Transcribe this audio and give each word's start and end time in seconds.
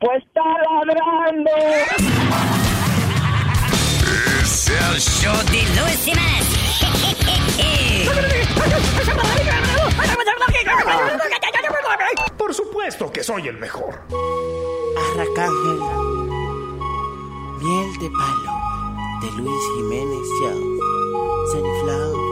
Pues 0.00 0.22
está 0.24 0.40
ladrando. 0.86 1.50
Es 4.40 4.68
el 4.70 4.98
show 4.98 5.36
de 5.50 5.62
Luis 5.78 6.04
Jiménez. 6.04 6.46
Por 12.38 12.54
supuesto 12.54 13.12
que 13.12 13.22
soy 13.22 13.48
el 13.48 13.58
mejor. 13.58 14.00
Arracángel. 15.12 15.80
Miel 17.60 17.98
de 18.00 18.10
palo 18.10 18.60
de 19.20 19.30
Luis 19.42 19.64
Jiménez 19.76 20.26
Show. 20.40 20.80
Sunflower. 21.52 22.29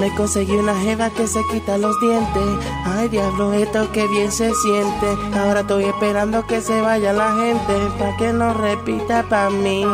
Me 0.00 0.14
conseguí 0.14 0.56
una 0.56 0.74
jeva 0.80 1.10
que 1.10 1.26
se 1.26 1.40
quita 1.52 1.76
los 1.76 2.00
dientes. 2.00 2.42
Ay, 2.86 3.10
diablo, 3.10 3.52
esto 3.52 3.92
que 3.92 4.06
bien 4.08 4.32
se 4.32 4.50
siente. 4.54 5.06
Ahora 5.38 5.60
estoy 5.60 5.84
esperando 5.84 6.46
que 6.46 6.62
se 6.62 6.80
vaya 6.80 7.12
la 7.12 7.36
gente. 7.36 7.74
Pa' 7.98 8.16
que 8.16 8.32
no 8.32 8.54
repita 8.54 9.28
pa' 9.28 9.50
mí. 9.50 9.84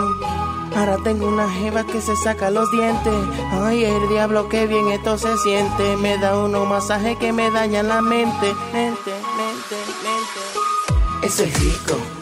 Ahora 0.77 0.99
tengo 1.03 1.27
una 1.27 1.51
jeva 1.51 1.85
que 1.85 2.01
se 2.01 2.15
saca 2.15 2.51
los 2.51 2.71
dientes. 2.71 3.15
Ay, 3.51 3.83
el 3.83 4.09
diablo, 4.09 4.49
que 4.49 4.69
bien 4.69 4.93
esto 4.93 5.19
se 5.19 5.37
siente. 5.39 5.97
Me 5.97 6.17
da 6.19 6.39
uno 6.39 6.65
masaje 6.67 7.17
que 7.17 7.33
me 7.33 7.51
daña 7.51 7.83
la 7.83 8.01
mente. 8.01 8.55
Mente, 8.73 9.11
mente, 9.37 9.77
mente. 10.05 11.27
Eso 11.27 11.43
es 11.43 11.61
rico, 11.61 11.97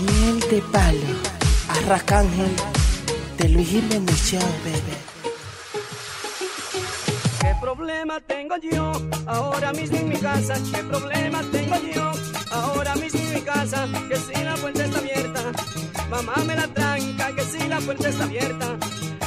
Miel 0.00 0.40
de 0.50 0.62
palo, 0.72 1.12
arracángel 1.68 2.54
de 3.36 3.48
Luis 3.50 3.68
Jiménez 3.68 4.32
baby. 4.64 4.96
¿Qué 7.40 7.54
problema 7.60 8.20
tengo 8.20 8.56
yo 8.56 8.92
ahora 9.26 9.72
mismo 9.72 9.98
en 9.98 10.08
mi 10.08 10.16
casa? 10.16 10.54
¿Qué 10.72 10.82
problema 10.84 11.42
tengo 11.52 11.76
yo 11.94 12.12
ahora 12.50 12.94
mismo 12.96 13.20
en 13.20 13.34
mi 13.34 13.40
casa? 13.42 13.86
Que 14.08 14.16
si 14.16 14.42
la 14.42 14.54
puerta 14.56 14.84
está 14.84 14.98
abierta, 14.98 15.42
mamá 16.08 16.34
me 16.46 16.56
la 16.56 16.68
tranca. 16.68 17.34
Que 17.36 17.44
si 17.44 17.68
la 17.68 17.78
puerta 17.80 18.08
está 18.08 18.24
abierta, 18.24 18.76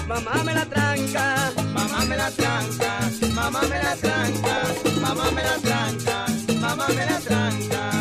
mamá 0.08 0.44
me 0.44 0.54
la 0.56 0.66
tranca. 0.66 1.52
Mamá 1.74 2.06
me 2.06 2.18
la 2.18 2.32
tranca, 2.32 3.00
mamá 3.36 3.62
me 3.62 3.78
la 3.78 3.96
tranca, 3.96 4.56
mamá 5.02 5.32
me 5.32 5.44
la 5.44 5.58
tranca, 5.58 6.26
mamá 6.60 6.88
me 6.88 7.06
la 7.06 7.20
tranca. 7.20 7.93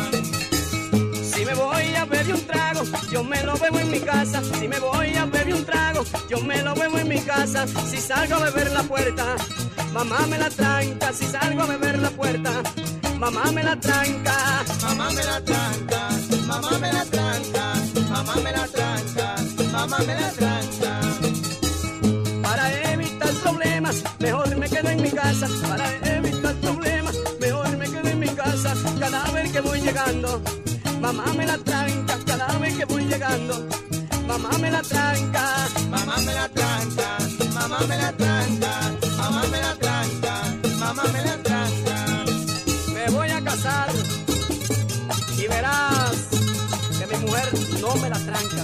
Trago, 2.83 3.11
yo 3.11 3.23
me 3.23 3.41
lo 3.43 3.57
bebo 3.57 3.79
en 3.79 3.91
mi 3.91 3.99
casa. 3.99 4.41
Si 4.59 4.67
me 4.67 4.79
voy 4.79 5.15
a 5.15 5.25
beber 5.25 5.53
un 5.53 5.65
trago, 5.65 6.03
yo 6.29 6.39
me 6.41 6.61
lo 6.61 6.73
bebo 6.75 6.97
en 6.97 7.07
mi 7.07 7.19
casa. 7.19 7.65
Si 7.89 7.97
salgo 7.97 8.35
a 8.35 8.39
beber 8.39 8.71
la 8.71 8.83
puerta, 8.83 9.35
mamá 9.93 10.25
me 10.27 10.37
la 10.37 10.49
tranca. 10.49 11.13
Si 11.13 11.25
salgo 11.25 11.61
a 11.63 11.65
beber 11.65 11.99
la 11.99 12.09
puerta, 12.09 12.51
mamá 13.19 13.51
me 13.51 13.63
la 13.63 13.75
tranca. 13.79 14.63
Mamá 14.81 15.09
me 15.11 15.23
la 15.23 15.41
tranca, 15.41 16.09
mamá 16.47 16.77
me 16.77 16.93
la 16.93 17.05
tranca, 17.05 17.73
mamá 18.09 18.35
me 18.43 18.51
la 18.51 18.67
tranca, 18.67 19.35
mamá 19.71 19.97
me 19.99 20.13
la 20.13 20.31
tranca. 20.31 20.99
Para 22.41 22.91
evitar 22.93 23.33
problemas, 23.43 24.03
mejor 24.19 24.55
me 24.57 24.69
quedo 24.69 24.89
en 24.89 25.01
mi 25.01 25.11
casa. 25.11 25.47
Para 25.67 26.17
evitar 26.17 26.55
problemas, 26.55 27.15
mejor 27.39 27.77
me 27.77 27.85
quedo 27.85 28.07
en 28.09 28.19
mi 28.19 28.29
casa. 28.29 28.75
Cada 28.99 29.31
vez 29.31 29.51
que 29.51 29.61
voy 29.61 29.81
llegando, 29.81 30.41
mamá 31.03 31.25
me 31.37 31.45
la 31.45 31.57
tranca. 31.57 32.17
Cada 32.25 32.57
vez 32.59 32.77
que 32.77 32.85
voy 32.85 33.03
llegando, 33.05 33.67
mamá 34.25 34.49
me 34.57 34.71
la 34.71 34.81
tranca. 34.81 35.43
Mamá 35.89 36.15
me 36.25 36.33
la 36.33 36.47
tranca, 36.49 37.17
mamá 37.53 37.79
me 37.89 37.97
la 37.97 38.11
tranca, 38.13 38.71
mamá 39.17 39.43
me 39.51 39.59
la 39.65 39.75
tranca, 39.75 40.33
mamá 40.79 41.03
me 41.13 41.21
la 41.27 41.37
tranca. 41.47 41.95
Me 42.93 43.09
voy 43.11 43.29
a 43.29 43.41
casar 43.43 43.89
y 45.37 45.47
verás 45.47 46.15
que 46.97 47.05
mi 47.11 47.17
mujer 47.25 47.49
no 47.81 47.95
me 48.01 48.09
la 48.09 48.19
tranca. 48.29 48.63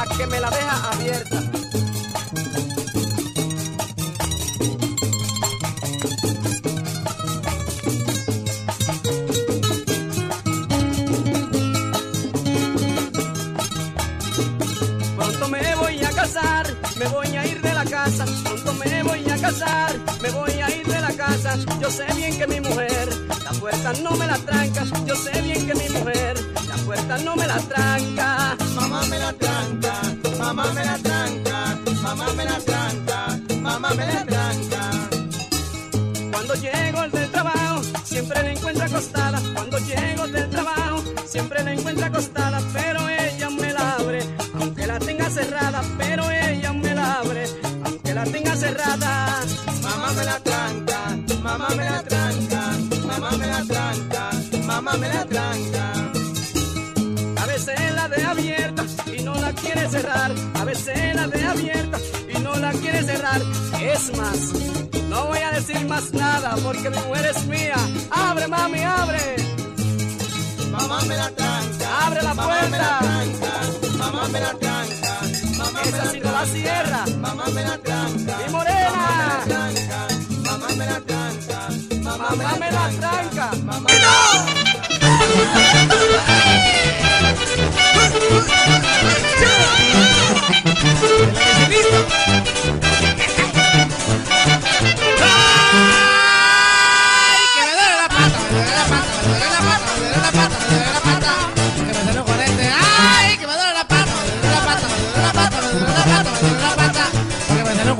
a 0.00 0.16
que 0.16 0.26
me 0.26 0.38
la 0.38 0.50
deja 0.50 0.90
abierta. 0.92 1.47
Me 16.98 17.06
voy 17.06 17.36
a 17.36 17.46
ir 17.46 17.60
de 17.60 17.72
la 17.72 17.84
casa. 17.84 18.24
Pronto 18.44 18.72
me 18.74 19.02
voy 19.02 19.24
a 19.30 19.38
casar, 19.38 19.92
me 20.20 20.30
voy 20.30 20.52
a 20.52 20.70
ir 20.76 20.86
de 20.86 21.00
la 21.00 21.12
casa. 21.12 21.56
Yo 21.80 21.90
sé 21.90 22.06
bien 22.16 22.36
que 22.38 22.46
mi 22.46 22.60
mujer, 22.60 23.08
la 23.44 23.50
puerta 23.52 23.92
no 24.02 24.10
me 24.12 24.26
la 24.26 24.38
tranca. 24.38 24.84
Yo 25.06 25.14
sé 25.14 25.40
bien 25.42 25.66
que 25.66 25.74
mi 25.74 25.88
mujer, 25.88 26.36
la 26.68 26.76
puerta 26.84 27.18
no 27.18 27.36
me 27.36 27.46
la 27.46 27.58
tranca. 27.58 28.56
Mamá 28.74 29.02
me 29.10 29.18
la 29.18 29.32
tranca, 29.32 29.94
mamá 30.38 30.72
me 30.72 30.84
la 30.84 30.98
tranca, 30.98 31.78
mamá 32.02 32.32
me 32.34 32.44
la 32.44 32.58
tranca, 32.58 33.40
mamá 33.60 33.90
me 33.94 34.06
la 34.06 34.24
tranca. 34.24 34.90
Cuando 36.32 36.54
llego 36.54 37.08
del 37.08 37.30
trabajo, 37.30 37.82
siempre 38.04 38.42
la 38.42 38.52
encuentro 38.52 38.84
acostada. 38.84 39.40
Cuando 39.54 39.78
llego 39.78 40.26
del 40.26 40.50
trabajo, 40.50 41.02
siempre 41.26 41.62
la 41.62 41.72
encuentro 41.72 42.06
acostada. 42.06 42.60
Pero 42.72 42.87
cerrada. 48.68 49.40
Mamá 49.82 50.12
me 50.12 50.24
la 50.24 50.38
tranca, 50.40 51.00
mamá 51.42 51.68
me 51.76 51.84
la 51.84 52.02
tranca, 52.02 52.62
mamá 53.06 53.30
me 53.38 53.46
la 53.46 53.62
tranca, 53.64 54.30
mamá 54.66 54.92
me 55.02 55.08
la 55.08 55.24
tranca. 55.24 55.84
A 57.42 57.46
veces 57.46 57.94
la 57.94 58.08
de 58.08 58.22
abierta 58.24 58.84
y 59.16 59.22
no 59.22 59.34
la 59.34 59.52
quiere 59.52 59.88
cerrar. 59.88 60.32
A 60.60 60.64
veces 60.64 61.14
la 61.14 61.26
de 61.26 61.44
abierta 61.44 61.98
y 62.34 62.38
no 62.40 62.54
la 62.56 62.72
quiere 62.72 63.02
cerrar. 63.02 63.40
Es 63.80 64.16
más, 64.16 64.38
no 65.08 65.26
voy 65.26 65.38
a 65.38 65.50
decir 65.52 65.86
más 65.86 66.12
nada 66.12 66.56
porque 66.62 66.90
mi 66.90 66.98
mujer 67.08 67.26
es 67.34 67.46
mía. 67.46 67.76
Abre, 68.10 68.48
mami, 68.48 68.82
abre. 68.82 69.36
Mamá 70.70 71.00
me 71.08 71.16
la 71.16 71.30
tranca. 71.30 72.06
Abre 72.06 72.22
la 72.22 72.34
puerta. 72.34 73.00
Mamá 73.98 74.28
me 74.28 74.40
la 74.40 74.50
tranca. 74.50 74.67
Mamá 75.90 76.12
no 76.22 76.32
la 76.32 76.44
cierra. 76.46 77.04
Mamá 77.18 77.44
me 77.54 77.62
la 77.62 77.78
tranca. 77.78 78.38
Mi 78.44 78.52
morena. 78.52 79.44
Mamá 80.44 80.68
me 80.76 80.86
la 80.86 81.00
tranca. 81.00 81.68
Mamá 82.02 82.28
me 82.60 82.70
la 82.70 82.90
tranca. 82.90 83.50
Mamá 83.64 83.80
me 83.80 83.98
la 83.98 84.08
tranca. 84.08 84.58
Ponte 92.70 92.77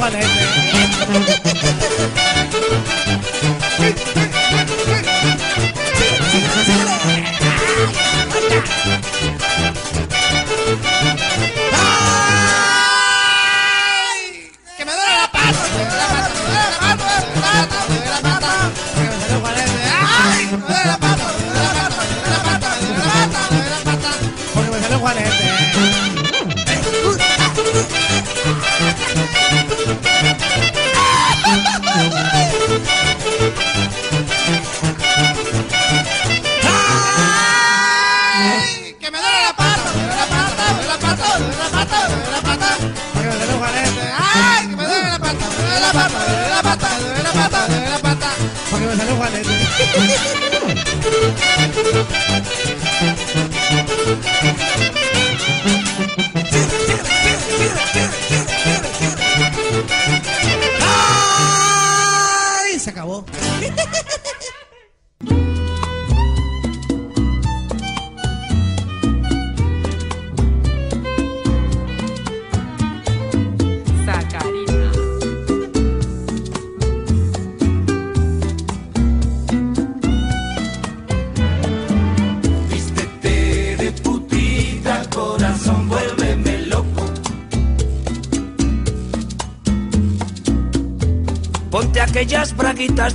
on 0.08 0.16
and 0.16 0.38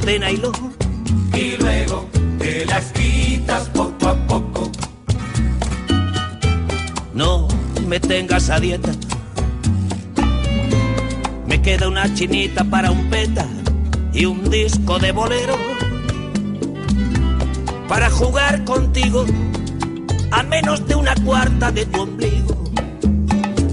de 0.05 0.19
nylon 0.19 0.73
y 1.33 1.55
luego 1.57 2.09
te 2.37 2.65
las 2.65 2.91
quitas 2.91 3.69
poco 3.69 4.07
a 4.07 4.15
poco. 4.27 4.71
No 7.13 7.47
me 7.87 7.99
tengas 7.99 8.49
a 8.49 8.59
dieta. 8.59 8.91
Me 11.47 11.61
queda 11.61 11.87
una 11.87 12.13
chinita 12.13 12.63
para 12.65 12.91
un 12.91 13.09
peta 13.09 13.47
y 14.13 14.25
un 14.25 14.49
disco 14.49 14.99
de 14.99 15.11
bolero 15.11 15.55
para 17.87 18.09
jugar 18.09 18.63
contigo 18.65 19.25
a 20.31 20.43
menos 20.43 20.85
de 20.87 20.95
una 20.95 21.13
cuarta 21.23 21.71
de 21.71 21.85
tu 21.85 22.01
ombligo, 22.01 22.71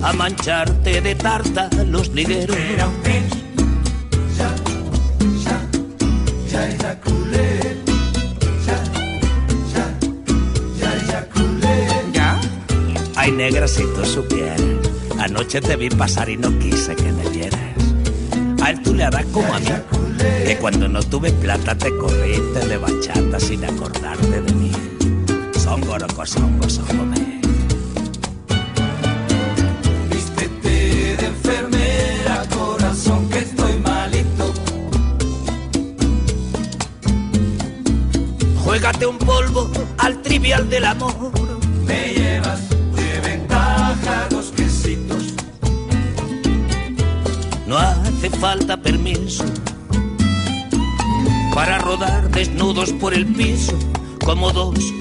a 0.03 0.13
mancharte 0.13 1.01
de 1.01 1.15
tarta 1.15 1.71
los 1.87 2.11
ligueros. 2.11 2.57
Anoche 15.51 15.69
te 15.69 15.77
vi 15.77 15.89
pasar 15.89 16.29
y 16.29 16.37
no 16.37 16.57
quise 16.61 16.95
que 16.95 17.11
me 17.11 17.29
vieras. 17.31 17.61
A 18.63 18.71
él 18.71 18.81
tú 18.83 18.95
le 18.95 19.03
harás 19.03 19.27
como 19.27 19.53
a 19.53 19.59
mí, 19.59 19.67
que 20.47 20.57
cuando 20.59 20.87
no 20.87 21.03
tuve 21.03 21.33
plata 21.33 21.77
te 21.77 21.91
corriste 21.97 22.69
de 22.69 22.77
bachata 22.77 23.41
sin 23.41 23.65
acordarte 23.65 24.43
de 24.43 24.53
mí. 24.53 24.71
Son 25.59 25.81
goroco, 25.81 26.25
son 26.25 26.71
songo, 26.71 27.40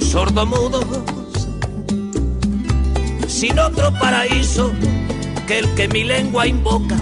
sordomudos. 0.09 0.85
Sin 3.27 3.59
otro 3.59 3.93
paraíso 3.99 4.71
que 5.47 5.59
el 5.59 5.75
que 5.75 5.87
mi 5.87 6.03
lengua 6.03 6.47
invoca 6.47 6.97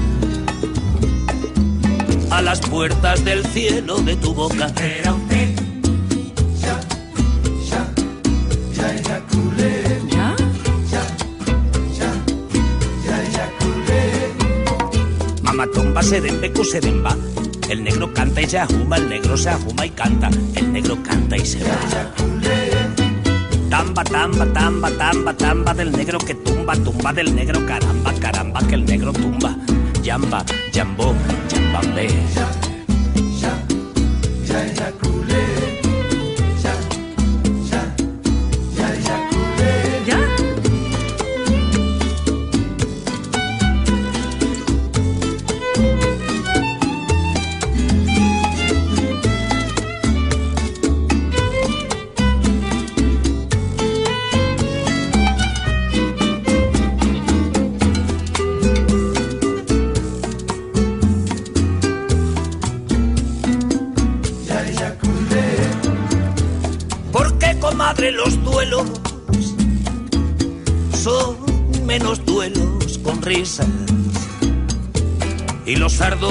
a 2.30 2.42
las 2.42 2.60
puertas 2.60 3.24
del 3.24 3.46
cielo 3.46 3.98
de 4.00 4.16
tu 4.18 4.34
boca. 4.34 4.72
Era 4.82 5.14
usted. 5.14 5.56
Mamá 15.44 15.66
tumba 15.74 16.04
serembeco 16.04 16.64
seremba. 16.66 17.16
El 17.70 17.84
negro 17.84 18.14
canta 18.14 18.42
y 18.42 18.48
se 18.48 18.60
ajuma, 18.60 18.98
el 18.98 19.10
negro 19.10 19.38
se 19.38 19.50
ajuma 19.50 19.86
y 19.86 19.90
canta, 19.92 20.30
el 20.56 20.74
negro 20.74 20.98
canta 21.04 21.38
y 21.38 21.46
se 21.46 21.64
va. 21.64 22.37
Tamba, 23.98 24.12
tamba, 24.12 24.46
tamba, 24.54 24.92
tamba, 24.92 25.34
tamba 25.34 25.74
del 25.74 25.92
negro 25.92 26.20
que 26.20 26.36
tumba, 26.36 26.76
tumba 26.76 27.12
del 27.12 27.34
negro, 27.34 27.66
caramba, 27.66 28.14
caramba, 28.22 28.60
que 28.68 28.76
el 28.76 28.86
negro 28.86 29.12
tumba. 29.12 29.58
Yamba, 30.04 30.46
yambó, 30.72 31.16
yambambé. 31.50 32.67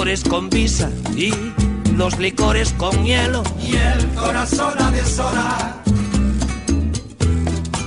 Con 0.07 0.49
visa 0.49 0.89
y 1.17 1.33
los 1.97 2.17
licores 2.21 2.73
con 2.75 3.05
hielo. 3.05 3.43
Y 3.61 3.75
el 3.75 4.07
corazón 4.15 4.75
a 4.79 4.91
deshora. 4.93 5.83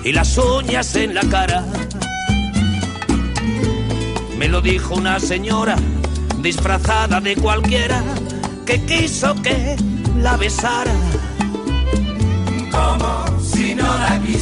Y 0.04 0.12
las 0.12 0.38
uñas 0.38 0.96
en 0.98 1.16
la 1.16 1.22
cara. 1.22 1.66
Me 4.38 4.50
lo 4.50 4.60
dijo 4.60 4.96
una 4.96 5.18
señora 5.22 5.78
disfrazada 6.42 7.22
de 7.22 7.38
cualquiera 7.38 8.04
que 8.66 8.82
quiso 8.84 9.34
que 9.42 9.78
la 10.22 10.36
besara 10.36 10.94
como 12.70 13.40
si 13.40 13.76
no 13.76 13.84
la 13.84 14.20
quisiera. 14.22 14.39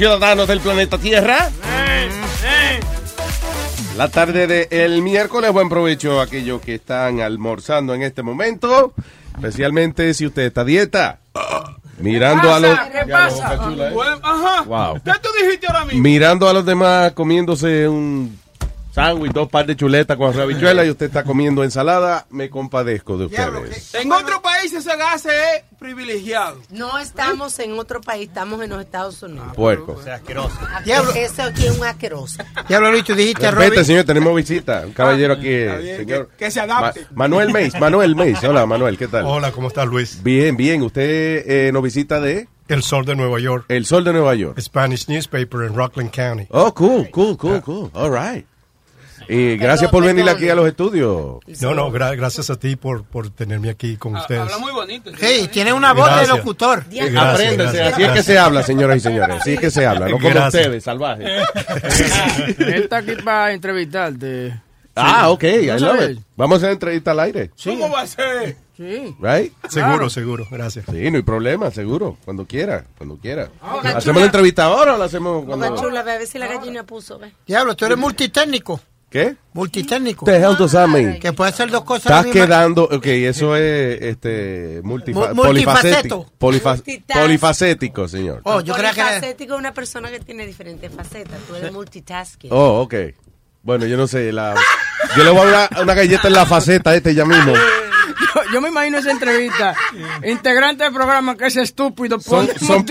Ciudadanos 0.00 0.48
del 0.48 0.60
planeta 0.60 0.96
Tierra. 0.96 1.50
La 3.98 4.08
tarde 4.08 4.46
del 4.46 5.02
miércoles, 5.02 5.52
buen 5.52 5.68
provecho 5.68 6.20
a 6.20 6.22
aquellos 6.24 6.62
que 6.62 6.76
están 6.76 7.20
almorzando 7.20 7.92
en 7.92 8.00
este 8.00 8.22
momento, 8.22 8.94
especialmente 9.34 10.14
si 10.14 10.24
usted 10.24 10.44
está 10.44 10.62
a 10.62 10.64
dieta. 10.64 11.18
Mirando 11.98 12.50
a 12.50 12.60
los 12.60 12.78
¿Qué 12.78 13.12
pasa? 13.12 13.58
Chula, 13.62 13.90
¿eh? 13.90 13.94
Wow. 14.64 15.02
¿Qué 15.04 15.12
tú 15.20 15.28
dijiste 15.38 15.66
ahora 15.66 15.84
mismo? 15.84 16.00
mirando 16.02 16.48
a 16.48 16.54
los 16.54 16.64
demás 16.64 17.12
comiéndose 17.12 17.86
un 17.86 18.39
sándwich, 18.92 19.32
dos 19.32 19.48
par 19.48 19.66
de 19.66 19.76
chuletas 19.76 20.16
con 20.16 20.38
habichuela 20.38 20.84
y 20.84 20.90
usted 20.90 21.06
está 21.06 21.22
comiendo 21.24 21.62
ensalada, 21.64 22.26
me 22.30 22.50
compadezco 22.50 23.16
de 23.16 23.26
ustedes. 23.26 23.94
En 23.94 24.10
otro 24.12 24.42
país 24.42 24.72
ese 24.72 24.96
gas 24.96 25.26
es 25.26 25.62
privilegiado. 25.78 26.58
No 26.70 26.98
estamos 26.98 27.58
en 27.60 27.78
otro 27.78 28.00
país, 28.00 28.28
estamos 28.28 28.60
en 28.62 28.70
los 28.70 28.80
Estados 28.80 29.22
Unidos. 29.22 29.48
Puerco. 29.54 29.98
asqueroso. 30.12 30.58
Diablo. 30.84 31.12
Eso 31.14 31.42
aquí 31.42 31.66
es 31.66 31.78
un 31.78 31.84
asqueroso. 31.86 32.42
Diablo, 32.68 32.90
Luis, 32.90 33.04
tú 33.04 33.14
dijiste, 33.14 33.50
Robin. 33.50 33.84
señor, 33.84 34.04
tenemos 34.04 34.34
visita. 34.34 34.82
Un 34.86 34.92
caballero 34.92 35.34
aquí, 35.34 35.48
eh, 35.48 35.78
bien, 35.78 35.96
señor. 35.98 36.28
que- 36.30 36.44
que 36.46 36.50
se 36.50 36.60
adapte. 36.60 37.02
Ma- 37.10 37.28
Manuel 37.30 37.52
Meis, 37.52 37.78
Manuel 37.78 38.14
Meis. 38.16 38.42
Hola, 38.44 38.66
Manuel, 38.66 38.98
¿qué 38.98 39.08
tal? 39.08 39.24
Hola, 39.24 39.52
¿cómo 39.52 39.68
estás, 39.68 39.86
Luis? 39.86 40.22
Bien, 40.22 40.56
bien. 40.56 40.82
Usted 40.82 41.44
eh, 41.46 41.70
nos 41.72 41.82
visita 41.82 42.20
de 42.20 42.48
El 42.68 42.82
Sol 42.82 43.04
de 43.04 43.14
Nueva 43.16 43.38
York. 43.40 43.64
El 43.68 43.86
Sol 43.86 44.04
de 44.04 44.12
Nueva 44.12 44.34
York. 44.34 44.58
Spanish 44.60 45.08
newspaper 45.08 45.62
en 45.62 45.74
Rockland 45.74 46.10
County. 46.10 46.46
Oh, 46.50 46.72
cool, 46.74 47.08
cool, 47.10 47.36
cool, 47.36 47.60
cool. 47.62 47.90
All 47.94 48.10
right. 48.12 48.46
Y 49.28 49.56
gracias 49.56 49.90
por 49.90 50.04
venir 50.04 50.28
aquí 50.28 50.48
a 50.48 50.54
los 50.54 50.66
estudios. 50.66 51.38
No, 51.60 51.74
no, 51.74 51.90
gra- 51.92 52.16
gracias 52.16 52.50
a 52.50 52.58
ti 52.58 52.76
por, 52.76 53.04
por 53.04 53.30
tenerme 53.30 53.70
aquí 53.70 53.96
con 53.96 54.16
ustedes. 54.16 54.40
Habla 54.42 54.58
muy 54.58 54.72
bonito. 54.72 55.10
Sí, 55.18 55.48
tiene 55.52 55.72
una 55.72 55.92
voz 55.92 56.06
de 56.06 56.16
Gracias. 56.16 56.36
locutor. 56.38 56.84
Gracias, 56.90 57.16
Apréndese, 57.16 57.62
gracias, 57.76 57.92
así 57.94 58.02
es 58.04 58.10
que 58.12 58.22
se 58.22 58.38
habla, 58.38 58.62
señoras 58.62 58.96
y 58.96 59.00
señores. 59.00 59.36
Así 59.40 59.52
es 59.54 59.60
que 59.60 59.70
se 59.70 59.86
habla, 59.86 60.06
no 60.08 60.16
como 60.18 60.28
Gracias. 60.30 60.54
ustedes, 60.62 60.84
salvajes. 60.84 61.28
Él 62.58 62.74
está 62.74 62.98
aquí 62.98 63.14
para 63.16 63.52
entrevistarte. 63.52 64.60
Ah, 64.96 65.30
ok, 65.30 65.44
I 65.44 65.66
¿No 65.66 65.78
love 65.78 66.10
it. 66.10 66.18
Vamos 66.36 66.56
a 66.56 66.56
hacer 66.58 66.70
entrevista 66.72 67.12
al 67.12 67.20
aire, 67.20 67.50
¿Cómo 67.64 67.88
va 67.90 68.00
a 68.02 68.06
ser? 68.06 68.56
Sí. 68.76 69.14
right? 69.20 69.52
Seguro, 69.68 70.08
seguro, 70.10 70.46
gracias. 70.50 70.86
Sí, 70.90 71.10
no 71.10 71.18
hay 71.18 71.22
problema, 71.22 71.70
seguro. 71.70 72.16
Cuando 72.24 72.46
quiera, 72.46 72.84
cuando 72.96 73.16
quiera. 73.16 73.50
Boca 73.62 73.96
¿Hacemos 73.96 74.20
la 74.20 74.26
entrevista 74.26 74.64
ahora 74.64 74.94
o 74.94 74.98
la 74.98 75.04
hacemos 75.04 75.44
Boca 75.44 75.58
cuando...? 75.58 75.80
chula, 75.82 76.02
ve 76.02 76.12
a 76.12 76.18
ver 76.18 76.26
si 76.26 76.38
la 76.38 76.46
gallina 76.48 76.82
puso, 76.84 77.18
ve. 77.18 77.32
Diablo, 77.46 77.76
tú 77.76 77.84
eres 77.84 77.98
multitécnico. 77.98 78.80
¿Qué? 79.10 79.34
Multitécnico. 79.54 80.24
That 80.24 80.86
mean? 80.86 81.18
Que 81.18 81.32
puede 81.32 81.50
hacer 81.50 81.68
dos 81.68 81.82
cosas. 81.82 82.06
Estás 82.06 82.26
quedando, 82.32 82.84
ok, 82.84 83.06
eso 83.06 83.56
es 83.56 84.00
este 84.02 84.80
multifa- 84.84 85.34
Mu- 85.34 85.42
polifacético. 85.42 86.26
polifacético, 86.38 88.06
señor. 88.06 88.40
Oh, 88.44 88.60
yo 88.60 88.72
creía 88.74 88.92
que 88.92 89.00
Polifacético 89.02 89.54
es 89.54 89.58
una 89.58 89.74
persona 89.74 90.10
que 90.10 90.20
tiene 90.20 90.46
diferentes 90.46 90.92
facetas. 90.94 91.40
Tú 91.48 91.56
eres 91.56 91.72
multitasking. 91.72 92.52
Oh, 92.52 92.82
ok. 92.82 92.94
Bueno, 93.62 93.84
yo 93.86 93.96
no 93.96 94.06
sé, 94.06 94.32
la... 94.32 94.54
yo 95.16 95.24
le 95.24 95.30
voy 95.30 95.40
a 95.48 95.50
dar 95.50 95.82
una 95.82 95.94
galleta 95.94 96.28
en 96.28 96.34
la 96.34 96.46
faceta 96.46 96.94
este 96.94 97.12
ya 97.14 97.24
mismo. 97.24 97.52
Yo, 98.34 98.42
yo 98.54 98.60
me 98.60 98.68
imagino 98.68 98.98
esa 98.98 99.10
entrevista. 99.10 99.74
Integrante 100.24 100.84
del 100.84 100.92
programa 100.92 101.36
que 101.36 101.46
es 101.46 101.56
estúpido, 101.56 102.20
Son, 102.20 102.48
son, 102.58 102.86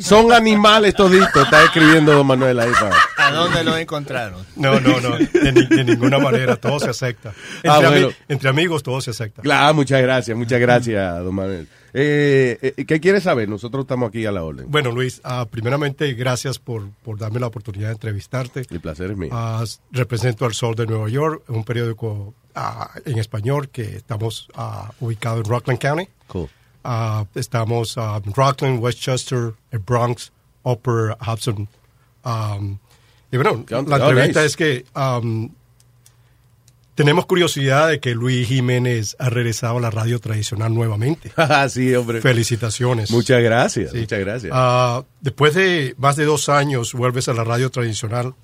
son 0.00 0.32
animales 0.32 0.94
toditos, 0.94 1.44
está 1.44 1.64
escribiendo 1.64 2.12
don 2.12 2.26
Manuel 2.26 2.58
ahí 2.60 2.70
para... 2.80 2.96
¿A 3.18 3.32
dónde 3.32 3.64
lo 3.64 3.76
encontraron? 3.76 4.44
No, 4.56 4.78
no, 4.80 5.00
no, 5.00 5.16
de, 5.18 5.52
ni- 5.52 5.66
de 5.66 5.84
ninguna 5.84 6.18
manera, 6.18 6.56
todo 6.56 6.78
se 6.80 6.90
acepta. 6.90 7.32
Entre, 7.56 7.70
Ah, 7.70 7.78
ami- 7.78 7.88
bueno. 8.02 8.08
entre 8.28 8.48
amigos 8.50 8.82
todo 8.82 9.00
se 9.00 9.10
acepta. 9.10 9.42
Claro, 9.42 9.74
muchas 9.74 10.00
gracias, 10.02 10.36
muchas 10.36 10.60
gracias, 10.60 11.18
don 11.24 11.34
Manuel. 11.34 11.68
Eh, 11.98 12.74
eh, 12.76 12.84
¿Qué 12.84 13.00
quiere 13.00 13.22
saber? 13.22 13.48
Nosotros 13.48 13.84
estamos 13.84 14.10
aquí 14.10 14.26
a 14.26 14.30
la 14.32 14.44
orden. 14.44 14.66
Bueno, 14.70 14.90
Luis, 14.92 15.22
ah, 15.24 15.46
primeramente, 15.50 16.12
gracias 16.12 16.58
por, 16.58 16.90
por 17.02 17.18
darme 17.18 17.40
la 17.40 17.46
oportunidad 17.46 17.88
de 17.88 17.92
entrevistarte. 17.94 18.66
El 18.68 18.80
placer 18.80 19.12
es 19.12 19.16
mío. 19.16 19.30
Ah, 19.32 19.64
represento 19.92 20.44
al 20.44 20.52
Sol 20.52 20.74
de 20.74 20.86
Nueva 20.86 21.08
York, 21.08 21.44
un 21.48 21.64
periódico 21.64 22.34
ah, 22.54 22.90
en 23.06 23.18
español 23.18 23.70
que 23.70 23.96
estamos 23.96 24.48
ubicados 25.00 25.46
en 25.46 25.50
Rockland 25.50 25.80
County. 25.80 26.06
Cool. 26.26 26.50
Estamos 27.34 27.96
en 27.96 28.34
Rockland, 28.34 28.78
Westchester, 28.78 29.54
el 29.70 29.78
Bronx, 29.78 30.32
Upper 30.64 31.16
Hudson. 31.26 31.66
Um, 32.26 32.76
y 33.32 33.36
bueno, 33.38 33.64
Oh, 33.72 33.82
la 33.88 33.96
entrevista 33.96 34.42
nice. 34.42 34.44
es 34.44 34.56
que 34.56 34.84
um, 34.94 35.48
tenemos 36.96 37.26
curiosidad 37.26 37.88
de 37.88 38.00
que 38.00 38.14
Luis 38.14 38.48
Jiménez 38.48 39.14
ha 39.20 39.30
regresado 39.30 39.78
a 39.78 39.80
la 39.80 39.90
radio 39.90 40.18
tradicional 40.18 40.74
nuevamente. 40.74 41.30
sí, 41.68 41.94
hombre. 41.94 42.20
Felicitaciones. 42.20 43.12
Muchas 43.12 43.40
gracias, 43.42 43.92
Sí. 43.92 43.98
muchas 44.00 44.18
gracias. 44.18 44.52
Ah, 44.54 45.04
después 45.20 45.54
de 45.54 45.94
más 45.98 46.16
de 46.16 46.24
dos 46.24 46.48
años 46.48 46.92
vuelves 46.94 47.28
a 47.28 47.34
la 47.34 47.44
radio 47.44 47.70
tradicional 47.70 48.34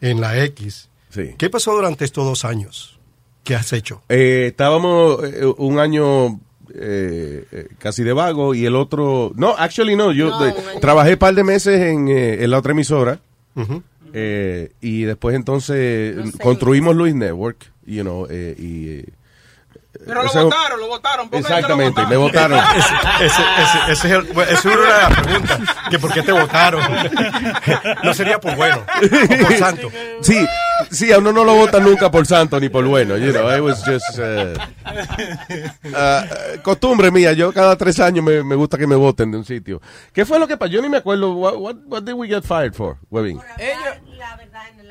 en 0.00 0.20
la 0.20 0.44
X. 0.44 0.88
Sí. 1.10 1.34
¿Qué 1.36 1.50
pasó 1.50 1.72
durante 1.74 2.04
estos 2.04 2.24
dos 2.24 2.44
años? 2.44 2.98
¿Qué 3.44 3.54
has 3.56 3.72
hecho? 3.72 4.02
Eh, 4.08 4.46
estábamos 4.50 5.18
eh, 5.24 5.44
un 5.58 5.78
año 5.80 6.40
eh, 6.74 7.44
eh, 7.50 7.68
casi 7.78 8.02
de 8.04 8.12
vago 8.12 8.54
y 8.54 8.64
el 8.66 8.76
otro... 8.76 9.32
No, 9.34 9.54
actually 9.58 9.96
no, 9.96 10.12
yo 10.12 10.30
No, 10.30 10.40
de- 10.44 10.54
trabajé 10.80 11.14
un 11.14 11.18
par 11.18 11.34
de 11.34 11.44
meses 11.44 11.80
en, 11.80 12.08
eh, 12.08 12.44
en 12.44 12.50
la 12.50 12.58
otra 12.58 12.72
emisora 12.72 13.18
Ujú. 13.56 13.82
Eh, 14.12 14.72
y 14.80 15.02
después 15.02 15.34
entonces 15.36 16.16
No 16.16 16.26
sé. 16.30 16.38
construimos 16.38 16.94
Luis 16.96 17.14
Network, 17.14 17.72
you 17.86 18.02
know, 18.02 18.26
eh, 18.30 18.54
y... 18.58 19.21
Pero 20.06 20.22
lo 20.22 20.32
votaron, 20.32 20.80
lo 20.80 20.88
votaron. 20.88 21.28
¿Por 21.28 21.38
qué 21.40 21.44
te 21.44 21.50
lo 21.50 21.56
Exactamente, 21.56 22.06
me 22.06 22.16
votaron. 22.16 22.58
Ese, 23.20 23.26
ese- 23.26 23.42
ese- 23.62 23.92
ese 23.92 23.92
es 23.92 24.04
el- 24.14 24.30
esa 24.30 24.52
es 24.52 24.64
una 24.64 24.74
de 24.74 24.88
las 24.88 25.20
preguntas. 25.20 25.60
Que 25.90 25.98
¿Por 25.98 26.12
qué 26.12 26.22
te 26.22 26.32
votaron? 26.32 26.82
no 28.02 28.14
sería 28.14 28.40
por 28.40 28.56
bueno 28.56 28.78
o 28.86 29.44
por 29.46 29.56
santo. 29.56 29.88
Sí, 30.22 30.46
sí, 30.90 31.12
a 31.12 31.18
uno 31.18 31.32
no 31.32 31.44
lo 31.44 31.54
votan 31.54 31.84
nunca 31.84 32.10
por 32.10 32.26
santo 32.26 32.58
ni 32.58 32.68
por 32.68 32.84
bueno, 32.86 33.16
you 33.16 33.32
know, 33.32 33.50
it 33.54 33.60
was 33.60 33.84
just, 33.84 34.18
uh, 34.18 34.54
uh, 35.90 36.62
costumbre 36.62 37.10
mía, 37.10 37.32
yo 37.32 37.52
cada 37.52 37.76
tres 37.76 38.00
años 38.00 38.24
me, 38.24 38.42
me 38.42 38.54
gusta 38.56 38.78
que 38.78 38.86
me 38.86 38.96
voten 38.96 39.30
de 39.30 39.38
un 39.38 39.44
sitio. 39.44 39.80
¿Qué 40.12 40.24
fue 40.24 40.38
lo 40.38 40.46
que 40.48 40.56
pasó? 40.56 40.72
Yo 40.72 40.82
ni 40.82 40.88
me 40.88 40.98
acuerdo, 40.98 41.32
what, 41.34 41.54
what, 41.56 41.76
what 41.86 42.02
did 42.02 42.14
we 42.14 42.26
get 42.28 42.44
fired 42.44 42.74
for, 42.74 42.96
Webin? 43.10 43.40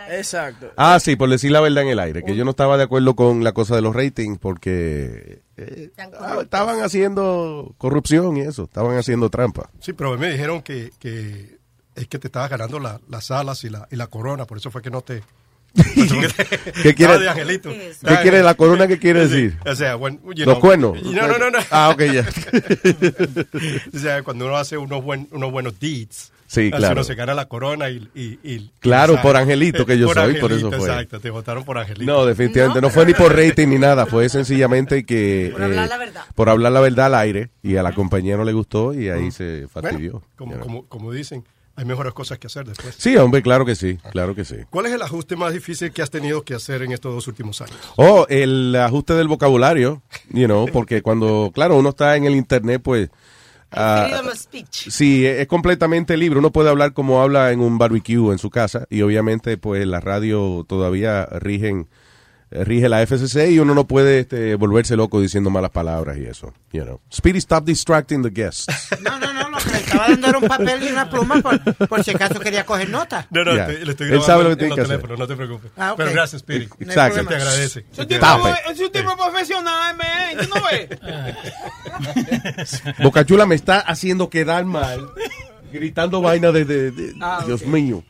Aire. 0.03 0.17
Exacto. 0.17 0.71
Ah, 0.77 0.99
sí, 0.99 1.15
por 1.15 1.29
decir 1.29 1.51
la 1.51 1.61
verdad 1.61 1.83
en 1.83 1.89
el 1.89 1.99
aire, 1.99 2.23
que 2.23 2.35
yo 2.35 2.43
no 2.45 2.51
estaba 2.51 2.77
de 2.77 2.83
acuerdo 2.83 3.15
con 3.15 3.43
la 3.43 3.51
cosa 3.53 3.75
de 3.75 3.81
los 3.81 3.95
ratings 3.95 4.37
porque 4.39 5.41
eh, 5.57 5.91
ah, 6.19 6.39
estaban 6.41 6.81
haciendo 6.81 7.73
corrupción 7.77 8.37
y 8.37 8.41
eso, 8.41 8.63
estaban 8.63 8.97
haciendo 8.97 9.29
trampa. 9.29 9.69
Sí, 9.79 9.93
pero 9.93 10.17
me 10.17 10.31
dijeron 10.31 10.61
que, 10.61 10.91
que 10.99 11.57
es 11.95 12.07
que 12.07 12.19
te 12.19 12.27
estabas 12.27 12.49
ganando 12.49 12.79
la- 12.79 12.99
las 13.09 13.31
alas 13.31 13.63
y 13.63 13.69
la, 13.69 13.87
y 13.91 13.95
la 13.95 14.07
corona, 14.07 14.45
por 14.45 14.57
eso 14.57 14.71
fue 14.71 14.81
que 14.81 14.89
no 14.91 15.01
te... 15.01 15.21
¿Qué 16.83 16.93
quiere- 16.95 17.29
angelito. 17.29 17.69
¿Qué 17.69 18.15
quiere 18.21 18.43
la 18.43 18.55
corona? 18.55 18.87
¿Qué 18.87 18.99
quiere 18.99 19.27
decir? 19.27 19.57
O 19.65 19.73
sea, 19.73 19.95
bueno, 19.95 20.19
you 20.33 20.45
Los 20.45 20.59
cuernos. 20.59 21.01
No, 21.01 21.27
no, 21.27 21.37
no, 21.37 21.49
no. 21.49 21.59
Ah, 21.71 21.89
ok, 21.93 22.01
ya. 22.11 22.25
o 23.93 23.97
sea, 23.99 24.23
cuando 24.23 24.45
uno 24.45 24.57
hace 24.57 24.77
unos, 24.77 25.03
buen, 25.03 25.27
unos 25.31 25.51
buenos 25.51 25.79
deeds, 25.79 26.31
Sí, 26.51 26.63
así 26.67 26.71
claro. 26.71 26.95
uno 26.95 27.03
se 27.05 27.15
gana 27.15 27.33
la 27.33 27.45
corona 27.45 27.89
y... 27.89 28.09
y- 28.13 28.37
y- 28.43 28.71
Claro, 28.81 29.21
por 29.21 29.37
angelito 29.37 29.85
que 29.85 29.97
yo 29.97 30.07
por 30.07 30.15
soy, 30.15 30.35
por 30.35 30.51
eso 30.51 30.69
fue. 30.69 30.79
Exacto, 30.79 31.21
te 31.21 31.29
votaron 31.29 31.63
por 31.63 31.77
angelito. 31.77 32.11
No, 32.11 32.25
definitivamente 32.25 32.81
no, 32.81 32.89
fue 32.89 33.05
ni 33.05 33.13
por 33.13 33.33
rating 33.33 33.67
ni 33.69 33.77
nada, 33.79 34.05
fue 34.05 34.27
sencillamente 34.27 35.05
que 35.05 35.49
Por 35.53 35.63
hablar 35.63 35.85
eh, 35.85 35.89
la 35.89 35.97
verdad. 35.97 36.21
por 36.35 36.49
hablar 36.49 36.71
la 36.73 36.81
verdad 36.81 37.05
al 37.05 37.15
aire 37.15 37.51
y 37.63 37.77
a 37.77 37.83
la 37.83 37.93
compañía 37.93 38.35
no 38.35 38.43
le 38.43 38.51
gustó 38.51 38.93
y 38.93 39.07
ahí 39.07 39.31
se 39.31 39.67
fastidió. 39.71 40.21
Bueno, 40.37 40.59
como, 40.59 40.59
como, 40.59 40.85
como 40.87 41.11
dicen, 41.13 41.45
hay 41.77 41.85
mejores 41.85 42.11
cosas 42.13 42.37
que 42.37 42.47
hacer 42.47 42.65
después. 42.67 42.95
Sí, 42.97 43.15
hombre, 43.15 43.41
claro 43.41 43.65
que 43.65 43.75
sí, 43.75 43.97
claro 44.11 44.35
que 44.35 44.43
sí. 44.43 44.57
¿Cuál 44.69 44.87
es 44.87 44.91
el 44.91 45.01
ajuste 45.01 45.37
más 45.37 45.53
difícil 45.53 45.91
que 45.93 46.01
has 46.01 46.09
tenido 46.09 46.41
que 46.43 46.53
hacer 46.53 46.81
en 46.81 46.91
estos 46.91 47.13
dos 47.15 47.27
últimos 47.29 47.61
años? 47.61 47.77
Oh, 47.95 48.25
el 48.29 48.75
ajuste 48.75 49.13
del 49.13 49.29
vocabulario, 49.29 50.01
you 50.31 50.47
know, 50.47 50.67
porque 50.67 51.01
cuando, 51.01 51.49
claro, 51.55 51.77
uno 51.77 51.89
está 51.89 52.17
en 52.17 52.25
el 52.25 52.35
internet, 52.35 52.81
pues... 52.83 53.09
ah, 53.71 54.21
speech. 54.35 54.89
Sí, 54.89 55.25
es 55.25 55.47
completamente 55.47 56.17
libre. 56.17 56.39
Uno 56.39 56.51
puede 56.51 56.69
hablar 56.69 56.93
como 56.93 57.21
habla 57.21 57.51
en 57.51 57.59
un 57.59 57.77
barbecue 57.77 58.31
en 58.31 58.37
su 58.37 58.49
casa 58.49 58.85
y 58.89 59.01
obviamente 59.01 59.57
pues 59.57 59.85
la 59.85 59.99
radio 59.99 60.65
todavía 60.67 61.25
rigen 61.25 61.87
rige 62.51 62.89
la 62.89 63.01
FCC 63.05 63.49
y 63.51 63.59
uno 63.59 63.73
no 63.73 63.87
puede 63.87 64.19
este, 64.19 64.55
volverse 64.55 64.95
loco 64.97 65.21
diciendo 65.21 65.49
malas 65.49 65.71
palabras 65.71 66.17
y 66.17 66.25
eso. 66.25 66.53
You 66.73 66.83
know. 66.83 66.99
Speedy, 67.13 67.37
stop 67.39 67.63
distracting 67.65 68.21
the 68.23 68.29
guests. 68.29 68.65
No, 69.01 69.17
no, 69.19 69.33
no, 69.33 69.49
lo 69.49 69.57
que 69.57 69.69
le 69.71 69.77
estaba 69.79 70.07
dando 70.09 70.27
era 70.27 70.37
un 70.37 70.47
papel 70.47 70.83
y 70.83 70.87
una 70.91 71.09
pluma 71.09 71.41
por, 71.41 71.59
por 71.87 72.03
si 72.03 72.11
acaso 72.11 72.39
quería 72.39 72.65
coger 72.65 72.89
nota. 72.89 73.25
No, 73.31 73.43
no, 73.43 73.51
te- 73.65 73.83
le 73.85 73.91
estoy 73.91 74.11
Él 74.11 74.21
sabe 74.21 74.43
lo 74.43 74.49
que 74.49 74.53
en 74.53 74.59
tiene 74.59 74.75
que 74.75 74.81
hacer. 74.81 75.17
no 75.19 75.27
te 75.27 75.35
preocupes. 75.35 75.71
Ah. 75.77 75.93
Pero 75.97 76.11
gracias, 76.11 76.41
Speedy. 76.41 76.67
No 76.79 76.85
Exacto. 76.87 77.15
Problema. 77.15 77.29
te 77.29 77.35
agradece. 77.35 77.85
Es 77.91 77.99
un 77.99 78.07
tipo, 78.07 78.25
Stop 78.25 78.47
it. 78.47 78.55
es 78.71 78.79
un 78.79 78.91
tipo 78.91 79.17
profesional, 79.17 79.97
man. 79.97 80.47
¿Tú 80.47 80.55
no 80.55 80.61
ves? 80.69 80.89
Bocachula 83.03 83.45
me 83.45 83.55
está 83.55 83.79
haciendo 83.79 84.29
quedar 84.29 84.65
mal. 84.65 85.09
Gritando 85.71 86.21
vaina 86.21 86.51
de, 86.51 86.65
de- 86.65 86.91
de- 86.91 87.13
Ah, 87.21 87.43
Dios 87.45 87.65
mío. 87.65 88.03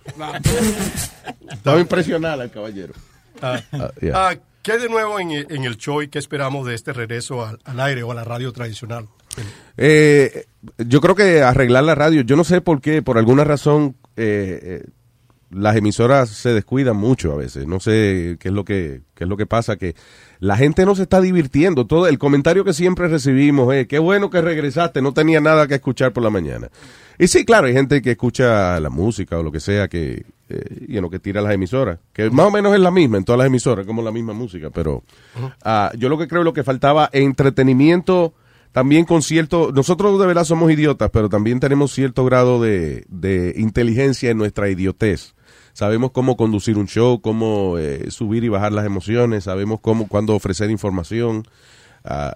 Estaba 1.52 1.80
impresionada 1.80 2.44
el 2.44 2.52
caballero. 2.52 2.94
Ah, 3.42 3.62
Ah, 3.74 3.92
yeah. 4.02 4.30
ah, 4.30 4.36
¿Qué 4.64 4.78
de 4.78 4.90
nuevo 4.90 5.20
en, 5.20 5.32
en 5.32 5.64
el 5.64 5.78
show 5.78 6.02
y 6.04 6.08
qué 6.08 6.20
esperamos 6.20 6.68
de 6.68 6.76
este 6.76 6.94
regreso 6.94 7.44
al, 7.46 7.60
al 7.66 7.80
aire 7.80 8.04
o 8.04 8.12
a 8.12 8.16
la 8.16 8.24
radio 8.24 8.52
tradicional? 8.54 9.08
Eh, 9.78 10.46
yo 10.78 11.02
creo 11.02 11.16
que 11.16 11.42
arreglar 11.42 11.84
la 11.84 11.96
radio, 11.96 12.22
yo 12.22 12.36
no 12.36 12.44
sé 12.44 12.62
por 12.62 12.82
qué, 12.82 13.02
por 13.02 13.18
alguna 13.18 13.44
razón, 13.44 13.96
eh, 14.18 14.60
eh, 14.84 14.86
las 15.50 15.76
emisoras 15.76 16.30
se 16.30 16.54
descuidan 16.54 16.96
mucho 16.96 17.32
a 17.34 17.38
veces. 17.38 17.66
No 17.66 17.80
sé 17.80 18.38
qué 18.40 18.50
es 18.50 18.54
lo 18.54 18.64
que, 18.64 19.02
qué 19.16 19.24
es 19.24 19.30
lo 19.30 19.36
que 19.38 19.46
pasa, 19.48 19.78
que 19.78 19.96
la 20.40 20.56
gente 20.58 20.86
no 20.86 20.96
se 20.96 21.04
está 21.04 21.20
divirtiendo. 21.22 21.88
Todo 21.88 22.08
el 22.08 22.20
comentario 22.20 22.64
que 22.64 22.74
siempre 22.74 23.08
recibimos 23.08 23.74
es, 23.74 23.88
qué 23.88 24.00
bueno 24.00 24.30
que 24.30 24.42
regresaste, 24.42 25.02
no 25.02 25.14
tenía 25.14 25.42
nada 25.42 25.68
que 25.68 25.76
escuchar 25.76 26.14
por 26.14 26.24
la 26.24 26.30
mañana. 26.30 26.70
Y 27.22 27.28
sí, 27.28 27.46
claro, 27.46 27.68
hay 27.68 27.74
gente 27.74 28.02
que 28.02 28.10
escucha 28.10 28.80
la 28.80 28.90
música 28.90 29.38
o 29.38 29.44
lo 29.44 29.52
que 29.52 29.60
sea 29.60 29.88
que, 29.88 30.26
eh, 30.50 30.86
you 30.88 30.98
know, 30.98 31.08
que 31.08 31.20
tira 31.20 31.40
las 31.40 31.54
emisoras, 31.54 32.00
que 32.14 32.32
más 32.32 32.48
o 32.48 32.50
menos 32.50 32.74
es 32.74 32.80
la 32.80 32.90
misma 32.90 33.20
en 33.20 33.26
todas 33.26 33.38
las 33.38 33.46
emisoras, 33.46 33.86
como 33.86 34.02
la 34.02 34.12
misma 34.12 34.34
música, 34.34 34.72
pero 34.72 35.04
ah, 35.64 35.92
yo 35.96 36.10
lo 36.10 36.18
que 36.18 36.28
creo 36.28 36.44
lo 36.44 36.52
que 36.52 36.64
faltaba 36.64 37.12
entretenimiento 37.14 38.34
también 38.72 39.06
con 39.06 39.22
cierto, 39.22 39.72
nosotros 39.72 40.20
de 40.20 40.26
verdad 40.26 40.46
somos 40.46 40.72
idiotas, 40.72 41.12
pero 41.14 41.30
también 41.30 41.60
tenemos 41.60 41.92
cierto 41.92 42.26
grado 42.26 42.60
de, 42.60 43.06
de 43.08 43.54
inteligencia 43.56 44.32
en 44.32 44.40
nuestra 44.40 44.68
idiotez. 44.70 45.36
Sabemos 45.74 46.10
cómo 46.14 46.36
conducir 46.36 46.76
un 46.80 46.88
show, 46.88 47.22
cómo 47.22 47.78
eh, 47.78 48.10
subir 48.10 48.44
y 48.44 48.50
bajar 48.50 48.74
las 48.74 48.88
emociones, 48.88 49.44
sabemos 49.44 49.80
cómo, 49.80 50.08
cuándo 50.08 50.34
ofrecer 50.34 50.72
información. 50.72 51.44
Ah, 52.04 52.34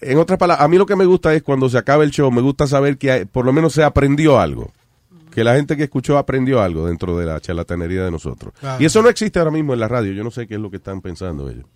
en 0.00 0.18
otras 0.18 0.38
palabras, 0.38 0.64
a 0.64 0.68
mí 0.68 0.76
lo 0.78 0.86
que 0.86 0.96
me 0.96 1.04
gusta 1.04 1.34
es 1.34 1.42
cuando 1.42 1.68
se 1.68 1.78
acaba 1.78 2.04
el 2.04 2.10
show, 2.10 2.30
me 2.30 2.40
gusta 2.40 2.66
saber 2.66 2.98
que 2.98 3.10
hay- 3.10 3.24
por 3.24 3.44
lo 3.44 3.52
menos 3.52 3.72
se 3.72 3.82
aprendió 3.82 4.38
algo. 4.40 4.70
Que 5.30 5.44
la 5.44 5.54
gente 5.54 5.76
que 5.76 5.84
escuchó 5.84 6.18
aprendió 6.18 6.60
algo 6.60 6.86
dentro 6.86 7.16
de 7.16 7.24
la 7.26 7.40
charlatanería 7.40 8.04
de 8.04 8.10
nosotros. 8.10 8.52
Claro. 8.58 8.82
Y 8.82 8.86
eso 8.86 9.00
no 9.00 9.08
existe 9.08 9.38
ahora 9.38 9.52
mismo 9.52 9.72
en 9.74 9.80
la 9.80 9.86
radio. 9.86 10.12
Yo 10.12 10.24
no 10.24 10.30
sé 10.32 10.46
qué 10.48 10.54
es 10.54 10.60
lo 10.60 10.70
que 10.70 10.78
están 10.78 11.00
pensando 11.00 11.48
ellos. 11.48 11.66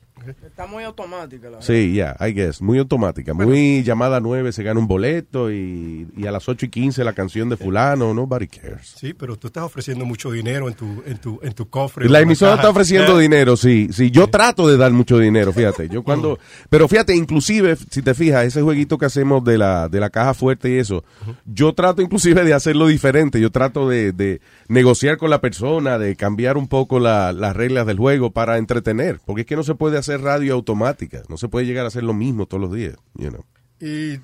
Está 0.46 0.66
muy 0.66 0.84
automática 0.84 1.50
la 1.50 1.60
Sí, 1.60 1.92
ya, 1.94 2.16
I 2.20 2.32
guess. 2.32 2.62
Muy 2.62 2.78
automática. 2.78 3.34
Muy 3.34 3.82
llamada 3.82 4.20
9, 4.20 4.52
se 4.52 4.62
gana 4.62 4.78
un 4.80 4.86
boleto 4.86 5.50
y, 5.52 6.06
y 6.16 6.26
a 6.26 6.30
las 6.30 6.48
8 6.48 6.66
y 6.66 6.68
15 6.70 7.04
la 7.04 7.12
canción 7.12 7.48
de 7.48 7.56
fulano. 7.56 8.14
Nobody 8.14 8.46
cares. 8.46 8.94
Sí, 8.96 9.12
pero 9.12 9.36
tú 9.36 9.48
estás 9.48 9.64
ofreciendo 9.64 10.06
mucho 10.06 10.30
dinero 10.30 10.68
en 10.68 10.74
tu, 10.74 11.02
en 11.04 11.18
tu, 11.18 11.40
en 11.42 11.52
tu 11.52 11.68
cofre. 11.68 12.08
La 12.08 12.20
emisora 12.20 12.52
caja. 12.52 12.62
está 12.62 12.70
ofreciendo 12.70 13.18
dinero, 13.18 13.56
sí. 13.56 13.88
Sí, 13.92 14.10
yo 14.12 14.28
trato 14.28 14.68
de 14.68 14.76
dar 14.76 14.92
mucho 14.92 15.18
dinero, 15.18 15.52
fíjate. 15.52 15.88
Yo 15.88 16.02
cuando, 16.04 16.38
pero 16.70 16.86
fíjate, 16.88 17.14
inclusive, 17.16 17.76
si 17.90 18.00
te 18.00 18.14
fijas, 18.14 18.46
ese 18.46 18.62
jueguito 18.62 18.96
que 18.96 19.06
hacemos 19.06 19.44
de 19.44 19.58
la, 19.58 19.88
de 19.88 20.00
la 20.00 20.10
caja 20.10 20.32
fuerte 20.32 20.70
y 20.70 20.78
eso, 20.78 21.04
yo 21.44 21.74
trato 21.74 22.00
inclusive 22.02 22.44
de 22.44 22.54
hacerlo 22.54 22.86
diferente. 22.86 23.40
Yo 23.40 23.50
trato 23.50 23.88
de, 23.88 24.12
de 24.12 24.40
negociar 24.68 25.18
con 25.18 25.28
la 25.28 25.40
persona, 25.40 25.98
de 25.98 26.14
cambiar 26.16 26.56
un 26.56 26.68
poco 26.68 26.98
la- 27.00 27.32
las 27.32 27.54
reglas 27.54 27.84
del 27.86 27.98
juego 27.98 28.30
para 28.30 28.56
entretener. 28.58 29.18
Porque 29.26 29.42
es 29.42 29.46
que 29.46 29.56
no 29.56 29.64
se 29.64 29.74
puede 29.74 29.98
hacer 29.98 30.03
radio 30.08 30.54
automática. 30.54 31.22
No 31.28 31.36
se 31.36 31.48
puede 31.48 31.66
llegar 31.66 31.84
a 31.84 31.88
hacer 31.88 32.02
lo 32.02 32.14
mismo 32.14 32.46
todos 32.46 32.60
los 32.60 32.72
días, 32.72 32.96
you 33.14 33.28
know. 33.30 33.44
Y 33.80 34.18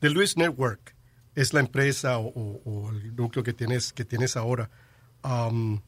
The 0.00 0.10
Luis 0.10 0.36
Network 0.36 0.94
es 1.34 1.52
la 1.52 1.60
empresa 1.60 2.18
o, 2.18 2.28
o- 2.28 2.60
o 2.64 2.90
el 2.90 3.14
núcleo 3.16 3.42
que 3.44 3.52
tienes, 3.52 3.92
que 3.92 4.04
tienes 4.04 4.36
ahora. 4.36 4.70
Um, 5.24 5.80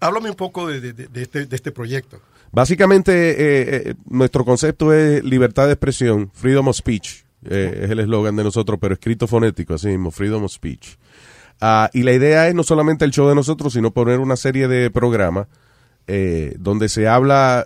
háblame 0.00 0.30
un 0.30 0.36
poco 0.36 0.66
de, 0.68 0.80
de- 0.80 0.92
de- 0.92 1.08
de 1.08 1.22
este, 1.22 1.46
de 1.46 1.56
este 1.56 1.72
proyecto. 1.72 2.20
Básicamente, 2.50 3.12
eh, 3.12 3.90
eh, 3.90 3.94
nuestro 4.08 4.44
concepto 4.44 4.92
es 4.92 5.22
libertad 5.22 5.66
de 5.66 5.72
expresión, 5.74 6.30
freedom 6.32 6.68
of 6.68 6.76
speech, 6.76 7.24
eh, 7.44 7.80
es 7.84 7.90
el 7.90 8.00
eslogan 8.00 8.36
de 8.36 8.44
nosotros, 8.44 8.78
pero 8.80 8.94
escrito 8.94 9.26
fonético, 9.26 9.74
así 9.74 9.88
mismo, 9.88 10.10
freedom 10.10 10.44
of 10.44 10.52
speech. 10.52 10.96
Ah, 11.60 11.90
y 11.92 12.04
la 12.04 12.12
idea 12.12 12.48
es 12.48 12.54
no 12.54 12.62
solamente 12.62 13.04
el 13.04 13.10
show 13.10 13.28
de 13.28 13.34
nosotros, 13.34 13.72
sino 13.74 13.90
poner 13.90 14.20
una 14.20 14.36
serie 14.36 14.66
de 14.68 14.90
programas 14.90 15.48
eh, 16.08 16.56
donde 16.58 16.88
se 16.88 17.06
habla 17.06 17.64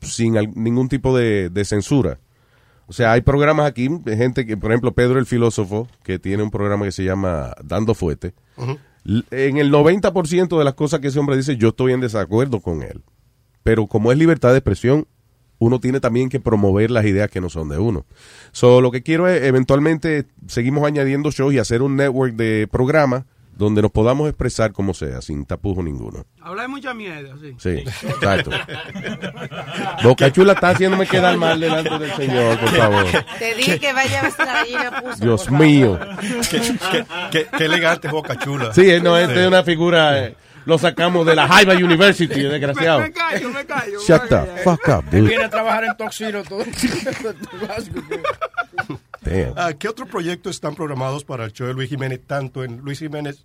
sin 0.00 0.34
ningún 0.54 0.88
tipo 0.88 1.16
de, 1.16 1.48
de 1.48 1.64
censura. 1.64 2.18
O 2.90 2.92
sea, 2.92 3.12
hay 3.12 3.20
programas 3.20 3.66
aquí, 3.66 3.88
gente 4.04 4.44
que, 4.44 4.56
por 4.56 4.72
ejemplo, 4.72 4.92
Pedro 4.92 5.20
el 5.20 5.26
filósofo, 5.26 5.86
que 6.02 6.18
tiene 6.18 6.42
un 6.42 6.50
programa 6.50 6.84
que 6.84 6.90
se 6.90 7.04
llama 7.04 7.54
Dando 7.62 7.94
Fuete. 7.94 8.34
En 9.30 9.58
el 9.58 9.72
90% 9.72 10.58
de 10.58 10.64
las 10.64 10.74
cosas 10.74 10.98
que 10.98 11.06
ese 11.06 11.20
hombre 11.20 11.36
dice, 11.36 11.56
yo 11.56 11.68
estoy 11.68 11.92
en 11.92 12.00
desacuerdo 12.00 12.58
con 12.58 12.82
él. 12.82 13.02
Pero 13.62 13.86
como 13.86 14.10
es 14.10 14.18
libertad 14.18 14.50
de 14.50 14.58
expresión, 14.58 15.06
uno 15.60 15.78
tiene 15.78 16.00
también 16.00 16.28
que 16.28 16.40
promover 16.40 16.90
las 16.90 17.04
ideas 17.04 17.30
que 17.30 17.40
no 17.40 17.48
son 17.48 17.68
de 17.68 17.78
uno. 17.78 18.06
So, 18.50 18.80
lo 18.80 18.90
que 18.90 19.04
quiero 19.04 19.28
es, 19.28 19.40
eventualmente, 19.44 20.26
seguimos 20.48 20.84
añadiendo 20.84 21.30
shows 21.30 21.54
y 21.54 21.58
hacer 21.58 21.82
un 21.82 21.94
network 21.94 22.34
de 22.34 22.66
programas 22.68 23.24
donde 23.60 23.82
nos 23.82 23.90
podamos 23.90 24.26
expresar 24.28 24.72
como 24.72 24.94
sea, 24.94 25.20
sin 25.20 25.44
tapujo 25.44 25.82
ninguno. 25.82 26.24
Habla 26.40 26.62
de 26.62 26.68
mucha 26.68 26.94
mierda, 26.94 27.34
sí. 27.40 27.54
Sí, 27.58 27.84
exacto. 28.08 28.50
Boca 30.02 30.32
Chula 30.32 30.54
está 30.54 30.70
haciéndome 30.70 31.06
quedar 31.06 31.36
mal 31.36 31.60
delante 31.60 31.98
del 31.98 32.12
señor, 32.14 32.58
por 32.58 32.68
favor. 32.70 33.04
Te 33.38 33.54
dije 33.54 33.78
que 33.78 33.92
vaya 33.92 34.20
a 34.20 34.44
la 34.44 34.52
gallina 34.54 35.00
puso. 35.02 35.16
Dios 35.24 35.50
mío. 35.50 35.98
qué, 36.50 36.60
qué- 36.90 37.06
qué- 37.30 37.46
qué 37.56 37.64
elegante 37.66 38.06
es 38.08 38.12
Boca 38.12 38.38
Chula. 38.38 38.72
Sí, 38.72 38.98
no, 39.02 39.16
este 39.18 39.42
es 39.42 39.46
una 39.48 39.62
figura, 39.62 40.18
eh, 40.24 40.34
lo 40.64 40.78
sacamos 40.78 41.26
de 41.26 41.34
la 41.34 41.46
Jaiba 41.46 41.74
University, 41.74 42.40
desgraciado. 42.42 43.00
Me 43.00 43.12
callo, 43.12 43.50
me 43.50 43.64
callo. 43.66 44.00
Shut 44.00 44.22
the 44.28 44.40
fuck 44.64 44.80
up, 44.88 45.04
dude. 45.10 45.28
viene 45.28 45.44
a 45.44 45.50
trabajar 45.50 45.84
en 45.84 45.96
Toxiro 45.98 46.42
todo. 46.44 46.64
Damn. 49.22 49.52
Ah, 49.56 49.72
¿Qué 49.78 49.86
otros 49.88 50.08
proyectos 50.08 50.54
están 50.56 50.74
programados 50.74 51.24
para 51.24 51.44
el 51.44 51.52
show 51.52 51.66
de 51.66 51.74
Luis 51.74 51.90
Jiménez? 51.90 52.20
Tanto 52.26 52.64
en 52.64 52.78
Luis 52.78 52.98
Jiménez, 52.98 53.44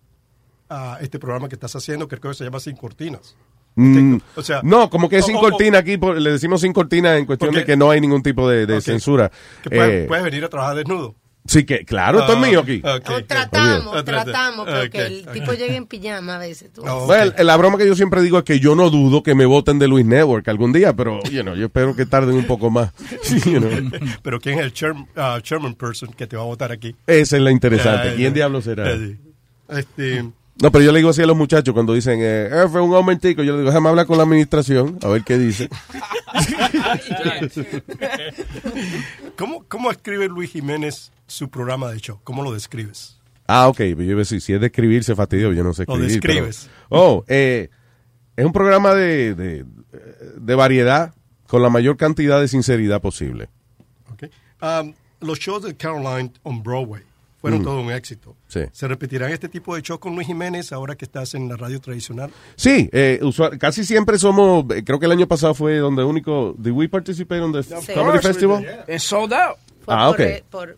ah, 0.70 0.98
este 1.02 1.20
programa 1.20 1.48
que 1.50 1.56
estás 1.56 1.76
haciendo, 1.76 2.08
que 2.08 2.18
creo 2.18 2.32
que 2.34 2.38
se 2.38 2.44
llama 2.44 2.60
Sin 2.60 2.76
Cortinas. 2.76 3.36
Mm, 3.78 4.18
o 4.38 4.42
sea, 4.42 4.62
no, 4.64 4.90
como 4.90 5.10
que 5.10 5.18
es 5.18 5.26
sin 5.26 5.36
o- 5.36 5.42
cortina 5.42 5.80
aquí, 5.80 5.98
por- 5.98 6.18
le 6.18 6.32
decimos 6.32 6.62
sin 6.62 6.72
cortina 6.72 7.18
en 7.18 7.26
cuestión 7.26 7.50
Porque- 7.50 7.60
de 7.62 7.66
que 7.66 7.76
no 7.76 7.92
hay 7.92 8.00
ningún 8.00 8.24
tipo 8.24 8.48
de, 8.50 8.80
censura. 8.82 9.30
Que 9.64 9.70
puedes, 9.70 10.04
Eh, 10.04 10.08
puedes 10.08 10.24
venir 10.24 10.46
a 10.46 10.50
trabajar 10.50 10.78
desnudo. 10.78 11.14
sí, 11.46 11.66
que 11.66 11.84
claro, 11.84 12.20
esto 12.22 12.32
es 12.32 12.38
Ah, 12.38 12.42
mío 12.48 12.62
aquí. 12.62 12.82
Tratamos, 13.28 14.06
tratamos, 14.06 14.66
pero 14.66 14.90
que 14.90 15.06
el 15.06 15.26
tipo 15.28 15.52
llegue 15.52 15.76
en 15.76 15.88
pijama 15.88 16.36
a 16.36 16.40
veces. 16.40 16.72
Tú. 16.72 16.84
Ok. 16.88 17.12
la 17.38 17.58
broma 17.58 17.78
que 17.78 17.86
yo 17.86 17.96
siempre 17.96 18.22
digo 18.22 18.38
es 18.38 18.46
que 18.46 18.62
yo 18.62 18.76
no 18.76 18.90
dudo 18.90 19.22
que 19.24 19.36
me 19.36 19.46
voten 19.46 19.78
de 19.78 19.90
Luis 19.90 20.06
Network 20.06 20.48
algún 20.48 20.72
día, 20.72 20.94
pero 20.96 21.22
you 21.24 21.42
know, 21.42 21.54
yo 21.56 21.66
espero 21.66 21.98
que 21.98 22.06
tarden 22.06 22.36
un 22.38 22.46
poco 22.48 22.70
más. 22.70 22.94
You 23.46 23.60
know. 23.60 23.70
Pero 24.24 24.40
¿quién 24.40 24.60
es 24.60 24.66
el 24.66 24.74
chair- 24.74 25.06
ah, 25.18 25.38
chairman 25.42 25.76
person 25.76 26.14
que 26.14 26.28
te 26.28 26.38
va 26.38 26.44
a 26.44 26.46
votar 26.46 26.72
aquí? 26.72 26.96
Esa 27.08 27.36
es 27.36 27.44
la 27.44 27.52
interesante. 27.52 28.16
¿Quién 28.16 28.34
diablo 28.34 28.62
será? 28.62 28.90
Este, 29.68 30.30
No, 30.62 30.72
pero 30.72 30.86
yo 30.86 30.92
le 30.94 31.00
digo 31.00 31.10
así 31.10 31.22
a 31.22 31.26
los 31.26 31.36
muchachos 31.36 31.74
cuando 31.74 31.94
dicen, 31.94 32.20
eh, 32.22 32.48
eh, 32.50 32.66
fue 32.72 32.82
un 32.82 32.90
momentico, 32.90 33.44
yo 33.44 33.54
le 33.54 33.60
digo, 33.60 33.70
déjame 33.72 33.90
hablar 33.90 34.06
con 34.06 34.16
la 34.18 34.24
administración, 34.24 34.98
a 35.02 35.10
ver 35.10 35.24
qué 35.24 35.38
dice. 35.38 35.68
¿cómo, 39.38 39.66
¿Cómo 39.68 39.92
escribe 39.92 40.28
Luis 40.28 40.52
Jiménez 40.52 41.12
su 41.28 41.50
programa 41.50 41.92
de 41.92 42.00
show? 42.00 42.20
¿Cómo 42.24 42.44
lo 42.44 42.54
describes? 42.54 43.18
Ah, 43.48 43.68
ok, 43.68 43.80
yo 43.80 44.02
iba 44.04 44.14
a 44.16 44.18
decir, 44.20 44.42
si 44.42 44.54
es 44.54 44.60
de 44.62 44.68
escribir, 44.68 45.04
se 45.04 45.16
fastidió, 45.16 45.54
yo 45.54 45.64
no 45.64 45.74
sé 45.74 45.86
Lo 45.88 45.96
escribir. 45.96 46.22
pero- 46.22 46.34
describes. 46.46 46.70
Oh, 46.90 47.24
eh, 47.28 47.70
es 48.36 48.46
un 48.46 48.54
programa 48.54 48.94
de, 48.94 49.36
de, 49.36 49.66
de 50.38 50.56
variedad 50.56 51.14
con 51.48 51.62
la 51.62 51.70
mayor 51.70 51.96
cantidad 51.98 52.40
de 52.40 52.48
sinceridad 52.48 53.02
posible. 53.02 53.50
Um, 54.62 54.94
los 55.20 55.38
shows 55.38 55.64
de 55.64 55.76
Caroline 55.76 56.32
on 56.44 56.64
Broadway 56.64 57.04
fueron 57.46 57.62
Mm. 57.62 57.64
todo 57.64 57.82
un 57.82 57.92
éxito. 57.92 58.36
Sí. 58.48 58.62
¿Se 58.72 58.88
repetirán 58.88 59.32
este 59.32 59.50
tipo 59.50 59.76
de 59.76 59.82
shows 59.84 60.00
con 60.00 60.16
Luis 60.16 60.26
Jiménez 60.28 60.72
ahora 60.72 60.96
que 60.96 61.06
estás 61.06 61.36
en 61.36 61.48
la 61.48 61.56
radio 61.58 61.80
tradicional? 61.80 62.32
Sí, 62.56 62.90
eh, 62.92 63.20
usual- 63.22 63.58
casi 63.60 63.86
siempre 63.86 64.18
somos, 64.18 64.66
eh, 64.76 64.84
creo 64.84 65.00
que 65.00 65.06
el 65.06 65.12
año 65.12 65.28
pasado 65.28 65.54
fue 65.54 65.78
donde 65.78 66.04
único, 66.04 66.56
¿did 66.58 66.72
we 66.72 66.90
participate 66.90 67.42
on 67.42 67.52
the 67.54 67.62
Comedy 67.94 68.20
Festival? 68.20 68.66
Es 68.88 69.04
sold 69.04 69.32
out. 69.34 69.58
Fue, 69.86 69.94
Ah, 69.96 70.08
por, 70.08 70.16
ok. 70.16 70.20
eh, 70.22 70.44
por, 70.50 70.78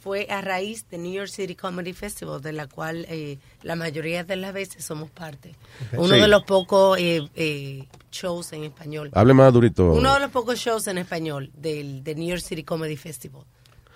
fue 0.00 0.26
a 0.28 0.40
raíz 0.40 0.84
de 0.90 0.98
New 0.98 1.12
York 1.12 1.28
City 1.28 1.54
Comedy 1.54 1.92
Festival, 1.92 2.42
de 2.42 2.52
la 2.52 2.66
cual 2.66 3.06
eh, 3.08 3.38
la 3.62 3.76
mayoría 3.76 4.24
de 4.24 4.34
las 4.34 4.52
veces 4.52 4.84
somos 4.84 5.08
parte. 5.08 5.54
Uno 5.92 6.14
Sí. 6.16 6.20
de 6.20 6.26
los 6.26 6.42
pocos 6.42 6.98
eh, 6.98 7.20
eh, 7.36 7.84
shows 8.10 8.52
en 8.52 8.64
español. 8.64 9.10
Hable 9.14 9.34
más 9.34 9.52
durito. 9.52 9.92
Uno 9.92 10.14
de 10.14 10.18
los 10.18 10.30
pocos 10.32 10.58
shows 10.58 10.88
en 10.88 10.98
español 10.98 11.52
del 11.54 12.02
de 12.02 12.16
New 12.16 12.28
York 12.28 12.42
City 12.42 12.64
Comedy 12.64 12.96
Festival. 12.96 13.44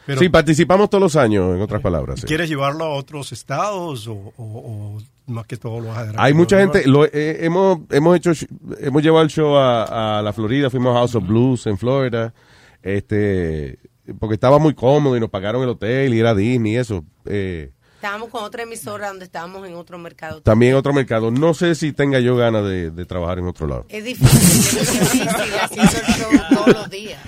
Pero- 0.07 0.21
sí, 0.21 0.29
participamos 0.29 0.91
todos 0.91 1.01
los 1.03 1.17
años, 1.17 1.55
en 1.55 1.63
otras 1.63 1.81
palabras. 1.81 2.21
sí. 2.21 2.27
¿Quieres 2.27 2.49
llevarlo 2.49 2.85
a 2.85 2.91
otros 2.91 3.33
estados 3.33 4.07
o, 4.07 4.13
o- 4.13 4.33
o 4.37 4.99
más 5.27 5.47
que 5.47 5.57
todo 5.57 5.81
lo 5.81 5.89
vas 5.89 6.15
a 6.15 6.23
Hay 6.23 6.35
mucha 6.35 6.59
gente, 6.59 6.87
lo, 6.87 7.07
eh, 7.07 7.39
hemos, 7.45 7.79
hemos 7.91 8.17
hecho, 8.17 8.33
hemos 8.81 9.03
llevado 9.03 9.23
el 9.25 9.31
show 9.31 9.57
a, 9.57 10.19
a 10.19 10.23
la 10.23 10.33
Florida, 10.35 10.69
fuimos 10.69 10.95
a 10.95 10.99
House 10.99 11.15
of 11.15 11.27
Blues 11.27 11.67
en 11.67 11.79
Florida, 11.79 12.35
este, 12.83 13.79
porque 14.19 14.35
estaba 14.35 14.59
muy 14.59 14.75
cómodo 14.75 15.17
y 15.17 15.21
nos 15.21 15.31
pagaron 15.31 15.63
el 15.63 15.69
hotel 15.71 16.13
y 16.15 16.21
era 16.21 16.35
Disney 16.35 16.73
y 16.73 16.77
eso. 16.77 17.05
Eh, 17.25 17.71
Estábamos 18.05 18.29
con 18.29 18.45
otra 18.45 18.65
emisora 18.65 19.09
donde 19.09 19.25
estábamos 19.25 19.67
en 19.67 19.77
otro 19.77 19.97
mercado. 19.97 20.43
también 20.43 20.75
otro 20.75 20.93
mercado. 20.93 21.31
No 21.31 21.55
sé 21.55 21.75
si 21.75 21.95
tenga 21.95 22.21
yo 22.21 22.37
ganas 22.37 22.63
de, 22.67 22.91
de 22.91 23.07
trabajar 23.07 23.39
en 23.39 23.47
otro 23.47 23.67
lado. 23.67 23.87
Es 23.89 24.05
difícil, 24.05 25.23
es 25.27 26.19
show 26.19 26.31
todos 26.53 26.69
los 26.75 26.91
días. 26.91 27.19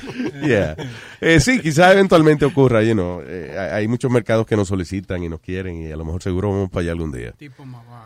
Yeah. 0.47 0.77
Eh, 1.23 1.41
sí, 1.41 1.61
quizás 1.62 1.95
eventualmente 1.95 2.45
ocurra, 2.45 2.83
you 2.83 2.93
know, 2.93 3.23
eh, 3.27 3.57
hay 3.73 3.89
muchos 3.89 4.11
mercados 4.11 4.47
que 4.47 4.55
nos 4.55 4.69
solicitan 4.69 5.23
y 5.23 5.31
nos 5.31 5.41
quieren 5.41 5.81
y 5.89 5.91
a 5.91 5.97
lo 5.97 6.05
mejor 6.05 6.23
seguro 6.23 6.51
vamos 6.51 6.69
para 6.69 6.83
allá 6.83 6.93
algún 6.93 7.11
día. 7.11 7.33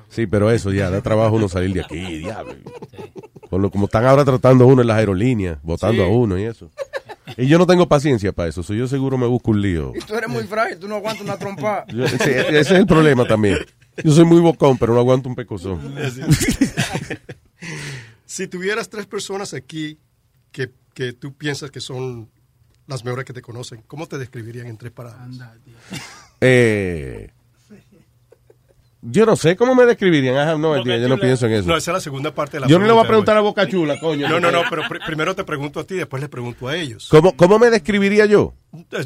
Sí, 0.09 0.29
pero 0.29 0.49
eso 0.53 0.71
ya, 0.73 0.91
da 0.91 1.01
trabajo 1.01 1.35
uno 1.35 1.49
salir 1.49 1.73
de 1.73 1.81
aquí, 1.81 2.19
diablo. 2.19 2.55
Con 3.51 3.63
lo, 3.63 3.71
como 3.73 3.87
están 3.87 4.07
ahora 4.07 4.25
tratando 4.25 4.63
a 4.63 4.67
uno 4.69 4.83
en 4.83 4.87
las 4.87 4.99
aerolíneas, 4.99 5.59
votando 5.65 6.05
Sí. 6.05 6.09
a 6.09 6.13
uno 6.13 6.39
y 6.39 6.45
eso. 6.45 6.71
Y 7.37 7.47
yo 7.47 7.59
no 7.59 7.67
tengo 7.67 7.89
paciencia 7.89 8.33
para 8.33 8.49
eso, 8.49 8.63
so 8.63 8.75
yo 8.75 8.87
seguro 8.89 9.17
me 9.19 9.27
busco 9.27 9.51
un 9.51 9.61
lío. 9.63 9.93
Y 9.95 10.01
tú 10.01 10.15
eres 10.15 10.29
muy 10.29 10.45
frágil, 10.45 10.79
tú 10.79 10.89
no 10.89 10.97
aguantas 10.97 11.25
una 11.25 11.37
trompa. 11.39 11.85
Yo- 11.93 12.07
sí, 12.09 12.17
ese 12.31 12.59
es 12.61 12.71
el 12.73 12.87
problema 12.87 13.27
también. 13.27 13.59
Yo 14.03 14.13
soy 14.13 14.25
muy 14.25 14.41
bocón, 14.41 14.79
pero 14.79 14.95
no 14.95 15.01
aguanto 15.01 15.29
un 15.29 15.35
pecozón. 15.35 15.81
si 18.27 18.47
tuvieras 18.47 18.89
tres 18.89 19.07
personas 19.07 19.55
aquí 19.55 19.99
que, 20.53 20.71
que 20.95 21.13
tú 21.13 21.35
piensas 21.35 21.71
que 21.71 21.81
son 21.81 22.31
las 22.87 23.05
mejores 23.05 23.25
que 23.25 23.33
te 23.33 23.43
conocen, 23.43 23.83
¿cómo 23.87 24.07
te 24.07 24.19
describirían 24.19 24.67
en 24.67 24.77
tres 24.77 24.93
palabras? 24.93 25.29
Eh, 26.41 27.31
Yo 29.03 29.25
no 29.25 29.35
sé 29.37 29.57
cómo 29.57 29.75
me 29.75 29.87
describirían. 29.87 30.37
Have 30.37 30.59
no. 30.59 30.77
Yo 30.85 31.09
no 31.09 31.19
pienso 31.19 31.47
en 31.47 31.53
eso. 31.55 31.69
No, 31.69 31.77
esa 31.77 31.91
es 31.91 31.95
la 31.95 32.01
segunda 32.01 32.35
parte 32.35 32.59
de 32.59 32.61
la 32.61 32.67
Yo 32.67 32.79
no 32.79 32.87
le 32.87 32.93
voy 32.93 33.01
a 33.01 33.07
pregunta, 33.09 33.33
preguntar 33.33 33.37
a 33.39 33.41
Boca 33.41 33.67
Chula, 33.69 33.99
coño. 33.99 34.29
No, 34.29 34.39
no, 34.41 34.51
no, 34.51 34.63
pero 34.69 34.83
pr- 34.83 35.05
primero 35.07 35.35
te 35.35 35.45
pregunto 35.45 35.81
a 35.81 35.85
ti, 35.85 35.95
después 35.95 36.21
les 36.21 36.29
pregunto 36.29 36.69
a 36.69 36.77
ellos. 36.77 37.09
¿Cómo, 37.11 37.35
¿Cómo 37.35 37.59
me 37.59 37.71
describiría 37.71 38.27
yo? 38.27 38.55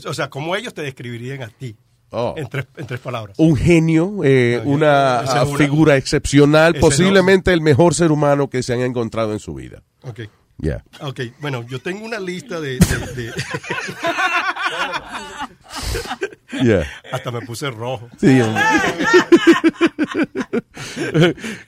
O 0.06 0.14
sea, 0.14 0.28
¿cómo 0.30 0.56
ellos 0.56 0.74
te 0.74 0.82
describirían 0.82 1.42
a 1.42 1.48
ti? 1.48 1.76
Oh. 2.10 2.34
En, 2.36 2.48
tres, 2.48 2.66
en 2.76 2.86
tres 2.86 3.00
palabras. 3.00 3.36
Un 3.38 3.56
genio, 3.56 4.20
eh, 4.24 4.60
una 4.64 5.22
Esa 5.24 5.42
es 5.42 5.48
una. 5.48 5.58
figura 5.58 5.96
excepcional, 5.96 6.74
posiblemente 6.74 7.52
el 7.52 7.60
mejor 7.60 7.94
ser 7.94 8.12
humano 8.12 8.48
que 8.50 8.62
se 8.62 8.72
han 8.72 8.80
encontrado 8.80 9.32
en 9.32 9.38
su 9.40 9.54
vida. 9.54 9.82
Ok. 10.02 10.20
Ya. 10.58 10.84
Ok, 11.00 11.20
bueno, 11.40 11.64
yo 11.68 11.80
tengo 11.80 12.04
una 12.04 12.20
lista 12.20 12.60
de... 12.60 12.78
de- 12.78 13.22
de- 13.24 13.32
Yeah. 16.62 16.86
Hasta 17.12 17.30
me 17.30 17.40
puse 17.40 17.70
rojo. 17.70 18.08
Sí. 18.20 18.40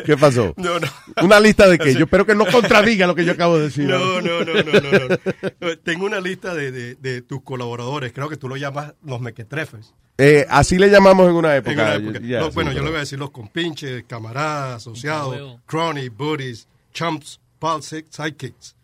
¿Qué 0.04 0.16
pasó? 0.16 0.54
No, 0.56 0.78
no. 0.78 0.86
Una 1.22 1.40
lista 1.40 1.66
de 1.68 1.78
qué? 1.78 1.94
Yo 1.94 2.04
espero 2.04 2.26
que 2.26 2.34
no 2.34 2.46
contradiga 2.46 3.06
lo 3.06 3.14
que 3.14 3.24
yo 3.24 3.32
acabo 3.32 3.56
de 3.58 3.64
decir. 3.64 3.88
No, 3.88 4.20
no, 4.20 4.44
no, 4.44 4.54
no, 4.54 4.80
no, 4.80 5.16
no. 5.60 5.78
Tengo 5.78 6.06
una 6.06 6.20
lista 6.20 6.54
de, 6.54 6.70
de- 6.70 6.94
de 6.96 7.22
tus 7.22 7.42
colaboradores. 7.42 8.12
Creo 8.12 8.28
que 8.28 8.36
tú 8.36 8.48
lo 8.48 8.56
llamas 8.56 8.94
los 9.04 9.20
mequetrefes. 9.20 9.94
Eh, 10.18 10.46
así 10.48 10.78
le 10.78 10.88
llamamos 10.88 11.28
en 11.28 11.34
una 11.34 11.56
época. 11.56 11.72
En 11.72 11.78
una 12.06 12.10
época. 12.10 12.26
Ya, 12.26 12.40
No, 12.40 12.46
sí, 12.48 12.54
bueno, 12.54 12.72
yo 12.72 12.82
le 12.82 12.88
voy 12.88 12.96
a 12.96 13.00
decir 13.00 13.18
los 13.18 13.30
compinches, 13.30 14.04
camaradas, 14.06 14.76
asociados, 14.76 15.58
crony, 15.66 16.08
buddies, 16.08 16.68
chumps, 16.92 17.40
pals, 17.58 17.86
sidekicks. 18.10 18.74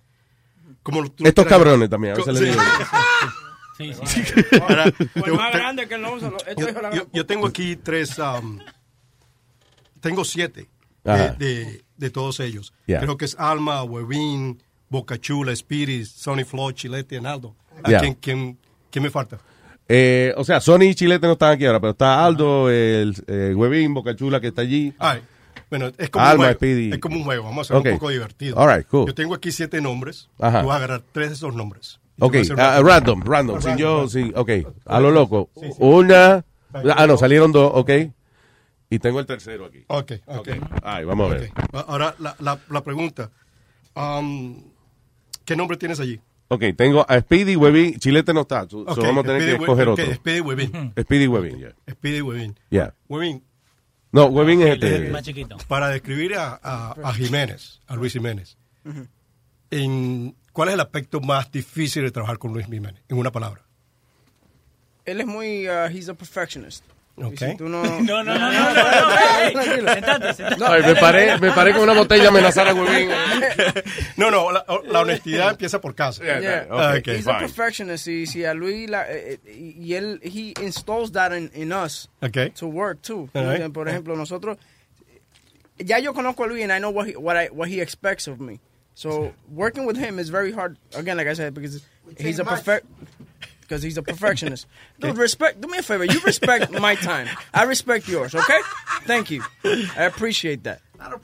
Como 0.83 1.05
Estos 1.22 1.46
cabrones 1.46 1.88
también, 1.88 2.14
a 2.14 2.16
veces 2.16 2.35
Co- 2.35 2.40
le 2.40 2.46
sí. 2.52 2.59
digo. 2.59 2.62
Sí, 3.76 3.92
Ahora, 4.61 4.92
Pues 5.14 5.26
yo- 5.26 5.35
más 5.35 5.52
grande 5.52 5.88
que 5.88 5.94
Esto 5.94 6.68
es 6.68 6.74
la 6.74 6.94
yo, 6.94 7.06
yo 7.12 7.26
tengo 7.26 7.46
aquí 7.46 7.76
tres, 7.76 8.18
um, 8.18 8.58
tengo 10.00 10.24
siete 10.24 10.68
de, 11.04 11.30
de- 11.38 11.85
de 11.96 12.11
todos 12.11 12.40
ellos. 12.40 12.72
Yeah. 12.87 13.00
Creo 13.00 13.16
que 13.16 13.24
es 13.24 13.37
Alma, 13.38 13.82
Webin, 13.85 14.62
Boca 14.88 15.18
Chula, 15.18 15.52
Spirit, 15.52 16.04
Sonny 16.06 16.44
Flow, 16.44 16.72
Chilete, 16.72 17.16
Analdo. 17.18 17.54
¿A 17.82 17.88
Yeah. 17.88 18.00
quién, 18.00 18.14
quién- 18.14 18.58
quién 18.90 19.02
me 19.04 19.11
falta? 19.11 19.38
Eh, 19.88 20.32
o 20.37 20.44
sea, 20.44 20.61
Sony 20.61 20.82
y 20.90 20.94
Chilete 20.94 21.26
no 21.26 21.32
están 21.35 21.52
aquí 21.52 21.64
ahora, 21.66 21.80
pero 21.80 21.90
está 21.92 22.24
Aldo, 22.24 22.70
el 22.70 23.14
eh, 23.26 23.52
Huevín, 23.54 23.94
Boca 23.94 24.14
Chula 24.16 24.40
que 24.40 24.48
está 24.48 24.62
allí. 24.62 24.92
Ay, 24.98 25.20
bueno, 25.70 25.90
es 25.98 26.08
como, 26.11 26.24
Alma, 26.24 26.48
un 26.50 26.54
juego, 26.58 26.94
es 26.94 27.00
como 27.00 27.16
un 27.16 27.24
juego. 27.24 27.44
Vamos 27.44 27.70
a 27.70 27.74
hacer 27.78 27.92
un 27.92 27.98
poco 27.98 28.11
divertido. 28.11 28.56
All 28.56 28.74
right, 28.76 28.87
cool. 28.88 29.06
Yo 29.06 29.14
tengo 29.14 29.35
aquí 29.35 29.50
siete 29.52 29.80
nombres. 29.80 30.28
Ajá. 30.38 30.62
Vas 30.62 30.74
a 30.74 30.76
agarrar 30.76 31.02
tres 31.12 31.28
de 31.30 31.35
esos 31.35 31.54
nombres. 31.54 31.98
Ok, 32.18 32.37
una- 32.51 32.81
random, 32.83 33.22
random. 33.25 33.61
Si 33.61 33.66
random, 33.68 33.81
yo, 33.81 34.09
sí, 34.09 34.33
ok. 34.35 34.51
A 34.87 35.01
lo 35.01 35.11
loco. 35.11 35.51
Una. 35.79 36.44
Ah, 36.72 37.07
no, 37.07 37.16
salieron 37.16 37.53
dos, 37.53 37.70
ok. 37.75 37.90
Y 38.90 38.98
tengo 38.98 39.20
el 39.20 39.27
tercero 39.27 39.66
aquí. 39.66 39.85
Ok, 39.88 40.12
ok. 40.27 40.48
Ay, 40.83 41.05
vamos 41.05 41.31
a 41.31 41.35
ver. 41.35 41.51
Ahora, 41.72 42.14
la, 42.18 42.37
la, 42.40 42.59
la 42.68 42.83
pregunta. 42.85 43.31
Um, 43.94 44.62
¿Qué 45.44 45.57
nombre 45.57 45.77
tienes 45.77 45.98
allí? 46.01 46.20
Ok, 46.48 46.64
tengo 46.77 47.05
a 47.09 47.18
Speedy, 47.20 47.57
Huevín. 47.57 47.98
Chilete 47.98 48.35
no 48.35 48.42
está. 48.42 48.62
so- 48.68 48.85
so 48.85 48.92
Ok, 48.92 48.98
vamos 48.98 49.25
a 49.25 49.29
tener 49.29 49.40
Speedy 49.42 49.57
que 49.59 49.64
escoger 49.64 49.88
ok, 49.88 49.98
otro. 50.01 50.14
Speedy 50.14 50.40
Webin. 50.40 50.92
Speedy 51.01 51.27
Huevín, 51.27 51.59
ya. 51.59 51.75
Speedy 51.90 52.20
Webin. 52.20 52.55
Ya. 52.70 52.94
Webin, 53.09 53.42
No, 54.12 54.27
Huevín 54.27 54.61
es 54.61 54.75
este. 54.75 55.09
más 55.11 55.22
chiquito. 55.22 55.57
para 55.68 55.88
describir 55.88 56.35
a, 56.37 56.61
a- 56.62 56.94
a 57.03 57.14
Jiménez, 57.14 57.81
a 57.87 57.96
Luis 57.96 58.12
Jiménez, 58.12 58.59
en, 59.70 60.35
¿cuál 60.52 60.68
es 60.68 60.74
el 60.74 60.80
aspecto 60.80 61.20
más 61.20 61.50
difícil 61.50 62.02
de 62.04 62.10
trabajar 62.10 62.38
con 62.38 62.52
Luis 62.52 62.66
Jiménez? 62.66 63.02
En 63.08 63.18
una 63.18 63.30
palabra. 63.32 63.62
Él 65.04 65.20
es 65.20 65.26
muy, 65.26 65.68
uh, 65.68 65.86
he's 65.90 66.08
a 66.08 66.14
perfectionist. 66.14 66.84
Y 67.16 67.24
Ok. 67.24 67.36
si 67.36 67.56
tú 67.56 67.68
no... 67.68 67.82
No, 67.82 68.22
no, 68.22 68.24
no, 68.24 68.38
no, 68.38 68.50
no, 68.52 68.72
no, 68.72 69.14
ey, 69.42 69.54
sentate, 69.54 70.32
sentate. 70.34 70.64
Ay, 70.64 70.82
me 70.82 70.94
paré, 70.94 71.38
me 71.38 71.50
paré 71.50 71.72
con 71.72 71.82
una 71.82 71.92
botella 71.92 72.26
a 72.26 72.28
amenazar 72.28 72.68
a 72.68 72.74
Huevín. 72.74 73.10
No, 74.16 74.30
no, 74.30 74.52
la, 74.52 74.64
la 74.86 75.00
honestidad 75.00 75.50
empieza 75.50 75.80
por 75.80 75.94
casa. 75.94 76.22
Yeah. 76.22 76.66
Ah, 76.70 76.94
ok, 76.98 77.08
He's 77.08 77.26
a 77.26 77.32
fine. 77.34 77.38
perfectionist. 77.40 78.06
Y 78.08 78.26
si 78.26 78.44
a 78.44 78.54
Luis, 78.54 78.88
la, 78.88 79.10
eh, 79.10 79.40
eh, 79.44 79.74
y 79.78 79.94
él, 79.94 80.20
he 80.22 80.54
installs 80.62 81.12
that 81.12 81.32
in, 81.32 81.50
in 81.54 81.72
us 81.72 82.08
Okay. 82.22 82.50
to 82.50 82.66
work 82.66 83.02
too. 83.02 83.28
Right. 83.34 83.70
Por 83.72 83.88
ejemplo, 83.88 84.14
nosotros, 84.16 84.58
ya 85.78 85.98
yo 85.98 86.14
conozco 86.14 86.44
a 86.44 86.46
Luis 86.46 86.62
and 86.62 86.72
I 86.72 86.78
know 86.78 86.90
what 86.90 87.08
he, 87.08 87.16
what, 87.16 87.36
I, 87.36 87.48
what 87.50 87.68
he 87.68 87.80
expects 87.80 88.28
of 88.28 88.38
me. 88.38 88.60
So 88.94 89.33
working 89.50 89.87
with 89.87 89.96
him 89.96 90.18
is 90.18 90.28
very 90.28 90.52
hard. 90.52 90.76
Again, 90.94 91.16
like 91.16 91.26
I 91.26 91.33
said, 91.35 91.55
because 91.55 91.83
he's 92.18 92.38
a 92.38 92.44
perfect. 92.44 92.87
Because 93.62 93.83
he's 93.83 93.96
a 93.96 94.02
perfectionist. 94.02 94.66
Dude, 95.00 95.16
respect. 95.16 95.61
Do 95.61 95.68
me 95.68 95.78
a 95.78 95.83
favor. 95.83 96.05
You 96.05 96.20
respect 96.20 96.70
my 96.81 96.94
time. 96.94 97.28
I 97.55 97.62
respect 97.64 98.07
yours. 98.07 98.35
Okay. 98.35 98.61
Thank 99.05 99.31
you. 99.31 99.42
I 99.64 100.05
appreciate 100.05 100.64
that. 100.64 100.83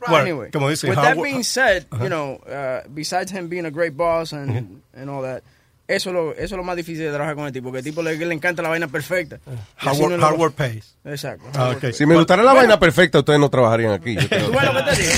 Bueno, 0.09 0.16
anyway, 0.16 0.50
como 0.50 0.68
dice 0.68 0.83
with 0.85 0.96
that 0.96 1.22
being 1.22 1.44
said, 1.44 1.88
Ajá. 1.90 2.02
you 2.02 2.09
know, 2.09 2.37
uh, 2.38 2.83
besides 2.92 3.31
him 3.31 3.46
being 3.48 3.64
a 3.64 3.70
great 3.70 3.96
boss 3.96 4.33
and, 4.33 4.83
and 4.92 5.09
all 5.09 5.22
that, 5.22 5.44
eso 5.88 6.11
es, 6.11 6.14
lo, 6.14 6.33
eso 6.33 6.42
es 6.44 6.53
lo 6.53 6.62
más 6.62 6.77
difícil 6.77 7.05
de 7.05 7.09
trabajar 7.11 7.35
con 7.35 7.46
el 7.46 7.53
tipo, 7.53 7.64
porque 7.68 7.79
el 7.79 7.85
tipo 7.85 8.03
le, 8.03 8.14
le 8.16 8.35
encanta 8.35 8.61
la 8.62 8.68
vaina 8.68 8.88
perfecta. 8.88 9.40
Y 9.83 9.88
así 9.88 10.03
Hard, 10.05 10.12
no 10.18 10.27
hard 10.27 10.38
work 10.38 10.55
pays. 10.55 10.94
Exacto. 11.05 11.46
Ah. 11.55 11.74
Si 11.92 12.05
me 12.05 12.14
gustara 12.14 12.42
la 12.42 12.53
vaina 12.53 12.79
perfecta, 12.79 13.18
ustedes 13.20 13.40
no 13.40 13.48
trabajarían 13.48 13.92
aquí. 13.92 14.14
Yo 14.14 14.29
creo. 14.29 14.46
¿Tú 14.46 14.53
ves 14.53 14.64
lo 14.64 14.74
que 14.74 14.83
te 14.92 15.03
digo? 15.03 15.12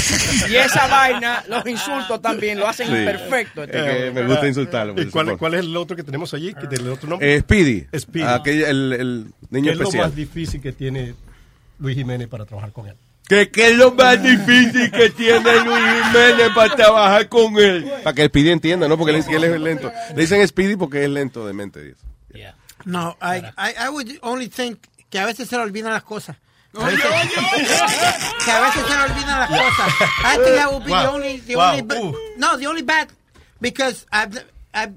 Y 0.48 0.56
esa 0.56 0.86
vaina, 0.86 1.44
los 1.48 1.66
insultos 1.66 2.22
también 2.22 2.58
lo 2.58 2.68
hacen 2.68 2.86
Sí. 2.86 2.92
perfecto. 2.92 3.64
Es 3.64 3.70
que 3.70 4.10
me 4.14 4.26
gusta 4.26 4.46
insultarlo. 4.46 4.94
por 4.94 5.02
¿Y 5.02 5.10
cuál, 5.10 5.36
cuál 5.36 5.54
es 5.54 5.60
el 5.60 5.76
otro 5.76 5.96
que 5.96 6.04
tenemos 6.04 6.32
allí? 6.34 6.54
que 6.54 6.66
¿Del 6.68 6.88
otro 6.88 7.08
nombre? 7.08 7.34
Eh, 7.34 7.40
Speedy. 7.40 7.86
Speedy. 7.98 8.26
Aquella- 8.26 8.70
el, 8.70 8.92
el 8.92 9.26
niño 9.50 9.72
¿Qué 9.76 9.82
es 9.82 9.92
lo 9.94 10.00
más 10.02 10.14
difícil 10.14 10.60
que 10.62 10.72
tiene 10.72 11.14
Luis 11.80 11.96
Jiménez 11.96 12.28
para 12.28 12.44
trabajar 12.44 12.70
con 12.72 12.86
él? 12.86 12.94
¿Qué, 13.30 13.48
¿Qué 13.50 13.68
es 13.70 13.76
lo 13.76 13.92
más 13.92 14.20
difícil 14.20 14.90
que 14.90 15.08
tiene 15.10 15.60
Luis 15.60 15.84
Jiménez 16.04 16.48
para 16.52 16.74
trabajar 16.74 17.28
con 17.28 17.56
él? 17.60 17.88
Para 18.02 18.12
que 18.12 18.24
Speedy 18.26 18.50
entienda, 18.50 18.88
¿no? 18.88 18.98
Porque 18.98 19.16
él, 19.16 19.24
él 19.30 19.44
es 19.44 19.60
lento. 19.60 19.92
Le 20.16 20.22
dicen 20.22 20.46
Speedy 20.48 20.74
porque 20.74 21.04
es 21.04 21.08
lento 21.10 21.46
de 21.46 21.52
mente. 21.52 21.80
dice. 21.80 22.00
No, 22.84 23.16
I, 23.22 23.36
I, 23.56 23.74
I 23.86 23.88
would 23.90 24.08
only 24.22 24.48
think 24.48 24.80
que 25.10 25.20
a 25.20 25.26
veces 25.26 25.48
se 25.48 25.54
le 25.56 25.62
olvidan 25.62 25.92
las 25.92 26.02
cosas. 26.02 26.36
A 26.74 26.84
veces- 26.86 27.02
que 28.44 28.50
a 28.50 28.60
veces 28.62 28.82
se 28.88 28.96
le 28.96 29.02
olvidan 29.04 29.38
las 29.40 29.48
cosas. 29.48 29.94
I 30.24 30.36
think 30.42 30.56
that 30.56 30.72
would 30.72 30.84
be 30.84 30.90
the 30.90 30.92
Wow. 31.06 31.14
only, 31.14 31.40
the 31.42 31.56
Wow. 31.56 31.68
only, 31.70 31.82
ba- 31.82 32.00
Ooh. 32.00 32.16
no, 32.36 32.58
the 32.58 32.66
only 32.66 32.82
bad, 32.82 33.08
because 33.60 34.06
I've, 34.10 34.44
I've- 34.74 34.94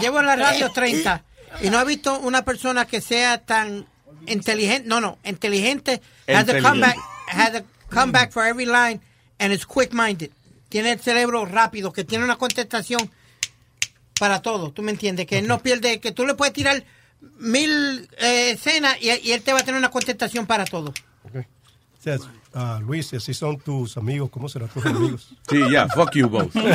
llevo 0.00 0.20
en 0.20 0.26
la 0.26 0.36
radio 0.36 0.70
30 0.70 1.22
y 1.62 1.68
no 1.70 1.78
he 1.80 1.84
visto 1.84 2.18
una 2.20 2.44
persona 2.46 2.86
que 2.86 3.00
sea 3.02 3.38
tan 3.44 3.86
inteligente, 4.26 4.88
no, 4.88 5.00
no, 5.02 5.18
inteligente, 5.24 6.00
has 6.26 6.36
a 6.36 6.40
Inteligente. 6.40 6.62
comeback, 6.70 6.96
has 7.28 7.54
a 7.54 7.64
comeback 7.90 8.32
for 8.32 8.44
every 8.44 8.66
line 8.66 9.00
and 9.38 9.52
is 9.52 9.64
quick-minded. 9.64 10.30
Tiene 10.68 10.92
el 10.92 11.00
cerebro 11.00 11.44
rápido, 11.46 11.92
que 11.92 12.04
tiene 12.04 12.24
una 12.24 12.36
contestación 12.36 13.10
para 14.18 14.42
todo, 14.42 14.70
¿tú 14.72 14.82
me 14.82 14.90
entiendes? 14.92 15.26
Que 15.26 15.38
él 15.38 15.46
no 15.46 15.60
pierde, 15.60 16.00
que 16.00 16.12
tú 16.12 16.26
le 16.26 16.34
puedes 16.34 16.52
tirar 16.54 16.84
mil 17.38 18.08
eh, 18.18 18.50
escenas 18.52 18.96
y, 19.00 19.10
y 19.10 19.32
él 19.32 19.42
te 19.42 19.52
va 19.52 19.60
a 19.60 19.64
tener 19.64 19.78
una 19.78 19.90
contestación 19.90 20.46
para 20.46 20.64
todo. 20.64 20.92
O 21.32 22.02
sea, 22.04 22.18
ah, 22.52 22.80
Luis, 22.82 23.14
si 23.18 23.32
son 23.32 23.58
tus 23.58 23.96
amigos, 23.96 24.28
¿cómo 24.30 24.48
serán 24.48 24.68
tus 24.68 24.84
amigos? 24.86 25.28
Sí, 25.48 25.58
ya, 25.70 25.88
fuck 25.88 26.12
you 26.14 26.28
both. 26.28 26.54
I, 26.56 26.70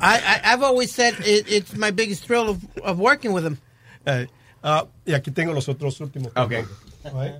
I, 0.00 0.40
I've 0.44 0.64
always 0.64 0.90
said 0.90 1.14
it, 1.20 1.46
it's 1.48 1.76
my 1.76 1.92
biggest 1.92 2.24
thrill 2.24 2.48
of, 2.48 2.58
of 2.82 2.98
working 2.98 3.32
with 3.32 3.44
him. 3.44 3.58
Eh, 4.04 4.26
ah, 4.64 4.86
y 5.06 5.12
aquí 5.12 5.30
tengo 5.30 5.52
los 5.52 5.68
otros 5.68 6.00
últimos. 6.00 6.32
Ok. 6.34 6.66
Right? 7.04 7.34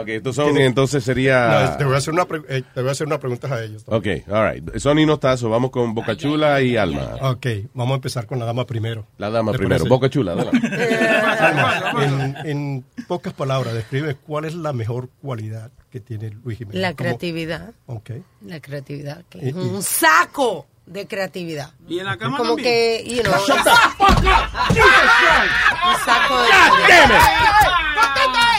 Ok, 0.00 0.08
estos 0.08 0.36
son, 0.36 0.56
entonces 0.58 1.02
sería... 1.02 1.70
No, 1.70 1.76
te, 1.76 1.84
voy 1.84 1.94
a 1.94 1.98
hacer 1.98 2.14
una 2.14 2.26
eh, 2.48 2.62
te 2.72 2.80
voy 2.80 2.88
a 2.88 2.92
hacer 2.92 3.06
una 3.06 3.18
pregunta 3.18 3.52
a 3.52 3.64
ellos. 3.64 3.82
Ok, 3.86 4.06
all 4.30 4.52
right. 4.52 4.76
Sony 4.76 5.04
no 5.06 5.14
está, 5.14 5.36
so 5.36 5.50
vamos 5.50 5.70
con 5.70 5.92
Boca 5.94 6.16
Chula 6.16 6.60
y 6.62 6.76
Alma. 6.76 7.16
Ok, 7.22 7.46
vamos 7.74 7.92
a 7.92 7.96
empezar 7.96 8.26
con 8.26 8.38
la 8.38 8.44
dama 8.44 8.64
primero. 8.66 9.06
La 9.18 9.28
dama 9.30 9.50
¿Le 9.52 9.58
primero. 9.58 9.78
parece? 9.80 9.88
Boca 9.88 10.08
Chula, 10.08 10.32
adelante. 10.32 10.66
Alma, 11.40 11.94
en, 12.04 12.36
en 12.46 12.84
pocas 13.08 13.32
palabras, 13.32 13.74
describe 13.74 14.14
cuál 14.14 14.44
es 14.44 14.54
la 14.54 14.72
mejor 14.72 15.08
cualidad 15.20 15.70
que 15.90 15.98
tiene 16.00 16.30
Luis 16.30 16.58
Jiménez. 16.58 16.80
La 16.80 16.88
¿Cómo- 16.90 16.96
creatividad. 16.96 17.70
Ok. 17.86 18.10
La 18.46 18.60
creatividad, 18.60 19.24
que 19.28 19.38
Y- 19.38 19.48
es 19.48 19.54
y- 19.56 19.58
un 19.58 19.82
saco 19.82 20.66
de 20.86 21.06
creatividad. 21.06 21.72
Y 21.88 21.98
en 21.98 22.06
la 22.06 22.16
cama 22.16 22.38
Como 22.38 22.54
también. 22.54 22.68
que, 22.72 23.04
you 23.16 23.22
know, 23.22 23.34
Shut 23.46 23.56
un 23.58 23.64
the 23.64 23.70
fuck 23.98 24.10
up. 24.10 24.24
Jesus 24.68 26.04
saco 26.04 26.40
de 26.40 26.48
creatividad. 26.86 27.18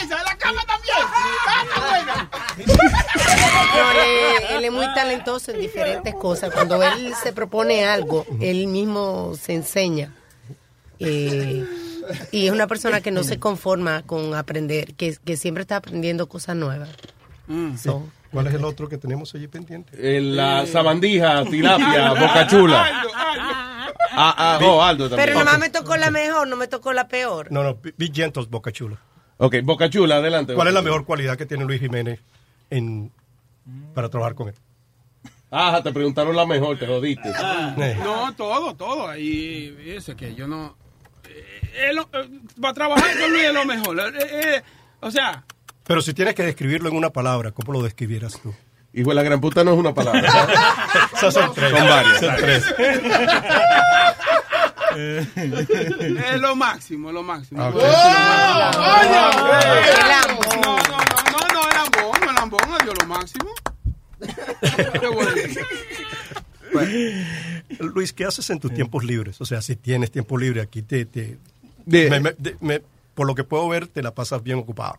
esa! 0.04 0.18
¡En 0.18 0.24
la 0.24 0.36
cama 0.38 0.62
también! 0.66 1.00
No, 3.74 3.90
él, 3.92 4.56
él 4.56 4.64
es 4.64 4.72
muy 4.72 4.86
talentoso 4.94 5.52
en 5.52 5.60
diferentes 5.60 6.14
cosas. 6.14 6.52
Cuando 6.52 6.82
él 6.82 7.12
se 7.22 7.32
propone 7.32 7.84
algo, 7.84 8.26
él 8.40 8.66
mismo 8.66 9.34
se 9.40 9.54
enseña. 9.54 10.12
Eh, 10.98 11.64
y 12.32 12.46
es 12.46 12.52
una 12.52 12.66
persona 12.66 13.00
que 13.00 13.10
no 13.10 13.22
se 13.22 13.38
conforma 13.38 14.02
con 14.02 14.34
aprender, 14.34 14.94
que, 14.94 15.16
que 15.24 15.36
siempre 15.36 15.62
está 15.62 15.76
aprendiendo 15.76 16.28
cosas 16.28 16.56
nuevas. 16.56 16.90
So, 17.82 18.06
¿Cuál 18.30 18.46
es 18.46 18.54
el 18.54 18.64
otro 18.64 18.88
que 18.88 18.96
tenemos 18.96 19.34
allí 19.34 19.48
pendiente? 19.48 19.92
Eh, 19.96 20.20
La 20.20 20.66
sabandija, 20.66 21.44
tilapia, 21.44 22.10
Boca 22.10 22.46
Chula. 22.46 23.04
Ah, 24.12 24.34
ah, 24.36 24.58
oh, 24.62 24.82
Aldo 24.82 25.08
también. 25.08 25.28
Pero 25.28 25.38
nomás 25.38 25.58
me 25.58 25.70
tocó 25.70 25.96
la 25.96 26.10
mejor, 26.10 26.46
no 26.46 26.56
me 26.56 26.68
tocó 26.68 26.92
la 26.92 27.08
peor. 27.08 27.50
No, 27.50 27.62
no, 27.62 27.76
be, 27.76 27.94
be 27.96 28.10
gentle, 28.12 28.46
Boca 28.48 28.70
Chula. 28.70 28.98
Ok, 29.38 29.56
Boca 29.62 29.88
Chula, 29.88 30.16
adelante. 30.16 30.54
¿Cuál 30.54 30.68
es 30.68 30.74
la 30.74 30.82
mejor 30.82 31.04
cualidad 31.04 31.36
que 31.36 31.46
tiene 31.46 31.64
Luis 31.64 31.80
Jiménez 31.80 32.20
en, 32.68 33.10
para 33.94 34.08
trabajar 34.08 34.34
con 34.34 34.48
él? 34.48 34.54
Ah, 35.50 35.80
te 35.82 35.92
preguntaron 35.92 36.36
la 36.36 36.46
mejor, 36.46 36.78
te 36.78 36.86
jodiste. 36.86 37.28
Eh. 37.28 37.98
No, 38.02 38.32
todo, 38.34 38.74
todo. 38.74 39.08
Ahí, 39.08 39.76
ese 39.86 40.14
que 40.14 40.34
yo 40.34 40.46
no. 40.46 40.76
eh, 41.28 41.88
él, 41.90 41.98
eh, 41.98 42.28
para 42.60 42.74
trabajar 42.74 43.18
con 43.18 43.30
Luis 43.32 43.44
es 43.44 43.54
lo 43.54 43.64
mejor. 43.64 43.98
Eh, 43.98 44.12
eh, 44.18 44.62
o 45.00 45.10
sea, 45.10 45.44
Pero 45.84 46.02
si 46.02 46.14
tienes 46.14 46.34
que 46.36 46.44
describirlo 46.44 46.88
en 46.88 46.96
una 46.96 47.10
palabra, 47.10 47.50
¿cómo 47.50 47.72
lo 47.72 47.82
describieras 47.82 48.40
tú? 48.40 48.54
Hijo 48.92 49.10
de 49.10 49.14
la 49.16 49.22
gran 49.22 49.40
puta 49.40 49.62
no 49.64 49.72
es 49.72 49.78
una 49.78 49.92
palabra. 49.94 50.20
Esas 51.14 51.34
son 51.34 51.52
tres. 51.54 51.70
Son 51.70 51.88
varias. 51.88 52.20
Son 52.20 52.36
tres. 52.36 52.74
es 54.96 56.40
lo 56.40 56.56
máximo, 56.56 57.12
lo 57.12 57.22
máximo. 57.22 57.70
Lo. 57.70 57.78
¡Oh! 57.78 57.82
No, 60.64 60.89
máximo. 63.20 63.50
Qué 65.00 65.08
bueno. 65.08 65.30
Luis, 67.94 68.12
¿qué 68.12 68.24
haces 68.24 68.48
en 68.50 68.60
tus 68.60 68.72
tiempos 68.72 69.04
libres? 69.04 69.40
O 69.40 69.44
sea, 69.46 69.60
si 69.62 69.76
tienes 69.76 70.10
tiempo 70.10 70.38
libre, 70.38 70.60
aquí 70.60 70.82
te... 70.82 71.04
te 71.04 71.38
De- 71.86 72.10
me- 72.10 72.20
me- 72.20 72.34
de- 72.38 72.56
me- 72.60 72.82
por 73.14 73.26
lo 73.26 73.34
que 73.34 73.44
puedo 73.44 73.68
ver, 73.68 73.86
te 73.86 74.02
la 74.02 74.14
pasas 74.14 74.42
bien 74.42 74.58
ocupado. 74.58 74.94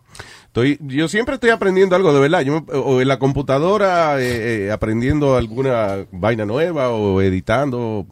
Estoy, 0.48 0.78
yo 0.82 1.08
siempre 1.08 1.36
estoy 1.36 1.50
aprendiendo 1.50 1.96
algo 1.96 2.14
de 2.14 2.20
verdad. 2.20 2.42
Yo 2.42 2.62
me- 2.62 2.74
o 2.78 3.02
en 3.02 3.08
la 3.08 3.18
computadora 3.20 4.20
eh, 4.22 4.66
eh, 4.68 4.72
aprendiendo 4.72 5.36
alguna 5.38 6.06
vaina 6.12 6.46
nueva 6.46 6.90
o 6.90 7.22
editando 7.22 8.06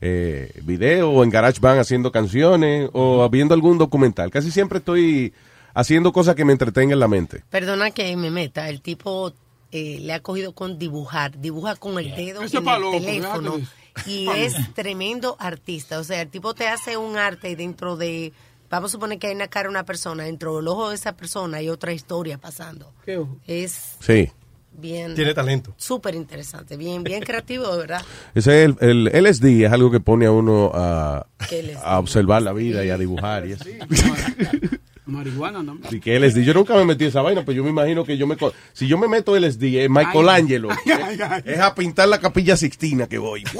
eh, 0.00 0.52
video 0.64 1.10
o 1.10 1.22
en 1.22 1.30
GarageBand 1.30 1.80
haciendo 1.80 2.10
canciones 2.12 2.88
o 2.92 3.28
viendo 3.28 3.54
algún 3.54 3.78
documental. 3.78 4.30
Casi 4.30 4.50
siempre 4.50 4.78
estoy 4.78 5.32
haciendo 5.76 6.10
cosas 6.12 6.34
que 6.34 6.44
me 6.44 6.52
entretengan 6.52 6.94
en 6.94 7.00
la 7.00 7.06
mente. 7.08 7.44
Perdona 7.50 7.90
que 7.90 8.16
me 8.16 8.30
meta, 8.30 8.68
el 8.70 8.80
tipo 8.80 9.32
eh, 9.70 9.98
le 10.00 10.12
ha 10.14 10.20
cogido 10.20 10.52
con 10.52 10.78
dibujar, 10.78 11.38
dibuja 11.38 11.76
con 11.76 11.98
el 11.98 12.16
dedo 12.16 12.42
Eso 12.42 12.58
en 12.58 12.68
el 12.68 12.80
loco, 12.80 12.98
teléfono 12.98 13.60
y 14.06 14.26
es 14.28 14.54
tremendo 14.74 15.36
artista. 15.38 15.98
O 15.98 16.04
sea, 16.04 16.22
el 16.22 16.28
tipo 16.28 16.54
te 16.54 16.66
hace 16.66 16.96
un 16.96 17.18
arte 17.18 17.50
y 17.50 17.56
dentro 17.56 17.96
de, 17.96 18.32
vamos 18.70 18.90
a 18.90 18.92
suponer 18.92 19.18
que 19.18 19.26
hay 19.26 19.34
una 19.34 19.48
cara 19.48 19.64
de 19.64 19.70
una 19.70 19.84
persona, 19.84 20.24
dentro 20.24 20.56
del 20.56 20.66
ojo 20.68 20.88
de 20.88 20.94
esa 20.94 21.12
persona 21.14 21.58
hay 21.58 21.68
otra 21.68 21.92
historia 21.92 22.38
pasando. 22.38 22.92
Es 23.46 23.96
Sí. 24.00 24.30
bien... 24.72 25.14
Tiene 25.14 25.34
talento. 25.34 25.74
Súper 25.76 26.14
interesante, 26.14 26.78
bien, 26.78 27.04
bien 27.04 27.22
creativo, 27.22 27.70
de 27.70 27.78
verdad. 27.78 28.02
Ese 28.34 28.64
es 28.64 28.76
el, 28.80 29.10
el 29.12 29.24
LSD 29.24 29.64
es 29.66 29.72
algo 29.72 29.90
que 29.90 30.00
pone 30.00 30.24
a 30.24 30.32
uno 30.32 30.72
¿Qué 31.50 31.76
a 31.82 31.98
observar 31.98 32.40
la 32.40 32.54
vida 32.54 32.82
y 32.82 32.88
a 32.88 32.96
dibujar 32.96 33.46
y 33.46 33.52
eso. 33.52 33.64
Marihuana 35.06 35.64
también. 35.64 35.88
Sí, 35.90 36.00
que 36.00 36.18
LSD. 36.18 36.42
Yo 36.42 36.52
nunca 36.54 36.74
me 36.74 36.84
metí 36.84 37.04
esa 37.04 37.22
vaina, 37.22 37.42
pero 37.44 37.56
yo 37.56 37.64
me 37.64 37.70
imagino 37.70 38.04
que 38.04 38.16
yo 38.18 38.26
me... 38.26 38.36
co- 38.36 38.52
Si 38.72 38.86
yo 38.88 38.98
me 38.98 39.06
meto 39.08 39.36
LSD, 39.38 39.62
es 39.84 39.90
Michelangelo. 39.90 40.68
Ay, 40.86 40.92
ay, 41.02 41.18
ay. 41.30 41.42
Es 41.44 41.60
a 41.60 41.74
pintar 41.74 42.08
la 42.08 42.18
capilla 42.20 42.56
Sixtina 42.56 43.06
que 43.06 43.18
voy. 43.18 43.44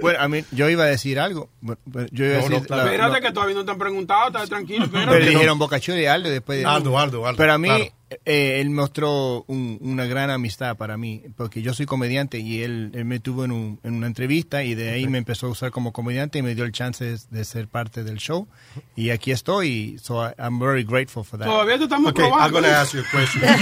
Bueno, 0.00 0.20
a 0.20 0.28
mí, 0.28 0.44
yo 0.52 0.68
iba 0.68 0.84
a 0.84 0.86
decir 0.86 1.18
algo. 1.18 1.48
Bueno, 1.62 1.78
Yo 2.12 2.26
iba 2.26 2.34
a 2.38 2.42
No, 2.42 2.48
no, 2.48 2.54
decir, 2.56 2.70
la- 2.70 2.76
bien. 2.76 2.88
Espérate 2.94 3.20
no, 3.20 3.26
que 3.26 3.32
todavía 3.32 3.54
no 3.54 3.64
te 3.64 3.70
han 3.70 3.78
preguntado, 3.78 4.26
estás 4.26 4.48
tranquilo, 4.50 4.84
espérate. 4.84 5.10
pero 5.12 5.26
dijeron 5.30 5.58
Boca 5.58 5.80
Chula 5.80 6.00
y 6.00 6.04
Aldo 6.06 6.28
después 6.28 6.58
de... 6.58 6.66
Aldo, 6.66 6.98
Aldo, 6.98 7.26
Aldo. 7.26 7.38
Pero 7.38 7.52
a 7.54 7.58
mí, 7.58 7.68
claro. 7.68 7.84
Eh, 8.24 8.60
él 8.60 8.70
mostró 8.70 9.44
un- 9.48 9.78
una 9.80 10.04
gran 10.06 10.30
amistad 10.30 10.76
para 10.76 10.96
mí, 10.96 11.22
porque 11.36 11.62
yo 11.62 11.72
soy 11.74 11.86
comediante 11.86 12.38
y 12.38 12.62
él, 12.62 12.90
él 12.94 13.04
me 13.04 13.20
tuvo 13.20 13.44
en, 13.44 13.52
un- 13.52 13.80
en 13.82 13.94
una 13.94 14.06
entrevista 14.06 14.62
y 14.64 14.74
de 14.74 14.90
ahí 14.90 15.06
me 15.06 15.18
empezó 15.18 15.46
a 15.46 15.50
usar 15.50 15.70
como 15.70 15.92
comediante 15.92 16.38
y 16.38 16.42
me 16.42 16.54
dio 16.54 16.64
el 16.64 16.72
chance 16.72 17.04
de, 17.04 17.18
de 17.30 17.44
ser 17.44 17.68
parte 17.68 18.04
del 18.04 18.16
show. 18.18 18.48
Y 18.96 19.10
aquí 19.10 19.30
estoy, 19.30 19.98
so 20.02 20.24
I- 20.26 20.34
I'm 20.38 20.58
very 20.58 20.84
grateful 20.84 21.24
for 21.24 21.38
that. 21.38 21.46
Todavía 21.46 21.78
te 21.78 21.84
estamos 21.84 22.10
Okay, 22.12 22.24
I'm 22.24 22.30
probando. 22.32 22.60
gonna 22.60 22.80
ask 22.80 22.94
you 22.94 23.00
a 23.00 23.10
question. 23.10 23.42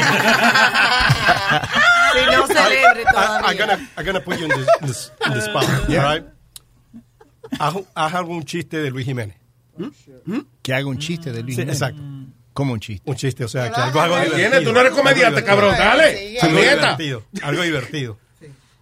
Si 2.12 2.26
no 2.26 2.46
celebre 2.46 3.02
I, 3.02 3.04
I'm 3.06 3.12
todavía. 3.14 3.58
gonna, 3.58 3.90
I'm 3.96 4.04
gonna 4.04 4.20
put 4.20 4.38
you 4.38 4.44
in 4.44 4.50
the, 4.50 4.56
in 4.82 4.86
the, 4.88 5.26
in 5.26 5.32
the 5.34 5.40
spot, 5.40 5.64
Yeah. 5.88 6.04
all 6.04 6.14
right? 6.14 6.24
Haz, 7.58 7.74
haz 7.94 8.14
algún 8.14 8.44
chiste 8.44 8.78
de 8.80 8.90
Luis 8.90 9.06
Jiménez. 9.06 9.36
Que 10.62 10.74
haga 10.74 10.86
un 10.86 10.98
chiste 10.98 11.32
de 11.32 11.42
Luis 11.42 11.56
Sí, 11.56 11.62
Jiménez. 11.62 11.80
exacto. 11.80 12.02
Como 12.52 12.72
un 12.74 12.80
chiste. 12.80 13.10
Un 13.10 13.16
chiste, 13.16 13.44
o 13.44 13.48
sea, 13.48 13.70
que 13.72 13.80
algo, 13.80 14.00
algo 14.00 14.16
divertido. 14.20 14.62
tú 14.62 14.72
no 14.72 14.80
eres 14.80 14.92
comediante, 14.92 15.42
cabrón, 15.44 15.74
dale. 15.78 16.38
Algo 16.40 16.58
divertido. 16.60 17.24
Algo 17.42 17.62
divertido. 17.62 18.18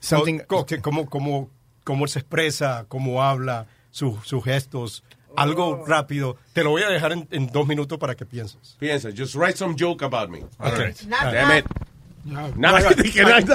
Something- 0.01 0.45
Co- 0.47 0.67
que 0.67 0.81
cómo, 0.81 1.09
cómo, 1.09 1.51
cómo 1.85 2.05
él 2.05 2.11
se 2.11 2.19
expresa, 2.21 2.87
cómo 2.89 3.23
habla, 3.23 3.67
su- 3.91 4.19
sus 4.25 4.43
gestos. 4.45 5.05
Algo 5.37 5.85
rápido. 5.87 6.37
Te 6.53 6.65
lo 6.65 6.71
voy 6.71 6.83
a 6.83 6.89
dejar 6.89 7.13
en, 7.13 7.29
en 7.31 7.47
dos 7.49 7.67
minutos 7.67 7.99
para 7.99 8.17
que 8.17 8.27
pienses. 8.27 8.77
Piensa, 8.81 9.11
just 9.17 9.37
write 9.37 9.57
some 9.57 9.77
joke 9.79 10.03
about 10.05 10.29
me. 10.29 10.41
All 10.59 10.73
Okay. 10.73 10.87
right. 10.87 11.01
Not- 11.03 11.33
Damn 11.33 11.59
it. 11.59 11.67
No, 12.25 12.47
right, 12.49 12.57
no 12.57 12.77
right. 12.77 13.49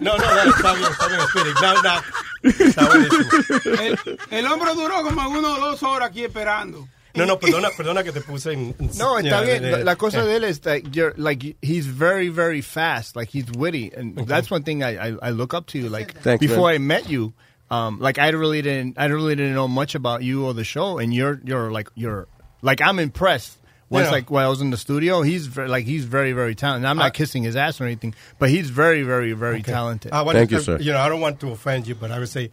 No, 0.00 0.16
no, 0.16 0.18
no, 0.18 0.50
está 0.50 0.72
bien, 0.74 0.90
está 0.90 1.06
bien, 1.08 1.20
Spirit. 1.20 1.56
No, 1.62 1.82
no. 1.82 2.66
Está 2.66 2.86
buenísimo. 2.86 3.80
El, 3.80 3.98
el 4.30 4.46
hombre 4.46 4.74
duró 4.74 5.02
como 5.02 5.20
algunas 5.20 5.56
dos 5.60 5.82
horas 5.82 6.08
aquí 6.10 6.24
esperando. 6.24 6.88
No, 7.16 7.24
no, 7.24 7.36
perdona, 7.38 7.70
perdona 7.76 8.02
que 8.04 8.12
te 8.12 8.20
puse 8.20 8.52
en... 8.52 8.74
en- 8.78 8.90
No, 8.98 9.16
está 9.18 9.22
ya, 9.30 9.40
bien. 9.42 9.64
eh, 9.64 9.70
La, 9.78 9.78
la 9.84 9.94
cosa 9.96 10.20
eh. 10.22 10.24
de 10.26 10.36
él 10.36 10.44
es 10.44 10.64
like 10.64 10.94
you're 10.94 11.14
like 11.16 11.56
he's 11.62 11.86
very 11.86 12.28
very 12.28 12.60
fast. 12.60 13.16
Like 13.16 13.30
he's 13.30 13.50
witty, 13.52 13.92
and 13.96 14.16
that's 14.26 14.50
one 14.50 14.62
thing 14.62 14.82
I, 14.82 14.96
I 15.08 15.16
I 15.22 15.30
look 15.30 15.54
up 15.54 15.66
to. 15.68 15.88
Like 15.88 16.20
Thanks, 16.22 16.40
before 16.40 16.66
man. 16.68 16.74
I 16.74 16.78
met 16.78 17.08
you, 17.08 17.32
um, 17.70 17.98
like 18.00 18.18
I 18.18 18.28
really 18.30 18.62
didn't 18.62 18.98
I 18.98 19.06
really 19.06 19.34
didn't 19.36 19.54
know 19.54 19.68
much 19.68 19.94
about 19.94 20.22
you 20.22 20.44
or 20.46 20.54
the 20.54 20.64
show, 20.64 20.98
and 20.98 21.12
you're 21.14 21.40
you're 21.44 21.70
like 21.70 21.88
you're 21.94 22.26
like 22.62 22.80
I'm 22.80 22.98
impressed. 22.98 23.58
Once 23.88 24.06
Yeah. 24.06 24.10
like 24.10 24.30
while 24.32 24.44
I 24.44 24.48
was 24.50 24.60
in 24.60 24.70
the 24.70 24.76
studio, 24.76 25.22
he's 25.22 25.46
very, 25.46 25.68
like 25.68 25.84
he's 25.86 26.04
very 26.06 26.32
very 26.32 26.56
talented. 26.56 26.90
I'm 26.90 26.96
not 26.96 27.06
I- 27.06 27.10
kissing 27.10 27.44
his 27.44 27.54
ass 27.54 27.80
or 27.80 27.84
anything, 27.84 28.14
but 28.40 28.50
he's 28.50 28.68
very 28.68 29.02
very 29.04 29.32
very 29.32 29.60
Okay. 29.60 29.72
talented. 29.72 30.10
I 30.12 30.22
want 30.22 30.36
Thank 30.36 30.50
to, 30.50 30.56
you, 30.56 30.60
sir. 30.62 30.78
You 30.78 30.92
know, 30.92 30.98
I 30.98 31.08
don't 31.08 31.20
want 31.20 31.38
to 31.40 31.52
offend 31.52 31.86
you, 31.86 31.94
but 31.94 32.10
I 32.10 32.18
would 32.18 32.28
say, 32.28 32.50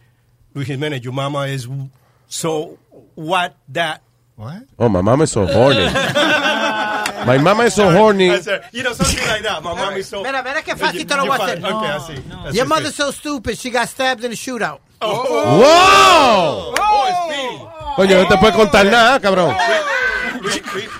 Luis 0.54 0.68
Jimenez, 0.68 1.02
your 1.02 1.12
mama 1.12 1.46
is 1.48 1.66
so 2.28 2.78
what 3.16 3.56
that. 3.70 4.02
What? 4.36 4.62
Oh, 4.78 4.88
my 4.88 5.00
mom 5.02 5.22
is 5.22 5.30
so 5.30 5.46
horny. 5.46 5.86
My 7.26 7.38
mama 7.38 7.64
is 7.64 7.74
so 7.74 7.90
horny. 7.90 8.26
You 8.72 8.82
know, 8.82 8.92
something 8.92 9.26
like 9.28 9.42
that. 9.42 9.62
My 9.62 9.74
mom 9.74 9.96
is 9.96 10.08
so. 10.08 10.22
Mira, 10.22 10.42
mira 10.42 10.62
qué 10.62 10.76
fácil 10.76 11.06
te 11.06 11.16
lo 11.16 11.24
you 11.24 11.28
voy 11.30 11.36
a 11.36 11.38
find- 11.38 11.64
hacer. 11.64 11.74
Okay, 11.74 11.88
así. 11.88 12.46
así 12.46 12.56
Your 12.56 12.66
mother's 12.66 12.94
so 12.94 13.10
stupid, 13.12 13.56
she 13.56 13.70
got 13.70 13.88
stabbed 13.88 14.24
in 14.24 14.32
a 14.32 14.34
shootout. 14.34 14.80
¡Wow! 15.00 16.74
Oh, 16.78 17.26
Speedy. 17.26 17.58
Coño, 17.96 18.22
no 18.22 18.28
te 18.28 18.36
puedes 18.38 18.56
contar 18.56 18.86
nada, 18.86 19.20
cabrón. 19.20 19.54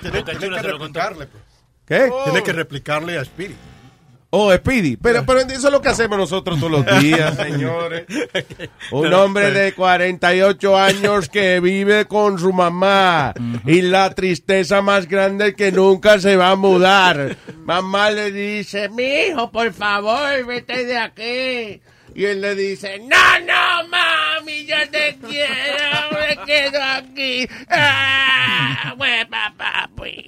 Tienes, 0.01 0.23
que 0.33 0.71
replicarle. 0.71 1.27
pues. 1.27 1.43
¿Qué? 1.85 2.11
Tienes 2.23 2.41
que 2.43 2.53
replicarle 2.53 3.17
a 3.19 3.25
Speedy. 3.25 3.55
Oh, 4.37 4.53
Speedy. 4.53 4.97
Pero, 4.97 5.25
pero 5.25 5.39
eso 5.39 5.67
es 5.67 5.71
lo 5.71 5.81
que 5.81 5.87
hacemos 5.87 6.17
nosotros 6.17 6.59
todos 6.59 6.85
los 6.85 6.99
días, 7.01 7.37
señores. 7.37 8.05
Un 8.91 9.13
hombre 9.13 9.49
de 9.51 9.73
48 9.73 10.77
años 10.77 11.29
que 11.29 11.61
vive 11.61 12.03
con 12.03 12.37
su 12.37 12.51
mamá 12.51 13.33
y 13.65 13.81
la 13.81 14.13
tristeza 14.13 14.81
más 14.81 15.07
grande 15.07 15.55
que 15.55 15.71
nunca 15.71 16.19
se 16.19 16.35
va 16.35 16.51
a 16.51 16.55
mudar. 16.57 17.37
Mamá 17.63 18.11
le 18.11 18.33
dice, 18.33 18.89
mi 18.89 19.05
hijo, 19.05 19.49
por 19.51 19.71
favor, 19.71 20.45
vete 20.45 20.85
de 20.85 20.97
aquí. 20.97 21.81
Y 22.13 22.25
él 22.25 22.41
le 22.41 22.55
dice, 22.55 22.99
no, 22.99 23.39
no, 23.39 23.87
mami, 23.87 24.65
yo 24.65 24.75
te 24.91 25.17
quiero, 25.25 26.11
me 26.11 26.45
quedo 26.45 26.83
aquí. 26.83 27.47
Ah, 27.69 28.93
pues, 28.97 29.25
papá, 29.27 29.89
pues. 29.95 30.25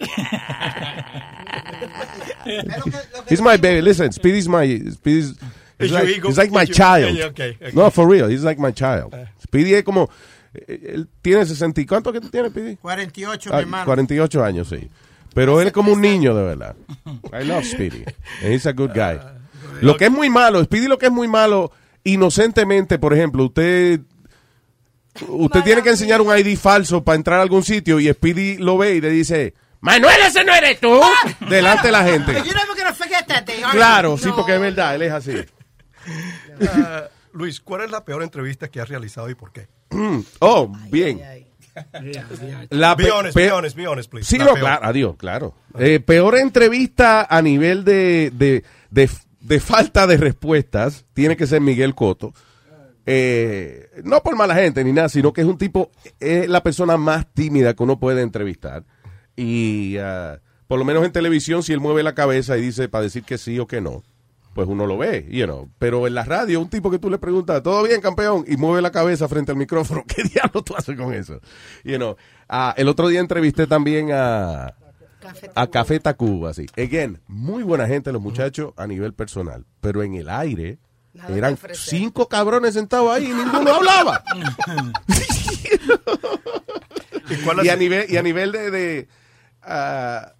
He's 3.29 3.41
my 3.41 3.57
baby. 3.57 3.81
Listen, 3.81 4.11
Speedy's 4.11 4.47
my 4.47 4.65
Speedy's. 4.91 5.35
He's 5.79 5.91
like, 5.91 6.07
he's 6.07 6.37
like 6.39 6.51
my 6.51 6.65
child. 6.65 7.15
okay, 7.31 7.55
okay. 7.61 7.71
No, 7.71 7.91
for 7.91 8.07
real. 8.07 8.27
He's 8.27 8.43
like 8.43 8.57
my 8.59 8.71
child. 8.71 9.13
Speedy 9.43 9.75
es 9.75 9.83
como. 9.83 10.09
eh, 10.55 10.93
Él 10.95 11.07
tiene 11.21 11.45
60. 11.45 11.81
y- 11.81 11.85
¿Cuánto 11.85 12.11
que 12.11 12.19
tú 12.19 12.29
tienes, 12.29 12.49
Speedy? 12.51 12.77
48, 12.77 13.49
Ah, 13.53 13.57
mi 13.57 13.61
hermano. 13.61 13.85
48 13.85 14.43
años, 14.43 14.69
sí. 14.69 14.89
Pero 15.35 15.61
él 15.61 15.67
es 15.67 15.73
como 15.73 15.93
un 15.93 16.01
niño, 16.01 16.33
de 16.35 16.41
verdad. 16.43 16.75
I 17.31 17.43
love 17.45 17.63
Speedy. 17.63 18.03
And 18.41 18.51
he's 18.53 18.65
a 18.65 18.71
good 18.71 18.89
guy. 18.95 19.19
Lo 19.81 19.95
que 19.97 20.05
es 20.05 20.11
muy 20.11 20.31
malo, 20.31 20.63
Speedy 20.63 20.87
lo 20.87 20.97
que 20.97 21.05
es 21.05 21.11
muy 21.11 21.27
malo, 21.27 21.71
inocentemente, 22.03 22.97
por 22.97 23.13
ejemplo, 23.13 23.45
usted. 23.45 23.99
Usted 25.27 25.61
tiene 25.63 25.83
que 25.83 25.89
enseñar 25.91 26.21
un 26.21 26.35
ID 26.35 26.57
falso 26.57 27.03
para 27.03 27.17
entrar 27.17 27.37
a 27.39 27.43
algún 27.43 27.61
sitio 27.63 27.99
y 27.99 28.11
Speedy 28.11 28.57
lo 28.57 28.79
ve 28.79 28.95
y 28.95 29.01
le 29.01 29.11
dice, 29.11 29.53
Manuel, 29.81 30.15
ese 30.25 30.43
no 30.43 30.53
eres 30.53 30.79
tú. 30.79 30.99
Delante 31.49 31.87
de 31.87 31.91
la 31.91 32.03
gente. 32.03 32.33
Claro, 33.71 34.17
sí, 34.17 34.29
porque 34.35 34.55
es 34.55 34.61
verdad, 34.61 34.95
él 34.95 35.01
es 35.03 35.11
así. 35.13 35.33
Ah, 36.69 37.03
Luis, 37.33 37.59
¿cuál 37.61 37.81
es 37.81 37.91
la 37.91 38.03
peor 38.03 38.23
entrevista 38.23 38.67
que 38.69 38.81
has 38.81 38.89
realizado 38.89 39.29
y 39.29 39.35
por 39.35 39.51
qué? 39.51 39.67
Oh, 40.39 40.71
bien. 40.89 41.21
La 42.71 42.95
be 42.95 43.11
honest, 43.11 43.35
pe- 43.35 43.45
be 43.45 43.51
honest, 43.51 43.75
be 43.77 43.87
honest, 43.87 44.09
please. 44.09 44.27
Sí, 44.27 44.37
La 44.39 44.45
no, 44.45 44.53
peor. 44.53 44.59
claro, 44.65 44.85
adiós, 44.85 45.15
claro. 45.17 45.55
Eh, 45.77 45.99
peor 45.99 46.37
entrevista 46.37 47.27
a 47.29 47.41
nivel 47.41 47.83
de, 47.83 48.31
de, 48.33 48.63
de, 48.89 49.09
de 49.41 49.59
falta 49.59 50.07
de 50.07 50.17
respuestas 50.17 51.05
tiene 51.13 51.37
que 51.37 51.45
ser 51.45 51.61
Miguel 51.61 51.93
Coto. 51.93 52.33
Eh, 53.05 53.89
no 54.03 54.21
por 54.21 54.35
mala 54.35 54.55
gente 54.55 54.83
ni 54.83 54.91
nada, 54.91 55.07
sino 55.07 55.31
que 55.31 55.41
es 55.41 55.47
un 55.47 55.57
tipo, 55.57 55.91
es 56.19 56.49
la 56.49 56.61
persona 56.63 56.97
más 56.97 57.25
tímida 57.33 57.73
que 57.73 57.83
uno 57.83 57.99
puede 57.99 58.21
entrevistar. 58.21 58.83
Y 59.37 59.97
ah, 59.99 60.41
por 60.67 60.79
lo 60.79 60.83
menos 60.83 61.05
en 61.05 61.11
televisión, 61.13 61.63
si 61.63 61.71
él 61.71 61.79
mueve 61.79 62.03
la 62.03 62.13
cabeza 62.13 62.57
y 62.57 62.61
dice 62.61 62.89
para 62.89 63.03
decir 63.03 63.23
que 63.23 63.37
sí 63.37 63.57
o 63.59 63.67
que 63.67 63.79
no, 63.79 64.03
pues 64.53 64.67
uno 64.67 64.87
lo 64.87 64.97
ve, 64.97 65.25
you 65.29 65.45
know. 65.45 65.69
Pero 65.79 66.07
en 66.07 66.15
la 66.15 66.25
radio, 66.25 66.59
un 66.59 66.69
tipo 66.69 66.89
que 66.89 66.99
tú 66.99 67.09
le 67.09 67.19
preguntas, 67.19 67.61
¿todo 67.61 67.83
bien, 67.83 68.01
campeón? 68.01 68.43
Y 68.47 68.57
mueve 68.57 68.81
la 68.81 68.91
cabeza 68.91 69.27
frente 69.27 69.51
al 69.51 69.57
micrófono, 69.57 70.03
¿qué 70.07 70.23
diablo 70.23 70.63
tú 70.63 70.75
haces 70.75 70.97
con 70.97 71.13
eso? 71.13 71.39
You 71.85 71.97
know. 71.97 72.17
Ah, 72.49 72.73
el 72.75 72.89
otro 72.89 73.07
día 73.07 73.19
entrevisté 73.19 73.67
también 73.67 74.11
a, 74.11 74.73
a 75.55 75.67
Café 75.67 75.99
Tacuba, 75.99 76.53
sí. 76.53 76.65
Again, 76.75 77.21
muy 77.27 77.63
buena 77.63 77.87
gente 77.87 78.11
los 78.11 78.21
muchachos 78.21 78.73
a 78.75 78.87
nivel 78.87 79.13
personal, 79.13 79.65
pero 79.79 80.01
en 80.03 80.15
el 80.15 80.27
aire 80.27 80.79
Nada 81.13 81.35
eran 81.35 81.57
cinco 81.73 82.27
cabrones 82.27 82.73
sentados 82.75 83.11
ahí 83.11 83.25
y 83.25 83.33
ninguno 83.33 83.73
hablaba. 83.73 84.23
y, 87.63 87.69
a 87.69 87.75
nivel, 87.75 88.05
y 88.09 88.17
a 88.17 88.21
nivel 88.21 88.51
de, 88.51 88.71
de, 88.71 89.07
ah, 89.67 90.33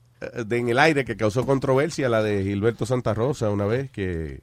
de 0.45 0.57
en 0.57 0.69
el 0.69 0.79
aire 0.79 1.05
que 1.05 1.15
causó 1.15 1.45
controversia, 1.45 2.09
la 2.09 2.23
de 2.23 2.43
Gilberto 2.43 2.85
Santa 2.85 3.13
Rosa 3.13 3.49
una 3.51 3.65
vez 3.65 3.91
que, 3.91 4.41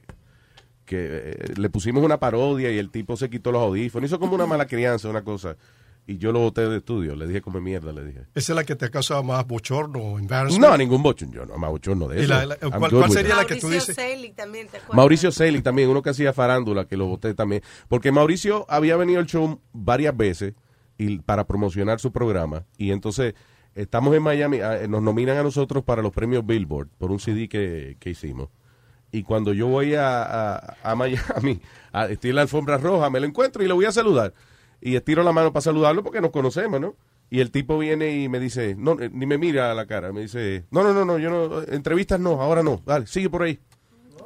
que 0.85 0.97
eh, 1.01 1.53
le 1.57 1.69
pusimos 1.69 2.03
una 2.03 2.19
parodia 2.19 2.71
y 2.71 2.77
el 2.77 2.91
tipo 2.91 3.17
se 3.17 3.29
quitó 3.29 3.51
los 3.51 3.61
audífonos, 3.61 4.09
hizo 4.09 4.19
como 4.19 4.35
una 4.35 4.45
mala 4.45 4.67
crianza, 4.67 5.09
una 5.09 5.23
cosa. 5.23 5.57
Y 6.07 6.19
yo 6.19 6.31
lo 6.31 6.39
boté 6.39 6.61
de 6.69 6.77
estudio, 6.77 7.15
le 7.15 7.25
dije 7.25 7.41
como 7.41 7.59
mierda, 7.59 7.91
le 7.91 8.05
dije. 8.05 8.19
¿Esa 8.35 8.51
es 8.51 8.55
la 8.55 8.63
que 8.63 8.75
te 8.75 8.91
causa 8.91 9.19
más 9.23 9.45
bochorno? 9.47 10.19
No, 10.59 10.77
ningún 10.77 11.01
bochón, 11.01 11.31
yo 11.31 11.47
no, 11.47 11.57
más 11.57 11.71
bochorno 11.71 12.07
de 12.07 12.19
¿Y 12.19 12.23
eso. 12.25 12.29
la- 12.35 12.45
la- 12.45 12.57
I'm 12.61 12.71
cuál- 12.79 13.09
sería 13.11 13.35
la 13.35 13.45
que 13.45 13.55
tú 13.55 13.65
Mauricio 13.67 13.91
dices? 13.91 13.95
Selig 13.95 14.35
también, 14.35 14.67
¿te 14.67 14.77
acuerdas? 14.77 14.95
Mauricio 14.95 15.31
Selig 15.31 15.63
también, 15.63 15.89
uno 15.89 16.03
que 16.03 16.11
hacía 16.11 16.31
farándula, 16.31 16.85
que 16.85 16.95
lo 16.95 17.07
voté 17.07 17.33
también. 17.33 17.63
Porque 17.87 18.11
Mauricio 18.11 18.67
había 18.69 18.95
venido 18.97 19.19
al 19.19 19.25
show 19.25 19.59
varias 19.73 20.15
veces 20.15 20.53
y 20.99 21.17
para 21.17 21.47
promocionar 21.47 21.99
su 21.99 22.11
programa. 22.11 22.65
Y 22.77 22.91
entonces 22.91 23.33
estamos 23.75 24.15
en 24.15 24.23
Miami, 24.23 24.61
ah, 24.61 24.87
nos 24.87 25.01
nominan 25.01 25.37
a 25.37 25.43
nosotros 25.43 25.83
para 25.83 26.01
los 26.01 26.11
premios 26.11 26.45
Billboard 26.45 26.87
por 26.97 27.11
un 27.11 27.19
CD 27.19 27.47
que, 27.47 27.97
que 27.99 28.09
hicimos. 28.09 28.49
Y 29.11 29.23
cuando 29.23 29.53
yo 29.53 29.67
voy 29.67 29.93
a, 29.95 30.23
a, 30.23 30.77
a 30.83 30.95
Miami, 30.95 31.61
a, 31.93 32.07
estoy 32.07 32.31
en 32.31 32.37
la 32.37 32.41
alfombra 32.41 32.77
roja, 32.77 33.09
me 33.09 33.19
lo 33.19 33.27
encuentro 33.27 33.63
y 33.63 33.67
le 33.67 33.73
voy 33.73 33.85
a 33.85 33.91
saludar. 33.91 34.33
Y 34.81 34.95
estiro 34.95 35.23
la 35.23 35.31
mano 35.31 35.53
para 35.53 35.61
saludarlo 35.61 36.03
porque 36.03 36.21
nos 36.21 36.31
conocemos, 36.31 36.79
¿no? 36.81 36.95
Y 37.29 37.39
el 37.39 37.51
tipo 37.51 37.77
viene 37.77 38.17
y 38.17 38.29
me 38.29 38.39
dice, 38.39 38.75
no, 38.77 38.99
eh, 38.99 39.09
ni 39.11 39.25
me 39.25 39.37
mira 39.37 39.71
a 39.71 39.73
la 39.73 39.85
cara, 39.87 40.11
me 40.11 40.21
dice, 40.21 40.65
no, 40.69 40.83
no, 40.83 40.93
no, 40.93 41.05
no, 41.05 41.17
yo 41.17 41.29
no, 41.29 41.61
entrevistas 41.63 42.19
no, 42.19 42.41
ahora 42.41 42.61
no, 42.61 42.81
dale, 42.85 43.07
sigue 43.07 43.29
por 43.29 43.43
ahí. 43.43 43.59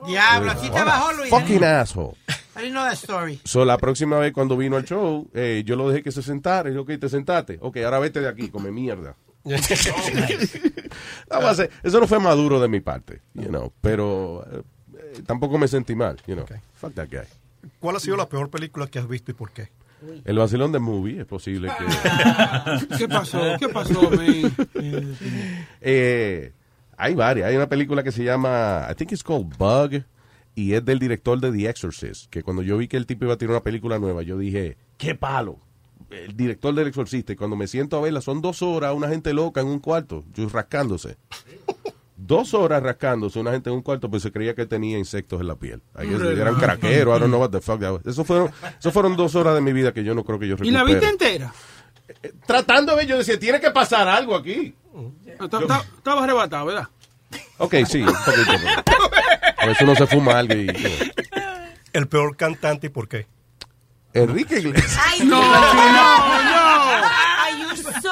Diablo, 0.06 0.52
así 0.52 0.70
te 0.70 0.84
bajó, 0.84 1.14
Luis. 1.14 1.30
Fucking 1.30 1.64
asshole. 1.64 2.16
I 2.56 2.64
didn't 2.64 2.74
know 2.74 2.84
that 2.84 2.94
story. 2.94 3.40
So, 3.46 3.64
la 3.64 3.78
próxima 3.78 4.18
vez 4.20 4.34
cuando 4.34 4.58
vino 4.58 4.76
al 4.76 4.84
show, 4.84 5.30
eh, 5.34 5.64
yo 5.66 5.76
lo 5.76 5.90
dejé 5.90 6.04
que 6.04 6.12
se 6.12 6.22
sentara. 6.22 6.70
Y 6.70 6.74
yo, 6.74 6.82
ok, 6.82 6.92
te 7.00 7.10
sentaste. 7.10 7.58
Ok, 7.62 7.78
ahora 7.78 8.00
vete 8.00 8.20
de 8.22 8.28
aquí, 8.28 8.50
come 8.50 8.72
mierda. 8.72 9.16
No, 11.32 11.54
ser- 11.54 11.70
eso 11.84 12.00
no 12.00 12.08
fue 12.08 12.20
maduro 12.20 12.60
de 12.60 12.68
mi 12.68 12.80
parte, 12.80 13.22
you 13.34 13.46
know, 13.48 13.72
pero 13.82 14.46
eh, 14.52 14.62
eh, 14.96 15.22
tampoco 15.26 15.58
me 15.58 15.68
sentí 15.68 15.96
mal, 15.96 16.18
you 16.28 16.36
know. 16.36 16.46
Fuck 16.76 16.94
that 16.96 17.08
guy. 17.10 17.28
¿Cuál 17.80 17.96
ha 17.96 18.00
sido 18.00 18.18
la 18.18 18.28
peor 18.28 18.50
película 18.50 18.88
que 18.88 19.00
has 19.00 19.08
visto 19.08 19.32
y 19.32 19.34
por 19.34 19.52
qué? 19.52 19.70
El 20.26 20.38
vacilón 20.38 20.72
de 20.72 20.80
movie, 20.80 21.20
es 21.20 21.26
posible 21.26 21.70
que... 21.78 22.96
¿Qué 22.98 23.08
pasó? 23.08 23.42
¿Qué 23.60 23.68
pasó, 23.68 24.10
man? 24.10 24.56
Eh, 25.82 26.54
hay 26.98 27.16
varias. 27.16 27.48
Hay 27.50 27.56
una 27.56 27.68
película 27.68 28.02
que 28.04 28.12
se 28.12 28.24
llama, 28.24 28.88
I 28.90 28.96
think 28.96 29.12
it's 29.12 29.24
called 29.24 29.48
Bug, 29.58 30.04
y 30.56 30.74
es 30.74 30.84
del 30.86 31.00
director 31.00 31.40
de 31.40 31.52
The 31.52 31.70
Exorcist, 31.70 32.30
que 32.30 32.44
cuando 32.44 32.62
yo 32.64 32.78
vi 32.78 32.88
que 32.88 32.98
el 32.98 33.06
tipo 33.06 33.26
iba 33.26 33.34
a 33.34 33.38
tirar 33.38 33.52
una 33.52 33.64
película 33.64 34.00
nueva, 34.00 34.24
yo 34.24 34.38
dije, 34.38 34.78
¡qué 34.98 35.16
palo! 35.16 35.60
El 36.10 36.36
director 36.36 36.74
del 36.74 36.88
Exorcista, 36.88 37.34
y 37.34 37.36
cuando 37.36 37.56
me 37.56 37.68
siento 37.68 37.98
a 37.98 38.02
verla, 38.02 38.22
son 38.22 38.42
dos 38.42 38.62
horas, 38.62 38.94
una 38.96 39.08
gente 39.10 39.34
loca 39.34 39.62
en 39.62 39.68
un 39.68 39.80
cuarto, 39.80 40.24
yo 40.34 40.48
rascándose. 40.50 41.18
Dos 42.16 42.54
horas 42.54 42.84
rascándose, 42.84 43.40
una 43.40 43.52
gente 43.52 43.70
en 43.70 43.76
un 43.78 43.82
cuarto, 43.82 44.10
pues 44.10 44.24
se 44.24 44.32
creía 44.32 44.54
que 44.54 44.66
tenía 44.66 44.98
insectos 44.98 45.40
en 45.40 45.48
la 45.48 45.56
piel. 45.56 45.82
Ahí 45.94 46.10
eran 46.12 46.56
craqueros, 46.56 47.16
I 47.16 47.20
don't 47.22 47.30
know 47.32 47.40
what 47.40 47.50
the 47.52 47.62
fuck. 47.62 47.80
that 47.80 47.92
was. 47.94 48.06
Eso 48.06 48.24
fueron, 48.26 48.52
eso 48.78 48.92
fueron 48.92 49.16
dos 49.16 49.36
horas 49.36 49.56
de 49.56 49.62
mi 49.62 49.72
vida 49.72 49.94
que 49.94 50.04
yo 50.04 50.14
no 50.16 50.24
creo 50.26 50.38
que 50.40 50.48
yo 50.48 50.56
¿Y 50.62 50.72
la 50.72 50.80
recupere. 50.84 51.12
viste 51.12 51.26
entera? 51.28 51.54
Tratando 52.46 52.92
de 52.94 52.98
ver, 52.98 53.08
yo 53.08 53.18
decía, 53.18 53.40
tiene 53.40 53.60
que 53.62 53.72
pasar 53.72 54.08
algo 54.08 54.36
aquí. 54.36 54.74
Estaba 55.40 55.84
estaba 55.98 56.24
arrebatado, 56.24 56.66
¿verdad? 56.66 56.88
Ok, 57.60 57.76
sí, 57.88 58.02
un 58.02 58.08
poquito. 58.08 58.52
pero- 58.86 59.10
Por 59.62 59.70
eso 59.70 59.86
no 59.86 59.96
se 59.96 60.08
fuma 60.08 60.40
algo 60.40 60.56
y... 60.56 60.68
El 61.94 62.08
peor 62.08 62.36
cantante 62.36 62.88
y 62.88 62.90
por 62.90 63.08
qué. 63.08 63.28
Enrique 64.14 64.60
Iglesias. 64.60 64.98
Ay, 65.06 65.20
No, 65.28 65.42
no, 65.42 65.74
no. 65.74 67.06
Ay, 67.42 67.62
you 67.62 67.76
so 67.76 67.92
so 68.02 68.10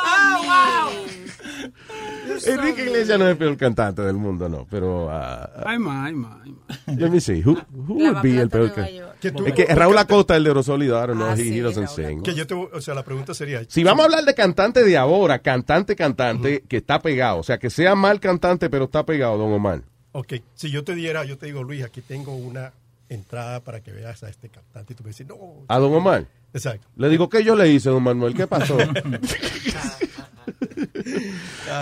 Enrique. 2.46 2.84
Iglesias 2.84 3.20
no 3.20 3.26
es 3.26 3.32
el 3.32 3.38
peor 3.38 3.58
cantante 3.58 4.02
del 4.04 4.16
mundo, 4.16 4.48
no, 4.48 4.68
pero... 4.70 5.10
ah, 5.10 5.50
más, 5.80 6.06
hay 6.08 6.14
más. 6.14 6.42
hay 6.44 6.52
más. 6.52 6.98
let 6.98 7.10
me 7.10 7.20
see, 7.20 7.42
who, 7.44 7.58
who 7.72 7.96
would 7.96 8.22
be 8.22 8.40
el 8.40 8.50
peor 8.50 8.72
cantante? 8.74 9.50
Es 9.50 9.54
que 9.54 9.66
Raúl 9.74 9.98
Acosta, 9.98 10.36
el 10.36 10.44
de 10.44 10.54
don't 10.54 11.14
know, 11.14 11.28
Ah, 11.28 11.34
he, 11.34 11.38
sí, 11.38 11.58
he 11.58 11.62
doesn't 11.62 11.90
sing. 11.90 12.22
Que 12.22 12.36
yo 12.36 12.46
te, 12.46 12.54
o 12.54 12.80
sea, 12.82 12.94
la 12.94 13.04
pregunta 13.04 13.34
sería... 13.34 13.64
Si 13.68 13.84
vamos 13.84 14.04
a 14.04 14.06
hablar 14.06 14.24
de 14.24 14.36
cantante 14.36 14.84
de 14.84 14.98
ahora, 14.98 15.40
cantante, 15.40 15.96
cantante, 15.96 16.64
que 16.68 16.78
está 16.78 17.02
pegado, 17.02 17.40
o 17.40 17.44
sea, 17.44 17.58
que 17.58 17.70
sea 17.70 17.96
mal 17.96 18.20
cantante, 18.20 18.70
pero 18.70 18.86
está 18.86 19.06
pegado, 19.06 19.38
don 19.38 19.52
Omar. 19.52 19.82
Ok, 20.12 20.36
si 20.54 20.70
yo 20.70 20.84
te 20.84 20.96
diera, 20.96 21.26
yo 21.26 21.38
te 21.38 21.48
digo, 21.48 21.64
Luis, 21.64 21.84
aquí 21.84 22.02
tengo 22.02 22.36
una 22.36 22.72
entrada 23.10 23.64
para 23.64 23.82
que 23.82 23.92
veas 23.92 24.24
a 24.24 24.30
este 24.30 24.50
cantante 24.50 24.94
y 24.94 24.96
tú 24.96 25.04
me 25.04 25.10
dices, 25.10 25.26
no. 25.28 25.36
¿A 25.68 25.78
don 25.80 25.94
Omar? 25.94 26.26
Exacto. 26.54 26.88
Le 26.96 27.10
digo, 27.10 27.30
¿qué 27.30 27.44
yo 27.44 27.56
le 27.56 27.70
hice, 27.70 27.90
don 27.90 28.04
Manuel? 28.04 28.34
¿Qué 28.34 28.48
pasó? 28.48 28.78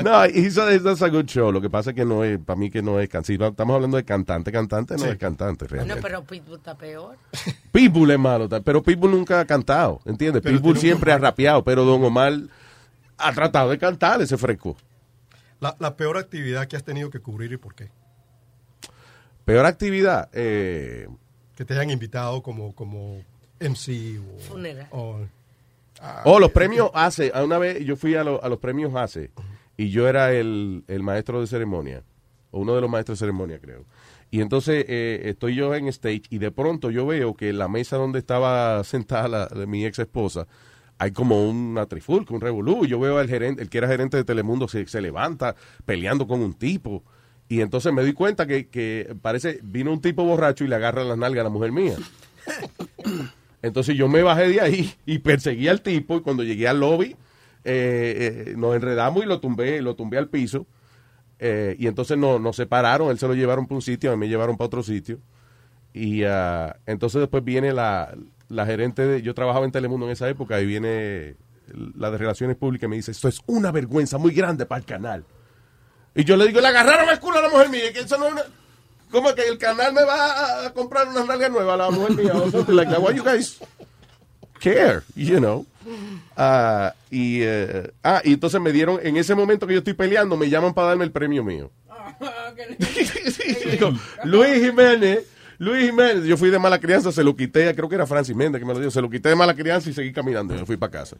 no, 0.03 0.25
hizo 0.27 0.65
that's 0.83 1.01
a 1.01 1.09
good 1.09 1.25
show. 1.25 1.51
Lo 1.51 1.61
que 1.61 1.69
pasa 1.69 1.91
es 1.91 1.95
que 1.95 2.05
no 2.05 2.23
es, 2.23 2.39
para 2.39 2.57
mí 2.57 2.69
que 2.69 2.81
no 2.81 2.99
es 2.99 3.07
cantante. 3.09 3.33
Si 3.33 3.37
no 3.37 3.47
estamos 3.47 3.75
hablando 3.75 3.97
de 3.97 4.05
cantante, 4.05 4.51
cantante 4.51 4.95
no 4.95 5.03
Sí. 5.03 5.09
es 5.09 5.17
cantante 5.17 5.65
Bueno, 5.65 5.83
realmente. 5.85 6.01
pero 6.01 6.23
Pitbull 6.23 6.57
está 6.57 6.77
peor. 6.77 7.17
Pitbull 7.71 8.11
es 8.11 8.19
malo, 8.19 8.49
pero 8.63 8.81
Pitbull 8.83 9.11
nunca 9.11 9.39
ha 9.39 9.45
cantado, 9.45 10.01
¿entiendes? 10.05 10.41
Pero 10.41 10.57
Pitbull 10.57 10.75
un 10.75 10.79
siempre 10.79 11.11
ha 11.11 11.17
rapeado, 11.17 11.63
pero 11.63 11.83
Don 11.85 12.03
Omar 12.03 12.33
ha 13.17 13.33
tratado 13.33 13.69
de 13.69 13.77
cantar 13.77 14.21
ese 14.21 14.37
fresco. 14.37 14.75
La, 15.59 15.75
la 15.79 15.95
peor 15.95 16.17
actividad 16.17 16.67
que 16.67 16.75
has 16.75 16.83
tenido 16.83 17.09
que 17.09 17.19
cubrir 17.19 17.51
y 17.53 17.57
por 17.57 17.73
qué. 17.75 17.89
Peor 19.45 19.65
actividad, 19.65 20.29
eh, 20.33 21.07
Que 21.55 21.65
te 21.65 21.73
hayan 21.73 21.91
invitado 21.91 22.41
como, 22.41 22.73
como 22.75 23.21
MC 23.59 24.19
o... 24.19 24.39
Funeral. 24.39 24.87
o- 24.91 25.19
ah, 26.01 26.23
oh, 26.25 26.39
los 26.39 26.51
premios 26.51 26.89
hace. 26.93 27.31
Una 27.41 27.57
vez 27.57 27.85
yo 27.85 27.95
fui 27.95 28.15
a, 28.15 28.23
lo- 28.23 28.43
a 28.43 28.49
los 28.49 28.59
premios 28.59 28.93
hace 28.95 29.31
y 29.77 29.89
yo 29.89 30.07
era 30.07 30.31
el, 30.33 30.83
el 30.87 31.03
maestro 31.03 31.39
de 31.41 31.47
ceremonia, 31.47 32.03
o 32.51 32.59
uno 32.61 32.75
de 32.75 32.81
los 32.81 32.89
maestros 32.89 33.19
de 33.19 33.23
ceremonia, 33.25 33.59
creo. 33.59 33.85
Y 34.31 34.41
entonces 34.41 34.83
eh, 34.87 35.21
estoy 35.25 35.55
yo 35.55 35.73
en 35.75 35.87
stage 35.89 36.23
y 36.29 36.39
de 36.39 36.51
pronto 36.51 36.89
yo 36.91 37.05
veo 37.05 37.35
que 37.35 37.49
en 37.49 37.57
la 37.59 37.67
mesa 37.67 37.95
donde 37.97 38.19
estaba 38.19 38.83
sentada 38.83 39.27
la, 39.27 39.45
de 39.47 39.65
mi 39.67 39.85
ex 39.85 39.99
esposa 39.99 40.47
hay 40.97 41.11
como 41.11 41.47
una 41.49 41.85
trifulca, 41.85 42.33
un 42.33 42.39
revolú. 42.41 42.85
Yo 42.85 42.99
veo 42.99 43.17
al 43.19 43.27
gerente, 43.27 43.61
el 43.61 43.69
que 43.69 43.77
era 43.79 43.87
gerente 43.87 44.15
de 44.17 44.23
Telemundo, 44.23 44.67
se, 44.69 44.87
se 44.87 45.01
levanta 45.01 45.55
peleando 45.85 46.25
con 46.25 46.41
un 46.41 46.53
tipo. 46.53 47.03
Y 47.47 47.61
entonces 47.61 47.93
me 47.93 48.01
doy 48.01 48.13
cuenta 48.13 48.47
que, 48.47 48.67
que 48.67 49.15
parece, 49.21 49.59
vino 49.63 49.91
un 49.91 50.01
tipo 50.01 50.23
borracho 50.23 50.63
y 50.63 50.67
le 50.67 50.75
agarra 50.75 51.03
las 51.03 51.17
nalgas 51.17 51.41
a 51.41 51.43
la 51.45 51.49
mujer 51.49 51.71
mía. 51.71 51.95
Entonces 53.61 53.95
yo 53.95 54.07
me 54.07 54.21
bajé 54.21 54.47
de 54.47 54.61
ahí 54.61 54.93
y 55.07 55.19
perseguí 55.19 55.67
al 55.67 55.81
tipo 55.81 56.17
y 56.17 56.21
cuando 56.21 56.43
llegué 56.43 56.67
al 56.67 56.79
lobby 56.79 57.15
eh, 57.63 58.45
eh, 58.47 58.53
nos 58.55 58.75
enredamos 58.75 59.23
y 59.23 59.27
lo 59.27 59.39
tumbé, 59.39 59.81
lo 59.81 59.95
tumbé 59.95 60.19
al 60.19 60.29
piso. 60.29 60.67
Eh, 61.39 61.75
y 61.79 61.87
entonces 61.87 62.17
no, 62.17 62.37
nos 62.39 62.55
separaron, 62.55 63.09
él 63.09 63.17
se 63.17 63.27
lo 63.27 63.33
llevaron 63.33 63.65
para 63.65 63.75
un 63.75 63.81
sitio, 63.81 64.11
a 64.11 64.15
mí 64.15 64.19
me 64.19 64.29
llevaron 64.29 64.55
para 64.55 64.67
otro 64.67 64.83
sitio. 64.83 65.19
Y 65.93 66.23
ah, 66.23 66.77
entonces 66.85 67.21
después 67.21 67.43
viene 67.43 67.73
la, 67.73 68.15
la 68.49 68.65
gerente, 68.65 69.05
de, 69.05 69.21
yo 69.21 69.33
trabajaba 69.33 69.65
en 69.65 69.71
Telemundo 69.71 70.05
en 70.05 70.11
esa 70.11 70.29
época, 70.29 70.61
y 70.61 70.65
viene 70.65 71.35
la 71.95 72.11
de 72.11 72.17
Relaciones 72.17 72.55
Públicas 72.55 72.87
y 72.87 72.89
me 72.89 72.95
dice, 72.97 73.11
esto 73.11 73.27
es 73.27 73.39
una 73.47 73.71
vergüenza 73.71 74.17
muy 74.17 74.31
grande 74.31 74.65
para 74.65 74.79
el 74.79 74.85
canal. 74.85 75.25
Y 76.15 76.23
yo 76.23 76.37
le 76.37 76.47
digo, 76.47 76.61
le 76.61 76.67
agarraron 76.67 77.09
el 77.09 77.19
culo 77.19 77.39
a 77.39 77.41
la 77.41 77.49
mujer 77.49 77.69
mía, 77.69 77.91
que 77.93 77.99
eso 77.99 78.17
no 78.17 78.27
es 78.27 78.31
una- 78.33 78.45
¿Cómo 79.11 79.33
que 79.35 79.47
el 79.47 79.57
canal 79.57 79.93
me 79.93 80.03
va 80.03 80.65
a- 80.65 80.73
comprar 80.73 81.07
una 81.07 81.23
nalga 81.23 81.47
nueva 81.49 81.73
a 81.75 81.77
la 81.77 81.91
mujer 81.91 82.11
mía? 82.15 82.33
O 82.35 82.49
something 82.51 82.73
like 82.73 82.91
that. 82.91 82.99
Why 83.01 83.13
you 83.15 83.23
guys 83.23 83.59
care? 84.59 85.01
You 85.15 85.37
know. 85.39 85.65
Ah, 86.35 86.93
y, 87.11 87.41
eh, 87.43 87.91
ah, 88.03 88.21
y 88.23 88.33
entonces 88.33 88.59
me 88.59 88.71
dieron, 88.71 88.99
en 89.03 89.17
ese 89.17 89.35
momento 89.35 89.67
que 89.67 89.73
yo 89.73 89.79
estoy 89.79 89.93
peleando, 89.93 90.35
me 90.35 90.49
llaman 90.49 90.73
para 90.73 90.89
darme 90.89 91.03
el 91.05 91.11
premio 91.11 91.43
mío. 91.43 91.69
Digo, 93.71 93.93
Luis 94.23 94.63
Jiménez, 94.63 95.25
Luis 95.57 95.85
Jiménez, 95.89 96.25
yo 96.25 96.37
fui 96.37 96.49
de 96.49 96.59
mala 96.59 96.79
crianza, 96.79 97.11
se 97.11 97.23
lo 97.23 97.35
quité, 97.35 97.73
creo 97.75 97.87
que 97.89 97.95
era 97.95 98.07
Francis 98.07 98.35
Méndez 98.35 98.59
que 98.59 98.65
me 98.65 98.73
lo 98.73 98.79
dio, 98.79 98.91
se 98.91 99.01
lo 99.01 99.09
quité 99.09 99.29
de 99.29 99.35
mala 99.35 99.55
crianza 99.55 99.89
y 99.89 99.93
seguí 99.93 100.11
caminando, 100.11 100.55
yo 100.55 100.65
fui 100.65 100.77
para 100.77 100.91
casa. 100.91 101.17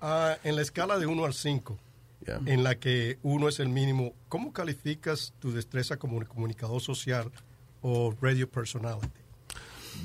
ah, 0.00 0.36
en 0.44 0.56
la 0.56 0.62
escala 0.62 0.98
de 0.98 1.06
1 1.06 1.24
al 1.24 1.32
5, 1.34 1.78
Yeah. 2.26 2.40
en 2.46 2.62
la 2.62 2.76
que 2.76 3.18
1 3.22 3.48
es 3.48 3.60
el 3.60 3.68
mínimo, 3.68 4.12
¿cómo 4.28 4.52
calificas 4.52 5.34
tu 5.40 5.52
destreza 5.52 5.96
como 5.96 6.24
comunicador 6.26 6.80
social 6.80 7.30
o 7.80 8.14
radio 8.20 8.48
personality? 8.48 9.08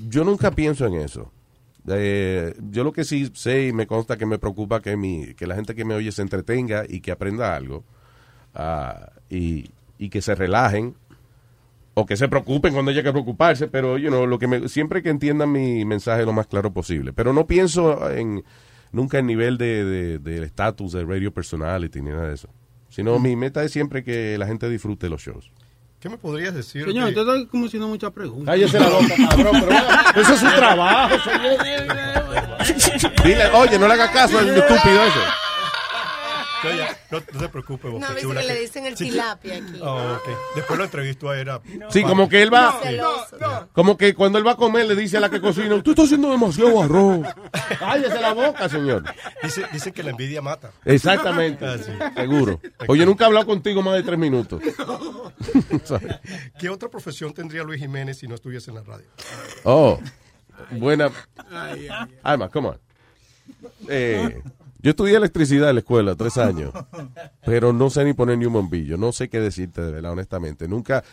Yo 0.09 0.23
nunca 0.23 0.51
pienso 0.51 0.85
en 0.87 0.95
eso. 0.95 1.31
Eh, 1.87 2.53
yo 2.71 2.83
lo 2.83 2.91
que 2.91 3.03
sí 3.05 3.31
sé 3.33 3.67
y 3.67 3.73
me 3.73 3.87
consta 3.87 4.17
que 4.17 4.25
me 4.25 4.39
preocupa 4.39 4.81
que 4.81 4.97
mi 4.97 5.33
que 5.35 5.47
la 5.47 5.55
gente 5.55 5.73
que 5.73 5.85
me 5.85 5.95
oye 5.95 6.11
se 6.11 6.21
entretenga 6.21 6.83
y 6.87 6.99
que 6.99 7.11
aprenda 7.11 7.55
algo. 7.55 7.83
ah, 8.55 9.11
y, 9.29 9.69
y 9.97 10.09
que 10.09 10.21
se 10.21 10.35
relajen 10.35 10.95
o 11.93 12.05
que 12.05 12.15
se 12.15 12.27
preocupen 12.27 12.73
cuando 12.73 12.91
haya 12.91 13.01
que 13.01 13.11
preocuparse, 13.11 13.67
pero 13.67 13.97
you 13.97 14.09
know, 14.09 14.27
lo 14.27 14.37
que 14.37 14.47
me, 14.47 14.69
siempre 14.69 15.01
que 15.01 15.09
entiendan 15.09 15.51
mi 15.51 15.83
mensaje 15.85 16.25
lo 16.25 16.33
más 16.33 16.45
claro 16.47 16.71
posible. 16.71 17.11
Pero 17.13 17.33
no 17.33 17.47
pienso 17.47 18.09
en 18.11 18.43
nunca 18.91 19.19
en 19.19 19.27
nivel 19.27 19.57
de, 19.57 19.83
de- 19.85 20.19
del 20.19 20.43
estatus 20.43 20.91
de 20.93 21.03
radio 21.05 21.31
personality 21.33 22.01
ni 22.01 22.09
nada 22.11 22.27
de 22.27 22.35
eso. 22.35 22.49
Sino 22.89 23.19
mi 23.19 23.35
meta 23.35 23.63
es 23.63 23.71
siempre 23.71 24.03
que 24.03 24.37
la 24.37 24.47
gente 24.47 24.69
disfrute 24.69 25.09
los 25.09 25.21
shows. 25.21 25.51
¿Qué 25.99 26.09
me 26.09 26.17
podrías 26.17 26.53
decir? 26.53 26.85
Señor, 26.85 27.11
te 27.13 27.19
estoy 27.19 27.47
como 27.47 27.65
haciendo 27.65 27.87
muchas 27.87 28.11
preguntas. 28.11 28.53
Cállese 28.53 28.79
la 28.79 28.87
boca, 28.87 29.15
cabrón, 29.29 29.63
pero 29.67 30.21
eso 30.21 30.33
es 30.33 30.39
su 30.39 30.45
trabajo, 30.45 31.15
Dile, 33.23 33.45
oye, 33.53 33.79
no 33.79 33.87
le 33.87 33.93
haga 33.93 34.11
caso 34.11 34.37
al 34.39 34.47
estúpido 34.49 35.03
ese. 35.03 35.19
No, 36.63 36.69
ya, 36.75 36.97
no, 37.11 37.19
no 37.33 37.39
te 37.39 37.49
preocupes, 37.49 37.91
No, 37.93 38.07
Chula, 38.19 38.41
que 38.41 38.47
le 38.47 38.59
dicen 38.61 38.85
el 38.85 38.95
tilapia 38.95 39.55
aquí. 39.57 39.79
Oh, 39.81 40.13
ok. 40.15 40.29
Después 40.55 40.77
lo 40.79 40.85
entrevistó 40.85 41.29
a 41.29 41.39
era. 41.39 41.61
Sí, 41.89 42.03
como 42.03 42.27
que 42.29 42.41
él 42.41 42.53
va, 42.53 42.79
como 43.73 43.97
que 43.97 44.13
cuando 44.13 44.37
él 44.37 44.47
va 44.47 44.51
a 44.53 44.55
comer 44.55 44.85
le 44.87 44.95
dice 44.95 45.17
a 45.17 45.19
la 45.19 45.29
que 45.29 45.39
cocina, 45.41 45.81
tú 45.83 45.91
estás 45.91 46.05
haciendo 46.05 46.31
demasiado 46.31 46.81
arroz. 46.81 47.27
Cállese 47.79 48.19
la 48.19 48.33
boca, 48.33 48.67
señor. 48.69 49.03
Dice, 49.43 49.65
dice 49.71 49.91
que 49.91 50.03
la 50.03 50.11
envidia 50.11 50.41
mata. 50.41 50.71
Exactamente, 50.85 51.65
Ah, 51.65 51.77
sí. 51.77 51.91
seguro. 52.15 52.59
Oye, 52.87 53.05
nunca 53.05 53.25
he 53.25 53.27
hablado 53.27 53.45
contigo 53.45 53.81
más 53.81 53.95
de 53.95 54.03
tres 54.03 54.17
minutos. 54.17 54.61
¿Qué 56.59 56.69
otra 56.69 56.89
profesión 56.89 57.33
tendría 57.33 57.63
Luis 57.63 57.79
Jiménez 57.79 58.17
si 58.17 58.27
no 58.27 58.35
estuviese 58.35 58.71
en 58.71 58.75
la 58.77 58.83
radio? 58.83 59.05
Oh, 59.63 59.99
buena. 60.71 61.11
Alma, 62.23 62.49
come 62.49 62.69
on. 62.69 62.79
Eh, 63.87 64.41
yo 64.87 64.91
estudié 64.91 65.17
electricidad 65.17 65.67
en 65.69 65.75
la 65.75 65.79
escuela, 65.79 66.15
tres 66.15 66.37
años, 66.37 66.71
pero 67.45 67.73
no 67.73 67.89
sé 67.89 68.05
ni 68.05 68.13
poner 68.13 68.37
ni 68.37 68.45
un 68.45 68.53
bombillo. 68.53 68.95
No 68.97 69.11
sé 69.11 69.27
qué 69.27 69.39
decirte, 69.41 69.81
de 69.81 69.91
verdad, 69.91 70.13
honestamente. 70.13 70.67
Nunca, 70.67 71.03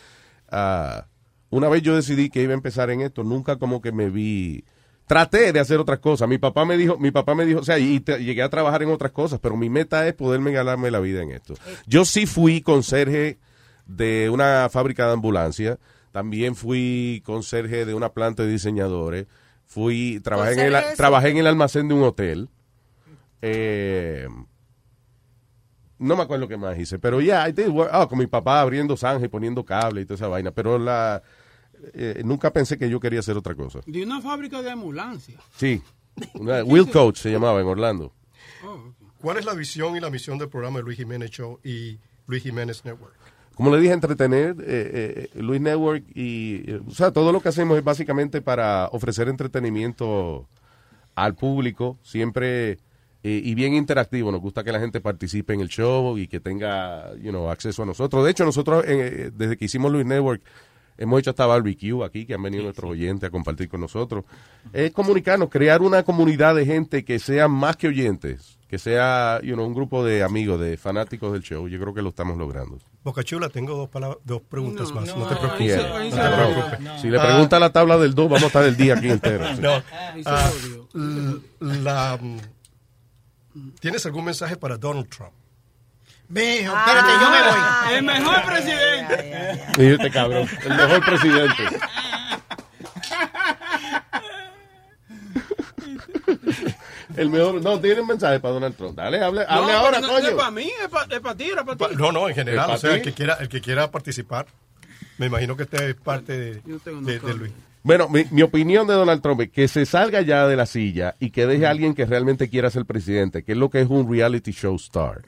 ah, 0.49 1.07
una 1.49 1.67
vez 1.67 1.81
yo 1.81 1.93
decidí 1.95 2.29
que 2.29 2.41
iba 2.41 2.51
a 2.51 2.55
empezar 2.55 2.89
en 2.89 3.01
esto, 3.01 3.23
nunca 3.23 3.57
como 3.57 3.81
que 3.81 3.91
me 3.91 4.09
vi. 4.09 4.63
Traté 5.07 5.51
de 5.51 5.59
hacer 5.59 5.77
otras 5.79 5.99
cosas. 5.99 6.27
Mi 6.27 6.37
papá 6.37 6.63
me 6.65 6.77
dijo, 6.77 6.97
mi 6.97 7.11
papá 7.11 7.35
me 7.35 7.45
dijo, 7.45 7.59
o 7.59 7.63
sea, 7.63 7.77
y 7.77 7.99
te- 7.99 8.23
llegué 8.23 8.41
a 8.41 8.49
trabajar 8.49 8.81
en 8.81 8.89
otras 8.89 9.11
cosas, 9.11 9.39
pero 9.39 9.55
mi 9.57 9.69
meta 9.69 10.07
es 10.07 10.13
poderme 10.13 10.51
ganarme 10.51 10.89
la 10.89 10.99
vida 10.99 11.21
en 11.21 11.31
esto. 11.31 11.53
Yo 11.85 12.05
sí 12.05 12.25
fui 12.25 12.61
conserje 12.61 13.37
de 13.85 14.29
una 14.31 14.67
fábrica 14.71 15.05
de 15.05 15.13
ambulancia, 15.13 15.77
también 16.11 16.55
fui 16.55 17.21
conserje 17.25 17.85
de 17.85 17.93
una 17.93 18.09
planta 18.13 18.43
de 18.43 18.49
diseñadores, 18.49 19.27
fui, 19.65 20.21
trabajé 20.23 20.53
en 20.53 20.59
el, 20.59 20.65
¿Conserje 20.71 20.91
es- 20.93 20.97
trabajé 20.97 21.29
en 21.29 21.37
el 21.37 21.47
almacén 21.47 21.87
de 21.87 21.93
un 21.93 22.03
hotel. 22.03 22.49
Eh, 23.47 24.27
no 25.99 26.15
me 26.15 26.23
acuerdo 26.23 26.47
qué 26.47 26.57
más 26.57 26.77
hice, 26.77 26.99
pero 26.99 27.21
ya, 27.21 27.47
I 27.47 27.51
did 27.53 27.69
work- 27.69 27.89
ah, 27.91 28.07
con 28.07 28.17
mi 28.19 28.27
papá 28.27 28.59
abriendo 28.61 28.97
zanja 28.97 29.25
y 29.25 29.29
poniendo 29.29 29.63
cable 29.63 30.01
y 30.01 30.05
toda 30.05 30.15
esa 30.15 30.27
vaina, 30.27 30.51
pero 30.51 30.77
la 30.77 31.21
eh, 31.93 32.21
nunca 32.25 32.51
pensé 32.51 32.77
que 32.77 32.89
yo 32.89 32.99
quería 32.99 33.19
hacer 33.19 33.37
otra 33.37 33.53
cosa. 33.55 33.79
De 33.85 34.03
una 34.03 34.19
fábrica 34.21 34.61
de 34.61 34.71
ambulancia. 34.71 35.37
Sí, 35.57 35.81
una- 36.33 36.63
Will 36.63 36.89
Coach 36.89 37.17
se 37.19 37.31
llamaba 37.31 37.61
en 37.61 37.67
Orlando. 37.67 38.11
¿Cuál 39.21 39.37
es 39.37 39.45
la 39.45 39.53
visión 39.53 39.95
y 39.95 39.99
la 39.99 40.09
misión 40.09 40.37
del 40.37 40.49
programa 40.49 40.79
de 40.79 40.83
Luis 40.85 40.97
Jiménez 40.97 41.29
Show 41.31 41.59
y 41.63 41.99
Luis 42.27 42.43
Jiménez 42.43 42.83
Network? 42.83 43.13
Como 43.55 43.73
le 43.73 43.79
dije, 43.79 43.93
entretener 43.93 44.55
eh, 44.59 45.29
eh, 45.33 45.39
Luis 45.41 45.61
Network 45.61 46.03
y, 46.13 46.69
eh, 46.69 46.81
o 46.85 46.91
sea, 46.91 47.11
todo 47.11 47.31
lo 47.31 47.39
que 47.41 47.49
hacemos 47.49 47.77
es 47.77 47.83
básicamente 47.83 48.41
para 48.41 48.87
ofrecer 48.91 49.29
entretenimiento 49.29 50.47
al 51.15 51.35
público, 51.35 51.97
siempre 52.03 52.79
eh, 53.27 53.41
y 53.43 53.55
bien 53.55 53.73
interactivo. 53.73 54.31
Nos 54.31 54.41
gusta 54.41 54.63
que 54.63 54.71
la 54.71 54.79
gente 54.79 55.01
participe 55.01 55.53
en 55.53 55.61
el 55.61 55.67
show 55.69 56.17
y 56.17 56.27
que 56.27 56.39
tenga, 56.39 57.13
you 57.15 57.31
know, 57.31 57.49
acceso 57.49 57.81
a 57.83 57.85
nosotros. 57.85 58.23
De 58.23 58.31
hecho, 58.31 58.45
nosotros, 58.45 58.83
eh, 58.87 59.31
desde 59.33 59.57
que 59.57 59.65
hicimos 59.65 59.91
Luis 59.91 60.05
Network, 60.05 60.41
hemos 60.97 61.19
hecho 61.19 61.31
hasta 61.31 61.45
barbecue 61.45 62.05
aquí, 62.05 62.25
que 62.25 62.35
han 62.35 62.43
venido 62.43 62.63
nuestros 62.63 62.91
oyentes 62.91 63.27
a 63.27 63.31
compartir 63.31 63.67
con 63.67 63.81
nosotros. 63.81 64.25
Es 64.73 64.91
comunicarnos, 64.91 65.49
crear 65.49 65.81
una 65.81 66.03
comunidad 66.03 66.55
de 66.55 66.65
gente 66.65 67.03
que 67.03 67.17
sea 67.19 67.47
más 67.47 67.75
que 67.77 67.87
oyentes, 67.87 68.57
que 68.67 68.77
sea, 68.77 69.39
you 69.43 69.55
know, 69.55 69.65
un 69.65 69.73
grupo 69.73 70.03
de 70.05 70.21
amigos, 70.23 70.59
de 70.59 70.77
fanáticos 70.77 71.33
del 71.33 71.41
show. 71.41 71.67
Yo 71.67 71.79
creo 71.79 71.93
que 71.93 72.01
lo 72.01 72.09
estamos 72.09 72.37
logrando. 72.37 72.77
Boca 73.03 73.23
Chula, 73.23 73.49
tengo 73.49 73.75
dos, 73.75 73.89
palabras- 73.89 74.19
dos 74.23 74.41
preguntas 74.43 74.89
No, 74.89 74.95
más. 75.01 75.07
no, 75.09 75.17
No, 75.19 75.27
te 75.27 75.35
preocupes. 75.35 75.77
No 76.79 76.93
te. 76.95 76.99
Si 77.01 77.09
le 77.09 77.19
pregunta 77.19 77.59
la 77.59 77.71
tabla 77.71 77.97
del 77.97 78.13
2, 78.15 78.25
vamos 78.29 78.43
a 78.43 78.47
estar 78.47 78.63
el 78.65 78.75
día 78.77 78.95
aquí 78.95 79.09
entero. 79.09 79.45
sí. 79.55 79.61
No. 79.61 79.81
Ah, 80.25 80.51
l- 80.95 81.81
la, 81.83 82.19
¿Tienes 83.79 84.05
algún 84.05 84.25
mensaje 84.25 84.57
para 84.57 84.77
Donald 84.77 85.07
Trump? 85.09 85.31
Ve, 86.27 86.61
espérate, 86.61 87.11
yo 87.21 87.29
me 87.29 87.41
voy. 87.41 87.93
El 87.95 88.03
mejor 88.03 88.43
presidente. 88.45 89.93
Este 89.93 90.11
cabrón, 90.11 90.49
el 90.63 90.69
mejor 90.75 91.05
presidente. 91.05 91.63
El 97.15 97.29
mejor, 97.29 97.61
no, 97.61 97.79
tiene 97.79 98.01
un 98.01 98.07
mensaje 98.07 98.39
para 98.39 98.55
Donald 98.55 98.75
Trump. 98.75 98.95
Dale, 98.97 99.21
hable, 99.23 99.45
hable 99.47 99.71
No, 99.71 99.77
ahora, 99.79 99.97
pero 100.01 100.07
no, 100.07 100.13
coño. 100.13 100.27
Es 100.29 100.33
para 100.35 100.51
mí, 100.51 100.63
es 100.81 100.89
para 100.89 101.19
pa 101.21 101.35
ti, 101.35 101.51
para 101.65 101.75
ti. 101.89 101.95
No, 101.95 102.11
no, 102.11 102.27
en 102.27 102.35
general, 102.35 102.69
¿Es 102.71 102.75
o 102.75 102.79
sea, 102.79 102.95
el 102.95 103.01
que 103.01 103.13
quiera, 103.13 103.35
el 103.35 103.47
que 103.49 103.61
quiera 103.61 103.89
participar. 103.91 104.47
Me 105.17 105.27
imagino 105.27 105.55
que 105.55 105.63
este 105.63 105.89
es 105.91 105.95
parte 105.95 106.33
de, 106.37 106.61
de- 107.01 107.19
de 107.19 107.33
Luis. 107.33 107.51
Bueno, 107.85 108.09
mi, 108.09 108.25
mi 108.31 108.41
opinión 108.41 108.87
de 108.87 108.95
Donald 108.95 109.21
Trump 109.21 109.41
es 109.41 109.51
que 109.51 109.67
se 109.67 109.85
salga 109.85 110.21
ya 110.21 110.47
de 110.47 110.55
la 110.55 110.65
silla 110.65 111.15
y 111.19 111.29
que 111.29 111.45
deje 111.45 111.67
a 111.67 111.69
alguien 111.69 111.93
que 111.93 112.07
realmente 112.07 112.49
quiera 112.49 112.71
ser 112.71 112.85
presidente, 112.85 113.43
que 113.43 113.51
es 113.51 113.57
lo 113.59 113.69
que 113.69 113.79
es 113.79 113.87
un 113.87 114.11
reality 114.11 114.51
show 114.53 114.75
star. 114.77 115.21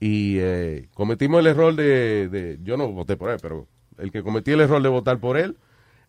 Y 0.00 0.38
eh, 0.38 0.88
cometimos 0.94 1.40
el 1.40 1.46
error 1.48 1.76
de, 1.76 2.30
de- 2.30 2.58
Yo 2.62 2.78
no 2.78 2.88
voté 2.88 3.18
por 3.18 3.28
él, 3.30 3.36
pero 3.42 3.68
el 3.98 4.10
que 4.10 4.22
cometió 4.22 4.54
el 4.54 4.62
error 4.62 4.82
de 4.82 4.88
votar 4.88 5.18
por 5.20 5.36
él 5.36 5.58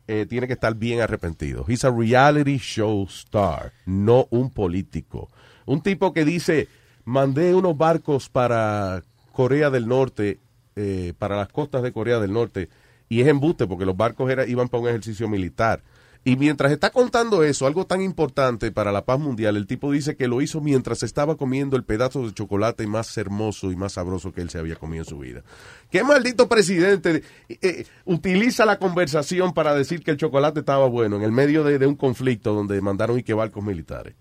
eh, 0.08 0.26
tiene 0.30 0.48
que 0.48 0.54
estar 0.54 0.76
bien 0.76 1.02
arrepentido. 1.02 1.66
He's 1.68 1.84
a 1.84 1.92
reality 1.92 2.58
show 2.58 3.04
star, 3.10 3.74
no 3.86 4.28
un 4.30 4.52
político. 4.52 5.30
Un 5.66 5.82
tipo 5.82 6.14
que 6.14 6.24
dice, 6.24 6.70
mandé 7.04 7.54
unos 7.54 7.78
barcos 7.78 8.30
para 8.30 9.04
Corea 9.34 9.70
del 9.70 9.90
Norte, 9.90 10.40
eh, 10.78 11.12
para 11.20 11.36
las 11.36 11.50
costas 11.50 11.84
de 11.84 11.92
Corea 11.92 12.20
del 12.22 12.32
Norte, 12.32 12.70
y 13.10 13.22
es 13.22 13.28
embuste 13.28 13.68
porque 13.68 13.86
los 13.86 13.96
barcos 13.98 14.30
era, 14.32 14.46
iban 14.48 14.68
para 14.70 14.84
un 14.84 14.90
ejercicio 14.90 15.28
militar. 15.28 15.82
Y 16.28 16.38
mientras 16.38 16.72
está 16.72 16.90
contando 16.90 17.44
eso, 17.44 17.68
algo 17.68 17.86
tan 17.86 18.02
importante 18.02 18.72
para 18.72 18.92
la 18.92 19.06
paz 19.06 19.20
mundial, 19.20 19.58
el 19.58 19.68
tipo 19.68 19.92
dice 19.92 20.16
que 20.16 20.28
lo 20.28 20.42
hizo 20.42 20.60
mientras 20.60 21.04
estaba 21.04 21.38
comiendo 21.38 21.78
el 21.78 21.84
pedazo 21.84 22.26
de 22.26 22.34
chocolate 22.34 22.88
más 22.88 23.16
hermoso 23.16 23.72
y 23.72 23.76
más 23.76 23.94
sabroso 23.94 24.32
que 24.34 24.42
él 24.42 24.50
se 24.50 24.58
había 24.58 24.76
comido 24.76 25.04
en 25.04 25.08
su 25.10 25.20
vida. 25.20 25.44
¿Qué 25.92 26.04
maldito 26.04 26.50
presidente 26.50 27.22
eh, 27.48 27.58
eh, 27.62 27.86
utiliza 28.06 28.66
la 28.66 28.80
conversación 28.80 29.54
para 29.54 29.76
decir 29.76 30.04
que 30.04 30.10
el 30.10 30.18
chocolate 30.18 30.62
estaba 30.62 30.88
bueno 30.88 31.16
en 31.18 31.22
el 31.22 31.32
medio 31.32 31.64
de, 31.64 31.78
de 31.78 31.86
un 31.86 31.96
conflicto 31.96 32.56
donde 32.56 32.82
mandaron 32.82 33.20
y 33.20 33.24
que 33.24 33.36
barcos 33.36 33.64
militares? 33.64 34.16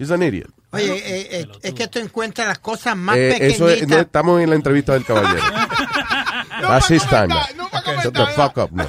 Es 0.00 0.10
an 0.10 0.24
idiot. 0.24 0.50
Oye, 0.72 0.94
eh, 0.96 1.28
eh, 1.42 1.46
es 1.62 1.72
que 1.74 1.86
tú 1.86 2.00
encuentras 2.00 2.48
las 2.48 2.58
cosas 2.58 2.96
más 2.96 3.16
Eh, 3.16 3.30
pequeñitas. 3.34 3.54
eso 3.54 3.70
es- 3.70 3.86
no, 3.88 3.98
estamos 4.00 4.40
en 4.42 4.50
la 4.50 4.56
entrevista 4.56 4.94
del 4.94 5.04
caballero. 5.04 5.40
That's 6.60 6.90
his 6.90 7.06
time. 7.06 7.32
Shut 8.12 8.14
the 8.14 8.26
fuck 8.34 8.56
up, 8.58 8.70
no. 8.72 8.86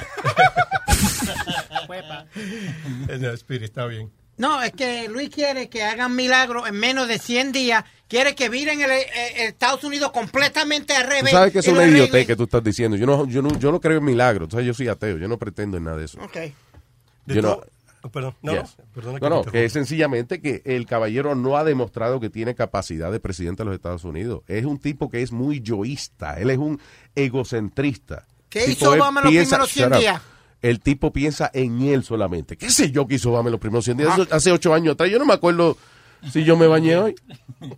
No, 3.18 3.32
Spirit, 3.34 3.64
está 3.64 3.86
bien. 3.86 4.10
No, 4.36 4.62
es 4.62 4.70
que 4.72 5.08
Luis 5.08 5.30
quiere 5.30 5.68
que 5.68 5.82
hagan 5.82 6.14
milagros 6.14 6.68
en 6.68 6.76
menos 6.76 7.08
de 7.08 7.18
100 7.18 7.50
días. 7.50 7.84
Quiere 8.06 8.34
que 8.36 8.48
viren 8.48 8.80
el, 8.80 8.90
el- 8.90 8.98
el 9.36 9.48
Estados 9.48 9.82
Unidos 9.82 10.12
completamente 10.12 10.94
al 10.94 11.04
Tú 11.04 11.10
revés. 11.10 11.30
sabes 11.32 11.52
que 11.52 11.58
es 11.58 11.68
una 11.68 11.84
idiotez 11.86 12.26
que 12.26 12.36
tú 12.36 12.44
estás 12.44 12.62
diciendo. 12.62 12.96
Yo 12.96 13.04
no, 13.06 13.26
yo 13.26 13.42
no, 13.42 13.58
yo 13.58 13.72
no 13.72 13.80
creo 13.80 13.98
en 13.98 14.04
milagros. 14.04 14.48
O 14.48 14.50
sea, 14.56 14.60
yo 14.62 14.72
soy 14.74 14.86
ateo. 14.88 15.18
Yo 15.18 15.26
no 15.26 15.38
pretendo 15.38 15.76
en 15.76 15.84
nada 15.84 15.96
de 15.96 16.04
eso. 16.04 16.20
Ok. 16.22 16.36
Yo 17.26 17.42
no- 17.42 17.60
oh, 18.02 18.08
perdón, 18.10 18.36
no, 18.42 18.52
Yes. 18.62 18.76
perdona 18.94 19.18
que 19.18 19.28
no, 19.28 19.42
que 19.42 19.64
es 19.64 19.72
sencillamente 19.72 20.40
que 20.40 20.62
el 20.64 20.86
caballero 20.86 21.34
no 21.34 21.56
ha 21.56 21.64
demostrado 21.64 22.20
que 22.20 22.30
tiene 22.30 22.54
capacidad 22.54 23.10
de 23.10 23.18
presidente 23.18 23.62
de 23.62 23.66
los 23.66 23.74
Estados 23.74 24.04
Unidos. 24.04 24.42
Es 24.46 24.64
un 24.64 24.78
tipo 24.78 25.10
que 25.10 25.20
es 25.22 25.32
muy 25.32 25.60
yoísta. 25.60 26.34
Él 26.38 26.50
es 26.50 26.58
un 26.58 26.80
egocentrista. 27.16 28.24
¿Qué 28.48 28.60
Tipo, 28.66 28.72
hizo 28.72 28.92
Obama 28.92 29.20
en 29.20 29.24
los 29.24 29.32
piensa- 29.32 29.56
primeros 29.56 29.70
100 29.72 29.84
shut 29.88 29.94
up. 29.94 30.00
días? 30.00 30.22
El 30.60 30.80
tipo 30.80 31.12
piensa 31.12 31.50
en 31.54 31.82
él 31.82 32.02
solamente. 32.02 32.56
¿Qué 32.56 32.70
sé 32.70 32.90
yo 32.90 33.06
que 33.06 33.14
hizo 33.16 33.30
Obama 33.30 33.48
en 33.48 33.52
los 33.52 33.60
primeros 33.60 33.84
100 33.84 33.96
días? 33.98 34.18
Eso 34.18 34.26
hace 34.34 34.50
ocho 34.52 34.74
años 34.74 34.94
atrás. 34.94 35.10
Yo 35.10 35.18
no 35.18 35.26
me 35.26 35.34
acuerdo 35.34 35.76
si 36.32 36.44
yo 36.44 36.56
me 36.56 36.66
bañé 36.66 36.96
hoy. 36.96 37.14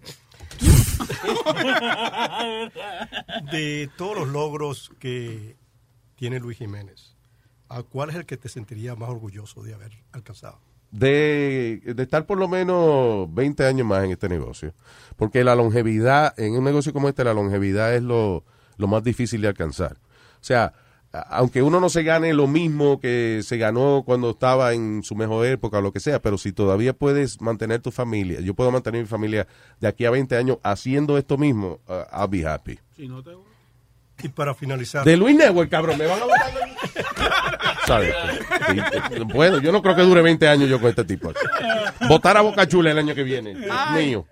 De 3.52 3.90
todos 3.96 4.16
los 4.18 4.28
logros 4.28 4.90
que 4.98 5.56
tiene 6.16 6.40
Luis 6.40 6.58
Jiménez, 6.58 7.16
¿a 7.68 7.82
cuál 7.82 8.10
es 8.10 8.16
el 8.16 8.26
que 8.26 8.36
te 8.36 8.48
sentiría 8.48 8.94
más 8.96 9.10
orgulloso 9.10 9.62
de 9.62 9.74
haber 9.74 9.92
alcanzado? 10.12 10.58
de, 10.92 11.80
de 11.84 12.02
estar 12.02 12.26
por 12.26 12.36
lo 12.36 12.48
menos 12.48 13.32
20 13.32 13.64
años 13.64 13.86
más 13.86 14.02
en 14.04 14.10
este 14.10 14.28
negocio. 14.28 14.74
Porque 15.16 15.44
la 15.44 15.54
longevidad, 15.54 16.34
en 16.38 16.56
un 16.56 16.64
negocio 16.64 16.92
como 16.92 17.08
este, 17.08 17.22
la 17.22 17.32
longevidad 17.32 17.94
es 17.94 18.02
lo, 18.02 18.44
lo 18.76 18.88
más 18.88 19.04
difícil 19.04 19.40
de 19.40 19.48
alcanzar. 19.48 19.98
O 20.40 20.44
sea, 20.44 20.72
aunque 21.12 21.62
uno 21.62 21.80
no 21.80 21.88
se 21.88 22.02
gane 22.02 22.32
lo 22.32 22.46
mismo 22.46 23.00
que 23.00 23.40
se 23.42 23.56
ganó 23.56 24.02
cuando 24.06 24.30
estaba 24.30 24.72
en 24.74 25.02
su 25.02 25.16
mejor 25.16 25.46
época 25.46 25.78
o 25.78 25.82
lo 25.82 25.92
que 25.92 26.00
sea, 26.00 26.22
pero 26.22 26.38
si 26.38 26.52
todavía 26.52 26.92
puedes 26.92 27.40
mantener 27.40 27.80
tu 27.80 27.90
familia, 27.90 28.40
yo 28.40 28.54
puedo 28.54 28.70
mantener 28.70 29.02
mi 29.02 29.08
familia 29.08 29.46
de 29.80 29.88
aquí 29.88 30.04
a 30.04 30.10
20 30.10 30.36
años 30.36 30.58
haciendo 30.62 31.18
esto 31.18 31.36
mismo, 31.36 31.80
uh, 31.88 32.16
I'll 32.16 32.28
be 32.28 32.46
happy. 32.46 32.78
Si 32.96 33.08
no 33.08 33.22
te... 33.22 33.32
Y 34.22 34.28
para 34.28 34.54
finalizar. 34.54 35.04
De 35.04 35.16
Luis 35.16 35.34
Network, 35.34 35.70
cabrón, 35.70 35.96
me 35.98 36.06
van 36.06 36.20
a 36.20 36.24
votar. 36.24 36.52
Sí, 37.86 39.24
Bueno, 39.32 39.58
yo 39.60 39.72
no 39.72 39.82
creo 39.82 39.96
que 39.96 40.02
dure 40.02 40.22
20 40.22 40.46
años 40.46 40.68
yo 40.68 40.78
con 40.78 40.90
este 40.90 41.04
tipo. 41.04 41.32
Votar 42.06 42.36
a 42.36 42.42
Boca 42.42 42.68
Chula 42.68 42.90
el 42.90 42.98
año 42.98 43.14
que 43.14 43.22
viene. 43.22 43.56
Mío. 43.96 44.26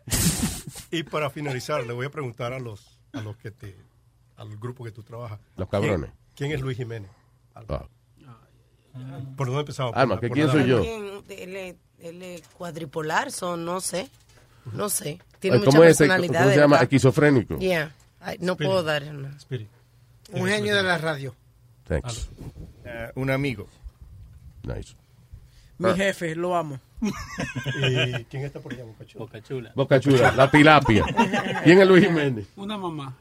Y 0.91 1.03
para 1.03 1.31
finalizar, 1.31 1.87
le 1.87 1.93
voy 1.93 2.07
a 2.07 2.11
preguntar 2.11 2.53
a 2.53 2.59
los, 2.59 2.99
a 3.13 3.21
los 3.21 3.37
que 3.37 3.51
te, 3.51 3.77
al 4.39 4.57
grupo 4.57 4.84
que 4.84 4.91
tú 4.93 5.03
trabajas. 5.03 5.39
Los 5.57 5.68
cabrones. 5.68 6.11
¿Quién, 6.34 6.49
quién 6.49 6.53
es 6.53 6.61
Luis 6.62 6.76
Jiménez? 6.78 7.11
Ah. 7.55 7.84
¿Por 9.36 9.47
dónde 9.47 9.61
empezamos? 9.61 9.95
Alma, 9.95 10.14
Por 10.14 10.20
¿que 10.20 10.28
la- 10.28 10.34
quién 10.34 10.49
soy 10.51 10.61
la- 10.62 10.66
yo? 10.66 10.82
Él 12.01 12.22
es, 12.22 12.43
cuadripolar, 12.57 13.30
son, 13.32 13.64
no 13.64 13.80
sé. 13.80 14.09
No 14.72 14.89
sé. 14.89 15.18
Tiene 15.41 15.57
Ay, 15.57 15.61
mucha 15.61 15.70
¿Cómo 15.76 15.84
es 15.84 15.97
personalidad. 15.99 16.41
¿Cómo 16.43 16.53
se 16.53 16.59
llama? 16.59 16.76
Esquizofrénico. 16.78 17.59
Yeah. 17.59 17.93
Ay, 18.20 18.39
no 18.41 18.57
puedo 18.57 18.82
dar. 18.82 19.03
no. 19.12 19.28
Un 20.32 20.47
genio 20.47 20.76
de 20.76 20.82
la 20.82 20.99
radio. 20.99 21.34
Thanks. 21.86 22.28
Eh, 22.84 23.11
un 23.14 23.30
amigo. 23.30 23.66
Nice. 24.62 24.95
Mi 25.78 25.93
jefe, 25.95 26.34
lo 26.34 26.55
amo. 26.57 26.78
¿Y 27.01 28.24
quién 28.24 28.45
está 28.45 28.61
por 28.61 28.72
allá, 28.74 28.84
Boca 28.84 29.05
Chula? 29.07 29.24
Boca 29.24 29.41
Chula. 29.43 29.72
Boca 29.74 30.01
Chula, 30.01 30.32
la 30.32 30.51
tilapia. 30.51 31.05
¿Quién 31.64 31.80
es 31.80 31.89
Luis 31.89 32.05
Jiménez? 32.05 32.47
Una 32.57 32.76
mamá. 32.76 33.16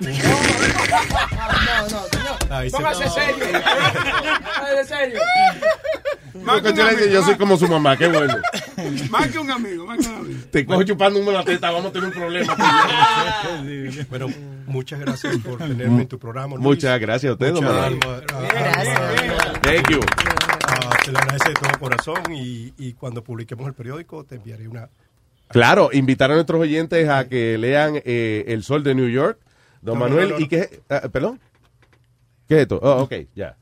No, 0.00 1.82
no, 1.82 2.04
señor. 2.08 2.36
Ahí 2.50 2.70
se- 2.70 2.76
Póngase 2.76 3.04
No. 3.04 3.10
serio. 3.12 3.34
Póngase 3.44 4.84
serio. 4.86 5.20
Más 6.42 6.60
que 6.62 6.68
un 6.70 6.80
amigo. 6.80 7.06
yo 7.06 7.22
soy 7.24 7.36
como 7.36 7.56
su 7.56 7.68
mamá, 7.68 7.96
qué 7.96 8.08
bueno. 8.08 8.34
Más 9.08 9.28
que 9.28 9.38
un 9.38 9.50
amigo, 9.50 9.86
más 9.86 9.98
que 9.98 10.08
un 10.08 10.14
amigo. 10.18 10.40
Te 10.50 10.66
cojo 10.66 10.82
chupando 10.82 11.32
la 11.32 11.44
teta, 11.44 11.70
vamos 11.70 11.86
a 11.86 11.92
tener 11.92 12.08
un 12.08 12.14
problema. 12.14 12.56
Bueno, 14.10 14.26
muchas 14.66 14.98
gracias 15.00 15.36
por 15.38 15.58
tenerme 15.58 16.02
en 16.02 16.08
tu 16.08 16.18
programa. 16.18 16.56
Luis. 16.56 16.62
Muchas 16.64 17.00
gracias 17.00 17.30
a 17.30 17.32
usted, 17.34 17.52
don 17.54 17.64
Muchas 17.64 17.84
alma- 17.84 18.20
Thank 19.62 19.90
you. 19.90 20.00
Ah, 20.66 20.96
te 21.04 21.12
lo 21.12 21.18
agradece 21.18 21.48
de 21.50 21.54
todo 21.54 21.78
corazón 21.78 22.34
y, 22.34 22.72
y 22.78 22.92
cuando 22.94 23.22
publiquemos 23.22 23.66
el 23.68 23.74
periódico 23.74 24.24
te 24.24 24.34
enviaré 24.36 24.66
una... 24.68 24.88
Claro, 25.48 25.90
invitar 25.92 26.30
a 26.32 26.34
nuestros 26.34 26.60
oyentes 26.60 27.08
a 27.08 27.28
que 27.28 27.56
lean 27.58 28.00
eh, 28.04 28.44
El 28.48 28.64
Sol 28.64 28.82
de 28.82 28.94
New 28.94 29.08
York, 29.08 29.38
don 29.84 29.98
No, 29.98 30.04
Manuel, 30.04 30.30
no, 30.30 30.40
y 30.40 30.48
que, 30.48 30.82
ah, 30.88 31.08
perdón, 31.12 31.38
¿qué 32.48 32.56
es 32.56 32.60
esto? 32.62 32.78
Oh, 32.82 33.02
okay, 33.02 33.28
ya. 33.34 33.56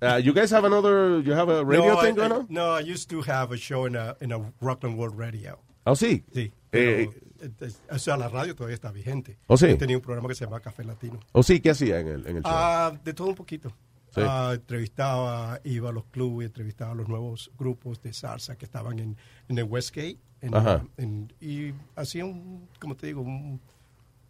Uh, 0.00 0.18
you 0.22 0.32
guys 0.32 0.52
have 0.52 0.64
another, 0.64 1.20
you 1.24 1.32
have 1.32 1.48
a 1.52 1.64
radio 1.64 1.94
no, 1.94 2.00
thing 2.00 2.12
I, 2.12 2.16
going 2.16 2.30
I- 2.32 2.36
on? 2.36 2.46
no, 2.48 2.78
I 2.78 2.82
used 2.82 3.08
to 3.10 3.20
have 3.22 3.52
a 3.52 3.56
show 3.56 3.86
in 3.86 3.96
a, 3.96 4.16
in 4.20 4.32
a 4.32 4.38
Rockland 4.60 4.96
World 4.96 5.18
Radio. 5.18 5.58
Oh, 5.84 5.96
sí. 5.96 6.22
Sí. 6.32 6.52
Eh, 6.70 7.08
eh, 7.40 7.50
o 7.90 7.98
sea, 7.98 8.16
la 8.16 8.28
radio 8.28 8.54
todavía 8.54 8.74
está 8.76 8.92
vigente. 8.92 9.36
¿Oh, 9.48 9.56
sí? 9.56 9.66
He 9.66 9.74
tenido 9.74 9.98
un 9.98 10.02
programa 10.04 10.28
que 10.28 10.36
se 10.36 10.44
llama 10.44 10.60
Café 10.60 10.84
Latino. 10.84 11.18
¿O 11.32 11.42
sí? 11.42 11.60
¿Qué 11.60 11.70
hacía 11.70 11.98
en 11.98 12.06
el, 12.06 12.26
en 12.28 12.36
el 12.36 12.42
show? 12.44 12.52
Ah, 12.54 12.92
de 13.04 13.12
todo 13.12 13.26
un 13.28 13.34
poquito. 13.34 13.70
Sí. 14.14 14.20
Ah, 14.24 14.52
entrevistaba, 14.54 15.58
iba 15.64 15.88
a 15.90 15.92
los 15.92 16.04
clubes, 16.06 16.46
entrevistaba 16.46 16.92
a 16.92 16.94
los 16.94 17.08
nuevos 17.08 17.50
grupos 17.58 18.00
de 18.02 18.12
salsa 18.12 18.56
que 18.56 18.64
estaban 18.64 18.98
en, 19.00 19.16
en 19.48 19.58
el 19.58 19.64
Westgate. 19.64 20.18
En, 20.40 20.54
Ajá. 20.54 20.84
en- 20.96 21.32
y 21.40 21.72
hacía 21.96 22.24
un, 22.24 22.68
como 22.78 22.94
te 22.94 23.08
digo, 23.08 23.22
un, 23.22 23.60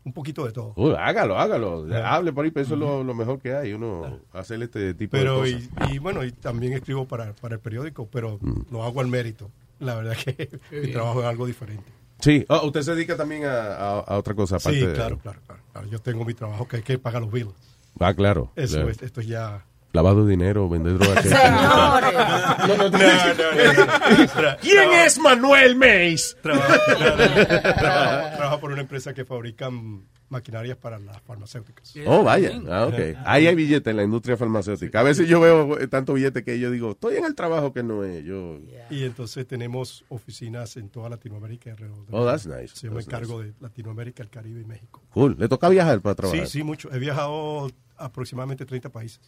un 0.05 0.13
poquito 0.13 0.45
de 0.45 0.53
todo. 0.53 0.73
Uy, 0.77 0.95
hágalo, 0.99 1.39
hágalo. 1.39 1.87
Ah. 1.93 2.15
Hable 2.17 2.33
por 2.33 2.45
ahí, 2.45 2.51
pero 2.51 2.65
eso 2.65 2.75
es 2.75 2.81
lo, 2.81 3.05
lo 3.05 3.15
mejor 3.15 3.39
que 3.39 3.55
hay, 3.55 3.73
uno 3.73 4.19
hacer 4.33 4.63
este 4.63 4.95
tipo 4.95 5.13
Pero, 5.13 5.43
de 5.43 5.51
y, 5.51 5.69
cosas. 5.69 5.93
y 5.93 5.99
bueno, 5.99 6.25
y 6.25 6.33
también 6.33 6.73
escribo 6.73 7.07
para, 7.07 7.33
para 7.35 7.55
el 7.55 7.61
periódico, 7.61 8.09
pero 8.11 8.39
Mm. 8.41 8.63
lo 8.73 8.83
hago 8.85 9.01
al 9.01 9.09
mérito. 9.09 9.51
La 9.81 9.95
verdad 9.97 10.17
que 10.17 10.49
mi 10.83 10.91
trabajo 10.93 11.21
es 11.21 11.27
algo 11.27 11.47
diferente. 11.47 11.85
Sí, 12.21 12.45
Oh, 12.49 12.67
usted 12.67 12.83
se 12.83 12.95
dedica 12.95 13.17
también 13.17 13.45
a, 13.45 13.51
a- 13.75 13.99
a 14.01 14.17
otra 14.19 14.35
cosa 14.35 14.57
aparte 14.57 14.79
Sí, 14.79 14.87
de- 14.87 14.93
claro, 14.93 15.19
claro, 15.19 15.41
claro, 15.47 15.63
claro. 15.73 15.89
Yo 15.89 15.99
tengo 16.01 16.25
mi 16.25 16.35
trabajo 16.35 16.69
que 16.69 16.77
hay 16.77 16.83
que 16.83 16.99
pagar 16.99 17.23
los 17.23 17.33
bills. 17.33 17.53
Ah, 17.99 18.15
claro. 18.15 18.51
Eso 18.57 18.75
claro. 18.77 18.91
es, 18.91 19.03
esto 19.03 19.21
es 19.21 19.27
ya... 19.27 19.65
Lavado 19.93 20.25
de 20.25 20.31
dinero, 20.31 20.69
vender 20.69 20.99
drogas. 20.99 21.23
Señores. 21.23 21.53
No, 21.53 22.01
no, 22.01 22.67
No, 22.67 22.77
no, 22.77 22.89
no. 22.91 22.99
Tra- 22.99 24.59
¿Quién 24.61 24.93
es 24.93 25.19
Manuel 25.19 25.77
trabajo- 26.43 28.37
trabajo 28.37 28.61
por 28.61 28.73
una 28.73 28.81
empresa 28.81 29.13
que 29.13 29.25
fabrican 29.25 30.07
maquinarias 30.29 30.79
para 30.79 30.99
las 30.99 31.21
farmacéuticas. 31.21 31.93
Oh, 32.07 32.25
vaya. 32.25 32.59
Ah, 32.71 32.87
ok. 32.87 33.19
Ahí 33.27 33.47
hay 33.47 33.55
billetes 33.55 33.91
en 33.91 33.99
la 33.99 34.03
industria 34.03 34.39
farmacéutica. 34.39 35.01
A 35.01 35.03
veces 35.03 35.29
yo 35.29 35.41
veo 35.41 35.79
eh, 35.79 35.87
tanto 35.89 36.15
billete 36.15 36.43
que 36.43 36.59
yo 36.59 36.71
digo, 36.71 36.93
estoy 36.93 37.17
en 37.17 37.27
el 37.27 37.35
trabajo 37.35 37.75
que 37.75 37.83
no 37.83 38.03
es. 38.03 38.25
Yo... 38.25 38.59
Y 38.89 39.05
entonces 39.05 39.47
tenemos 39.47 40.05
oficinas 40.09 40.79
en 40.79 40.89
toda 40.89 41.11
Latinoamérica 41.11 41.69
y 41.69 41.73
alrededor 41.73 42.07
del 42.07 42.15
Oh, 42.15 42.25
that's 42.25 42.47
nice. 42.47 42.73
Yo 42.83 42.91
me 42.93 43.03
encargo 43.03 43.43
de 43.43 43.53
Latinoamérica, 43.61 44.23
el 44.23 44.31
Caribe 44.31 44.63
y 44.63 44.65
México. 44.65 45.03
Cool. 45.11 45.37
¿Le 45.39 45.49
toca 45.49 45.69
viajar 45.69 46.01
para 46.01 46.15
trabajar? 46.15 46.47
Sí, 46.47 46.59
sí, 46.61 46.65
mucho. 46.65 46.91
He 46.91 46.99
viajado 46.99 47.69
aproximadamente 48.05 48.65
30 48.67 48.89
países. 48.91 49.21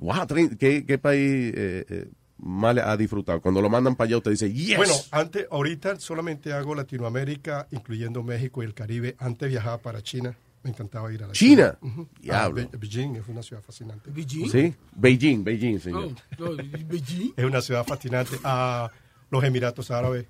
Wow, 0.00 0.26
trein- 0.26 0.56
¿qué, 0.56 0.84
qué 0.86 0.98
país 0.98 1.52
eh, 1.56 1.84
eh, 1.88 2.08
más 2.38 2.76
ha 2.78 2.96
disfrutado? 2.96 3.40
Cuando 3.40 3.60
lo 3.62 3.68
mandan 3.68 3.96
para 3.96 4.06
allá, 4.08 4.16
usted 4.18 4.30
dice, 4.32 4.52
yes. 4.52 4.76
Bueno, 4.76 4.94
antes, 5.10 5.46
ahorita 5.50 5.98
solamente 6.00 6.52
hago 6.52 6.74
Latinoamérica, 6.74 7.68
incluyendo 7.70 8.22
México 8.22 8.62
y 8.62 8.66
el 8.66 8.74
Caribe. 8.74 9.16
Antes 9.18 9.48
viajaba 9.48 9.78
para 9.78 10.02
China. 10.02 10.36
Me 10.62 10.70
encantaba 10.70 11.12
ir 11.12 11.22
a 11.22 11.26
la 11.26 11.32
¿China? 11.34 11.76
Ujú. 11.82 12.08
Diablo. 12.22 12.62
Ah, 12.62 12.68
Be- 12.72 12.78
Beijing 12.78 13.16
es 13.16 13.28
una 13.28 13.42
ciudad 13.42 13.62
fascinante. 13.62 14.10
¿Beijing? 14.10 14.48
Sí, 14.50 14.74
Beijing, 14.96 15.44
Beijing, 15.44 15.78
señor. 15.78 16.10
Oh, 16.40 16.44
oh, 16.44 16.56
Beijing. 16.56 17.34
Es 17.36 17.44
una 17.44 17.60
ciudad 17.60 17.84
fascinante. 17.84 18.36
A 18.44 18.90
los 19.30 19.44
Emiratos 19.44 19.90
Árabes. 19.90 20.26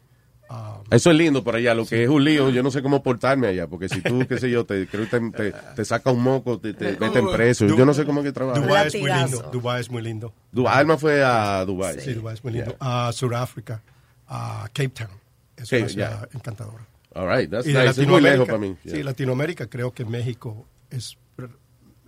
A- 0.49 0.81
Eso 0.91 1.11
es 1.11 1.17
lindo 1.17 1.43
por 1.43 1.57
allá, 1.57 1.75
lo 1.75 1.87
que 1.87 2.05
es 2.05 2.09
un 2.09 2.23
lío, 2.25 2.51
yo 2.51 2.63
no 2.63 2.71
sé 2.71 2.83
cómo 2.83 3.03
portarme 3.03 3.47
allá, 3.49 3.67
porque 3.67 3.89
si 3.89 4.01
tú, 4.03 4.27
qué 4.29 4.39
sé 4.39 4.51
yo, 4.51 4.65
te, 4.65 4.87
creo 4.87 5.09
que 5.09 5.19
te, 5.19 5.31
te, 5.31 5.53
te 5.77 5.85
saca 5.85 6.11
un 6.11 6.23
moco, 6.23 6.59
te, 6.59 6.75
te 6.75 6.97
meten 7.01 7.27
preso, 7.33 7.67
yo 7.67 7.85
no 7.87 7.95
sé 7.95 8.05
cómo 8.05 8.21
es 8.21 8.27
que 8.27 8.33
trabaja. 8.33 8.61
Dubái 8.61 8.87
es 8.89 8.95
muy 9.01 9.11
lindo. 9.13 9.51
Dubái 9.53 9.81
es 9.81 9.91
muy 9.91 10.03
lindo. 10.03 10.33
Dubái, 10.53 10.79
Alma 10.79 10.97
fue 10.99 11.23
a 11.25 11.65
Dubái. 11.65 12.01
Sí, 12.01 12.13
Dubái 12.15 12.35
es 12.35 12.45
muy 12.45 12.53
lindo. 12.53 12.77
A 12.81 13.11
Sudáfrica, 13.13 13.83
a 14.29 14.69
Cape 14.73 14.89
Town. 14.91 15.11
Es 15.57 15.71
Cape, 15.71 15.83
una 15.83 15.89
ciudad 15.89 16.19
yeah. 16.21 16.29
encantadora. 16.35 16.87
All 17.15 17.29
right, 17.29 17.49
that's 17.51 17.67
Y 17.67 17.73
nice. 17.73 18.03
Es 18.03 18.09
muy 18.09 18.21
lejos 18.21 18.47
para 18.47 18.59
mí. 18.59 18.77
Sí, 18.85 18.91
Yeah. 18.91 19.05
Latinoamérica 19.05 19.69
creo 19.69 19.93
que 19.93 20.05
México 20.05 20.67
es, 20.91 21.17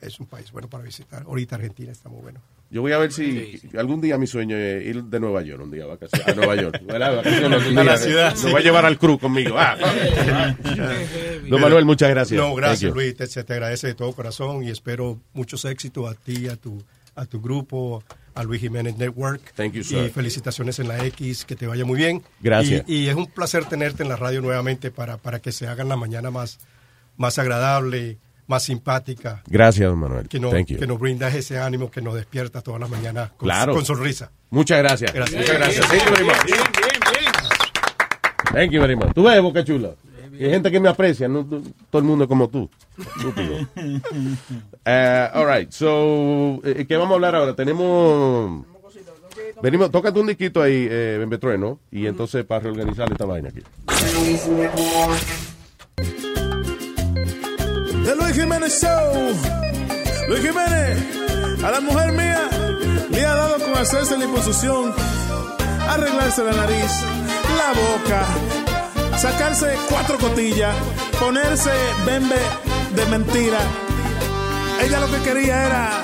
es 0.01 0.19
un 0.21 0.27
país 0.27 0.51
bueno 0.51 0.69
para 0.69 0.83
visitar. 0.83 1.23
Ahorita 1.23 1.55
Argentina 1.57 1.93
está 1.93 2.09
muy 2.09 2.21
bueno. 2.23 2.41
Yo 2.69 2.83
voy 2.83 2.93
a 2.93 2.99
ver 2.99 3.13
si 3.13 3.61
algún 3.79 4.01
día 4.01 4.19
mi 4.19 4.27
sueño 4.27 4.57
es 4.57 4.85
ir 4.85 5.05
de 5.05 5.21
Nueva 5.21 5.43
York, 5.43 5.63
un 5.63 5.71
día 5.71 5.85
a 5.85 5.87
vacaciones, 5.87 6.27
a 6.29 6.35
Nueva 6.35 6.57
York. 6.57 6.81
¿verdad? 6.87 7.17
Vacaciones 7.17 7.67
un 7.67 7.79
A 7.79 7.85
la 7.85 7.97
ciudad, 7.97 8.33
Me 8.33 8.39
sí. 8.39 8.51
voy 8.51 8.61
a 8.61 8.65
llevar 8.65 8.85
al 8.85 8.99
crew 8.99 9.19
conmigo. 9.19 9.57
Ah. 9.59 9.77
Don 11.49 11.61
Manuel, 11.61 11.85
muchas 11.85 12.11
gracias. 12.11 12.41
No, 12.41 12.55
gracias. 12.55 12.93
Luis, 12.93 13.17
te, 13.17 13.27
se 13.27 13.45
te 13.45 13.53
agradece 13.53 13.87
de 13.89 13.95
todo 13.95 14.13
corazón 14.13 14.65
y 14.65 14.71
espero 14.71 15.21
muchos 15.33 15.65
éxitos 15.65 16.11
a 16.11 16.15
ti, 16.15 16.49
a 16.49 16.57
tu, 16.57 16.83
a 17.15 17.25
tu 17.27 17.41
grupo, 17.41 18.03
a 18.35 18.43
Luis 18.43 18.61
Jiménez 18.61 18.97
Network. 18.99 19.53
Thank 19.55 19.75
you, 19.75 19.85
sir. 19.85 20.07
Y 20.07 20.11
felicitaciones 20.11 20.79
en 20.81 20.89
la 20.89 21.05
X, 21.07 21.45
que 21.45 21.55
te 21.55 21.67
vaya 21.67 21.85
muy 21.85 21.97
bien. 21.99 22.23
Gracias. 22.41 22.83
Y, 22.89 23.05
y 23.05 23.09
es 23.09 23.15
un 23.15 23.27
placer 23.29 23.65
tenerte 23.67 24.03
en 24.03 24.09
la 24.09 24.17
radio 24.17 24.41
nuevamente 24.43 24.91
para, 24.91 25.19
para 25.19 25.39
que 25.41 25.53
se 25.53 25.69
hagan 25.69 25.89
la 25.89 25.97
mañana 25.97 26.31
más, 26.33 26.59
más 27.17 27.39
agradable, 27.39 28.19
más 28.47 28.63
simpática. 28.63 29.43
Gracias, 29.47 29.89
don 29.89 29.99
Manuel. 29.99 30.29
Que, 30.29 30.39
no, 30.41 30.51
Thank 30.51 30.67
you. 30.69 30.79
que 30.79 30.87
nos 30.87 30.99
brindas 30.99 31.35
ese 31.35 31.59
ánimo 31.59 31.91
que 31.91 32.01
nos 32.01 32.15
despierta 32.15 32.61
todas 32.63 32.81
las 32.81 32.89
mañanas 32.91 33.31
con, 33.31 33.47
Claro. 33.49 33.75
con 33.75 33.85
sonrisa. 33.85 34.31
Muchas 34.51 34.79
gracias. 34.79 35.13
Gracias. 35.13 35.41
Muchas 35.41 35.57
gracias. 35.59 35.89
Thank 35.89 36.03
you 36.05 36.11
very 36.13 36.25
much. 36.25 36.45
Bien, 36.45 36.59
bien, 36.81 37.01
bien. 37.13 37.33
Thank 38.53 38.71
you 38.73 38.81
very 38.81 38.97
much. 38.97 39.13
Tú 39.15 39.23
ves, 39.25 39.41
Boca 39.43 39.65
Chula. 39.65 39.95
Y 40.39 40.45
hay 40.45 40.51
gente 40.51 40.71
que 40.71 40.79
me 40.79 40.89
aprecia, 40.91 41.29
no 41.29 41.45
todo 41.47 41.99
el 41.99 42.05
mundo 42.05 42.29
como 42.29 42.49
tú. 42.49 42.69
Eh, 44.89 45.29
all 45.35 45.47
right, 45.49 45.73
so, 45.73 46.61
eh, 46.65 46.85
¿qué 46.87 46.97
vamos 46.97 47.11
a 47.11 47.15
hablar 47.15 47.35
ahora? 47.35 47.57
Tenemos... 47.57 48.65
Venimos, 49.61 49.91
tócate 49.91 50.21
un 50.21 50.29
disquito 50.29 50.63
ahí, 50.63 50.87
eh, 50.89 51.17
Bembetrueno, 51.19 51.81
y 51.91 52.07
entonces 52.07 52.45
para 52.45 52.61
reorganizar 52.61 53.11
esta 53.11 53.25
vaina 53.25 53.49
aquí. 53.49 53.63
The 58.07 58.15
Luis 58.15 58.37
Jiménez 58.37 58.81
Show. 58.81 59.35
Luis 60.29 60.41
Jiménez, 60.41 60.97
a 61.65 61.73
la 61.73 61.81
mujer 61.81 62.13
mía 62.13 62.49
le 63.11 63.27
ha 63.27 63.35
dado 63.35 63.59
con 63.59 63.77
hacerse 63.77 64.17
la 64.17 64.27
imposición, 64.27 64.95
arreglarse 65.89 66.45
la 66.45 66.53
nariz, 66.53 67.03
la 67.59 67.73
boca, 67.75 69.19
sacarse 69.19 69.75
cuatro 69.91 70.19
cotillas, 70.19 70.73
ponerse 71.19 71.73
bembe 72.05 72.39
de 72.95 73.07
mentira. 73.07 73.59
Ella 74.85 75.01
lo 75.01 75.11
que 75.11 75.23
quería 75.23 75.67
era 75.67 76.03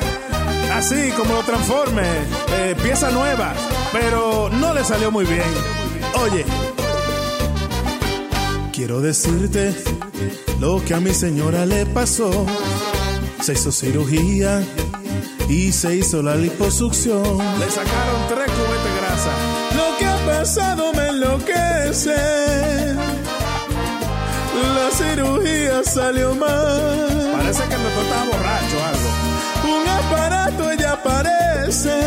así 0.75 1.13
como 1.13 1.35
lo 1.35 1.43
transforme, 1.45 2.03
eh, 2.57 2.75
pieza 2.83 3.13
nueva, 3.13 3.53
pero 3.93 4.51
no 4.51 4.75
le 4.75 4.85
salió 4.85 5.13
muy 5.13 5.25
bien. 5.25 5.47
Oye, 6.21 6.45
quiero 8.73 9.01
decirte 9.01 9.73
lo 10.61 10.85
que 10.85 10.95
a 10.95 11.01
mi 11.01 11.13
señora 11.13 11.67
le 11.67 11.87
pasó. 11.87 12.47
Se 13.43 13.55
hizo 13.55 13.73
cirugía 13.73 14.63
y 15.49 15.73
se 15.73 15.97
hizo 15.97 16.23
la 16.23 16.37
liposucción. 16.37 17.39
Le 17.59 17.69
sacaron 17.71 18.21
tres 18.29 18.49
cubetes 18.53 18.85
de 18.85 19.01
grasa. 19.01 19.31
Lo 19.77 19.99
que 19.99 20.07
ha 20.07 20.39
pasado 20.39 20.93
me 20.93 21.09
enloquece. 21.09 22.17
La 24.77 24.91
cirugía 24.93 25.83
salió 25.85 26.35
mal. 26.35 27.33
Parece 27.37 27.63
que 27.65 27.75
el 27.75 27.83
doctor 27.83 28.05
estaba 28.05 28.25
borracho 28.25 28.77
o 28.79 28.85
algo. 28.91 29.91
aparato 29.99 30.71
ella 30.71 30.93
aparece. 30.93 32.01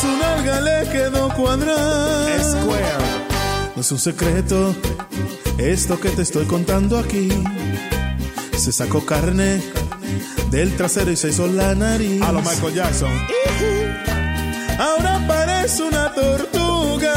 Su 0.00 0.06
nalga 0.16 0.60
le 0.60 0.88
quedó 0.90 1.28
cuadrada. 1.34 2.44
Square. 2.44 3.16
No 3.74 3.80
es 3.80 3.92
un 3.92 3.98
secreto 3.98 4.74
esto 5.58 5.98
que 5.98 6.10
te 6.10 6.22
estoy 6.22 6.46
contando 6.46 6.98
aquí. 6.98 7.28
Se 8.56 8.72
sacó 8.72 9.04
carne 9.04 9.62
del 10.50 10.76
trasero 10.76 11.10
y 11.10 11.16
se 11.16 11.28
hizo 11.28 11.46
la 11.46 11.74
nariz. 11.74 12.22
A 12.22 12.32
lo 12.32 12.40
Michael 12.40 12.74
Jackson. 12.74 13.12
Ahora 14.78 15.24
parece 15.26 15.82
una 15.82 16.12
tortuga. 16.12 17.14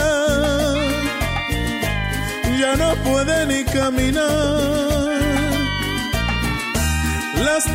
Ya 2.59 2.75
no 2.75 2.95
puede 3.03 3.45
ni 3.47 3.63
caminar. 3.65 4.29
Las 7.43 7.65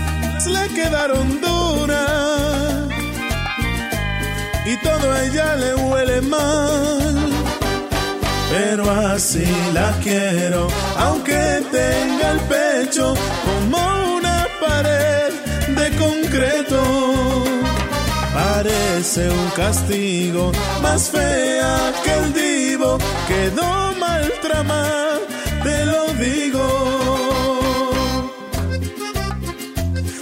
le 0.47 0.69
quedaron 0.75 1.41
duras. 1.41 2.89
Y 4.67 4.77
todo 4.79 5.13
a 5.13 5.25
ella 5.25 5.57
le 5.57 5.75
huele 5.75 6.21
mal. 6.23 7.24
Pero 8.57 8.89
así 8.89 9.45
la 9.73 9.91
quiero, 10.01 10.69
aunque 10.97 11.61
tenga 11.73 12.31
el 12.31 12.41
pecho 12.53 13.13
como 13.45 14.17
una 14.17 14.47
pared 14.61 15.33
de 15.75 15.97
concreto. 15.97 16.81
Parece 18.33 19.29
un 19.29 19.51
castigo, 19.57 20.53
más 20.81 21.11
fea 21.11 21.93
que 22.05 22.15
el 22.15 22.33
divo, 22.33 22.97
quedó 23.27 23.93
mal 23.99 24.33
tramada, 24.41 25.19
te 25.65 25.85
lo 25.87 26.07
digo. 26.15 27.91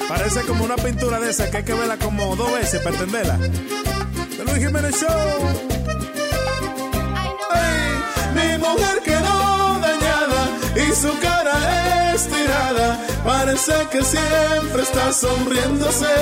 Parece 0.08 0.40
como 0.42 0.64
una 0.64 0.76
pintura 0.76 1.20
de 1.20 1.30
esa 1.30 1.50
que 1.50 1.58
hay 1.58 1.64
que 1.64 1.74
verla 1.74 1.98
como 1.98 2.34
dos 2.34 2.50
veces 2.54 2.80
para 2.80 2.96
entenderla. 2.96 3.36
De 3.36 4.44
Luis 4.46 4.64
Jiménez 4.64 4.94
Show. 4.98 5.81
Mujer 8.62 9.02
quedó 9.04 9.80
dañada 9.80 10.40
y 10.76 10.94
su 10.94 11.12
cara 11.18 12.14
estirada. 12.14 12.98
Parece 13.24 13.74
que 13.90 14.02
siempre 14.04 14.82
está 14.82 15.12
sonriéndose. 15.12 16.14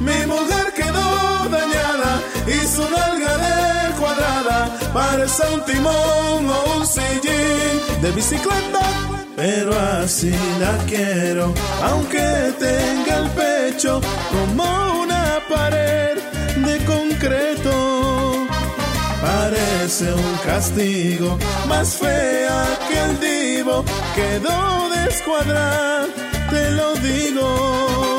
Mi 0.00 0.26
mujer 0.26 0.72
quedó 0.74 1.48
dañada 1.48 2.20
y 2.46 2.66
su 2.66 2.82
nalga 2.82 3.32
de 3.44 3.94
cuadrada. 4.00 4.58
Parece 4.92 5.42
un 5.54 5.64
timón 5.64 6.50
o 6.56 6.78
un 6.78 6.86
sillín 6.86 8.02
de 8.02 8.10
bicicleta. 8.12 8.80
Pero 9.36 9.72
así 10.02 10.34
la 10.58 10.76
quiero, 10.86 11.54
aunque 11.88 12.52
tenga 12.58 13.18
el 13.22 13.30
pecho 13.30 14.00
como 14.30 15.02
una 15.02 15.38
pared 15.48 16.18
de 16.56 16.84
concreto. 16.84 17.99
Parece 19.50 20.12
un 20.12 20.36
castigo, 20.44 21.36
más 21.66 21.96
fea 21.96 22.78
que 22.88 22.98
el 23.00 23.18
divo, 23.18 23.84
quedó 24.14 24.88
descuadrada, 24.90 26.06
te 26.50 26.70
lo 26.70 26.94
digo. 26.94 28.09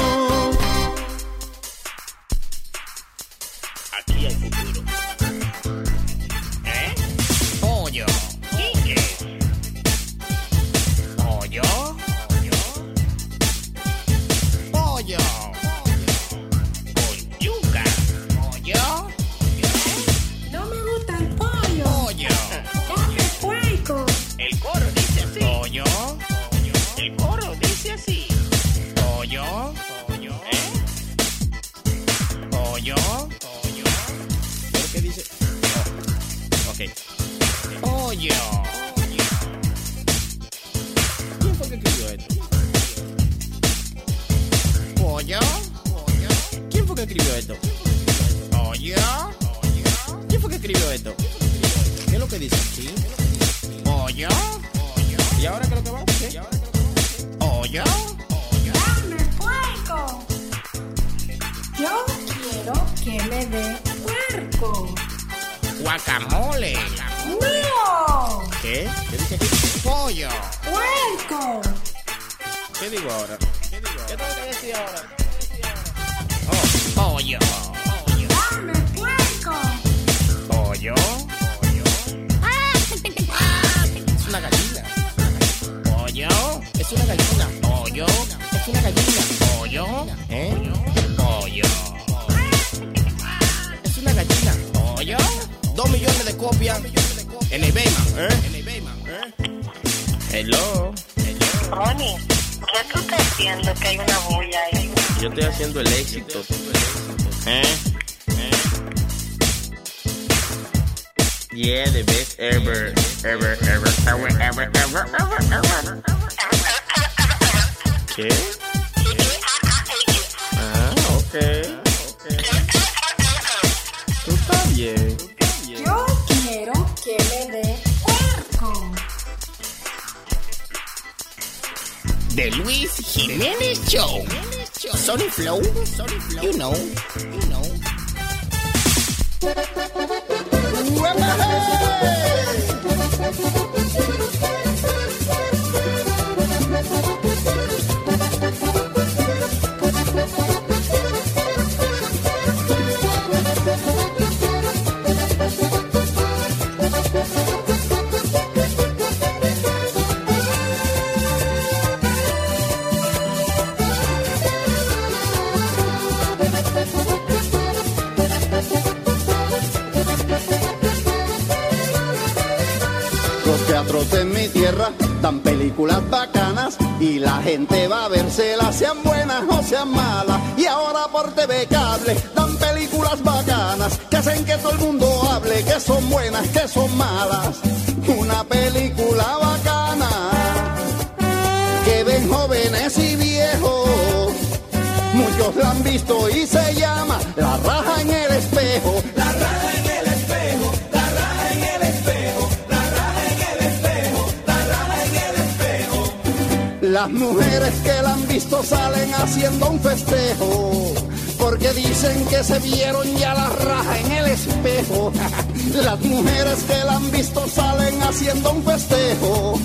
Salen 208.50 209.14
haciendo 209.14 209.70
un 209.70 209.80
festejo. 209.80 210.94
Porque 211.40 211.74
dicen 211.74 212.26
que 212.26 212.44
se 212.44 212.60
vieron 212.60 213.16
ya 213.18 213.34
la 213.34 213.50
raja 213.50 214.00
en 214.00 214.12
el 214.12 214.26
espejo. 214.28 215.12
Las 215.84 216.00
mujeres 216.02 216.64
que 216.64 216.84
la 216.86 216.96
han 216.96 217.12
visto 217.12 217.48
salen 217.48 218.02
haciendo 218.04 218.52
un 218.52 218.64
festejo. 218.64 219.60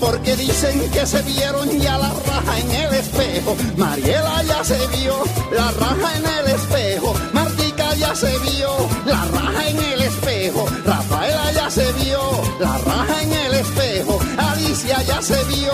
Porque 0.00 0.36
dicen 0.36 0.90
que 0.90 1.06
se 1.06 1.22
vieron 1.22 1.68
ya 1.80 1.96
la 1.98 2.10
raja 2.10 2.58
en 2.58 2.70
el 2.72 2.94
espejo. 2.94 3.56
Mariela 3.76 4.42
ya 4.42 4.64
se 4.64 4.78
vio 4.96 5.14
la 5.52 5.70
raja 5.70 6.16
en 6.18 6.24
el 6.26 6.54
espejo. 6.54 7.14
Martica 7.32 7.94
ya 7.94 8.14
se 8.14 8.38
vio 8.38 8.70
la 9.06 9.24
raja 9.24 9.68
en 9.68 9.78
el 9.78 10.02
espejo. 10.02 10.66
Rafaela 10.84 11.52
ya 11.52 11.70
se 11.70 11.92
vio 11.92 12.20
la 12.60 12.76
raja 12.78 13.22
en 13.22 13.32
el 13.32 13.54
espejo. 13.54 14.18
Alicia 14.36 15.02
ya 15.02 15.22
se 15.22 15.42
vio 15.44 15.72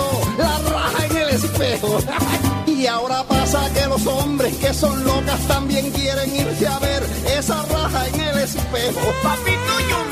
son 4.81 5.03
locas 5.03 5.39
también 5.47 5.91
quieren 5.91 6.35
irse 6.35 6.65
a 6.65 6.79
ver 6.79 7.03
esa 7.37 7.63
raja 7.67 8.07
en 8.07 8.19
el 8.19 8.37
espejo. 8.39 9.13
Papito, 9.21 9.73
yo 9.91 10.10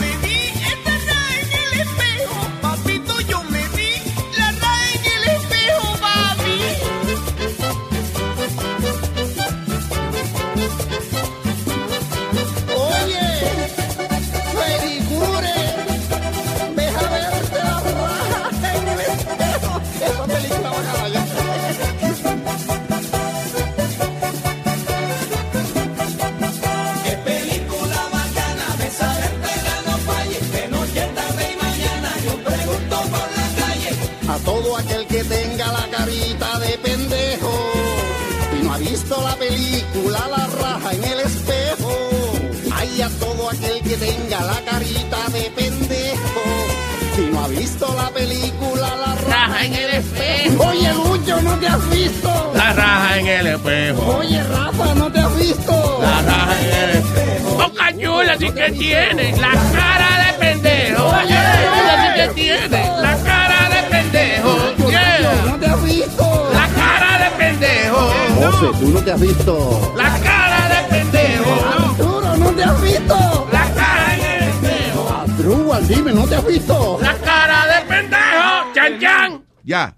visto? 52.09 52.51
La 52.55 52.73
raja 52.73 53.17
en 53.19 53.27
el 53.27 53.47
espejo. 53.47 54.17
Oye, 54.17 54.43
Rafa, 54.43 54.95
¿no 54.95 55.11
te 55.11 55.19
has 55.19 55.37
visto? 55.37 55.99
La 56.01 56.21
raja 56.21 56.61
en 56.61 56.89
el 56.89 56.89
espejo. 56.97 57.49
Boca 57.57 57.93
chula 57.97 58.37
sí 58.37 58.51
que 58.51 58.71
tiene. 58.71 59.37
La 59.37 59.51
cara 59.73 60.25
de 60.25 60.33
pendejo. 60.39 61.05
Oye, 61.07 61.37
chula 61.63 61.95
sí 62.01 62.21
que 62.21 62.27
tiene. 62.41 62.83
La 63.01 63.17
cara 63.23 63.69
de 63.69 63.89
pendejo. 63.89 64.89
Yeah. 64.89 65.45
¿No 65.45 65.57
te 65.57 65.65
has 65.67 65.83
visto? 65.83 66.49
La 66.53 66.67
cara 66.67 67.23
de 67.23 67.37
pendejo. 67.37 68.11
José, 68.41 68.79
¿tú 68.79 68.89
no 68.89 69.01
te 69.01 69.11
has 69.11 69.21
visto? 69.21 69.93
La 69.95 70.19
cara 70.19 70.69
de 70.69 70.89
pendejo. 70.89 71.53
Arturo, 71.89 72.37
¿no 72.37 72.49
te 72.51 72.63
has 72.63 72.81
visto? 72.81 73.47
La 73.51 73.65
cara 73.73 74.15
en 74.15 74.21
el 74.21 74.49
espejo. 74.49 75.09
Arturo, 75.21 75.79
dime, 75.81 76.13
¿no 76.13 76.27
te 76.27 76.35
has 76.35 76.45
visto? 76.45 76.99
La 77.01 77.13
cara 77.15 77.65
de 77.67 77.85
pendejo. 77.85 78.73
Chan 78.73 78.99
chan. 78.99 79.43
Ya. 79.63 79.93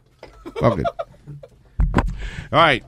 All 2.51 2.69
right. 2.73 2.83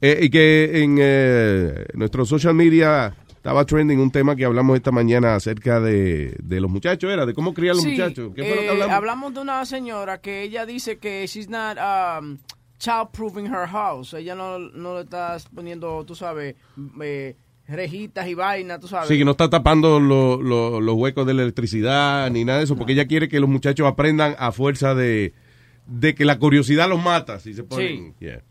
Eh, 0.00 0.18
y 0.22 0.30
que 0.30 0.82
en 0.82 0.96
eh, 1.00 1.86
nuestro 1.94 2.24
social 2.26 2.54
media 2.54 3.14
estaba 3.28 3.64
trending 3.64 3.98
un 4.00 4.10
tema 4.10 4.34
que 4.34 4.44
hablamos 4.44 4.76
esta 4.76 4.90
mañana 4.90 5.36
acerca 5.36 5.80
de, 5.80 6.36
de 6.42 6.60
los 6.60 6.70
muchachos, 6.70 7.10
¿era? 7.12 7.24
De 7.24 7.34
cómo 7.34 7.54
criar 7.54 7.72
a 7.72 7.74
los 7.76 7.84
Sí, 7.84 7.90
muchachos. 7.92 8.32
¿Qué 8.34 8.42
fue 8.42 8.54
lo 8.66 8.72
que 8.72 8.78
eh, 8.78 8.90
hablamos? 8.90 9.34
de 9.34 9.40
una 9.40 9.64
señora 9.64 10.20
que 10.20 10.42
ella 10.42 10.66
dice 10.66 10.98
que 10.98 11.24
she's 11.26 11.48
not 11.48 11.76
um, 11.78 12.38
child-proofing 12.78 13.46
her 13.46 13.66
house. 13.68 14.12
Ella 14.14 14.34
no, 14.34 14.58
no 14.58 14.96
le 14.96 15.02
está 15.02 15.36
poniendo, 15.54 16.04
tú 16.04 16.16
sabes, 16.16 16.56
eh, 17.00 17.36
rejitas 17.68 18.26
y 18.28 18.34
vainas, 18.34 18.80
tú 18.80 18.88
sabes. 18.88 19.08
Sí, 19.08 19.16
que 19.18 19.24
no 19.24 19.30
está 19.32 19.48
tapando 19.48 20.00
lo- 20.00 20.42
lo- 20.42 20.80
los 20.80 20.94
huecos 20.96 21.24
de 21.26 21.34
la 21.34 21.42
electricidad 21.42 22.28
ni 22.30 22.44
nada 22.44 22.58
de 22.58 22.64
eso, 22.64 22.76
porque 22.76 22.92
ella 22.94 23.06
quiere 23.06 23.28
que 23.28 23.38
los 23.38 23.48
muchachos 23.48 23.86
aprendan 23.86 24.34
a 24.38 24.50
fuerza 24.50 24.96
de, 24.96 25.32
de 25.86 26.14
que 26.16 26.24
la 26.24 26.38
curiosidad 26.40 26.88
los 26.88 27.00
mata. 27.02 27.38
Si 27.38 27.54
se 27.54 27.62
ponen, 27.62 28.14
Sí. 28.18 28.24
Yeah. 28.26 28.42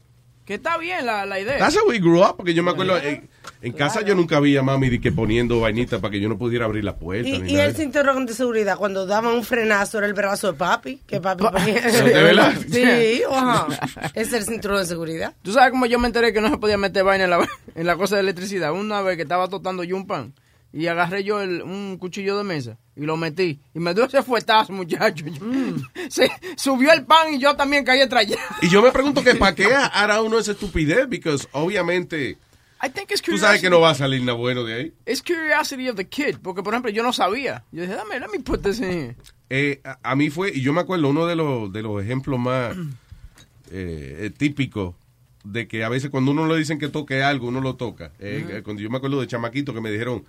Que 0.45 0.55
está 0.55 0.77
bien 0.77 1.05
la, 1.05 1.25
la 1.25 1.39
idea. 1.39 1.59
That's 1.59 1.77
how 1.77 1.87
we 1.87 1.99
grew 1.99 2.23
up, 2.23 2.35
porque 2.35 2.53
yo 2.53 2.63
me 2.63 2.71
acuerdo, 2.71 2.97
en, 2.97 3.29
en 3.61 3.73
casa 3.73 4.01
yo 4.01 4.15
nunca 4.15 4.39
vi 4.39 4.57
a 4.57 4.63
mami 4.63 4.89
de 4.89 4.99
que 4.99 5.11
poniendo 5.11 5.59
vainitas 5.59 5.99
para 6.01 6.11
que 6.11 6.19
yo 6.19 6.27
no 6.27 6.37
pudiera 6.37 6.65
abrir 6.65 6.83
la 6.83 6.95
puerta. 6.95 7.29
Y, 7.29 7.39
ni 7.39 7.51
y 7.51 7.53
nada 7.53 7.65
el 7.65 7.75
cinturón 7.75 8.25
de 8.25 8.33
seguridad, 8.33 8.75
cuando 8.77 9.05
daban 9.05 9.35
un 9.35 9.43
frenazo, 9.43 9.99
era 9.99 10.07
el 10.07 10.13
brazo 10.13 10.51
de 10.51 10.57
papi, 10.57 11.01
que 11.05 11.21
papi 11.21 11.43
ponía. 11.51 11.81
¿De 11.81 12.23
verdad? 12.23 12.55
Sí, 12.69 13.21
ajá. 13.31 13.67
Es 14.15 14.33
el 14.33 14.43
cinturón 14.43 14.79
de 14.79 14.85
seguridad. 14.85 15.33
Tú 15.43 15.53
sabes 15.53 15.71
cómo 15.71 15.85
yo 15.85 15.99
me 15.99 16.07
enteré 16.07 16.33
que 16.33 16.41
no 16.41 16.49
se 16.49 16.57
podía 16.57 16.77
meter 16.77 17.03
vaina 17.03 17.25
en 17.25 17.29
la, 17.29 17.47
en 17.75 17.85
la 17.85 17.95
cosa 17.95 18.15
de 18.15 18.21
electricidad. 18.21 18.71
Una 18.73 19.01
vez 19.01 19.17
que 19.17 19.23
estaba 19.23 19.47
tostando 19.47 19.83
yo 19.83 19.95
un 19.95 20.07
pan 20.07 20.33
y 20.73 20.87
agarré 20.87 21.23
yo 21.23 21.41
el- 21.41 21.61
un 21.61 21.97
cuchillo 21.97 22.37
de 22.37 22.43
mesa 22.43 22.77
y 22.95 23.01
lo 23.01 23.17
metí. 23.17 23.59
Y 23.73 23.79
me 23.79 23.93
dio 23.93 24.05
ese 24.05 24.23
fuetazo, 24.23 24.71
muchacho. 24.73 25.25
Yo- 25.25 25.83
Se 26.09 26.29
subió 26.57 26.91
el 26.93 27.03
pan 27.05 27.33
y 27.33 27.39
yo 27.39 27.55
también 27.55 27.83
caí 27.85 28.01
atrás. 28.01 28.25
Y 28.61 28.69
yo 28.69 28.81
me 28.81 28.91
pregunto 28.91 29.23
que 29.23 29.35
para 29.35 29.55
qué 29.55 29.65
hará 29.73 30.21
uno 30.21 30.39
esa 30.39 30.51
estupidez, 30.51 31.07
porque 31.07 31.35
obviamente 31.51 32.37
I 32.83 32.89
think 32.89 33.11
it's 33.11 33.21
tú 33.21 33.37
sabes 33.37 33.61
que 33.61 33.69
no 33.69 33.79
va 33.79 33.91
a 33.91 33.95
salir 33.95 34.21
nada 34.21 34.33
bueno 34.37 34.63
de 34.63 34.73
ahí. 34.73 34.93
It's 35.05 35.21
curiosity 35.21 35.87
of 35.89 35.95
the 35.97 36.07
kid. 36.07 36.37
Porque, 36.41 36.63
por 36.63 36.73
ejemplo, 36.73 36.89
yo 36.89 37.03
no 37.03 37.13
sabía. 37.13 37.63
Yo 37.71 37.83
dije, 37.83 37.93
dame, 37.93 38.19
let 38.19 38.27
me 38.29 38.39
put 38.39 38.63
this 38.63 38.79
in 38.79 38.85
here. 38.91 39.15
Eh, 39.51 39.81
a, 39.83 39.99
a 40.01 40.15
mí 40.15 40.31
fue, 40.31 40.49
y 40.51 40.61
yo 40.61 40.73
me 40.73 40.81
acuerdo, 40.81 41.09
uno 41.09 41.27
de 41.27 41.35
los, 41.35 41.71
de 41.71 41.83
los 41.83 42.01
ejemplos 42.01 42.39
más 42.39 42.75
eh, 43.71 44.31
típicos 44.37 44.95
de 45.43 45.67
que 45.67 45.83
a 45.83 45.89
veces 45.89 46.09
cuando 46.09 46.31
uno 46.31 46.47
le 46.47 46.57
dicen 46.57 46.79
que 46.79 46.87
toque 46.87 47.23
algo, 47.23 47.47
uno 47.47 47.61
lo 47.61 47.75
toca. 47.75 48.11
Eh, 48.19 48.45
eh, 48.49 48.61
Cuando 48.63 48.81
yo 48.81 48.89
me 48.89 48.97
acuerdo 48.97 49.21
de 49.21 49.27
chamaquito 49.27 49.73
que 49.73 49.81
me 49.81 49.91
dijeron, 49.91 50.23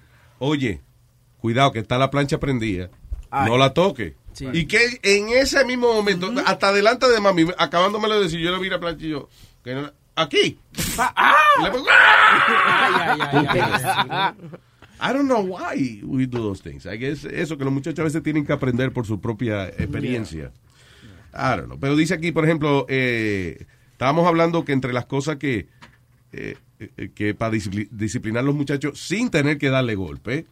oye, 0.44 0.80
cuidado 1.38 1.70
que 1.72 1.78
está 1.78 1.98
la 1.98 2.10
plancha 2.10 2.38
prendida, 2.40 2.90
Ay. 3.30 3.48
no 3.48 3.56
la 3.56 3.72
toque. 3.72 4.16
Sí. 4.32 4.46
Y 4.52 4.66
que 4.66 4.98
en 5.02 5.28
ese 5.28 5.64
mismo 5.64 5.92
momento, 5.92 6.32
hasta 6.46 6.72
delante 6.72 7.08
de 7.08 7.20
mami, 7.20 7.46
acabándomelo 7.58 8.14
de 8.16 8.24
decir, 8.24 8.40
yo 8.40 8.50
le 8.50 8.58
vi 8.58 8.68
la 8.70 8.80
plancha 8.80 9.04
y 9.06 9.10
yo, 9.10 9.28
que 9.62 9.74
no 9.74 9.82
la- 9.82 9.94
aquí. 10.16 10.58
Y 10.76 11.62
le 11.64 11.70
pongo, 11.70 11.86
¡ah! 11.90 14.34
I 15.00 15.12
don't 15.12 15.26
know 15.28 15.40
why 15.42 16.00
we 16.04 16.26
do 16.26 16.38
those 16.38 16.62
things. 16.62 16.86
I 16.86 16.96
guess 16.96 17.24
eso 17.24 17.58
que 17.58 17.64
los 17.64 17.72
muchachos 17.72 17.98
a 18.00 18.04
veces 18.04 18.22
tienen 18.22 18.46
que 18.46 18.52
aprender 18.52 18.92
por 18.92 19.06
su 19.06 19.20
propia 19.20 19.66
experiencia. 19.68 20.52
I 21.34 21.56
don't 21.56 21.66
know. 21.66 21.78
Pero 21.80 21.96
dice 21.96 22.14
aquí, 22.14 22.30
por 22.32 22.44
ejemplo, 22.44 22.86
eh, 22.88 23.66
estábamos 23.92 24.26
hablando 24.26 24.64
que 24.64 24.72
entre 24.72 24.92
las 24.92 25.06
cosas 25.06 25.36
que, 25.36 25.66
eh, 26.32 26.56
que 27.14 27.34
para 27.34 27.52
discipli- 27.54 27.88
disciplinar 27.90 28.40
a 28.42 28.46
los 28.46 28.54
muchachos 28.54 28.98
sin 29.00 29.30
tener 29.30 29.58
que 29.58 29.68
darle 29.70 29.94
golpe, 29.94 30.46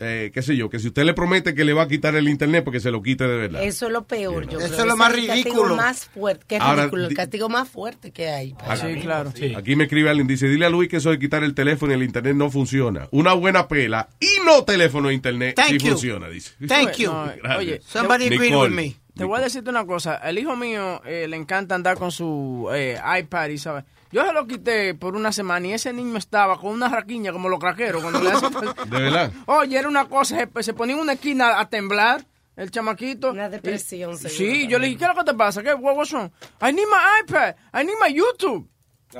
eh, 0.00 0.32
qué 0.34 0.42
sé 0.42 0.56
yo, 0.56 0.68
que 0.68 0.80
si 0.80 0.88
usted 0.88 1.04
le 1.04 1.14
promete 1.14 1.54
que 1.54 1.64
le 1.64 1.72
va 1.72 1.84
a 1.84 1.88
quitar 1.88 2.16
el 2.16 2.28
internet, 2.28 2.64
porque 2.64 2.80
se 2.80 2.90
lo 2.90 3.00
quite 3.00 3.24
de 3.28 3.36
verdad. 3.36 3.62
Eso 3.62 3.86
es 3.86 3.92
lo 3.92 4.02
peor, 4.04 4.48
yo 4.50 4.58
Eso 4.58 4.68
creo. 4.68 4.80
es 4.80 4.86
lo 4.86 4.96
más 4.96 5.14
el 5.14 5.26
castigo 5.28 5.54
ridículo. 5.54 5.76
más 5.76 6.04
fuerte, 6.06 6.44
que 6.48 6.56
es 6.56 6.60
Ahora, 6.60 6.82
ridículo, 6.82 7.06
el 7.06 7.14
castigo 7.14 7.48
más 7.48 7.68
fuerte 7.68 8.10
que 8.10 8.28
hay. 8.28 8.54
Aquí- 8.66 9.54
Aquí 9.54 9.76
me 9.76 9.84
escribe 9.84 10.10
alguien, 10.10 10.26
dice, 10.26 10.48
dile 10.48 10.66
a 10.66 10.68
Luis 10.70 10.88
que 10.88 10.96
eso 10.96 11.10
de 11.10 11.18
quitar 11.18 11.44
el 11.44 11.54
teléfono 11.54 11.92
y 11.92 11.94
el 11.94 12.02
internet 12.02 12.34
no 12.34 12.50
funciona. 12.50 13.08
Una 13.12 13.34
buena 13.34 13.68
pela 13.68 14.08
y 14.20 14.44
no 14.44 14.64
teléfono 14.64 15.10
e 15.10 15.14
internet 15.14 15.54
Thank 15.54 15.68
sí 15.68 15.78
you. 15.78 15.90
funciona, 15.92 16.28
dice. 16.28 16.52
Thank 16.66 16.96
you. 16.96 17.10
No, 17.44 17.56
oye, 17.58 17.80
Somebody 17.86 18.30
Nicole. 18.30 18.68
with 18.68 18.70
me. 18.74 18.96
Te 19.14 19.24
voy 19.24 19.38
a 19.38 19.42
decirte 19.42 19.70
una 19.70 19.86
cosa. 19.86 20.16
El 20.16 20.38
hijo 20.38 20.56
mío 20.56 21.00
eh, 21.04 21.26
le 21.28 21.36
encanta 21.36 21.74
andar 21.74 21.96
con 21.98 22.10
su 22.10 22.68
eh, 22.72 22.98
iPad 23.20 23.48
y 23.48 23.58
sabes. 23.58 23.84
Yo 24.10 24.24
se 24.26 24.32
lo 24.32 24.46
quité 24.46 24.94
por 24.94 25.14
una 25.16 25.32
semana 25.32 25.66
y 25.68 25.72
ese 25.72 25.92
niño 25.92 26.16
estaba 26.18 26.58
con 26.60 26.72
una 26.72 26.88
raquiña 26.88 27.32
como 27.32 27.48
los 27.48 27.58
craqueros 27.58 28.02
cuando 28.02 28.20
le 28.20 28.30
hacen- 28.30 28.52
De 28.90 29.00
verdad. 29.00 29.32
Oye, 29.46 29.78
era 29.78 29.88
una 29.88 30.08
cosa, 30.08 30.36
se, 30.36 30.62
se 30.62 30.72
ponía 30.74 30.94
en 30.96 31.00
una 31.02 31.12
esquina 31.14 31.58
a 31.60 31.68
temblar 31.68 32.24
el 32.56 32.70
chamaquito. 32.70 33.30
Una 33.30 33.48
depresión, 33.48 34.16
seguro, 34.16 34.34
Sí, 34.36 34.66
yo 34.68 34.78
le 34.78 34.86
dije, 34.86 34.98
¿qué 34.98 35.04
es 35.04 35.10
lo 35.10 35.16
que 35.24 35.30
te 35.30 35.36
pasa? 35.36 35.62
¿Qué? 35.62 35.74
What, 35.74 35.96
what's 35.96 36.12
wrong? 36.12 36.30
I 36.62 36.72
need 36.72 36.86
my 36.86 37.22
iPad. 37.22 37.54
I 37.72 37.84
need 37.84 37.96
my 38.00 38.12
YouTube. 38.12 38.68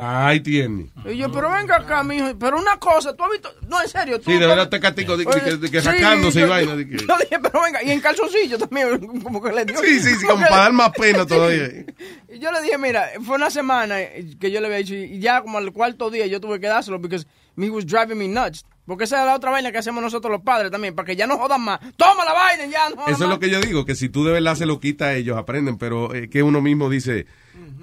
Ay, 0.01 0.41
tiene. 0.41 0.91
Y 1.05 1.17
yo, 1.17 1.31
pero 1.31 1.51
venga 1.51 1.77
acá, 1.77 2.03
mijo. 2.03 2.37
Pero 2.39 2.59
una 2.59 2.79
cosa, 2.79 3.15
tú 3.15 3.25
has 3.25 3.31
visto. 3.31 3.53
No, 3.69 3.81
en 3.83 3.89
serio. 3.89 4.19
Tú, 4.21 4.31
Sí, 4.31 4.39
de 4.39 4.47
verdad 4.47 4.69
te 4.69 4.81
castigo 4.81 5.17
de, 5.17 5.25
de 5.25 5.31
que- 5.41 5.57
de 5.57 5.71
que 5.71 5.79
Sí, 5.81 5.85
sacándose 5.85 6.41
y 6.41 6.45
vaina. 6.45 6.75
de 6.77 6.89
que- 6.89 6.97
Yo 6.99 7.17
dije, 7.19 7.39
pero 7.41 7.63
venga, 7.63 7.83
y 7.83 7.91
en 7.91 8.01
calzoncillo 8.01 8.59
también, 8.59 8.99
como 9.23 9.43
que 9.43 9.53
le 9.53 9.65
dio. 9.65 9.79
Sí, 9.79 10.01
sí, 10.01 10.15
sí, 10.17 10.27
como 10.27 10.41
para 10.41 10.57
dar 10.63 10.73
más 10.73 10.91
pena 10.91 11.25
todavía. 11.27 11.69
Y 12.29 12.41
yo 12.41 12.51
le 12.51 12.63
dije, 12.63 12.77
mira, 12.79 13.09
fue 13.25 13.37
una 13.37 13.49
semana 13.49 13.97
que 14.41 14.51
yo 14.51 14.61
le 14.61 14.67
había 14.67 14.79
dicho, 14.79 14.95
y 14.95 15.21
ya 15.21 15.41
como 15.43 15.59
al 15.59 15.71
cuarto 15.73 16.11
día 16.11 16.27
yo 16.27 16.41
tuve 16.41 16.59
que 16.59 16.67
dárselo 16.67 17.01
porque 17.01 17.21
me 17.55 17.71
was 17.71 17.87
driving 17.87 18.19
me 18.19 18.27
nuts. 18.27 18.65
Porque 18.87 19.05
esa 19.05 19.21
es 19.21 19.27
la 19.27 19.37
otra 19.37 19.51
vaina 19.53 19.71
que 19.73 19.79
hacemos 19.79 20.03
nosotros 20.03 20.31
los 20.33 20.43
padres 20.43 20.71
también, 20.73 20.95
para 20.97 21.07
que 21.07 21.15
ya 21.17 21.27
no 21.29 21.39
jodan 21.39 21.63
más. 21.63 21.79
Toma 21.97 22.25
la 22.25 22.33
vaina, 22.35 22.67
ya 22.67 22.91
no 22.91 22.97
jodan 22.97 23.15
Eso 23.15 23.25
es 23.25 23.31
lo 23.31 23.39
que 23.39 23.49
yo 23.49 23.61
digo, 23.61 23.85
que 23.87 23.95
si 23.95 24.09
tú 24.09 24.25
de 24.25 24.33
verdad 24.33 24.57
se 24.57 24.67
lo 24.67 24.81
quitas, 24.81 25.15
ellos 25.15 25.39
aprenden, 25.39 25.79
pero 25.79 26.13
eh, 26.15 26.29
que 26.29 26.43
uno 26.43 26.61
mismo 26.61 26.91
dice, 26.91 27.27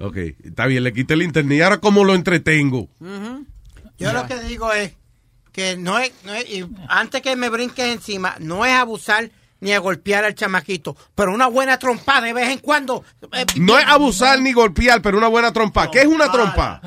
ok, 0.00 0.16
está 0.44 0.66
bien, 0.66 0.84
le 0.84 0.92
quité 0.92 1.14
el 1.14 1.22
internet, 1.22 1.58
y 1.58 1.62
ahora 1.62 1.78
cómo 1.78 2.04
lo 2.04 2.14
entretengo. 2.14 2.88
Yo 3.98 4.12
lo 4.12 4.26
que 4.26 4.40
digo 4.42 4.72
es 4.72 4.92
que 5.52 5.76
no 5.76 5.98
es, 5.98 6.12
no 6.24 6.32
es- 6.34 6.48
y 6.50 6.64
antes 6.88 7.22
que 7.22 7.36
me 7.36 7.48
brinques 7.48 7.84
encima, 7.86 8.34
no 8.40 8.64
es 8.64 8.72
abusar 8.72 9.30
ni 9.60 9.72
a 9.72 9.78
golpear 9.78 10.24
al 10.24 10.34
chamaquito, 10.34 10.96
pero 11.14 11.32
una 11.32 11.46
buena 11.46 11.78
trompada 11.78 12.22
de 12.22 12.32
vez 12.32 12.48
en 12.48 12.58
cuando. 12.58 13.04
eh, 13.32 13.46
No 13.56 13.78
es 13.78 13.86
abusar 13.86 14.40
ni 14.40 14.52
golpear, 14.52 15.00
pero 15.02 15.18
una 15.18 15.28
buena 15.28 15.52
trompa. 15.52 15.88
¿Qué 15.90 16.00
es 16.00 16.06
una 16.06 16.32
trompa? 16.32 16.80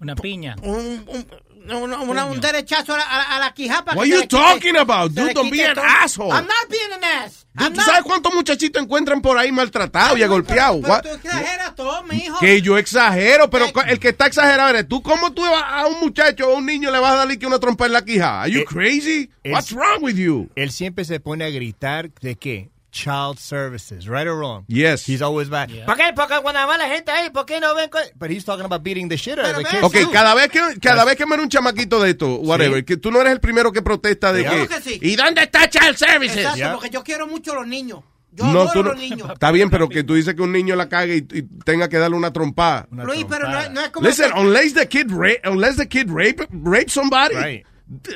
Una 0.00 0.14
piña. 0.14 0.54
un, 0.62 1.04
un, 1.08 1.26
un- 1.70 1.92
una- 1.92 2.24
un 2.24 2.40
derechazo 2.40 2.94
a 2.94 2.98
la, 2.98 3.04
a 3.04 3.38
la- 3.38 3.54
quijapa. 3.54 3.94
What 3.94 4.04
que 4.06 4.12
are 4.14 4.22
you 4.22 4.26
talking 4.28 4.76
about? 4.76 5.12
Dude, 5.12 5.32
don't 5.34 5.50
be 5.50 5.64
an 5.64 5.74
todo. 5.74 5.84
asshole. 5.84 6.30
I'm 6.32 6.46
not 6.46 6.68
being 6.70 6.92
an 6.92 7.04
ass. 7.04 7.46
¿Tú, 7.56 7.64
I'm 7.64 7.72
tú 7.74 7.80
not- 7.80 7.86
sabes 7.86 8.02
cuántos 8.04 8.32
muchachitos 8.34 8.82
encuentran 8.82 9.20
por 9.20 9.36
ahí 9.36 9.52
maltratados 9.52 10.18
y 10.18 10.22
agolpeados? 10.22 10.80
Pero 10.80 10.92
What? 10.94 11.02
tú 11.02 11.08
exageras 11.10 11.74
todo, 11.76 12.02
mi 12.04 12.16
hijo. 12.16 12.38
Que 12.40 12.62
yo 12.62 12.78
exagero, 12.78 13.50
pero 13.50 13.66
el 13.86 13.98
que 14.00 14.08
está 14.08 14.26
exagerado 14.26 14.70
eres 14.70 14.88
tú. 14.88 15.02
¿Cómo 15.02 15.32
tú 15.32 15.42
vas 15.42 15.62
a 15.66 15.86
un 15.86 16.00
muchacho 16.00 16.48
o 16.48 16.54
a 16.54 16.58
un 16.58 16.64
niño 16.66 16.90
le 16.90 16.98
vas 16.98 17.12
a 17.12 17.16
darle 17.16 17.38
que 17.38 17.46
una 17.46 17.58
trompa 17.60 17.86
en 17.86 17.92
la 17.92 18.02
quija? 18.04 18.40
Are 18.42 18.50
you 18.50 18.60
Eh, 18.60 18.64
crazy? 18.64 19.30
What's 19.44 19.72
wrong 19.72 20.02
with 20.02 20.16
you? 20.16 20.48
Él 20.56 20.70
siempre 20.72 21.04
se 21.04 21.20
pone 21.20 21.44
a 21.44 21.50
gritar 21.50 22.10
de 22.22 22.36
qué? 22.36 22.70
Child 22.92 23.38
services, 23.38 24.06
right 24.06 24.26
or 24.26 24.36
wrong? 24.38 24.64
Yes. 24.68 25.08
He's 25.08 25.22
always 25.22 25.48
back. 25.48 25.70
¿Por 25.86 25.96
qué? 25.96 26.12
Porque 26.14 26.34
cuando 26.42 26.60
va 26.66 26.76
la 26.76 26.88
gente 26.88 27.10
ahí, 27.10 27.30
¿por 27.30 27.46
qué 27.46 27.58
no 27.58 27.74
ven? 27.74 27.88
co-" 27.88 27.98
But 28.16 28.30
he's 28.30 28.44
talking 28.44 28.66
about 28.66 28.82
beating 28.82 29.08
the 29.08 29.16
shit 29.16 29.38
out 29.38 29.46
of 29.46 29.56
the 29.56 29.64
kids. 29.64 29.82
Ok, 29.82 29.94
too. 29.94 30.10
cada 30.12 30.34
vez 30.34 30.50
que 30.50 30.60
cada 30.78 31.04
vez 31.06 31.16
que 31.16 31.24
muere 31.24 31.42
un 31.42 31.48
chamaquito 31.48 32.02
de 32.02 32.10
esto, 32.10 32.36
whatever, 32.36 32.84
que 32.84 32.98
tú 32.98 33.10
no 33.10 33.20
eres 33.22 33.32
el 33.32 33.40
primero 33.40 33.72
que 33.72 33.80
protesta 33.80 34.30
de 34.34 34.42
Claro 34.44 34.68
que, 34.68 34.74
que 34.74 34.80
sí. 34.82 34.98
¿y 35.00 35.16
dónde 35.16 35.42
está 35.42 35.70
Child 35.70 35.96
Services? 35.96 36.36
Exacto, 36.44 36.72
porque 36.74 36.90
yo 36.90 37.02
quiero 37.02 37.26
mucho 37.26 37.52
a 37.52 37.56
los 37.56 37.66
niños. 37.66 38.00
Yo 38.34 38.44
No, 38.44 38.62
adoro 38.62 38.72
tú 38.72 38.78
a 38.80 38.82
no- 38.82 38.88
los 38.90 38.98
niños. 38.98 39.30
Está 39.30 39.50
bien, 39.52 39.70
pero 39.70 39.88
que 39.88 40.04
tú 40.04 40.14
dices 40.14 40.34
que 40.34 40.42
un 40.42 40.52
niño 40.52 40.76
la 40.76 40.88
cague 40.88 41.16
y, 41.16 41.38
y 41.38 41.42
tenga 41.64 41.88
que 41.88 41.96
darle 41.98 42.16
una 42.16 42.32
trompada. 42.32 42.88
Luis, 42.90 43.24
pero 43.28 43.48
no, 43.48 43.68
no 43.70 43.80
es 43.82 43.88
como... 43.90 44.06
Listen, 44.06 44.32
unless 44.36 44.74
the 44.74 44.86
kid 44.86 45.10
rape, 45.10 45.40
unless 45.46 45.76
the 45.76 45.86
kid 45.88 46.08
rape 46.10 46.46
rape 46.50 46.90
somebody, 46.90 47.34
Right. 47.36 47.66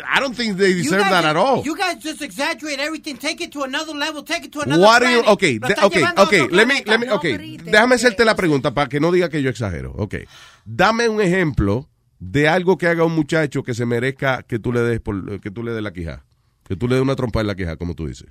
I 0.09 0.21
don't 0.21 0.35
think 0.35 0.57
they 0.57 0.73
deserve 0.75 1.03
guys- 1.03 1.11
that 1.11 1.25
at 1.27 1.37
all. 1.37 1.63
You 1.65 1.77
guys 1.77 1.99
just 2.03 2.23
exaggerate 2.23 2.81
everything. 2.81 3.17
Take 3.19 3.43
it 3.45 3.51
to 3.53 3.65
another 3.65 3.95
level. 3.95 4.23
Take 4.25 4.47
it 4.47 4.53
to 4.53 4.63
another 4.63 4.81
What 4.83 5.03
are 5.03 5.11
you? 5.13 5.23
planet. 5.23 5.33
Okay, 5.35 5.59
Lo 5.61 5.69
de- 5.69 5.75
okay, 5.87 6.05
okay. 6.17 6.49
Let 6.51 6.67
me, 6.67 6.83
let 6.87 6.99
me, 6.99 7.11
okay. 7.11 7.37
Déjame 7.59 7.97
hacerte 7.97 8.25
la 8.25 8.35
pregunta 8.35 8.73
para 8.73 8.89
que 8.89 9.01
no 9.01 9.13
diga 9.13 9.29
que 9.29 9.43
yo 9.43 9.51
exagero. 9.51 9.93
Okay. 9.99 10.25
Dame 10.65 11.09
un 11.09 11.21
ejemplo 11.21 11.89
de 12.19 12.49
algo 12.49 12.79
que 12.79 12.87
haga 12.87 13.05
un 13.05 13.15
muchacho 13.15 13.63
que 13.63 13.75
se 13.75 13.85
merezca 13.85 14.43
que 14.45 14.59
tú 14.59 14.73
le 14.73 14.81
des 14.81 15.01
por, 15.01 15.41
que 15.41 15.51
tú 15.51 15.63
le 15.63 15.73
des 15.73 15.83
la 15.83 15.93
quija, 15.93 16.25
que 16.67 16.75
tú 16.77 16.89
le 16.89 16.95
des 16.95 17.03
una 17.03 17.15
trompa 17.17 17.41
en 17.43 17.47
la 17.49 17.55
quija, 17.55 17.77
como 17.77 17.95
tú 17.95 18.07
dices. 18.07 18.29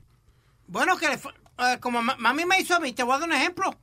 Bueno, 0.67 0.97
que 0.97 1.07
le 1.09 1.17
fue- 1.19 1.33
eh, 1.59 1.77
como 1.79 2.01
ma- 2.01 2.15
mami 2.17 2.45
me 2.45 2.59
hizo 2.59 2.75
a 2.75 2.79
mí, 2.79 2.93
te 2.93 3.03
voy 3.03 3.15
a 3.15 3.19
dar 3.19 3.29
un 3.29 3.35
ejemplo. 3.35 3.77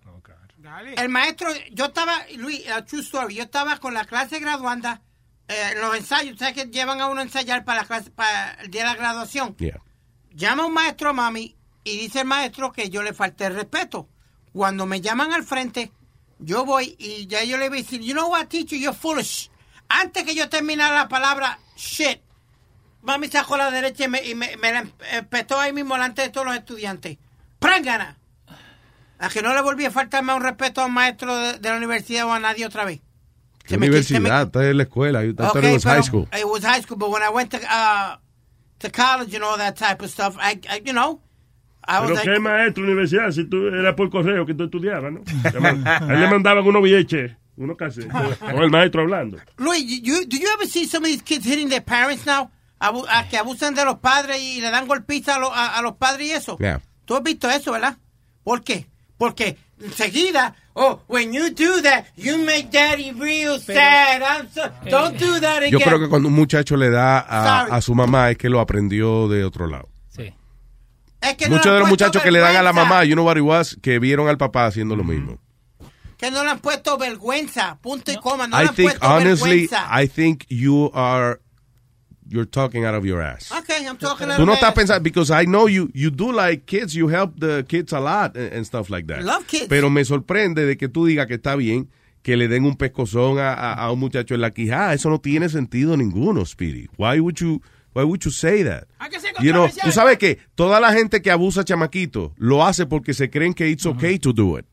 El 0.96 1.08
maestro, 1.08 1.48
yo 1.72 1.86
estaba, 1.86 2.12
Luis, 2.36 2.68
a 2.68 2.84
true 2.84 3.02
story, 3.02 3.34
yo 3.36 3.42
estaba 3.44 3.78
con 3.78 3.94
la 3.94 4.04
clase 4.04 4.38
graduanda 4.40 5.00
eh, 5.48 5.74
los 5.80 5.96
ensayos, 5.96 6.38
¿sabes 6.38 6.54
que 6.54 6.66
llevan 6.66 7.00
a 7.00 7.08
uno 7.08 7.20
a 7.20 7.24
ensayar 7.24 7.64
para, 7.64 7.82
la 7.82 7.86
clase, 7.86 8.10
para 8.10 8.52
el 8.54 8.70
día 8.70 8.82
de 8.82 8.88
la 8.88 8.94
graduación? 8.94 9.56
Yeah. 9.56 9.80
Llama 10.30 10.66
un 10.66 10.72
maestro 10.72 11.10
a 11.10 11.12
mami 11.12 11.56
y 11.84 11.98
dice 11.98 12.20
el 12.20 12.26
maestro 12.26 12.72
que 12.72 12.88
yo 12.88 13.02
le 13.02 13.12
falté 13.12 13.46
el 13.46 13.54
respeto. 13.54 14.08
Cuando 14.52 14.86
me 14.86 15.00
llaman 15.00 15.32
al 15.32 15.44
frente, 15.44 15.92
yo 16.38 16.64
voy 16.64 16.96
y 16.98 17.26
ya 17.26 17.42
yo 17.44 17.56
le 17.58 17.68
voy 17.68 17.78
a 17.78 17.82
decir, 17.82 18.00
you 18.00 18.12
know 18.12 18.30
what, 18.30 18.46
teacher, 18.46 18.78
you're 18.78 18.96
foolish. 18.96 19.50
Antes 19.88 20.24
que 20.24 20.34
yo 20.34 20.48
terminara 20.48 20.94
la 20.94 21.08
palabra 21.08 21.58
shit, 21.76 22.20
mami 23.02 23.28
sacó 23.28 23.56
la 23.56 23.70
derecha 23.70 24.04
y 24.04 24.08
me, 24.08 24.24
y 24.24 24.34
me, 24.34 24.56
me 24.56 24.72
la 24.72 24.86
empetó 25.10 25.58
ahí 25.58 25.72
mismo 25.72 25.94
delante 25.94 26.22
de 26.22 26.30
todos 26.30 26.46
los 26.46 26.56
estudiantes. 26.56 27.18
¡Prángana! 27.58 28.18
A 29.18 29.28
que 29.28 29.42
no 29.42 29.54
le 29.54 29.60
volví 29.60 29.84
a 29.84 29.90
faltar 29.90 30.22
más 30.24 30.36
un 30.36 30.42
respeto 30.42 30.80
a 30.80 30.86
un 30.86 30.94
maestro 30.94 31.36
de, 31.36 31.58
de 31.58 31.68
la 31.68 31.76
universidad 31.76 32.26
o 32.26 32.32
a 32.32 32.40
nadie 32.40 32.66
otra 32.66 32.84
vez. 32.84 33.00
¿Qué 33.64 33.76
universidad? 33.76 34.42
Estás 34.46 34.64
en 34.64 34.76
la 34.76 34.82
escuela. 34.84 35.24
I 35.24 35.32
thought 35.32 35.56
Okay, 35.56 35.70
it 35.70 35.74
was 35.74 35.82
pero 35.84 35.94
high 35.94 36.02
school. 36.02 36.28
It 36.32 36.44
was 36.46 36.64
high 36.64 36.80
school, 36.82 36.96
but 36.98 37.10
when 37.10 37.22
I 37.22 37.30
went 37.30 37.50
to, 37.50 37.58
uh, 37.58 38.16
to 38.80 38.90
college 38.90 39.34
and 39.34 39.44
all 39.44 39.56
that 39.58 39.76
type 39.76 40.02
of 40.04 40.10
stuff, 40.10 40.36
I, 40.38 40.58
I 40.68 40.82
you 40.84 40.92
know, 40.92 41.20
I 41.84 42.00
was 42.00 42.10
Pero 42.10 42.14
like, 42.16 42.28
qué 42.28 42.38
maestro 42.40 42.84
universidad, 42.84 43.32
si 43.32 43.44
tú 43.44 43.68
era 43.68 43.94
por 43.96 44.10
correo 44.10 44.44
que 44.46 44.54
tú 44.54 44.64
estudiabas, 44.64 45.12
¿no? 45.12 45.20
A 45.84 46.12
él 46.12 46.20
le 46.20 46.28
mandaban 46.28 46.66
unos 46.66 46.82
billetes, 46.82 47.32
unos 47.56 47.76
cassettes, 47.76 48.12
con 48.38 48.62
el 48.62 48.70
maestro 48.70 49.02
hablando. 49.02 49.38
Luis, 49.58 49.84
you, 50.02 50.24
do 50.26 50.36
you 50.36 50.48
ever 50.54 50.66
see 50.66 50.86
some 50.86 51.04
of 51.04 51.10
these 51.10 51.22
kids 51.22 51.44
hitting 51.44 51.68
their 51.68 51.82
parents 51.82 52.24
now? 52.26 52.50
Abu- 52.80 53.06
a 53.08 53.28
que 53.28 53.36
abusan 53.38 53.74
de 53.76 53.84
los 53.84 53.98
padres 53.98 54.40
y 54.40 54.60
le 54.60 54.70
dan 54.70 54.86
golpizas 54.88 55.36
a, 55.36 55.38
lo- 55.40 55.52
a, 55.52 55.78
a 55.78 55.82
los 55.82 55.94
padres 55.96 56.26
y 56.26 56.32
eso. 56.32 56.56
Yeah. 56.58 56.80
Tú 57.04 57.14
has 57.16 57.22
visto 57.22 57.48
eso, 57.48 57.70
¿verdad? 57.72 57.96
¿Por 58.42 58.62
qué? 58.64 58.86
Porque 59.18 59.56
enseguida, 59.80 60.54
oh, 60.74 61.00
when 61.08 61.32
you 61.32 61.50
do 61.50 61.80
that, 61.82 62.06
you 62.16 62.38
make 62.38 62.70
daddy 62.70 63.12
real 63.12 63.58
sad. 63.58 64.22
I'm 64.22 64.48
so, 64.50 64.70
don't 64.88 65.18
do 65.18 65.40
that 65.40 65.62
again. 65.62 65.72
Yo 65.72 65.80
creo 65.80 65.98
que 65.98 66.08
cuando 66.08 66.28
un 66.28 66.34
muchacho 66.34 66.76
le 66.76 66.90
da 66.90 67.18
a, 67.18 67.62
a 67.76 67.80
su 67.80 67.94
mamá 67.94 68.30
es 68.30 68.38
que 68.38 68.48
lo 68.48 68.60
aprendió 68.60 69.28
de 69.28 69.44
otro 69.44 69.66
lado. 69.66 69.88
Es 71.20 71.36
que 71.36 71.48
no 71.48 71.54
Muchos 71.54 71.66
le 71.66 71.72
de 71.74 71.78
los 71.78 71.88
muchachos 71.88 72.20
que 72.20 72.32
le 72.32 72.40
dan 72.40 72.56
a 72.56 72.62
la 72.62 72.72
vergüenza. 72.72 72.88
mamá, 72.88 73.04
you 73.04 73.14
know 73.14 73.24
what 73.24 73.36
it 73.36 73.44
was, 73.44 73.76
que 73.80 74.00
vieron 74.00 74.28
al 74.28 74.38
papá 74.38 74.66
haciendo 74.66 74.96
lo 74.96 75.04
mismo. 75.04 75.38
Que 76.18 76.32
no 76.32 76.42
le 76.42 76.50
han 76.50 76.58
puesto 76.58 76.98
vergüenza, 76.98 77.78
punto 77.80 78.10
y 78.10 78.16
coma. 78.16 78.48
No 78.48 78.56
I 78.56 78.62
le 78.62 78.68
han 78.68 78.74
think, 78.74 78.90
puesto 78.90 79.06
honestly, 79.08 79.68
vergüenza. 79.68 80.02
I 80.02 80.08
think 80.08 80.44
you 80.48 80.90
are, 80.94 81.40
you're 82.32 82.48
talking 82.48 82.84
out 82.84 82.94
of 82.94 83.04
your 83.04 83.20
ass. 83.22 83.52
Okay, 83.52 83.86
I'm 83.86 83.96
talking 83.98 84.26
Tú 84.36 84.46
no 84.46 84.54
estás 84.54 84.72
pensando, 84.74 85.02
because 85.02 85.30
I 85.30 85.44
know 85.44 85.68
you, 85.68 85.90
you 85.94 86.10
do 86.10 86.32
like 86.32 86.64
kids, 86.66 86.94
you 86.94 87.08
help 87.08 87.38
the 87.38 87.64
kids 87.68 87.92
a 87.92 88.00
lot 88.00 88.36
and, 88.36 88.52
and 88.54 88.64
stuff 88.66 88.88
like 88.90 89.06
that. 89.08 89.22
Love 89.22 89.46
kids. 89.46 89.66
Pero 89.68 89.90
me 89.90 90.04
sorprende 90.04 90.64
de 90.66 90.76
que 90.76 90.88
tú 90.88 91.06
digas 91.06 91.26
que 91.26 91.34
está 91.34 91.54
bien 91.56 91.88
que 92.22 92.36
le 92.36 92.48
den 92.48 92.64
un 92.64 92.76
pescozón 92.76 93.38
a, 93.38 93.52
a- 93.52 93.74
a 93.74 93.92
un 93.92 93.98
muchacho 93.98 94.34
en 94.34 94.40
la 94.40 94.50
quijada. 94.50 94.94
Eso 94.94 95.10
no 95.10 95.18
tiene 95.20 95.48
sentido 95.48 95.96
ninguno, 95.96 96.44
Speedy. 96.46 96.88
Why 96.96 97.18
would 97.20 97.36
you, 97.40 97.60
why 97.94 98.04
would 98.04 98.24
you 98.24 98.30
say 98.30 98.62
that? 98.64 98.84
You 99.40 99.52
know, 99.52 99.68
tú 99.82 99.90
sabes 99.92 100.18
que 100.18 100.38
toda 100.54 100.78
la 100.80 100.92
gente 100.92 101.20
que 101.20 101.30
abusa 101.30 101.64
chamaquito 101.64 102.32
lo 102.36 102.64
hace 102.64 102.86
porque 102.86 103.12
se 103.12 103.28
creen 103.28 103.54
que 103.54 103.68
it's 103.68 103.86
okay 103.86 104.18
to 104.18 104.32
do 104.32 104.56
it. 104.58 104.64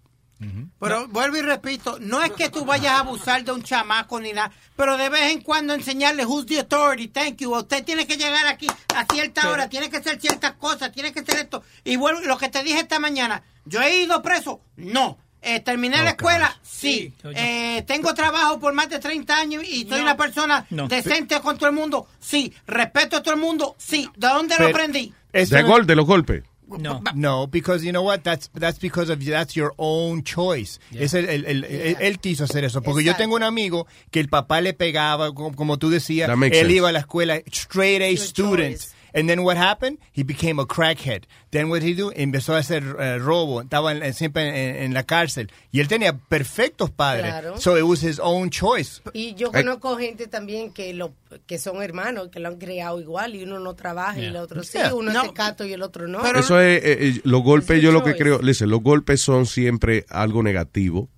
Pero 0.79 1.07
vuelvo 1.09 1.37
y 1.37 1.41
repito, 1.41 1.97
no 1.99 2.21
es 2.23 2.31
que 2.31 2.49
tú 2.49 2.63
vayas 2.63 2.93
a 2.93 2.99
abusar 2.99 3.43
de 3.43 3.51
un 3.51 3.61
chamaco 3.61 4.19
ni 4.21 4.31
nada, 4.31 4.51
pero 4.77 4.95
de 4.97 5.09
vez 5.09 5.31
en 5.33 5.41
cuando 5.41 5.73
enseñarle 5.73 6.25
who's 6.25 6.45
the 6.45 6.59
authority, 6.59 7.09
thank 7.09 7.37
you. 7.37 7.53
Usted 7.53 7.83
tiene 7.83 8.07
que 8.07 8.15
llegar 8.15 8.47
aquí 8.47 8.67
a 8.95 9.05
cierta 9.13 9.49
hora, 9.49 9.67
tiene 9.67 9.89
que 9.89 9.97
hacer 9.97 10.19
ciertas 10.21 10.53
cosas, 10.53 10.91
tiene 10.93 11.11
que 11.11 11.19
hacer 11.19 11.39
esto. 11.39 11.61
Y 11.83 11.97
vuelvo, 11.97 12.21
lo 12.21 12.37
que 12.37 12.47
te 12.49 12.63
dije 12.63 12.79
esta 12.79 12.99
mañana, 12.99 13.43
¿yo 13.65 13.81
he 13.81 14.03
ido 14.03 14.21
preso? 14.21 14.61
No. 14.77 15.17
Eh, 15.41 15.61
¿Terminé 15.61 16.03
la 16.03 16.11
escuela? 16.11 16.57
Sí. 16.61 17.13
Eh, 17.35 17.83
¿Tengo 17.87 18.13
trabajo 18.13 18.59
por 18.59 18.73
más 18.73 18.89
de 18.89 18.99
30 18.99 19.37
años 19.37 19.63
y 19.63 19.87
soy 19.87 20.01
una 20.01 20.17
persona 20.17 20.65
No. 20.69 20.87
decente 20.87 21.39
con 21.41 21.57
todo 21.57 21.69
el 21.69 21.75
mundo? 21.75 22.07
Sí. 22.19 22.53
¿Respeto 22.67 23.17
a 23.17 23.23
todo 23.23 23.33
el 23.35 23.39
mundo? 23.39 23.75
Sí. 23.77 24.09
¿De 24.17 24.27
dónde 24.27 24.55
lo 24.59 24.67
aprendí? 24.67 25.13
De 25.31 25.61
gol, 25.63 25.85
de 25.85 25.95
los 25.95 26.05
golpes. 26.05 26.43
No. 26.77 27.01
No, 27.15 27.47
because 27.47 27.83
you 27.83 27.91
know 27.91 28.03
what? 28.03 28.23
That's 28.23 28.49
that's 28.53 28.79
because 28.79 29.09
of 29.11 29.19
that's 29.25 29.55
your 29.55 29.73
own 29.77 30.23
choice. 30.23 30.79
Es 30.93 31.13
el, 31.13 31.27
el- 31.29 31.45
el- 31.45 31.63
él, 31.65 31.97
él 31.99 32.19
quiso 32.19 32.43
hacer 32.43 32.63
eso. 32.63 32.81
Porque 32.81 33.03
yo 33.03 33.15
tengo 33.15 33.35
un 33.35 33.43
amigo 33.43 33.87
que 34.11 34.19
el 34.19 34.29
papá 34.29 34.61
le 34.61 34.73
pegaba, 34.73 35.33
como, 35.33 35.55
como 35.55 35.77
tú 35.77 35.89
decías, 35.89 36.29
él 36.29 36.39
sense. 36.51 36.71
iba 36.71 36.89
a 36.89 36.91
la 36.91 36.99
escuela 36.99 37.37
straight 37.47 38.01
A 38.01 38.21
student. 38.21 38.79
And 39.13 39.27
then 39.27 39.39
what 39.43 39.57
happened? 39.57 39.97
He 40.11 40.23
became 40.23 40.59
a 40.61 40.65
crackhead. 40.65 41.23
Then 41.51 41.69
what 41.69 41.81
he 41.81 41.93
do? 41.95 42.11
Empezó 42.15 42.55
a 42.55 42.59
hacer 42.59 42.83
eh, 42.99 43.17
robo. 43.17 43.61
Estaba 43.61 43.91
en- 43.91 44.13
siempre 44.13 44.69
en, 44.69 44.83
en 44.83 44.93
la 44.93 45.03
cárcel. 45.03 45.51
Y 45.71 45.79
él 45.79 45.87
tenía 45.87 46.17
perfectos 46.17 46.89
padres. 46.91 47.31
Claro. 47.31 47.57
So 47.57 47.77
it 47.77 47.83
was 47.83 48.03
his 48.03 48.19
own 48.19 48.49
choice. 48.49 49.01
Y 49.13 49.33
yo 49.35 49.51
conozco 49.51 49.97
gente 49.97 50.27
también 50.27 50.71
que 50.71 50.93
lo 50.93 51.13
que 51.47 51.57
son 51.57 51.81
hermanos, 51.81 52.29
que 52.31 52.39
lo 52.39 52.49
han 52.49 52.57
criado 52.57 52.99
igual 52.99 53.35
y 53.35 53.43
uno 53.43 53.59
no 53.59 53.73
trabaja 53.75 54.19
y 54.19 54.25
el 54.25 54.35
otro 54.35 54.63
sí, 54.63 54.77
Yeah. 54.79 54.93
uno 54.93 55.11
No. 55.11 55.21
es 55.23 55.27
tecato 55.29 55.65
y 55.65 55.73
el 55.73 55.81
otro 55.81 56.07
no. 56.07 56.25
Eso 56.25 56.59
es, 56.59 56.83
eh, 56.83 56.97
eh, 57.09 57.21
los 57.23 57.41
golpes, 57.43 57.81
yo 57.81 57.91
lo 57.91 58.03
que 58.03 58.11
choice. 58.11 58.23
creo, 58.23 58.39
listen, 58.41 58.69
los 58.69 58.81
golpes 58.81 59.21
son 59.21 59.45
siempre 59.45 60.05
algo 60.09 60.41
negativo. 60.43 61.09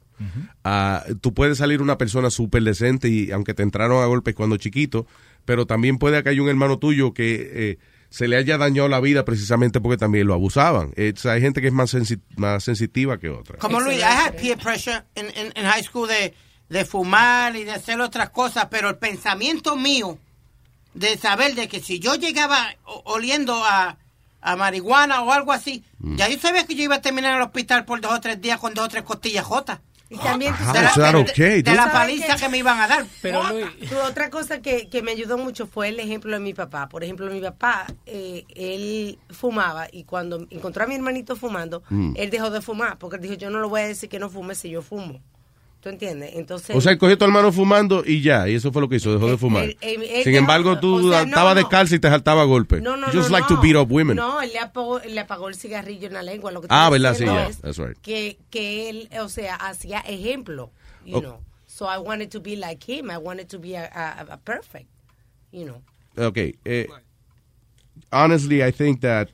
Ah, 0.64 1.04
tú 1.22 1.34
puedes 1.34 1.58
salir 1.58 1.82
una 1.82 1.98
persona 1.98 2.30
súper 2.30 2.62
decente 2.64 3.10
y 3.10 3.32
aunque 3.32 3.54
te 3.56 3.64
entraron 3.64 4.04
a 4.04 4.06
golpes 4.06 4.36
cuando 4.36 4.58
chiquito, 4.58 5.08
pero 5.46 5.66
también 5.66 5.98
puede 5.98 6.22
que 6.24 6.30
haya 6.30 6.42
un 6.42 6.50
hermano 6.50 6.78
tuyo 6.80 7.14
que 7.14 7.50
eh, 7.54 7.78
se 8.10 8.28
le 8.28 8.36
haya 8.38 8.58
dañado 8.58 8.88
la 8.90 9.00
vida 9.00 9.24
precisamente 9.26 9.80
porque 9.80 9.98
también 9.98 10.28
lo 10.28 10.34
abusaban. 10.34 10.92
Eh, 10.98 11.14
o 11.16 11.20
sea, 11.20 11.34
hay 11.34 11.42
gente 11.42 11.62
que 11.62 11.68
es 11.68 11.74
más, 11.74 11.94
sensi- 11.94 12.22
más 12.36 12.64
sensitiva 12.64 13.18
que 13.20 13.30
otra. 13.30 13.58
Como 13.58 13.80
Luis, 13.80 14.00
I 14.00 14.04
had 14.04 14.36
peer 14.36 14.58
pressure 14.58 15.04
in, 15.16 15.26
in, 15.28 15.54
in 15.56 15.66
high 15.66 15.84
school 15.84 16.08
de, 16.08 16.34
de 16.70 16.86
fumar 16.86 17.56
y 17.56 17.64
de 17.64 17.72
hacer 17.72 18.00
otras 18.02 18.30
cosas, 18.32 18.68
pero 18.70 18.90
el 18.90 18.98
pensamiento 18.98 19.76
mío 19.76 20.18
de 20.94 21.18
saber 21.18 21.56
de 21.56 21.68
que 21.70 21.80
si 21.80 22.00
yo 22.00 22.16
llegaba 22.16 22.76
oliendo 23.06 23.64
a, 23.64 23.98
a 24.42 24.56
marihuana 24.58 25.22
o 25.22 25.32
algo 25.32 25.54
así, 25.54 25.84
ya 26.00 26.28
yo 26.28 26.38
sabía 26.38 26.66
que 26.66 26.76
yo 26.76 26.84
iba 26.84 26.96
a 26.96 27.02
terminar 27.02 27.32
en 27.32 27.38
el 27.38 27.44
hospital 27.44 27.86
por 27.86 28.02
dos 28.02 28.12
o 28.12 28.20
tres 28.20 28.42
días 28.42 28.60
con 28.60 28.74
dos 28.74 28.86
o 28.86 28.90
tres 28.90 29.04
costillas 29.04 29.46
jotas. 29.46 29.80
Y 30.14 30.18
también 30.18 30.54
tú 30.58 30.64
sabes- 30.66 30.94
de- 31.24 31.32
okay, 31.32 31.62
de 31.62 31.74
la 31.74 31.84
paliza 31.94 32.36
que 32.36 32.50
me 32.50 32.58
iban 32.58 32.80
a 32.80 32.88
dar. 32.88 33.06
Pero 33.22 33.42
Tú, 33.90 33.98
otra 34.06 34.30
cosa 34.30 34.62
que, 34.62 34.90
que 34.90 35.02
me 35.02 35.12
ayudó 35.12 35.38
mucho 35.38 35.68
fue 35.68 35.88
el 35.88 36.00
ejemplo 36.02 36.32
de 36.34 36.40
mi 36.40 36.54
papá. 36.54 36.90
Por 36.90 37.04
ejemplo, 37.04 37.32
mi 37.32 37.40
papá, 37.40 37.88
eh, 38.06 38.44
él 38.54 39.18
fumaba 39.30 39.88
y 39.92 40.04
cuando 40.04 40.46
encontró 40.50 40.84
a 40.84 40.88
mi 40.88 40.96
hermanito 40.96 41.36
fumando, 41.38 41.82
Mm. 41.90 42.14
él 42.18 42.30
dejó 42.30 42.50
de 42.50 42.62
fumar 42.62 42.98
porque 42.98 43.16
él 43.16 43.22
dijo, 43.22 43.36
yo 43.36 43.50
no 43.50 43.60
lo 43.60 43.70
voy 43.70 43.82
a 43.82 43.88
decir 43.88 44.10
que 44.10 44.20
no 44.20 44.30
fume 44.30 44.54
si 44.56 44.70
yo 44.70 44.82
fumo. 44.82 45.22
¿Tú 45.82 45.90
entiendes? 45.90 46.32
Entonces... 46.36 46.76
O 46.76 46.80
sea, 46.80 46.92
él 46.92 46.98
cogió 47.00 47.16
a 47.16 47.18
tu 47.18 47.26
hermano 47.26 47.52
fumando 47.52 48.04
y 48.06 48.22
ya, 48.22 48.48
y 48.48 48.54
eso 48.54 48.72
fue 48.72 48.84
lo 48.84 48.88
que 48.88 48.98
hizo, 48.98 49.12
dejó 49.12 49.28
de 49.30 49.38
fumar. 49.38 49.64
él- 49.64 49.78
él- 49.82 50.04
él 50.04 50.24
Sin 50.24 50.34
dejó- 50.34 50.38
embargo, 50.38 50.80
tú 50.80 51.08
o 51.08 51.10
sea, 51.12 51.24
estabas 51.24 51.56
no. 51.56 51.62
descalzo 51.62 51.96
y 51.96 52.00
te 52.00 52.08
saltaba 52.08 52.44
a 52.44 52.46
golpe. 52.46 52.80
No, 52.82 52.96
no, 52.98 53.08
You 53.12 53.18
just 53.20 53.32
no, 53.32 53.38
like 53.40 53.48
no. 53.50 53.56
to 53.56 53.62
beat 53.64 53.76
up 53.76 53.92
women. 53.92 54.16
No, 54.16 54.42
él 54.42 54.52
le 54.54 54.60
apagó, 54.60 55.00
le 55.00 55.20
apagó 55.20 55.50
el 55.50 55.56
cigarrillo 55.56 56.06
en 56.08 56.14
la 56.14 56.22
lengua. 56.22 56.52
Lo 56.52 56.62
que 56.62 56.68
Ah, 56.70 56.90
¿verdad? 56.92 57.16
Sí, 57.16 57.24
yeah, 57.24 57.50
that's 57.62 57.80
right. 57.80 57.98
Que, 58.00 58.38
que 58.52 58.90
él, 58.92 59.10
o 59.20 59.28
sea, 59.28 59.56
hacía 59.56 60.02
ejemplo, 60.02 60.72
you 61.04 61.18
Oh. 61.18 61.22
know. 61.22 61.40
So 61.66 61.86
I 61.88 61.98
wanted 61.98 62.30
to 62.30 62.40
be 62.42 62.56
like 62.56 62.86
him. 62.88 63.10
I 63.10 63.18
wanted 63.18 63.48
to 63.48 63.58
be 63.60 63.76
a, 63.76 63.86
a- 63.86 64.34
a 64.34 64.38
perfect, 64.38 64.88
you 65.52 65.64
know. 65.66 65.82
Okay. 66.16 66.54
eh, 66.64 66.88
honestly, 68.12 68.62
I 68.62 68.72
think 68.72 69.02
that 69.02 69.30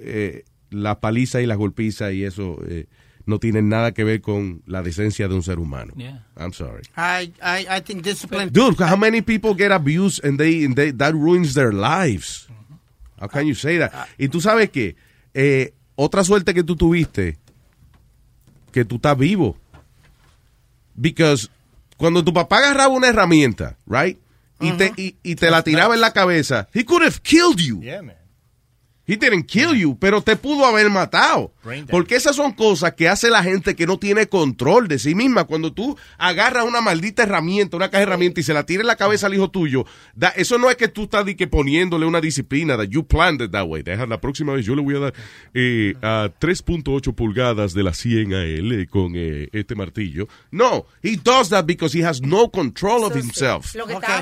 eh, 0.00 0.44
la 0.70 1.00
paliza 1.00 1.40
y 1.42 1.46
la 1.46 1.54
golpiza 1.54 2.12
y 2.12 2.24
eso 2.24 2.58
eh, 2.68 2.86
no 3.28 3.38
tienen 3.38 3.68
nada 3.68 3.92
que 3.92 4.04
ver 4.04 4.20
con 4.20 4.62
la 4.66 4.82
decencia 4.82 5.28
de 5.28 5.34
un 5.34 5.42
ser 5.42 5.58
humano. 5.58 5.92
Yeah. 5.96 6.24
I'm 6.36 6.52
sorry. 6.52 6.82
I, 6.96 7.32
I, 7.42 7.66
I 7.68 7.80
think 7.82 8.02
discipline. 8.02 8.50
Dude, 8.50 8.80
how 8.80 8.96
many 8.96 9.20
people 9.20 9.54
get 9.54 9.70
abused 9.70 10.24
and 10.24 10.38
they, 10.38 10.64
and 10.64 10.74
they 10.74 10.90
that 10.92 11.14
ruins 11.14 11.54
their 11.54 11.72
lives? 11.72 12.48
How 13.20 13.28
can 13.28 13.46
you 13.46 13.54
say 13.54 13.78
that? 13.78 13.92
Y 14.18 14.28
tú 14.28 14.40
sabes 14.40 14.70
que 14.70 14.96
eh, 15.34 15.74
otra 15.94 16.24
suerte 16.24 16.54
que 16.54 16.62
tú 16.64 16.74
tuviste, 16.74 17.36
que 18.72 18.84
tú 18.84 18.96
estás 18.96 19.16
vivo. 19.18 19.56
Because 20.96 21.48
cuando 21.96 22.24
tu 22.24 22.32
papá 22.32 22.58
agarraba 22.58 22.88
una 22.88 23.08
herramienta, 23.08 23.76
right? 23.86 24.18
Y, 24.60 24.72
te, 24.72 24.92
y, 24.96 25.16
y 25.22 25.36
te 25.36 25.50
la 25.50 25.62
tiraba 25.62 25.94
en 25.94 26.00
la 26.00 26.12
cabeza, 26.12 26.68
he 26.74 26.84
could 26.84 27.02
have 27.02 27.22
killed 27.22 27.58
you. 27.58 27.80
Yeah, 27.80 28.02
man. 28.02 28.16
He 29.08 29.16
didn't 29.16 29.46
kill 29.46 29.74
you, 29.74 29.96
pero 29.98 30.20
te 30.20 30.36
pudo 30.36 30.66
haber 30.66 30.90
matado. 30.90 31.50
Porque 31.90 32.14
esas 32.16 32.36
son 32.36 32.52
cosas 32.52 32.92
que 32.92 33.08
hace 33.08 33.30
la 33.30 33.42
gente 33.42 33.74
que 33.74 33.86
no 33.86 33.98
tiene 33.98 34.26
control 34.28 34.86
de 34.86 34.98
sí 34.98 35.14
misma. 35.14 35.44
Cuando 35.44 35.72
tú 35.72 35.96
agarras 36.18 36.64
una 36.66 36.82
maldita 36.82 37.22
herramienta, 37.22 37.76
una 37.78 37.88
caja 37.88 38.00
de 38.00 38.02
herramientas 38.04 38.42
y 38.42 38.44
se 38.44 38.52
la 38.52 38.66
tiras 38.66 38.82
en 38.82 38.88
la 38.88 38.96
cabeza 38.96 39.26
al 39.26 39.34
hijo 39.34 39.50
tuyo, 39.50 39.86
da- 40.14 40.28
eso 40.36 40.58
no 40.58 40.68
es 40.70 40.76
que 40.76 40.88
tú 40.88 41.04
estás 41.04 41.24
que 41.24 41.46
poniéndole 41.46 42.04
una 42.04 42.20
disciplina, 42.20 42.76
that 42.76 42.88
you 42.88 43.02
planned 43.02 43.40
it 43.40 43.50
that 43.50 43.66
way. 43.66 43.82
Deja, 43.82 44.04
la 44.06 44.20
próxima 44.20 44.52
vez 44.52 44.66
yo 44.66 44.74
le 44.74 44.82
voy 44.82 44.96
a 44.96 44.98
dar 44.98 45.14
eh, 45.54 45.94
a 46.02 46.30
3.8 46.38 47.14
pulgadas 47.14 47.72
de 47.72 47.82
la 47.82 47.94
100 47.94 48.34
a 48.34 48.44
él 48.44 48.72
eh, 48.72 48.86
con 48.86 49.12
eh, 49.16 49.48
este 49.52 49.74
martillo. 49.74 50.28
No, 50.50 50.84
he 51.02 51.16
does 51.16 51.48
that 51.48 51.64
because 51.64 51.96
he 51.98 52.04
has 52.04 52.20
no 52.20 52.50
control 52.50 53.04
of 53.04 53.14
himself. 53.14 53.74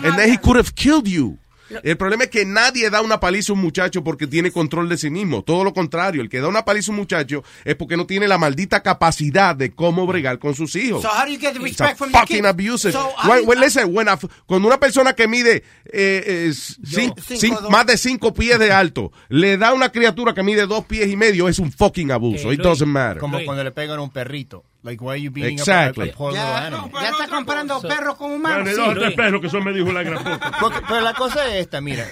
And 0.04 0.16
then 0.16 0.30
he 0.30 0.38
could 0.38 0.56
have 0.56 0.74
killed 0.74 1.06
you. 1.08 1.38
Lo- 1.68 1.80
El 1.82 1.96
problema 1.96 2.24
es 2.24 2.30
que 2.30 2.44
nadie 2.44 2.90
da 2.90 3.00
una 3.02 3.18
paliza 3.20 3.52
a 3.52 3.54
un 3.54 3.60
muchacho 3.60 4.04
porque 4.04 4.26
tiene 4.26 4.50
control 4.50 4.88
de 4.88 4.96
sí 4.96 5.10
mismo. 5.10 5.42
Todo 5.42 5.64
lo 5.64 5.72
contrario, 5.72 6.22
el 6.22 6.28
que 6.28 6.40
da 6.40 6.48
una 6.48 6.64
paliza 6.64 6.90
a 6.90 6.94
un 6.94 6.98
muchacho 7.00 7.42
es 7.64 7.74
porque 7.74 7.96
no 7.96 8.06
tiene 8.06 8.28
la 8.28 8.38
maldita 8.38 8.82
capacidad 8.82 9.54
de 9.56 9.72
cómo 9.74 10.06
bregar 10.06 10.38
con 10.38 10.54
sus 10.54 10.74
hijos. 10.76 11.02
So 11.02 11.08
how 11.08 11.24
do 11.26 11.32
you 11.32 11.38
get 11.40 11.52
the 11.52 11.58
It's 11.58 11.78
respect 11.78 11.92
a 11.92 11.96
from 11.96 12.12
the 12.12 12.18
fucking 12.18 12.36
kids? 12.38 12.48
abusive. 12.48 12.92
So 12.92 13.10
When- 13.24 13.36
do 13.38 13.42
you- 13.42 13.48
when 13.48 13.60
listen, 13.60 13.94
when 13.96 14.08
a- 14.08 14.18
cuando 14.46 14.68
una 14.68 14.78
persona 14.78 15.14
que 15.14 15.26
mide 15.28 15.56
eh, 15.92 16.22
eh, 16.26 16.50
cin- 16.50 17.14
Cinco, 17.38 17.70
más 17.70 17.86
de 17.86 17.96
cinco 17.96 18.32
pies 18.34 18.58
de 18.58 18.72
alto 18.72 19.12
le 19.28 19.56
da 19.56 19.68
a 19.68 19.74
una 19.74 19.90
criatura 19.90 20.34
que 20.34 20.42
mide 20.42 20.66
dos 20.66 20.84
pies 20.84 21.08
y 21.08 21.16
medio 21.16 21.48
es 21.48 21.58
un 21.58 21.72
fucking 21.72 22.10
abuso. 22.10 22.50
Eh, 22.50 22.54
It 22.54 22.58
Luis, 22.58 22.68
doesn't 22.68 22.88
matter. 22.88 23.18
Como 23.18 23.38
cuando 23.44 23.62
le 23.64 23.70
pegan 23.72 23.98
a 23.98 24.02
un 24.02 24.10
perrito. 24.10 24.64
Like, 24.86 25.02
why 25.04 25.14
are 25.14 25.16
you 25.20 25.30
beating 25.30 25.58
Exactly. 25.58 26.10
up 26.10 26.10
a, 26.10 26.12
a 26.14 26.16
poor 26.16 26.32
little 26.32 26.46
Ya, 26.46 26.66
animal? 26.68 26.90
ya 27.02 27.10
está 27.10 27.28
comparando 27.28 27.80
perros 27.82 28.16
con 28.16 28.30
humanos. 28.32 28.76
Dos 28.76 28.94
tres 28.94 29.14
perros 29.14 29.40
que 29.42 29.50
son 29.50 29.64
me 29.64 29.72
dijo 29.72 29.92
la 29.92 30.02
gran 30.02 30.22
puta. 30.24 30.52
Porque- 30.60 30.80
pero 30.88 31.00
la 31.00 31.12
cosa 31.14 31.46
es 31.48 31.54
esta, 31.62 31.80
mira, 31.80 32.06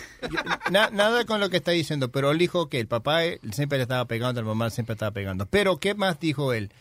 na- 0.70 0.90
nada 0.90 1.24
con 1.24 1.40
lo 1.40 1.48
que 1.50 1.56
está 1.58 1.70
diciendo, 1.70 2.10
pero 2.10 2.30
él 2.32 2.38
dijo 2.38 2.68
que 2.68 2.80
el 2.80 2.88
papá 2.88 3.20
siempre 3.52 3.78
le 3.78 3.82
estaba 3.82 4.04
pegando, 4.06 4.40
el 4.40 4.46
mamá 4.46 4.70
siempre 4.70 4.94
estaba 4.94 5.12
pegando. 5.12 5.46
Pero 5.46 5.78
¿qué 5.78 5.94
más 5.94 6.18
dijo 6.20 6.52
él? 6.52 6.72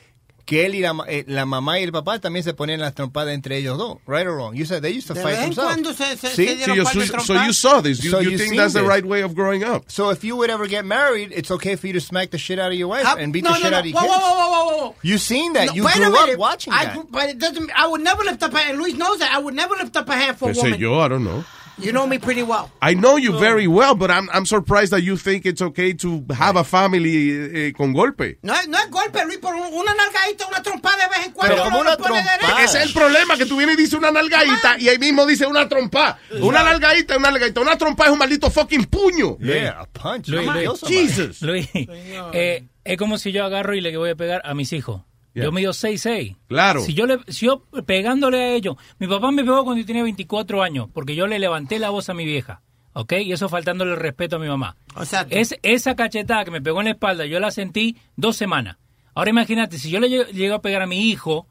Que 0.46 0.66
él 0.66 0.76
y 0.76 0.82
la, 0.82 0.94
eh, 1.08 1.24
la 1.26 1.46
mamá 1.46 1.80
y 1.80 1.84
el 1.84 1.94
papá 1.94 2.20
también 2.20 2.44
se 2.44 2.54
ponían 2.54 2.82
las 2.82 2.94
trompadas 2.94 3.34
entre 3.34 3.58
ellos 3.58 3.78
dos, 3.78 4.00
right 4.08 4.28
or 4.28 4.36
wrong. 4.36 4.54
You 4.56 4.66
said 4.66 4.82
they 4.82 4.92
used 4.92 5.08
to 5.08 5.14
De 5.14 5.22
fight 5.22 5.38
themselves. 5.38 5.72
cuando 5.74 5.94
se- 5.94 6.18
se- 6.18 6.28
¿Sí? 6.36 6.48
se 6.48 6.56
dieron 6.58 6.84
par 6.84 6.94
de 6.94 7.06
so 7.08 7.14
trompadas. 7.14 7.48
you 7.48 7.54
saw 7.54 7.82
this. 7.82 8.04
You, 8.04 8.12
So 8.12 8.20
you 8.20 8.32
you've 8.32 8.42
think 8.42 8.58
that's 8.58 8.74
the 8.74 8.82
this. 8.82 8.90
right 8.90 9.06
way 9.06 9.22
of 9.24 9.36
growing 9.36 9.64
up. 9.64 9.86
So 9.88 10.10
if 10.10 10.22
you 10.26 10.36
would 10.36 10.50
ever 10.50 10.68
get 10.68 10.84
married, 10.84 11.32
it's 11.34 11.50
okay 11.50 11.78
for 11.78 11.88
you 11.88 11.94
to 11.94 12.02
smack 12.02 12.32
the 12.32 12.38
shit 12.38 12.60
out 12.60 12.74
of 12.74 12.78
your 12.78 12.90
wife 12.90 13.06
Ah, 13.08 13.16
and 13.18 13.32
beat 13.32 13.46
no, 13.46 13.52
the 13.54 13.60
no, 13.60 13.62
shit 13.62 13.72
no. 13.72 13.78
out 13.78 13.86
of 13.86 13.90
your 13.90 13.96
Whoa, 14.02 14.02
kids. 14.10 14.22
whoa, 14.22 14.36
whoa, 14.36 14.66
whoa, 14.66 14.78
whoa. 14.88 14.96
You 15.02 15.18
seen 15.18 15.54
that. 15.54 15.68
No, 15.68 15.74
you 15.76 15.84
grew 15.90 16.14
up 16.18 16.38
watching 16.38 16.74
I, 16.74 16.86
that. 16.88 17.06
But 17.10 17.30
it 17.30 17.40
doesn't. 17.40 17.72
I 17.74 17.88
would 17.88 18.02
never 18.02 18.24
lift 18.24 18.44
up 18.44 18.54
a 18.54 18.58
hand. 18.60 18.78
Luis 18.80 18.96
knows 18.96 19.20
that. 19.20 19.34
I 19.34 19.38
would 19.40 19.54
never 19.56 19.76
lift 19.76 19.96
up 19.96 20.10
a 20.10 20.14
hand 20.14 20.38
for 20.38 20.50
a 20.52 20.54
woman. 20.54 20.78
yo, 20.78 21.00
I 21.00 21.08
don't 21.08 21.24
know. 21.24 21.46
You 21.80 21.92
know 21.92 22.06
me 22.06 22.20
pretty 22.20 22.44
well. 22.44 22.70
I 22.82 22.94
know 22.94 23.18
you 23.18 23.34
very 23.40 23.66
well, 23.68 23.96
but 23.96 24.12
I'm, 24.12 24.30
I'm 24.32 24.46
surprised 24.46 24.92
that 24.92 25.02
you 25.02 25.18
think 25.18 25.46
it's 25.46 25.62
okay 25.62 25.94
to 25.96 26.24
have 26.38 26.56
a 26.56 26.64
family 26.64 27.32
eh, 27.32 27.68
eh, 27.70 27.74
con 27.76 27.94
golpe. 27.94 28.38
No 28.44 28.54
es, 28.54 28.68
no 28.68 28.78
es 28.78 28.90
golpe, 28.92 29.26
Luis, 29.26 29.40
por 29.40 29.56
un- 29.56 29.74
una 29.74 29.94
nalgadita, 29.96 30.48
una 30.48 30.62
trompada 30.62 30.98
de 30.98 31.10
vez 31.18 31.26
en 31.28 31.32
cuando. 31.34 31.56
Pero 31.56 31.66
como 31.66 31.80
una 31.80 31.98
pone 31.98 32.22
derecho. 32.22 32.58
Ese 32.64 32.78
es 32.78 32.86
el 32.86 32.94
problema, 32.94 33.38
que 33.38 33.46
tú 33.48 33.58
vienes 33.58 33.74
y 33.76 33.78
dices 33.82 33.96
una 33.96 34.12
nalgadita 34.12 34.78
y 34.80 34.88
ahí 34.88 35.00
mismo 35.00 35.26
dice 35.26 35.48
una 35.48 35.68
trompa. 35.68 36.20
Una 36.42 36.64
nalgadita, 36.64 37.18
una 37.18 37.32
nalgadita. 37.32 37.62
Una 37.62 37.76
trompa 37.78 38.06
es 38.06 38.12
un 38.12 38.20
maldito 38.20 38.52
fucking 38.52 38.86
puño. 38.86 39.38
Yeah, 39.40 39.80
a 39.82 39.86
punch. 39.88 40.28
Luis, 40.28 40.48
Luis. 40.48 40.80
Jesus. 40.88 41.42
Luis, 41.42 41.68
eh, 41.74 42.64
es 42.84 42.98
como 42.98 43.18
si 43.18 43.32
yo 43.32 43.46
agarro 43.46 43.74
y 43.76 43.82
le 43.82 43.98
voy 43.98 44.12
a 44.12 44.16
pegar 44.16 44.42
a 44.46 44.54
mis 44.54 44.74
hijos. 44.74 45.02
Yeah. 45.34 45.46
Yo 45.46 45.52
mido 45.52 45.72
6'6". 45.72 46.36
Claro. 46.48 46.82
Si 46.82 46.94
yo, 46.94 47.06
le, 47.08 47.20
si 47.28 47.48
yo 47.48 47.64
pegándole 47.86 48.38
a 48.42 48.50
ellos, 48.54 48.76
mi 49.00 49.08
papá 49.08 49.32
me 49.32 49.44
pegó 49.44 49.64
cuando 49.64 49.82
yo 49.82 49.86
tenía 49.88 50.04
24 50.04 50.62
años, 50.62 50.90
porque 50.94 51.16
yo 51.16 51.26
le 51.28 51.40
levanté 51.40 51.80
la 51.80 51.90
voz 51.90 52.10
a 52.10 52.14
mi 52.14 52.24
vieja, 52.26 52.62
¿ok? 52.94 53.14
Y 53.24 53.32
eso 53.34 53.50
faltándole 53.50 53.92
el 53.94 53.98
respeto 54.00 54.36
a 54.36 54.40
mi 54.40 54.48
mamá. 54.48 54.76
O 54.96 55.06
sea, 55.06 55.26
Es, 55.32 55.56
esa 55.64 55.96
cachetada 55.96 56.46
que 56.46 56.52
me 56.52 56.62
pegó 56.62 56.80
en 56.82 56.86
la 56.86 56.92
espalda, 56.92 57.26
yo 57.26 57.40
la 57.40 57.50
sentí 57.50 57.98
dos 58.16 58.38
semanas. 58.38 58.78
Ahora 59.16 59.32
imagínate, 59.32 59.78
si 59.80 59.90
yo 59.90 60.00
le 60.00 60.08
lle- 60.08 60.28
llego 60.34 60.56
a 60.56 60.62
pegar 60.62 60.82
a 60.84 60.88
mi 60.88 61.10
hijo, 61.10 61.48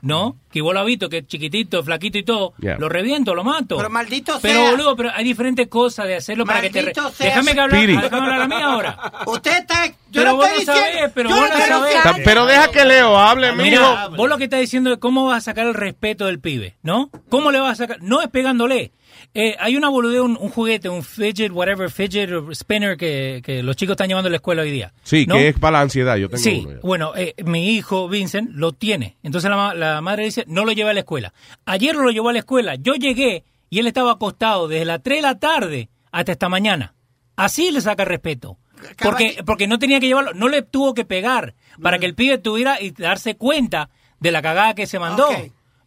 ¿no? 0.00 0.36
Que 0.50 0.60
vos 0.60 0.74
lo 0.74 0.80
has 0.80 0.86
visto, 0.86 1.08
que 1.08 1.18
es 1.18 1.26
chiquitito, 1.26 1.82
flaquito 1.82 2.18
y 2.18 2.24
todo, 2.24 2.52
Yeah. 2.58 2.76
lo 2.78 2.88
reviento, 2.88 3.34
lo 3.34 3.42
mato. 3.42 3.76
Pero 3.78 3.88
maldito 3.90 4.38
Pero, 4.42 4.60
sea. 4.60 4.70
boludo, 4.72 4.96
pero 4.96 5.10
hay 5.14 5.24
diferentes 5.24 5.66
cosas 5.68 6.06
de 6.06 6.16
hacerlo 6.16 6.44
para 6.44 6.60
que 6.60 6.70
te... 6.70 6.80
re- 6.82 6.92
Maldito 6.94 7.10
sea. 7.10 7.26
Déjame 7.28 7.54
que 7.54 7.60
hablar, 7.60 7.86
déjame 7.86 8.16
hablar 8.26 8.40
a 8.42 8.48
mí 8.48 8.54
ahora. 8.62 9.12
Usted 9.26 9.58
está. 9.60 9.84
Yo 10.14 10.20
Pero 10.22 10.30
no 10.30 10.36
vos 10.36 10.46
no 10.48 10.54
diciendo. 10.58 10.80
sabés, 10.80 11.10
pero 11.14 11.30
yo 11.30 11.36
vos 11.36 11.50
no 11.50 11.58
sabés. 11.58 12.22
Pero 12.24 12.46
deja 12.46 12.68
que 12.70 12.84
Leo 12.84 13.18
hable, 13.18 13.50
mijo. 13.52 13.62
Mira, 13.64 14.08
vos 14.08 14.28
lo 14.28 14.38
que 14.38 14.44
estás 14.44 14.60
diciendo 14.60 14.92
es 14.92 14.98
cómo 14.98 15.26
vas 15.26 15.38
a 15.38 15.40
sacar 15.40 15.66
el 15.66 15.74
respeto 15.74 16.26
del 16.26 16.38
pibe, 16.40 16.76
¿no? 16.82 17.10
¿Cómo 17.28 17.50
le 17.50 17.58
vas 17.58 17.72
a 17.72 17.86
sacar? 17.86 18.00
No 18.02 18.22
es 18.22 18.28
pegándole. 18.28 18.92
Eh, 19.32 19.56
hay 19.58 19.76
una 19.76 19.88
boludez, 19.88 20.20
un, 20.20 20.36
un 20.40 20.48
juguete, 20.50 20.88
un 20.88 21.02
fidget, 21.02 21.50
whatever, 21.52 21.90
fidget 21.90 22.30
spinner 22.54 22.96
que, 22.96 23.42
que 23.44 23.62
los 23.64 23.74
chicos 23.74 23.94
están 23.94 24.08
llevando 24.08 24.28
a 24.28 24.30
la 24.30 24.36
escuela 24.36 24.62
hoy 24.62 24.70
día. 24.70 24.92
Sí, 25.02 25.26
¿no? 25.26 25.34
que 25.34 25.48
es 25.48 25.58
para 25.58 25.78
la 25.78 25.80
ansiedad. 25.82 26.16
Yo 26.16 26.28
tengo 26.28 26.42
Sí, 26.42 26.62
uno. 26.64 26.74
ya. 26.74 26.80
bueno, 26.82 27.12
eh, 27.16 27.34
mi 27.44 27.70
hijo 27.70 28.08
Vincent 28.08 28.50
lo 28.54 28.72
tiene. 28.72 29.16
Entonces 29.24 29.50
la 29.50 30.00
madre 30.00 30.24
dice, 30.24 30.44
no 30.46 30.64
lo 30.64 30.72
lleva 30.72 30.90
a 30.90 30.94
la 30.94 31.00
escuela. 31.00 31.32
Ayer 31.66 31.96
lo 31.96 32.10
llevó 32.10 32.28
a 32.28 32.32
la 32.32 32.38
escuela. 32.40 32.76
Yo 32.76 32.94
llegué 32.94 33.44
y 33.70 33.80
él 33.80 33.86
estaba 33.88 34.12
acostado 34.12 34.68
desde 34.68 34.84
las 34.84 35.02
3 35.02 35.18
de 35.18 35.22
la 35.22 35.38
tarde 35.40 35.88
hasta 36.12 36.30
esta 36.32 36.48
mañana. 36.48 36.94
Así 37.36 37.72
le 37.72 37.80
saca 37.80 38.04
respeto. 38.04 38.58
Porque, 38.98 39.42
porque 39.44 39.66
no 39.66 39.78
tenía 39.78 40.00
que 40.00 40.06
llevarlo, 40.06 40.34
no 40.34 40.48
le 40.48 40.62
tuvo 40.62 40.94
que 40.94 41.04
pegar 41.04 41.54
para 41.82 41.98
que 41.98 42.06
el 42.06 42.14
pibe 42.14 42.38
tuviera 42.38 42.80
y 42.80 42.90
darse 42.90 43.36
cuenta 43.36 43.90
de 44.20 44.30
la 44.30 44.42
cagada 44.42 44.74
que 44.74 44.86
se 44.86 44.98
mandó. 44.98 45.28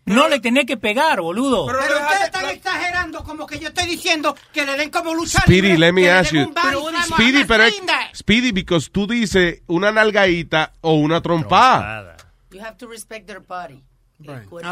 No 0.05 0.29
le 0.29 0.39
tenía 0.39 0.63
que 0.63 0.77
pegar, 0.77 1.19
boludo. 1.19 1.65
Pero 1.65 1.79
ustedes 1.79 2.23
están 2.23 2.49
exagerando, 2.49 3.23
como 3.25 3.45
que 3.45 3.59
yo 3.59 3.67
estoy 3.67 3.87
diciendo 3.87 4.37
que 4.53 4.65
le 4.65 4.77
den 4.77 4.89
como 4.89 5.13
luchar. 5.13 5.41
Speedy, 5.41 5.75
let 5.75 5.91
me 5.91 6.09
ask 6.09 6.31
you. 6.31 6.49
slam. 6.53 7.03
Speedy, 7.13 7.43
pero 7.43 7.63
es-. 7.63 7.75
Speedy, 8.15 8.53
because 8.53 8.89
tú 8.89 9.05
dices 9.05 9.63
una 9.67 9.91
nalgadita 9.91 10.71
o 10.79 10.93
una 10.93 11.21
trompa. 11.21 12.15
You 12.51 12.61
have 12.61 12.77
to 12.77 12.87
respect 12.87 13.27
their 13.27 13.41
body. 13.41 13.83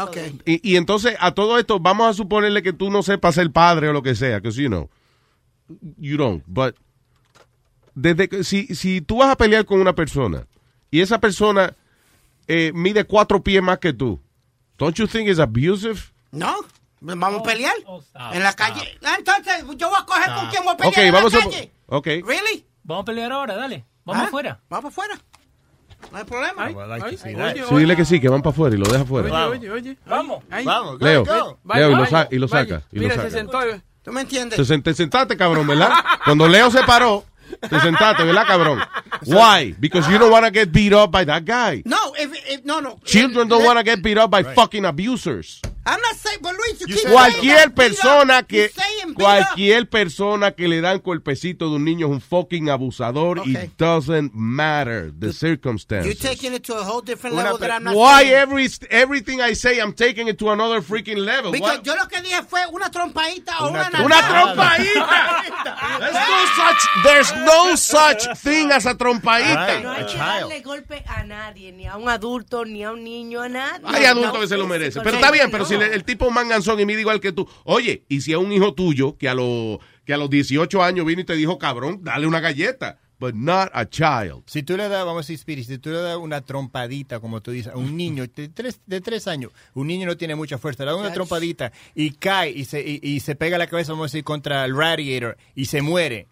Okay. 0.08 0.40
Y, 0.44 0.72
y 0.72 0.76
entonces, 0.76 1.16
a 1.20 1.32
todo 1.32 1.58
esto, 1.58 1.78
vamos 1.78 2.08
a 2.08 2.14
suponerle 2.14 2.62
que 2.62 2.72
tú 2.72 2.90
no 2.90 3.02
sepas 3.02 3.34
ser 3.36 3.50
padre 3.52 3.88
o 3.88 3.92
lo 3.92 4.02
que 4.02 4.14
sea, 4.14 4.40
que 4.40 4.50
you 4.50 4.68
know, 4.68 4.90
you 5.98 6.16
don't, 6.16 6.42
but 6.46 6.74
desde 7.96 8.28
que, 8.28 8.44
si, 8.44 8.66
si 8.76 9.00
tú 9.00 9.16
vas 9.18 9.30
a 9.30 9.36
pelear 9.36 9.64
con 9.64 9.80
una 9.80 9.94
persona 9.94 10.46
y 10.90 11.00
esa 11.00 11.18
persona 11.18 11.74
eh, 12.46 12.70
mide 12.74 13.04
cuatro 13.04 13.42
pies 13.42 13.62
más 13.62 13.78
que 13.78 13.92
tú, 13.92 14.20
don't 14.78 14.94
you 14.96 15.06
think 15.08 15.28
it's 15.28 15.40
abusive? 15.40 15.98
No, 16.30 16.54
vamos 17.00 17.40
a 17.40 17.42
pelear 17.42 17.72
Oh, 17.86 18.02
en 18.32 18.42
la 18.42 18.52
calle. 18.52 18.82
Ah, 19.02 19.16
Entonces, 19.18 19.64
yo 19.76 19.88
voy 19.88 19.98
a 20.00 20.04
coger 20.04 20.32
con 20.34 20.48
quién 20.50 20.62
voy 20.64 20.74
a 20.74 20.76
pelear 20.76 20.92
Ok, 20.92 20.98
en 20.98 21.12
vamos 21.12 21.32
la 21.32 21.38
a... 21.38 21.42
calle. 21.42 21.72
Ok. 21.86 22.06
Really? 22.06 22.66
Vamos 22.84 23.02
a 23.02 23.04
pelear 23.06 23.32
ahora, 23.32 23.56
dale. 23.56 23.84
Vamos 24.04 24.22
Ah, 24.22 24.26
afuera. 24.26 24.60
Vamos 24.68 24.92
afuera. 24.92 25.18
No 26.12 26.18
hay 26.18 26.24
problema. 26.24 26.68
Sí, 27.16 27.74
dile 27.76 27.96
que 27.96 28.04
sí, 28.04 28.20
que 28.20 28.28
van 28.28 28.42
para 28.42 28.50
afuera 28.52 28.76
y 28.76 28.78
lo 28.78 28.84
deja 28.86 29.02
afuera. 29.02 29.48
Oye, 29.48 29.58
oye, 29.58 29.70
oye. 29.70 29.96
Vamos. 30.06 30.44
Vamos, 30.64 31.00
Leo, 31.00 31.24
Vaya, 31.64 31.80
Leo, 31.80 31.88
y 31.90 31.94
lo, 31.94 31.98
vaya, 32.02 32.10
sa- 32.10 32.28
y 32.30 32.36
lo 32.38 32.48
saca. 32.48 32.82
Y 32.92 32.96
lo 32.96 33.02
Mira, 33.02 33.14
saca. 33.16 33.30
se 33.30 33.36
sentó. 33.38 33.58
¿Tú 34.02 34.12
me 34.12 34.20
entiendes? 34.20 34.56
Te 34.84 34.94
sentaste, 34.94 35.36
cabrón, 35.36 35.66
¿verdad? 35.66 35.90
Cuando 36.24 36.46
Leo 36.46 36.70
se 36.70 36.82
paró, 36.84 37.24
te 37.60 37.80
sentaste, 37.80 38.24
¿verdad, 38.24 38.46
cabrón? 38.46 38.80
Why? 39.24 39.74
Because 39.78 40.08
you 40.10 40.18
don't 40.18 40.30
want 40.30 40.44
to 40.44 40.50
get 40.50 40.72
beat 40.72 40.92
up 40.92 41.10
by 41.10 41.24
that 41.24 41.44
guy. 41.44 41.82
No, 41.84 42.14
if, 42.18 42.32
if- 42.50 42.64
no, 42.64 42.80
no. 42.80 42.98
Children 43.04 43.48
don't 43.48 43.64
want 43.64 43.78
to 43.78 43.84
get 43.84 44.02
beat 44.02 44.18
up 44.18 44.30
by 44.30 44.42
fucking 44.42 44.84
abusers. 44.84 45.60
I'm 45.88 46.00
not 46.00 46.16
saying, 46.16 46.38
but 46.42 46.52
Luis, 46.52 46.80
you 46.80 46.86
keep 46.88 47.06
Cualquier 47.06 47.40
saying 47.42 47.56
that, 47.58 47.74
beat 47.76 47.88
persona 47.90 48.34
up. 48.38 48.48
que 48.48 48.68
You 49.06 49.14
cualquier 49.14 49.88
persona 49.88 50.50
que 50.50 50.66
le 50.66 50.80
dan 50.80 50.98
golpecito 50.98 51.68
de 51.70 51.76
un 51.76 51.84
niño 51.84 52.06
es 52.08 52.12
un 52.12 52.20
fucking 52.20 52.68
abusador. 52.68 53.38
Okay. 53.38 53.52
It 53.66 53.76
doesn't 53.78 54.34
matter 54.34 55.12
the 55.16 55.26
You're 55.26 55.32
circumstances. 55.32 56.18
taking 56.18 56.54
it 56.54 56.64
to 56.64 56.74
a 56.74 56.82
whole 56.82 57.02
different 57.02 57.34
Una 57.34 57.44
level 57.44 57.58
that 57.58 57.70
I'm 57.70 57.84
not 57.84 57.94
Why 57.94 58.22
saying. 58.24 58.34
every 58.34 58.68
everything 58.90 59.40
I 59.40 59.52
say 59.52 59.78
I'm 59.78 59.92
taking 59.92 60.26
it 60.26 60.38
to 60.40 60.50
another 60.50 60.80
freaking 60.82 61.18
level? 61.24 61.52
Because 61.52 61.78
What? 61.78 61.86
yo 61.86 61.94
lo 61.94 62.06
que 62.08 62.20
dije 62.20 62.42
fue 62.42 62.66
una 62.72 62.90
trompadita 62.90 63.54
o 63.60 63.68
una 63.70 63.88
Una 63.88 64.20
nalgada. 64.20 64.54
trompadita. 64.56 65.46
There's 66.00 66.14
no 66.14 66.46
such 66.56 66.88
there's 67.04 67.32
no 67.44 67.76
such 67.76 68.26
thing 68.42 68.70
as 68.72 68.86
a 68.86 68.96
trompadita. 68.96 69.80
No 69.80 69.90
hay 69.92 70.06
que 70.06 70.16
darle 70.16 70.60
golpe 70.62 71.02
a 71.06 71.24
nadie, 71.24 71.72
ni 71.72 71.86
a 71.86 71.96
un 71.96 72.08
adulto, 72.08 72.64
ni 72.64 72.82
a 72.84 72.92
un 72.92 73.04
niño, 73.04 73.40
a 73.42 73.48
nadie. 73.48 73.84
Hay 73.86 74.04
adultos 74.04 74.38
que 74.40 74.48
se 74.48 74.56
lo 74.56 74.66
merecen. 74.66 75.02
Pero 75.02 75.16
está 75.16 75.30
bien, 75.30 75.50
pero 75.50 75.64
si 75.64 75.76
le- 75.76 75.94
el 75.94 76.04
tipo 76.04 76.26
es 76.26 76.32
manganzón 76.32 76.78
y 76.80 76.86
mide 76.86 77.00
igual 77.00 77.20
que 77.20 77.32
tú. 77.32 77.48
Oye, 77.64 78.04
y 78.08 78.20
si 78.20 78.32
a 78.32 78.38
un 78.38 78.52
hijo 78.52 78.74
tuyo 78.74 79.16
que 79.16 79.28
a, 79.28 79.34
los 79.34 79.78
que 80.04 80.14
a 80.14 80.16
los 80.16 80.30
18 80.30 80.82
años 80.82 81.04
vino 81.06 81.20
y 81.20 81.24
te 81.24 81.34
dijo, 81.34 81.58
cabrón, 81.58 82.00
dale 82.02 82.26
una 82.26 82.40
galleta. 82.40 82.98
But 83.18 83.34
not 83.34 83.70
a 83.72 83.88
child. 83.88 84.42
Si 84.44 84.62
tú 84.62 84.76
le 84.76 84.90
das, 84.90 85.02
vamos 85.06 85.20
a 85.20 85.22
decir, 85.22 85.36
Spirit, 85.36 85.66
si 85.66 85.78
tú 85.78 85.88
le 85.88 86.02
das 86.02 86.18
una 86.18 86.42
trompadita, 86.42 87.18
como 87.18 87.40
tú 87.40 87.50
dices, 87.50 87.72
a 87.72 87.76
un 87.78 87.96
niño 87.96 88.26
de 88.26 88.48
tres, 88.48 88.80
de 88.84 89.00
tres 89.00 89.26
años, 89.26 89.52
un 89.72 89.86
niño 89.86 90.06
no 90.06 90.18
tiene 90.18 90.34
mucha 90.34 90.58
fuerza, 90.58 90.84
le 90.84 90.90
das 90.90 91.00
una 91.00 91.14
trompadita 91.14 91.72
y 91.94 92.10
cae 92.10 92.50
y 92.50 92.66
se, 92.66 92.82
y, 92.82 93.00
y 93.02 93.20
se 93.20 93.34
pega 93.34 93.56
la 93.56 93.68
cabeza, 93.68 93.92
vamos 93.92 94.04
a 94.04 94.08
decir, 94.08 94.22
contra 94.22 94.66
el 94.66 94.76
radiator 94.76 95.38
y 95.54 95.64
se 95.64 95.80
muere. 95.80 96.26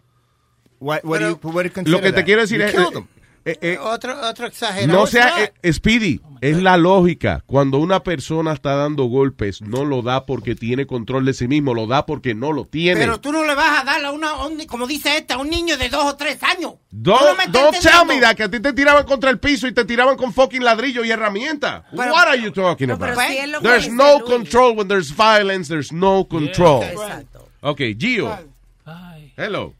What, 0.79 1.03
what 1.03 1.19
do 1.19 1.29
you- 1.29 1.39
what 1.43 1.63
do 1.65 1.81
you 1.81 1.91
Lo 1.91 1.99
que 2.01 2.11
te 2.11 2.17
that? 2.17 2.25
quiero 2.25 2.41
decir 2.41 2.59
You 2.59 2.65
es... 2.65 2.71
killed 2.73 2.95
him. 2.97 3.07
eh, 3.45 3.57
eh, 3.61 3.77
Otro, 3.79 4.19
otro 4.27 4.47
exagerado. 4.47 4.91
no 5.01 5.05
sea 5.07 5.51
eh, 5.61 5.71
Speedy, 5.73 6.19
es 6.41 6.61
la 6.63 6.77
lógica. 6.77 7.43
Cuando 7.45 7.77
una 7.77 8.01
persona 8.03 8.53
está 8.53 8.75
dando 8.75 9.03
golpes, 9.05 9.61
no 9.61 9.85
lo 9.85 10.01
da 10.01 10.25
porque 10.25 10.55
tiene 10.55 10.87
control 10.87 11.25
de 11.25 11.33
sí 11.35 11.47
mismo, 11.47 11.73
lo 11.75 11.85
da 11.85 12.05
porque 12.07 12.33
no 12.33 12.51
lo 12.51 12.65
tiene. 12.65 12.99
Pero 12.99 13.19
tú 13.21 13.31
no 13.31 13.43
le 13.45 13.53
vas 13.53 13.81
a 13.81 13.83
dar 13.83 14.03
a 14.03 14.11
una, 14.11 14.31
como 14.67 14.87
dice 14.87 15.15
esta, 15.17 15.35
a 15.35 15.37
un 15.37 15.49
niño 15.51 15.77
de 15.77 15.89
dos 15.89 16.05
o 16.05 16.15
tres 16.15 16.41
años. 16.41 16.73
Don't, 16.89 17.21
no 17.21 17.51
don't 17.51 17.77
tell 17.79 18.05
me 18.07 18.19
that, 18.19 18.35
que 18.35 18.43
a 18.43 18.49
ti 18.49 18.59
te 18.59 18.73
tiraban 18.73 19.05
contra 19.05 19.29
el 19.29 19.37
piso 19.39 19.67
y 19.67 19.73
te 19.73 19.85
tiraban 19.85 20.17
con 20.17 20.33
fucking 20.33 20.63
ladrillo 20.63 21.05
y 21.05 21.11
herramienta. 21.11 21.85
Pero- 21.95 22.11
What 22.13 22.27
are 22.27 22.41
you 22.41 22.51
talking 22.51 22.87
No, 22.87 22.97
pero 22.97 23.13
about? 23.13 23.27
si 23.29 23.37
There's 23.61 23.89
no 23.91 24.17
Luis. 24.19 24.23
control 24.31 24.75
when 24.75 24.87
there's 24.87 25.11
violence, 25.15 25.67
there's 25.69 25.91
no 25.91 26.27
control. 26.27 26.83
Exacto. 26.83 27.47
Okay, 27.61 27.95
Gio. 27.95 28.35
Hello. 29.37 29.73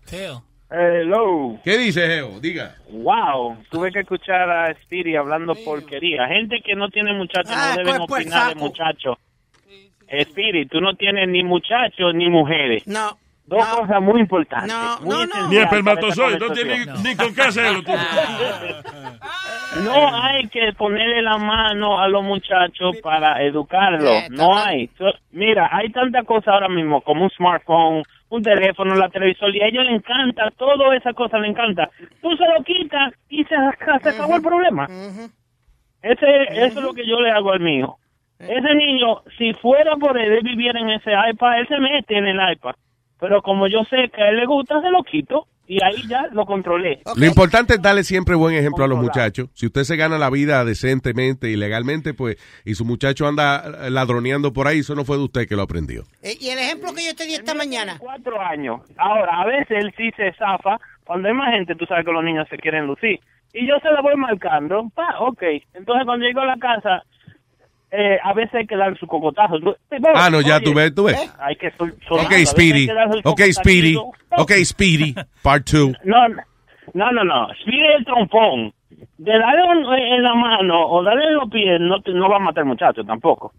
Hello. 0.78 1.58
¿Qué 1.64 1.78
dice 1.78 2.06
Geo? 2.06 2.40
Diga. 2.42 2.76
Wow, 2.90 3.58
tuve 3.70 3.92
que 3.94 4.00
escuchar 4.02 4.50
a 4.50 4.74
Speedy 4.84 5.16
hablando 5.16 5.56
porquería. 5.56 6.28
Gente 6.28 6.60
que 6.62 6.76
no 6.76 6.90
tiene 6.90 7.14
muchachos 7.14 7.54
Ah, 7.56 7.70
no 7.72 7.78
deben 7.78 7.98
pues, 7.98 8.08
pues, 8.10 8.22
opinar 8.26 8.50
de 8.50 8.56
muchachos. 8.56 9.18
Speedy, 10.24 10.66
tú 10.66 10.82
no 10.82 10.94
tienes 10.96 11.30
ni 11.30 11.44
muchachos 11.44 12.14
ni 12.14 12.30
mujeres. 12.30 12.86
No. 12.88 13.18
Dos 13.46 13.64
cosas 13.68 14.02
muy 14.02 14.20
importantes. 14.20 14.74
No, 14.74 15.00
muy 15.02 15.10
no, 15.10 15.26
no. 15.28 15.48
Ni 15.50 15.58
espermatozoide, 15.58 16.40
no 16.40 16.50
tiene 16.50 16.86
ni 17.04 17.16
con 17.16 17.34
qué 17.34 17.42
hacerlo. 17.44 17.82
No 19.84 20.24
hay 20.24 20.48
que 20.48 20.74
ponerle 20.74 21.22
la 21.22 21.38
mano 21.38 22.00
a 22.02 22.08
los 22.08 22.24
muchachos 22.24 22.98
para 23.04 23.44
educarlos. 23.44 24.30
No 24.32 24.58
hay. 24.58 24.90
So- 24.98 25.14
mira, 25.32 25.70
hay 25.72 25.90
tantas 25.92 26.26
cosas 26.26 26.48
ahora 26.50 26.70
mismo 26.70 27.02
como 27.02 27.24
un 27.26 27.30
smartphone, 27.30 28.04
un 28.30 28.42
teléfono, 28.42 28.96
la 28.96 29.10
televisor, 29.10 29.56
y 29.56 29.62
a 29.62 29.68
ellos 29.68 29.86
les 29.86 29.96
encanta, 29.96 30.52
toda 30.58 30.96
esa 30.96 31.14
cosa 31.14 31.38
les 31.40 31.52
encanta. 31.52 31.90
Tú 32.22 32.36
se 32.36 32.46
lo 32.48 32.64
quitas 32.64 33.14
y 33.30 33.44
se, 33.44 33.56
se 34.04 34.10
acabó 34.10 34.36
el 34.36 34.42
problema. 34.42 34.88
Ese, 36.02 36.44
eso 36.66 36.80
es 36.80 36.84
lo 36.84 36.94
que 36.94 37.08
yo 37.08 37.20
le 37.20 37.32
hago 37.32 37.52
al 37.52 37.60
mío. 37.60 37.98
Ese 38.40 38.76
niño, 38.76 39.22
si 39.38 39.54
fuera 39.54 39.96
por 39.96 40.18
él, 40.18 40.34
él 40.34 40.44
viviera 40.44 40.80
en 40.80 40.90
ese 40.90 41.12
iPad, 41.12 41.60
él 41.60 41.68
se 41.68 41.80
mete 41.80 42.18
en 42.18 42.28
el 42.28 42.52
iPad. 42.52 42.76
Pero 43.20 43.42
como 43.42 43.68
yo 43.68 43.84
sé 43.86 44.10
que 44.10 44.22
a 44.22 44.30
él 44.30 44.38
le 44.38 44.46
gusta, 44.46 44.82
se 44.82 44.90
lo 44.90 45.04
quito 45.04 45.48
y 45.68 45.84
ahí 45.84 46.08
ya 46.08 46.28
lo 46.32 46.46
controlé. 46.46 47.02
Lo 47.16 47.26
importante 47.26 47.76
es 47.76 47.82
darle 47.82 48.04
siempre 48.04 48.36
buen 48.36 48.56
ejemplo 48.56 48.84
a 48.86 48.88
los 48.88 49.00
muchachos. 49.00 49.50
Si 49.54 49.66
usted 49.66 49.84
se 49.84 49.96
gana 49.96 50.18
la 50.18 50.30
vida 50.30 50.64
decentemente 50.64 51.50
y 51.50 51.56
legalmente, 51.56 52.14
pues, 52.14 52.38
y 52.64 52.76
su 52.76 52.86
muchacho 52.86 53.28
anda 53.28 53.90
ladroneando 53.90 54.54
por 54.54 54.68
ahí, 54.68 54.80
eso 54.80 54.96
no 54.96 55.06
fue 55.06 55.18
de 55.18 55.24
usted 55.24 55.48
que 55.48 55.56
lo 55.56 55.64
aprendió. 55.64 56.04
Eh, 56.22 56.36
Y 56.40 56.50
el 56.50 56.60
ejemplo 56.60 56.94
que 56.94 57.06
yo 57.06 57.16
te 57.16 57.26
di 57.26 57.34
esta 57.34 57.54
mañana. 57.54 57.98
Cuatro 58.00 58.40
años. 58.40 58.82
Ahora, 58.98 59.42
a 59.42 59.46
veces 59.46 59.78
él 59.84 59.94
sí 59.98 60.12
se 60.16 60.34
zafa. 60.34 60.80
Cuando 61.06 61.28
hay 61.28 61.34
más 61.34 61.54
gente, 61.54 61.76
tú 61.76 61.86
sabes 61.86 62.06
que 62.06 62.12
los 62.12 62.24
niños 62.24 62.48
se 62.50 62.58
quieren 62.58 62.86
lucir. 62.88 63.20
Y 63.54 63.68
yo 63.68 63.76
se 63.82 63.90
la 63.92 64.02
voy 64.02 64.16
marcando. 64.16 64.90
Pa, 64.94 65.20
ok. 65.20 65.42
Entonces, 65.74 66.06
cuando 66.06 66.26
llego 66.26 66.42
a 66.42 66.46
la 66.46 66.58
casa, 66.58 67.04
eh, 67.98 68.20
a 68.24 68.34
veces 68.34 68.54
hay 68.56 68.68
que 68.68 68.76
dar 68.76 68.98
su 68.98 69.08
cocotazo. 69.08 69.60
Tú- 69.60 69.76
Ah, 70.16 70.30
no, 70.30 70.42
ya 70.42 70.58
Oye, 70.58 70.66
tú 70.66 70.74
ves, 70.74 70.94
tú 70.96 71.04
ves. 71.06 71.22
¿eh? 71.22 71.30
Hay 71.40 71.56
que 71.56 71.72
sol- 71.72 71.94
Ok, 72.10 72.32
Speedy. 72.46 72.88
Ok, 73.24 73.42
Speedy. 73.52 73.96
Ok, 74.38 74.52
Speedy. 74.64 75.16
Part 75.44 75.70
2. 75.72 75.94
No, 76.04 76.28
no, 76.94 77.12
no, 77.12 77.24
no. 77.24 77.48
Speedy 77.62 77.84
es 77.88 77.96
el 78.00 78.06
trompón. 78.06 78.74
De 79.18 79.38
darle 79.38 79.64
un- 79.64 79.94
en 79.94 80.24
la 80.24 80.36
mano 80.36 80.88
o 80.88 81.04
darle 81.04 81.26
en 81.26 81.36
los 81.36 81.50
pies 81.50 81.80
no, 81.82 82.02
te- 82.02 82.12
no 82.14 82.30
va 82.30 82.38
a 82.38 82.40
matar 82.40 82.66
muchacho 82.66 83.04
tampoco. 83.04 83.52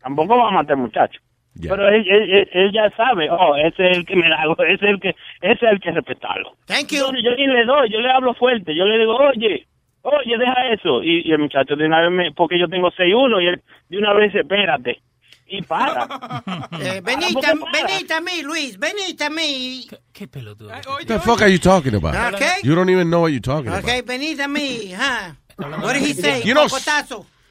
Tampoco 0.00 0.36
va 0.38 0.48
a 0.48 0.52
matar 0.52 0.76
muchacho. 0.76 1.20
Pero 1.60 1.88
él, 1.88 2.06
él- 2.08 2.30
él- 2.32 2.48
él 2.52 2.72
ya 2.72 2.88
sabe, 2.96 3.28
oh, 3.30 3.56
ese 3.56 3.90
es 3.90 3.96
el 3.98 4.06
que 4.06 4.14
me 4.14 4.28
da, 4.28 4.44
ese 4.68 4.74
es 4.74 4.82
el 4.82 5.00
que, 5.00 5.08
ese 5.40 5.66
es 5.66 5.72
el 5.72 5.80
que 5.80 5.90
respetarlo. 5.90 6.52
Thank 6.66 6.90
you. 6.92 6.98
Entonces, 6.98 7.24
yo 7.24 7.30
ni 7.34 7.46
le 7.48 7.64
doy, 7.64 7.90
yo 7.90 8.00
le 8.00 8.10
hablo 8.10 8.32
fuerte, 8.34 8.74
yo 8.76 8.84
le 8.84 8.96
digo, 8.98 9.16
oye, 9.16 9.66
oye, 10.08 10.38
deja 10.38 10.72
eso. 10.72 11.02
Y, 11.02 11.28
y 11.28 11.32
el 11.32 11.38
muchacho 11.38 11.76
de 11.76 11.86
una 11.86 12.00
vez, 12.00 12.10
me, 12.10 12.32
porque 12.32 12.58
yo 12.58 12.68
tengo 12.68 12.90
6'1 12.90 13.42
y 13.42 13.46
él 13.48 13.62
de 13.88 13.98
una 13.98 14.12
vez 14.14 14.34
espérate. 14.34 15.00
Y 15.46 15.62
para. 15.62 16.06
Eh, 16.80 17.00
venite, 17.02 17.40
venite 17.72 18.14
a 18.14 18.20
mí, 18.20 18.42
Luis, 18.42 18.78
venite 18.78 19.24
a 19.24 19.30
mí. 19.30 19.88
¿Qué 20.12 20.28
pelotudo? 20.28 20.68
What 20.68 21.06
the 21.06 21.18
fuck 21.18 21.40
are 21.42 21.50
you 21.50 21.58
talking 21.58 21.94
about? 21.94 22.34
Okay. 22.34 22.60
You 22.62 22.74
don't 22.74 22.90
even 22.90 23.08
know 23.08 23.20
what 23.20 23.32
you're 23.32 23.40
talking 23.40 23.68
about. 23.68 23.84
Ok, 23.84 24.06
venite 24.06 24.42
a 24.42 24.48
mí, 24.48 24.92
huh? 24.94 25.32
What 25.56 25.94
did 25.94 26.02
he 26.02 26.14
say? 26.14 26.42
You 26.44 26.54
know. 26.54 26.68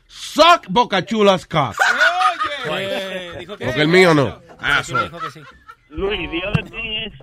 Suck 0.08 0.68
Boca 0.70 1.02
Chula's 1.02 1.46
cock. 1.46 1.76
Porque 3.48 3.82
el 3.82 3.88
mío 3.88 4.14
no. 4.14 4.40
Asshole. 4.60 5.10
Luis, 5.90 6.30
the 6.32 6.44
other 6.48 6.64
thing 6.64 7.04
is, 7.06 7.14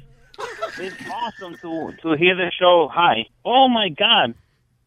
it's 0.78 0.96
awesome 1.10 1.56
to, 1.62 1.92
to 2.02 2.16
hear 2.16 2.34
the 2.34 2.50
show 2.58 2.88
high. 2.92 3.26
Oh 3.44 3.68
my 3.68 3.88
God. 3.88 4.34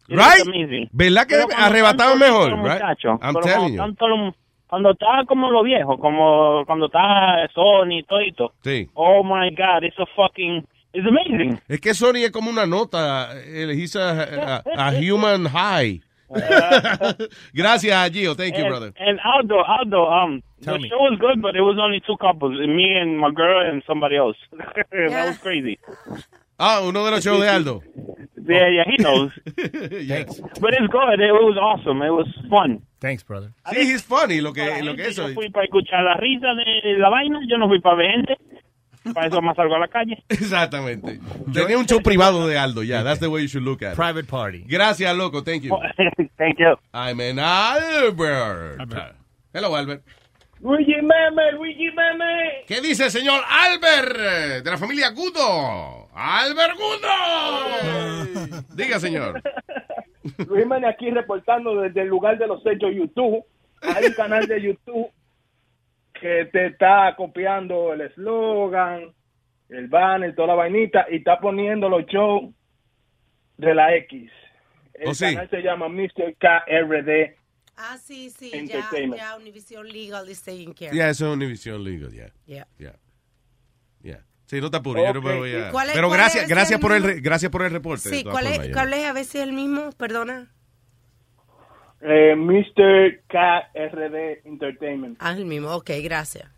Right? 0.08 0.42
amazing. 0.48 0.90
¿Verdad 0.92 1.28
que 1.28 1.36
arrebatado 1.56 2.16
mejor, 2.16 2.52
right? 2.52 2.60
muchachos, 2.60 3.20
telling 3.20 3.34
cuando 3.42 3.68
you. 3.68 3.74
están 3.76 3.96
todos 3.96 4.20
los- 4.20 4.36
Cuando 4.68 4.92
está 4.92 5.24
como 5.28 5.50
como 5.98 6.66
cuando 6.66 6.86
está 6.88 7.48
Sony, 7.54 8.04
todito. 8.08 8.54
Sí. 8.64 8.90
Oh 8.96 9.24
my 9.24 9.50
God, 9.56 9.84
it's 9.84 9.98
a 9.98 10.06
fucking, 10.16 10.66
it's 10.94 11.08
amazing. 11.08 11.60
Es 11.70 11.80
que 11.80 11.94
Sony 11.94 12.26
es 12.26 12.32
como 12.32 12.50
una 12.50 12.66
nota. 12.66 13.30
He's 13.46 13.96
a, 13.96 14.58
a, 14.58 14.64
a 14.90 14.92
human 15.00 15.46
high. 15.46 16.02
Gracias, 17.54 18.12
Gio. 18.12 18.36
Thank 18.36 18.56
you, 18.58 18.64
and, 18.66 18.70
brother. 18.70 18.94
And 19.00 19.20
Aldo, 19.24 19.64
Aldo, 19.64 20.06
um, 20.10 20.44
Tell 20.62 20.74
the 20.74 20.82
me. 20.82 20.90
show 20.90 20.98
was 21.00 21.18
good, 21.20 21.42
but 21.42 21.56
it 21.56 21.62
was 21.62 21.78
only 21.80 22.02
two 22.06 22.18
couples, 22.18 22.60
me 22.60 22.94
and 22.98 23.18
my 23.18 23.32
girl 23.32 23.62
and 23.66 23.82
somebody 23.88 24.18
else. 24.18 24.36
that 24.52 25.28
was 25.28 25.38
crazy. 25.38 25.80
Ah, 26.58 26.82
uno 26.82 27.06
de 27.06 27.12
los 27.12 27.24
shows 27.24 27.42
de 27.42 27.50
Aldo. 27.50 27.82
Yeah, 28.48 28.70
yeah, 28.70 28.84
he 28.86 28.96
knows. 29.04 29.32
Thanks. 29.58 30.40
But 30.62 30.74
it's 30.74 30.88
good. 30.88 31.20
It 31.20 31.34
was 31.34 31.58
awesome. 31.60 32.02
It 32.02 32.12
was 32.12 32.28
fun. 32.50 32.82
Thanks, 33.02 33.22
brother. 33.22 33.52
Sí, 33.74 33.82
he's 33.82 34.02
funny. 34.02 34.40
Lo 34.40 34.54
que, 34.54 34.82
lo 34.84 34.96
que 34.96 35.08
eso. 35.08 35.28
Yo 35.28 35.34
fui 35.34 35.50
para 35.50 35.66
escuchar 35.66 36.02
la 36.04 36.16
risa 36.16 36.54
de 36.56 36.98
la 36.98 37.10
vaina. 37.10 37.40
Yo 37.50 37.58
no 37.58 37.68
fui 37.68 37.82
para 37.82 37.98
ver 37.98 38.12
gente. 38.12 38.38
Para 39.14 39.28
eso 39.28 39.42
más 39.42 39.56
salgo 39.56 39.76
a 39.76 39.80
la 39.80 39.90
calle. 39.90 40.24
Exactamente. 40.30 41.20
Tenía 41.54 41.78
un 41.78 41.86
show 41.86 42.02
privado 42.02 42.48
de 42.48 42.58
Aldo, 42.58 42.84
ya. 42.84 43.04
That's 43.04 43.20
the 43.20 43.28
way 43.28 43.42
you 43.42 43.50
should 43.50 43.66
look 43.66 43.84
at 43.84 43.94
it. 43.94 43.96
Private 43.98 44.28
party. 44.28 44.64
Gracias, 44.66 45.14
loco. 45.18 45.44
Thank 45.44 45.64
you. 45.64 45.78
Thank 46.38 46.60
you. 46.60 46.78
I'm 46.94 47.20
an 47.20 47.40
Albert. 47.40 48.78
Hello, 49.54 49.76
Albert. 49.76 50.04
Luigi 50.60 50.96
Meme, 50.96 51.52
Luigi 51.54 51.92
Meme. 51.92 52.64
¿Qué 52.68 52.82
dice 52.82 53.06
el 53.06 53.12
señor 53.12 53.42
Albert 53.48 54.64
de 54.64 54.72
la 54.72 54.78
familia 54.78 55.10
Gudo? 55.12 56.08
¡Albert 56.14 56.76
Gudo! 56.76 58.64
Diga, 58.76 59.00
señor. 59.00 59.42
Luis 60.48 60.66
Mene 60.66 60.88
aquí 60.88 61.10
reportando 61.12 61.80
desde 61.82 62.02
el 62.02 62.08
lugar 62.08 62.38
de 62.38 62.48
los 62.48 62.66
hechos 62.66 62.94
YouTube. 62.94 63.46
Hay 63.82 64.06
un 64.06 64.14
canal 64.14 64.48
de 64.48 64.62
YouTube 64.62 65.12
que 66.20 66.46
te 66.52 66.68
está 66.68 67.14
copiando 67.16 67.94
el 67.94 68.02
eslogan, 68.02 69.14
el 69.70 69.88
banner, 69.88 70.34
toda 70.36 70.48
la 70.50 70.56
vainita 70.56 71.06
y 71.12 71.18
está 71.18 71.40
poniendo 71.40 71.88
los 71.90 72.06
shows 72.08 72.52
de 73.58 73.76
la 73.76 73.96
X. 73.96 74.32
El 74.96 75.10
¿Oh, 75.10 75.14
sí? 75.14 75.26
canal 75.26 75.50
se 75.50 75.62
llama 75.62 75.88
Mr. 75.90 76.36
KRD. 76.40 77.36
Ah, 77.78 77.98
sí, 78.04 78.32
sí, 78.32 78.50
ya, 78.52 78.58
Entertainment. 78.58 79.22
ya 79.22 79.36
Univision 79.38 79.88
Legal 79.88 80.28
is 80.30 80.42
taking 80.44 80.74
care. 80.74 80.96
Ya, 80.96 81.10
eso 81.10 81.28
es 81.28 81.34
Univision 81.36 81.84
Legal, 81.84 82.12
ya. 82.12 82.32
Yeah. 82.48 82.68
Ya. 82.80 82.96
Ya. 84.02 84.24
Sí, 84.48 84.60
no 84.62 84.72
te 84.72 84.78
apures, 84.78 85.06
yo 85.06 85.14
no 85.14 85.22
me 85.22 85.36
voy 85.38 85.54
a... 85.56 85.70
¿Cuál 85.72 85.90
es- 85.90 85.96
Pero 85.96 86.10
gracias, 86.10 86.48
gracias 86.48 86.80
el 86.80 86.82
por 86.82 86.94
el, 86.94 87.04
re- 87.04 87.20
gracias 87.20 87.52
por 87.52 87.62
el 87.64 87.72
reporte. 87.72 88.10
Sí, 88.10 88.24
¿cuál 88.24 88.46
formas, 88.48 88.66
es. 88.68 88.74
¿cuál 88.74 88.94
es 88.94 89.06
a 89.06 89.14
ver 89.14 89.26
si 89.26 89.38
es 89.38 89.44
el 89.44 89.54
mismo? 89.54 89.92
Perdona. 89.98 90.50
Eh, 92.02 92.36
Mr. 92.36 93.22
KRD 93.28 94.42
Entertainment. 94.46 95.18
Ah, 95.20 95.34
el 95.34 95.46
mismo, 95.46 95.70
ok, 95.76 95.90
gracias. 96.04 96.50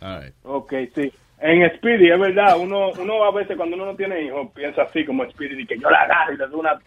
All 0.00 0.22
right. 0.22 0.34
Ok, 0.42 0.72
sí. 0.94 1.12
En 1.40 1.68
Speedy, 1.76 2.10
es 2.10 2.18
verdad, 2.20 2.56
uno, 2.58 2.90
uno 2.92 3.24
a 3.24 3.32
veces 3.32 3.56
cuando 3.56 3.74
uno 3.76 3.86
no 3.86 3.96
tiene 3.96 4.22
hijos 4.22 4.48
piensa 4.54 4.82
así 4.82 5.04
como 5.04 5.28
Speedy, 5.30 5.66
que 5.66 5.76
yo 5.78 5.90
la 5.90 6.02
agarro 6.02 6.34
y 6.34 6.36
le 6.38 6.46
doy 6.46 6.60
una, 6.60 6.78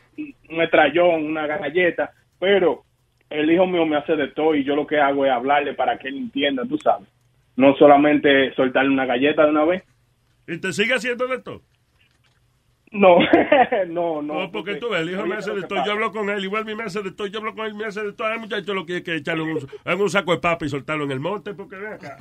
un 0.49 0.61
estrellón, 0.61 1.26
una 1.26 1.45
galleta, 1.45 2.14
pero 2.40 2.86
el 3.30 3.52
hijo 3.52 3.66
mío 3.68 3.86
me 3.86 3.98
hace 3.98 4.16
de 4.16 4.30
todo 4.30 4.56
y 4.56 4.64
yo 4.64 4.76
lo 4.76 4.88
que 4.88 5.00
hago 5.00 5.26
es 5.26 5.32
hablarle 5.32 5.74
para 5.74 5.98
que 5.98 6.08
él 6.08 6.18
entienda, 6.18 6.64
tú 6.68 6.78
sabes. 6.78 7.08
No 7.56 7.76
solamente 7.76 8.54
soltarle 8.56 8.92
una 8.92 9.06
galleta 9.06 9.44
de 9.44 9.52
una 9.52 9.66
vez. 9.66 9.84
¿Y 10.48 10.60
te 10.60 10.74
sigue 10.74 10.94
haciendo 10.94 11.28
de 11.28 11.40
todo? 11.40 11.62
No, 12.92 13.18
no, 13.88 14.22
no. 14.22 14.42
No, 14.42 14.52
porque 14.52 14.76
tú 14.76 14.90
ves, 14.90 15.02
el 15.02 15.12
hijo 15.12 15.26
me 15.26 15.36
hace 15.36 15.54
de 15.54 15.64
todo, 15.64 15.84
yo 15.86 15.92
hablo 15.92 16.12
con 16.12 16.30
él, 16.30 16.44
igual 16.44 16.62
a 16.62 16.66
mí 16.66 16.76
me 16.76 16.84
hace 16.84 17.02
de 17.02 17.12
todo, 17.12 17.28
yo 17.28 17.40
hablo 17.40 17.54
con 17.54 17.66
él, 17.66 17.74
me 17.76 17.86
hace 17.86 18.02
de 18.02 18.14
todo. 18.14 18.32
El 18.32 18.40
muchacho 18.40 18.74
lo 18.74 18.86
que 18.86 18.96
hay 18.96 19.04
que 19.04 19.16
echarlo 19.16 19.44
en 19.44 19.58
un, 19.58 19.68
en 19.84 20.02
un 20.02 20.10
saco 20.10 20.32
de 20.32 20.40
papa 20.40 20.66
y 20.66 20.70
soltarlo 20.70 21.04
en 21.04 21.12
el 21.12 21.20
monte, 21.20 21.54
porque 21.54 21.76
ven 21.76 21.94
acá. 21.94 22.18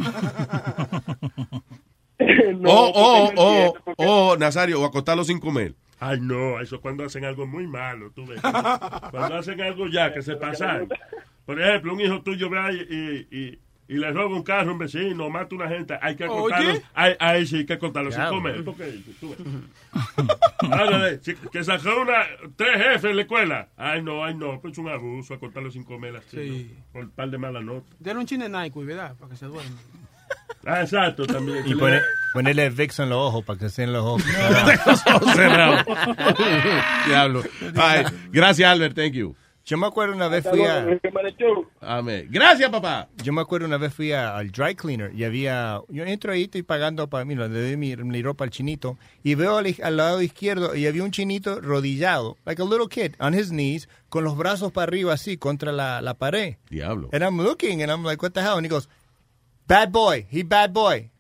o, 2.65 2.93
o, 2.95 3.33
o, 3.37 3.75
o, 3.97 4.37
Nazario, 4.37 4.81
o 4.81 4.85
acostarlo 4.85 5.23
sin 5.23 5.39
comer. 5.39 5.75
Ay, 6.01 6.21
no, 6.21 6.61
eso 6.61 6.77
es 6.77 6.81
cuando 6.83 7.05
hacen 7.05 7.25
algo 7.25 7.47
muy 7.47 7.67
malo, 7.67 8.11
tú 8.11 8.27
ves. 8.27 8.41
Cuando 8.41 9.37
hacen 9.37 9.61
algo 9.61 9.87
ya 9.89 10.13
que 10.13 10.23
se 10.23 10.37
pasan. 10.37 10.89
Por 11.47 11.61
ejemplo, 11.61 11.93
un 11.93 12.01
hijo 12.01 12.23
tuyo 12.23 12.51
va 12.51 12.73
y, 12.73 12.77
y, 12.77 13.29
y, 13.39 13.59
y 13.87 13.99
le 13.99 14.11
roba 14.13 14.35
un 14.35 14.43
carro 14.43 14.71
a 14.71 14.73
un 14.73 14.79
vecino, 14.79 15.29
mata 15.29 15.55
a 15.55 15.59
una 15.59 15.69
gente, 15.69 15.99
hay 16.01 16.17
que 16.17 16.25
acostarlo. 16.25 16.71
Oye. 16.71 16.83
Ahí 16.95 17.15
ahí 17.21 17.47
sí 17.47 17.57
hay 17.59 17.67
que 17.67 17.75
acostarlo 17.75 18.11
sin 18.11 18.25
comer. 18.25 18.65
que 21.53 21.65
sacó 21.65 22.01
una, 22.01 22.25
tres 22.57 22.83
jefes 22.83 23.05
en 23.05 23.17
la 23.17 23.23
escuela. 23.23 23.69
Ay, 23.77 24.03
no, 24.03 24.25
ay, 24.25 24.35
no, 24.35 24.61
pues 24.61 24.73
es 24.73 24.79
un 24.79 24.89
abuso 24.89 25.35
acostarlo 25.35 25.71
sin 25.71 25.85
comer 25.85 26.17
así. 26.17 26.37
Sí. 26.37 26.75
¿no? 26.75 26.85
Por 26.93 27.05
un 27.05 27.11
par 27.11 27.31
de 27.31 27.39
malas 27.39 27.63
notas. 27.63 27.95
Denle 27.99 28.21
un 28.21 28.27
chin 28.27 28.41
de 28.41 28.49
Nyquil, 28.49 28.87
¿verdad? 28.87 29.17
Para 29.17 29.31
que 29.31 29.37
se 29.37 29.47
duerma. 29.47 29.77
Ah, 30.67 30.81
exacto, 30.83 31.27
también. 31.27 31.63
Y 31.67 31.75
pone- 31.75 32.01
ponerle 32.33 32.71
Vicks 32.71 32.99
en 33.01 33.11
los 33.11 33.19
ojos 33.19 33.45
para 33.45 33.59
que 33.59 33.83
en 33.83 33.93
los 33.93 34.03
ojos. 34.05 34.23
Cerrado. 35.35 35.85
Diablo. 37.07 37.43
Ay, 37.77 38.05
gracias, 38.33 38.71
Albert. 38.71 38.95
Thank 38.97 39.13
you. 39.13 39.37
Yo 39.67 39.79
me 39.79 39.87
acuerdo 39.87 40.15
una 40.15 40.29
vez 40.29 40.45
fui 40.47 40.63
a... 40.63 40.87
Amén. 41.81 42.29
Gracias, 42.31 42.69
papá. 42.69 43.09
Yo 43.23 43.33
me 43.33 43.41
acuerdo 43.41 43.67
una 43.67 43.79
vez 43.79 43.95
fui 43.95 44.13
a- 44.13 44.37
al 44.37 44.51
dry 44.51 44.75
cleaner 44.75 45.11
y 45.15 45.25
había, 45.25 45.81
yo 45.89 46.05
entro 46.05 46.33
ahí, 46.33 46.43
estoy 46.43 46.63
pagando 46.63 47.09
para 47.09 47.25
mí, 47.25 47.35
le 47.35 47.49
doy 47.49 47.77
mi, 47.79 47.97
mi 47.97 48.23
ropa 48.23 48.45
al 48.45 48.51
chinito 48.51 48.99
y 49.23 49.35
veo 49.37 49.57
al, 49.57 49.75
al 49.83 49.97
lado 49.97 50.21
izquierdo 50.21 50.75
y 50.75 50.87
había 50.87 51.03
un 51.03 51.13
chinito 51.13 51.63
rodillado, 51.63 52.37
like 52.45 52.61
a 52.61 52.65
little 52.67 52.89
kid, 52.91 53.15
on 53.21 53.33
his 53.33 53.49
knees, 53.49 53.89
con 54.11 54.23
los 54.23 54.37
brazos 54.37 54.71
para 54.71 54.85
arriba 54.85 55.15
así 55.15 55.39
contra 55.39 55.73
la, 55.73 56.03
la 56.03 56.13
pared. 56.13 56.57
Diablo. 56.69 57.09
And 57.15 57.23
I'm 57.25 57.41
looking 57.43 57.81
and 57.83 57.91
I'm 57.91 58.05
like, 58.05 58.23
what 58.23 58.33
the 58.35 58.43
hell? 58.43 58.59
And 58.59 58.67
he 58.67 58.69
goes, 58.69 58.87
bad 59.67 59.91
boy, 59.91 60.27
he 60.31 60.43
bad 60.43 60.71
boy. 60.71 61.11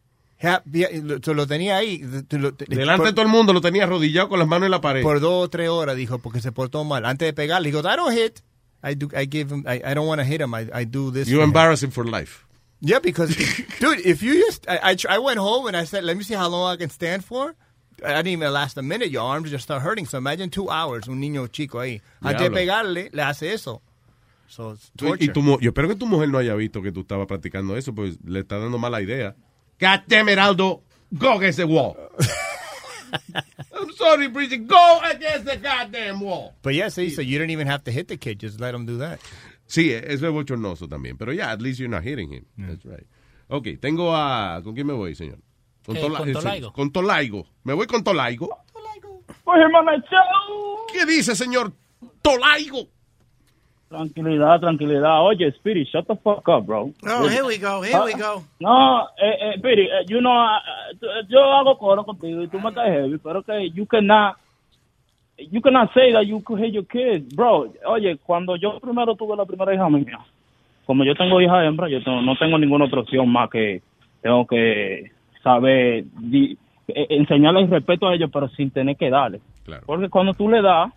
Lo- 0.42 1.46
tenía 1.46 1.76
ahí. 1.76 1.98
Delante 1.98 3.06
de 3.06 3.12
todo 3.12 3.22
el 3.22 3.28
mundo 3.28 3.52
lo 3.52 3.60
tenía 3.60 3.84
arrodillado 3.84 4.28
con 4.28 4.38
las 4.38 4.48
manos 4.48 4.66
en 4.66 4.72
la 4.72 4.80
pared. 4.80 5.02
por 5.02 5.20
dos 5.20 5.44
o 5.44 5.48
tres 5.48 5.68
horas, 5.68 5.96
dijo, 5.96 6.18
porque 6.18 6.40
se 6.40 6.52
portó 6.52 6.84
mal. 6.84 7.04
Antes 7.06 7.26
de 7.26 7.32
pegarle, 7.32 7.70
he 7.70 7.72
goes, 7.72 7.84
I 7.84 7.96
don't 7.96 8.12
hit. 8.12 8.40
I 8.82 8.94
do. 8.94 9.08
I 9.16 9.26
give 9.26 9.50
him. 9.50 9.64
I, 9.66 9.80
I 9.82 9.94
don't 9.94 10.06
want 10.06 10.20
to 10.20 10.26
hit 10.26 10.42
him. 10.42 10.54
I, 10.54 10.68
I 10.72 10.84
do 10.84 11.10
this. 11.10 11.26
You 11.26 11.36
for 11.36 11.44
him." 11.44 11.50
embarrass 11.50 11.82
him 11.82 11.90
for 11.90 12.04
life. 12.04 12.44
Yeah, 12.80 12.98
because 12.98 13.34
dude, 13.80 14.04
if 14.04 14.22
you 14.22 14.34
just, 14.44 14.68
I, 14.68 14.90
I, 14.92 14.96
I 15.08 15.18
went 15.18 15.38
home 15.38 15.66
and 15.66 15.74
I 15.74 15.84
said, 15.84 16.04
let 16.04 16.18
me 16.18 16.22
see 16.22 16.34
how 16.34 16.48
long 16.48 16.70
I 16.70 16.76
can 16.76 16.90
stand 16.90 17.24
for. 17.24 17.54
I 18.04 18.08
didn't 18.16 18.26
even 18.26 18.52
last 18.52 18.76
a 18.76 18.82
minute. 18.82 19.10
Your 19.10 19.22
arms 19.22 19.50
just 19.50 19.64
start 19.64 19.80
hurting. 19.80 20.04
So 20.04 20.18
imagine 20.18 20.50
two 20.50 20.68
hours, 20.68 21.08
un 21.08 21.18
niño 21.18 21.50
chico 21.50 21.78
ahí. 21.78 22.02
Antes 22.20 22.42
de 22.42 22.50
pegarle, 22.50 23.08
le 23.12 23.22
hace 23.22 23.54
eso. 23.54 23.80
So 24.54 24.76
Tú- 24.94 25.16
y 25.18 25.28
tu 25.30 25.42
yo 25.60 25.70
espero 25.70 25.88
que 25.88 25.96
tu 25.96 26.06
mujer 26.06 26.28
no 26.28 26.38
haya 26.38 26.54
visto 26.54 26.80
que 26.80 26.92
tú 26.92 27.00
estabas 27.00 27.26
practicando 27.26 27.76
eso, 27.76 27.92
pues 27.92 28.18
le 28.24 28.38
está 28.40 28.56
dando 28.56 28.78
mala 28.78 29.02
idea. 29.02 29.34
God 29.80 30.02
damn 30.06 30.28
it, 30.28 30.38
Aldo. 30.38 30.84
Go 31.10 31.32
against 31.38 31.58
the 31.58 31.64
wall. 31.64 31.96
I'm 33.72 33.92
sorry, 33.96 34.28
Bridget. 34.28 34.68
Go 34.68 35.00
against 35.02 35.44
the 35.46 35.56
goddamn 35.56 36.20
wall. 36.20 36.54
But 36.62 36.74
yeah, 36.74 36.88
see, 36.88 37.10
so 37.10 37.20
you 37.20 37.38
don't 37.40 37.50
even 37.50 37.66
have 37.66 37.82
to 37.84 37.90
hit 37.90 38.06
the 38.06 38.16
kid. 38.16 38.38
Just 38.38 38.60
let 38.60 38.74
him 38.74 38.86
do 38.86 38.98
that. 38.98 39.18
Sí, 39.66 39.90
eso 39.92 40.26
es 40.26 40.32
bochornoso 40.32 40.86
también. 40.88 41.16
Pero 41.18 41.32
ya, 41.32 41.50
at 41.50 41.60
least 41.60 41.80
you're 41.80 41.88
not 41.88 42.04
hitting 42.04 42.30
him. 42.32 42.44
That's 42.56 42.84
right. 42.84 43.06
Ok, 43.48 43.80
tengo 43.80 44.14
a... 44.14 44.60
¿Con 44.62 44.74
quién 44.74 44.86
me 44.86 44.92
voy, 44.94 45.14
señor? 45.16 45.38
Eh, 45.88 46.00
Tola- 46.00 46.18
con 46.18 46.28
eh, 46.28 46.32
Tolaigo. 46.32 46.72
Con 46.72 46.92
Tolaigo. 46.92 47.46
Me 47.64 47.72
voy 47.72 47.86
con 47.86 48.04
Tolaigo. 48.04 48.48
Pues, 49.44 49.58
hermano, 49.60 49.90
chao. 50.08 50.86
¿Qué 50.92 51.04
dice, 51.06 51.34
señor 51.34 51.72
Tolaigo? 52.22 52.88
Tranquilidad, 53.94 54.58
tranquilidad. 54.60 55.22
Oye, 55.22 55.52
Spirit, 55.52 55.86
shut 55.88 56.04
the 56.08 56.16
fuck 56.16 56.48
up, 56.48 56.66
bro. 56.66 56.90
Oh, 57.06 57.28
here 57.28 57.44
we 57.44 57.58
go, 57.58 57.80
here 57.80 58.02
we 58.04 58.12
go. 58.14 58.42
No, 58.58 59.02
eh, 59.22 59.36
eh, 59.40 59.54
Spirit, 59.58 59.88
eh, 59.88 60.04
you 60.08 60.20
know, 60.20 60.32
ah, 60.32 60.58
ah, 60.58 61.22
yo 61.28 61.38
hago 61.40 61.78
coro 61.78 62.02
contigo 62.04 62.42
y 62.42 62.48
tú 62.48 62.58
me 62.58 62.72
caes 62.72 62.90
heavy, 62.92 63.18
pero 63.18 63.42
que 63.44 63.70
you 63.70 63.86
cannot, 63.86 64.34
you 65.38 65.60
cannot 65.60 65.92
say 65.94 66.12
that 66.12 66.26
you 66.26 66.40
could 66.42 66.58
hate 66.60 66.72
your 66.74 66.84
kids, 66.86 67.32
bro. 67.36 67.72
Oye, 67.86 68.16
cuando 68.26 68.56
yo 68.56 68.80
primero 68.80 69.14
tuve 69.14 69.36
la 69.36 69.44
primera 69.46 69.72
hija 69.72 69.88
mía, 69.88 70.18
como 70.86 71.04
yo 71.04 71.14
tengo 71.14 71.40
hija 71.40 71.64
hembra, 71.64 71.88
yo 71.88 72.02
tengo- 72.02 72.20
no 72.22 72.34
tengo 72.36 72.58
ninguna 72.58 72.86
otra 72.86 73.00
opción 73.00 73.28
más 73.30 73.48
que 73.48 73.80
tengo 74.22 74.44
que 74.44 75.12
saber 75.44 76.04
di- 76.18 76.58
eh, 76.88 77.06
enseñarles 77.10 77.70
respeto 77.70 78.08
a 78.08 78.14
ellos, 78.14 78.28
pero 78.32 78.48
sin 78.48 78.70
tener 78.72 78.96
que 78.96 79.08
darle. 79.08 79.40
Porque 79.86 80.08
cuando 80.08 80.34
tú 80.34 80.48
le 80.48 80.60
das, 80.62 80.92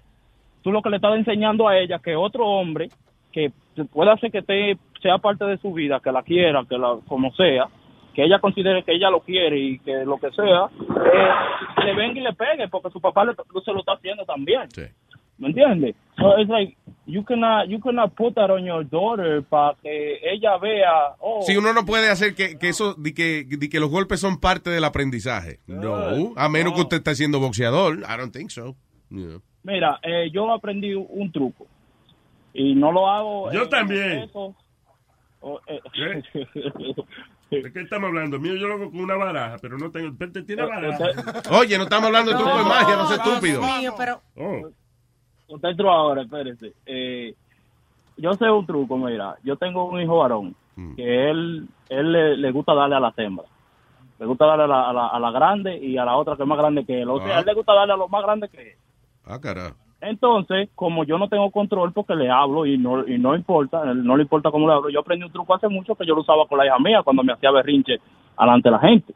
tú 0.61 0.71
lo 0.71 0.81
que 0.81 0.89
le 0.89 0.97
estás 0.97 1.15
enseñando 1.15 1.67
a 1.67 1.77
ella 1.77 1.99
que 1.99 2.15
otro 2.15 2.45
hombre 2.45 2.89
que 3.31 3.51
pueda 3.93 4.13
hacer 4.13 4.31
que 4.31 4.41
te, 4.41 4.77
sea 5.01 5.17
parte 5.19 5.45
de 5.45 5.57
su 5.57 5.73
vida, 5.73 5.99
que 6.03 6.11
la 6.11 6.23
quiera, 6.23 6.65
que 6.67 6.77
la 6.77 6.97
como 7.07 7.31
sea, 7.33 7.67
que 8.15 8.23
ella 8.23 8.39
considere 8.39 8.83
que 8.83 8.93
ella 8.93 9.11
lo 9.11 9.19
quiere 9.21 9.59
y 9.59 9.79
que 9.79 10.03
lo 10.05 10.17
que 10.17 10.31
sea, 10.31 10.65
eh, 10.65 11.85
le 11.85 11.95
venga 11.95 12.19
y 12.19 12.23
le 12.23 12.33
pegue, 12.33 12.67
porque 12.67 12.89
su 12.89 12.99
papá 12.99 13.25
le, 13.25 13.33
se 13.63 13.71
lo 13.71 13.79
está 13.79 13.93
haciendo 13.93 14.25
también. 14.25 14.67
¿Me 15.37 15.49
entiendes? 15.49 15.95
So 16.17 16.39
it's 16.39 16.49
like, 16.49 16.75
you 17.05 17.23
cannot, 17.23 17.69
you 17.69 17.79
cannot 17.79 18.15
put 18.15 18.33
that 18.33 18.49
on 18.49 18.65
your 18.65 18.83
daughter 18.83 19.43
para 19.43 19.77
que 19.83 20.17
ella 20.23 20.57
vea, 20.57 21.15
oh, 21.19 21.43
Si 21.45 21.55
uno 21.55 21.73
no 21.73 21.85
puede 21.85 22.09
hacer 22.09 22.33
que, 22.33 22.57
que 22.57 22.69
eso, 22.69 22.95
de 22.95 23.13
que, 23.13 23.45
de 23.47 23.69
que 23.69 23.79
los 23.79 23.91
golpes 23.91 24.19
son 24.19 24.39
parte 24.39 24.71
del 24.71 24.83
aprendizaje. 24.83 25.59
No, 25.67 26.33
a 26.35 26.49
menos 26.49 26.73
que 26.73 26.81
usted 26.81 26.97
esté 26.97 27.13
siendo 27.13 27.39
boxeador. 27.39 27.99
I 27.99 28.17
don't 28.17 28.33
think 28.33 28.49
so. 28.49 28.75
Yeah. 29.11 29.37
Mira, 29.67 29.99
eh, 30.01 30.31
yo 30.31 30.51
aprendí 30.51 30.93
un 30.95 31.31
truco 31.31 31.67
y 32.53 32.73
no 32.73 32.91
lo 32.91 33.07
hago. 33.07 33.51
Yo 33.51 33.69
también. 33.69 34.19
eso. 34.23 34.55
O, 35.41 35.59
eh, 35.67 35.79
¿De 37.51 37.71
qué 37.71 37.81
estamos 37.81 38.07
hablando? 38.09 38.39
Mío, 38.39 38.55
yo 38.55 38.67
lo 38.67 38.73
hago 38.73 38.89
con 38.91 38.99
una 39.01 39.15
baraja, 39.15 39.57
pero 39.61 39.77
no 39.77 39.89
tengo. 39.91 40.11
¿Te 40.17 40.41
tiene 40.41 40.63
baraja? 40.65 41.05
Oye, 41.51 41.77
no 41.77 41.83
estamos 41.83 42.07
hablando 42.07 42.31
de 42.31 42.37
truco 42.37 42.57
de 42.57 42.63
magia, 42.63 42.95
no 42.97 43.05
seas 43.07 43.25
estúpido. 43.25 43.61
Mío, 43.61 43.93
pero 43.97 44.21
Oh. 44.35 44.69
Usted 45.49 45.79
ahora, 45.85 46.23
espérese. 46.23 46.73
Eh, 46.85 47.33
yo 48.17 48.33
sé 48.33 48.49
un 48.49 48.65
truco, 48.65 48.97
mira. 48.97 49.35
Yo 49.43 49.55
tengo 49.55 49.85
un 49.85 50.01
hijo 50.01 50.17
varón 50.17 50.55
que 50.95 51.29
él, 51.29 51.67
él 51.89 52.11
le, 52.11 52.35
le 52.37 52.51
gusta 52.51 52.73
darle 52.73 52.95
a 52.95 52.99
las 52.99 53.17
hembras. 53.17 53.47
Le 54.19 54.25
gusta 54.25 54.45
darle 54.45 54.65
a 54.65 54.67
la, 54.67 54.89
a, 54.89 54.93
la, 54.93 55.07
a 55.07 55.19
la 55.19 55.31
grande 55.31 55.77
y 55.77 55.97
a 55.97 56.03
la 56.03 56.17
otra 56.17 56.35
que 56.35 56.43
es 56.43 56.47
más 56.49 56.57
grande 56.57 56.85
que 56.85 57.01
él. 57.01 57.09
O 57.09 57.19
sea, 57.19 57.35
Ah. 57.35 57.37
a 57.37 57.39
él 57.39 57.45
le 57.45 57.53
gusta 57.53 57.73
darle 57.73 57.93
a 57.93 57.97
los 57.97 58.09
más 58.09 58.23
grandes 58.23 58.51
que 58.51 58.71
él. 58.71 58.77
Ah, 59.27 59.39
carajo. 59.39 59.75
Entonces, 59.99 60.69
como 60.75 61.03
yo 61.05 61.17
no 61.17 61.27
tengo 61.27 61.49
control 61.49 61.91
porque 61.91 62.15
le 62.15 62.29
hablo 62.29 62.65
y 62.65 62.77
no, 62.77 63.07
y 63.07 63.17
no 63.17 63.35
importa, 63.35 63.83
no 63.93 64.15
le 64.15 64.23
importa 64.23 64.51
cómo 64.51 64.67
le 64.67 64.73
hablo, 64.73 64.89
yo 64.89 64.99
aprendí 64.99 65.25
un 65.25 65.31
truco 65.31 65.55
hace 65.55 65.67
mucho 65.67 65.95
que 65.95 66.05
yo 66.05 66.13
lo 66.13 66.21
usaba 66.21 66.45
con 66.47 66.59
la 66.59 66.67
hija 66.67 66.77
mía 66.77 67.01
cuando 67.03 67.23
me 67.23 67.33
hacía 67.33 67.51
berrinche 67.51 67.99
alante 68.35 68.69
de 68.69 68.71
la 68.71 68.79
gente. 68.79 69.13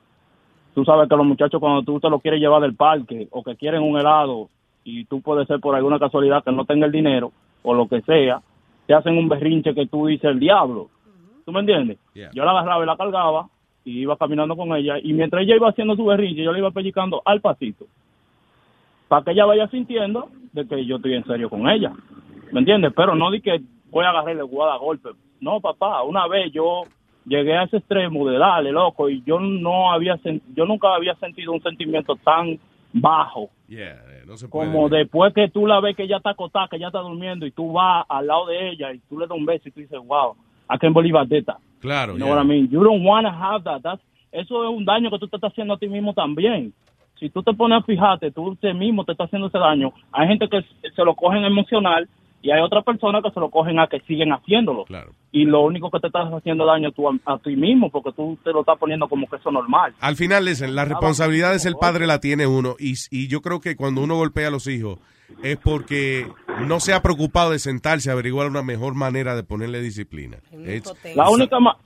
Tú 0.73 0.83
sabes 0.83 1.07
que 1.07 1.15
los 1.15 1.25
muchachos 1.25 1.59
cuando 1.59 1.83
tú 1.83 1.99
te 1.99 2.09
lo 2.09 2.19
quieres 2.19 2.39
llevar 2.39 2.61
del 2.61 2.75
parque 2.75 3.27
o 3.29 3.43
que 3.43 3.55
quieren 3.55 3.83
un 3.83 3.99
helado 3.99 4.49
y 4.83 5.05
tú 5.05 5.21
puedes 5.21 5.47
ser 5.47 5.59
por 5.59 5.75
alguna 5.75 5.99
casualidad 5.99 6.43
que 6.43 6.51
no 6.51 6.65
tenga 6.65 6.87
el 6.87 6.91
dinero 6.91 7.31
o 7.61 7.75
lo 7.75 7.87
que 7.87 8.01
sea, 8.01 8.41
te 8.87 8.95
hacen 8.95 9.17
un 9.17 9.29
berrinche 9.29 9.75
que 9.75 9.85
tú 9.85 10.07
dices 10.07 10.31
el 10.31 10.39
diablo. 10.39 10.89
¿Tú 11.45 11.51
me 11.51 11.59
entiendes? 11.59 11.99
Yo 12.33 12.43
la 12.43 12.51
agarraba 12.51 12.83
y 12.83 12.87
la 12.87 12.97
cargaba 12.97 13.47
y 13.85 13.99
iba 13.99 14.17
caminando 14.17 14.55
con 14.55 14.75
ella 14.75 14.95
y 15.01 15.13
mientras 15.13 15.43
ella 15.43 15.55
iba 15.55 15.69
haciendo 15.69 15.95
su 15.95 16.05
berrinche 16.05 16.43
yo 16.43 16.51
le 16.51 16.59
iba 16.59 16.71
pellizcando 16.71 17.21
al 17.25 17.41
pasito 17.41 17.85
para 19.11 19.25
que 19.25 19.31
ella 19.31 19.43
vaya 19.45 19.67
sintiendo 19.67 20.29
de 20.53 20.65
que 20.65 20.85
yo 20.85 20.95
estoy 20.95 21.15
en 21.15 21.25
serio 21.25 21.49
con 21.49 21.67
ella. 21.69 21.91
¿Me 22.53 22.61
entiendes? 22.61 22.93
Pero 22.95 23.13
no 23.13 23.29
di 23.29 23.41
que 23.41 23.59
voy 23.89 24.05
a 24.05 24.09
agarrarle 24.09 24.41
guada 24.43 24.75
a 24.75 24.77
golpe. 24.77 25.09
No, 25.41 25.59
papá, 25.59 26.01
una 26.03 26.29
vez 26.29 26.49
yo 26.53 26.83
llegué 27.25 27.57
a 27.57 27.63
ese 27.63 27.75
extremo 27.75 28.25
de 28.29 28.37
darle, 28.37 28.71
loco, 28.71 29.09
y 29.09 29.21
yo 29.25 29.37
no 29.37 29.91
había 29.91 30.17
yo 30.55 30.65
nunca 30.65 30.95
había 30.95 31.13
sentido 31.15 31.51
un 31.51 31.61
sentimiento 31.61 32.15
tan 32.23 32.57
bajo 32.93 33.49
Yeah, 33.67 34.01
no 34.25 34.37
se 34.37 34.47
puede. 34.47 34.71
Como 34.71 34.87
después 34.87 35.33
que 35.33 35.49
tú 35.49 35.67
la 35.67 35.81
ves 35.81 35.97
que 35.97 36.03
ella 36.03 36.17
está 36.17 36.29
acostada, 36.29 36.69
que 36.69 36.77
ella 36.77 36.87
está 36.87 36.99
durmiendo 36.99 37.45
y 37.45 37.51
tú 37.51 37.73
vas 37.73 38.05
al 38.07 38.27
lado 38.27 38.45
de 38.45 38.69
ella 38.69 38.93
y 38.93 38.99
tú 39.09 39.19
le 39.19 39.27
das 39.27 39.37
un 39.37 39.45
beso 39.45 39.67
y 39.67 39.71
tú 39.71 39.81
dices, 39.81 39.99
wow, 40.05 40.37
I 40.73 40.77
can't 40.77 40.95
believe 40.95 41.17
I 41.21 41.25
did 41.27 41.43
that. 41.47 41.57
Claro, 41.81 42.13
You 42.13 42.19
know 42.19 42.27
yeah. 42.27 42.35
what 42.35 42.45
I 42.45 42.47
mean? 42.47 42.69
You 42.69 42.81
don't 42.81 43.05
want 43.05 43.27
to 43.27 43.33
have 43.33 43.65
that. 43.65 43.81
That's- 43.81 44.05
eso 44.31 44.63
es 44.63 44.69
un 44.69 44.85
daño 44.85 45.09
que 45.09 45.19
tú 45.19 45.27
te 45.27 45.35
estás 45.35 45.51
haciendo 45.51 45.73
a 45.73 45.77
ti 45.77 45.89
mismo 45.89 46.13
también. 46.13 46.73
Si 47.21 47.29
tú 47.29 47.41
te 47.43 47.53
pones 47.53 47.79
a 47.79 47.85
fijarte, 47.85 48.31
tú 48.31 48.55
te 48.59 48.73
mismo 48.73 49.05
te 49.05 49.13
estás 49.13 49.27
haciendo 49.27 49.47
ese 49.47 49.59
daño. 49.59 49.93
Hay 50.11 50.27
gente 50.27 50.49
que 50.49 50.61
se 50.93 51.05
lo 51.05 51.15
cogen 51.15 51.45
emocional 51.45 52.09
y 52.41 52.49
hay 52.49 52.59
otras 52.61 52.83
personas 52.83 53.21
que 53.23 53.29
se 53.29 53.39
lo 53.39 53.49
cogen 53.51 53.79
a 53.79 53.85
que 53.87 53.99
siguen 54.01 54.33
haciéndolo. 54.33 54.85
Y 55.31 55.45
lo 55.45 55.61
único 55.61 55.91
que 55.91 55.99
te 55.99 56.07
estás 56.07 56.27
haciendo 56.33 56.65
daño 56.65 56.91
tú 56.91 57.07
a, 57.07 57.13
a 57.25 57.37
ti 57.37 57.55
mismo 57.55 57.89
porque 57.91 58.11
tú 58.11 58.37
te 58.43 58.51
lo 58.51 58.61
estás 58.61 58.77
poniendo 58.79 59.07
como 59.07 59.27
que 59.27 59.35
eso 59.35 59.49
es 59.49 59.53
normal. 59.53 59.93
Al 60.01 60.15
final, 60.15 60.43
listen, 60.45 60.75
la 60.75 60.83
responsabilidad 60.83 61.51
de 61.51 61.59
ser 61.59 61.73
padre 61.79 62.07
la 62.07 62.19
tiene 62.19 62.47
uno. 62.47 62.73
Y, 62.79 62.95
y 63.11 63.27
yo 63.27 63.41
creo 63.41 63.61
que 63.61 63.75
cuando 63.77 64.01
uno 64.01 64.15
golpea 64.15 64.47
a 64.47 64.51
los 64.51 64.65
hijos 64.67 64.97
es 65.43 65.57
porque 65.57 66.27
no 66.67 66.79
se 66.79 66.93
ha 66.93 67.01
preocupado 67.03 67.51
de 67.51 67.59
sentarse 67.59 68.09
a 68.09 68.13
averiguar 68.13 68.47
una 68.47 68.63
mejor 68.63 68.95
manera 68.95 69.35
de 69.35 69.43
ponerle 69.43 69.79
disciplina. 69.81 70.37
It's- 70.51 70.91
La 71.15 71.29
única, 71.29 71.59
ma- 71.59 71.77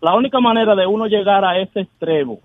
la 0.00 0.14
única 0.14 0.38
manera 0.38 0.76
de 0.76 0.86
uno 0.86 1.06
llegar 1.06 1.44
a 1.44 1.58
ese 1.58 1.80
extremo, 1.80 2.38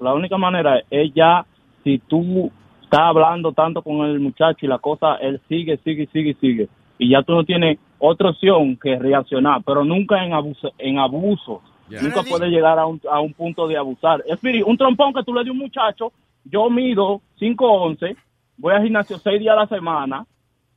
la 0.00 0.12
única 0.12 0.36
manera 0.36 0.82
es 0.90 1.14
ya 1.14 1.46
si 1.88 1.98
tú 2.00 2.50
estás 2.82 3.00
hablando 3.00 3.52
tanto 3.52 3.80
con 3.80 4.04
el 4.04 4.20
muchacho 4.20 4.58
y 4.66 4.68
la 4.68 4.78
cosa, 4.78 5.14
él 5.22 5.40
sigue, 5.48 5.78
sigue, 5.78 6.06
sigue, 6.12 6.34
sigue. 6.34 6.68
Y 6.98 7.08
ya 7.10 7.22
tú 7.22 7.32
no 7.34 7.44
tienes 7.44 7.78
otra 7.98 8.28
opción 8.28 8.76
que 8.76 8.98
reaccionar, 8.98 9.62
pero 9.64 9.84
nunca 9.84 10.22
en 10.22 10.34
abuso. 10.34 10.70
En 10.76 10.98
abuso. 10.98 11.62
Ya. 11.88 12.02
Nunca 12.02 12.22
puedes 12.28 12.50
llegar 12.50 12.78
a 12.78 12.84
un, 12.84 13.00
a 13.10 13.20
un 13.20 13.32
punto 13.32 13.66
de 13.66 13.78
abusar. 13.78 14.22
Espiri, 14.26 14.60
un 14.60 14.76
trompón 14.76 15.14
que 15.14 15.22
tú 15.22 15.32
le 15.32 15.44
di 15.44 15.48
a 15.48 15.52
un 15.52 15.58
muchacho, 15.58 16.12
yo 16.44 16.68
mido 16.68 17.22
5'11", 17.40 18.14
voy 18.58 18.74
al 18.74 18.82
gimnasio 18.82 19.16
seis 19.16 19.40
días 19.40 19.54
a 19.54 19.60
la 19.60 19.66
semana, 19.66 20.26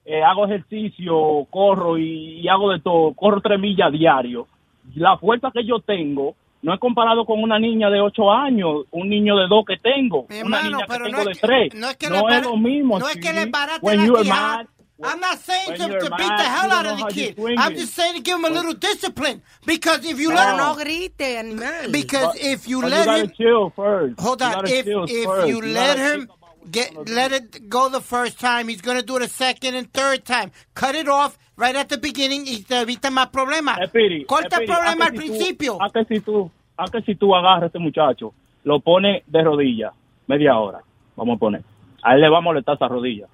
eh, 0.06 0.24
hago 0.24 0.46
ejercicio, 0.46 1.46
corro 1.50 1.98
y, 1.98 2.40
y 2.40 2.48
hago 2.48 2.72
de 2.72 2.80
todo, 2.80 3.14
corro 3.14 3.42
tres 3.42 3.60
millas 3.60 3.92
diario. 3.92 4.48
La 4.96 5.18
fuerza 5.18 5.52
que 5.52 5.66
yo 5.66 5.80
tengo 5.80 6.36
no 6.62 6.74
es 6.74 6.80
comparado 6.80 7.26
con 7.26 7.42
una 7.42 7.58
niña 7.60 7.90
de 7.90 8.00
8 8.02 8.32
años, 8.32 8.86
un 8.92 9.10
niño 9.10 9.36
de 9.38 9.48
2 9.48 9.66
que 9.68 9.78
tengo, 9.78 10.22
una 10.30 10.38
hermano, 10.40 10.64
niña 10.70 10.78
que 10.80 10.86
pero 10.88 11.06
tengo 11.06 11.18
no 11.18 11.26
de 11.26 11.32
es 11.32 11.40
que- 11.40 11.48
3. 11.48 11.74
no 11.76 11.90
es 11.90 11.98
que 11.98 12.10
no 12.10 12.28
le 12.28 12.38
es 12.38 12.44
lo 12.44 12.58
mismo. 12.58 13.00
no 13.00 13.08
es 13.08 13.16
que 13.18 13.34
le 13.34 13.46
la 13.48 13.80
quijada. 13.80 14.68
I'm 15.04 15.20
not 15.20 15.40
saying 15.40 15.78
to, 15.80 15.88
to 16.00 16.16
beat 16.16 16.38
the 16.38 16.44
hell 16.44 16.72
out 16.72 16.86
of 16.86 16.98
the 17.00 17.06
kid. 17.12 17.36
I'm 17.58 17.74
just 17.76 17.94
saying 17.96 18.18
to 18.18 18.22
give 18.22 18.38
him 18.38 18.46
a 18.46 18.50
little 18.52 18.76
discipline. 18.76 19.42
Because 19.66 20.06
if 20.06 20.20
you 20.20 20.30
No. 20.30 20.36
let 20.36 20.50
him... 20.52 20.58
no 20.58 20.76
grite, 20.76 21.22
animal. 21.40 21.92
Because 21.92 22.36
But- 22.36 22.38
if 22.46 22.68
you 22.68 22.82
but 22.82 22.92
let 22.92 23.08
him... 23.20 23.32
chill 23.36 23.72
first. 23.76 24.20
Hold 24.20 24.44
on. 24.44 24.68
If, 24.68 24.86
chill 24.86 25.06
if 25.06 25.26
first. 25.26 25.48
you 25.48 25.56
You 25.56 25.74
let 25.74 25.98
him 25.98 26.30
get 26.70 27.10
let 27.10 27.32
it 27.32 27.68
go 27.68 27.90
the 27.90 28.00
first 28.02 28.40
time, 28.40 28.68
he's 28.68 28.82
going 28.82 28.98
to 28.98 29.04
do 29.04 29.16
it 29.16 29.24
a 29.24 29.28
second 29.28 29.74
and 29.74 29.92
third 29.92 30.24
time. 30.24 30.52
Cut 30.76 30.94
it 30.94 31.08
off 31.10 31.36
right 31.62 31.76
at 31.76 31.88
the 31.88 31.98
beginning 31.98 32.44
y 32.48 32.64
te 32.64 32.82
evita 32.82 33.10
más 33.12 33.28
problemas. 33.30 33.80
Espiri, 33.80 34.26
Corta 34.26 34.58
el 34.58 34.66
problema 34.66 35.06
al 35.06 35.12
si 35.12 35.18
tú- 35.18 35.18
principio. 35.18 35.82
a 35.82 35.90
que 35.90 36.06
si 36.06 36.20
tú, 36.22 36.52
a 36.78 36.86
que 36.92 37.02
si 37.04 37.16
tú 37.16 37.36
agarras 37.36 37.64
a 37.64 37.66
este 37.68 37.80
muchacho, 37.80 38.34
lo 38.64 38.80
pone 38.80 39.24
de 39.28 39.44
rodillas, 39.44 39.94
media 40.28 40.58
hora, 40.58 40.80
vamos 41.16 41.36
a 41.36 41.40
poner. 41.40 41.62
A 42.04 42.16
él 42.16 42.22
le 42.22 42.30
va 42.30 42.40
a 42.40 42.42
molestar 42.42 42.76
esa 42.76 42.88
rodilla. 42.88 43.28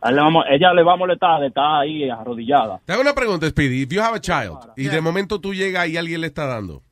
A 0.00 0.10
él 0.10 0.16
le 0.16 0.22
va 0.22 0.28
a 0.42 0.54
ella 0.54 0.72
le 0.74 0.82
va 0.82 0.92
a 0.92 0.96
molestar 0.96 1.40
de 1.40 1.46
estar 1.48 1.80
ahí 1.80 2.08
arrodillada. 2.10 2.80
Te 2.84 2.92
hago 2.92 3.02
una 3.02 3.14
pregunta, 3.14 3.48
Speedy. 3.48 3.82
If 3.82 3.90
you 3.92 4.00
have 4.02 4.14
a 4.16 4.20
child 4.20 4.58
y 4.76 4.84
de 4.84 5.00
momento 5.00 5.40
tú 5.40 5.54
llegas 5.54 5.88
y 5.88 5.96
alguien 5.96 6.20
le 6.20 6.26
está 6.28 6.46
dando, 6.46 6.82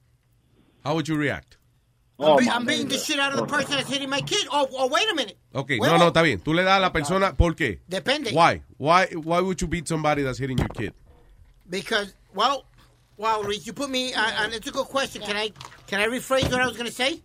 how 0.84 0.92
would 0.94 1.04
you 1.04 1.16
react? 1.16 1.54
I'm, 2.22 2.36
be- 2.38 2.50
I'm 2.50 2.66
beating 2.66 2.88
the 2.88 2.98
shit 2.98 3.18
out 3.18 3.32
of 3.32 3.38
the 3.38 3.46
person 3.46 3.76
that's 3.76 3.88
hitting 3.88 4.08
my 4.10 4.20
kid. 4.20 4.46
Oh, 4.50 4.68
oh 4.72 4.88
wait 4.88 5.10
a 5.10 5.14
minute. 5.14 5.36
Ok, 5.54 5.70
Huevo. 5.78 5.86
no, 5.86 5.96
no, 5.98 6.08
está 6.08 6.22
bien. 6.22 6.40
Tú 6.40 6.54
le 6.54 6.62
das 6.62 6.78
a 6.78 6.80
la 6.80 6.92
persona, 6.92 7.32
¿por 7.34 7.54
qué? 7.54 7.80
Depende. 7.88 8.32
Why? 8.32 8.62
Why, 8.78 9.06
why 9.14 9.40
would 9.40 9.60
you 9.60 9.68
beat 9.68 9.88
somebody 9.88 10.22
that's 10.22 10.38
hitting 10.38 10.58
your 10.58 10.68
kid? 10.68 10.92
Because, 11.68 12.14
well, 12.34 12.64
well, 13.16 13.42
Reese, 13.42 13.66
you 13.66 13.72
put 13.72 13.90
me 13.90 14.14
on, 14.14 14.32
on- 14.34 14.52
it's 14.52 14.66
a 14.66 14.72
good 14.72 14.86
question. 14.86 15.22
Can 15.22 15.36
I, 15.36 15.52
can 15.86 16.00
I 16.00 16.06
rephrase 16.06 16.50
what 16.50 16.60
I 16.60 16.66
was 16.66 16.76
going 16.76 16.88
to 16.88 16.92
say? 16.92 17.22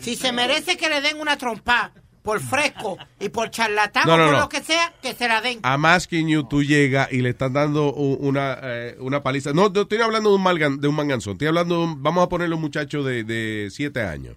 Si 0.00 0.14
se 0.16 0.30
merece 0.32 0.76
que 0.76 0.88
le 0.88 1.00
den 1.00 1.18
una 1.20 1.36
trompa 1.36 1.90
por 2.22 2.40
fresco 2.40 2.98
y 3.20 3.28
por 3.30 3.50
charlatán 3.50 4.06
No, 4.06 4.14
o 4.14 4.16
no, 4.16 4.24
por 4.26 4.32
no. 4.34 4.40
lo 4.40 4.48
que 4.48 4.62
sea, 4.62 4.92
que 5.00 5.14
se 5.14 5.28
la 5.28 5.40
den. 5.40 5.60
I'm 5.64 5.84
asking 5.84 6.28
you, 6.28 6.42
tú 6.44 6.62
llegas 6.62 7.10
y 7.12 7.22
le 7.22 7.30
están 7.30 7.52
dando 7.52 7.92
una, 7.92 8.58
eh, 8.62 8.96
una 9.00 9.22
paliza. 9.22 9.52
No, 9.52 9.68
no 9.68 9.80
estoy 9.82 9.98
hablando 10.00 10.30
de 10.30 10.36
un, 10.36 10.42
malgan- 10.44 10.78
de 10.80 10.88
un 10.88 10.94
manganzón. 10.94 11.32
Estoy 11.34 11.48
hablando 11.48 11.76
de 11.78 11.84
un, 11.84 12.02
vamos 12.02 12.24
a 12.24 12.28
ponerle 12.28 12.54
un 12.54 12.60
muchacho 12.60 13.02
de, 13.02 13.24
de 13.24 13.68
siete 13.70 14.02
años. 14.02 14.36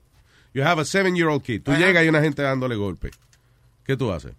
You 0.53 0.64
have 0.64 0.82
a 0.82 0.86
seven-year-old 0.86 1.44
kid. 1.44 1.62
Tú 1.64 1.72
Ajá. 1.72 1.80
llegas 1.80 1.95
y 1.95 2.03
hay 2.03 2.10
una 2.10 2.22
gente 2.22 2.41
dándole 2.41 2.76
golpe. 2.76 3.12
¿Qué 3.86 3.95
tú 3.98 4.12
haces? 4.12 4.34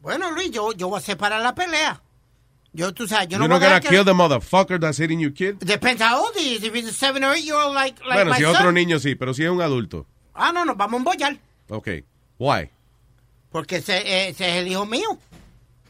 Bueno, 0.00 0.30
Luis, 0.30 0.50
yo, 0.50 0.72
yo 0.72 0.88
voy 0.88 0.98
a 0.98 1.00
separar 1.02 1.40
la 1.42 1.54
pelea. 1.54 2.00
Yo, 2.72 2.92
tú 2.92 3.06
sabes, 3.06 3.28
yo 3.28 3.38
no 3.38 3.44
You're 3.44 3.54
voy 3.54 3.60
not 3.60 3.62
a 3.62 3.68
gonna 3.68 3.80
que- 3.80 3.88
kill 3.88 4.04
the 4.04 4.12
motherfucker 4.12 4.80
that's 4.80 4.98
hitting 4.98 5.20
your 5.20 5.32
kid? 5.32 5.56
Depends 5.60 6.02
how 6.02 6.18
old 6.24 6.34
he 6.36 6.56
is. 6.56 6.62
If 6.64 6.74
he's 6.74 6.88
a 6.88 6.92
seven 6.92 7.22
or 7.22 7.32
eight 7.34 7.44
year 7.44 7.54
old 7.56 7.72
like, 7.74 8.00
like 8.04 8.14
bueno, 8.14 8.30
my 8.32 8.36
si 8.36 8.42
es 8.42 8.48
otro 8.48 8.72
niño 8.72 8.98
sí, 8.98 9.14
pero 9.14 9.32
si 9.32 9.44
es 9.44 9.50
un 9.50 9.62
adulto. 9.62 10.06
Ah, 10.34 10.50
no, 10.52 10.64
no, 10.64 10.74
vamos 10.74 10.94
a 10.94 10.96
embollar. 10.98 11.38
Ok. 11.68 11.88
Why? 12.38 12.70
Porque 13.50 13.76
ese, 13.76 14.28
ese 14.28 14.48
es 14.48 14.56
el 14.56 14.68
hijo 14.68 14.84
mío. 14.86 15.18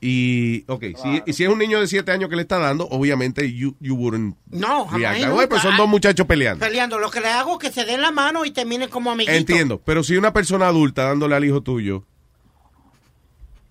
Y, 0.01 0.65
ok, 0.69 0.85
si, 1.03 1.23
y 1.25 1.33
si 1.33 1.45
es 1.45 1.49
un 1.49 1.59
niño 1.59 1.81
de 1.81 1.87
siete 1.87 2.13
años 2.13 2.29
que 2.29 2.37
le 2.37 2.43
está 2.43 2.59
dando, 2.59 2.87
obviamente 2.89 3.51
you, 3.55 3.75
you 3.81 3.95
wouldn't 3.97 4.37
No, 4.51 4.85
jamás 4.87 5.19
nunca. 5.27 5.49
pues 5.49 5.63
son 5.63 5.77
dos 5.79 5.89
muchachos 5.89 6.27
peleando. 6.27 6.65
Peleando. 6.67 6.99
Lo 6.99 7.11
que 7.11 7.21
le 7.23 7.29
hago 7.29 7.55
es 7.55 7.59
que 7.59 7.73
se 7.73 7.87
den 7.87 8.03
la 8.03 8.11
mano 8.11 8.45
y 8.45 8.51
terminen 8.51 8.91
como 8.91 9.11
amiguitos. 9.11 9.39
Entiendo, 9.39 9.81
pero 9.83 10.03
si 10.05 10.17
una 10.17 10.31
persona 10.35 10.67
adulta 10.69 11.05
dándole 11.05 11.37
al 11.37 11.45
hijo 11.47 11.63
tuyo, 11.63 12.05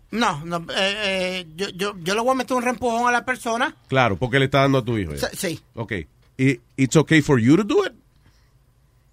No, 0.10 0.44
no 0.46 0.58
eh, 0.76 0.76
eh, 0.76 1.48
yo, 1.56 1.70
yo, 1.70 1.94
yo 2.04 2.16
le 2.16 2.22
voy 2.22 2.32
a 2.32 2.36
meter 2.36 2.56
un 2.58 2.64
reempujón 2.64 3.08
a 3.08 3.12
la 3.12 3.26
persona. 3.26 3.76
claro, 3.88 4.16
porque 4.16 4.40
le 4.40 4.46
está 4.46 4.62
dando 4.62 4.80
a 4.80 4.86
tu 4.86 4.98
hijo. 4.98 5.14
Sí, 5.16 5.26
sí. 5.34 5.60
Ok. 5.76 5.94
Y 6.38 6.60
it's 6.78 6.96
okay 6.96 7.22
for 7.22 7.40
you 7.40 7.56
to 7.58 7.64
do 7.64 7.86
it. 7.86 7.94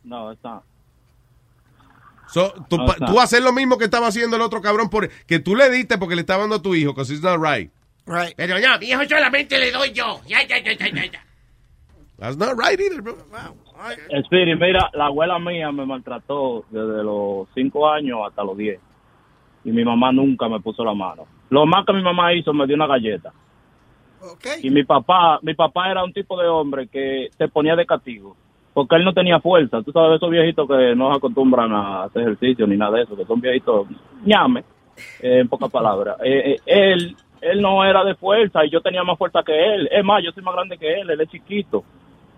No, 0.04 0.32
está. 0.32 0.62
So, 2.32 2.52
tú, 2.69 2.77
No, 2.78 2.86
pa- 2.86 2.93
está. 2.93 3.07
tú 3.07 3.20
hacer 3.20 3.43
lo 3.43 3.52
mismo 3.52 3.77
que 3.78 3.85
estaba 3.85 4.07
haciendo 4.07 4.36
el 4.36 4.43
otro 4.43 4.61
cabrón 4.61 4.89
por 4.89 5.09
que 5.27 5.39
tú 5.40 5.57
le 5.57 5.69
diste 5.70 5.98
porque 5.98 6.15
le 6.15 6.20
estaba 6.23 6.40
dando 6.43 6.57
a 6.57 6.62
tu 6.62 6.74
hijo, 6.74 6.93
because 6.93 7.12
it's 7.12 7.23
not 7.23 7.40
right. 7.43 7.70
Right. 8.07 8.35
Pero 8.36 8.59
no, 8.59 8.78
mi 8.78 8.86
hijo 8.86 9.05
solamente 9.09 9.59
le 9.59 9.70
doy 9.70 9.93
yo. 9.93 10.20
Ya, 10.27 10.43
ya, 10.47 10.59
ya, 10.59 10.73
ya, 10.73 10.89
ya, 10.89 11.05
ya. 11.07 11.24
That's 12.19 12.36
not 12.36 12.59
right 12.59 12.78
either, 12.78 13.01
bro. 13.02 13.16
Spirit, 14.24 14.59
mira, 14.61 14.90
la 14.93 15.07
abuela 15.07 15.39
mía 15.39 15.73
me 15.73 15.86
maltrató 15.86 16.65
desde 16.70 17.02
los 17.02 17.48
5 17.55 17.89
años 17.89 18.19
hasta 18.28 18.44
los 18.44 18.57
10. 18.57 18.78
Y 19.65 19.70
mi 19.73 19.85
mamá 19.85 20.12
nunca 20.12 20.48
me 20.48 20.61
puso 20.61 20.85
la 20.85 20.93
mano. 20.94 21.27
Lo 21.48 21.65
más 21.66 21.85
que 21.86 21.93
mi 21.94 22.02
mamá 22.02 22.32
hizo, 22.35 22.52
me 22.52 22.66
dio 22.66 22.77
una 22.77 22.86
galleta. 22.86 23.32
Y 24.62 24.69
mi 24.70 24.85
papá, 24.85 25.39
mi 25.43 25.55
papá 25.55 25.90
era 25.90 26.05
un 26.05 26.12
tipo 26.12 26.39
de 26.40 26.47
hombre 26.47 26.89
que 26.89 27.31
te 27.39 27.48
ponía 27.48 27.74
de 27.74 27.86
castigo. 27.86 28.36
Porque 28.72 28.97
él 28.97 29.05
no 29.05 29.12
tenía 29.12 29.40
fuerza. 29.40 29.82
Tú 29.82 29.92
sabes, 29.92 30.16
esos 30.16 30.30
viejitos 30.30 30.68
que 30.68 30.94
no 30.94 31.10
se 31.10 31.16
acostumbran 31.18 31.72
a 31.72 32.05
hacer 32.05 32.22
ejercicio 32.22 32.66
ni 32.66 32.76
nada 32.76 32.97
de 32.97 33.02
eso, 33.02 33.16
que 33.16 33.24
son 33.24 33.40
viejitos 33.40 33.88
ñame, 34.24 34.60
eh, 35.20 35.40
en 35.40 35.48
pocas 35.48 35.70
palabras. 35.70 36.16
Eh, 36.22 36.52
eh, 36.52 36.56
él, 36.66 37.16
él 37.40 37.60
no 37.60 37.84
era 37.84 38.05
de 38.05 38.14
fuerza 38.14 38.64
y 38.64 38.70
yo 38.70 38.80
tenía 38.80 39.02
más 39.02 39.18
fuerza 39.18 39.42
que 39.42 39.74
él. 39.74 39.88
Es 39.90 40.05
más, 40.05 40.22
yo 40.22 40.30
soy 40.32 40.42
más 40.42 40.55
grande 40.55 40.78
que 40.78 41.01
él, 41.01 41.10
él 41.10 41.20
es 41.20 41.28
chiquito. 41.28 41.84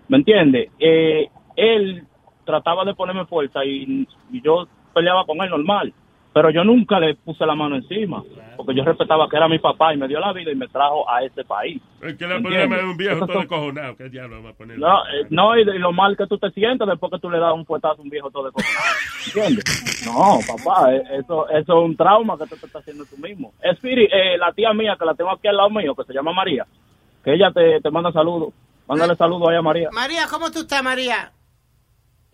¿Me 0.07 0.17
entiendes? 0.17 0.69
Él 0.79 2.03
trataba 2.45 2.83
de 2.83 2.93
ponerme 2.93 3.25
fuerza 3.25 3.63
y 3.63 4.07
yo 4.43 4.67
peleaba 4.93 5.25
con 5.25 5.41
él 5.41 5.49
normal. 5.49 5.93
Pero 6.33 6.49
yo 6.49 6.63
nunca 6.63 6.99
le 6.99 7.13
puse 7.13 7.45
la 7.45 7.53
mano 7.53 7.75
encima, 7.75 8.23
porque 8.57 8.73
yo 8.73 8.83
respetaba 8.83 9.29
que 9.29 9.37
era 9.37 9.47
mi 9.47 9.59
papá 9.59 9.93
y 9.93 9.97
me 9.97 10.07
dio 10.07 10.19
la 10.19 10.33
vida 10.33 10.51
y 10.51 10.55
me 10.55 10.67
trajo 10.67 11.07
a 11.07 11.23
este 11.23 11.43
país. 11.43 11.79
Es 12.01 12.15
que 12.15 12.25
le 12.25 12.35
¿Me 12.35 12.41
problema 12.41 12.77
es 12.77 12.83
un 12.83 12.97
viejo 12.97 13.27
todo 13.27 13.39
descojonado. 13.39 13.95
¿Qué 13.95 14.09
diablo 14.09 14.41
va 14.41 14.49
a 14.49 14.53
poner? 14.53 14.79
No, 14.79 15.05
eh, 15.05 15.27
no 15.29 15.55
y, 15.55 15.63
lo 15.63 15.91
mal 15.91 16.17
que 16.17 16.25
tú 16.25 16.39
te 16.39 16.49
sientes 16.49 16.87
después 16.87 17.11
que 17.11 17.19
tú 17.19 17.29
le 17.29 17.37
das 17.37 17.53
un 17.53 17.65
puestazo 17.65 18.01
a 18.01 18.03
un 18.03 18.09
viejo 18.09 18.31
todo 18.31 18.45
descojonado. 18.45 18.95
¿Entiendes? 19.27 20.03
No, 20.07 20.39
papá, 20.47 20.91
eh, 20.91 21.03
eso, 21.19 21.47
eso 21.49 21.79
es 21.79 21.85
un 21.85 21.95
trauma 21.95 22.35
que 22.37 22.45
tú 22.45 22.55
te 22.57 22.65
estás 22.65 22.81
haciendo 22.81 23.05
tú 23.05 23.17
mismo. 23.17 23.53
Spirit, 23.61 24.09
eh, 24.11 24.37
la 24.39 24.51
tía 24.53 24.73
mía 24.73 24.95
que 24.97 25.05
la 25.05 25.13
tengo 25.13 25.31
aquí 25.31 25.47
al 25.47 25.57
lado 25.57 25.69
mío, 25.69 25.93
que 25.93 26.03
se 26.03 26.13
llama 26.13 26.33
María, 26.33 26.65
que 27.23 27.33
ella 27.33 27.51
te, 27.51 27.79
te 27.79 27.91
manda 27.91 28.11
saludos. 28.11 28.53
Mándale 28.87 29.15
saludos 29.15 29.49
ahí 29.49 29.55
a 29.55 29.61
María. 29.61 29.89
María, 29.91 30.23
¿cómo 30.29 30.51
tú 30.51 30.61
estás, 30.61 30.83
María? 30.83 31.31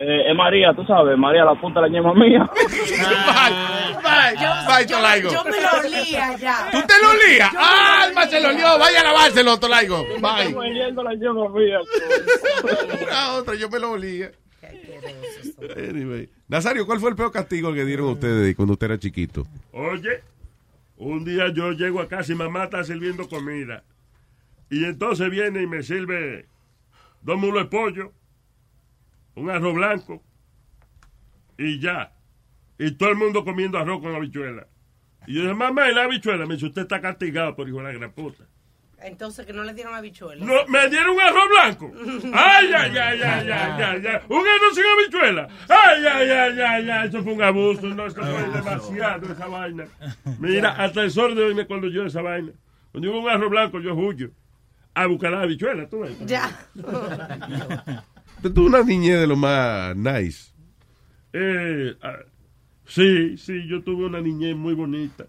Eh, 0.02 0.30
es 0.30 0.34
María, 0.34 0.72
tú 0.74 0.82
sabes, 0.86 1.18
María 1.18 1.44
la 1.44 1.54
punta 1.60 1.78
de 1.78 1.90
la 1.90 1.92
ñema 1.92 2.14
mía. 2.14 2.50
Bye, 4.66 4.86
Tolaigo. 4.86 5.30
Yo 5.30 5.44
me 5.44 5.60
lo 5.60 5.68
olía 5.78 6.36
ya. 6.38 6.70
¿Tú 6.72 6.78
te 6.86 6.94
lo 7.02 7.10
olías? 7.10 7.52
Yo 7.52 7.58
¡Ah. 7.60 8.02
Alma 8.04 8.26
se 8.26 8.40
lo 8.40 8.48
olió! 8.48 8.78
¡Vaya 8.78 9.00
a 9.00 9.04
lavárselo, 9.04 9.60
Tolaigo! 9.60 10.02
Bye. 10.22 10.46
Estoy 10.46 10.54
oliendo 10.54 11.02
la 11.02 11.14
ñema 11.14 11.48
mía. 11.50 11.80
Ah, 13.12 13.36
otra, 13.38 13.54
yo 13.56 13.68
me 13.68 13.78
lo 13.78 13.90
olía. 13.90 14.30
Anyway. 15.76 16.30
Nazario, 16.48 16.86
¿cuál 16.86 16.98
fue 17.00 17.10
el 17.10 17.16
peor 17.16 17.30
castigo 17.30 17.74
que 17.74 17.84
dieron 17.84 18.06
ustedes 18.06 18.56
cuando 18.56 18.72
usted 18.74 18.86
era 18.86 18.98
chiquito? 18.98 19.46
Oye, 19.72 20.22
un 20.96 21.24
día 21.26 21.52
yo 21.52 21.72
llego 21.72 22.00
a 22.00 22.08
casa 22.08 22.32
y 22.32 22.36
mamá 22.36 22.64
está 22.64 22.82
sirviendo 22.84 23.28
comida. 23.28 23.82
Y 24.70 24.82
entonces 24.84 25.28
viene 25.30 25.60
y 25.62 25.66
me 25.66 25.82
sirve 25.82 26.46
dos 27.20 27.38
mulos 27.38 27.64
de 27.64 27.68
pollo, 27.68 28.12
un 29.34 29.50
arroz 29.50 29.74
blanco 29.74 30.22
y 31.58 31.78
ya. 31.78 32.12
Y 32.78 32.92
todo 32.92 33.10
el 33.10 33.16
mundo 33.16 33.44
comiendo 33.44 33.78
arroz 33.78 34.00
con 34.00 34.14
habichuela. 34.14 34.66
Y 35.26 35.34
yo 35.34 35.42
dije, 35.42 35.54
mamá, 35.54 35.90
¿y 35.90 35.94
la 35.94 36.04
habichuela? 36.04 36.46
Me 36.46 36.54
dice, 36.54 36.66
usted 36.66 36.82
está 36.82 37.00
castigado 37.00 37.54
por 37.54 37.68
hijo 37.68 37.78
de 37.78 37.84
la 37.84 37.92
gran 37.92 38.12
puta. 38.12 38.44
Entonces, 39.02 39.46
que 39.46 39.52
no 39.52 39.64
le 39.64 39.72
dieron 39.72 39.94
habichuelas. 39.94 40.46
No, 40.46 40.66
me 40.68 40.88
dieron 40.88 41.14
un 41.14 41.20
arroz 41.20 41.48
blanco. 41.48 41.92
Ay, 42.34 42.70
ay, 42.74 42.98
ay, 42.98 43.22
ay, 43.22 43.50
ay, 43.50 43.50
ay, 43.50 44.06
ay. 44.06 44.20
Un 44.28 44.46
arroz 44.46 44.74
sin 44.74 44.84
habichuela. 44.84 45.48
Ay, 45.68 46.04
ay, 46.06 46.30
ay, 46.30 46.60
ay, 46.60 46.90
ay. 46.90 47.08
Eso 47.08 47.22
fue 47.22 47.32
un 47.32 47.42
abuso. 47.42 47.86
No, 47.86 48.06
eso 48.06 48.20
fue 48.22 48.50
demasiado 48.50 49.32
esa 49.32 49.46
vaina. 49.46 49.86
Mira, 50.38 50.70
hasta 50.72 51.02
el 51.02 51.10
sol 51.10 51.34
de 51.34 51.44
hoy 51.44 51.54
me 51.54 51.66
cuando 51.66 51.88
yo 51.88 52.04
esa 52.04 52.20
vaina. 52.20 52.52
Cuando 52.92 53.08
digo 53.08 53.20
un 53.20 53.28
arroz 53.28 53.50
blanco, 53.50 53.80
yo 53.80 53.94
huyo. 53.94 54.30
A 54.92 55.06
buscar 55.06 55.32
la 55.32 55.42
habichuela, 55.42 55.88
tú 55.88 56.00
ves. 56.00 56.18
Ya. 56.26 56.50
Tú 58.42 58.66
una 58.66 58.82
niñez 58.82 59.20
de 59.20 59.26
lo 59.26 59.36
más 59.36 59.94
nice. 59.96 60.50
Eh, 61.32 61.94
ah, 62.02 62.18
sí, 62.86 63.36
sí, 63.36 63.66
yo 63.68 63.82
tuve 63.82 64.06
una 64.06 64.20
niñez 64.20 64.56
muy 64.56 64.74
bonita. 64.74 65.24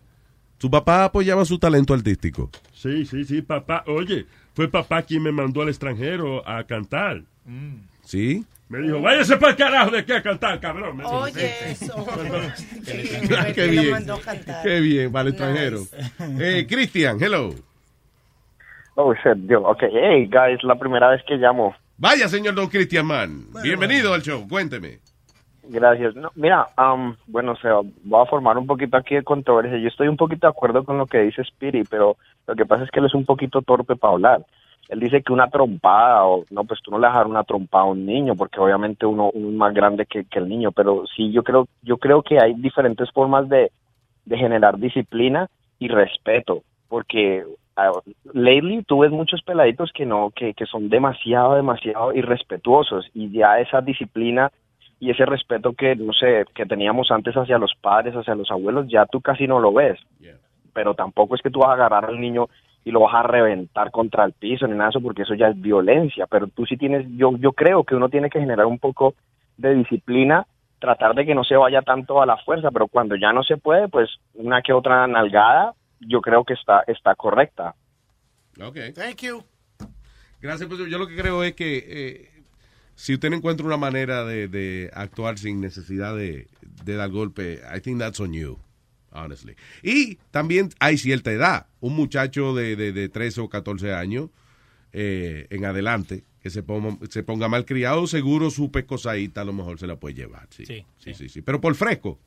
¿Tu 0.57 0.69
papá 0.69 1.05
apoyaba 1.05 1.43
su 1.45 1.57
talento 1.57 1.93
artístico? 1.93 2.49
Sí, 2.73 3.05
sí, 3.05 3.23
sí, 3.25 3.41
papá. 3.41 3.83
Oye, 3.87 4.25
fue 4.53 4.67
papá 4.67 5.01
quien 5.01 5.23
me 5.23 5.31
mandó 5.31 5.61
al 5.61 5.69
extranjero 5.69 6.47
a 6.47 6.63
cantar. 6.63 7.23
¿Sí? 8.03 8.45
Me 8.69 8.79
dijo, 8.79 9.01
váyase 9.01 9.35
para 9.37 9.51
el 9.51 9.57
carajo 9.57 9.91
de 9.91 10.05
qué 10.05 10.15
a 10.15 10.21
cantar, 10.21 10.59
cabrón. 10.59 10.97
Me 10.97 11.03
dijo. 11.03 11.17
Oye, 11.17 11.71
eso. 11.71 12.05
Ah, 13.37 13.47
qué 13.53 13.67
bien. 13.67 13.95
Qué 14.63 14.79
bien, 14.79 15.11
para 15.11 15.23
el 15.23 15.27
extranjero. 15.29 15.79
Eh, 16.39 16.65
Cristian, 16.69 17.17
hello. 17.21 17.53
Oh, 18.95 19.13
shit, 19.13 19.37
Dios. 19.47 19.61
Ok, 19.65 19.83
hey, 19.91 20.29
guys, 20.31 20.63
la 20.63 20.75
primera 20.75 21.09
vez 21.09 21.21
que 21.27 21.35
llamo. 21.35 21.75
Vaya, 22.01 22.27
señor 22.27 22.55
Don 22.55 22.65
Cristian 22.65 23.05
Mann. 23.05 23.45
Bienvenido 23.61 24.11
al 24.11 24.23
show. 24.23 24.47
Cuénteme. 24.49 24.97
Gracias. 25.69 26.15
No, 26.15 26.31
mira, 26.33 26.67
um, 26.75 27.15
bueno, 27.27 27.51
o 27.51 27.55
sea, 27.57 27.75
voy 28.03 28.21
a 28.23 28.25
formar 28.25 28.57
un 28.57 28.65
poquito 28.65 28.97
aquí 28.97 29.13
de 29.13 29.23
controversia. 29.23 29.77
Yo 29.77 29.87
estoy 29.87 30.07
un 30.07 30.17
poquito 30.17 30.47
de 30.47 30.49
acuerdo 30.49 30.83
con 30.83 30.97
lo 30.97 31.05
que 31.05 31.19
dice 31.19 31.43
Spiri, 31.43 31.83
pero 31.83 32.17
lo 32.47 32.55
que 32.55 32.65
pasa 32.65 32.85
es 32.85 32.89
que 32.89 32.99
él 33.01 33.05
es 33.05 33.13
un 33.13 33.23
poquito 33.23 33.61
torpe 33.61 33.95
para 33.95 34.13
hablar. 34.13 34.45
Él 34.89 34.99
dice 34.99 35.21
que 35.21 35.31
una 35.31 35.51
trompada, 35.51 36.25
o 36.25 36.43
no, 36.49 36.63
pues 36.63 36.79
tú 36.81 36.89
no 36.89 36.97
le 36.97 37.05
vas 37.05 37.17
a 37.17 37.19
dar 37.19 37.27
una 37.27 37.43
trompada 37.43 37.83
a 37.83 37.89
un 37.89 38.03
niño, 38.03 38.35
porque 38.35 38.59
obviamente 38.59 39.05
uno, 39.05 39.29
uno 39.35 39.49
es 39.49 39.53
más 39.53 39.71
grande 39.71 40.07
que, 40.07 40.25
que 40.25 40.39
el 40.39 40.49
niño, 40.49 40.71
pero 40.71 41.03
sí, 41.15 41.31
yo 41.31 41.43
creo, 41.43 41.67
yo 41.83 41.97
creo 41.97 42.23
que 42.23 42.39
hay 42.41 42.55
diferentes 42.55 43.11
formas 43.11 43.47
de, 43.47 43.71
de 44.25 44.37
generar 44.37 44.79
disciplina 44.79 45.51
y 45.77 45.87
respeto, 45.87 46.63
porque 46.89 47.45
lately 48.33 48.83
tú 48.83 48.99
ves 48.99 49.11
muchos 49.11 49.41
peladitos 49.41 49.91
que 49.93 50.05
no, 50.05 50.31
que, 50.35 50.53
que 50.53 50.65
son 50.65 50.89
demasiado, 50.89 51.55
demasiado 51.55 52.13
irrespetuosos, 52.13 53.09
y 53.13 53.31
ya 53.31 53.59
esa 53.59 53.81
disciplina 53.81 54.51
y 54.99 55.09
ese 55.09 55.25
respeto 55.25 55.73
que, 55.73 55.95
no 55.95 56.13
sé, 56.13 56.45
que 56.53 56.65
teníamos 56.65 57.09
antes 57.09 57.35
hacia 57.35 57.57
los 57.57 57.73
padres, 57.81 58.13
hacia 58.13 58.35
los 58.35 58.51
abuelos, 58.51 58.87
ya 58.87 59.07
tú 59.07 59.19
casi 59.19 59.47
no 59.47 59.59
lo 59.59 59.73
ves. 59.73 59.99
Pero 60.73 60.93
tampoco 60.93 61.35
es 61.35 61.41
que 61.41 61.49
tú 61.49 61.59
vas 61.59 61.69
a 61.69 61.73
agarrar 61.73 62.05
al 62.05 62.21
niño 62.21 62.47
y 62.85 62.91
lo 62.91 63.01
vas 63.01 63.15
a 63.15 63.23
reventar 63.23 63.91
contra 63.91 64.25
el 64.25 64.33
piso 64.33 64.67
ni 64.67 64.73
nada 64.73 64.85
de 64.85 64.89
eso, 64.91 65.01
porque 65.01 65.23
eso 65.23 65.33
ya 65.33 65.47
es 65.47 65.59
violencia. 65.59 66.27
Pero 66.27 66.47
tú 66.47 66.67
sí 66.67 66.77
tienes, 66.77 67.05
yo, 67.17 67.35
yo 67.37 67.51
creo 67.53 67.83
que 67.83 67.95
uno 67.95 68.09
tiene 68.09 68.29
que 68.29 68.39
generar 68.39 68.67
un 68.67 68.77
poco 68.77 69.15
de 69.57 69.73
disciplina, 69.73 70.45
tratar 70.79 71.15
de 71.15 71.25
que 71.25 71.35
no 71.35 71.43
se 71.43 71.55
vaya 71.55 71.81
tanto 71.81 72.21
a 72.21 72.25
la 72.25 72.37
fuerza, 72.37 72.69
pero 72.71 72.87
cuando 72.87 73.15
ya 73.15 73.33
no 73.33 73.43
se 73.43 73.57
puede, 73.57 73.87
pues 73.87 74.09
una 74.35 74.61
que 74.61 74.71
otra 74.71 75.07
nalgada, 75.07 75.73
yo 76.01 76.21
creo 76.21 76.43
que 76.43 76.53
está, 76.53 76.83
está 76.87 77.15
correcta. 77.15 77.75
Ok. 78.61 78.77
Thank 78.93 79.21
you. 79.21 79.43
Gracias, 80.41 80.67
pues 80.67 80.79
yo 80.89 80.97
lo 80.97 81.07
que 81.07 81.15
creo 81.15 81.43
es 81.43 81.53
que 81.53 81.85
eh, 81.87 82.43
si 82.95 83.13
usted 83.13 83.29
no 83.29 83.35
encuentra 83.35 83.65
una 83.65 83.77
manera 83.77 84.25
de, 84.25 84.47
de 84.47 84.89
actuar 84.93 85.37
sin 85.37 85.61
necesidad 85.61 86.15
de, 86.15 86.47
de 86.83 86.95
dar 86.95 87.09
golpe, 87.09 87.61
I 87.75 87.79
think 87.79 87.99
that's 87.99 88.19
on 88.19 88.33
you, 88.33 88.57
honestly. 89.11 89.55
Y 89.83 90.15
también 90.31 90.69
hay 90.79 90.97
cierta 90.97 91.31
edad. 91.31 91.67
Un 91.79 91.95
muchacho 91.95 92.55
de, 92.55 92.75
de, 92.75 92.91
de 92.91 93.07
13 93.09 93.41
o 93.41 93.49
14 93.49 93.93
años 93.93 94.29
eh, 94.93 95.47
en 95.51 95.65
adelante 95.65 96.23
que 96.41 96.49
se 96.49 96.63
ponga, 96.63 96.97
se 97.09 97.21
ponga 97.21 97.47
mal 97.47 97.65
criado, 97.65 98.07
seguro 98.07 98.49
su 98.49 98.71
pescosadita 98.71 99.41
a 99.41 99.45
lo 99.45 99.53
mejor 99.53 99.77
se 99.79 99.85
la 99.85 99.97
puede 99.97 100.15
llevar. 100.15 100.47
Sí, 100.49 100.65
Sí, 100.65 100.83
sí, 100.97 101.13
sí. 101.13 101.29
sí. 101.29 101.41
Pero 101.43 101.61
por 101.61 101.75
fresco. 101.75 102.19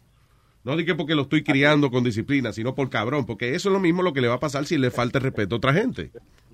No 0.64 0.76
diga 0.76 0.96
porque 0.96 1.14
lo 1.14 1.22
estoy 1.22 1.44
criando 1.44 1.90
con 1.90 2.02
disciplina, 2.04 2.52
sino 2.52 2.74
por 2.74 2.88
cabrón, 2.90 3.26
porque 3.26 3.54
eso 3.54 3.68
es 3.68 3.72
lo 3.72 3.80
mismo 3.80 4.02
lo 4.02 4.12
que 4.12 4.20
le 4.22 4.28
va 4.28 4.34
a 4.36 4.40
pasar 4.40 4.64
si 4.64 4.78
le 4.78 4.90
falta 4.90 5.18
el 5.18 5.24
respeto 5.24 5.54
a 5.54 5.58
otra 5.58 5.72
gente. 5.74 6.10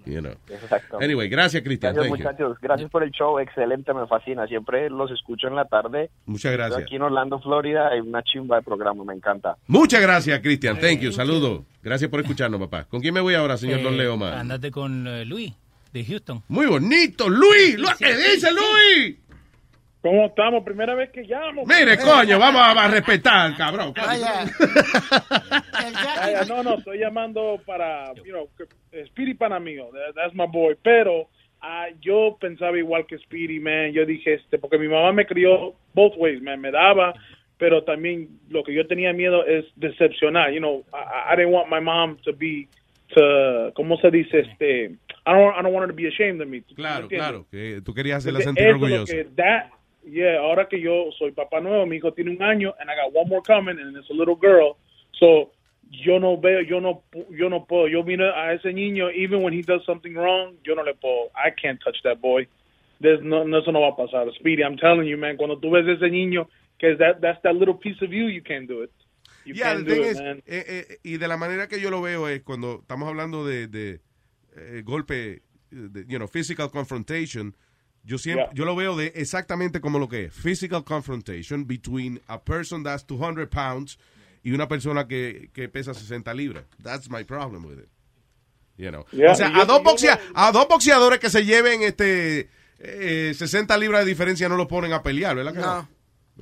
You 0.06 0.20
know. 0.20 0.32
Exacto. 0.48 0.98
Anyway, 1.00 1.28
gracias, 1.28 1.62
Cristian. 1.62 1.94
Gracias, 1.94 2.10
Thank 2.10 2.20
you. 2.22 2.28
muchachos. 2.30 2.58
Gracias 2.62 2.90
por 2.90 3.02
el 3.04 3.10
show. 3.10 3.38
Excelente, 3.38 3.92
me 3.92 4.06
fascina. 4.06 4.46
Siempre 4.46 4.88
los 4.88 5.10
escucho 5.10 5.46
en 5.46 5.54
la 5.54 5.66
tarde. 5.66 6.10
Muchas 6.24 6.46
Estoy 6.52 6.56
gracias. 6.56 6.82
aquí 6.86 6.96
en 6.96 7.02
Orlando, 7.02 7.38
Florida. 7.40 7.88
Hay 7.88 8.00
una 8.00 8.22
chimba 8.22 8.56
de 8.56 8.62
programa. 8.62 9.04
Me 9.04 9.12
encanta. 9.14 9.56
Muchas 9.66 10.00
gracias, 10.00 10.40
Cristian. 10.40 10.78
Thank 10.80 11.00
you. 11.00 11.12
Saludos. 11.12 11.62
Gracias 11.82 12.10
por 12.10 12.20
escucharnos, 12.20 12.58
papá. 12.60 12.84
¿Con 12.84 13.00
quién 13.02 13.12
me 13.12 13.20
voy 13.20 13.34
ahora, 13.34 13.58
señor 13.58 13.80
Eh, 13.80 13.82
Don 13.82 13.96
Leo 13.98 14.16
Man? 14.16 14.32
Andate 14.32 14.70
con 14.70 15.06
eh, 15.06 15.24
Luis, 15.26 15.52
de 15.92 16.04
Houston. 16.04 16.42
Muy 16.48 16.66
bonito, 16.66 17.28
Luis. 17.28 17.78
Lo 17.78 17.88
que 17.98 18.16
dice 18.16 18.48
Luis. 18.52 19.18
¿Cómo 20.02 20.26
estamos? 20.26 20.64
Primera 20.64 20.94
vez 20.94 21.10
que 21.10 21.22
llamo. 21.22 21.64
Mire, 21.66 21.98
coño, 22.02 22.38
vamos 22.38 22.62
a, 22.62 22.70
a 22.84 22.88
respetar, 22.88 23.54
cabrón. 23.56 23.92
Vaya. 23.94 24.44
Vaya, 26.20 26.44
no, 26.48 26.62
no, 26.62 26.74
estoy 26.78 26.98
llamando 26.98 27.60
para, 27.66 28.12
you 28.24 28.32
know, 28.32 28.48
Speedy 29.06 29.34
pana 29.34 29.58
mío, 29.60 29.88
that- 29.92 30.14
that's 30.14 30.34
my 30.34 30.46
boy, 30.46 30.76
pero 30.82 31.28
ah, 31.62 31.86
yo 32.00 32.36
pensaba 32.40 32.78
igual 32.78 33.06
que 33.06 33.18
Speedy, 33.18 33.60
man, 33.60 33.92
yo 33.92 34.04
dije, 34.06 34.34
este, 34.34 34.58
porque 34.58 34.78
mi 34.78 34.88
mamá 34.88 35.12
me 35.12 35.26
crió 35.26 35.74
both 35.94 36.14
ways, 36.16 36.40
man, 36.42 36.60
me 36.60 36.70
daba, 36.70 37.14
pero 37.58 37.84
también 37.84 38.28
lo 38.48 38.62
que 38.64 38.72
yo 38.74 38.86
tenía 38.86 39.12
miedo 39.12 39.44
es 39.46 39.64
decepcionar, 39.76 40.50
you 40.52 40.58
know, 40.60 40.84
I, 40.92 41.32
I 41.34 41.36
didn't 41.36 41.52
want 41.52 41.68
my 41.70 41.80
mom 41.80 42.16
to 42.24 42.32
be, 42.32 42.68
to, 43.14 43.72
¿cómo 43.74 43.98
se 44.00 44.10
dice? 44.10 44.40
Este, 44.40 44.84
I 45.26 45.32
don't, 45.32 45.54
I 45.58 45.62
don't 45.62 45.72
want 45.74 45.82
her 45.84 45.88
to 45.88 45.94
be 45.94 46.08
ashamed 46.08 46.40
of 46.40 46.48
me. 46.48 46.60
¿tú 46.62 46.70
me 46.70 46.76
Claro, 46.76 47.08
claro. 47.08 47.46
Que 47.50 47.80
tú 47.84 47.92
querías 47.94 48.18
hacerla 48.18 48.40
sentir 48.40 48.68
orgullosa. 48.68 49.14
that- 49.36 49.70
yeah, 50.04 50.38
ahora 50.40 50.66
que 50.68 50.80
yo 50.80 51.10
soy 51.18 51.32
papá 51.32 51.60
nuevo, 51.60 51.86
mi 51.86 51.96
hijo 51.96 52.12
tiene 52.12 52.30
un 52.30 52.42
año, 52.42 52.72
and 52.80 52.90
I 52.90 52.94
got 52.96 53.12
one 53.12 53.28
more 53.28 53.42
coming, 53.42 53.78
and 53.78 53.96
it's 53.96 54.10
a 54.10 54.14
little 54.14 54.36
girl. 54.36 54.76
So, 55.18 55.50
yo 55.90 56.18
no 56.18 56.36
veo, 56.36 56.60
yo 56.60 56.80
no, 56.80 57.02
yo 57.30 57.48
no 57.48 57.66
puedo, 57.66 57.88
yo 57.88 58.02
miro 58.02 58.32
a 58.34 58.54
ese 58.54 58.72
niño, 58.72 59.10
even 59.14 59.42
when 59.42 59.52
he 59.52 59.62
does 59.62 59.84
something 59.84 60.14
wrong, 60.14 60.54
yo 60.64 60.74
no 60.74 60.82
le 60.82 60.94
puedo, 60.94 61.30
I 61.34 61.50
can't 61.50 61.80
touch 61.84 61.96
that 62.04 62.20
boy. 62.20 62.46
There's 63.00 63.20
no, 63.22 63.44
no, 63.44 63.58
eso 63.58 63.70
no 63.72 63.80
va 63.80 63.88
a 63.88 63.96
pasar. 63.96 64.30
Speedy, 64.34 64.62
I'm 64.62 64.76
telling 64.76 65.06
you, 65.06 65.16
man, 65.16 65.36
cuando 65.36 65.56
tú 65.58 65.70
ves 65.70 65.86
ese 65.88 66.10
niño, 66.10 66.48
que 66.78 66.92
es 66.92 66.98
that, 66.98 67.20
that's 67.20 67.40
that 67.42 67.54
little 67.56 67.74
piece 67.74 68.00
of 68.02 68.12
you, 68.12 68.26
you 68.26 68.42
can't 68.42 68.68
do 68.68 68.82
it. 68.82 68.90
You 69.44 69.54
Yeah, 69.54 69.72
can't 69.74 69.86
do 69.86 69.94
it, 69.94 70.06
is, 70.10 70.18
man. 70.18 70.42
eh, 70.46 70.64
eh, 70.68 70.96
y 71.02 71.16
de 71.16 71.26
la 71.26 71.36
manera 71.38 71.66
que 71.66 71.80
yo 71.80 71.90
lo 71.90 72.02
veo 72.02 72.28
es 72.28 72.42
cuando 72.42 72.80
estamos 72.82 73.08
hablando 73.08 73.44
de, 73.46 73.68
de, 73.68 74.00
eh, 74.56 74.82
golpe, 74.84 75.40
de, 75.70 76.04
you 76.06 76.18
know, 76.18 76.28
physical 76.28 76.70
confrontation, 76.70 77.54
yo 78.04 78.18
siempre, 78.18 78.46
Yeah. 78.46 78.54
yo 78.54 78.64
lo 78.64 78.74
veo 78.76 78.96
de 78.96 79.12
exactamente 79.16 79.80
como 79.80 79.98
lo 79.98 80.08
que 80.08 80.24
es, 80.26 80.32
physical 80.34 80.84
confrontation 80.84 81.66
between 81.66 82.20
a 82.28 82.40
person 82.42 82.82
that's 82.82 83.04
200 83.06 83.48
pounds 83.48 83.98
y 84.42 84.52
una 84.52 84.66
persona 84.68 85.06
que, 85.06 85.50
que 85.52 85.68
pesa 85.68 85.92
60 85.94 86.32
libras. 86.34 86.64
That's 86.82 87.10
my 87.10 87.24
problem 87.24 87.64
with 87.64 87.78
it. 87.78 87.88
You 88.78 88.90
know. 88.90 89.04
Yeah, 89.12 89.32
o 89.32 89.34
sea, 89.34 89.50
yo- 89.52 89.60
a, 89.62 89.64
dos 89.66 89.78
yo 89.78 89.84
boxea- 89.84 90.20
a 90.34 90.50
dos 90.52 90.66
boxeadores 90.68 91.18
que 91.20 91.28
se 91.28 91.44
lleven 91.44 91.82
este 91.82 92.48
eh, 92.78 93.34
60 93.36 93.76
libras 93.76 94.04
de 94.04 94.08
diferencia 94.10 94.48
no 94.48 94.56
lo 94.56 94.66
ponen 94.66 94.92
a 94.94 95.02
pelear, 95.02 95.36
¿verdad 95.36 95.52
que 95.52 95.60
no? 95.60 95.88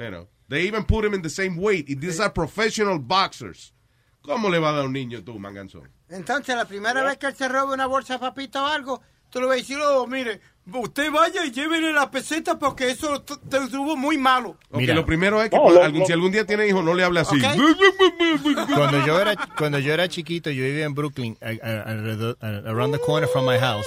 You 0.05 0.11
know, 0.11 0.29
they 0.49 0.69
even 0.69 0.85
put 0.85 1.05
him 1.05 1.15
in 1.15 1.23
the 1.23 1.29
same 1.31 1.57
weight. 1.59 1.89
And 1.91 2.01
these 2.01 2.21
are 2.23 2.33
professional 2.33 3.01
boxers. 3.01 3.75
¿Cómo 4.23 4.49
le 4.51 4.61
va 4.61 4.69
a 4.69 4.73
dar 4.73 4.87
un 4.87 4.93
niño 4.93 5.25
tú, 5.25 5.39
manganzón? 5.41 5.91
Entonces, 6.09 6.55
la 6.55 6.67
primera 6.67 7.03
vez 7.03 7.19
que 7.19 7.27
él 7.27 7.35
se 7.35 7.49
robe 7.49 7.75
una 7.75 7.87
bolsa 7.87 8.13
de 8.15 8.19
papito 8.21 8.63
o 8.63 8.67
algo, 8.67 9.03
tú 9.31 9.41
le 9.41 9.47
vas 9.47 9.55
a 9.57 9.59
decir, 9.59 9.79
oh, 9.83 10.07
mire, 10.07 10.41
usted 10.75 11.11
vaya 11.11 11.45
y 11.45 11.51
llévele 11.51 11.93
la 11.93 12.11
peseta 12.11 12.59
porque 12.59 12.91
eso 12.91 13.23
te 13.23 13.57
estuvo 13.59 13.97
muy 13.97 14.19
malo. 14.19 14.57
Ok, 14.71 14.83
lo 14.83 15.07
primero 15.07 15.43
es 15.43 15.51
que 15.51 15.57
No, 15.57 15.69
algún- 15.83 16.07
si 16.07 16.13
algún 16.13 16.31
día 16.33 16.45
tiene 16.47 16.67
hijo, 16.69 16.83
no 16.83 16.95
le 16.95 17.05
hable 17.05 17.21
así. 17.21 17.37
cuando 18.75 19.05
yo 19.07 19.21
era 19.21 19.35
cuando 19.57 19.79
yo 19.79 19.93
era 19.93 20.09
chiquito 20.09 20.51
yo 20.51 20.65
vivía 20.65 20.85
en 20.85 20.95
Brooklyn 20.95 21.37
a- 21.41 21.67
a- 21.67 21.83
alrededor 21.83 22.37
a- 22.41 22.69
around 22.71 22.95
the 22.95 23.01
corner 23.01 23.29
from 23.29 23.47
my 23.47 23.59
house. 23.59 23.87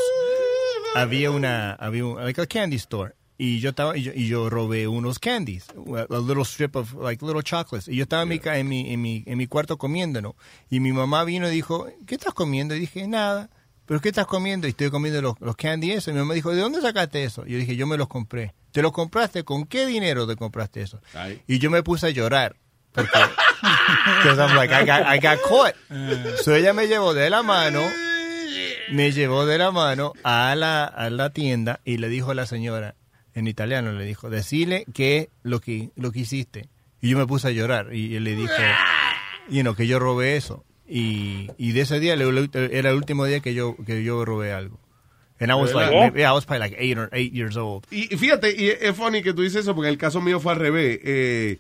Había 0.95 1.31
una 1.31 1.73
había 1.73 2.05
un 2.05 2.23
like 2.23 2.41
a 2.41 2.45
candy 2.47 2.75
store. 2.77 3.13
Y 3.37 3.59
yo 3.59 3.69
estaba 3.71 3.97
y 3.97 4.03
yo, 4.03 4.11
y 4.13 4.27
yo 4.27 4.51
robé 4.51 4.87
unos 4.87 5.17
candies 5.17 5.65
a, 5.69 6.05
little 6.19 6.43
strip 6.43 6.75
of 6.75 6.93
like 7.01 7.25
little 7.25 7.41
chocolates. 7.41 7.87
Y 7.87 7.95
yo 7.95 8.03
estaba 8.03 8.21
en, 8.21 8.29
mi, 8.29 8.37
ca- 8.39 8.57
en 8.59 8.67
mi 8.69 8.93
en 8.93 9.01
mi 9.01 9.23
en 9.25 9.37
mi 9.37 9.47
cuarto 9.47 9.77
comiéndonos 9.79 10.35
y 10.69 10.79
mi 10.79 10.91
mamá 10.91 11.23
vino 11.23 11.47
y 11.47 11.51
dijo 11.51 11.87
qué 12.05 12.15
estás 12.15 12.35
comiendo 12.35 12.75
y 12.75 12.79
dije 12.81 13.07
nada 13.07 13.49
pero 13.91 13.99
qué 13.99 14.07
estás 14.07 14.26
comiendo 14.26 14.68
y 14.68 14.69
estoy 14.69 14.89
comiendo 14.89 15.22
los, 15.22 15.35
los 15.41 15.57
candy 15.57 15.91
eso. 15.91 16.11
Y 16.11 16.13
mi 16.13 16.19
mamá 16.22 16.34
dijo 16.34 16.55
de 16.55 16.61
dónde 16.61 16.80
sacaste 16.80 17.26
eso 17.26 17.43
y 17.45 17.51
yo 17.51 17.57
dije 17.57 17.76
yo 17.76 17.88
me 17.88 17.97
los 17.97 18.07
compré. 18.07 18.53
Te 18.72 18.81
los 18.81 18.93
compraste 18.93 19.43
con 19.43 19.65
qué 19.65 19.85
dinero 19.85 20.26
te 20.26 20.38
compraste 20.38 20.81
eso 20.81 21.01
y 21.45 21.59
yo 21.59 21.69
me 21.69 21.84
puse 21.84 22.07
a 22.07 22.09
llorar 22.09 22.55
porque 22.93 23.11
Because 24.23 24.39
I'm 24.39 24.55
like, 24.55 24.73
I 24.73 24.85
got, 24.85 25.05
I 25.05 25.19
got 25.19 25.39
caught. 25.41 25.76
So 26.38 26.55
ella 26.55 26.72
me 26.72 26.88
llevó 26.88 27.13
de 27.13 27.30
la 27.30 27.43
mano, 27.43 27.81
me 28.93 29.11
llevó 29.11 29.45
de 29.45 29.57
la 29.57 29.72
mano 29.72 30.13
a 30.23 30.55
la, 30.55 30.85
a 30.85 31.09
la 31.09 31.31
tienda 31.31 31.81
y 31.84 31.97
le 31.97 32.07
dijo 32.07 32.31
a 32.31 32.34
la 32.34 32.45
señora, 32.45 32.95
en 33.34 33.49
italiano 33.49 33.91
le 33.91 34.05
dijo, 34.05 34.30
decirle 34.30 34.85
que 34.93 35.31
lo 35.43 35.59
que, 35.59 35.91
lo 35.97 36.13
que 36.13 36.19
hiciste. 36.19 36.69
Y 37.01 37.09
yo 37.09 37.18
me 37.18 37.27
puse 37.27 37.49
a 37.49 37.51
llorar 37.51 37.93
y 37.93 38.15
él 38.15 38.23
le 38.23 38.38
dije, 38.38 38.73
you 39.49 39.63
know, 39.63 39.76
que 39.76 39.85
yo 39.85 39.99
robé 39.99 40.38
eso. 40.38 40.63
Y, 40.93 41.49
y 41.57 41.72
de 41.72 41.81
ese 41.81 42.01
día 42.01 42.15
era 42.15 42.89
el 42.89 42.95
último 42.97 43.23
día 43.26 43.39
que 43.39 43.53
yo, 43.53 43.77
que 43.85 44.03
yo 44.03 44.26
robé 44.26 44.51
algo. 44.51 44.77
And 45.39 45.49
I 45.49 45.55
was 45.55 45.73
like, 45.73 45.91
yeah, 46.15 46.30
I 46.30 46.34
was 46.34 46.45
probably 46.45 46.69
like 46.69 46.76
eight 46.77 46.97
or 46.97 47.09
eight 47.13 47.34
years 47.34 47.55
old. 47.55 47.85
Y 47.89 48.07
fíjate, 48.18 48.51
y 48.55 48.68
es 48.69 48.95
funny 48.95 49.23
que 49.23 49.34
tú 49.34 49.41
dices 49.41 49.61
eso, 49.61 49.73
porque 49.73 49.89
el 49.89 49.97
caso 49.97 50.19
mío 50.22 50.39
fue 50.41 50.51
al 50.51 50.59
revés. 50.59 50.99
Eh, 51.03 51.59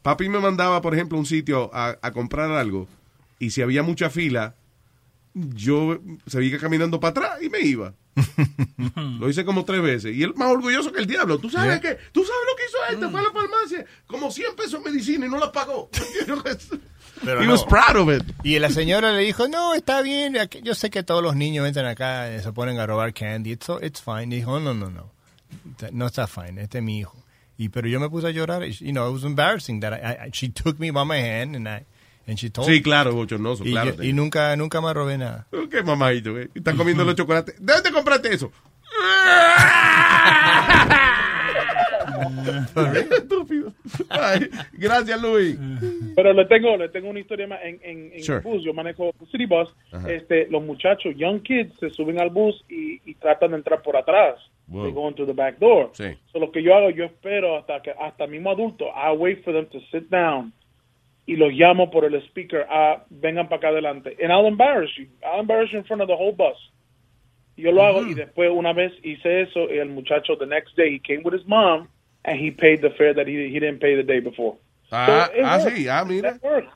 papi 0.00 0.28
me 0.28 0.38
mandaba, 0.38 0.80
por 0.80 0.94
ejemplo, 0.94 1.18
a 1.18 1.20
un 1.20 1.26
sitio 1.26 1.70
a, 1.74 1.98
a 2.00 2.12
comprar 2.12 2.50
algo, 2.52 2.88
y 3.40 3.50
si 3.50 3.60
había 3.62 3.82
mucha 3.82 4.08
fila, 4.10 4.54
yo 5.34 5.98
seguía 6.26 6.58
caminando 6.58 7.00
para 7.00 7.10
atrás 7.10 7.42
y 7.42 7.50
me 7.50 7.60
iba. 7.60 7.92
Lo 9.20 9.28
hice 9.28 9.44
como 9.44 9.64
tres 9.64 9.82
veces. 9.82 10.16
Y 10.16 10.22
él 10.22 10.32
más 10.34 10.50
orgulloso 10.50 10.90
que 10.92 11.00
el 11.00 11.06
diablo. 11.06 11.38
¿Tú 11.38 11.50
sabes 11.50 11.68
Yeah. 11.68 11.80
qué? 11.80 11.98
¿Tú 12.12 12.24
sabes 12.24 12.40
lo 12.50 12.56
que 12.56 12.62
hizo 12.66 12.78
este? 12.94 13.08
Fue 13.10 13.20
a 13.20 13.22
la 13.24 13.30
farmacia. 13.30 13.84
Como 14.06 14.30
100 14.30 14.56
pesos 14.56 14.74
en 14.74 14.84
medicina 14.92 15.26
y 15.26 15.28
no 15.28 15.38
la 15.38 15.52
pagó. 15.52 15.90
Pero 17.24 17.42
He 17.42 17.46
no. 17.46 17.52
was 17.52 17.64
proud 17.64 17.96
of 17.96 18.08
it. 18.10 18.22
Y 18.42 18.58
la 18.58 18.70
señora 18.70 19.12
le 19.12 19.22
dijo, 19.22 19.48
no, 19.48 19.74
está 19.74 20.02
bien, 20.02 20.36
yo 20.62 20.74
sé 20.74 20.90
que 20.90 21.02
todos 21.02 21.22
los 21.22 21.36
niños 21.36 21.66
entran 21.66 21.86
acá 21.86 22.34
y 22.34 22.40
se 22.40 22.52
ponen 22.52 22.78
a 22.78 22.86
robar 22.86 23.12
candy, 23.12 23.52
it's, 23.52 23.68
it's 23.82 24.00
fine. 24.02 24.34
Y 24.34 24.38
dijo, 24.38 24.58
no, 24.60 24.72
no, 24.74 24.90
no, 24.90 25.10
no 25.92 26.06
está 26.06 26.26
fine, 26.26 26.62
este 26.62 26.78
es 26.78 26.84
mi 26.84 26.98
hijo. 27.00 27.16
Y 27.56 27.70
pero 27.70 27.88
yo 27.88 27.98
me 27.98 28.08
puse 28.08 28.28
a 28.28 28.30
llorar, 28.30 28.62
y, 28.64 28.72
you 28.72 28.92
know, 28.92 29.08
it 29.08 29.12
was 29.14 29.24
embarrassing 29.24 29.80
that 29.80 29.92
I, 29.94 30.28
I- 30.28 30.30
she 30.32 30.48
took 30.48 30.78
me 30.78 30.90
by 30.92 31.04
my 31.04 31.18
hand 31.20 31.56
and 31.56 31.66
I, 31.68 31.84
and 32.28 32.38
she 32.38 32.50
told 32.50 32.68
Sí, 32.68 32.80
claro, 32.82 33.12
bochornoso, 33.12 33.64
y, 33.64 33.72
claro. 33.72 33.94
yo- 33.96 34.02
y 34.04 34.12
nunca, 34.12 34.54
nunca 34.56 34.80
me 34.80 34.92
robé 34.94 35.18
nada. 35.18 35.46
Qué 35.70 35.82
mamadito, 35.82 36.38
eh. 36.38 36.50
Está 36.54 36.74
comiendo 36.74 37.04
los 37.04 37.14
chocolates. 37.16 37.56
¿De 37.58 37.72
dónde 37.72 37.90
compraste 37.90 38.32
eso? 38.34 38.52
Estúpido. 43.10 43.72
Ay, 44.10 44.48
gracias, 44.72 45.20
Luis. 45.22 45.58
Pero 46.14 46.32
le 46.32 46.44
tengo, 46.46 46.76
le 46.76 46.88
tengo 46.88 47.10
una 47.10 47.20
historia 47.20 47.46
más. 47.46 47.60
En, 47.62 47.78
en, 47.82 48.12
en 48.12 48.22
Sure. 48.22 48.38
el 48.38 48.44
bus, 48.44 48.62
yo 48.64 48.72
manejo 48.74 49.12
City 49.30 49.46
Bus. 49.46 49.74
Ajá. 49.92 50.10
Este, 50.12 50.46
los 50.48 50.62
muchachos, 50.62 51.14
young 51.16 51.40
kids, 51.42 51.72
se 51.80 51.90
suben 51.90 52.20
al 52.20 52.30
bus 52.30 52.64
y, 52.68 53.00
y 53.04 53.14
tratan 53.14 53.50
de 53.52 53.58
entrar 53.58 53.82
por 53.82 53.96
atrás. 53.96 54.36
Wow. 54.66 54.84
They 54.84 54.92
go 54.92 55.08
into 55.08 55.24
the 55.24 55.32
back 55.32 55.58
door. 55.58 55.90
Sí. 55.94 56.16
So, 56.32 56.38
lo 56.38 56.50
que 56.52 56.62
yo 56.62 56.74
hago, 56.74 56.90
yo 56.90 57.04
espero 57.04 57.56
hasta 57.56 57.80
que 57.80 57.90
hasta 57.90 58.26
mismo 58.26 58.50
adulto, 58.50 58.86
I 58.88 59.16
wait 59.16 59.42
for 59.42 59.52
them 59.54 59.66
to 59.66 59.80
sit 59.90 60.10
down 60.10 60.52
y 61.26 61.36
los 61.36 61.52
llamo 61.52 61.90
por 61.90 62.04
el 62.04 62.14
speaker, 62.22 62.66
ah, 62.70 63.04
vengan 63.10 63.48
para 63.48 63.56
acá 63.58 63.68
adelante. 63.68 64.16
And 64.22 64.30
I'll 64.32 64.46
embarrass 64.46 64.90
you. 64.96 65.06
I'll 65.22 65.40
embarrass 65.40 65.70
you 65.72 65.78
in 65.78 65.84
front 65.84 66.00
of 66.02 66.08
the 66.08 66.14
whole 66.14 66.32
bus. 66.32 66.56
Yo 67.56 67.72
lo 67.72 67.82
hago 67.82 68.06
y 68.06 68.14
después 68.14 68.50
una 68.54 68.72
vez 68.72 68.92
hice 69.02 69.40
eso 69.42 69.68
y 69.68 69.78
el 69.78 69.88
muchacho 69.88 70.36
the 70.38 70.46
next 70.46 70.76
day 70.76 70.94
he 70.94 71.00
came 71.00 71.22
with 71.24 71.34
his 71.34 71.44
mom 71.46 71.88
and 72.24 72.38
he 72.38 72.50
paid 72.50 72.82
the 72.82 72.90
fare 72.90 73.14
that 73.14 73.26
he, 73.26 73.48
he 73.48 73.58
didn't 73.60 73.80
pay 73.80 73.94
the 73.96 74.02
day 74.02 74.20
before. 74.20 74.56
Ah, 74.92 75.06
So, 75.06 75.32
it 75.34 75.44
ah, 75.44 75.58
works. 75.58 75.76
sí, 75.76 75.88
ah, 75.88 76.04
mira. 76.04 76.32
That 76.32 76.42
works. 76.42 76.72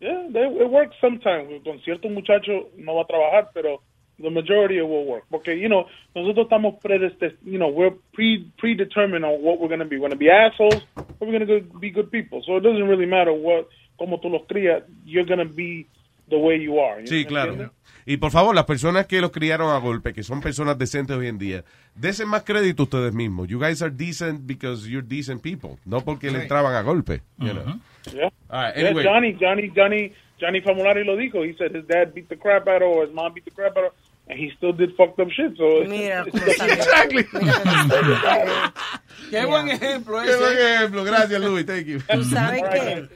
Yeah, 0.00 0.28
that- 0.32 0.52
it 0.60 0.70
works 0.70 0.96
sometimes. 1.00 1.48
Con 1.64 1.80
cierto 1.84 2.08
muchacho 2.08 2.68
no 2.76 2.94
va 2.94 3.02
a 3.02 3.06
trabajar, 3.06 3.48
pero 3.54 3.80
the 4.20 4.30
majority 4.30 4.78
it 4.78 4.82
will 4.86 5.04
work. 5.04 5.24
Porque, 5.30 5.48
you 5.58 5.68
know, 5.68 5.86
nosotros 6.14 6.46
estamos 6.46 6.80
predestined, 6.80 7.36
you 7.44 7.58
know, 7.58 7.68
we're 7.68 7.92
pre 8.12 8.44
predetermined 8.58 9.24
on 9.24 9.42
what 9.42 9.58
we're 9.60 9.68
going 9.68 9.80
to 9.80 9.84
be. 9.84 9.96
We're 9.96 10.08
going 10.08 10.12
to 10.12 10.16
be 10.16 10.30
assholes 10.30 10.82
or 10.96 11.04
we're 11.26 11.38
going 11.38 11.46
to 11.46 11.78
be 11.78 11.90
good 11.90 12.10
people. 12.10 12.42
So 12.46 12.56
it 12.56 12.60
doesn't 12.62 12.86
really 12.88 13.06
matter 13.06 13.32
what, 13.32 13.68
como 13.98 14.18
tú 14.18 14.30
los 14.30 14.42
crías, 14.48 14.82
you're 15.04 15.24
going 15.26 15.38
to 15.40 15.52
be 15.52 15.86
the 16.30 16.38
way 16.38 16.56
you 16.56 16.78
are. 16.78 17.00
Sí, 17.06 17.24
¿Me 17.24 17.26
claro. 17.26 17.70
Y 18.10 18.16
por 18.16 18.30
favor, 18.30 18.54
las 18.54 18.64
personas 18.64 19.06
que 19.06 19.20
los 19.20 19.30
criaron 19.30 19.70
a 19.70 19.78
golpe, 19.78 20.14
que 20.14 20.22
son 20.22 20.40
personas 20.40 20.78
decentes 20.78 21.14
hoy 21.14 21.26
en 21.28 21.36
día, 21.36 21.62
desen 21.94 22.26
más 22.28 22.42
crédito 22.42 22.84
ustedes 22.84 23.12
mismos. 23.12 23.48
You 23.48 23.60
guys 23.60 23.82
are 23.82 23.90
decent 23.94 24.46
because 24.46 24.88
you're 24.88 25.06
decent 25.06 25.42
people, 25.42 25.76
no 25.84 26.00
porque 26.00 26.30
le 26.30 26.40
entraban 26.42 26.74
a 26.74 26.80
golpe. 26.82 27.20
you 27.36 27.52
know. 27.52 27.78
Yeah. 28.12 28.30
All 28.48 28.62
right, 28.62 28.74
Yeah, 28.76 28.86
anyway. 28.86 29.04
Johnny, 29.04 29.36
Johnny, 29.38 29.70
Johnny, 29.76 30.12
Johnny 30.40 30.60
Famulari 30.62 31.04
lo 31.04 31.16
dijo. 31.16 31.44
He 31.44 31.54
said 31.58 31.74
his 31.74 31.84
dad 31.86 32.14
beat 32.14 32.30
the 32.30 32.36
crap 32.36 32.66
out 32.66 32.80
of 32.80 32.88
or 32.88 33.04
his 33.04 33.14
mom 33.14 33.34
beat 33.34 33.44
the 33.44 33.50
crap 33.50 33.76
out 33.76 33.84
of 33.84 33.92
him, 33.92 33.98
and 34.30 34.38
he 34.38 34.50
still 34.56 34.72
did 34.72 34.96
fucked 34.96 35.20
up 35.20 35.28
shit. 35.30 35.54
So 35.58 35.84
Mira. 35.86 36.24
Exactly. 36.32 37.24
Qué 39.30 39.44
buen 39.44 39.68
ejemplo 39.68 40.22
Qué 40.22 40.30
ese. 40.30 40.38
buen 40.38 40.56
ejemplo. 40.58 41.04
Gracias, 41.04 41.40
Luis. 41.42 41.66
Thank 41.66 41.86
you. 41.86 42.00
Tú 42.00 42.24
sabes 42.24 42.62
que, 42.72 43.08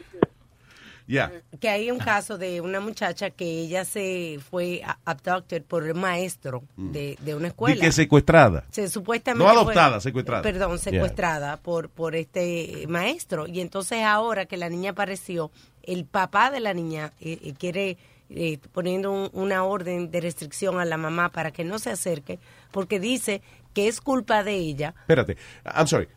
Yeah. 1.13 1.31
que 1.61 1.69
hay 1.69 1.91
un 1.91 1.99
caso 1.99 2.39
de 2.39 2.61
una 2.63 2.81
muchacha 2.81 3.29
que 3.31 3.45
ella 3.45 3.85
se 3.85 4.39
fue 4.51 4.83
abducted 5.05 5.63
por 5.63 5.87
el 5.87 5.95
maestro 5.95 6.63
de, 6.77 7.19
de 7.21 7.35
una 7.35 7.49
escuela. 7.49 7.81
que 7.81 7.93
secuestrada. 7.93 8.65
Se, 8.71 8.89
supuestamente 8.89 9.45
No 9.45 9.51
adoptada, 9.51 9.97
fue- 9.97 10.01
secuestrada. 10.11 10.43
Perdón, 10.43 10.71
Yeah. 10.71 10.79
secuestrada 10.79 11.57
por, 11.59 11.91
por 11.91 12.17
este 12.17 12.87
maestro. 12.89 13.47
Y 13.47 13.61
entonces 13.61 14.03
ahora 14.05 14.47
que 14.47 14.57
la 14.57 14.69
niña 14.71 14.93
apareció, 14.93 15.51
el 15.83 16.05
papá 16.07 16.51
de 16.51 16.61
la 16.61 16.73
niña 16.73 17.13
eh, 17.21 17.39
eh, 17.45 17.55
quiere 17.59 17.99
eh, 18.31 18.59
poniendo 18.73 19.13
un- 19.13 19.29
una 19.35 19.65
orden 19.65 20.11
de 20.11 20.21
restricción 20.23 20.81
a 20.81 20.87
la 20.87 20.97
mamá 20.97 21.29
para 21.29 21.51
que 21.51 21.65
no 21.65 21.79
se 21.79 21.91
acerque, 21.91 22.39
porque 22.71 22.99
dice 22.99 23.43
que 23.73 23.89
es 23.89 24.01
culpa 24.01 24.45
de 24.45 24.55
ella. 24.55 24.95
Espérate, 25.01 25.37
I'm 25.65 25.87
sorry, 25.87 26.09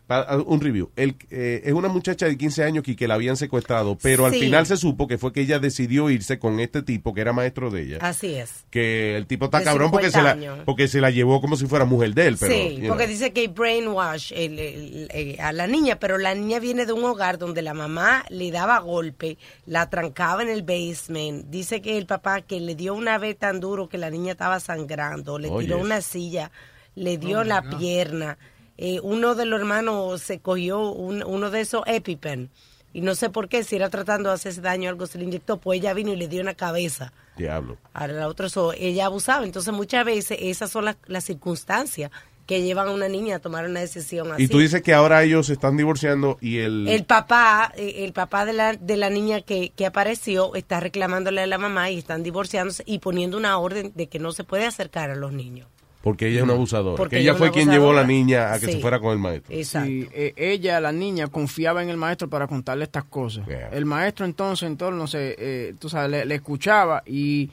un 0.46 0.62
review. 0.62 0.92
El, 0.96 1.16
eh, 1.32 1.62
es 1.66 1.74
una 1.74 1.88
muchacha 1.88 2.26
de 2.28 2.38
15 2.38 2.64
años 2.64 2.84
que, 2.84 2.96
que 2.96 3.08
la 3.08 3.14
habían 3.16 3.38
secuestrado, 3.38 3.98
pero 4.02 4.26
al 4.26 4.34
final 4.34 4.66
se 4.66 4.78
supo 4.78 5.08
que 5.08 5.18
fue 5.18 5.32
que 5.34 5.42
ella 5.42 5.60
decidió 5.60 6.10
irse 6.10 6.40
con 6.40 6.60
este 6.60 6.82
tipo 6.82 7.14
que 7.14 7.22
era 7.22 7.34
maestro 7.34 7.70
de 7.72 7.82
ella. 7.84 7.98
Así 8.02 8.36
es. 8.36 8.66
Que 8.70 9.16
el 9.16 9.28
tipo 9.28 9.46
está 9.46 9.60
De 9.60 9.66
cabrón 9.66 9.92
porque 9.92 10.12
se, 10.12 10.22
la, 10.22 10.34
50 10.34 10.52
años. 10.54 10.66
porque 10.66 10.88
se 10.88 11.02
la 11.02 11.12
llevó 11.12 11.42
como 11.42 11.56
si 11.56 11.66
fuera 11.68 11.86
mujer 11.86 12.14
de 12.14 12.28
él. 12.28 12.38
Pero, 12.40 12.54
sí, 12.54 12.84
porque 12.88 13.04
know. 13.06 13.08
dice 13.14 13.32
que 13.34 13.48
brainwash 13.48 14.32
el- 14.36 14.60
el- 14.60 15.08
eh, 15.14 15.38
a 15.40 15.52
la 15.54 15.68
niña, 15.68 15.98
pero 16.00 16.18
la 16.18 16.34
niña 16.36 16.60
viene 16.60 16.86
de 16.86 16.94
un 16.94 17.04
hogar 17.06 17.38
donde 17.38 17.62
la 17.62 17.74
mamá 17.74 18.26
le 18.30 18.52
daba 18.52 18.80
golpe, 18.80 19.38
la 19.66 19.90
trancaba 19.90 20.44
en 20.44 20.50
el 20.50 20.64
basement. 20.64 21.46
Dice 21.50 21.82
que 21.82 21.98
el 21.98 22.06
papá 22.06 22.42
que 22.42 22.60
le 22.60 22.76
dio 22.76 22.94
una 22.94 23.18
vez 23.18 23.38
tan 23.38 23.60
duro 23.60 23.90
que 23.90 23.98
la 23.98 24.10
niña 24.10 24.34
estaba 24.34 24.60
sangrando, 24.60 25.40
le 25.40 25.50
tiró 25.50 25.80
una 25.80 26.02
silla, 26.02 26.52
le 26.96 27.18
dio 27.18 27.40
Oh, 27.40 27.44
la 27.44 27.62
my 27.62 27.70
God. 27.72 27.78
pierna. 27.80 28.38
Eh, 28.78 29.00
uno 29.04 29.36
de 29.36 29.46
los 29.46 29.60
hermanos 29.60 30.22
se 30.22 30.40
cogió 30.40 30.90
un- 30.92 31.24
uno 31.24 31.50
de 31.52 31.62
esos 31.62 31.84
EpiPen 31.86 32.50
y 32.94 33.02
no 33.02 33.16
sé 33.16 33.30
por 33.30 33.48
qué, 33.50 33.64
si 33.64 33.76
era 33.76 33.90
tratando 33.90 34.30
de 34.30 34.36
hacerse 34.36 34.62
daño 34.62 34.90
o 34.90 34.92
algo, 34.92 35.06
se 35.08 35.18
le 35.18 35.24
inyectó, 35.26 35.58
pues 35.58 35.80
ella 35.80 35.94
vino 35.94 36.12
y 36.14 36.16
le 36.16 36.28
dio 36.28 36.42
una 36.42 36.54
cabeza. 36.56 37.12
Diablo. 37.38 37.78
A 37.94 38.08
la 38.08 38.28
otra, 38.28 38.48
so, 38.50 38.72
ella 38.74 39.06
abusaba. 39.08 39.44
Entonces, 39.46 39.74
muchas 39.74 40.06
veces 40.06 40.38
esas 40.42 40.72
son 40.72 40.86
las, 40.86 40.96
las 41.06 41.26
circunstancias 41.26 42.12
que 42.46 42.62
llevan 42.62 42.88
a 42.88 42.92
una 42.92 43.08
niña 43.10 43.38
a 43.38 43.40
tomar 43.40 43.66
una 43.66 43.80
decisión 43.80 44.32
así. 44.32 44.44
Y 44.44 44.48
tú 44.48 44.60
dices 44.60 44.82
que 44.84 44.94
ahora 44.94 45.24
ellos 45.24 45.48
se 45.48 45.54
están 45.54 45.76
divorciando 45.78 46.38
y 46.42 46.60
el... 46.60 46.88
El 46.88 47.04
papá, 47.04 47.74
eh, 47.76 48.04
el 48.06 48.14
papá 48.14 48.46
de 48.46 48.54
la, 48.54 48.74
de 48.74 48.98
la 48.98 49.10
niña 49.10 49.42
que, 49.42 49.72
que 49.76 49.86
apareció 49.86 50.54
está 50.56 50.80
reclamándole 50.80 51.42
a 51.42 51.48
la 51.48 51.58
mamá 51.58 51.90
y 51.90 51.98
están 51.98 52.22
divorciándose 52.24 52.84
y 52.86 53.00
poniendo 53.00 53.36
una 53.38 53.58
orden 53.58 53.92
de 53.96 54.08
que 54.08 54.20
no 54.20 54.32
se 54.32 54.44
puede 54.44 54.66
acercar 54.66 55.10
a 55.10 55.16
los 55.16 55.34
niños. 55.34 55.68
Porque 56.06 56.28
ella 56.28 56.38
es 56.38 56.44
una 56.44 56.54
abusadora. 56.54 56.98
Porque 56.98 57.16
que 57.16 57.22
ella 57.24 57.34
fue 57.34 57.50
quien 57.52 57.68
llevó 57.72 57.90
a 57.90 57.96
la 57.96 58.04
niña 58.04 58.54
a 58.54 58.60
que 58.60 58.68
Sí. 58.68 58.72
se 58.74 58.80
fuera 58.80 59.00
con 59.00 59.12
el 59.14 59.18
maestro. 59.18 59.52
Sí, 59.64 60.08
eh, 60.14 60.34
ella, 60.38 60.80
la 60.80 60.92
niña, 60.92 61.26
confiaba 61.30 61.82
en 61.82 61.90
el 61.90 61.98
maestro 61.98 62.30
para 62.30 62.46
contarle 62.46 62.84
estas 62.84 63.06
cosas. 63.06 63.44
El 63.72 63.86
maestro 63.86 64.24
entonces, 64.28 64.68
entonces, 64.68 64.96
no 65.00 65.08
sé, 65.08 65.36
eh, 65.40 65.74
tú 65.80 65.90
sabes, 65.90 66.12
le, 66.12 66.26
le 66.26 66.36
escuchaba 66.36 67.02
y 67.08 67.50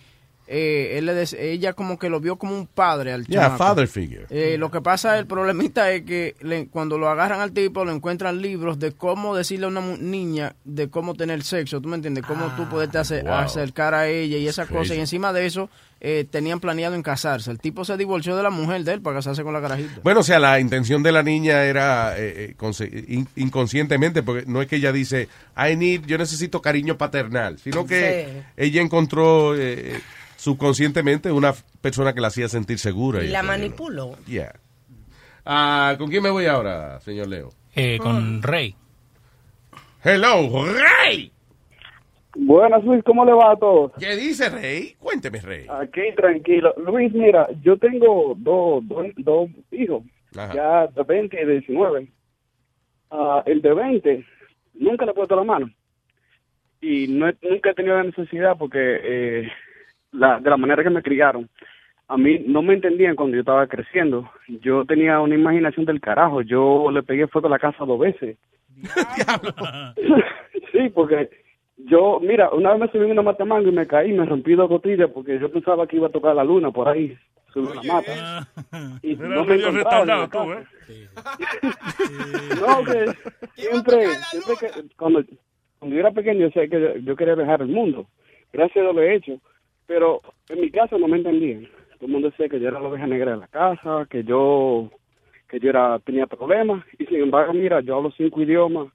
eh, 0.47 0.99
él 0.99 1.07
le 1.07 1.25
ella 1.39 1.73
como 1.73 1.99
que 1.99 2.11
lo 2.11 2.21
vio 2.21 2.37
como 2.37 2.55
un 2.57 2.67
padre 2.67 3.13
al 3.13 3.27
Yeah, 3.27 3.43
chamaco. 3.43 3.59
father 3.65 3.89
figure. 3.89 4.27
Eh, 4.31 4.57
lo 4.59 4.71
que 4.71 4.81
pasa, 4.81 5.19
el 5.19 5.27
problemita 5.27 5.91
es 5.93 6.03
que 6.03 6.35
le- 6.41 6.67
cuando 6.69 6.99
lo 6.99 7.09
agarran 7.09 7.41
al 7.41 7.53
tipo, 7.53 7.85
lo 7.85 7.93
encuentran 7.93 8.43
libros 8.43 8.79
de 8.79 8.93
cómo 8.93 9.37
decirle 9.37 9.67
a 9.67 9.69
una 9.69 9.81
mu- 9.81 9.97
niña 9.97 10.55
de 10.65 10.89
cómo 10.91 11.15
tener 11.15 11.43
sexo, 11.45 11.81
¿tú 11.81 11.89
me 11.89 11.97
entiendes? 11.97 12.25
Cómo 12.27 12.47
tú 12.57 12.69
poderte 12.69 12.99
ace- 12.99 13.23
wow. 13.23 13.33
acercar 13.35 13.95
a 13.95 14.09
ella 14.09 14.37
y 14.39 14.47
esas 14.49 14.69
cosas. 14.69 14.97
Y 14.97 15.01
encima 15.01 15.33
de 15.33 15.47
eso, 15.47 15.71
eh, 16.05 16.27
tenían 16.29 16.59
planeado 16.59 16.97
en 16.97 17.03
casarse. 17.03 17.49
El 17.51 17.61
tipo 17.61 17.85
se 17.85 17.97
divorció 17.97 18.37
de 18.37 18.43
la 18.43 18.51
mujer 18.51 18.83
de 18.83 18.95
él 18.95 19.01
para 19.01 19.17
casarse 19.19 19.45
con 19.45 19.53
la 19.53 19.61
carajita. 19.61 20.01
Bueno, 20.03 20.21
o 20.21 20.25
sea, 20.25 20.41
la 20.41 20.59
intención 20.59 21.03
de 21.05 21.13
la 21.13 21.23
niña 21.23 21.63
era 21.65 22.19
eh, 22.19 22.57
eh, 22.61 23.05
in- 23.07 23.29
inconscientemente, 23.37 24.23
porque 24.25 24.45
no 24.47 24.61
es 24.61 24.67
que 24.67 24.77
ella 24.77 24.91
dice, 24.93 25.29
I 25.57 25.77
need, 25.77 26.03
yo 26.07 26.19
necesito 26.19 26.61
cariño 26.61 26.99
paternal, 26.99 27.59
sino 27.61 27.87
que 27.87 28.27
Sí. 28.29 28.43
ella 28.57 28.83
encontró 28.83 29.55
eh, 29.57 30.01
subconscientemente 30.43 31.31
una 31.31 31.53
persona 31.81 32.13
que 32.13 32.21
la 32.21 32.27
hacía 32.29 32.49
sentir 32.49 32.79
segura. 32.81 33.23
Y 33.23 33.29
y 33.29 33.31
la 33.31 33.45
manipuló. 33.45 34.17
Yeah. 34.27 34.53
Ah, 35.47 35.95
¿Con 35.99 36.11
quién 36.11 36.23
me 36.23 36.31
voy 36.31 36.47
ahora, 36.47 36.99
señor 37.01 37.29
Leo? 37.29 37.51
Eh, 37.77 37.99
con 37.99 38.43
Rey. 38.43 38.75
Hello, 40.03 40.65
Rey. 40.67 41.31
Buenas, 42.35 42.83
Luis, 42.83 43.05
¿cómo 43.05 43.25
le 43.25 43.33
va 43.33 43.53
a 43.53 43.57
todos? 43.57 43.93
¿Qué 44.01 44.17
dice 44.17 44.49
Rey? 44.49 44.97
Cuénteme, 44.99 45.39
Rey. 45.41 45.67
Aquí 45.69 46.01
tranquilo. 46.17 46.75
Luis, 46.79 47.13
mira, 47.13 47.47
yo 47.63 47.77
tengo 47.77 48.35
dos, 48.37 48.83
dos, 48.89 49.07
dos 49.19 49.49
hijos, 49.71 50.03
Ajá. 50.37 50.55
ya 50.55 50.87
de 50.89 51.03
20 51.05 51.41
y 51.41 51.45
de 51.47 51.53
19. 51.61 52.09
Ah, 53.13 53.43
el 53.47 53.63
de 53.63 53.75
20, 53.75 54.27
nunca 54.75 55.05
le 55.05 55.13
he 55.13 55.15
puesto 55.15 55.37
la 55.37 55.45
mano. 55.45 55.71
Y 56.81 57.07
no 57.07 57.29
he- 57.29 57.37
nunca 57.43 57.71
he 57.71 57.75
tenido 57.75 57.97
la 57.97 58.03
necesidad 58.05 58.57
porque 58.59 58.79
eh, 58.81 59.49
la, 60.13 60.39
de 60.39 60.51
la 60.51 60.57
manera 60.57 60.83
que 60.83 60.91
me 60.91 61.03
criaron, 61.03 61.49
a 62.09 62.17
mí 62.17 62.45
no 62.47 62.63
me 62.63 62.75
entendían 62.75 63.17
cuando 63.17 63.35
yo 63.35 63.41
estaba 63.41 63.67
creciendo. 63.67 64.31
Yo 64.47 64.85
tenía 64.85 65.21
una 65.21 65.35
imaginación 65.35 65.87
del 65.87 66.01
carajo. 66.01 66.43
Yo 66.43 66.91
le 66.91 67.03
pegué 67.03 67.27
fuego 67.27 67.47
a 67.47 67.51
la 67.51 67.59
casa 67.59 67.85
dos 67.85 67.99
veces. 67.99 68.37
sí, 70.73 70.89
porque 70.95 71.31
Yo, 71.77 72.21
mira, 72.21 72.51
una 72.51 72.73
vez 72.73 72.81
me 72.81 72.89
subí 72.89 73.05
en 73.05 73.13
una 73.13 73.23
matamango 73.23 73.69
y 73.69 73.73
me 73.73 73.87
caí, 73.87 74.13
me 74.13 74.27
rompí 74.27 74.55
dos 74.55 74.69
costillas 74.69 75.11
porque 75.11 75.39
yo 75.39 75.51
pensaba 75.51 75.87
que 75.87 75.97
iba 75.97 76.09
a 76.09 76.13
tocar 76.13 76.35
la 76.35 76.45
luna 76.45 76.71
por 76.71 76.89
ahí, 76.89 77.17
subí 77.53 77.67
una 77.67 77.83
mata. 77.83 78.49
Y 79.03 79.13
Era 79.15 79.29
no 79.29 79.45
me 79.45 79.55
encontraba 79.57 80.25
en 80.25 80.31
tú. 80.31 80.53
¿eh? 80.53 80.65
No, 82.61 82.85
que 82.85 83.13
siempre, 83.55 84.07
siempre 84.31 84.55
que, 84.61 84.97
cuando, 84.97 85.25
cuando 85.79 85.95
yo 85.97 86.01
era 86.01 86.11
pequeño, 86.11 86.41
yo 86.41 86.51
sé 86.51 86.69
que 86.69 86.81
yo, 86.81 86.97
yo 86.97 87.17
quería 87.17 87.35
viajar 87.35 87.63
el 87.63 87.69
mundo. 87.69 88.07
Gracias 88.53 88.77
a 88.77 88.81
Dios 88.83 88.95
lo 88.95 89.03
he 89.03 89.15
hecho. 89.15 89.41
Pero 89.93 90.23
en 90.49 90.61
mi 90.63 90.71
casa 90.71 90.97
no 90.97 91.07
me 91.07 91.19
entendían. 91.19 91.69
Todo 91.97 92.07
el 92.07 92.13
mundo 92.13 92.31
decía 92.31 92.49
que 92.49 92.59
yo 92.59 92.69
era 92.69 92.81
la 92.81 92.89
oveja 92.89 93.07
negra 93.07 93.33
de 93.33 93.37
la 93.37 93.47
casa, 93.47 94.07
que 94.09 94.25
yo, 94.25 94.91
que 95.51 95.61
yo 95.61 95.69
era, 95.69 95.99
tenía 95.99 96.27
problemas. 96.27 96.83
Y 96.99 97.05
sin 97.05 97.21
embargo, 97.21 97.53
mira, 97.53 97.83
yo 97.83 97.97
hablo 97.97 98.11
cinco 98.17 98.41
idiomas, 98.41 98.89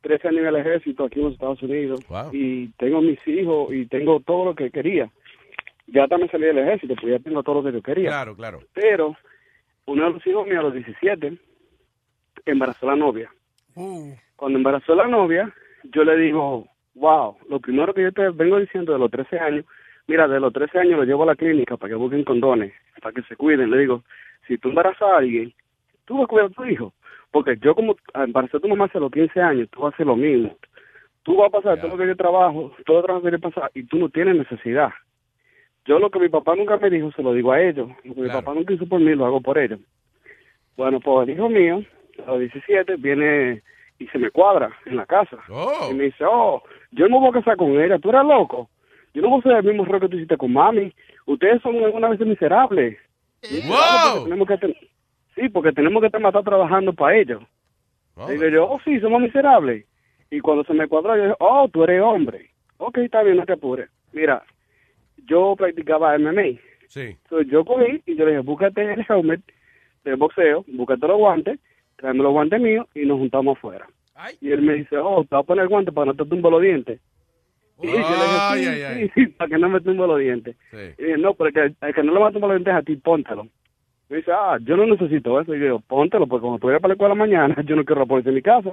13 0.00 0.28
años 0.28 0.40
en 0.40 0.46
el 0.46 0.56
ejército 0.56 1.04
aquí 1.04 1.18
en 1.18 1.26
los 1.26 1.34
Estados 1.34 1.62
Unidos. 1.62 2.00
Y 2.32 2.68
tengo 2.78 3.02
mis 3.02 3.18
hijos 3.28 3.70
y 3.74 3.84
tengo 3.84 4.20
todo 4.20 4.46
lo 4.46 4.54
que 4.54 4.70
quería. 4.70 5.10
Ya 5.88 6.08
también 6.08 6.30
salí 6.30 6.46
del 6.46 6.58
ejército, 6.58 6.94
pues 6.98 7.12
ya 7.12 7.18
tengo 7.18 7.42
todo 7.42 7.56
lo 7.56 7.64
que 7.64 7.76
yo 7.76 7.82
quería. 7.82 8.08
Claro, 8.08 8.34
claro. 8.34 8.60
Pero 8.72 9.14
uno 9.84 10.04
de 10.06 10.10
los 10.14 10.26
hijos 10.26 10.46
míos 10.46 10.60
a 10.60 10.62
los 10.62 10.72
17 10.72 11.36
embarazó 12.46 12.88
a 12.88 12.92
la 12.92 12.96
novia. 12.96 13.30
Cuando 14.36 14.58
embarazó 14.58 14.94
a 14.94 14.96
la 14.96 15.06
novia, 15.06 15.54
yo 15.84 16.02
le 16.02 16.16
digo, 16.16 16.66
wow, 16.94 17.36
lo 17.50 17.60
primero 17.60 17.92
que 17.92 18.04
yo 18.04 18.12
te 18.12 18.30
vengo 18.30 18.58
diciendo 18.58 18.94
de 18.94 18.98
los 18.98 19.10
13 19.10 19.38
años, 19.38 19.66
mira, 20.10 20.26
de 20.26 20.40
los 20.40 20.52
13 20.52 20.76
años 20.76 20.98
lo 20.98 21.04
llevo 21.04 21.22
a 21.22 21.26
la 21.26 21.36
clínica 21.36 21.76
para 21.76 21.90
que 21.90 21.94
busquen 21.94 22.24
condones, 22.24 22.72
para 23.00 23.14
que 23.14 23.22
se 23.22 23.36
cuiden. 23.36 23.70
Le 23.70 23.78
digo, 23.78 24.02
si 24.48 24.58
tú 24.58 24.70
embarazas 24.70 25.02
a 25.02 25.18
alguien, 25.18 25.54
tú 26.04 26.16
vas 26.16 26.24
a 26.24 26.26
cuidar 26.26 26.46
a 26.46 26.50
tu 26.50 26.64
hijo. 26.64 26.92
Porque 27.30 27.56
yo 27.62 27.76
como 27.76 27.94
embaracé 28.14 28.56
a 28.56 28.60
tu 28.60 28.66
mamá 28.66 28.86
hace 28.86 28.98
los 28.98 29.12
15 29.12 29.40
años, 29.40 29.68
tú 29.70 29.82
vas 29.82 29.92
a 29.92 29.94
hacer 29.94 30.06
lo 30.06 30.16
mismo. 30.16 30.56
Tú 31.22 31.36
vas 31.36 31.46
a 31.46 31.50
pasar 31.50 31.80
todo 31.80 31.92
lo 31.92 31.96
que 31.96 32.08
yo 32.08 32.16
trabajo, 32.16 32.72
todo 32.84 32.98
el 32.98 33.04
trabajo 33.04 33.24
que 33.24 33.30
yo 33.30 33.38
pasar, 33.38 33.70
y 33.72 33.84
tú 33.84 33.98
no 33.98 34.08
tienes 34.08 34.34
necesidad. 34.34 34.90
Yo 35.84 36.00
lo 36.00 36.10
que 36.10 36.18
mi 36.18 36.28
papá 36.28 36.56
nunca 36.56 36.76
me 36.76 36.90
dijo, 36.90 37.12
se 37.12 37.22
lo 37.22 37.32
digo 37.32 37.52
a 37.52 37.60
ellos. 37.60 37.88
Lo 38.02 38.14
que 38.14 38.22
mi 38.22 38.28
papá 38.28 38.52
nunca 38.52 38.74
hizo 38.74 38.86
por 38.86 38.98
mí, 38.98 39.14
lo 39.14 39.26
hago 39.26 39.40
por 39.40 39.58
ellos. 39.58 39.78
Bueno, 40.76 40.98
pues 40.98 41.28
el 41.28 41.34
hijo 41.34 41.48
mío, 41.48 41.84
a 42.26 42.32
los 42.32 42.40
17, 42.40 42.96
viene 42.96 43.62
y 44.00 44.08
se 44.08 44.18
me 44.18 44.30
cuadra 44.30 44.76
en 44.86 44.96
la 44.96 45.06
casa. 45.06 45.38
Y 45.88 45.94
me 45.94 46.04
dice, 46.04 46.24
oh, 46.24 46.64
yo 46.90 47.06
no 47.08 47.20
me 47.20 47.28
voy 47.28 47.28
a 47.28 47.40
casar 47.40 47.56
con 47.56 47.80
ella, 47.80 48.00
tú 48.00 48.08
eres 48.08 48.24
loco. 48.24 48.68
Yo 49.14 49.22
no 49.22 49.28
voy 49.28 49.38
a 49.38 49.40
hacer 49.40 49.52
el 49.52 49.64
mismo 49.64 49.84
error 49.84 50.00
que 50.00 50.08
tú 50.08 50.16
hiciste 50.16 50.36
con 50.36 50.52
mami. 50.52 50.92
Ustedes 51.26 51.60
son 51.62 51.76
alguna 51.82 52.08
vez 52.08 52.20
miserables. 52.20 52.98
Miserables 53.42 54.12
porque 54.12 54.24
tenemos 54.24 54.48
que 54.48 54.90
Sí, 55.34 55.48
porque 55.48 55.72
tenemos 55.72 56.00
que 56.00 56.06
estar 56.06 56.20
matando 56.20 56.50
trabajando 56.50 56.92
para 56.92 57.16
ellos. 57.16 57.42
Y 58.28 58.32
digo 58.32 58.48
yo, 58.48 58.68
oh, 58.68 58.80
sí, 58.84 59.00
somos 59.00 59.22
miserables. 59.22 59.86
Y 60.30 60.40
cuando 60.40 60.64
se 60.64 60.74
me 60.74 60.86
cuadró, 60.86 61.16
yo 61.16 61.22
dije, 61.22 61.36
oh, 61.40 61.68
tú 61.72 61.84
eres 61.84 62.02
hombre. 62.02 62.50
Ok, 62.76 62.98
está 62.98 63.22
bien, 63.22 63.36
no 63.36 63.46
te 63.46 63.54
apures. 63.54 63.88
Mira, 64.12 64.42
yo 65.26 65.54
practicaba 65.56 66.18
MMA. 66.18 66.58
Sí. 66.88 67.16
Entonces 67.24 67.50
yo 67.50 67.64
cogí 67.64 68.02
y 68.06 68.16
yo 68.16 68.24
le 68.24 68.32
dije, 68.32 68.42
búscate 68.42 68.92
el 68.92 69.06
helmet 69.08 69.40
de 70.04 70.14
boxeo, 70.14 70.64
búscate 70.68 71.06
los 71.06 71.18
guantes, 71.18 71.58
tráeme 71.96 72.22
los 72.22 72.32
guantes 72.32 72.60
míos 72.60 72.86
y 72.94 73.06
nos 73.06 73.18
juntamos 73.18 73.56
afuera. 73.56 73.86
Y 74.40 74.50
él 74.50 74.62
me 74.62 74.74
dice, 74.74 74.98
oh, 74.98 75.24
te 75.24 75.34
voy 75.34 75.40
a 75.40 75.46
poner 75.46 75.68
guantes 75.68 75.94
para 75.94 76.06
no 76.06 76.14
te 76.14 76.24
tumbo 76.26 76.50
los 76.50 76.60
dientes. 76.60 77.00
Y 77.82 77.86
dije, 77.86 78.02
Ay, 78.04 78.62
sí, 78.62 78.68
ay, 78.68 78.76
sí, 78.76 78.82
ay. 78.84 79.10
sí, 79.14 79.26
para 79.28 79.48
que 79.48 79.58
no 79.58 79.68
me 79.68 79.80
tumbo 79.80 80.06
los 80.06 80.18
dientes. 80.18 80.56
Sí. 80.70 80.76
Y 80.98 81.04
dije, 81.04 81.18
no, 81.18 81.34
pero 81.34 81.48
el 81.48 81.54
que, 81.54 81.86
el 81.86 81.94
que 81.94 82.02
no 82.02 82.12
le 82.12 82.20
va 82.20 82.28
a 82.28 82.32
tumbar 82.32 82.50
los 82.50 82.58
dientes 82.58 82.72
es 82.74 82.78
a 82.78 82.82
ti, 82.82 82.96
póntelo. 82.96 83.46
Me 84.08 84.16
dice, 84.16 84.32
ah, 84.32 84.58
yo 84.62 84.76
no 84.76 84.86
necesito 84.86 85.40
eso. 85.40 85.54
Y 85.54 85.58
yo 85.58 85.64
digo, 85.64 85.80
póntelo, 85.80 86.26
porque 86.26 86.42
cuando 86.42 86.58
tú 86.58 86.66
vayas 86.66 86.80
para 86.82 86.90
la 86.90 86.94
escuela 86.94 87.14
mañana, 87.14 87.56
yo 87.64 87.76
no 87.76 87.84
quiero 87.84 88.06
ponerte 88.06 88.30
en 88.30 88.34
mi 88.34 88.42
casa. 88.42 88.70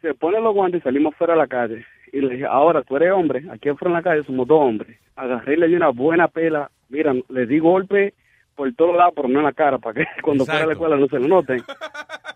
Se 0.00 0.14
pone 0.14 0.40
los 0.40 0.54
guantes 0.54 0.80
y 0.80 0.84
salimos 0.84 1.14
fuera 1.16 1.34
a 1.34 1.36
la 1.36 1.46
calle. 1.46 1.84
Y 2.12 2.20
le 2.20 2.34
dije, 2.34 2.46
ahora 2.46 2.82
tú 2.82 2.96
eres 2.96 3.12
hombre, 3.12 3.44
aquí 3.50 3.68
afuera 3.68 3.90
en 3.90 3.94
la 3.94 4.02
calle 4.02 4.22
somos 4.24 4.46
dos 4.46 4.60
hombres. 4.60 4.96
Agarré 5.16 5.54
y 5.54 5.56
le 5.56 5.68
di 5.68 5.74
una 5.74 5.88
buena 5.88 6.28
pela. 6.28 6.70
Mira, 6.88 7.12
le 7.28 7.46
di 7.46 7.58
golpe 7.58 8.14
por 8.56 8.72
todos 8.74 8.96
lados, 8.96 9.12
pero 9.14 9.28
no 9.28 9.38
en 9.38 9.44
la 9.44 9.52
cara, 9.52 9.78
para 9.78 9.94
que 9.94 10.06
cuando 10.22 10.44
fuera 10.44 10.64
a 10.64 10.66
la 10.66 10.72
escuela 10.72 10.96
no 10.96 11.06
se 11.06 11.18
lo 11.18 11.28
noten. 11.28 11.62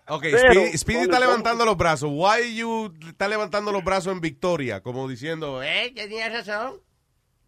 Ok, 0.07 0.23
Pero, 0.23 0.51
Speedy, 0.51 0.77
Speedy 0.77 0.99
está 1.03 1.21
levantando 1.21 1.63
los 1.63 1.77
brazos. 1.77 2.09
Why 2.11 2.53
you 2.53 2.93
está 3.07 3.29
levantando 3.29 3.71
los 3.71 3.81
brazos 3.81 4.11
en 4.11 4.19
victoria? 4.19 4.81
Como 4.81 5.07
diciendo, 5.07 5.63
eh. 5.63 5.93
¿Tenía 5.95 6.27
razón? 6.27 6.73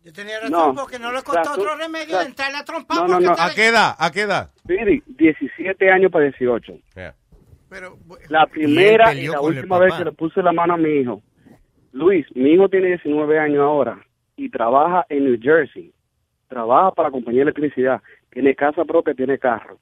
Yo 0.02 0.14
tenía 0.14 0.40
No, 0.50 0.60
razón 0.60 0.76
porque 0.76 0.98
no 0.98 1.12
le 1.12 1.24
costó 1.24 1.41
o 1.41 1.44
sea, 1.44 1.54
tú- 1.56 1.62
otro 1.62 1.76
remedio 1.76 2.06
o 2.06 2.10
sea, 2.12 2.20
de 2.20 2.26
entrarle 2.28 2.58
a 2.60 2.64
trompa. 2.64 2.95
No, 2.95 3.02
no, 3.02 3.14
porque 3.16 3.26
no. 3.26 3.34
¿a 3.38 3.54
qué 3.54 3.68
edad? 3.68 3.95
¿A 4.00 4.12
qué 4.12 4.22
edad? 4.22 4.52
Speedy, 4.60 5.04
17 5.08 5.91
años 5.91 6.10
para 6.10 6.24
18. 6.26 6.74
Yeah. 6.95 7.16
La 8.30 8.45
primera 8.48 9.12
y, 9.14 9.18
peleó 9.18 9.34
la 9.34 9.41
última 9.41 9.80
vez 9.80 9.94
que 9.95 10.06
le 10.06 10.12
puse 10.14 10.41
la 10.41 10.54
mano 10.54 10.76
a 10.76 10.78
mi 10.78 10.90
hijo. 10.90 11.22
Luis, 11.91 12.26
mi 12.34 12.52
hijo 12.52 12.70
tiene 12.70 12.88
19 12.88 13.40
años 13.40 13.60
ahora 13.60 14.00
y 14.38 14.50
trabaja 14.50 15.06
en 15.10 15.26
New 15.26 15.38
Jersey. 15.41 15.91
Trabaja 16.48 16.91
para 16.91 17.10
la 17.10 17.12
compañía 17.12 17.40
de 17.44 17.52
electricidad. 17.52 18.02
Tiene 18.34 18.55
casa 18.55 18.84
propia, 18.84 19.14
tiene 19.14 19.38
carro. 19.38 19.77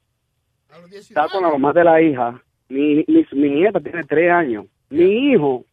Está 0.91 1.27
con 1.29 1.43
la 1.43 1.49
mamá 1.49 1.71
de 1.73 1.83
la 1.83 2.01
hija. 2.01 2.41
Mi, 2.69 3.03
mi, 3.07 3.25
mi 3.31 3.49
nieta 3.49 3.79
tiene 3.79 4.03
3 4.03 4.31
años. 4.31 4.65
Mi 4.89 5.31
hijo, 5.31 5.65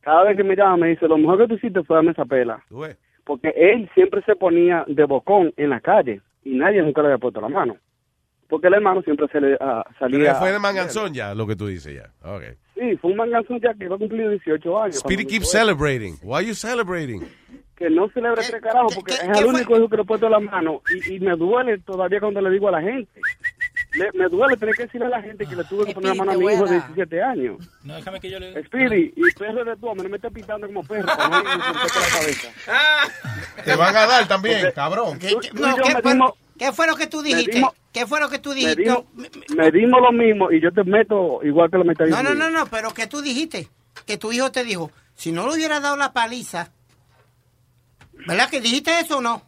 cada 0.00 0.24
vez 0.24 0.36
que 0.36 0.44
me 0.44 0.56
llama, 0.56 0.78
me 0.78 0.88
dice, 0.88 1.06
lo 1.06 1.16
mejor 1.16 1.38
que 1.38 1.48
tú 1.48 1.54
hiciste 1.54 1.82
fue 1.84 1.96
darme 1.96 2.10
esa 2.10 2.24
pela. 2.24 2.62
Porque 3.24 3.52
él 3.56 3.88
siempre 3.94 4.22
se 4.22 4.36
ponía 4.36 4.84
de 4.86 5.04
bocón 5.04 5.52
en 5.56 5.70
la 5.70 5.80
calle 5.80 6.20
y 6.44 6.56
nadie 6.56 6.82
nunca 6.82 7.02
le 7.02 7.08
había 7.08 7.18
puesto 7.18 7.40
la 7.40 7.48
mano. 7.48 7.76
Porque 8.48 8.68
el 8.68 8.74
hermano 8.74 9.02
siempre 9.02 9.26
se 9.28 9.40
le 9.40 9.56
ah, 9.60 9.84
salía... 9.98 10.18
Pero 10.18 10.34
fue 10.36 10.52
de 10.52 10.58
manganzón 10.58 11.12
ya, 11.12 11.34
lo 11.34 11.46
que 11.46 11.56
tú 11.56 11.66
dices 11.66 11.94
ya. 11.94 12.12
Ok. 12.28 12.42
Sí, 12.78 12.96
fue 13.00 13.10
un 13.10 13.16
manganzón 13.16 13.58
ya 13.60 13.72
que 13.74 13.84
iba 13.86 13.96
a 13.96 13.98
cumplir 13.98 14.28
18 14.28 14.82
años. 14.82 14.96
Speedy 14.98 15.24
keeps 15.24 15.50
celebrating. 15.50 16.18
Why 16.22 16.44
you 16.46 16.54
celebrating? 16.54 17.26
Que 17.74 17.90
no 17.90 18.08
celebre 18.10 18.42
tres 18.46 18.62
carajos 18.62 18.94
porque 18.94 19.12
es 19.14 19.22
el 19.38 19.44
único 19.46 19.76
hijo 19.76 19.88
que 19.88 19.96
le 19.96 20.02
he 20.02 20.04
puesto 20.06 20.28
la 20.30 20.40
mano 20.40 20.80
y, 21.08 21.14
y 21.16 21.20
me 21.20 21.36
duele 21.36 21.78
todavía 21.80 22.20
cuando 22.20 22.40
le 22.40 22.50
digo 22.50 22.68
a 22.68 22.72
la 22.72 22.80
gente. 22.82 23.20
Le- 23.92 24.12
me 24.14 24.28
duele 24.28 24.56
tener 24.56 24.74
que 24.74 24.84
decirle 24.84 25.06
a 25.06 25.10
la 25.10 25.22
gente 25.22 25.44
que 25.46 25.54
le 25.56 25.64
tuve 25.64 25.84
que 25.86 25.92
poner 25.94 26.10
la 26.10 26.14
mano 26.14 26.32
a 26.32 26.36
mi 26.38 26.52
hijo 26.52 26.64
de 26.64 26.72
17 26.72 27.22
años. 27.22 27.58
No, 27.84 27.94
déjame 27.96 28.18
que 28.20 28.30
yo 28.30 28.38
le... 28.38 28.62
Speedy, 28.64 29.12
y 29.16 29.30
perro 29.38 29.64
de 29.64 29.76
tu, 29.76 29.94
me 29.94 30.08
me 30.08 30.16
está 30.16 30.30
pitando 30.30 30.66
como 30.66 30.82
perro. 30.84 31.06
para 31.06 31.28
no 31.28 31.38
irme 31.38 31.52
con 31.52 32.02
la 32.02 32.08
cabeza. 32.18 33.62
Te 33.64 33.76
van 33.76 33.96
a 33.96 34.06
dar 34.06 34.28
también, 34.28 34.60
Porque- 34.60 34.74
cabrón. 34.74 35.18
Tú- 35.18 35.26
tú 35.28 35.40
y 35.58 35.60
No, 35.60 35.76
yo 35.76 35.82
¿qué, 35.82 35.94
me 35.94 36.02
fue, 36.02 36.12
dimos- 36.12 36.32
qué 36.58 36.72
fue 36.72 36.86
lo 36.86 36.96
que 36.96 37.06
tú 37.06 37.22
dijiste? 37.22 37.62
¿Qué 37.92 38.06
fue 38.06 38.20
lo 38.20 38.28
que 38.28 38.38
tú 38.38 38.52
dijiste? 38.52 38.82
dimos, 38.82 39.04
No, 39.14 39.56
me 39.56 39.70
dimos 39.70 40.00
lo 40.02 40.12
mismo 40.12 40.50
y 40.52 40.60
yo 40.60 40.70
te 40.72 40.84
meto 40.84 41.40
igual 41.42 41.70
que 41.70 41.78
lo 41.78 41.84
metí 41.84 42.04
No, 42.10 42.22
no, 42.22 42.34
no, 42.34 42.50
no, 42.50 42.66
pero 42.66 42.92
que 42.92 43.06
tú 43.06 43.22
dijiste, 43.22 43.68
que 44.06 44.18
tu 44.18 44.32
hijo 44.32 44.52
te 44.52 44.64
dijo, 44.64 44.90
si 45.14 45.32
no 45.32 45.46
le 45.48 45.54
hubiera 45.54 45.80
dado 45.80 45.96
la 45.96 46.12
paliza, 46.12 46.70
¿verdad 48.26 48.50
que 48.50 48.60
dijiste 48.60 48.98
eso 49.00 49.18
o 49.18 49.20
no? 49.20 49.42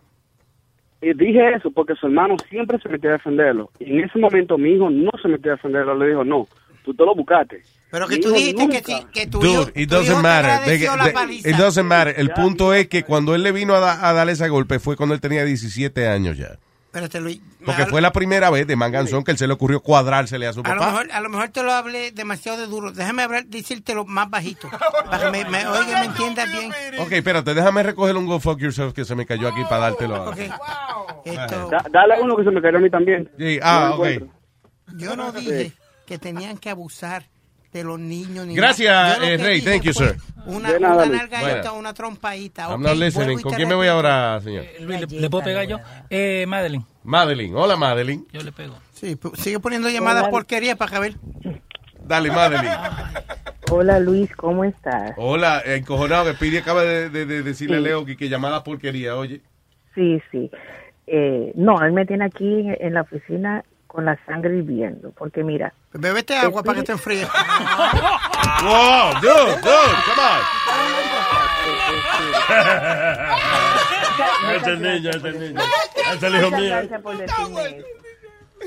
Y 1.01 1.13
dije 1.15 1.55
eso 1.55 1.71
porque 1.71 1.95
su 1.95 2.07
hermano 2.07 2.37
siempre 2.51 2.79
se 2.81 2.89
metió 2.89 3.11
a 3.11 3.13
defenderlo. 3.15 3.71
Y 3.79 3.85
en 3.99 4.05
ese 4.05 4.19
momento 4.19 4.59
mi 4.59 4.71
hijo 4.73 4.91
no 4.91 5.11
se 5.23 5.29
metió 5.29 5.53
a 5.53 5.55
defenderlo. 5.57 5.95
Le 5.97 6.09
dijo, 6.09 6.25
no, 6.25 6.49
tú 6.85 6.93
te 6.93 7.05
lo 7.05 7.15
buscaste. 7.15 7.63
Pero 7.91 8.09
que 8.09 8.17
Mi 8.17 8.21
tú 8.21 8.29
hijo 8.31 8.37
dijiste 8.39 8.83
que, 8.83 8.93
nunca. 8.95 9.11
que 9.13 9.27
tu 9.29 9.39
hijo, 9.45 9.65
Dude, 9.67 9.73
it 9.81 9.89
tu 9.89 9.95
hijo 9.95 10.05
doesn't 10.05 10.17
te 10.17 10.23
matter. 10.23 10.51
They- 10.51 10.87
agradeció 10.87 10.97
la 10.97 11.05
they- 11.05 11.13
paliza. 11.13 11.49
it 11.51 11.57
doesn't 11.57 11.87
matter. 11.87 12.15
El 12.19 12.31
punto 12.31 12.75
es 12.75 12.89
que 12.89 13.05
cuando 13.05 13.35
él 13.37 13.43
le 13.45 13.53
vino 13.53 13.75
a, 13.75 13.81
da- 13.81 14.09
a 14.09 14.13
dar 14.13 14.29
ese 14.29 14.49
golpe 14.49 14.81
fue 14.81 14.97
cuando 14.97 15.15
él 15.15 15.21
tenía 15.21 15.45
17 15.45 16.09
años 16.09 16.37
ya. 16.37 16.59
Espérate, 16.89 17.21
Luis. 17.21 17.39
Porque 17.67 17.85
fue 17.85 18.01
la 18.01 18.13
primera 18.13 18.49
vez 18.49 18.67
de 18.67 18.75
manganzón 18.75 19.23
que 19.23 19.31
él 19.31 19.37
se 19.39 19.47
le 19.47 19.53
ocurrió 19.53 19.81
cuadrársele 19.81 20.47
a 20.47 20.55
su 20.55 20.61
a 20.61 20.63
lo 20.63 20.69
papá. 20.81 20.87
mejor, 20.91 21.13
a 21.13 21.21
lo 21.21 21.29
mejor 21.29 21.49
te 21.51 21.63
lo 21.63 21.73
hablé 21.73 22.13
demasiado 22.13 22.57
de 22.59 22.67
duro. 22.67 22.93
Déjame 22.93 23.23
hablar, 23.23 23.45
decírtelo 23.45 24.07
más 24.07 24.31
bajito. 24.31 24.71
Para 25.05 25.25
que 25.27 25.31
me, 25.31 25.51
me 25.51 25.67
oiga 25.67 25.99
y 25.99 26.01
me 26.01 26.05
entiendas 26.07 26.51
bien. 26.51 26.73
Ok, 26.99 27.13
espérate, 27.13 27.53
déjame 27.53 27.83
recoger 27.83 28.17
un 28.17 28.25
Go 28.27 28.41
Fuck 28.41 28.59
Yourself 28.61 28.95
que 28.95 29.05
se 29.05 29.15
me 29.15 29.27
cayó 29.27 29.49
aquí 29.49 29.63
para 29.65 29.83
dártelo. 29.83 30.17
a- 30.17 30.31
Ok. 30.31 30.39
Esto, 31.27 31.69
Da- 31.69 31.85
dale 31.91 32.15
a 32.15 32.21
uno 32.21 32.37
que 32.37 32.45
se 32.45 32.51
me 32.51 32.63
cayó 32.63 32.79
a 32.79 32.81
mí 32.81 32.89
también. 32.91 33.31
Sí, 33.39 33.59
ah, 33.63 33.89
No 33.91 33.97
ok. 33.97 34.07
encuentro. 34.07 34.39
yo 34.97 35.15
no 35.17 35.33
dije 35.33 35.73
que 36.07 36.17
tenían 36.19 36.57
que 36.57 36.71
abusar 36.71 37.27
de 37.73 37.85
los 37.85 37.99
niños. 37.99 38.47
Ni 38.47 38.55
Gracias, 38.55 38.93
nada. 38.93 39.15
Yo 39.17 39.21
lo 39.21 39.27
eh, 39.27 39.37
Rey. 39.37 39.61
Thank 39.61 39.83
you, 39.83 39.93
fue 39.93 40.09
sir. 40.09 40.17
Una, 40.47 40.73
De 40.73 40.81
nada, 40.81 41.05
una 41.05 41.17
nalgadita, 41.19 41.61
Bueno. 41.61 41.75
una 41.75 41.93
trompadita. 41.95 42.69
I'm 42.71 42.81
ok, 42.81 42.89
not 42.89 42.97
listening. 42.97 43.41
¿Con 43.41 43.53
quién 43.55 43.69
me 43.69 43.75
voy 43.75 43.87
ahora, 43.89 44.41
señor? 44.43 44.65
Luis, 44.81 45.01
¿le, 45.11 45.21
le 45.21 45.31
puedo 45.31 45.45
pegar 45.45 45.67
yo? 45.67 45.79
Eh, 46.09 46.47
Madeline. 46.49 46.85
Madeline. 47.05 47.55
Hola, 47.55 47.77
Madeline. 47.77 48.25
Yo 48.33 48.41
le 48.43 48.53
pego. 48.53 48.75
Sí, 48.95 49.19
sigue 49.35 49.61
poniendo 49.61 49.89
llamadas 49.91 50.23
Hola. 50.25 50.31
porquería 50.31 50.77
para 50.77 50.99
ver. 51.01 51.15
Dale, 52.03 52.31
Madeline. 52.31 52.75
Hola 53.71 54.01
Luis, 54.01 54.35
¿cómo 54.35 54.65
estás? 54.65 55.13
Hola, 55.19 55.61
encojonado 55.65 56.25
que 56.39 56.59
acaba 56.59 56.83
de, 56.83 57.11
de- 57.11 57.27
de 57.27 57.43
decirle 57.43 57.77
a 57.77 57.81
Leo 57.81 58.07
que, 58.07 58.17
que 58.17 58.31
llamada 58.31 58.65
porquería, 58.65 59.15
oye. 59.17 59.43
Sí, 59.95 60.19
sí. 60.33 60.51
Eh, 61.07 61.53
no, 61.55 61.83
él 61.85 61.93
me 61.93 62.07
tiene 62.07 62.25
aquí 62.25 62.65
en 62.81 62.95
la 62.95 63.03
oficina 63.03 63.63
con 63.89 64.05
la 64.05 64.17
sangre 64.27 64.59
hirviendo, 64.59 65.11
porque 65.19 65.43
mira. 65.43 65.73
Bébete 65.93 66.37
agua 66.37 66.63
para 66.63 66.79
que 66.79 66.85
te 66.85 66.93
enfríe. 66.93 67.27
Wow, 68.61 69.13
dude, 69.21 69.57
dude, 69.61 69.95
come 70.07 70.23
on. 70.23 70.41
Este 74.55 74.77
niño, 74.77 75.11
este 75.11 75.33
niño. 75.33 75.61
Este 76.13 76.13
es 76.15 76.23
el 76.23 76.35
hijo 76.37 76.45
Muchas 76.47 76.61
mío. 76.61 76.71
gracias 76.71 77.03
por 77.03 77.17
decirme 77.19 77.67
eso. 77.67 77.87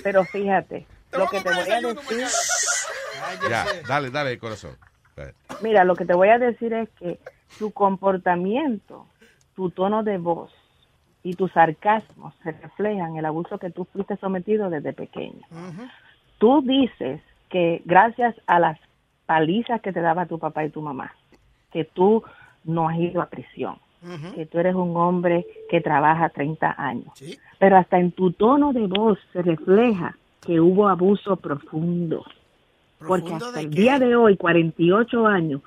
Pero 0.04 0.24
fíjate, 0.26 0.88
lo 1.12 1.28
que 1.28 1.42
te 1.42 1.50
voy 1.50 1.70
a 1.72 1.82
decir, 1.82 2.26
Ya, 3.50 3.66
dale, 3.88 4.10
dale, 4.12 4.38
corazón. 4.40 4.78
mira, 5.62 5.84
lo 5.84 5.96
que 5.96 6.06
te 6.06 6.14
voy 6.14 6.30
a 6.30 6.38
decir 6.38 6.74
es 6.74 6.90
que 7.00 7.20
tu 7.60 7.72
comportamiento, 7.72 9.08
tu 9.56 9.70
tono 9.72 10.04
de 10.04 10.18
voz 10.18 10.52
y 11.24 11.34
tu 11.34 11.48
sarcasmo 11.48 12.34
se 12.44 12.52
reflejan 12.52 13.16
el 13.18 13.26
abuso 13.26 13.58
que 13.58 13.70
tú 13.70 13.86
fuiste 13.86 14.18
sometido 14.18 14.70
desde 14.70 14.94
pequeño. 14.94 15.42
Tú 16.38 16.62
dices 16.62 17.22
que 17.50 17.82
gracias 17.86 18.36
a 18.48 18.60
las 18.60 18.80
palizas 19.26 19.82
que 19.82 19.94
te 19.94 20.02
daba 20.02 20.26
tu 20.26 20.40
papá 20.40 20.66
y 20.66 20.70
tu 20.70 20.82
mamá, 20.82 21.14
que 21.72 21.86
tú 21.86 22.24
no 22.64 22.90
has 22.90 22.98
ido 22.98 23.22
a 23.22 23.28
prisión, 23.28 23.76
que 24.36 24.46
tú 24.46 24.58
eres 24.58 24.76
un 24.76 24.98
hombre 24.98 25.46
que 25.70 25.82
trabaja 25.82 26.30
30 26.30 26.76
años. 26.78 27.14
Pero 27.60 27.78
hasta 27.78 28.00
en 28.00 28.12
tu 28.12 28.32
tono 28.32 28.74
de 28.74 28.88
voz 28.88 29.20
se 29.32 29.42
refleja 29.42 30.18
que 30.42 30.60
hubo 30.60 30.88
abuso 30.88 31.36
profundo. 31.36 32.26
Porque 33.08 33.34
hasta 33.34 33.62
el 33.62 33.70
día 33.70 34.00
de 34.00 34.16
hoy, 34.16 34.38
48 34.38 35.28
años, 35.28 35.62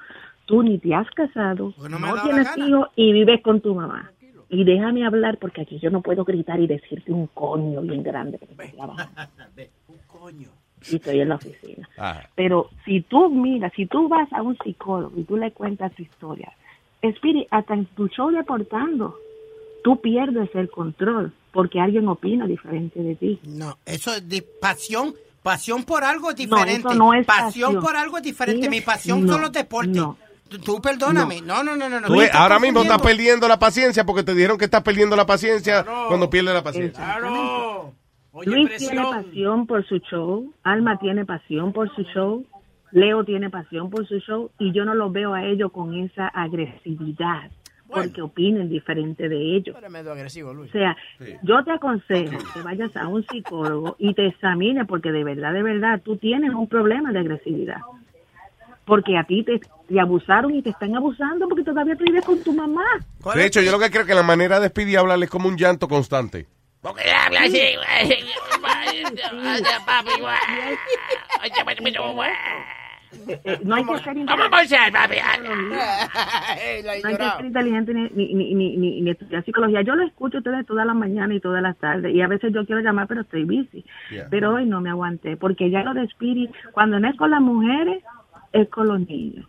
tú 0.47 0.63
ni 0.63 0.79
te 0.79 0.95
has 0.95 1.09
casado, 1.11 1.73
me 1.79 1.89
no 1.89 2.23
tienes 2.23 2.57
hijos 2.57 2.89
y 2.97 3.13
vives 3.13 3.41
con 3.43 3.61
tu 3.61 3.75
mamá. 3.75 4.11
Y 4.55 4.65
déjame 4.65 5.05
hablar 5.05 5.39
porque 5.39 5.63
aquí 5.63 5.79
yo 5.81 5.91
no 5.91 6.01
puedo 6.01 6.25
gritar 6.25 6.61
y 6.61 6.67
decirte 6.67 7.13
un 7.13 7.27
coño 7.29 7.81
bien 7.83 8.03
grande. 8.03 8.39
porque. 8.39 8.55
Y 10.91 10.97
estoy 10.97 11.21
en 11.21 11.31
la 11.31 11.37
oficina. 11.37 11.89
Ah, 11.97 12.21
Pero 12.35 12.69
si 12.85 13.01
tú 13.01 13.31
miras, 13.31 13.73
si 13.75 13.87
tú 13.87 14.07
vas 14.09 14.31
a 14.35 14.43
un 14.43 14.57
psicólogo 14.63 15.19
y 15.19 15.25
tú 15.25 15.37
le 15.39 15.51
cuentas 15.53 15.95
tu 15.95 16.03
historia, 16.03 16.53
Spirit, 17.01 17.49
hasta 17.51 17.73
en 17.75 17.87
tu 17.87 18.09
show 18.09 18.31
deportando, 18.31 19.17
tú 19.83 19.99
pierdes 20.03 20.51
el 20.55 20.69
control 20.71 21.33
porque 21.53 21.81
alguien 21.81 22.07
opina 22.09 22.47
diferente 22.47 23.01
de 23.03 23.15
ti. 23.15 23.41
No, 23.45 23.79
eso 23.87 24.13
es 24.15 24.29
de 24.29 24.43
pasión. 24.61 25.15
Pasión 25.43 25.85
por 25.85 26.05
algo 26.05 26.29
No, 26.31 26.35
diferente. 26.35 26.89
eso 26.89 26.95
no 26.95 27.13
es 27.15 27.27
pasión, 27.27 27.75
pasión. 27.75 27.83
por 27.83 27.97
algo 27.97 28.17
es 28.19 28.23
diferente. 28.23 28.63
Sí, 28.65 28.69
Mi 28.71 28.81
pasión 28.81 29.25
no, 29.27 29.33
son 29.35 29.43
los 29.43 29.53
deportes. 29.53 30.03
Tú 30.65 30.81
perdóname. 30.81 31.41
No, 31.43 31.63
no, 31.63 31.77
no, 31.77 31.89
no. 31.89 32.01
no. 32.01 32.07
Tú 32.07 32.21
ahora 32.33 32.59
mismo 32.59 32.83
estás 32.83 33.01
perdiendo 33.01 33.49
la 33.49 33.59
paciencia 33.59 34.05
porque 34.05 34.23
te 34.23 34.35
dijeron 34.35 34.59
que 34.59 34.65
estás 34.67 34.83
perdiendo 34.83 35.17
la 35.17 35.27
paciencia 35.27 35.85
cuando 36.09 36.31
pierdes 36.31 36.55
la 36.55 36.63
paciencia. 36.63 37.19
Luis 38.45 38.77
tiene 38.77 39.03
pasión 39.03 39.67
por 39.67 39.87
su 39.87 39.99
show, 39.99 40.53
Alma 40.65 40.99
tiene 40.99 41.25
pasión 41.25 41.73
por 41.73 41.95
su 41.95 42.03
show, 42.03 42.45
Leo 42.91 43.25
tiene 43.25 43.49
pasión 43.49 43.91
por 43.91 44.07
su 44.09 44.19
show 44.19 44.51
y 44.59 44.73
yo 44.73 44.85
no 44.85 44.95
los 44.95 45.13
veo 45.13 45.35
a 45.35 45.45
ellos 45.45 45.71
con 45.71 45.95
esa 45.95 46.27
agresividad 46.29 47.51
porque 47.89 48.23
opinen 48.23 48.69
diferente 48.69 49.29
de 49.29 49.57
ellos. 49.57 49.77
Eres 49.77 49.91
medio 49.91 50.13
agresivo, 50.13 50.53
Luis. 50.53 50.71
O 50.71 50.73
sea, 50.73 50.97
yo 51.43 51.63
te 51.65 51.71
aconsejo 51.71 52.39
que 52.53 52.63
vayas 52.63 52.97
a 52.97 53.07
un 53.07 53.25
psicólogo 53.27 53.97
y 53.99 54.15
te 54.15 54.27
examines 54.27 54.87
porque 54.87 55.13
de 55.13 55.23
verdad, 55.23 55.53
de 55.53 55.63
verdad, 55.63 56.01
tú 56.05 56.17
tienes 56.17 56.53
un 56.55 56.67
problema 56.67 57.13
de 57.13 57.21
agresividad. 57.21 57.81
Porque 58.85 59.17
a 59.17 59.25
ti 59.25 59.43
te, 59.45 59.61
te 59.89 60.01
abusaron 60.01 60.55
y 60.55 60.63
te 60.63 60.71
están 60.71 60.95
abusando 60.95 61.49
porque 61.49 61.65
todavía 61.65 61.97
tú 61.97 62.05
vives 62.05 62.25
con 62.25 62.43
tu 62.43 62.53
mamá. 62.53 62.85
De 63.35 63.47
hecho, 63.47 63.61
yo 63.63 63.73
lo 63.73 63.79
que 63.79 63.91
creo 63.91 64.05
que 64.07 64.15
la 64.15 64.23
manera 64.23 64.61
de 64.61 64.69
Speedy 64.69 64.97
hablarle 64.97 65.25
es 65.25 65.31
como 65.31 65.49
un 65.49 65.57
llanto 65.57 65.89
constante. 65.89 66.47
Porque 66.83 67.03
habla 67.11 67.41
así, 67.45 67.53
güey. 67.77 68.25
Papi, 69.87 70.21
güey. 70.21 70.35
Oye, 71.43 71.65
güey. 72.13 72.31
No 77.03 77.09
hay 77.09 77.17
que 77.17 77.37
ser 77.37 77.45
inteligente 77.47 77.95
ni, 77.95 78.09
ni, 78.11 78.35
ni, 78.35 78.55
ni, 78.55 78.77
ni- 78.77 79.01
ni 79.03 79.11
estudiar 79.11 79.45
psicología. 79.45 79.83
Yo 79.83 79.95
lo 79.95 80.05
escucho 80.05 80.39
a 80.39 80.41
ustedes 80.41 80.67
todas 80.67 80.85
las 80.87 80.97
mañanas 80.97 81.37
y 81.37 81.41
todas 81.41 81.63
las 81.63 81.77
tardes. 81.79 82.13
Y 82.15 82.21
a 82.23 82.29
veces 82.29 82.53
yo 82.53 82.67
quiero 82.67 82.81
llamar, 82.83 83.07
pero 83.07 83.21
estoy 83.23 83.45
busy. 83.45 83.85
Yeah. 84.11 84.27
Pero 84.31 84.55
hoy 84.55 84.67
no 84.67 84.81
me 84.81 84.91
aguanté. 84.91 85.37
Porque 85.37 85.71
ya 85.71 85.83
lo 85.85 85.95
de 85.95 86.03
Spirit, 86.05 86.51
cuando 86.73 86.99
no 86.99 87.09
es 87.09 87.17
con 87.17 87.31
las 87.31 87.41
mujeres, 87.41 88.03
es 88.55 88.69
con 88.71 88.89
los 88.89 89.01
niños. 89.01 89.47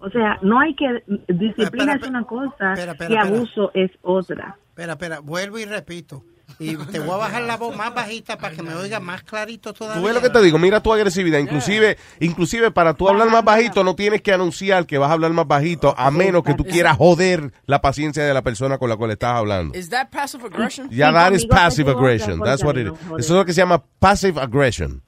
O 0.00 0.10
sea, 0.10 0.38
no 0.42 0.60
hay 0.60 0.74
que. 0.74 1.02
Disciplina 1.28 1.94
es 1.94 2.06
una 2.06 2.24
cosa 2.24 2.74
espera, 2.74 2.92
espera, 2.92 3.12
y 3.12 3.16
abuso 3.16 3.70
es 3.74 3.90
otra. 4.02 4.56
Espera, 4.68 4.92
espera, 4.92 5.20
vuelvo 5.20 5.58
y 5.58 5.64
repito. 5.64 6.24
Y 6.58 6.76
te 6.92 7.00
voy 7.00 7.14
a 7.14 7.16
bajar 7.16 7.42
la 7.42 7.56
voz 7.56 7.76
más 7.76 7.92
bajita 7.92 8.38
para 8.38 8.54
que 8.54 8.62
me 8.62 8.74
oiga 8.74 9.00
más 9.00 9.22
clarito 9.22 9.72
todavía. 9.72 10.00
Tú 10.00 10.06
ves 10.06 10.14
lo 10.14 10.22
que 10.22 10.30
te 10.30 10.40
digo, 10.40 10.58
mira 10.58 10.80
tu 10.80 10.92
agresividad. 10.92 11.40
Inclusive, 11.40 11.98
inclusive 12.20 12.70
para 12.70 12.94
tú 12.94 13.08
hablar 13.08 13.28
más 13.28 13.44
bajito, 13.44 13.82
no 13.82 13.96
tienes 13.96 14.22
que 14.22 14.32
anunciar 14.32 14.86
que 14.86 14.98
vas 14.98 15.10
a 15.10 15.14
hablar 15.14 15.32
más 15.32 15.46
bajito, 15.46 15.94
a 15.98 16.10
menos 16.10 16.44
que 16.44 16.54
tú 16.54 16.64
quieras 16.64 16.96
joder 16.96 17.52
la 17.66 17.80
paciencia 17.80 18.24
de 18.24 18.32
la 18.32 18.42
persona 18.42 18.78
con 18.78 18.88
la 18.88 18.96
cual 18.96 19.10
estás 19.10 19.32
hablando. 19.32 19.76
Is 19.76 19.90
that 19.90 20.10
passive 20.10 20.44
aggression? 20.46 20.88
Ya, 20.90 21.12
that 21.12 21.32
is 21.32 21.44
passive 21.44 21.90
aggression. 21.90 22.40
That's 22.40 22.62
what 22.62 22.76
it 22.76 22.86
is. 22.86 22.92
Eso 23.02 23.16
es 23.18 23.30
lo 23.30 23.44
que 23.44 23.52
se 23.52 23.60
llama 23.60 23.82
passive 23.98 24.40
aggression. 24.40 25.02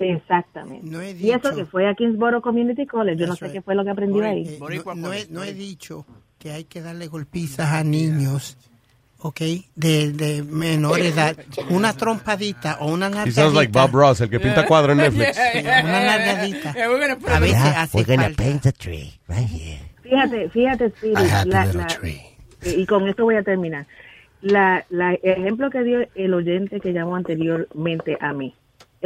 Exactamente. 0.00 0.86
he 1.02 1.12
y 1.12 1.30
eso 1.30 1.54
que 1.54 1.64
fue 1.64 1.88
a 1.88 1.94
Kingsboro 1.94 2.40
Community 2.42 2.86
College, 2.86 3.18
yo 3.20 3.26
no 3.26 3.36
sé 3.36 3.52
qué 3.52 3.62
fue 3.62 3.74
lo 3.74 3.84
que 3.84 3.90
aprendí 3.90 4.20
ahí. 4.20 4.58
No, 4.60 4.94
no 4.94 5.12
he, 5.12 5.26
no 5.30 5.42
he 5.44 5.54
dicho 5.54 6.04
que 6.38 6.52
hay 6.52 6.64
que 6.64 6.80
darle 6.80 7.06
golpizas 7.08 7.72
a 7.72 7.82
niños, 7.84 8.56
¿ok? 9.18 9.40
De, 9.74 10.12
de 10.12 10.42
menor 10.42 11.00
edad. 11.00 11.36
Una 11.70 11.92
trompadita 11.94 12.78
o 12.80 12.92
una 12.92 13.06
He 13.24 13.30
sounds 13.32 13.54
like 13.54 13.72
Bob. 13.72 13.90
Ross, 13.92 14.20
el 14.20 14.30
que 14.30 14.38
pinta 14.40 14.66
cuadros 14.66 14.92
en 14.92 14.98
Netflix. 14.98 15.38
Una 15.84 16.00
nalgadita. 16.04 16.74
put 17.18 17.28
A 17.30 17.40
veces 17.40 17.56
Yeah, 17.56 17.82
hace 17.82 17.96
we're 17.98 18.06
gonna 18.06 18.22
falta. 18.24 18.42
paint 18.42 18.66
a 18.66 18.72
tree 18.72 19.12
right 19.28 19.48
here. 19.48 19.80
Fíjate, 20.02 20.48
fíjate, 20.50 20.84
Spirit, 20.86 21.18
la- 21.46 21.64
la- 21.66 21.86
tree. 21.88 22.22
y 22.64 22.86
con 22.86 23.08
esto 23.08 23.24
voy 23.24 23.36
a 23.36 23.42
terminar. 23.42 23.86
La, 24.42 24.84
la 24.90 25.14
el 25.14 25.42
ejemplo 25.42 25.70
que 25.70 25.82
dio 25.82 26.06
el 26.14 26.34
oyente 26.34 26.78
que 26.78 26.92
llamó 26.92 27.16
anteriormente 27.16 28.16
a 28.20 28.32
mí. 28.32 28.54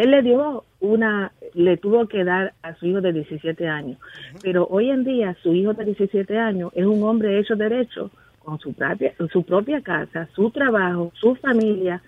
Él 0.01 0.13
le 0.13 0.23
dio 0.23 0.65
una, 0.81 1.31
le 1.53 1.77
tuvo 1.77 2.09
que 2.09 2.25
dar 2.25 2.55
a 2.63 2.75
su 2.77 2.87
hijo 2.87 3.03
de 3.03 3.13
17 3.13 3.69
años. 3.69 3.99
Pero 4.43 4.67
hoy 4.71 4.89
en 4.89 5.05
día 5.05 5.37
su 5.43 5.53
hijo 5.53 5.75
de 5.75 5.85
17 5.85 6.39
años 6.39 6.73
es 6.75 6.87
un 6.87 7.03
hombre 7.03 7.39
hecho 7.39 7.55
derecho 7.55 8.11
con 8.39 8.59
su 8.59 8.73
propia, 8.73 9.13
su 9.31 9.43
propia 9.43 9.83
casa, 9.83 10.27
su 10.35 10.51
trabajo, 10.53 11.13
su 11.17 11.35
familia 11.35 12.03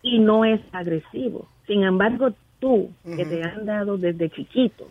y 0.00 0.20
no 0.20 0.46
es 0.46 0.62
agresivo. 0.72 1.48
Sin 1.66 1.82
embargo, 1.82 2.32
tú, 2.62 2.92
que 3.04 3.24
te 3.24 3.42
han 3.42 3.66
dado 3.66 3.98
desde 3.98 4.30
chiquito, 4.30 4.86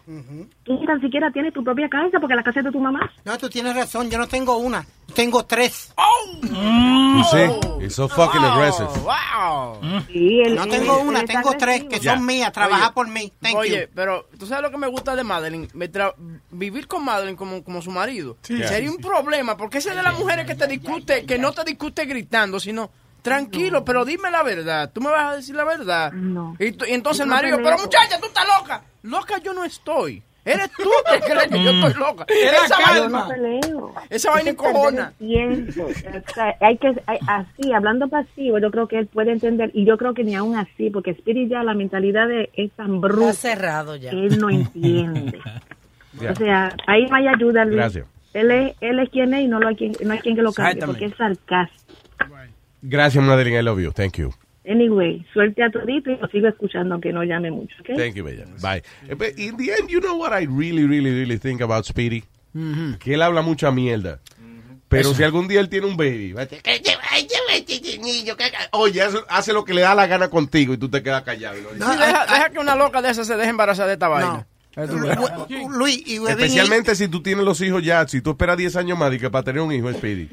tú 0.63 0.73
ni 0.77 0.85
tan 0.85 0.99
siquiera 0.99 1.31
tienes 1.31 1.53
tu 1.53 1.63
propia 1.63 1.87
casa 1.87 2.19
porque 2.19 2.35
la 2.35 2.43
casa 2.43 2.59
es 2.59 2.65
de 2.65 2.71
tu 2.73 2.81
mamá. 2.81 3.09
No, 3.23 3.37
tú 3.37 3.47
tienes 3.49 3.73
razón, 3.73 4.09
yo 4.11 4.17
no 4.17 4.27
tengo 4.27 4.57
una, 4.57 4.85
tengo 5.15 5.45
tres. 5.45 5.93
You 5.97 7.23
see? 7.31 7.49
He's 7.85 7.95
so 7.95 8.09
fucking 8.09 8.41
aggressive. 8.43 8.89
Wow. 9.03 9.79
no 10.55 10.67
tengo 10.67 10.99
una, 10.99 11.23
tengo 11.23 11.53
tres 11.57 11.85
que 11.85 11.99
son 12.01 12.25
mías, 12.25 12.51
trabaja 12.51 12.87
Oye, 12.87 12.93
por 12.93 13.07
mí. 13.07 13.31
Thank 13.41 13.55
Oye, 13.55 13.81
you. 13.83 13.91
pero 13.95 14.27
tú 14.37 14.45
sabes 14.45 14.63
lo 14.63 14.71
que 14.71 14.77
me 14.77 14.87
gusta 14.87 15.15
de 15.15 15.23
Madeline, 15.23 15.69
Me 15.73 15.89
tra- 15.89 16.13
vivir 16.51 16.87
con 16.87 17.05
Madeline 17.05 17.37
como, 17.37 17.63
como 17.63 17.81
su 17.81 17.89
marido. 17.91 18.35
Sí. 18.41 18.61
Sería 18.63 18.91
un 18.91 18.97
problema, 18.97 19.55
porque 19.55 19.77
esa 19.77 19.91
es 19.91 19.95
de 19.95 20.03
las 20.03 20.19
mujeres 20.19 20.45
que 20.45 20.55
te 20.55 20.67
discute, 20.67 21.25
que 21.25 21.37
no 21.37 21.53
te 21.53 21.63
discute 21.63 22.03
gritando, 22.05 22.59
sino 22.59 22.91
tranquilo, 23.21 23.83
pero 23.85 24.05
dime 24.05 24.29
la 24.31 24.43
verdad. 24.43 24.89
Tú 24.93 25.01
me 25.01 25.09
vas 25.09 25.33
a 25.33 25.35
decir 25.37 25.55
la 25.55 25.63
verdad. 25.63 26.11
Y, 26.59 26.71
tú- 26.73 26.85
y 26.85 26.91
entonces 26.93 27.21
el 27.21 27.29
No 27.29 27.35
marido, 27.35 27.57
pero 27.63 27.77
muchacha, 27.77 28.19
tú 28.19 28.27
estás 28.27 28.45
loca. 28.59 28.81
Loca 29.03 29.37
yo 29.39 29.53
no 29.53 29.63
estoy. 29.63 30.21
Eres 30.43 30.71
tú 30.71 30.89
que 31.11 31.19
crees 31.19 31.47
que 31.49 31.63
yo 31.63 31.69
estoy 31.87 31.93
loca. 32.01 32.25
Era 32.27 32.65
Esa 32.65 32.75
calma. 32.77 32.87
vaina, 32.87 32.97
Yo 32.97 33.09
no 33.09 33.27
peleo. 33.27 33.93
esa 34.09 34.31
vaina 34.31 34.49
encojona. 34.49 35.13
el 35.19 35.27
tiempo. 35.27 35.83
O 35.85 36.33
sea, 36.33 36.55
hay 36.59 36.77
que, 36.77 36.87
hay- 37.05 37.19
así, 37.27 37.71
hablando 37.73 38.07
pasivo, 38.07 38.57
yo 38.57 38.71
creo 38.71 38.87
que 38.87 38.97
él 38.97 39.05
puede 39.05 39.31
entender, 39.33 39.69
y 39.75 39.85
yo 39.85 39.97
creo 39.97 40.15
que 40.15 40.23
ni 40.23 40.33
aún 40.35 40.55
así, 40.55 40.89
porque 40.89 41.11
Spirit 41.11 41.49
ya 41.51 41.61
la 41.61 41.75
mentalidad 41.75 42.27
de 42.27 42.49
es 42.55 42.71
tan 42.71 43.01
bruta. 43.01 43.29
Está 43.29 43.49
cerrado 43.49 43.95
ya. 43.97 44.09
que 44.09 44.25
Él 44.25 44.39
no 44.39 44.49
entiende. 44.49 45.39
O 46.29 46.35
sea, 46.35 46.75
ahí 46.87 47.05
no 47.05 47.15
hay 47.15 47.27
ayuda, 47.29 47.63
Luis. 47.63 47.77
Gracias. 47.77 48.05
Él 48.33 48.51
es, 48.51 48.75
él 48.81 48.99
es 48.99 49.09
quien 49.09 49.33
es 49.33 49.43
y 49.43 49.47
no, 49.47 49.59
lo 49.61 49.69
hay 49.69 49.75
quien, 49.77 49.93
no 50.03 50.11
hay 50.11 50.19
quien 50.19 50.35
que 50.35 50.41
lo 50.41 50.51
cambie, 50.51 50.85
porque 50.85 51.05
es 51.05 51.15
sarcástico. 51.15 52.00
Gracias, 52.81 53.23
Madeline. 53.23 53.59
I 53.59 53.63
love 53.63 53.79
you. 53.79 53.91
Thank 53.91 54.17
you. 54.17 54.33
Anyway, 54.63 55.25
suerte 55.33 55.63
a 55.63 55.71
todito 55.71 56.11
y 56.11 56.17
lo 56.17 56.27
sigo 56.27 56.47
escuchando, 56.47 56.93
aunque 56.93 57.11
no 57.11 57.23
llame 57.23 57.49
mucho, 57.49 57.75
¿ok? 57.81 57.97
Thank 57.97 58.13
you, 58.15 58.23
Bella. 58.23 58.45
Bye. 58.61 58.83
Eh, 59.09 59.15
But 59.15 59.37
in 59.39 59.57
the 59.57 59.71
end, 59.71 59.89
you 59.89 59.99
know 59.99 60.17
what 60.17 60.31
I 60.39 60.45
really, 60.45 60.85
really, 60.85 61.11
really 61.11 61.39
think 61.39 61.61
about 61.61 61.85
Speedy? 61.85 62.23
Que 62.99 63.13
él 63.15 63.21
habla 63.21 63.41
mucha 63.41 63.71
mierda. 63.71 64.19
Pero 64.87 65.13
si 65.13 65.23
algún 65.23 65.47
día 65.47 65.61
él 65.61 65.69
tiene 65.69 65.87
un 65.87 65.95
baby, 65.95 66.33
va 66.33 66.41
a 66.41 66.45
decir, 66.45 66.61
este 66.65 66.97
oye, 68.71 69.01
hace, 69.01 69.17
hace 69.29 69.53
lo 69.53 69.63
que 69.63 69.73
le 69.73 69.81
da 69.81 69.95
la 69.95 70.05
gana 70.05 70.29
contigo 70.29 70.73
y 70.73 70.77
tú 70.77 70.89
te 70.89 71.01
quedas 71.01 71.23
callado. 71.23 71.57
y 71.57 71.79
no 71.79 71.89
deja, 71.89 72.25
deja 72.25 72.49
que 72.49 72.59
una 72.59 72.75
loca 72.75 73.01
de 73.01 73.09
esas 73.09 73.25
se 73.25 73.37
deje 73.37 73.49
embarazar 73.49 73.87
de 73.87 73.93
esta 73.93 74.07
vaina. 74.07 74.45
Luis, 75.69 76.03
y 76.05 76.15
Especialmente 76.27 76.95
si 76.95 77.07
tú 77.07 77.21
tienes 77.21 77.43
los 77.43 77.59
hijos 77.61 77.83
ya, 77.83 78.07
si 78.07 78.21
tú 78.21 78.31
esperas 78.31 78.57
10 78.57 78.75
años 78.77 78.97
más 78.97 79.13
y 79.13 79.19
que 79.19 79.29
para 79.29 79.43
tener 79.43 79.61
un 79.61 79.71
hijo, 79.71 79.91
Speedy, 79.91 80.29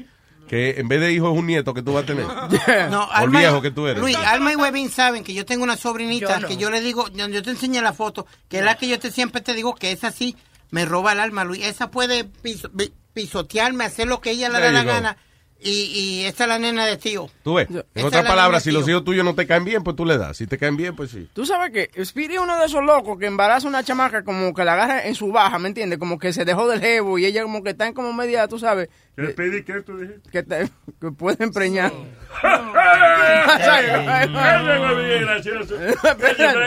que 0.49 0.71
en 0.79 0.87
vez 0.89 0.99
de 0.99 1.13
hijo 1.13 1.31
es 1.31 1.37
un 1.37 1.45
nieto 1.47 1.73
que 1.73 1.81
tú 1.81 1.93
vas 1.93 2.03
a 2.03 2.07
tener. 2.07 2.25
No, 2.89 3.07
Por 3.07 3.15
Alma- 3.15 3.39
viejo 3.39 3.61
que 3.61 3.71
tú 3.71 3.87
eres. 3.87 4.01
Luis, 4.01 4.17
Alma 4.17 4.51
y 4.51 4.55
Webin 4.57 4.89
saben 4.89 5.23
que 5.23 5.33
yo 5.33 5.45
tengo 5.45 5.63
una 5.63 5.77
sobrinita 5.77 6.35
Yo 6.35 6.39
no. 6.41 6.47
que 6.47 6.57
yo 6.57 6.69
le 6.71 6.81
digo, 6.81 7.07
yo 7.13 7.27
yo 7.29 7.41
te 7.43 7.51
enseñé 7.51 7.81
la 7.81 7.93
foto, 7.93 8.25
que 8.49 8.57
es 8.59 8.65
la 8.65 8.75
que 8.75 8.87
yo 8.89 8.99
te 8.99 9.11
siempre 9.11 9.41
te 9.41 9.53
digo 9.53 9.75
que 9.75 9.91
es 9.91 10.03
así, 10.03 10.35
me 10.71 10.83
roba 10.85 11.13
el 11.13 11.19
alma, 11.19 11.43
Luis. 11.45 11.63
Esa 11.65 11.89
puede 11.91 12.25
piso- 12.25 12.69
pi- 12.75 12.91
pisotearme, 13.13 13.85
hacer 13.85 14.07
lo 14.07 14.19
que 14.21 14.31
ella 14.31 14.49
le 14.49 14.59
da 14.59 14.71
la 14.71 14.83
gana. 14.83 15.17
Y, 15.61 15.71
y 15.71 16.23
esta 16.23 16.45
es 16.45 16.47
la 16.49 16.57
nena 16.57 16.85
de 16.85 16.95
tío. 16.95 17.29
Tú 17.43 17.55
ves. 17.55 17.67
En 17.69 17.83
Esta 17.93 18.07
otras 18.07 18.25
palabras, 18.25 18.63
si 18.63 18.71
los 18.71 18.87
hijos 18.87 19.03
tuyos 19.03 19.25
no 19.25 19.35
te 19.35 19.45
caen 19.45 19.65
bien, 19.65 19.83
pues 19.83 19.93
tú 19.93 20.05
le 20.05 20.17
das. 20.17 20.37
Si 20.37 20.47
te 20.47 20.57
caen 20.57 20.77
bien, 20.77 20.95
pues 20.95 21.11
sí. 21.11 21.27
Tú 21.33 21.45
sabes 21.45 21.71
que 21.73 22.05
Speedy 22.05 22.35
es 22.35 22.39
uno 22.39 22.57
de 22.57 22.65
esos 22.65 22.81
locos 22.81 23.19
que 23.19 23.25
embaraza 23.25 23.67
a 23.67 23.69
una 23.69 23.83
chamaca 23.83 24.23
como 24.23 24.53
que 24.53 24.63
la 24.63 24.71
agarra 24.73 25.05
en 25.05 25.15
su 25.15 25.33
baja, 25.33 25.59
¿me 25.59 25.67
entiendes? 25.67 25.99
Como 25.99 26.17
que 26.17 26.31
se 26.31 26.45
dejó 26.45 26.65
del 26.69 26.79
jevo 26.79 27.19
y 27.19 27.25
ella 27.25 27.43
como 27.43 27.61
que 27.61 27.71
está 27.71 27.87
en 27.87 27.93
como 27.93 28.13
media, 28.13 28.47
tú 28.47 28.57
sabes. 28.57 28.87
¿Qué 29.19 29.31
Speedy 29.31 29.63
qué 29.63 29.81
tú 29.81 29.97
dijiste? 29.97 30.29
Que, 30.31 30.43
te- 30.43 30.69
que 31.01 31.11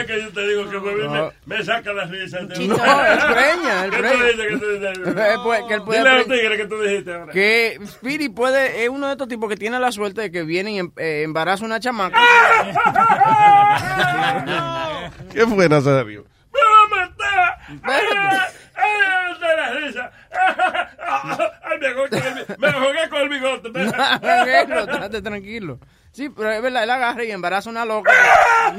es 0.01 0.05
que 0.05 0.21
yo 0.21 0.29
te 0.33 0.47
digo 0.47 0.69
que 0.69 0.79
me, 0.79 1.31
me 1.57 1.63
saca 1.63 1.93
la 1.93 2.05
risa. 2.05 2.41
No, 2.41 2.49
preña, 2.53 3.85
él 3.85 3.91
¿Qué 3.91 3.97
tú 3.97 4.01
preña. 4.03 4.23
dices 4.25 4.47
que 4.47 4.57
tú 4.57 4.65
que 5.67 5.73
él 5.73 5.83
puede 5.83 5.99
Dile 5.99 6.09
a 6.09 6.15
los 6.17 6.27
tigres 6.27 6.57
que 6.57 6.67
tú 6.67 6.81
dijiste 6.81 7.13
ahora. 7.13 7.31
Que 7.33 7.79
Speedy 7.87 8.29
puede, 8.29 8.83
es 8.83 8.89
uno 8.89 9.07
de 9.07 9.13
estos 9.13 9.27
tipos 9.27 9.49
que 9.49 9.55
tiene 9.57 9.79
la 9.79 9.91
suerte 9.91 10.21
de 10.21 10.31
que 10.31 10.43
viene 10.43 10.71
y 10.73 10.79
em- 10.79 10.91
eh, 10.97 11.23
embaraza 11.23 11.65
una 11.65 11.79
chamaca. 11.79 12.19
Qué 15.31 15.43
buena 15.45 15.81
se 15.81 15.89
debió. 15.89 16.25
¡Me 16.53 16.59
va 16.59 16.83
a 16.83 16.87
matar! 17.07 17.57
¡Ay, 17.83 18.01
ay, 18.75 19.33
de 19.39 19.55
la 19.57 19.69
risa! 19.79 20.11
¡Ay, 20.31 20.41
me 20.41 20.41
ahogué 20.41 20.61
con 20.63 20.81
el, 20.81 20.92
me 22.57 22.67
ahogué 22.67 23.09
con 23.09 23.21
el 23.21 23.29
bigote! 23.29 23.69
Tranquilo, 23.71 24.79
estate 24.79 25.21
tranquilo. 25.21 25.79
Sí, 26.11 26.29
pero 26.29 26.51
es 26.51 26.61
verdad, 26.61 26.83
él 26.83 26.89
agarra 26.91 27.23
y 27.23 27.31
embaraza 27.31 27.69
a 27.69 27.71
una 27.71 27.85
loca. 27.85 28.11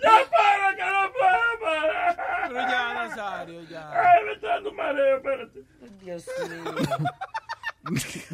¡Ya 0.00 0.12
para, 0.30 0.76
que 0.76 0.84
no 0.84 1.12
puedo 1.12 1.60
parar! 1.60 2.16
Pero 2.48 2.60
ya, 2.60 2.94
Nazario, 2.94 3.62
ya. 3.62 3.90
¡Ay, 3.90 4.24
me 4.24 4.32
está 4.32 4.48
dando 4.48 4.70
un 4.70 4.76
mareo, 4.76 5.16
espérate! 5.16 5.64
Dios 6.00 6.24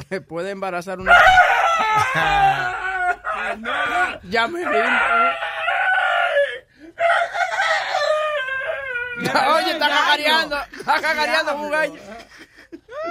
Que 0.09 0.21
puede 0.21 0.51
embarazar 0.51 0.99
una. 0.99 1.13
ya 4.25 4.49
me 4.49 4.59
rindo. 4.65 4.91
Oye, 9.19 9.73
está 9.73 9.89
cacareando. 9.89 10.57
Está 10.79 11.01
cacareando 11.01 11.53
como 11.53 11.65
un 11.65 11.71
gallo. 11.71 11.95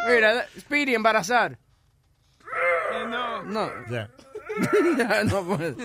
Mira, 0.07 0.45
Speedy, 0.59 0.95
embarazar. 0.95 1.57
no. 3.09 3.43
No. 3.43 3.69
Ya. 3.89 4.09
Ya, 4.97 5.23
no 5.23 5.43
puede. 5.43 5.75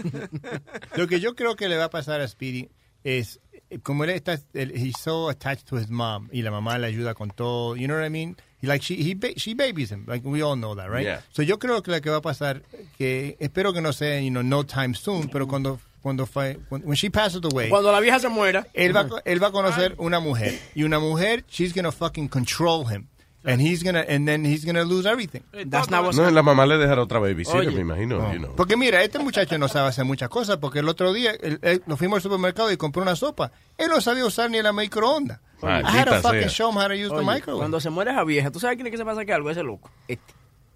Lo 0.97 1.07
que 1.07 1.20
yo 1.20 1.35
creo 1.35 1.57
que 1.57 1.69
le 1.70 1.77
va 1.78 1.85
a 1.85 1.90
pasar 1.90 2.20
a 2.20 2.28
Speedy 2.28 2.69
es, 3.03 3.40
como 3.82 4.05
él 4.05 4.11
está, 4.11 4.35
él- 4.53 4.73
he's 4.74 4.99
so 5.01 5.31
attached 5.31 5.66
to 5.66 5.77
his 5.78 5.89
mom, 5.89 6.28
y 6.32 6.43
la 6.43 6.51
mamá 6.51 6.77
le 6.78 6.86
ayuda 6.89 7.15
con 7.15 7.31
todo, 7.31 7.77
you 7.77 7.86
know 7.86 7.97
what 7.97 8.05
I 8.05 8.11
mean? 8.11 8.36
He, 8.61 8.66
like, 8.66 8.82
she, 8.85 8.97
he, 8.97 9.15
ba- 9.15 9.32
she 9.39 9.55
babies 9.55 9.90
him, 9.90 10.05
like 10.07 10.23
we 10.27 10.43
all 10.43 10.55
know 10.57 10.74
that, 10.74 10.90
right? 10.90 11.05
Yeah. 11.07 11.20
So 11.32 11.43
yo 11.43 11.59
creo 11.59 11.82
que 11.82 11.90
lo 11.93 12.01
que 12.03 12.11
va 12.11 12.19
a 12.19 12.20
pasar, 12.20 12.61
que 12.99 13.36
espero 13.40 13.73
que 13.73 13.81
no 13.81 13.93
sea, 13.95 14.20
you 14.20 14.31
know, 14.31 14.43
no 14.43 14.65
time 14.65 14.95
soon, 14.95 15.28
pero 15.31 15.47
cuando, 15.47 15.81
cuando 16.09 16.26
fue, 16.26 16.59
when, 16.70 16.82
when 16.85 16.97
she 16.97 17.10
passes 17.10 17.40
away, 17.44 17.68
Cuando 17.68 17.93
la 17.93 18.01
vieja 18.01 18.18
se 18.18 18.28
muera. 18.28 18.66
él 18.74 18.94
va, 18.97 19.01
a 19.02 19.09
él 19.24 19.43
va 19.43 19.48
a 19.48 19.52
conocer 19.52 19.94
una 19.98 20.20
mujer, 20.20 20.59
y 20.74 20.82
una 20.85 20.98
mujer, 20.98 21.44
she's 21.48 21.74
gonna 21.74 21.93
fucking 21.93 22.28
control 22.28 22.86
him. 22.90 23.06
And 23.44 23.62
he's 23.62 23.82
gonna, 23.85 24.01
and 24.09 24.26
then 24.26 24.44
he's 24.44 24.64
gonna 24.66 24.85
lose 24.85 25.06
everything. 25.09 25.40
That's 25.70 25.89
not 25.89 26.02
what's 26.05 26.18
No, 26.18 26.28
la 26.30 26.43
mamá 26.43 26.66
le 26.66 26.76
dejará 26.76 27.01
otra 27.02 27.18
babysitter, 27.20 27.72
me 27.72 27.80
imagino. 27.80 28.18
No. 28.18 28.32
you 28.32 28.39
know. 28.40 28.55
Porque 28.56 28.76
mira, 28.76 29.02
este 29.02 29.18
muchacho 29.20 29.56
no 29.59 29.68
sabe 29.68 29.89
hacer 29.89 30.05
muchas 30.05 30.28
cosas, 30.28 30.56
porque 30.59 30.80
el 30.80 30.89
otro 30.89 31.12
día 31.12 31.30
él- 31.40 31.59
él- 31.62 31.82
nos 31.86 31.98
fuimos 31.98 32.16
al 32.16 32.22
supermercado 32.22 32.70
y 32.72 32.76
compró 32.76 33.01
una 33.02 33.14
sopa. 33.16 33.52
Él 33.78 33.89
no 33.90 34.01
sabía 34.01 34.26
usar 34.26 34.51
ni 34.51 34.60
la 34.60 34.72
microonda. 34.72 35.40
I 35.62 35.66
had 35.85 36.06
to 36.06 36.20
fucking 36.20 36.40
sea. 36.43 36.48
show 36.51 36.70
him 36.70 36.76
how 36.78 36.89
to 36.89 36.94
use 36.94 37.09
the 37.10 37.14
Oye, 37.14 37.24
microwave. 37.26 37.59
Cuando 37.60 37.80
se 37.80 37.90
muere 37.90 38.10
esa 38.10 38.24
vieja, 38.24 38.51
¿tú 38.51 38.59
sabes 38.60 38.76
quién 38.76 38.86
es 38.89 38.90
que 38.90 38.98
se 38.98 39.05
pasa 39.05 39.24
que 39.24 39.32
algo? 39.32 39.48
Ese 39.51 39.62
loco. 39.62 39.89
Este. 40.09 40.35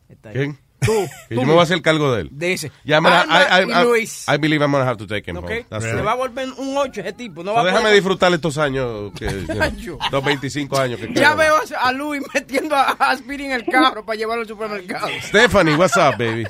Está 0.08 0.28
ahí. 0.30 0.34
¿Quién? 0.36 0.58
Tú 0.84 1.06
yo 1.30 1.40
me 1.42 1.52
voy 1.52 1.60
a 1.60 1.62
hacer 1.62 1.80
cargo 1.82 2.12
de 2.14 2.22
él. 2.22 2.28
De 2.32 2.52
ese. 2.52 2.72
Ya, 2.84 3.00
mira, 3.00 3.22
Alma 3.22 3.40
I, 3.40 3.62
I, 3.64 3.68
y 3.68 3.72
I- 3.80 3.84
Luis. 3.84 4.26
I 4.28 4.36
believe 4.38 4.62
I'm 4.64 4.72
gonna 4.72 4.84
have 4.84 4.96
to 4.98 5.06
take 5.06 5.30
him 5.30 5.36
¿Ok? 5.38 5.44
home. 5.44 5.66
That's 5.70 5.84
Se 5.84 5.92
right. 5.94 6.04
va 6.06 6.12
a 6.12 6.14
volver 6.16 6.48
un 6.58 6.76
8 6.76 7.00
ese 7.00 7.12
tipo. 7.12 7.42
No 7.44 7.52
So 7.52 7.56
va 7.58 7.64
déjame 7.64 7.82
poder- 7.82 7.94
disfrutar 7.94 8.32
estos 8.32 8.58
años, 8.58 9.12
que, 9.18 9.26
you 9.78 9.96
know, 9.96 9.98
los 10.10 10.24
25 10.24 10.78
años 10.78 10.98
que 11.00 11.12
Ya 11.14 11.34
veo 11.34 11.54
a 11.80 11.92
Luis 11.92 12.22
metiendo 12.34 12.74
a 12.76 12.82
a 12.98 13.16
Speedy 13.16 13.44
en 13.46 13.52
el 13.52 13.64
carro 13.66 14.04
para 14.04 14.16
llevarlo 14.16 14.42
al 14.42 14.48
supermercado. 14.48 15.08
Stephanie, 15.22 15.76
what's 15.76 15.96
up, 15.96 16.16
baby? 16.18 16.44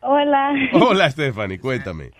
Hola. 0.00 0.52
Hola, 0.72 1.10
Stephanie, 1.10 1.58
cuéntame. 1.60 2.10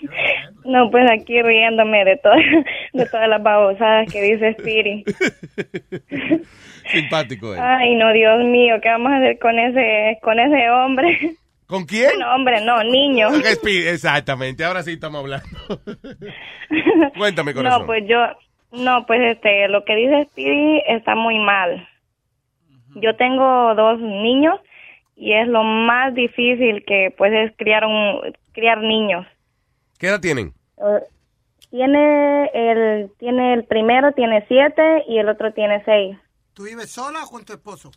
No, 0.64 0.90
pues 0.90 1.10
aquí 1.10 1.43
riéndome 1.43 2.05
de, 2.05 2.16
todo, 2.16 2.34
de 2.93 3.06
todas 3.06 3.28
las 3.28 3.43
babosadas 3.43 4.12
que 4.12 4.22
dice 4.22 4.55
Spiri. 4.59 5.05
Simpático 6.93 7.55
él. 7.55 7.60
Ay, 7.60 7.94
no, 7.94 8.12
Dios 8.12 8.44
mío, 8.44 8.76
¿qué 8.82 8.89
vamos 8.89 9.12
a 9.12 9.16
hacer 9.16 9.39
con 9.39 9.59
ese, 9.59 10.18
con 10.22 10.39
ese 10.39 10.70
hombre? 10.70 11.36
¿Con 11.66 11.86
quién? 11.86 12.18
No, 12.18 12.34
hombre, 12.34 12.60
no, 12.64 12.82
niño. 12.84 13.28
Exactamente, 13.34 14.64
ahora 14.64 14.82
sí 14.82 14.93
estamos 14.93 15.20
hablando. 15.20 15.47
Cuéntame, 17.16 17.55
corazón. 17.55 17.80
No, 17.80 17.86
pues 17.86 18.05
yo, 18.06 18.18
no, 18.72 19.06
pues 19.06 19.20
este, 19.22 19.68
lo 19.68 19.84
que 19.84 19.97
dice 19.97 20.26
Speedy 20.30 20.82
está 20.86 21.14
muy 21.14 21.39
mal. 21.39 21.89
Yo 22.97 23.16
tengo 23.16 23.74
dos 23.74 23.98
niños 24.01 24.60
y 25.16 25.32
es 25.32 25.48
lo 25.48 25.62
más 25.62 26.14
difícil 26.14 26.84
que 26.84 27.14
pues 27.16 27.32
es 27.32 27.56
criar 27.56 27.86
un, 27.86 28.20
criar 28.52 28.82
niños. 28.82 29.26
¿Qué 30.02 30.08
edad 30.08 30.20
tienen? 30.20 30.52
Eh, 30.78 31.04
Tiene 31.70 32.50
el, 32.52 33.12
tiene 33.20 33.54
el 33.54 33.64
primero 33.66 34.10
tiene 34.10 34.44
siete 34.48 35.04
y 35.06 35.18
el 35.18 35.28
otro 35.28 35.52
tiene 35.52 35.80
seis. 35.84 36.18
¿Tú 36.54 36.64
vives 36.64 36.90
sola 36.90 37.20
o 37.22 37.30
con 37.30 37.44
tu 37.44 37.52
esposo? 37.52 37.92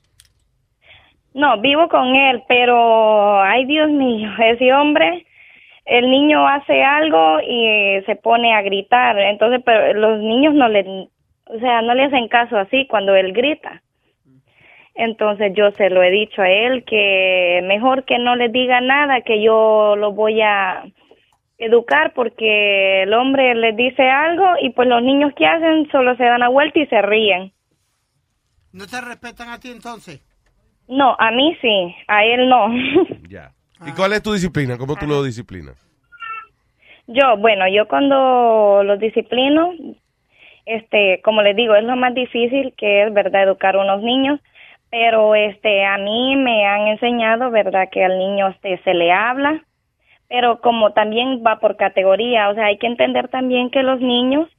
No, 1.33 1.59
vivo 1.61 1.89
con 1.89 2.15
él, 2.15 2.43
pero 2.47 3.41
ay 3.41 3.65
Dios 3.65 3.89
mío, 3.89 4.29
ese 4.39 4.71
hombre, 4.71 5.25
el 5.85 6.11
niño 6.11 6.47
hace 6.47 6.83
algo 6.83 7.39
y 7.39 8.03
se 8.05 8.15
pone 8.17 8.53
a 8.53 8.61
gritar, 8.61 9.17
entonces 9.17 9.63
pero 9.65 9.95
los 9.95 10.19
niños 10.19 10.53
no 10.53 10.69
le, 10.69 11.09
o 11.47 11.59
sea, 11.59 11.81
no 11.81 11.95
le 11.95 12.03
hacen 12.03 12.27
caso 12.27 12.55
así 12.55 12.85
cuando 12.85 13.15
él 13.15 13.33
grita. 13.33 13.81
Entonces 14.93 15.53
yo 15.55 15.71
se 15.71 15.89
lo 15.89 16.03
he 16.03 16.11
dicho 16.11 16.43
a 16.43 16.51
él 16.51 16.83
que 16.85 17.61
mejor 17.63 18.03
que 18.05 18.19
no 18.19 18.35
le 18.35 18.49
diga 18.49 18.79
nada, 18.79 19.21
que 19.21 19.41
yo 19.41 19.95
lo 19.97 20.11
voy 20.11 20.39
a 20.41 20.83
educar 21.57 22.13
porque 22.13 23.03
el 23.03 23.13
hombre 23.13 23.55
le 23.55 23.73
dice 23.73 24.03
algo 24.09 24.45
y 24.61 24.71
pues 24.71 24.87
los 24.87 25.01
niños 25.01 25.33
que 25.37 25.45
hacen 25.45 25.89
solo 25.91 26.15
se 26.17 26.23
dan 26.23 26.41
la 26.41 26.49
vuelta 26.49 26.79
y 26.79 26.87
se 26.87 27.01
ríen. 27.01 27.53
¿No 28.73 28.87
te 28.87 28.99
respetan 28.99 29.49
a 29.49 29.59
ti 29.59 29.69
entonces? 29.69 30.21
No, 30.87 31.15
a 31.17 31.31
mí 31.31 31.57
sí, 31.61 31.95
a 32.07 32.25
él 32.25 32.49
no. 32.49 32.67
Ya. 33.29 33.51
¿Y 33.85 33.91
cuál 33.91 34.13
es 34.13 34.23
tu 34.23 34.33
disciplina? 34.33 34.77
¿Cómo 34.77 34.95
tú 34.95 35.05
lo 35.05 35.23
disciplinas? 35.23 35.75
Yo, 37.07 37.37
bueno, 37.37 37.67
yo 37.67 37.87
cuando 37.87 38.81
los 38.83 38.99
disciplino, 38.99 39.73
este, 40.65 41.21
como 41.23 41.41
les 41.41 41.55
digo, 41.55 41.75
es 41.75 41.83
lo 41.83 41.95
más 41.95 42.13
difícil 42.15 42.73
que 42.77 43.03
es, 43.03 43.13
¿verdad?, 43.13 43.43
educar 43.43 43.75
a 43.75 43.81
unos 43.81 44.01
niños, 44.01 44.39
pero 44.89 45.35
este, 45.35 45.85
a 45.85 45.97
mí 45.97 46.35
me 46.35 46.65
han 46.65 46.87
enseñado, 46.87 47.51
¿verdad?, 47.51 47.89
que 47.91 48.03
al 48.03 48.17
niño 48.17 48.47
este, 48.47 48.81
se 48.83 48.93
le 48.93 49.11
habla, 49.11 49.61
pero 50.29 50.59
como 50.61 50.91
también 50.93 51.43
va 51.45 51.59
por 51.59 51.77
categoría, 51.77 52.49
o 52.49 52.55
sea, 52.55 52.65
hay 52.65 52.77
que 52.77 52.87
entender 52.87 53.27
también 53.27 53.69
que 53.69 53.83
los 53.83 53.99
niños 53.99 54.49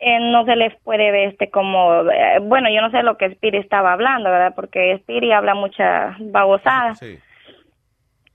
eh, 0.00 0.18
no 0.20 0.44
se 0.44 0.54
les 0.54 0.74
puede 0.82 1.10
ver 1.10 1.30
este 1.30 1.50
como, 1.50 2.02
eh, 2.10 2.38
bueno, 2.40 2.68
yo 2.70 2.80
no 2.80 2.90
sé 2.90 3.02
lo 3.02 3.16
que 3.16 3.30
Spiri 3.34 3.58
estaba 3.58 3.92
hablando, 3.92 4.30
¿verdad?, 4.30 4.52
porque 4.54 4.96
Spiri 4.98 5.32
habla 5.32 5.54
mucha 5.54 6.16
babosada. 6.20 6.94
Sí. 6.94 7.18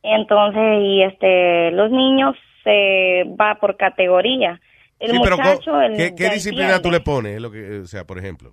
Entonces, 0.03 0.79
y 0.81 1.03
este, 1.03 1.71
los 1.71 1.89
niños 1.89 2.35
se 2.63 3.23
va 3.39 3.55
por 3.55 3.77
categoría. 3.77 4.59
El 4.99 5.11
Sí, 5.11 5.17
muchacho, 5.17 5.81
el- 5.81 5.95
¿qué, 6.15 6.29
disciplina 6.29 6.81
tú 6.81 6.91
le 6.91 6.99
pones? 6.99 7.41
Lo 7.41 7.51
que, 7.51 7.79
o 7.79 7.85
sea, 7.85 8.03
por 8.05 8.17
ejemplo. 8.17 8.51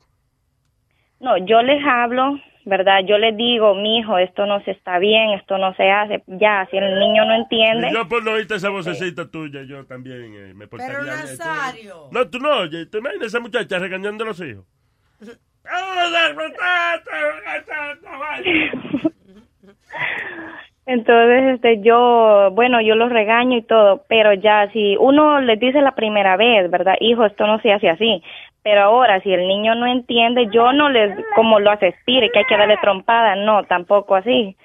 No, 1.20 1.36
yo 1.39 1.62
les 1.62 1.85
hablo, 1.85 2.39
¿verdad? 2.70 3.01
Yo 3.05 3.18
les 3.18 3.36
digo, 3.36 3.74
mi 3.74 3.98
hijo, 3.98 4.16
esto 4.16 4.47
no 4.47 4.62
se 4.62 4.70
está 4.70 4.98
bien, 4.98 5.30
esto 5.30 5.59
no 5.59 5.74
se 5.74 5.90
hace. 5.90 6.22
Ya, 6.28 6.66
si 6.70 6.76
el 6.78 6.98
niño 6.98 7.24
no 7.26 7.34
entiende. 7.34 7.88
Y 7.90 7.92
yo 7.92 8.09
por 8.09 8.24
no 8.24 8.32
oírte 8.32 8.55
esa 8.55 8.70
vocecita 8.70 9.28
tuya, 9.28 9.62
yo 9.64 9.84
también 9.84 10.32
eh, 10.34 10.55
me 10.55 10.68
portaría 10.68 10.97
Pero. 10.97 11.16
Nazario. 11.16 12.09
No, 12.12 12.28
tú 12.30 12.38
no 12.38 12.60
oyes. 12.60 12.88
¿Te 12.88 12.98
imaginas 12.98 13.26
esa 13.26 13.40
muchacha 13.40 13.78
regañando 13.78 14.24
a 14.24 14.28
los 14.28 14.40
hijos? 14.40 14.64
Entonces, 20.86 21.55
este, 21.55 21.82
yo, 21.82 22.51
bueno, 22.52 22.80
yo 22.80 22.94
los 22.94 23.10
regaño 23.10 23.59
y 23.59 23.62
todo, 23.62 24.05
pero 24.09 24.32
ya 24.34 24.70
si 24.72 24.97
uno 24.98 25.40
les 25.40 25.59
dice 25.60 25.80
la 25.82 25.94
primera 25.94 26.36
vez, 26.36 26.70
¿verdad? 26.70 26.94
Hijo, 27.01 27.24
esto 27.24 27.47
no 27.47 27.60
se 27.60 27.72
hace 27.72 27.88
así. 27.88 28.22
Pero 28.62 28.82
ahora, 28.82 29.20
si 29.22 29.32
el 29.32 29.48
niño 29.48 29.74
no 29.74 29.86
entiende, 29.86 30.48
yo 30.52 30.72
no 30.72 30.90
les, 30.90 31.16
como 31.34 31.60
lo 31.60 31.70
hace 31.70 31.92
Spire, 32.02 32.30
que 32.30 32.40
hay 32.40 32.44
que 32.44 32.56
darle 32.56 32.76
trompada, 32.78 33.34
no, 33.36 33.64
tampoco 33.64 34.16
así. 34.16 34.56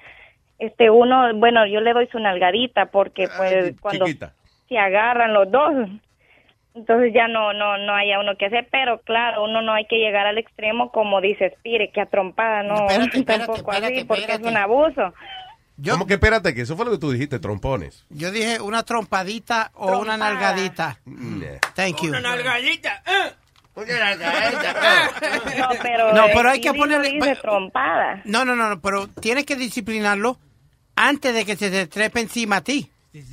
Este, 0.58 0.90
uno, 0.90 1.34
bueno, 1.34 1.66
yo 1.66 1.80
le 1.80 1.92
doy 1.92 2.06
su 2.08 2.18
nalgadita 2.18 2.86
porque, 2.86 3.28
pues, 3.36 3.74
cuando 3.80 4.06
Chiquita. 4.06 4.32
se 4.68 4.78
agarran 4.78 5.32
los 5.32 5.50
dos. 5.50 5.72
entonces 6.74 7.12
ya 7.14 7.26
no 7.26 7.52
no 7.54 7.78
no 7.78 7.94
haya 7.94 8.20
uno 8.20 8.36
que 8.36 8.46
hacer 8.46 8.68
pero 8.70 9.00
claro 9.00 9.44
uno 9.44 9.62
no 9.62 9.72
hay 9.72 9.86
que 9.86 9.96
llegar 9.96 10.26
al 10.26 10.36
extremo 10.36 10.90
como 10.92 11.22
dice 11.22 11.54
Spire 11.58 11.90
que 11.90 12.02
a 12.02 12.06
trompada 12.06 12.62
no 12.62 12.74
Espérate, 12.74 13.18
espérate, 13.18 13.46
tampoco 13.46 13.72
espérate, 13.72 13.94
así 13.96 14.04
porque 14.04 14.20
espérate. 14.22 14.44
es 14.44 14.50
un 14.50 14.56
abuso 14.58 15.14
¿Cómo 15.90 16.06
que 16.06 16.14
espérate? 16.14 16.54
Que 16.54 16.62
eso 16.62 16.74
fue 16.76 16.86
lo 16.86 16.92
que 16.92 16.98
tú 16.98 17.10
dijiste, 17.10 17.38
trompones. 17.38 18.06
Yo 18.08 18.30
dije 18.32 18.60
una 18.62 18.82
trompadita 18.82 19.70
o 19.74 19.98
una 19.98 20.16
nalgadita. 20.16 20.98
Thank 21.74 22.00
you. 22.02 22.08
Una 22.08 22.20
nalgadita. 22.20 23.02
¿eh? 23.06 23.32
No 25.58 25.68
pero 25.82 26.12
No, 26.14 26.24
pero 26.34 26.50
hay 26.50 26.60
que 26.60 26.72
ponerle- 26.72 27.36
trompada. 27.40 28.22
No, 28.24 28.44
no, 28.44 28.56
no, 28.56 28.68
no, 28.70 28.80
pero 28.80 29.06
tienes 29.08 29.44
que 29.44 29.56
disciplinarlo 29.56 30.38
antes 30.96 31.34
de 31.34 31.44
que 31.44 31.56
se 31.56 31.70
te 31.70 31.86
trepe 31.86 32.20
encima 32.20 32.56
a 32.56 32.60
ti. 32.62 32.90
Pues, 33.12 33.28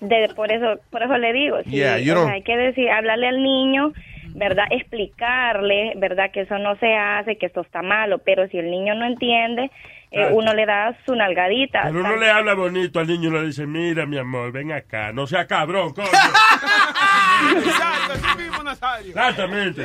de- 0.00 0.32
por 0.34 0.50
eso 0.50 0.80
por 0.90 1.02
eso 1.02 1.16
le 1.16 1.32
digo 1.32 1.58
sí, 1.64 1.70
Yeah, 1.70 1.98
you 1.98 2.12
o 2.12 2.16
sea, 2.16 2.24
don't- 2.24 2.32
hay 2.32 2.42
que 2.42 2.56
decir 2.56 2.90
hablarle 2.90 3.28
al 3.28 3.40
niño 3.40 3.92
verdad 4.34 4.64
explicarle 4.70 5.92
verdad 5.96 6.32
que 6.32 6.40
eso 6.40 6.58
no 6.58 6.74
se 6.76 6.92
hace 6.96 7.36
que 7.36 7.46
esto 7.46 7.60
está 7.60 7.80
malo 7.82 8.18
pero 8.18 8.48
si 8.48 8.58
el 8.58 8.68
niño 8.68 8.94
no 8.96 9.06
entiende 9.06 9.70
eh, 10.14 10.28
uno 10.32 10.52
le 10.54 10.66
da 10.66 10.96
su 11.04 11.14
nalgadita 11.14 11.82
Pero 11.84 12.00
uno 12.00 12.16
le 12.16 12.30
habla 12.30 12.54
bonito 12.54 13.00
al 13.00 13.06
niño 13.06 13.28
y 13.30 13.32
le 13.32 13.46
dice, 13.46 13.66
mira, 13.66 14.06
mi 14.06 14.18
amor, 14.18 14.52
ven 14.52 14.72
acá, 14.72 15.12
no 15.12 15.26
sea 15.26 15.46
cabrón, 15.46 15.92
coño. 15.92 16.08
Exactamente. 19.08 19.84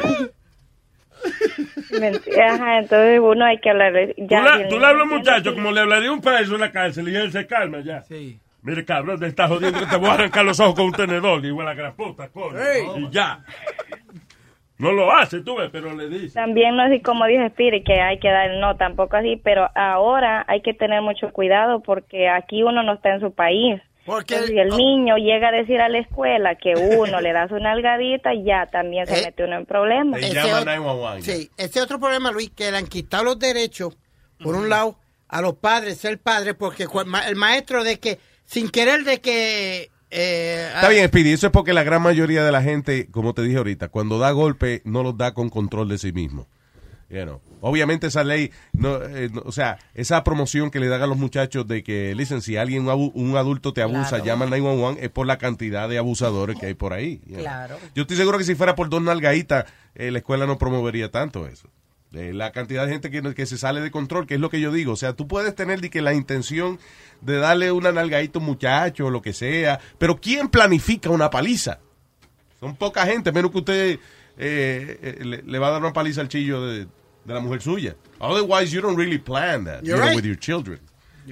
Ajá, 2.42 2.80
entonces 2.80 3.20
uno 3.22 3.46
hay 3.46 3.60
que 3.60 3.70
hablarle 3.70 4.14
Tú, 4.18 4.28
ya 4.30 4.42
la- 4.42 4.68
tú 4.70 4.80
le 4.80 4.86
hablas 4.86 5.08
muchacho 5.08 5.54
como 5.54 5.72
le 5.72 5.82
hablaría 5.82 6.12
un 6.12 6.22
preso 6.22 6.56
en 6.56 6.62
la 6.62 6.72
cárcel 6.72 7.10
y 7.10 7.16
él 7.16 7.32
se 7.32 7.46
calma 7.48 7.80
ya. 7.82 8.02
Sí. 8.04 8.40
Mire, 8.62 8.84
cabrón, 8.86 9.20
te 9.20 9.28
estás 9.28 9.50
jodiendo 9.50 9.80
que 9.80 9.86
te 9.86 9.96
voy 9.96 10.10
a 10.10 10.14
arrancar 10.14 10.44
los 10.46 10.60
ojos 10.60 10.76
con 10.76 10.86
un 10.88 10.92
tenedor, 10.92 11.44
igual 11.46 11.68
a 11.68 11.70
la 11.72 11.76
gran 11.76 11.96
puta, 11.96 12.28
coño. 12.28 12.58
Y 12.98 13.10
ya. 13.10 13.40
No 14.80 14.92
lo 14.94 15.12
hace, 15.14 15.42
tú 15.42 15.58
ves, 15.58 15.70
pero 15.72 15.94
le 15.94 16.08
dice. 16.10 16.34
También 16.34 16.76
no 16.76 16.84
así 16.84 17.02
como 17.02 17.26
dice 17.26 17.46
Spirit 17.48 17.86
que 17.86 18.00
hay 18.02 18.18
que 18.20 18.30
dar, 18.30 18.50
no, 18.60 18.76
tampoco 18.78 19.18
así, 19.18 19.36
pero 19.44 19.70
ahora 19.76 20.46
hay 20.48 20.62
que 20.62 20.74
tener 20.74 21.02
mucho 21.02 21.32
cuidado 21.32 21.82
porque 21.82 22.30
aquí 22.30 22.64
uno 22.64 22.82
no 22.82 22.94
está 22.94 23.14
en 23.14 23.20
su 23.20 23.34
país. 23.34 23.82
Porque 24.06 24.36
Entonces, 24.36 24.56
si 24.56 24.60
el 24.60 24.70
niño 24.70 25.18
llega 25.18 25.50
a 25.50 25.52
decir 25.52 25.82
a 25.82 25.90
la 25.90 26.00
escuela 26.00 26.56
que 26.56 26.74
uno 26.98 27.20
le 27.22 27.34
da 27.34 27.48
su 27.50 27.56
nalgadita, 27.60 28.32
ya 28.34 28.66
también 28.68 29.06
se 29.06 29.20
Eh, 29.20 29.24
mete 29.26 29.44
uno 29.44 29.58
en 29.58 29.66
problemas. 29.66 30.22
Ese 30.22 30.32
otro- 30.62 30.72
Sí, 31.24 31.50
ese 31.58 31.82
otro 31.82 32.00
problema, 32.00 32.32
Luis, 32.32 32.50
que 32.52 32.72
le 32.72 32.78
han 32.78 32.88
quitado 32.88 33.26
los 33.26 33.38
derechos, 33.38 33.98
por 34.42 34.56
un 34.56 34.70
lado, 34.70 34.96
a 35.28 35.42
los 35.42 35.56
padres, 35.56 35.98
ser 35.98 36.20
padres, 36.20 36.56
porque 36.58 36.86
el 37.28 37.36
maestro 37.36 37.84
de 37.84 38.00
que, 38.00 38.18
sin 38.46 38.70
querer 38.70 39.04
de 39.04 39.20
que... 39.20 39.90
eh, 40.12 40.72
Está 40.76 40.90
bien, 40.90 41.08
Speedy, 41.08 41.32
eso 41.34 41.48
es 41.48 41.52
porque 41.54 41.74
la 41.74 41.84
gran 41.84 42.02
mayoría 42.02 42.44
de 42.44 42.52
la 42.52 42.62
gente, 42.64 43.08
como 43.12 43.34
te 43.34 43.42
dije 43.44 43.58
ahorita, 43.58 43.90
cuando 43.90 44.20
da 44.20 44.32
golpe, 44.32 44.82
no 44.86 45.04
los 45.04 45.18
da 45.18 45.34
con 45.34 45.50
control 45.50 45.90
de 45.90 45.98
sí 45.98 46.12
mismo. 46.12 46.48
You 47.10 47.24
know. 47.24 47.42
Obviamente 47.62 48.06
esa 48.08 48.24
ley, 48.24 48.52
no, 48.72 49.02
eh, 49.04 49.30
no, 49.34 49.42
o 49.44 49.52
sea, 49.52 49.80
esa 49.96 50.24
promoción 50.24 50.70
que 50.70 50.80
le 50.80 50.88
dan 50.88 51.02
a 51.02 51.08
los 51.08 51.18
muchachos 51.18 51.68
de 51.68 51.82
que, 51.84 52.14
listen, 52.16 52.42
si 52.44 52.56
alguien, 52.56 52.88
un 52.88 53.36
adulto 53.36 53.74
te 53.74 53.82
abusa, 53.82 54.10
Claro. 54.10 54.26
llama 54.26 54.46
al 54.46 54.52
911, 54.52 55.04
es 55.04 55.10
por 55.10 55.26
la 55.26 55.40
cantidad 55.40 55.90
de 55.90 55.98
abusadores 55.98 56.58
que 56.60 56.68
hay 56.68 56.76
por 56.76 56.94
ahí. 56.94 57.20
you 57.26 57.34
know. 57.34 57.42
Claro. 57.42 57.78
Yo 57.96 58.04
estoy 58.04 58.16
seguro 58.16 58.38
que 58.38 58.44
si 58.44 58.54
fuera 58.54 58.76
por 58.76 58.90
dos 58.90 59.02
nalgaditas, 59.02 59.66
eh, 59.96 60.12
la 60.12 60.20
escuela 60.20 60.46
no 60.46 60.60
promovería 60.60 61.10
tanto 61.10 61.48
eso. 61.48 61.68
La 62.12 62.52
cantidad 62.52 62.86
de 62.88 62.92
gente 62.92 63.12
que, 63.12 63.22
que 63.36 63.46
se 63.46 63.58
sale 63.58 63.82
de 63.82 63.92
control, 63.92 64.26
que 64.26 64.34
es 64.36 64.40
lo 64.40 64.50
que 64.50 64.60
yo 64.60 64.72
digo. 64.72 64.94
O 64.94 64.96
sea, 64.96 65.14
tú 65.14 65.28
puedes 65.28 65.54
tener 65.54 65.80
de 65.80 65.92
que 65.92 66.02
la 66.02 66.14
intención 66.16 66.80
de 67.22 67.38
darle 67.38 67.72
una 67.72 67.92
nalgadita 67.92 68.40
a 68.40 68.42
un 68.42 68.48
muchacho 68.48 69.06
o 69.06 69.10
lo 69.12 69.22
que 69.22 69.32
sea, 69.34 69.80
pero 70.00 70.20
¿quién 70.20 70.48
planifica 70.50 71.12
una 71.12 71.30
paliza? 71.30 71.80
Son 72.60 72.76
poca 72.76 73.06
gente, 73.06 73.32
menos 73.32 73.52
que 73.52 73.58
usted 73.60 74.00
eh, 74.38 75.00
eh, 75.02 75.24
le, 75.24 75.44
le 75.44 75.60
va 75.60 75.68
a 75.68 75.72
dar 75.72 75.82
una 75.82 75.94
paliza 75.94 76.22
al 76.22 76.30
chillo 76.30 76.66
de, 76.66 76.88
de 77.26 77.34
la 77.34 77.40
mujer 77.42 77.62
suya. 77.62 77.96
Otherwise, 78.20 78.72
you 78.72 78.82
don't 78.82 78.98
really 78.98 79.20
plan 79.20 79.66
that 79.66 79.82
you 79.82 79.90
You're 79.90 79.98
know, 79.98 80.08
right. 80.08 80.16
with 80.16 80.26
your 80.26 80.38
children. 80.38 80.80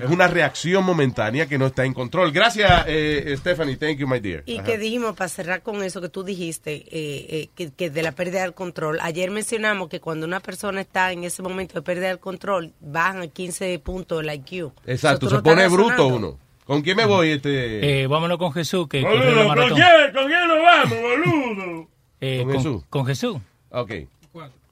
Es 0.06 0.10
una 0.10 0.28
reacción 0.28 0.84
momentánea 0.84 1.48
que 1.48 1.58
no 1.58 1.68
está 1.68 1.86
en 1.86 1.94
control. 1.94 2.32
Gracias, 2.32 2.86
eh, 2.88 3.34
Stephanie. 3.38 3.78
Thank 3.78 3.98
you, 3.98 4.08
my 4.08 4.20
dear. 4.20 4.44
Y 4.46 4.58
Ajá. 4.58 4.66
que 4.66 4.78
dijimos, 4.78 5.16
para 5.16 5.30
cerrar 5.30 5.62
con 5.62 5.84
eso 5.84 6.02
que 6.02 6.10
tú 6.10 6.24
dijiste, 6.24 6.76
eh, 6.76 6.86
eh, 6.92 7.50
que, 7.56 7.72
que 7.72 7.90
de 7.90 8.04
la 8.04 8.12
pérdida 8.12 8.42
del 8.42 8.54
control, 8.54 9.00
ayer 9.02 9.32
mencionamos 9.32 9.90
que 9.90 10.00
cuando 10.00 10.26
una 10.26 10.40
persona 10.40 10.82
está 10.82 11.12
en 11.12 11.24
ese 11.24 11.42
momento 11.42 11.76
de 11.76 11.82
pérdida 11.82 12.08
del 12.08 12.20
control, 12.20 12.74
bajan 12.80 13.22
a 13.22 13.28
15 13.28 13.80
puntos 13.80 14.24
el 14.24 14.34
IQ. 14.34 14.72
Exacto, 14.86 15.30
se 15.30 15.36
no 15.36 15.44
pone 15.44 15.68
bruto 15.68 16.08
uno. 16.08 16.38
¿Con 16.66 16.82
quién 16.82 16.98
me 16.98 17.06
voy? 17.06 17.32
Este... 17.32 18.02
Eh, 18.02 18.08
vámonos 18.08 18.38
con 18.38 18.52
Jesús, 18.52 18.88
que 18.90 19.02
la 19.02 19.10
¿con 19.10 19.20
quién, 19.22 20.14
¿con 20.14 20.28
quién 20.28 20.48
nos 20.48 20.62
vamos, 20.62 21.02
boludo? 21.02 21.88
Eh, 22.20 22.40
¿Con 22.40 22.48
con, 22.48 22.56
Jesús? 22.56 22.84
con 22.90 23.06
Jesús. 23.06 23.38
Ok. 23.70 23.92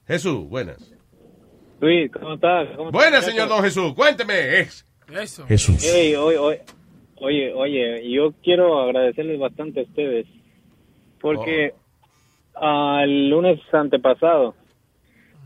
Jesús, 0.08 0.48
buenas. 0.48 0.78
Luis, 1.80 2.10
¿cómo 2.12 2.34
estás? 2.34 2.68
¿Cómo 2.76 2.90
Buenas, 2.90 3.20
estás? 3.20 3.32
señor 3.32 3.48
Don 3.48 3.62
Jesús. 3.62 3.92
Cuénteme. 3.94 4.60
Ex. 4.60 4.85
Eso. 5.08 5.46
Jesús. 5.46 5.84
Ey, 5.84 6.14
oye, 6.14 6.38
oye, 6.38 6.62
oye, 7.16 7.52
oye, 7.52 8.10
yo 8.10 8.32
quiero 8.42 8.80
agradecerles 8.80 9.38
bastante 9.38 9.80
a 9.80 9.82
ustedes 9.84 10.26
porque 11.20 11.74
ah, 12.54 13.00
el 13.04 13.28
lunes 13.30 13.60
antepasado 13.72 14.54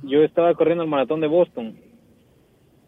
yo 0.03 0.23
estaba 0.23 0.55
corriendo 0.55 0.85
el 0.85 0.91
maratón 0.91 1.21
de 1.21 1.27
Boston 1.27 1.77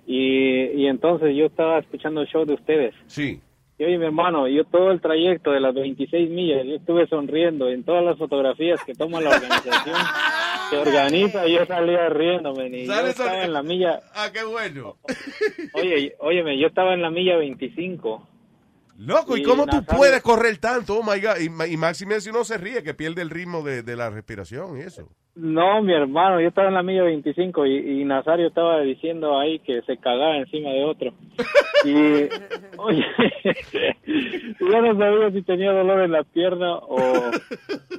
y, 0.06 0.64
y 0.72 0.86
entonces 0.86 1.36
yo 1.36 1.46
estaba 1.46 1.78
escuchando 1.78 2.22
el 2.22 2.28
show 2.28 2.44
de 2.44 2.54
ustedes. 2.54 2.94
Sí. 3.06 3.40
Y 3.78 3.84
oye, 3.84 3.98
mi 3.98 4.06
hermano, 4.06 4.48
yo 4.48 4.64
todo 4.64 4.90
el 4.90 5.00
trayecto 5.00 5.50
de 5.50 5.60
las 5.60 5.74
26 5.74 6.30
millas, 6.30 6.64
yo 6.66 6.76
estuve 6.76 7.06
sonriendo 7.06 7.68
en 7.68 7.84
todas 7.84 8.04
las 8.04 8.18
fotografías 8.18 8.82
que 8.84 8.94
toma 8.94 9.20
la 9.20 9.30
organización. 9.36 9.96
Se 10.70 10.76
organiza 10.78 11.46
y 11.46 11.54
yo 11.54 11.66
salía 11.66 12.08
riéndome. 12.08 12.68
Y 12.68 12.86
yo 12.86 13.06
estaba 13.06 13.44
en 13.44 13.52
la 13.52 13.62
milla, 13.62 14.00
Ah, 14.14 14.30
qué 14.32 14.42
bueno. 14.44 14.96
oye, 15.74 16.14
óyeme, 16.18 16.58
yo 16.58 16.68
estaba 16.68 16.94
en 16.94 17.02
la 17.02 17.10
milla 17.10 17.36
25. 17.36 18.28
Loco, 18.98 19.36
¿y 19.36 19.42
cómo 19.42 19.66
tú 19.66 19.84
puedes 19.84 20.22
correr 20.22 20.58
tanto? 20.58 20.98
Oh 20.98 21.02
my 21.02 21.20
God. 21.20 21.38
Y, 21.40 21.72
y 21.72 21.76
máxime 21.76 22.20
si 22.20 22.30
uno 22.30 22.44
se 22.44 22.58
ríe, 22.58 22.82
que 22.82 22.94
pierde 22.94 23.22
el 23.22 23.30
ritmo 23.30 23.62
de, 23.62 23.82
de 23.82 23.96
la 23.96 24.10
respiración 24.10 24.78
y 24.78 24.82
eso. 24.82 25.08
No, 25.34 25.80
mi 25.80 25.94
hermano, 25.94 26.40
yo 26.40 26.48
estaba 26.48 26.68
en 26.68 26.74
la 26.74 26.82
milla 26.82 27.04
25 27.04 27.64
y, 27.64 28.02
y 28.02 28.04
Nazario 28.04 28.48
estaba 28.48 28.80
diciendo 28.80 29.38
ahí 29.38 29.60
que 29.60 29.80
se 29.82 29.96
cagaba 29.96 30.36
encima 30.36 30.70
de 30.70 30.84
otro. 30.84 31.12
Y, 31.84 32.28
oye, 32.76 33.04
yo 34.60 34.82
no 34.82 34.96
sabía 34.96 35.32
si 35.32 35.42
tenía 35.42 35.72
dolor 35.72 36.02
en 36.02 36.12
la 36.12 36.22
pierna 36.22 36.76
o, 36.76 37.32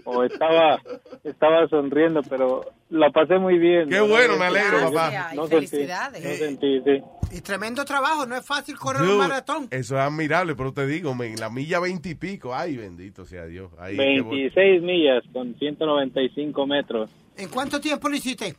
o 0.06 0.24
estaba 0.24 0.80
estaba 1.24 1.68
sonriendo, 1.68 2.22
pero 2.24 2.64
la 2.90 3.10
pasé 3.10 3.40
muy 3.40 3.58
bien. 3.58 3.90
Qué 3.90 3.98
No, 3.98 4.08
bueno, 4.08 4.34
no, 4.34 4.40
me 4.40 4.46
alegro, 4.46 4.90
papá. 4.90 5.32
No 5.36 5.48
sentí, 5.48 5.86
no 5.86 6.30
sentí, 6.38 6.82
sí. 6.86 7.02
Y 7.36 7.42
tremendo 7.42 7.84
trabajo, 7.84 8.26
no 8.26 8.36
es 8.36 8.46
fácil 8.46 8.78
correr 8.78 9.02
Dude, 9.02 9.14
un 9.14 9.18
maratón. 9.18 9.68
Eso 9.72 9.96
es 9.96 10.02
admirable, 10.02 10.56
pero 10.56 10.72
te 10.72 10.86
digo, 10.86 11.16
men, 11.16 11.36
la 11.40 11.50
milla 11.50 11.80
veintipico. 11.80 12.54
Ay, 12.54 12.78
bendito 12.78 13.26
sea 13.26 13.46
Dios. 13.46 13.72
Ay, 13.80 13.98
qué 13.98 14.22
bueno. 14.22 14.30
26 14.30 14.82
millas 14.84 15.24
con 15.34 15.56
195 15.56 16.68
metros. 16.68 17.10
¿En 17.38 17.50
cuánto 17.50 17.80
tiempo 17.80 18.10
lo 18.10 18.16
hiciste? 18.16 18.56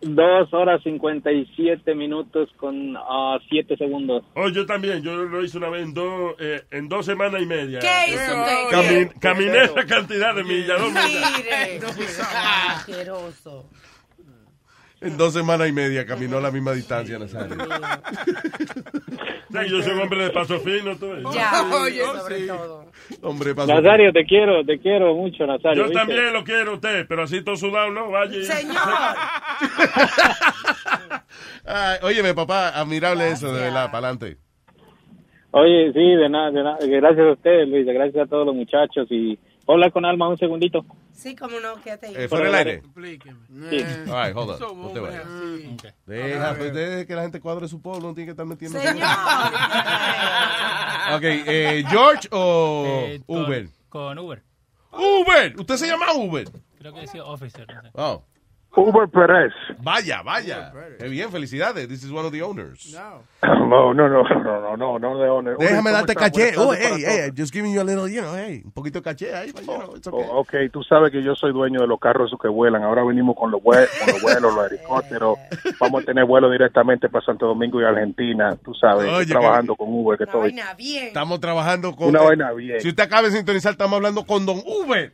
Dos 0.00 0.52
horas 0.52 0.82
57 0.82 1.94
minutos 1.94 2.48
con 2.56 2.96
7 3.48 3.76
segundos. 3.76 4.24
Oh, 4.34 4.48
yo 4.48 4.66
también, 4.66 5.00
yo 5.02 5.14
lo 5.14 5.44
hice 5.44 5.58
una 5.58 5.68
vez 5.68 5.84
en 5.84 5.94
dos, 5.94 6.34
eh, 6.40 6.62
en 6.72 6.88
dos 6.88 7.06
semanas 7.06 7.40
y 7.40 7.46
media. 7.46 7.78
¿Qué 7.78 8.12
hizo 8.12 8.18
usted? 8.40 8.68
Cami- 9.08 9.20
caminé 9.20 9.62
esa 9.62 9.86
cantidad 9.86 10.34
de 10.34 10.42
millas, 10.42 10.80
dos 10.80 10.92
millas. 10.92 11.32
Mire, 11.38 11.80
asqueroso. 12.68 13.68
En 15.02 15.16
dos 15.16 15.32
semanas 15.32 15.68
y 15.68 15.72
media 15.72 16.06
caminó 16.06 16.40
la 16.40 16.50
misma 16.52 16.72
distancia, 16.72 17.18
Nazario. 17.18 17.56
Yo 19.68 19.82
soy 19.82 19.92
un 19.92 20.00
hombre 20.00 20.24
de 20.24 20.30
paso 20.30 20.58
fino, 20.60 20.96
tú 20.96 21.10
ves. 21.10 21.24
Ya, 21.34 21.64
Oye, 21.82 22.04
sobre 22.04 22.38
sí. 22.38 22.46
todo. 22.46 22.86
Hombre, 23.22 23.54
pasó. 23.54 23.74
Nazario, 23.74 24.12
te 24.12 24.24
quiero, 24.24 24.64
te 24.64 24.78
quiero 24.78 25.14
mucho, 25.14 25.46
Nazario. 25.46 25.82
Yo 25.82 25.88
¿viste? 25.88 25.98
también 25.98 26.32
lo 26.32 26.44
quiero 26.44 26.70
a 26.72 26.74
usted, 26.74 27.06
pero 27.08 27.24
así 27.24 27.42
todo 27.42 27.56
sudado, 27.56 27.90
¿no? 27.90 28.10
Vaya. 28.10 28.42
Señor. 28.42 28.76
Ay, 31.66 31.98
óyeme, 32.02 32.34
papá, 32.34 32.68
admirable 32.68 33.28
eso, 33.28 33.52
de 33.52 33.60
verdad, 33.60 33.86
para 33.86 34.08
adelante. 34.08 34.38
Oye, 35.50 35.92
sí, 35.92 36.00
de 36.00 36.28
nada, 36.28 36.50
de 36.50 36.62
nada. 36.62 36.78
Gracias 36.80 37.26
a 37.26 37.32
ustedes, 37.32 37.68
Luis. 37.68 37.86
Gracias 37.86 38.24
a 38.24 38.28
todos 38.28 38.46
los 38.46 38.54
muchachos. 38.54 39.06
Y 39.10 39.38
hola 39.66 39.90
con 39.90 40.04
Alma 40.04 40.28
un 40.28 40.38
segundito. 40.38 40.84
Sí, 41.12 41.36
cómo 41.36 41.60
no, 41.60 41.80
quédate 41.82 42.06
ahí. 42.08 42.14
Eh, 42.16 42.28
¿Fuera 42.28 42.48
el 42.48 42.54
aire? 42.54 42.82
Sí. 42.82 43.84
All 44.10 44.26
right, 44.26 44.36
hold 44.36 44.50
on. 44.50 44.58
Somos 44.58 44.92
No 44.94 45.00
te. 45.76 45.94
Deja, 46.06 46.54
pues, 46.56 46.74
deje 46.74 47.06
que 47.06 47.14
la 47.14 47.22
gente 47.22 47.40
cuadre 47.40 47.68
su 47.68 47.80
pueblo, 47.80 48.08
no 48.08 48.14
tiene 48.14 48.26
que 48.26 48.30
estar 48.32 48.46
metiendo. 48.46 48.78
Señor. 48.80 49.06
Ok, 51.14 51.22
eh, 51.24 51.84
¿George 51.90 52.28
o 52.30 52.84
Eh, 52.86 53.20
con- 53.26 53.42
Uber? 53.44 53.68
Con 53.88 54.18
Uber. 54.18 54.42
Uber, 54.92 55.54
usted 55.58 55.76
se 55.76 55.86
llama 55.86 56.12
Uber. 56.14 56.48
Creo 56.78 56.94
que 56.94 57.00
decía 57.00 57.24
officer. 57.24 57.66
No 57.68 57.82
sé. 57.82 57.88
Oh, 57.94 58.24
Uber 58.74 59.06
Pérez. 59.08 59.52
Vaya, 59.82 60.22
vaya. 60.22 60.72
Qué 60.98 61.08
bien, 61.08 61.30
felicidades. 61.30 61.86
This 61.88 62.02
is 62.04 62.10
one 62.10 62.24
of 62.24 62.32
the 62.32 62.42
owners. 62.42 62.92
No, 63.42 63.92
no, 63.92 63.92
no, 63.92 64.08
no, 64.22 64.24
no, 64.24 64.76
no, 64.76 64.98
no 64.98 65.18
de 65.18 65.28
honor. 65.28 65.56
Déjame 65.58 65.90
Uber, 65.90 65.92
darte 65.92 66.14
caché. 66.14 66.54
Oh, 66.56 66.72
hey, 66.72 67.02
hey, 67.04 67.30
just 67.36 67.52
giving 67.52 67.72
you 67.74 67.80
a 67.80 67.84
little, 67.84 68.08
you 68.08 68.22
know, 68.22 68.34
hey, 68.34 68.62
un 68.64 68.70
poquito 68.72 69.00
de 69.00 69.02
caché 69.02 69.34
ahí. 69.34 69.52
you 69.54 69.62
know, 69.66 69.94
it's 69.96 70.06
okay. 70.06 70.26
Oh, 70.30 70.38
ok, 70.40 70.54
tú 70.72 70.82
sabes 70.84 71.12
que 71.12 71.22
yo 71.22 71.34
soy 71.34 71.52
dueño 71.52 71.80
de 71.80 71.86
los 71.86 71.98
carros 72.00 72.28
esos 72.30 72.40
que 72.40 72.48
vuelan. 72.48 72.82
Ahora 72.82 73.04
venimos 73.04 73.36
con 73.36 73.50
los, 73.50 73.60
vue- 73.60 73.88
con 73.98 74.08
los 74.14 74.22
vuelos, 74.22 74.54
los 74.54 74.70
helicópteros. 74.72 75.38
Vamos 75.78 76.02
a 76.02 76.06
tener 76.06 76.24
vuelos 76.24 76.50
directamente 76.50 77.08
para 77.08 77.24
Santo 77.24 77.46
Domingo 77.46 77.80
y 77.80 77.84
Argentina. 77.84 78.56
Tú 78.64 78.72
sabes, 78.74 79.04
Oye, 79.04 79.22
estoy 79.22 79.26
trabajando 79.26 79.76
con 79.76 79.88
Uber. 79.90 80.16
Que 80.18 80.24
estoy. 80.24 80.54
Estamos 80.78 81.40
trabajando 81.40 81.94
con. 81.94 82.08
Una 82.08 82.22
vaina 82.22 82.52
bien. 82.52 82.80
Si 82.80 82.88
usted 82.88 83.02
acaba 83.02 83.28
de 83.28 83.32
sintonizar, 83.36 83.72
estamos 83.72 83.96
hablando 83.96 84.24
con 84.24 84.46
Don 84.46 84.62
Uber. 84.64 85.12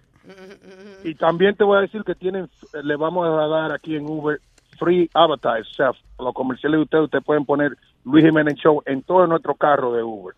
Y 1.05 1.15
también 1.15 1.55
te 1.57 1.65
voy 1.65 1.79
a 1.79 1.81
decir 1.83 2.03
que 2.05 2.15
tienen, 2.15 2.49
le 2.83 2.97
vamos 2.97 3.27
a 3.27 3.47
dar 3.47 3.73
aquí 3.73 3.97
en 3.97 4.07
Uber 4.07 4.41
free 4.79 5.09
advertise. 5.15 5.69
O 5.71 5.75
sea, 5.75 5.91
los 6.19 6.35
comerciales 6.35 6.79
de 6.79 6.83
ustedes, 6.85 7.05
ustedes 7.05 7.25
pueden 7.25 7.45
poner 7.45 7.73
Luis 8.05 8.25
Jiménez 8.25 8.55
Show 8.57 8.83
en 8.87 9.03
todo 9.03 9.27
nuestro 9.27 9.55
carro 9.55 9.93
de 9.93 10.03
Uber. 10.03 10.35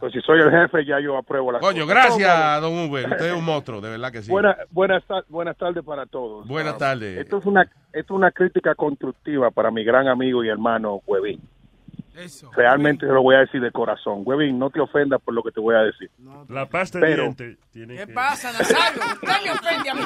Pues 0.00 0.12
si 0.12 0.20
soy 0.20 0.38
el 0.40 0.50
jefe, 0.50 0.84
ya 0.84 1.00
yo 1.00 1.16
apruebo 1.16 1.50
la 1.50 1.60
Coño, 1.60 1.84
cosa. 1.86 1.94
gracias, 1.94 2.60
Don 2.60 2.78
Uber. 2.90 3.08
Usted 3.10 3.26
es 3.26 3.32
un 3.32 3.44
monstruo, 3.44 3.80
de 3.80 3.88
verdad 3.88 4.12
que 4.12 4.20
sí. 4.22 4.30
Buena- 4.30 4.54
buenas, 4.70 5.02
buenas 5.30 5.56
tardes 5.56 5.82
para 5.82 6.04
todos. 6.04 6.46
Buenas 6.46 6.74
Ah, 6.74 6.78
tardes. 6.78 7.18
Esto 7.18 7.38
es 7.38 7.46
una 7.46 7.62
esto 7.62 8.14
es 8.14 8.18
una 8.18 8.30
crítica 8.32 8.74
constructiva 8.74 9.50
para 9.50 9.70
mi 9.70 9.82
gran 9.82 10.08
amigo 10.08 10.44
y 10.44 10.48
hermano 10.50 11.00
Huevín. 11.06 11.40
Realmente 12.56 13.06
se 13.06 13.12
lo 13.12 13.22
voy 13.22 13.36
a 13.36 13.40
decir 13.40 13.60
de 13.60 13.70
corazón. 13.70 14.22
Huevín, 14.24 14.58
no 14.58 14.70
te 14.70 14.80
ofendas 14.80 15.20
por 15.22 15.32
lo 15.34 15.42
que 15.42 15.50
te 15.52 15.60
voy 15.60 15.74
a 15.74 15.80
decir. 15.80 16.10
La 16.48 16.66
pasta 16.66 16.98
de 16.98 17.06
Pero- 17.06 17.22
diente 17.24 17.56
tiene 17.72 17.96
¿Qué 17.96 18.06
que... 18.06 18.12
pasa, 18.12 18.52
Nazario? 18.52 19.02
Usted 19.14 19.28
me 19.44 19.50
ofende 19.52 19.90
a. 19.90 19.94
Mi 19.94 20.02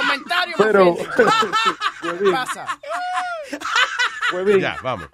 comentario 0.00 0.54
me 0.58 0.64
Pero- 0.64 0.90
ofende. 0.90 1.30
¿Qué 2.24 2.30
pasa? 2.30 2.66
Huevín, 4.32 4.60
Ya, 4.60 4.76
vamos. 4.82 5.08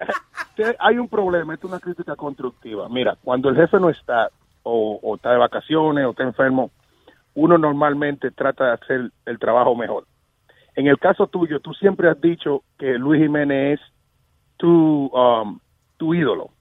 hay 0.79 0.97
un 0.97 1.09
problema, 1.09 1.53
esto 1.53 1.67
es 1.67 1.73
una 1.73 1.79
crítica 1.79 2.15
constructiva. 2.15 2.87
Mira, 2.89 3.17
cuando 3.23 3.49
el 3.49 3.55
jefe 3.55 3.79
no 3.79 3.89
está, 3.89 4.29
o, 4.63 4.99
o 5.01 5.15
está 5.15 5.31
de 5.31 5.37
vacaciones, 5.37 6.05
o 6.05 6.11
está 6.11 6.23
enfermo, 6.23 6.71
uno 7.33 7.57
normalmente 7.57 8.31
trata 8.31 8.65
de 8.67 8.71
hacer 8.73 9.11
el 9.25 9.39
trabajo 9.39 9.75
mejor. 9.75 10.05
En 10.75 10.87
el 10.87 10.97
caso 10.99 11.27
tuyo, 11.27 11.59
tú 11.59 11.73
siempre 11.73 12.09
has 12.09 12.19
dicho 12.21 12.63
que 12.77 12.93
Luis 12.97 13.21
Jiménez 13.21 13.79
es 13.79 13.85
tu, 14.61 15.07
um, 15.07 15.59
tu 15.97 16.13
ídolo 16.13 16.51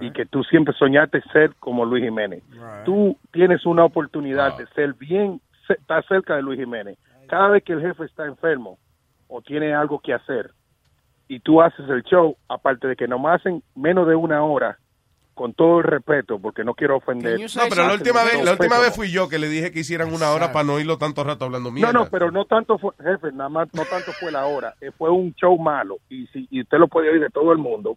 y 0.00 0.10
que 0.10 0.26
tú 0.26 0.42
siempre 0.44 0.74
soñaste 0.74 1.20
ser 1.32 1.54
como 1.60 1.84
Luis 1.84 2.04
Jiménez. 2.04 2.42
Tú 2.84 3.16
tienes 3.30 3.64
una 3.64 3.84
oportunidad 3.84 4.56
de 4.56 4.66
ser 4.68 4.94
bien, 4.94 5.40
estar 5.68 6.04
cerca 6.06 6.36
de 6.36 6.42
Luis 6.42 6.58
Jiménez. 6.58 6.98
Cada 7.28 7.48
vez 7.48 7.62
que 7.62 7.72
el 7.74 7.80
jefe 7.80 8.04
está 8.04 8.26
enfermo 8.26 8.78
o 9.28 9.40
tiene 9.40 9.72
algo 9.74 9.98
que 10.00 10.12
hacer 10.12 10.50
y 11.28 11.40
tú 11.40 11.62
haces 11.62 11.88
el 11.88 12.02
show, 12.02 12.36
aparte 12.48 12.88
de 12.88 12.96
que 12.96 13.08
nomás 13.08 13.40
hacen 13.40 13.62
menos 13.74 14.06
de 14.06 14.14
una 14.14 14.42
hora, 14.42 14.78
con 15.34 15.54
todo 15.54 15.78
el 15.78 15.84
respeto, 15.84 16.38
porque 16.38 16.64
no 16.64 16.74
quiero 16.74 16.96
ofender. 16.96 17.38
No, 17.40 17.62
pero 17.68 17.86
la 17.86 17.94
última 17.94 18.24
vez, 18.24 18.44
la 18.44 18.52
última 18.52 18.78
vez 18.78 18.94
fui 18.94 19.10
yo 19.10 19.28
que 19.28 19.38
le 19.38 19.48
dije 19.48 19.72
que 19.72 19.80
hicieran 19.80 20.12
una 20.12 20.30
hora 20.30 20.52
para 20.52 20.64
no 20.64 20.78
irlo 20.78 20.98
tanto 20.98 21.24
rato 21.24 21.44
hablando 21.46 21.70
mierda. 21.70 21.92
No, 21.92 22.00
no, 22.04 22.10
pero 22.10 22.30
no 22.30 22.44
tanto 22.44 22.78
fue, 22.78 22.92
jefe, 23.02 23.32
nada 23.32 23.48
más, 23.48 23.68
no 23.72 23.84
tanto 23.84 24.12
fue 24.12 24.30
la 24.30 24.44
hora, 24.46 24.74
eh, 24.80 24.90
fue 24.96 25.10
un 25.10 25.34
show 25.34 25.56
malo, 25.58 25.98
y 26.08 26.26
si 26.28 26.46
y 26.50 26.60
usted 26.62 26.78
lo 26.78 26.88
puede 26.88 27.10
oír 27.10 27.20
de 27.20 27.30
todo 27.30 27.52
el 27.52 27.58
mundo. 27.58 27.96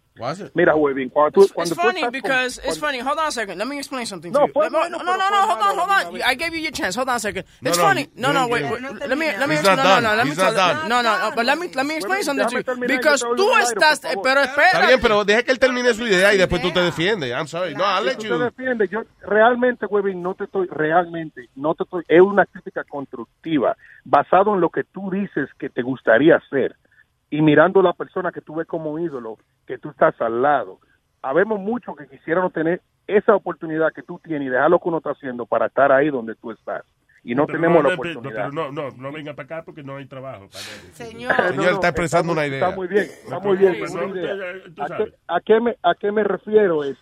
Mira, 0.54 0.74
Webin, 0.74 1.10
cuando 1.10 1.32
tú, 1.32 1.42
It's 1.42 1.52
cuando 1.52 1.74
tú 1.74 1.80
funny 1.80 2.00
estás 2.00 2.04
con- 2.04 2.12
because 2.12 2.46
it's 2.66 2.78
cuando- 2.78 2.98
funny. 2.98 3.00
Hold 3.00 3.18
on 3.18 3.26
a 3.26 3.30
second. 3.30 3.58
Let 3.58 3.66
me 3.66 3.76
explain 3.78 4.06
something 4.06 4.30
No, 4.32 4.40
to 4.40 4.46
you. 4.46 4.52
fue 4.52 4.70
no, 4.70 4.78
pero 4.78 4.90
no, 4.90 4.98
fue 4.98 5.04
no. 5.06 5.12
Hold 5.12 5.62
on, 5.62 5.78
hold 5.78 6.14
on. 6.14 6.30
I 6.30 6.34
gave 6.36 6.50
you 6.56 6.62
your 6.62 6.72
chance. 6.72 6.98
Hold 6.98 7.08
on 7.10 7.16
a 7.16 7.18
second. 7.20 7.44
No, 7.60 7.70
It's 7.70 7.78
no, 7.78 7.84
funny. 7.84 8.02
you- 8.02 8.10
No, 8.16 8.32
no, 8.32 8.46
you- 8.46 8.52
wait. 8.52 8.64
you- 8.64 8.72
wait. 8.72 9.06
Let 9.08 9.16
me, 9.16 9.26
let 9.38 9.46
me, 9.46 9.54
no, 9.62 9.76
no, 9.76 10.00
no. 10.00 10.14
Let 10.16 10.24
me 10.24 10.34
tell- 10.34 10.54
done. 10.54 10.88
no, 10.88 11.02
no, 11.02 11.18
no. 11.18 11.30
But 11.36 11.44
let 11.44 11.56
me, 11.58 11.68
let 11.74 11.84
me 11.84 11.96
explain 11.96 12.22
something 12.24 12.46
to 12.46 12.56
you. 12.58 12.86
Because 12.86 13.24
tú 13.36 13.50
estás, 13.58 14.00
pero 14.22 14.40
espera. 14.40 14.66
Está 14.72 14.86
bien, 14.86 15.00
pero 15.00 15.24
deja 15.24 15.42
que 15.42 15.50
él 15.52 15.58
termine 15.58 15.92
su 15.94 16.06
idea 16.06 16.32
y 16.34 16.38
después 16.38 16.62
tú 16.62 16.72
te 16.72 16.80
defiendes. 16.80 17.25
I'm 17.32 17.46
sorry. 17.46 17.74
No, 17.74 17.84
I'll 17.84 18.04
let 18.04 18.16
Tú 18.18 18.26
you. 18.26 18.38
te 18.38 18.44
defiendes. 18.44 18.90
Yo 18.90 19.02
realmente, 19.22 19.86
Webin, 19.86 20.22
no 20.22 20.34
te 20.34 20.44
estoy, 20.44 20.66
realmente, 20.68 21.48
no 21.56 21.74
te 21.74 21.84
estoy, 21.84 22.04
es 22.08 22.20
una 22.20 22.46
crítica 22.46 22.84
constructiva, 22.84 23.76
basado 24.04 24.54
en 24.54 24.60
lo 24.60 24.70
que 24.70 24.84
tú 24.84 25.10
dices 25.10 25.48
que 25.58 25.68
te 25.70 25.82
gustaría 25.82 26.36
hacer 26.36 26.76
y 27.30 27.42
mirando 27.42 27.82
la 27.82 27.92
persona 27.92 28.30
que 28.32 28.40
tú 28.40 28.54
ves 28.56 28.66
como 28.66 28.98
ídolo, 28.98 29.38
que 29.66 29.78
tú 29.78 29.90
estás 29.90 30.14
al 30.20 30.42
lado. 30.42 30.78
Habemos 31.22 31.58
muchos 31.58 31.96
que 31.96 32.06
quisieran 32.06 32.50
tener 32.50 32.80
esa 33.06 33.34
oportunidad 33.34 33.92
que 33.92 34.02
tú 34.02 34.20
tienes 34.22 34.48
y 34.48 34.50
dejar 34.50 34.70
lo 34.70 34.78
que 34.78 34.88
uno 34.88 34.98
está 34.98 35.10
haciendo 35.10 35.46
para 35.46 35.66
estar 35.66 35.90
ahí 35.92 36.10
donde 36.10 36.34
tú 36.36 36.50
estás. 36.52 36.82
Y 37.24 37.34
no 37.34 37.44
Pero 37.46 37.58
tenemos 37.58 37.82
la 37.82 37.88
le- 37.88 37.94
oportunidad. 37.96 38.50
Pero 38.50 38.52
no, 38.52 38.70
no, 38.70 38.90
no 38.96 39.10
venga 39.10 39.34
para 39.34 39.46
acá 39.46 39.62
porque 39.64 39.82
no 39.82 39.96
hay 39.96 40.06
trabajo. 40.06 40.46
para. 40.48 40.62
Señor. 40.92 41.34
Señor, 41.48 41.72
está 41.72 41.88
expresando 41.88 42.32
muy- 42.32 42.38
una 42.38 42.46
idea. 42.46 42.64
Está 42.64 42.76
muy 42.76 42.86
bien, 42.86 43.02
está 43.24 43.38
muy 43.40 43.56
bien. 43.56 43.76
Una 43.90 44.02
no, 44.06 44.16
idea. 44.16 44.52
tú- 44.64 44.72
tú 44.74 44.82
¿A, 44.82 44.86
sabes. 44.88 45.08
qué, 45.10 45.14
a 45.26 45.40
qué 45.40 45.60
me, 45.60 45.76
¿A 45.82 45.94
qué 45.96 46.12
me 46.12 46.22
refiero? 46.22 46.84
Es 46.84 46.96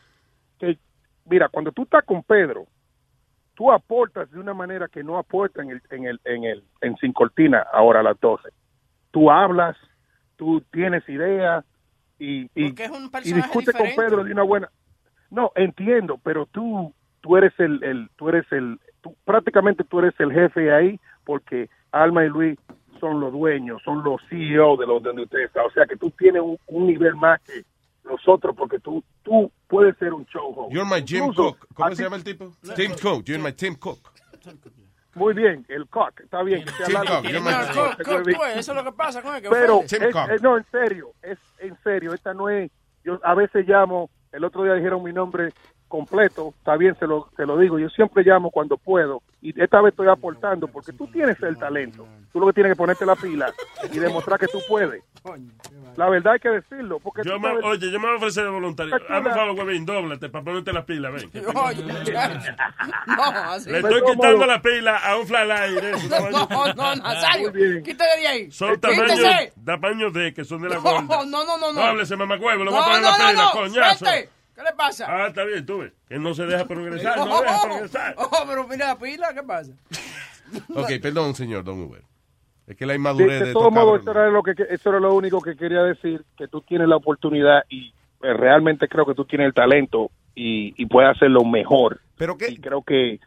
que, 0.65 0.79
mira, 1.27 1.49
cuando 1.49 1.73
tú 1.73 1.83
estás 1.83 2.05
con 2.05 2.23
Pedro, 2.23 2.67
tú 3.55 3.73
aportas 3.73 4.31
de 4.31 4.39
una 4.39 4.55
manera 4.55 4.89
que 4.89 5.03
no 5.03 5.19
aporta 5.19 5.63
en 5.63 5.71
el, 5.71 5.83
en 5.91 6.05
el, 6.05 6.21
en 6.25 6.45
el, 6.45 6.65
en 6.81 6.97
Sin 6.97 7.13
Cortina 7.13 7.65
ahora 7.73 8.01
a 8.01 8.03
las 8.03 8.21
12. 8.21 8.49
Tú 9.11 9.31
hablas, 9.31 9.77
tú 10.37 10.61
tienes 10.73 11.09
ideas 11.09 11.65
y, 12.19 12.43
y, 12.55 12.75
y 13.25 13.33
discute 13.33 13.73
con. 13.73 13.87
Pedro 13.97 14.25
de 14.25 14.33
una 14.33 14.43
buena. 14.43 14.71
No, 15.31 15.53
entiendo, 15.55 16.19
pero 16.23 16.47
tú, 16.47 16.93
tú 17.21 17.37
eres 17.37 17.53
el, 17.59 17.83
el 17.83 18.09
tú 18.17 18.29
eres 18.29 18.45
el, 18.53 18.79
tú, 19.01 19.17
prácticamente 19.25 19.85
tú 19.85 20.01
eres 20.01 20.15
el 20.19 20.33
jefe 20.33 20.73
ahí 20.73 21.01
porque 21.25 21.69
Alma 21.91 22.25
y 22.25 22.29
Luis 22.29 22.59
son 23.01 23.21
los 23.21 23.33
dueños, 23.33 23.83
son 23.83 24.03
los 24.05 24.21
CEO 24.29 24.77
de 24.77 24.87
los 24.87 25.03
de 25.03 25.09
donde 25.09 25.23
usted 25.23 25.41
está. 25.41 25.65
O 25.65 25.71
sea 25.71 25.87
que 25.87 25.97
tú 25.97 26.11
tienes 26.11 26.43
un, 26.43 26.59
un 26.67 26.87
nivel 26.87 27.15
más 27.17 27.41
que 27.43 27.65
nosotros 28.05 28.55
porque 28.57 28.79
tú, 28.79 29.03
tú 29.23 29.51
puedes 29.69 29.97
ser 29.99 30.13
un 30.13 30.25
show 30.27 30.53
host. 30.55 30.73
You're 30.75 30.89
my 30.89 31.03
Jim 31.07 31.25
Incluso, 31.25 31.57
Cook. 31.57 31.67
¿Cómo 31.75 31.95
se 31.95 32.03
llama 32.03 32.17
el 32.17 32.25
tipo? 32.25 32.53
Tim 32.77 32.93
Cook. 33.01 33.25
You're 33.25 33.43
my 33.43 33.53
Tim 33.53 33.75
Cook. 33.77 33.99
Muy 35.15 35.33
bien, 35.33 35.65
el 35.69 35.87
cock, 35.89 36.21
está 36.21 36.43
bien. 36.43 36.65
Tim. 36.65 36.97
Cook, 36.97 37.23
you're 37.23 37.39
Señor, 37.39 37.43
my- 37.45 37.75
Cook, 37.75 38.05
Cook, 38.05 38.23
tú, 38.25 38.45
eso 38.57 38.73
es 38.73 38.77
lo 38.77 38.85
que 38.85 38.93
pasa 38.93 39.23
con 39.23 39.37
él. 39.37 39.43
que 39.43 39.49
Pero, 39.49 39.83
es- 39.83 39.93
es- 39.93 40.43
no, 40.43 40.57
en 40.57 40.67
serio, 40.73 41.13
es 41.23 41.39
en 41.61 41.79
serio, 41.85 42.13
esta 42.15 42.35
no 42.35 42.49
es, 42.51 42.71
yo 43.05 43.21
a 43.23 43.35
veces 43.35 43.67
llamo, 43.69 44.11
el 44.35 44.45
otro 44.45 44.65
día 44.65 44.75
dijeron 44.75 45.03
mi 45.03 45.13
nombre 45.13 45.53
completo, 45.89 46.53
está 46.59 46.77
bien, 46.77 46.97
se 46.99 47.07
lo, 47.07 47.29
se 47.37 47.47
lo 47.47 47.57
digo, 47.57 47.79
yo 47.79 47.89
siempre 47.91 48.25
llamo 48.25 48.51
cuando 48.51 48.77
puedo, 48.77 49.23
y 49.41 49.51
esta 49.63 49.81
vez 49.81 49.93
estoy 49.93 50.09
aportando, 50.09 50.67
porque 50.67 50.93
tú 50.93 51.07
tienes 51.07 51.41
el 51.43 51.57
talento, 51.57 52.05
tú 52.33 52.41
lo 52.41 52.47
que 52.49 52.53
tienes 52.55 52.73
que 52.73 52.77
ponerte 52.77 53.07
la 53.07 53.15
pila 53.15 53.53
y 53.93 53.99
demostrar 54.01 54.41
que 54.41 54.49
tú 54.49 54.59
puedes. 54.69 55.05
La 55.97 56.09
verdad 56.09 56.33
hay 56.35 56.41
que 56.41 56.49
decirlo, 56.51 56.99
porque 56.99 57.23
Yo 57.25 57.35
tú 57.35 57.41
me, 57.41 57.49
sabes- 57.49 57.65
oye, 57.65 57.91
yo 57.93 58.01
me 58.01 58.07
voy 58.07 58.15
a 58.15 58.17
ofrecer 58.19 58.43
de 58.45 58.51
voluntario. 58.51 58.95
Hazme 59.09 59.29
un 59.31 59.35
favor, 59.37 59.51
huevín, 59.59 59.87
dóblate 59.87 60.29
para 60.29 60.45
ponerte 60.45 60.73
las 60.73 60.85
pilas, 60.85 61.13
ven. 61.13 61.31
Oye. 61.57 61.85
No, 63.07 63.23
así. 63.25 63.71
Le 63.71 63.79
estoy 63.79 64.03
quitando 64.03 64.47
la 64.47 64.61
pila 64.61 64.97
a 64.99 65.17
un 65.17 65.27
flyer. 65.27 65.85
eso, 65.85 66.09
No, 66.31 66.49
tamaño- 66.49 66.75
no, 66.75 66.97
Nazario. 67.03 67.53
Quítale 67.83 68.21
de 68.21 68.27
ahí. 68.27 68.51
Son 68.51 68.79
tamaños, 68.81 69.21
tamaños 69.65 70.13
de 70.13 70.35
que 70.35 70.45
son 70.45 70.61
de 70.63 70.69
la 70.71 70.75
No, 70.77 70.81
gorda. 70.83 71.01
no, 71.03 71.25
no, 71.25 71.45
no, 71.45 71.59
no. 71.59 71.73
No 71.73 71.81
háblese, 71.83 72.17
mamacuevo, 72.17 72.65
le 72.65 72.71
voy 72.71 72.79
a 72.79 72.83
No, 72.83 72.87
poner 72.87 73.03
no, 73.03 73.09
la 73.11 73.19
no, 73.19 73.31
pila, 73.31 73.43
no. 73.45 73.51
coñazo. 73.53 74.05
¿Qué 74.55 74.63
le 74.63 74.73
pasa? 74.77 75.07
Ah, 75.09 75.27
está 75.29 75.45
bien, 75.45 75.65
tú 75.67 75.79
ves. 75.79 75.93
Que 76.09 76.19
no 76.19 76.33
se 76.35 76.47
deja 76.47 76.65
progresar, 76.67 77.17
no 77.27 77.41
deja 77.43 77.63
progresar. 77.63 78.15
Oh, 78.19 78.45
pero 78.47 78.67
mira 78.69 78.87
la 78.89 78.99
pila, 78.99 79.33
¿qué 79.35 79.43
pasa? 79.43 79.73
Ok, 80.75 80.91
perdón, 81.03 81.35
señor 81.35 81.65
Don 81.65 81.81
Uber. 81.81 82.03
Es 82.67 82.77
que 82.77 82.87
la 82.87 82.93
De, 82.93 82.99
inmadurez 82.99 83.41
de 83.41 83.47
de, 83.49 83.55
modos, 83.55 83.73
cabrones. 83.75 84.03
eso 84.03 84.11
era, 84.13 84.29
lo 84.31 84.43
que, 84.43 84.53
eso 84.71 84.91
era 84.91 85.01
lo 85.01 85.15
único 85.15 85.41
que 85.41 85.57
quería 85.57 85.83
decir, 85.83 86.25
que 86.37 86.49
tú 86.49 86.61
tienes 86.61 86.87
la 86.89 86.97
oportunidad 86.97 87.63
y 87.69 87.89
eh, 88.23 88.33
realmente 88.35 88.87
creo 88.89 89.05
que 89.07 89.15
tú 89.15 89.25
tienes 89.25 89.47
el 89.49 89.55
talento 89.55 90.11
y, 90.35 90.75
y 90.81 90.87
puedes 90.87 91.17
hacerlo 91.17 91.45
mejor. 91.45 92.01
Pero 92.17 92.37
que 92.37 92.51
y 92.51 92.59
creo 92.59 92.83
que 92.83 93.21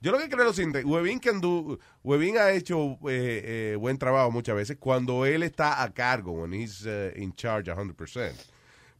Yo 0.00 0.12
lo 0.12 0.18
que 0.18 0.28
creo 0.28 0.40
es 0.42 0.46
lo 0.48 0.52
siguiente, 0.52 0.84
Webin, 0.84 1.18
can 1.20 1.40
do- 1.40 1.78
Webin 2.04 2.36
ha 2.38 2.50
hecho 2.50 2.98
eh, 3.08 3.72
eh, 3.72 3.76
buen 3.78 3.96
trabajo 3.98 4.30
muchas 4.30 4.56
veces 4.56 4.76
cuando 4.78 5.24
él 5.26 5.42
está 5.42 5.82
a 5.82 5.90
cargo, 5.92 6.32
when 6.32 6.52
he's 6.52 6.84
eh, 6.86 7.12
in 7.16 7.32
charge 7.34 7.70
100%. 7.72 8.32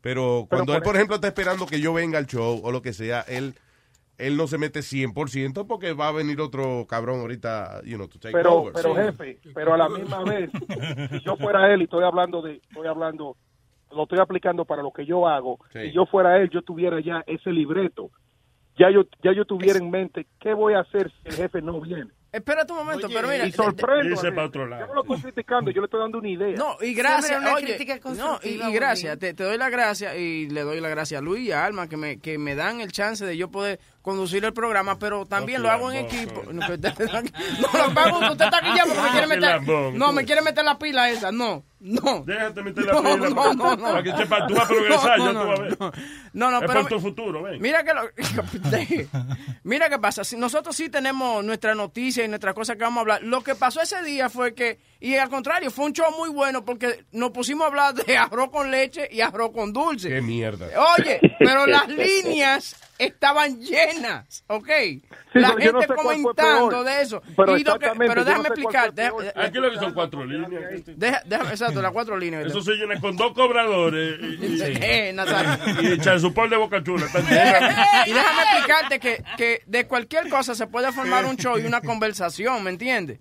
Pero 0.00 0.46
cuando 0.48 0.72
por 0.72 0.76
él, 0.76 0.82
por 0.82 0.94
ejemplo, 0.96 1.14
está 1.16 1.28
esperando 1.28 1.66
que 1.66 1.80
yo 1.80 1.92
venga 1.92 2.18
al 2.18 2.26
show 2.26 2.60
o 2.62 2.72
lo 2.72 2.82
que 2.82 2.92
sea, 2.92 3.20
él 3.22 3.54
él 4.18 4.36
no 4.36 4.46
se 4.46 4.58
mete 4.58 4.80
100% 4.80 5.66
porque 5.66 5.94
va 5.94 6.08
a 6.08 6.12
venir 6.12 6.42
otro 6.42 6.86
cabrón 6.86 7.20
ahorita, 7.20 7.80
you 7.84 7.96
know, 7.96 8.06
to 8.06 8.18
take 8.18 8.32
pero 8.34 8.54
over. 8.56 8.72
pero 8.74 8.94
jefe 8.94 9.38
pero 9.54 9.72
a 9.72 9.78
la 9.78 9.88
misma 9.88 10.22
vez 10.24 10.50
si 11.10 11.20
yo 11.24 11.36
fuera 11.36 11.72
él 11.72 11.80
y 11.80 11.84
estoy 11.84 12.04
hablando 12.04 12.42
de 12.42 12.56
estoy 12.56 12.86
hablando 12.86 13.36
lo 13.90 14.02
estoy 14.02 14.18
aplicando 14.20 14.66
para 14.66 14.82
lo 14.82 14.92
que 14.92 15.06
yo 15.06 15.26
hago 15.26 15.58
Sí. 15.72 15.78
si 15.86 15.92
yo 15.92 16.04
fuera 16.04 16.36
él 16.38 16.50
yo 16.50 16.60
tuviera 16.62 17.00
ya 17.00 17.24
ese 17.26 17.50
libreto 17.50 18.10
ya 18.78 18.90
yo 18.90 19.04
ya 19.22 19.32
yo 19.32 19.46
tuviera 19.46 19.78
en 19.78 19.90
mente 19.90 20.26
qué 20.38 20.52
voy 20.52 20.74
a 20.74 20.80
hacer 20.80 21.10
si 21.22 21.28
el 21.28 21.34
jefe 21.36 21.62
no 21.62 21.80
viene 21.80 22.10
Espérate 22.32 22.72
un 22.72 22.78
momento, 22.78 23.08
pero 23.12 23.28
mira. 23.28 23.44
y 23.46 23.50
lado. 24.66 24.82
Yo 24.82 24.86
no 24.86 24.94
lo 24.94 25.02
estoy 25.02 25.20
criticando, 25.32 25.70
yo 25.72 25.80
le 25.80 25.86
estoy 25.86 26.00
dando 26.00 26.18
una 26.18 26.28
idea. 26.28 26.56
No, 26.56 26.76
y 26.80 26.94
gracias, 26.94 27.40
una 27.40 27.54
oye, 27.54 27.76
no, 28.16 28.38
y 28.42 28.72
gracias, 28.72 29.18
te, 29.18 29.34
te 29.34 29.42
doy 29.42 29.58
la 29.58 29.68
gracia 29.68 30.16
y 30.16 30.48
le 30.48 30.62
doy 30.62 30.80
la 30.80 30.88
gracia 30.88 31.18
a 31.18 31.20
Luis 31.20 31.48
y 31.48 31.52
a 31.52 31.64
Alma 31.64 31.88
que 31.88 31.96
me, 31.96 32.18
que 32.18 32.38
me 32.38 32.54
dan 32.54 32.80
el 32.80 32.92
chance 32.92 33.24
de 33.24 33.36
yo 33.36 33.50
poder 33.50 33.80
conducir 34.02 34.44
el 34.44 34.52
programa, 34.54 34.98
pero 34.98 35.26
también 35.26 35.60
No, 35.62 35.68
lo 35.68 35.72
hago 35.74 35.92
en 35.92 36.04
equipo. 36.06 36.42
No, 36.52 36.66
que 36.66 36.72
usted- 36.74 36.94
no, 37.60 37.86
lo 37.86 37.94
pago, 37.94 38.18
usted 38.18 38.44
está 38.46 38.58
aquí 38.58 38.68
ya 38.76 38.84
porque 38.84 39.00
me 39.02 39.10
quiere 39.10 39.26
Qué 39.28 39.36
meter, 39.36 39.92
no, 39.94 40.12
me 40.12 40.24
quiere 40.24 40.42
meter 40.42 40.64
la 40.64 40.78
pila 40.78 41.10
esa, 41.10 41.30
no, 41.30 41.64
no. 41.80 42.22
Déjate 42.26 42.62
meter 42.62 42.84
la 42.86 42.92
No, 43.00 43.02
pila. 43.02 43.16
no, 43.16 43.54
no, 43.54 43.76
no. 43.76 43.82
Para 43.82 44.02
que 44.02 44.16
sepa, 44.16 44.46
tú 44.46 44.54
vas 44.54 44.64
a 44.64 44.68
progresar, 44.68 45.18
No, 45.18 45.24
ya 45.26 45.32
no, 45.32 45.42
tú 45.42 45.48
vas 45.48 45.58
a 45.58 45.62
ver. 45.62 45.78
No, 46.32 46.50
no, 46.50 46.56
es 46.60 46.64
pero 46.66 46.80
por 46.80 46.88
tu 46.88 47.00
futuro, 47.00 47.42
ven. 47.42 47.60
Mira 47.60 47.84
que 47.84 47.92
lo, 47.92 48.02
mira 49.64 49.88
qué 49.88 49.98
pasa. 49.98 50.24
Si 50.24 50.36
nosotros 50.36 50.74
sí 50.76 50.88
tenemos 50.88 51.44
nuestra 51.44 51.74
noticia 51.74 52.24
y 52.24 52.28
nuestras 52.28 52.54
cosas 52.54 52.76
que 52.76 52.82
vamos 52.82 52.98
a 52.98 53.00
hablar. 53.02 53.22
Lo 53.22 53.42
que 53.42 53.54
pasó 53.54 53.80
ese 53.82 54.02
día 54.02 54.28
fue 54.28 54.54
que 54.54 54.78
y 55.00 55.16
al 55.16 55.28
contrario 55.30 55.70
fue 55.70 55.86
un 55.86 55.92
show 55.92 56.06
muy 56.18 56.28
bueno 56.30 56.64
porque 56.64 57.04
nos 57.12 57.30
pusimos 57.30 57.64
a 57.64 57.68
hablar 57.68 57.94
de 57.94 58.16
arroz 58.18 58.50
con 58.50 58.70
leche 58.70 59.08
y 59.10 59.20
arroz 59.22 59.50
con 59.52 59.72
dulce. 59.72 60.08
Qué 60.08 60.20
mierda. 60.20 60.66
Oye, 60.98 61.20
pero 61.38 61.66
las 61.66 61.88
líneas 61.88 62.76
estaban 62.98 63.58
llenas, 63.60 64.44
¿ok? 64.48 64.68
la 65.32 65.48
yo 65.58 65.72
no 65.72 65.80
gente 65.80 65.86
sé 65.86 65.94
comentando 65.94 66.84
de 66.84 67.00
eso. 67.02 67.22
Pero 67.34 67.56
Y 67.56 67.64
lo 67.64 67.78
que- 67.78 67.86
exactamente, 67.86 68.06
pero 68.14 68.20
yo 68.20 68.24
déjame 68.26 68.48
no 68.50 68.54
sé 68.54 68.60
explicar. 68.60 68.92
deja-. 68.94 69.42
Aquí 69.42 69.58
lo 69.58 69.70
que 69.70 69.78
son 69.78 69.94
cuatro 69.94 70.24
líneas. 70.26 70.50
deja- 70.96 71.22
déjame, 71.24 71.50
exacto, 71.50 71.80
las 71.80 71.92
cuatro 71.92 72.18
líneas. 72.18 72.44
Eso 72.46 72.60
se 72.60 72.72
llena 72.72 73.00
con 73.00 73.16
dos 73.16 73.32
cobradores 73.32 74.18
y, 74.20 74.24
y, 74.46 74.62
Eh, 74.82 75.12
Nazario. 75.14 75.82
y 75.82 75.92
echar 75.94 76.20
su 76.20 76.34
pol 76.34 76.50
de 76.50 76.56
boca 76.56 76.82
chula. 76.82 77.06
Y 78.06 78.12
déjame 78.12 78.42
explicarte 78.42 79.00
que, 79.00 79.24
que 79.38 79.62
de 79.66 79.86
cualquier 79.86 80.28
cosa 80.28 80.54
se 80.54 80.66
puede 80.66 80.92
formar 80.92 81.24
un 81.24 81.36
show 81.36 81.56
y 81.58 81.64
una 81.64 81.80
conversación, 81.80 82.62
¿me 82.62 82.70
entiendes? 82.70 83.18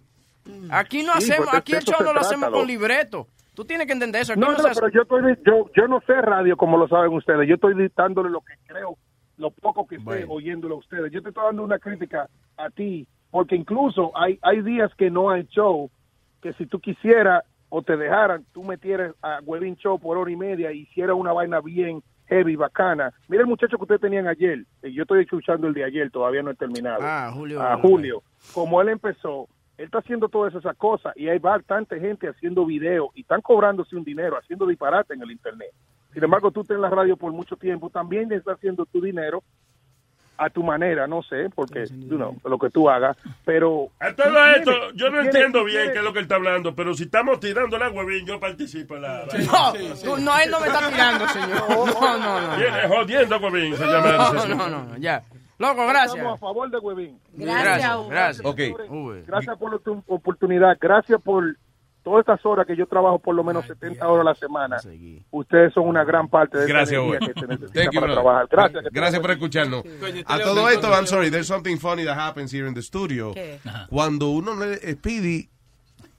Aquí 0.71 1.03
no 1.03 1.13
Sí, 1.19 1.31
hacemos, 1.31 1.53
aquí 1.53 1.73
el 1.73 1.83
show 1.83 1.97
no 1.99 2.05
lo 2.05 2.11
trata, 2.13 2.27
hacemos 2.27 2.49
con 2.49 2.67
libreto. 2.67 3.27
Tú 3.53 3.65
tienes 3.65 3.87
que 3.87 3.93
entender 3.93 4.21
eso. 4.21 4.33
Aquí 4.33 4.39
No, 4.39 4.51
no 4.51 4.57
pero 4.57 4.89
yo, 4.89 5.01
estoy, 5.01 5.37
yo, 5.45 5.69
yo 5.75 5.87
no 5.87 6.01
sé 6.07 6.13
radio 6.21 6.55
como 6.55 6.77
lo 6.77 6.87
saben 6.87 7.11
ustedes. 7.13 7.47
Yo 7.47 7.55
estoy 7.55 7.75
dictándole 7.75 8.29
lo 8.29 8.41
que 8.41 8.53
creo, 8.65 8.97
lo 9.37 9.51
poco 9.51 9.87
que 9.87 9.97
sé 9.99 10.25
oyéndolo 10.27 10.75
a 10.75 10.77
ustedes. 10.79 11.11
Yo 11.11 11.21
te 11.21 11.29
estoy 11.29 11.43
dando 11.43 11.63
una 11.63 11.79
crítica 11.79 12.29
a 12.57 12.69
ti, 12.69 13.07
porque 13.31 13.55
incluso 13.55 14.11
hay, 14.15 14.39
hay 14.41 14.61
días 14.61 14.91
que 14.95 15.09
no 15.09 15.29
hay 15.29 15.43
show, 15.47 15.89
que 16.41 16.53
si 16.53 16.65
tú 16.65 16.79
quisieras 16.79 17.43
o 17.69 17.81
te 17.81 17.97
dejaran, 17.97 18.45
tú 18.53 18.63
metieras 18.63 19.13
a 19.21 19.39
Webin 19.43 19.75
Show 19.75 19.99
por 19.99 20.17
hora 20.17 20.31
y 20.31 20.35
media 20.35 20.71
y 20.71 20.81
hiciera 20.81 21.13
una 21.13 21.33
vaina 21.33 21.61
bien 21.61 22.01
heavy, 22.29 22.55
bacana. 22.55 23.11
Mira 23.27 23.41
el 23.41 23.47
muchacho 23.47 23.77
que 23.77 23.83
ustedes 23.83 24.01
tenían 24.01 24.27
ayer. 24.27 24.63
Yo 24.83 25.01
estoy 25.03 25.21
escuchando 25.21 25.67
el 25.67 25.73
de 25.73 25.83
ayer, 25.83 26.11
todavía 26.11 26.43
no 26.43 26.51
he 26.51 26.55
terminado. 26.55 26.99
Ah, 27.01 27.31
Julio. 27.33 27.61
a 27.61 27.77
Julio. 27.77 28.23
Como 28.53 28.81
él 28.81 28.89
empezó, 28.89 29.47
él 29.79 29.85
está 29.85 29.99
haciendo 29.99 30.27
todas 30.27 30.53
esas 30.53 30.75
cosas 30.75 31.15
y 31.15 31.29
hay 31.29 31.39
bastante 31.39 31.97
gente 32.01 32.27
haciendo 32.27 32.65
video 32.65 33.11
y 33.15 33.21
están 33.21 33.39
cobrándose 33.41 33.95
un 33.95 34.03
dinero, 34.03 34.37
haciendo 34.37 34.67
disparate 34.67 35.13
en 35.13 35.21
el 35.21 35.31
Internet. 35.31 35.69
Sin 36.13 36.21
embargo, 36.21 36.51
tú 36.51 36.61
estás 36.61 36.75
en 36.75 36.81
la 36.81 36.89
radio 36.89 37.15
por 37.15 37.31
mucho 37.31 37.55
tiempo, 37.55 37.89
también 37.89 38.29
estás 38.33 38.57
haciendo 38.57 38.85
tu 38.85 38.99
dinero 38.99 39.41
a 40.37 40.49
tu 40.49 40.63
manera, 40.63 41.07
no 41.07 41.23
sé, 41.23 41.49
porque 41.55 41.85
you 41.85 42.17
know, 42.17 42.35
lo 42.43 42.57
que 42.57 42.69
tú 42.69 42.89
hagas, 42.89 43.15
pero... 43.45 43.87
A 44.01 44.13
todo 44.13 44.45
esto, 44.55 44.71
yo 44.95 45.09
no 45.09 45.21
entiendo 45.21 45.63
bien 45.63 45.91
qué 45.93 45.99
es 45.99 46.03
lo 46.03 46.11
que 46.11 46.19
él 46.19 46.23
está 46.23 46.35
hablando, 46.35 46.75
pero 46.75 46.93
si 46.93 47.03
estamos 47.03 47.39
tirando 47.39 47.77
la 47.77 47.89
huevín, 47.89 48.25
yo 48.25 48.37
participo 48.37 48.97
en 48.97 49.03
la... 49.03 49.25
No, 49.25 49.73
tú- 50.03 50.17
no, 50.17 50.37
él 50.39 50.51
no 50.51 50.59
me 50.59 50.67
está 50.67 50.89
tirando, 50.89 51.27
señor. 51.29 51.69
No, 51.69 52.17
no, 52.17 52.41
no. 52.41 52.57
Viene 52.57 52.87
jodiendo 52.87 53.39
se 53.77 53.85
llama 53.85 54.11
la 54.11 54.45
No, 54.47 54.69
no, 54.69 54.83
no, 54.83 54.97
ya. 54.97 55.23
Loco, 55.59 55.85
gracias. 55.87 56.15
Estamos 56.15 56.33
a 56.33 56.37
favor 56.37 56.69
de 56.71 56.77
Webin. 56.79 57.19
Gracias, 57.33 58.07
gracias. 58.09 58.45
Ok. 58.45 58.59
Gracias 59.27 59.57
por 59.57 59.71
la 59.73 59.79
tu- 59.79 60.03
oportunidad, 60.07 60.77
gracias 60.79 61.21
por 61.21 61.55
todas 62.01 62.21
estas 62.21 62.43
horas 62.45 62.65
que 62.65 62.75
yo 62.77 62.87
trabajo 62.87 63.19
por 63.19 63.35
lo 63.35 63.43
menos 63.43 63.65
70 63.67 64.07
horas 64.07 64.21
a 64.21 64.29
la 64.29 64.35
semana. 64.35 64.77
Ustedes 65.31 65.73
son 65.73 65.87
una 65.87 66.03
gran 66.05 66.27
parte 66.29 66.57
de 66.57 66.63
esa 66.63 66.73
Gracias, 66.73 66.99
energía 67.01 67.19
Owen. 67.19 67.33
que 67.33 67.39
se 67.41 67.47
necesita 67.47 67.99
para 68.01 68.13
trabajar. 68.13 68.47
Gracias. 68.49 68.83
que 68.85 68.89
Gracias 68.91 69.21
por 69.21 69.31
escucharnos. 69.31 69.83
A 70.25 70.39
todo 70.39 70.69
esto, 70.69 70.87
I'm 70.91 71.05
sorry, 71.05 71.29
there's 71.29 71.47
something 71.47 71.77
funny 71.77 72.05
that 72.05 72.17
happens 72.17 72.53
here 72.53 72.65
in 72.67 72.73
the 72.73 72.81
studio. 72.81 73.33
¿Qué? 73.33 73.59
Cuando 73.89 74.29
uno 74.29 74.55
le, 74.55 74.77
Speedy, 74.93 75.49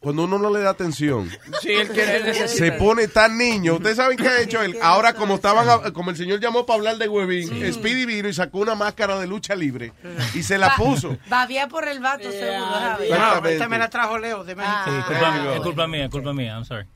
cuando 0.01 0.25
uno 0.25 0.39
no 0.39 0.51
le 0.51 0.61
da 0.61 0.71
atención, 0.71 1.29
Sí, 1.61 1.69
necesita. 1.77 2.49
se 2.49 2.73
pone 2.73 3.07
tan 3.07 3.37
niño. 3.37 3.75
Ustedes 3.75 3.97
saben 3.97 4.17
qué 4.17 4.27
ha 4.29 4.41
hecho 4.41 4.63
él. 4.63 4.77
Ahora, 4.83 5.13
como 5.13 5.35
estaban, 5.35 5.69
a- 5.69 5.91
como 5.93 6.11
el 6.11 6.17
señor 6.17 6.41
llamó 6.41 6.65
para 6.67 6.79
hablar 6.79 6.97
de 6.97 7.07
Webin, 7.09 7.73
Speedy 7.73 8.07
vino 8.07 8.29
y 8.29 8.33
sacó 8.33 8.59
una 8.61 8.75
máscara 8.75 9.19
de 9.19 9.27
lucha 9.27 9.55
libre 9.55 9.93
y 10.35 10.43
se 10.43 10.57
la 10.59 10.75
puso. 10.77 11.19
Babía 11.29 11.69
por 11.69 11.87
el 11.87 12.01
vato, 12.01 12.31
seguro, 12.31 12.71
¿sabes? 12.73 13.11
Exactamente. 13.11 13.53
Esta 13.53 13.69
me 13.69 13.79
la 13.79 13.91
trajo 13.91 14.19
Leo 14.19 14.43
de 14.43 14.55
México. 14.57 14.75
Sí, 14.87 14.91
culpa, 15.07 15.55
es 15.55 15.61
culpa 15.61 15.87
mía, 15.87 16.05
es 16.07 16.11
culpa 16.11 16.33
mía, 16.33 16.53
I'm 16.55 16.65
sorry. 16.65 16.87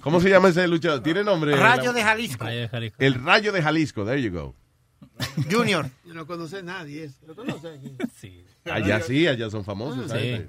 ¿Cómo 0.00 0.20
se 0.20 0.28
llama 0.30 0.48
ese 0.50 0.68
luchador? 0.68 1.02
¿Tiene 1.02 1.24
nombre? 1.24 1.56
Rayo 1.56 1.92
de 1.92 2.02
Jalisco. 2.04 2.44
Rayo 2.44 2.60
de 2.60 2.68
Jalisco. 2.68 2.96
El 3.00 3.14
Rayo 3.24 3.52
de 3.52 3.62
Jalisco, 3.62 4.04
there 4.04 4.22
you 4.22 4.30
go. 4.30 4.54
Junior. 5.50 5.90
Yo 6.04 6.14
no 6.14 6.26
conoce 6.26 6.58
a 6.58 6.62
nadie. 6.62 7.10
Sí. 8.20 8.44
Allá 8.64 9.00
sí, 9.00 9.26
allá 9.26 9.50
son 9.50 9.64
famosos. 9.64 10.10
Sí. 10.12 10.42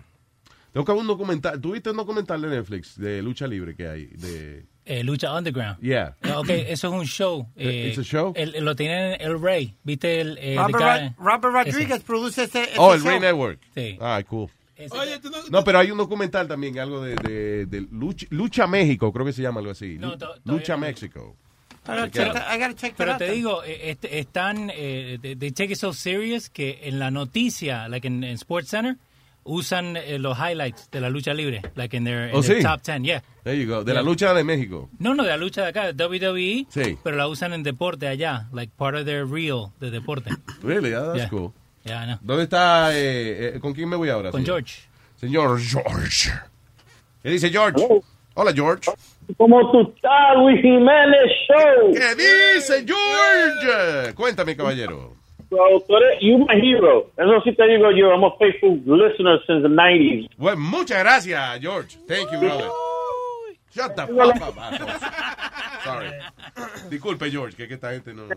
Tengo 0.74 0.86
que 0.86 0.92
ver 0.94 1.02
un 1.02 1.08
documental. 1.08 1.60
¿Tuviste 1.60 1.90
un 1.90 1.98
documental 1.98 2.42
de 2.42 2.48
Netflix 2.50 2.98
de 2.98 3.22
lucha 3.22 3.46
libre 3.48 3.76
que 3.76 3.88
hay? 3.88 4.06
De... 4.08 4.66
Eh, 4.86 5.04
Lucha 5.04 5.36
Underground. 5.38 5.80
Yeah. 5.82 6.16
Eh, 6.24 6.32
Ok, 6.36 6.50
eso 6.50 6.88
es 6.88 6.94
un 6.94 7.06
show. 7.06 7.48
Eh, 7.56 7.90
It's 7.90 8.00
a 8.00 8.04
show? 8.04 8.34
el- 8.36 8.64
lo 8.66 8.76
tiene 8.76 9.16
El 9.16 9.40
Rey. 9.42 9.76
¿Viste 9.84 10.22
el, 10.22 10.38
eh, 10.40 10.56
Robert, 10.58 11.14
Robert 11.20 11.68
ese. 11.68 11.78
Rodriguez 11.78 12.02
produce 12.04 12.44
ese, 12.46 12.64
ese 12.64 12.74
Oh, 12.78 12.94
el 12.94 13.02
show. 13.02 13.10
Ray 13.10 13.20
Network. 13.20 13.60
Sí. 13.76 13.98
Ah, 14.02 14.22
cool. 14.28 14.50
Oye, 14.90 15.20
tú 15.20 15.30
no, 15.30 15.38
No, 15.52 15.64
pero 15.64 15.78
hay 15.78 15.92
un 15.92 15.98
documental 16.00 16.48
también, 16.48 16.80
algo 16.80 17.02
de, 17.04 17.16
de, 17.16 17.66
de 17.68 17.82
lucha, 17.92 18.26
Lucha 18.32 18.66
México, 18.66 19.14
creo 19.14 19.26
que 19.26 19.34
se 19.34 19.44
llama 19.44 19.60
algo 19.60 19.72
así. 19.74 19.98
No, 20.00 20.16
Lucha 20.46 20.74
no. 20.74 20.80
México. 20.80 21.36
Pero, 21.86 22.08
Pero 22.98 23.18
te 23.18 23.32
digo, 23.32 23.64
eh, 23.64 23.92
este- 23.92 24.20
están, 24.20 24.72
eh, 24.74 25.18
they, 25.22 25.36
they 25.36 25.52
take 25.52 25.74
it 25.74 25.78
so 25.78 25.94
serious 25.94 26.50
que 26.50 26.80
en 26.84 26.98
la 27.00 27.12
noticia, 27.12 27.88
like 27.90 28.08
en, 28.08 28.24
en 28.24 28.34
Sports 28.34 28.70
Center, 28.70 28.98
usan 29.44 29.98
eh, 29.98 30.20
los 30.20 30.38
highlights 30.38 30.90
de 30.92 31.02
la 31.02 31.10
lucha 31.10 31.34
libre, 31.34 31.62
like 31.76 31.96
in 31.96 32.04
their, 32.04 32.30
in 32.30 32.36
Oh, 32.36 32.42
their 32.42 32.58
sí. 32.58 32.64
top 32.64 32.82
10, 32.84 33.04
yeah. 33.04 33.22
There 33.44 33.56
you 33.56 33.68
go. 33.68 33.84
De 33.84 33.94
la 33.94 34.02
lucha 34.02 34.34
de 34.34 34.44
México. 34.44 34.90
No, 35.00 35.14
no, 35.16 35.24
de 35.24 35.30
la 35.30 35.38
lucha 35.38 35.62
de 35.64 35.68
acá, 35.70 35.92
de 35.92 35.94
WWE, 36.06 36.68
Sí. 36.70 36.98
pero 37.04 37.18
la 37.18 37.28
usan 37.28 37.54
en 37.54 37.64
deporte 37.64 38.08
allá, 38.08 38.48
like 38.54 38.72
part 38.78 38.96
of 38.96 39.06
their 39.06 39.26
reel 39.26 39.72
de 39.80 39.90
deporte. 39.92 40.30
Really? 40.64 40.92
Yeah, 40.92 41.06
that's 41.08 41.18
Yeah. 41.18 41.30
cool. 41.30 41.54
Yeah, 41.84 42.04
I 42.04 42.06
know. 42.06 42.18
¿Dónde 42.22 42.44
está? 42.44 42.96
eh, 42.96 43.56
eh, 43.56 43.60
¿Con 43.60 43.74
quién 43.74 43.90
me 43.90 43.96
voy 43.96 44.10
ahora? 44.10 44.30
Con 44.30 44.42
señor? 44.42 44.58
George. 44.64 44.82
Señor 45.20 45.60
George. 45.60 46.32
¿Qué 47.24 47.30
dice 47.30 47.50
George? 47.50 47.84
Hola, 48.36 48.54
George. 48.54 48.92
¿Cómo 49.38 49.72
tú 49.72 49.82
estás, 49.96 50.36
Luis 50.38 50.62
Jiménez 50.62 51.32
Show? 51.48 51.94
¿Qué 51.94 52.16
dice 52.16 52.86
George? 52.86 54.14
Cuéntame, 54.14 54.56
caballero. 54.56 55.16
Bro, 55.52 55.82
tú 55.82 55.98
eres, 55.98 56.22
you 56.22 56.38
my 56.38 56.56
hero. 56.56 57.12
Eso 57.18 57.42
sí 57.44 57.54
te 57.54 57.68
digo 57.68 57.92
yo. 57.92 58.10
I'm 58.14 58.24
a 58.24 58.32
faithful 58.40 58.80
listener 58.86 59.38
since 59.46 59.62
the 59.62 59.68
90s. 59.68 60.30
Well, 60.38 60.56
muchas 60.56 61.04
gracias, 61.04 61.60
George. 61.60 61.98
Thank 62.08 62.32
you, 62.32 62.40
brother. 62.40 62.70
Shut 63.76 63.96
the 63.98 64.08
fuck 64.08 64.42
up. 64.42 64.56
Sorry. 65.84 66.10
Disculpe, 66.90 67.30
George, 67.30 67.56
que, 67.58 67.68
que 67.68 67.76
esta 67.76 67.92
gente 67.92 68.14
no... 68.14 68.30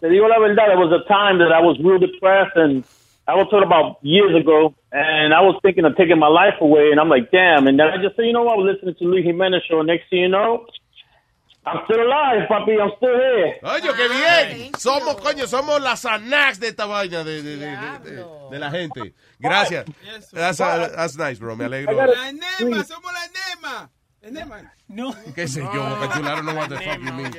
Te 0.00 0.08
digo 0.08 0.28
la 0.28 0.38
verdad, 0.38 0.68
there 0.68 0.78
was 0.78 0.92
a 0.92 1.02
time 1.08 1.38
that 1.38 1.50
I 1.50 1.60
was 1.60 1.76
real 1.80 1.98
depressed 1.98 2.54
and 2.54 2.84
I 3.26 3.34
was 3.34 3.48
talking 3.50 3.66
about 3.66 3.98
years 4.02 4.32
ago 4.34 4.72
and 4.92 5.34
I 5.34 5.40
was 5.40 5.58
thinking 5.60 5.84
of 5.84 5.96
taking 5.96 6.20
my 6.20 6.28
life 6.28 6.54
away 6.60 6.92
and 6.92 7.00
I'm 7.00 7.08
like, 7.08 7.32
damn. 7.32 7.66
And 7.66 7.80
then 7.80 7.88
I 7.88 8.00
just 8.00 8.14
said, 8.14 8.26
you 8.26 8.32
know 8.32 8.44
what, 8.44 8.54
I 8.54 8.62
was 8.62 8.74
listening 8.74 8.94
to 8.94 9.04
Luis 9.04 9.26
Jiménez 9.26 9.62
show. 9.68 9.82
Next 9.82 10.08
thing 10.08 10.20
you 10.20 10.28
know, 10.28 10.66
I'm 11.72 11.84
still 11.84 12.00
alive, 12.02 12.48
papi. 12.48 12.80
I'm 12.80 12.90
still 12.96 13.16
here. 13.16 13.58
Oye, 13.62 13.92
qué 13.96 14.08
bien. 14.08 14.72
Somos, 14.78 15.16
coño, 15.16 15.46
somos 15.46 15.80
las 15.80 16.04
anax 16.04 16.58
de 16.60 16.68
esta 16.68 16.86
vaina 16.86 17.22
de, 17.24 17.42
de, 17.42 17.56
de, 17.56 17.66
de- 17.66 17.98
de- 18.16 18.24
de 18.50 18.58
la 18.58 18.70
gente. 18.70 19.14
Gracias. 19.38 19.84
That's, 20.32 20.60
uh, 20.60 20.88
that's 20.96 21.16
nice, 21.16 21.38
bro. 21.38 21.56
Me 21.56 21.64
alegro. 21.66 21.92
La 21.94 22.28
enema, 22.28 22.84
somos 22.84 23.12
la 23.12 23.20
enema. 23.26 23.90
Enema. 24.22 24.72
No. 24.88 25.14
Qué 25.34 25.46
sé 25.46 25.60
yo, 25.60 25.68
Boca 25.84 26.08
Chula, 26.14 26.32
I 26.32 26.36
don't 26.36 26.46
know 26.46 26.54
what 26.56 26.68
the 26.68 26.76
fuck 26.78 26.98
you 26.98 27.12
mean. 27.12 27.32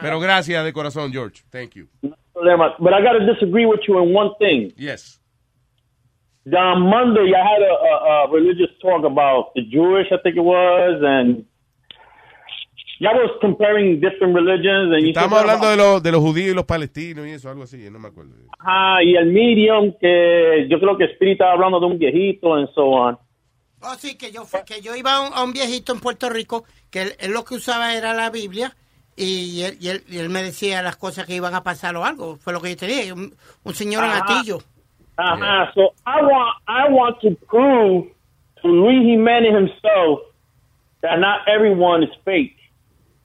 Pero 0.00 0.18
gracias 0.18 0.64
de 0.64 0.72
corazón, 0.72 1.12
George. 1.12 1.44
Thank 1.50 1.74
you. 1.76 1.88
But 2.02 2.92
I 2.94 3.00
got 3.02 3.12
to 3.18 3.26
disagree 3.32 3.64
with 3.66 3.80
you 3.86 3.98
in 4.02 4.12
one 4.14 4.30
thing. 4.38 4.72
Yes. 4.76 5.20
On 6.46 6.80
Monday, 6.88 7.32
I 7.34 7.42
had 7.42 7.62
a, 7.62 7.72
a, 7.72 8.26
a 8.28 8.30
religious 8.32 8.70
talk 8.80 9.04
about 9.04 9.52
the 9.54 9.62
Jewish, 9.62 10.06
I 10.12 10.16
think 10.22 10.36
it 10.36 10.44
was, 10.44 11.00
and 11.02 11.44
y'all 12.98 13.14
was 13.16 13.30
comparing 13.40 14.00
different 14.00 14.34
religions, 14.34 14.92
and 14.92 15.02
you 15.02 15.08
Estamos 15.12 15.38
said 15.38 15.48
hablando 15.50 15.66
de 15.68 15.74
about- 15.74 15.92
los, 15.94 16.02
de 16.02 16.12
los 16.12 16.20
judíos 16.20 16.50
y 16.50 16.54
los 16.54 16.64
palestinos 16.64 17.26
y 17.26 17.30
eso, 17.30 17.50
algo 17.50 17.64
así, 17.64 17.88
no 17.90 17.98
me 17.98 18.08
acuerdo. 18.08 18.32
Ajá, 18.58 19.02
y 19.02 19.16
el 19.16 19.26
medium, 19.26 19.92
que 20.00 20.66
yo 20.68 20.78
creo 20.80 20.96
que 20.96 21.04
Spirit 21.04 21.32
estaba 21.32 21.52
hablando 21.52 21.78
de 21.80 21.86
un 21.86 21.98
viejito, 21.98 22.54
and 22.54 22.68
so 22.74 22.86
on. 22.86 23.18
Oh, 23.82 23.94
sí, 23.98 24.16
que 24.16 24.32
yo, 24.32 24.44
fui- 24.44 24.64
que 24.66 24.80
yo 24.80 24.96
iba 24.96 25.14
a 25.14 25.20
un, 25.28 25.32
a 25.34 25.44
un 25.44 25.52
viejito 25.52 25.92
en 25.92 26.00
Puerto 26.00 26.28
Rico, 26.30 26.64
que 26.90 27.02
él, 27.02 27.12
él 27.20 27.32
lo 27.32 27.44
que 27.44 27.54
usaba 27.54 27.94
era 27.94 28.14
la 28.14 28.30
Biblia, 28.30 28.74
y 29.16 29.62
él, 29.62 29.76
y 29.80 29.88
él- 29.88 30.04
y 30.08 30.18
él 30.18 30.28
me 30.30 30.42
decía 30.42 30.82
las 30.82 30.96
cosas 30.96 31.26
que 31.26 31.34
iban 31.34 31.54
a 31.54 31.62
pasar 31.62 31.94
o 31.96 32.04
algo. 32.04 32.36
Fue 32.36 32.52
lo 32.52 32.60
que 32.60 32.70
yo 32.70 32.76
tenía, 32.76 33.12
un, 33.14 33.34
un 33.64 33.74
señor 33.74 34.04
en 34.04 34.10
Ajá. 34.10 34.24
gatillo. 34.26 34.58
Uh-huh. 35.18 35.72
So 35.74 35.94
I 36.06 36.20
want 36.22 36.56
I 36.68 36.92
want 36.92 37.20
to 37.22 37.30
prove 37.48 38.08
to 38.62 38.68
Luis 38.68 39.02
Jimenez 39.06 39.50
himself 39.54 40.20
that 41.00 41.18
not 41.18 41.46
everyone 41.48 42.02
is 42.02 42.10
fake. 42.24 42.55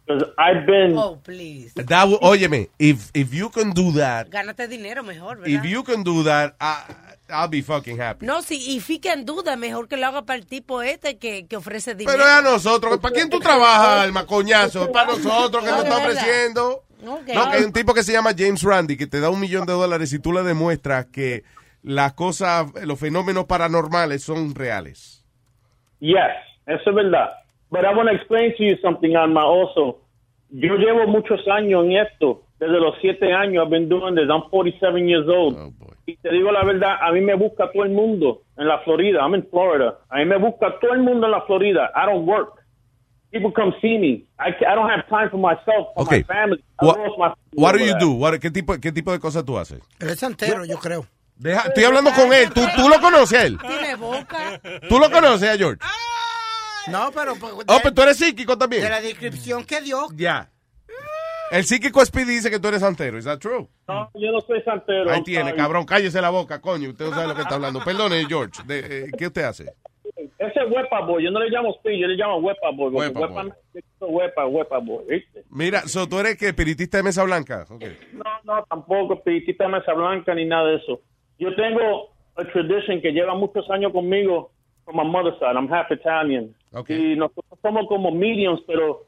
Because 0.06 0.24
I've 0.38 0.66
been. 0.66 0.98
Oh, 0.98 1.18
please. 1.24 1.74
That 1.76 2.08
would- 2.08 2.20
óyeme, 2.22 2.70
if, 2.80 3.12
if 3.14 3.34
you 3.34 3.50
can 3.50 3.72
do 3.72 3.92
that, 3.94 4.30
Gánate 4.30 4.68
dinero 4.68 5.04
mejor, 5.04 5.38
¿verdad? 5.40 5.48
if 5.64 5.64
you 5.64 5.84
can 5.84 6.04
do 6.04 6.24
that, 6.24 6.56
I, 6.60 6.84
I'll 7.30 7.48
be 7.48 7.62
fucking 7.62 8.00
happy. 8.00 8.26
No, 8.26 8.42
si 8.42 8.56
y 8.76 8.80
fica 8.80 9.14
en 9.14 9.26
duda, 9.26 9.56
mejor 9.56 9.88
que 9.88 9.98
lo 9.98 10.08
haga 10.08 10.24
para 10.24 10.38
el 10.40 10.46
tipo 10.48 10.82
este 10.82 11.18
que, 11.18 11.46
que 11.48 11.56
ofrece 11.56 11.96
dinero. 11.96 12.18
Pero 12.18 12.28
es 12.30 12.36
a 12.36 12.42
nosotros. 12.42 12.98
¿Para 13.00 13.14
quién 13.14 13.30
tú 13.30 13.40
trabajas, 13.40 14.06
el 14.06 14.12
macoñazo? 14.12 14.92
Para 14.92 15.12
nosotros 15.12 15.64
que 15.64 15.70
No, 15.70 15.78
nos 15.78 15.86
está 15.86 15.98
ofreciendo. 16.06 16.70
Ok. 16.72 16.84
No, 17.04 17.24
que 17.26 17.32
hay 17.34 17.64
un 17.64 17.72
tipo 17.74 17.94
que 17.94 18.04
se 18.04 18.12
llama 18.12 18.32
James 18.38 18.62
Randi 18.64 18.96
que 18.98 19.08
te 19.08 19.20
da 19.20 19.30
un 19.30 19.40
millón 19.40 19.66
de 19.66 19.74
dólares 19.74 20.12
y 20.14 20.20
tú 20.20 20.34
le 20.34 20.44
demuestras 20.44 21.06
que 21.08 21.44
las 21.84 22.14
cosas, 22.14 22.68
los 22.84 23.00
fenómenos 23.00 23.46
paranormales 23.46 24.24
son 24.24 24.54
reales. 24.54 25.24
Yes, 26.00 26.18
eso 26.68 26.90
es 26.90 26.96
verdad. 26.96 27.30
But 27.72 27.86
I 27.86 27.94
want 27.96 28.10
to 28.10 28.16
explain 28.16 28.54
to 28.58 28.64
you 28.64 28.76
something, 28.82 29.16
Alma, 29.16 29.42
also. 29.46 30.00
Yo 30.50 30.76
llevo 30.76 31.08
muchos 31.08 31.40
años 31.48 31.86
en 31.86 31.94
esto. 31.94 32.44
Desde 32.60 32.80
los 32.80 32.96
siete 33.02 33.32
años, 33.34 33.64
I've 33.64 33.72
been 33.72 33.88
doing 33.90 34.14
this. 34.16 34.30
I'm 34.30 34.44
47 34.52 35.08
years 35.08 35.26
old. 35.28 35.74
y 36.06 36.18
te 36.18 36.30
digo 36.32 36.52
la 36.52 36.64
verdad, 36.66 36.98
a 37.00 37.12
mí 37.12 37.22
me 37.22 37.36
busca 37.36 37.72
todo 37.72 37.84
el 37.84 37.92
mundo 37.92 38.42
en 38.58 38.68
la 38.68 38.80
Florida. 38.80 39.22
I'm 39.22 39.34
in 39.36 39.48
Florida. 39.50 39.98
A 40.10 40.18
mí 40.18 40.26
me 40.26 40.38
busca 40.38 40.78
todo 40.82 40.94
el 40.94 41.00
mundo 41.02 41.26
en 41.28 41.32
la 41.32 41.42
Florida. 41.46 41.90
I 41.96 42.06
don't 42.06 42.28
work. 42.28 42.60
People 43.32 43.52
come 43.54 43.74
see 43.82 43.98
me. 43.98 44.26
I, 44.38 44.52
ca- 44.60 44.70
I 44.74 44.76
don't 44.76 44.90
have 44.90 45.08
time 45.08 45.30
for 45.30 45.38
myself, 45.40 45.88
for 45.96 46.04
Okay. 46.04 46.18
my 46.18 46.24
family. 46.36 46.64
I 46.82 46.86
What, 46.86 47.00
lost 47.00 47.18
my 47.18 47.34
what 47.56 47.72
do 47.78 47.80
you 47.86 47.94
do? 47.98 48.12
What- 48.12 48.38
¿qué, 48.40 48.52
tipo, 48.52 48.78
¿Qué 48.82 48.92
tipo 48.92 49.12
de 49.14 49.20
cosas 49.20 49.46
tú 49.46 49.58
haces? 49.58 49.80
Él 50.00 50.10
es 50.10 50.20
santero, 50.20 50.66
yo 50.66 50.78
creo. 50.80 51.06
Deja- 51.38 51.70
estoy 51.70 51.86
hablando 51.86 52.12
con 52.12 52.34
él. 52.34 52.50
¿Tú, 52.54 52.62
tú 52.76 52.90
lo 52.90 53.00
conoces 53.00 53.40
a 53.40 53.46
él? 53.46 53.58
Tiene 53.60 53.96
boca. 53.96 54.60
¿Tú 54.90 55.00
lo 55.00 55.10
conoces 55.10 55.50
a 55.50 55.58
George? 55.58 55.80
No, 56.88 57.12
pero... 57.14 57.36
pues, 57.36 57.54
Oh, 57.68 57.80
pero 57.82 57.94
tú 57.94 58.02
eres 58.02 58.18
psíquico 58.18 58.58
también. 58.58 58.84
De 58.84 58.90
la 58.90 59.02
descripción 59.02 59.64
que 59.66 59.82
dio. 59.82 60.08
Ya. 60.16 60.50
El 61.52 61.66
psíquico 61.66 62.04
Speedy 62.06 62.36
dice 62.36 62.50
que 62.50 62.60
tú 62.60 62.70
eres 62.70 62.80
santero. 62.80 63.18
¿Es 63.18 63.26
that 63.26 63.40
true? 63.40 63.68
No, 63.88 64.10
yo 64.14 64.32
no 64.32 64.40
soy 64.40 64.62
santero. 64.62 65.12
Ahí 65.12 65.22
tiene, 65.22 65.50
sorry. 65.50 65.58
cabrón. 65.58 65.86
Cállese 65.86 66.22
la 66.22 66.30
boca, 66.30 66.62
coño. 66.62 66.90
Usted 66.90 67.06
no 67.06 67.12
sabe 67.14 67.28
lo 67.28 67.36
que 67.36 67.42
está 67.42 67.56
hablando. 67.56 67.84
Perdone, 67.84 68.26
George. 68.26 68.64
De, 68.66 68.80
eh, 68.80 69.12
¿Qué 69.18 69.28
usted 69.28 69.44
hace? 69.44 69.66
Ese 70.38 70.60
es 70.60 70.72
Huepa 70.72 71.02
Boy. 71.02 71.26
Yo 71.26 71.32
no 71.32 71.42
le 71.42 71.50
llamo 71.50 71.76
Speed, 71.76 72.00
yo 72.00 72.08
le 72.08 72.16
llamo 72.16 72.38
Huepa 72.38 72.72
Boy. 72.72 72.92
porque 72.94 73.10
Huepa 73.10 73.20
Huepa, 73.20 73.44
Boy. 73.44 74.10
Huepa, 74.10 74.46
Huepa 74.48 74.78
Boy. 74.80 75.04
¿viste? 75.10 75.44
Mira, 75.50 75.82
so, 75.88 76.08
tú 76.08 76.20
eres 76.20 76.38
que 76.38 76.48
espiritista 76.48 76.98
de 76.98 77.04
mesa 77.04 77.24
blanca. 77.24 77.66
Ok. 77.70 77.84
No, 78.14 78.24
no, 78.46 78.64
tampoco 78.64 79.16
espiritista 79.16 79.66
de 79.66 79.72
mesa 79.72 79.92
blanca 79.94 80.34
ni 80.34 80.46
nada 80.46 80.70
de 80.70 80.78
eso. 80.78 81.02
Yo 81.38 81.54
tengo 81.56 82.12
a 82.38 82.46
tradition 82.46 83.02
que 83.02 83.12
lleva 83.12 83.36
muchos 83.36 83.70
años 83.70 83.92
conmigo 83.92 84.52
from 84.86 84.96
my 84.96 85.04
mother's 85.04 85.38
side. 85.40 85.58
I'm 85.58 85.68
half 85.72 85.92
Italian. 85.92 86.56
Y 86.88 87.16
nosotros 87.16 87.60
somos 87.62 87.88
como 87.88 88.12
mediums, 88.12 88.62
pero 88.66 89.08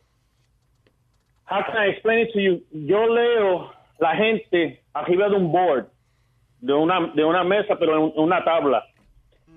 how 1.50 1.64
can 1.66 1.78
I 1.78 1.92
explain 1.92 2.20
it 2.20 2.34
to 2.34 2.40
you? 2.40 2.62
Yo 2.72 3.08
leo 3.08 3.72
la 4.00 4.16
gente 4.16 4.84
arriba 4.94 5.30
de 5.30 5.36
un 5.36 5.52
board, 5.52 5.88
de 6.60 6.74
una 6.74 7.12
de 7.14 7.24
una 7.24 7.44
mesa, 7.44 7.78
pero 7.80 7.98
en 7.98 8.14
una 8.16 8.44
tabla. 8.44 8.84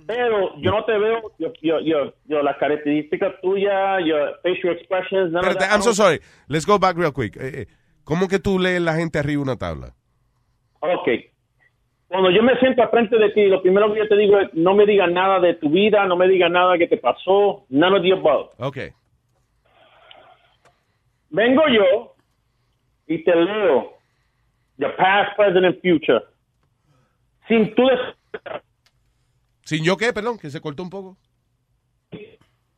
Pero 0.07 0.57
yo 0.61 0.71
no 0.71 0.85
te 0.85 0.97
veo, 0.97 1.33
yo, 1.39 1.53
yo, 1.61 1.81
yo, 1.81 2.13
yo 2.27 2.43
las 2.43 2.57
características 2.59 3.41
tuyas, 3.41 4.05
your 4.05 4.39
facial 4.43 4.77
expressions, 4.77 5.33
none 5.33 5.45
Espérate. 5.45 5.67
I'm 5.73 5.83
so 5.83 5.93
sorry. 5.93 6.21
Let's 6.49 6.65
go 6.65 6.79
back 6.79 6.97
real 6.97 7.13
quick. 7.13 7.37
Eh, 7.37 7.63
eh, 7.63 7.67
¿Cómo 8.05 8.29
que 8.29 8.39
tú 8.39 8.61
lees 8.61 8.81
la 8.81 8.95
gente 8.95 9.19
arriba 9.19 9.41
de 9.41 9.43
una 9.43 9.57
tabla? 9.57 9.95
Ok. 10.79 11.09
Cuando 12.09 12.31
yo 12.31 12.43
me 12.43 12.57
siento 12.61 12.83
al 12.83 12.91
frente 12.91 13.19
de 13.19 13.31
ti, 13.31 13.47
lo 13.47 13.63
primero 13.63 13.93
que 13.93 13.99
yo 13.99 14.09
te 14.09 14.17
digo 14.17 14.39
es, 14.39 14.55
no 14.55 14.75
me 14.75 14.87
digas 14.87 15.11
nada 15.11 15.41
de 15.41 15.55
tu 15.55 15.71
vida, 15.71 16.07
no 16.07 16.17
me 16.17 16.29
digas 16.29 16.51
nada 16.51 16.79
que 16.79 16.87
te 16.87 16.99
pasó, 16.99 17.65
none 17.69 17.97
of 17.97 18.03
the 18.03 18.13
above. 18.13 18.51
Ok. 18.59 18.79
Vengo 21.31 21.63
yo 21.69 22.15
y 23.09 23.25
te 23.25 23.35
leo 23.35 23.97
the 24.79 24.89
past, 24.91 25.37
present, 25.37 25.65
and 25.65 25.81
future. 25.81 26.21
Sin 27.49 27.75
tú 27.75 27.89
¿Sin 29.65 29.85
yo 29.85 29.97
qué? 29.97 30.13
Perdón, 30.13 30.39
que 30.39 30.51
se 30.51 30.61
cortó 30.61 30.85
un 30.85 30.91
poco. 30.91 31.17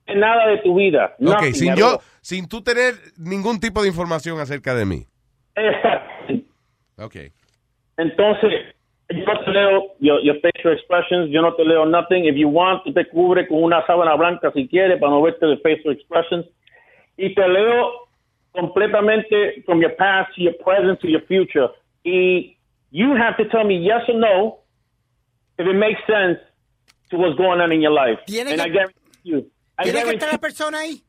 nada 0.07 0.47
de 0.49 0.59
tu 0.59 0.75
vida. 0.75 1.17
Ok, 1.21 1.21
nothing 1.21 1.55
sin 1.55 1.75
yo, 1.77 2.01
sin 2.23 2.49
tú 2.49 2.63
tener 2.63 2.95
ningún 3.19 3.61
tipo 3.61 3.83
de 3.83 3.89
información 3.89 4.41
acerca 4.41 4.75
de 4.75 4.87
mí. 4.87 5.07
Exacto. 5.55 6.35
Ok. 6.97 7.17
Entonces, 7.99 8.75
yo 9.11 9.25
no 9.25 9.41
te 9.45 9.51
leo 9.51 9.83
your, 10.01 10.21
your 10.23 10.37
facial 10.41 10.73
expressions, 10.73 11.31
yo 11.31 11.41
no 11.43 11.55
te 11.55 11.65
leo 11.65 11.85
nothing. 11.87 12.25
If 12.27 12.37
you 12.37 12.49
want, 12.49 12.85
tú 12.85 12.93
te 12.93 13.05
cubre 13.07 13.47
con 13.49 13.63
una 13.63 13.85
sábana 13.87 14.15
blanca 14.17 14.51
si 14.55 14.69
quieres 14.69 14.99
para 15.01 15.11
no 15.13 15.23
verte 15.23 15.47
de 15.47 15.57
facial 15.59 15.95
expressions. 15.95 16.47
Y 17.17 17.35
te 17.35 17.49
leo 17.49 18.09
completamente 18.53 19.63
from 19.65 19.81
your 19.81 19.95
past 19.97 20.35
to 20.37 20.43
your 20.43 20.55
present 20.65 21.01
to 21.01 21.09
your 21.09 21.23
future. 21.27 21.69
Y 22.05 22.57
you 22.91 23.15
have 23.17 23.37
to 23.37 23.45
tell 23.49 23.65
me 23.65 23.77
yes 23.79 24.03
or 24.09 24.15
no 24.19 24.59
if 25.59 25.67
it 25.67 25.75
makes 25.77 26.01
sense 26.07 26.39
to 27.11 27.17
what's 27.17 27.37
going 27.37 27.61
on 27.61 27.73
in 27.73 27.81
your 27.81 27.93
life. 27.93 28.21
Tiene 28.27 28.53
And 28.53 28.61
que- 28.61 28.69
I 28.69 28.73
guarantee 28.73 29.21
you. 29.25 29.39
I 29.79 29.85
¿Tiene 29.85 29.99
que 30.01 30.05
guarantee- 30.05 30.15
estar 30.17 30.33
la 30.33 30.39
persona 30.39 30.79
ahí? 30.81 31.03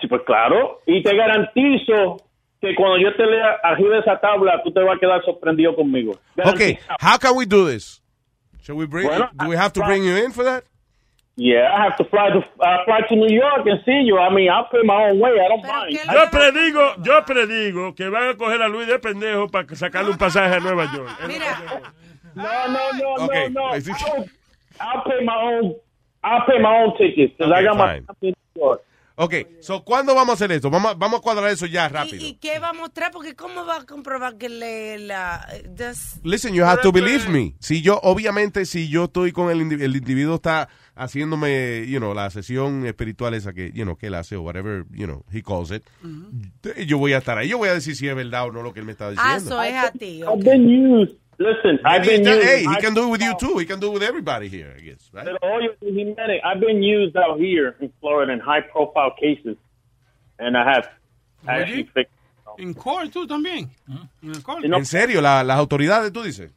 Sí, 0.00 0.06
pues 0.08 0.22
claro. 0.26 0.80
Y 0.86 1.02
te 1.02 1.14
garantizo 1.16 2.16
que 2.60 2.74
cuando 2.74 2.98
yo 2.98 3.14
te 3.16 3.24
lea 3.26 3.56
arriba 3.62 3.94
de 3.96 4.00
esa 4.00 4.18
tabla, 4.20 4.60
tú 4.62 4.72
te 4.72 4.80
vas 4.80 4.96
a 4.96 5.00
quedar 5.00 5.22
sorprendido 5.24 5.74
conmigo. 5.74 6.16
Okay, 6.44 6.78
how 7.00 7.16
can 7.18 7.34
we 7.36 7.46
do 7.46 7.66
this? 7.66 8.00
Shall 8.62 8.76
we 8.76 8.86
bring, 8.86 9.06
Bueno, 9.08 9.28
do 9.38 9.48
we 9.48 9.56
have 9.56 9.72
to 9.72 9.82
bring 9.82 10.04
you 10.04 10.16
in 10.16 10.32
for 10.32 10.44
that? 10.44 10.64
Yeah, 11.36 11.72
I 11.72 11.84
have 11.84 11.96
to 11.96 12.04
fly 12.04 12.28
to 12.28 12.38
uh, 12.60 12.84
fly 12.84 13.00
to 13.08 13.16
New 13.16 13.34
York 13.34 13.64
and 13.64 13.80
see 13.86 14.02
you. 14.04 14.18
I 14.18 14.28
mean, 14.34 14.50
I'll 14.50 14.68
pay 14.70 14.82
my 14.84 15.04
own 15.08 15.18
way. 15.18 15.30
I 15.40 15.48
don't 15.48 15.62
mind. 15.62 15.92
Yo 15.94 16.26
predigo, 16.26 17.02
yo 17.06 17.22
predigo 17.24 17.94
que 17.96 18.10
van 18.10 18.28
a 18.28 18.34
coger 18.34 18.60
a 18.60 18.68
Luis 18.68 18.86
de 18.86 18.98
pendejo 18.98 19.48
para 19.50 19.66
sacarle 19.74 20.10
un 20.10 20.18
pasaje 20.18 20.54
a 20.56 20.60
Nueva 20.60 20.90
York. 20.92 21.08
No, 22.34 22.44
no, 22.68 22.92
no, 22.92 23.24
Okay, 23.24 23.48
no, 23.48 23.70
no. 23.70 23.74
I. 23.74 23.80
I'll, 23.90 24.28
I'll 24.80 25.02
pay 25.04 25.24
my 25.24 25.36
own. 25.36 25.74
I'll 26.22 26.44
pay 26.46 26.60
my 26.60 26.76
own 26.82 26.96
tickets 26.98 27.32
because 27.38 27.50
I 27.52 27.56
Okay, 27.60 27.64
got 27.64 27.76
my 27.76 27.86
fine. 27.86 28.04
family 28.04 28.28
in 28.28 28.34
New 28.54 28.62
York. 28.62 28.82
Ok, 29.22 29.34
so, 29.60 29.84
¿cuándo 29.84 30.14
vamos 30.14 30.30
a 30.30 30.34
hacer 30.34 30.50
esto? 30.52 30.70
Vamos, 30.70 30.92
a- 30.92 30.94
vamos 30.94 31.18
a 31.18 31.22
cuadrar 31.22 31.50
eso 31.50 31.66
ya 31.66 31.88
rápido. 31.90 32.24
¿Y 32.24 32.36
qué 32.36 32.58
va 32.58 32.70
a 32.70 32.72
mostrar? 32.72 33.10
Porque 33.12 33.34
¿cómo 33.34 33.66
va 33.66 33.76
a 33.76 33.84
comprobar 33.84 34.38
que 34.38 34.48
le 34.48 34.98
la... 34.98 35.46
das- 35.68 36.18
Listen, 36.24 36.54
you 36.54 36.64
have 36.64 36.80
to 36.80 36.90
believe 36.90 37.28
me. 37.28 37.54
Si 37.60 37.82
yo, 37.82 38.00
obviamente, 38.02 38.64
si 38.64 38.88
yo 38.88 39.04
estoy 39.04 39.32
con 39.32 39.50
el, 39.50 39.60
indi- 39.60 39.82
el 39.82 39.94
individuo 39.94 40.36
está 40.36 40.70
haciéndome, 40.94 41.86
you 41.86 41.98
know, 41.98 42.14
la 42.14 42.30
sesión 42.30 42.86
espiritual 42.86 43.34
esa 43.34 43.52
que, 43.52 43.72
you 43.74 43.82
know, 43.84 43.96
que 43.96 44.06
él 44.06 44.14
hace 44.14 44.36
o 44.36 44.42
whatever, 44.42 44.86
you 44.90 45.04
know, 45.06 45.22
he 45.30 45.42
calls 45.42 45.70
it, 45.70 45.82
yo 46.86 46.96
voy 46.96 47.12
a 47.12 47.18
estar 47.18 47.36
ahí. 47.36 47.48
Yo 47.48 47.58
voy 47.58 47.68
a 47.68 47.74
decir 47.74 47.96
si 47.96 48.08
es 48.08 48.14
verdad 48.16 48.46
o 48.46 48.52
no 48.52 48.62
lo 48.62 48.72
que 48.72 48.80
él 48.80 48.86
me 48.86 48.92
está 48.92 49.08
Ah, 49.08 49.10
diciendo. 49.10 49.36
eso 49.50 49.62
es 49.62 49.74
a 49.74 49.90
ti. 49.92 50.20
I've 50.22 50.42
been 50.42 50.66
used. 50.96 51.16
Listen, 51.40 51.78
I've 51.86 52.04
been 52.04 52.22
he, 52.22 52.30
used. 52.30 52.44
hey, 52.46 52.60
he 52.60 52.68
I- 52.68 52.80
can 52.82 52.92
do 52.92 53.04
it 53.08 53.10
with 53.10 53.22
you 53.22 53.34
too. 53.38 53.56
He 53.58 53.64
can 53.64 53.80
do 53.80 53.86
it 53.88 53.94
with 53.94 54.02
everybody 54.02 54.48
here, 54.48 54.74
I 54.76 54.80
guess. 54.82 55.08
Right? 55.10 55.24
Pero 55.24 55.38
oye, 55.42 55.70
Jimenez, 55.80 56.40
I've 56.44 56.60
been 56.60 56.82
used 56.82 57.16
out 57.16 57.38
here 57.40 57.76
in 57.80 57.90
Florida 57.98 58.30
in 58.32 58.40
high 58.40 58.60
profile 58.60 59.12
cases, 59.18 59.56
and 60.38 60.54
I 60.54 60.64
have 60.70 60.86
actually 61.48 61.84
fixed. 61.94 62.12
En 62.58 62.74
court 62.74 63.10
tú 63.10 63.26
también. 63.26 63.70
En 64.22 64.30
el 64.34 64.42
court. 64.42 64.64
En 64.64 64.84
serio, 64.84 65.22
la- 65.22 65.42
las 65.42 65.56
autoridades, 65.58 66.12
tú 66.12 66.22
dices. 66.22 66.52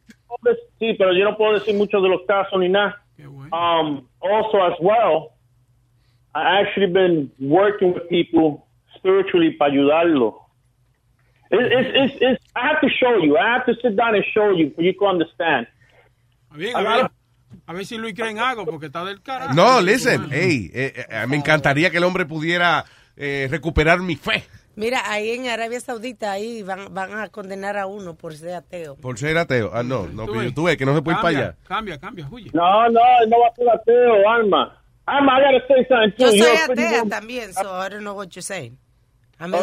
Sí, 0.78 0.92
pero 0.98 1.14
yo 1.14 1.24
no 1.24 1.36
puedo 1.38 1.54
decir 1.54 1.74
mucho 1.74 2.00
de 2.02 2.08
los 2.10 2.20
casos 2.26 2.58
ni 2.60 2.68
nada. 2.68 3.00
Um, 3.52 4.06
also, 4.20 4.58
as 4.66 4.74
well, 4.80 5.32
I 6.34 6.60
actually 6.60 6.92
been 6.92 7.30
working 7.40 7.94
with 7.94 8.06
people 8.10 8.66
spiritually 8.96 9.52
para 9.52 9.70
ayudarlo. 9.72 10.43
It, 11.54 11.72
it's, 11.72 11.90
it's, 11.94 12.14
it's, 12.20 12.44
I 12.56 12.68
have 12.68 12.80
to 12.80 12.88
show 12.88 13.16
you. 13.22 13.36
I 13.38 13.54
have 13.54 13.66
to 13.66 13.74
sit 13.80 13.96
down 13.96 14.14
and 14.14 14.24
show 14.34 14.50
you 14.50 14.72
for 14.74 14.82
you 14.82 14.92
to 14.92 15.06
understand. 15.06 15.66
Bien, 16.56 16.76
a, 16.76 16.82
ver, 16.82 17.10
a 17.66 17.72
ver 17.72 17.84
si 17.84 17.96
Luis 17.96 18.14
cree 18.14 18.30
en 18.30 18.38
algo 18.38 18.64
porque 18.64 18.86
está 18.86 19.04
del 19.04 19.22
carajo. 19.22 19.54
No, 19.54 19.80
listen, 19.80 20.28
hey, 20.30 20.70
eh, 20.72 21.06
eh, 21.08 21.26
me 21.26 21.36
encantaría 21.36 21.90
que 21.90 21.98
el 21.98 22.04
hombre 22.04 22.26
pudiera 22.26 22.84
eh, 23.16 23.48
recuperar 23.50 24.00
mi 24.00 24.16
fe 24.16 24.44
Mira, 24.76 25.02
ahí 25.10 25.30
en 25.30 25.46
Arabia 25.46 25.78
Saudita 25.80 26.32
ahí 26.32 26.62
van, 26.62 26.92
van 26.92 27.16
a 27.16 27.28
condenar 27.28 27.76
a 27.76 27.86
uno 27.86 28.14
por 28.14 28.34
ser 28.34 28.54
ateo. 28.54 28.96
por 28.96 29.18
ser 29.18 29.38
ateo. 29.38 29.70
Ah, 29.72 29.84
no, 29.84 30.08
no, 30.08 30.26
Tú 30.26 30.32
pero 30.32 30.44
ves. 30.44 30.54
tú 30.54 30.64
ves 30.64 30.76
que 30.76 30.84
no 30.84 30.94
se 30.96 31.02
puede 31.02 31.16
ir 31.16 31.22
para 31.22 31.38
allá. 31.38 31.56
Cambia, 31.68 31.98
cambia, 31.98 32.26
huye. 32.28 32.50
No, 32.52 32.88
no, 32.88 33.00
no 33.28 33.40
va 33.40 33.48
a 33.48 33.54
ser 33.54 33.70
ateo, 33.70 34.28
Alma. 34.28 34.80
Alma, 35.06 35.38
I 35.38 35.42
gotta 35.42 35.66
say 35.68 35.86
something 35.86 36.10
too. 36.16 36.36
Yo 36.36 36.44
soy 36.44 36.56
atea 36.56 37.04
también, 37.04 37.52
so 37.52 37.80
I 37.80 37.88
don't 37.88 38.02
know 38.02 38.14
what 38.14 38.30
you're 38.34 38.42
saying. 38.42 38.78
I 39.38 39.46
mean, 39.46 39.62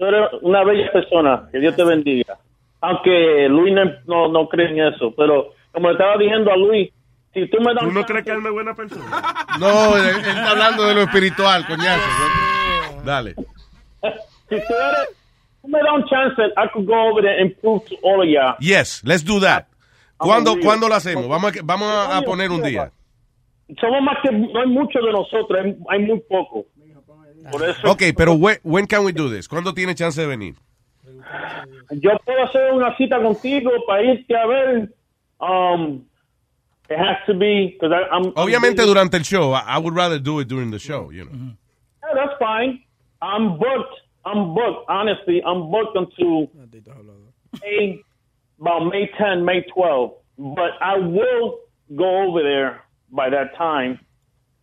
Tú 0.00 0.06
eres 0.06 0.30
una 0.40 0.64
bella 0.64 0.90
persona, 0.90 1.46
que 1.52 1.58
Dios 1.58 1.76
te 1.76 1.84
bendiga. 1.84 2.38
Aunque 2.80 3.46
Luis 3.50 3.74
no, 4.06 4.28
no, 4.28 4.48
cree 4.48 4.70
en 4.70 4.94
eso, 4.94 5.12
pero 5.14 5.52
como 5.72 5.88
le 5.88 5.92
estaba 5.92 6.16
diciendo 6.16 6.50
a 6.50 6.56
Luis, 6.56 6.90
si 7.34 7.46
tú 7.50 7.58
me 7.60 7.74
das 7.74 7.82
¿Tú 7.82 7.88
un 7.88 7.94
no 7.94 8.00
chance- 8.00 8.12
crees 8.14 8.24
que 8.24 8.30
él 8.32 8.46
es 8.46 8.50
buena 8.50 8.74
persona? 8.74 9.04
No, 9.60 9.98
él, 9.98 10.06
él 10.08 10.16
está 10.16 10.52
hablando 10.52 10.84
de 10.84 10.94
lo 10.94 11.02
espiritual, 11.02 11.66
coñazo. 11.66 12.00
Dale. 13.04 13.34
si 13.34 13.42
tú 14.48 14.54
eres, 14.56 15.08
tú 15.60 15.68
me 15.68 15.78
das 15.80 15.92
un 15.94 16.04
chance, 16.06 16.42
I 16.56 16.68
could 16.72 16.86
go 16.86 16.94
over 17.10 17.22
there 17.22 17.38
and 17.42 17.54
prove 17.60 17.84
to 17.90 17.96
all 18.02 18.22
of 18.22 18.26
y'all. 18.26 18.56
Yes, 18.58 19.02
let's 19.04 19.22
do 19.22 19.38
that. 19.40 19.66
¿Cuándo. 20.16 20.56
¿cuándo 20.62 20.88
lo 20.88 20.94
hacemos? 20.94 21.28
Vamos 21.28 21.52
a, 21.54 21.60
vamos 21.62 21.88
a, 21.88 22.16
a 22.16 22.22
poner 22.22 22.50
un 22.50 22.62
día. 22.62 22.90
Somos 23.78 24.00
más 24.02 24.16
que, 24.22 24.32
no 24.32 24.60
hay 24.62 24.66
muchos 24.68 25.04
de 25.04 25.12
nosotros, 25.12 25.58
hay, 25.62 25.76
hay 25.90 25.98
muy 26.06 26.20
poco. 26.20 26.64
Por 27.50 27.62
eso, 27.68 27.90
Ok, 27.90 28.02
pero 28.16 28.34
when, 28.34 28.58
when 28.62 28.86
can 28.86 29.04
we 29.04 29.12
do 29.12 29.28
this? 29.28 29.48
¿Cuándo 29.48 29.74
tiene 29.74 29.94
chance 29.94 30.20
de 30.20 30.26
venir? 30.26 30.54
yo 31.92 32.10
puedo 32.24 32.42
hacer 32.44 32.72
una 32.72 32.96
cita 32.96 33.20
contigo 33.22 33.70
para 33.86 34.02
irte 34.02 34.36
a 34.36 34.46
ver. 34.46 34.92
Um, 35.40 36.04
it 36.88 36.98
has 36.98 37.16
to 37.26 37.34
be, 37.34 37.76
because 37.80 37.92
I'm. 38.10 38.32
Obviamente 38.36 38.82
I'm, 38.82 38.88
durante 38.88 39.16
el 39.16 39.24
show. 39.24 39.52
I, 39.52 39.60
I 39.66 39.78
would 39.78 39.94
rather 39.94 40.18
do 40.18 40.40
it 40.40 40.48
during 40.48 40.70
the 40.70 40.78
show, 40.78 41.10
you 41.10 41.24
know. 41.24 41.32
Yeah, 42.02 42.14
that's 42.14 42.38
fine. 42.38 42.82
I'm 43.22 43.58
booked. 43.58 43.94
I'm 44.24 44.54
booked. 44.54 44.88
Honestly, 44.88 45.42
I'm 45.44 45.70
booked 45.70 45.96
until 45.96 46.50
May, 47.62 48.02
about 48.60 48.86
May 48.86 49.10
10, 49.18 49.44
May 49.44 49.62
12. 49.72 50.12
But 50.38 50.70
I 50.80 50.96
will 50.96 51.60
go 51.96 52.22
over 52.28 52.42
there 52.42 52.82
by 53.10 53.30
that 53.30 53.56
time 53.56 53.98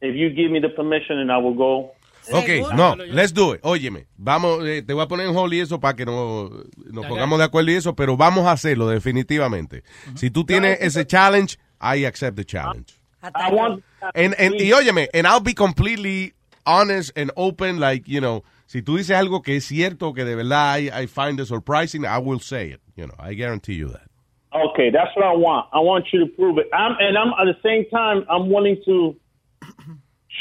if 0.01 0.15
you 0.15 0.29
give 0.29 0.51
me 0.51 0.59
the 0.59 0.69
permission, 0.69 1.17
and 1.19 1.31
I 1.31 1.37
will 1.37 1.55
go. 1.55 1.91
Ok, 2.31 2.75
no, 2.75 2.95
let's 2.95 3.33
do 3.33 3.53
it. 3.53 3.61
Óyeme, 3.63 4.07
vamos, 4.17 4.65
eh, 4.65 4.81
te 4.81 4.93
voy 4.93 5.03
a 5.03 5.07
poner 5.07 5.27
en 5.27 5.35
hold 5.35 5.53
y 5.53 5.59
eso 5.59 5.79
para 5.79 5.95
que 5.95 6.05
no, 6.05 6.49
nos 6.91 7.05
pongamos 7.05 7.39
de 7.39 7.45
acuerdo 7.45 7.71
y 7.71 7.75
eso, 7.75 7.95
pero 7.95 8.17
vamos 8.17 8.45
a 8.45 8.51
hacerlo 8.51 8.87
definitivamente. 8.87 9.83
Si 10.15 10.29
tú 10.29 10.43
tienes 10.45 10.79
ese 10.81 11.05
challenge, 11.05 11.57
I 11.81 12.05
accept 12.05 12.35
the 12.35 12.45
challenge. 12.45 12.99
I 13.21 13.51
want. 13.51 13.83
And, 14.13 14.35
and, 14.37 14.55
y 14.55 14.71
óyeme, 14.71 15.09
and 15.13 15.27
I'll 15.27 15.41
be 15.41 15.53
completely 15.53 16.33
honest 16.65 17.11
and 17.17 17.31
open, 17.35 17.79
like, 17.79 18.07
you 18.07 18.19
know, 18.19 18.43
si 18.67 18.81
tú 18.81 18.97
dices 18.97 19.15
algo 19.15 19.41
que 19.41 19.57
es 19.57 19.65
cierto, 19.65 20.13
que 20.13 20.25
de 20.25 20.35
verdad 20.35 20.79
I, 20.79 20.89
I 21.03 21.07
find 21.07 21.39
it 21.39 21.47
surprising, 21.47 22.05
I 22.05 22.19
will 22.19 22.39
say 22.39 22.71
it. 22.71 22.81
You 22.95 23.07
know, 23.07 23.15
I 23.19 23.33
guarantee 23.33 23.75
you 23.75 23.89
that. 23.89 24.09
Okay, 24.53 24.89
that's 24.89 25.15
what 25.15 25.25
I 25.25 25.35
want. 25.35 25.67
I 25.73 25.79
want 25.79 26.05
you 26.11 26.19
to 26.19 26.27
prove 26.27 26.57
it. 26.57 26.67
I'm, 26.73 26.95
and 26.99 27.17
I'm 27.17 27.33
at 27.39 27.45
the 27.45 27.57
same 27.63 27.85
time, 27.89 28.25
I'm 28.29 28.49
willing 28.49 28.81
to 28.85 29.15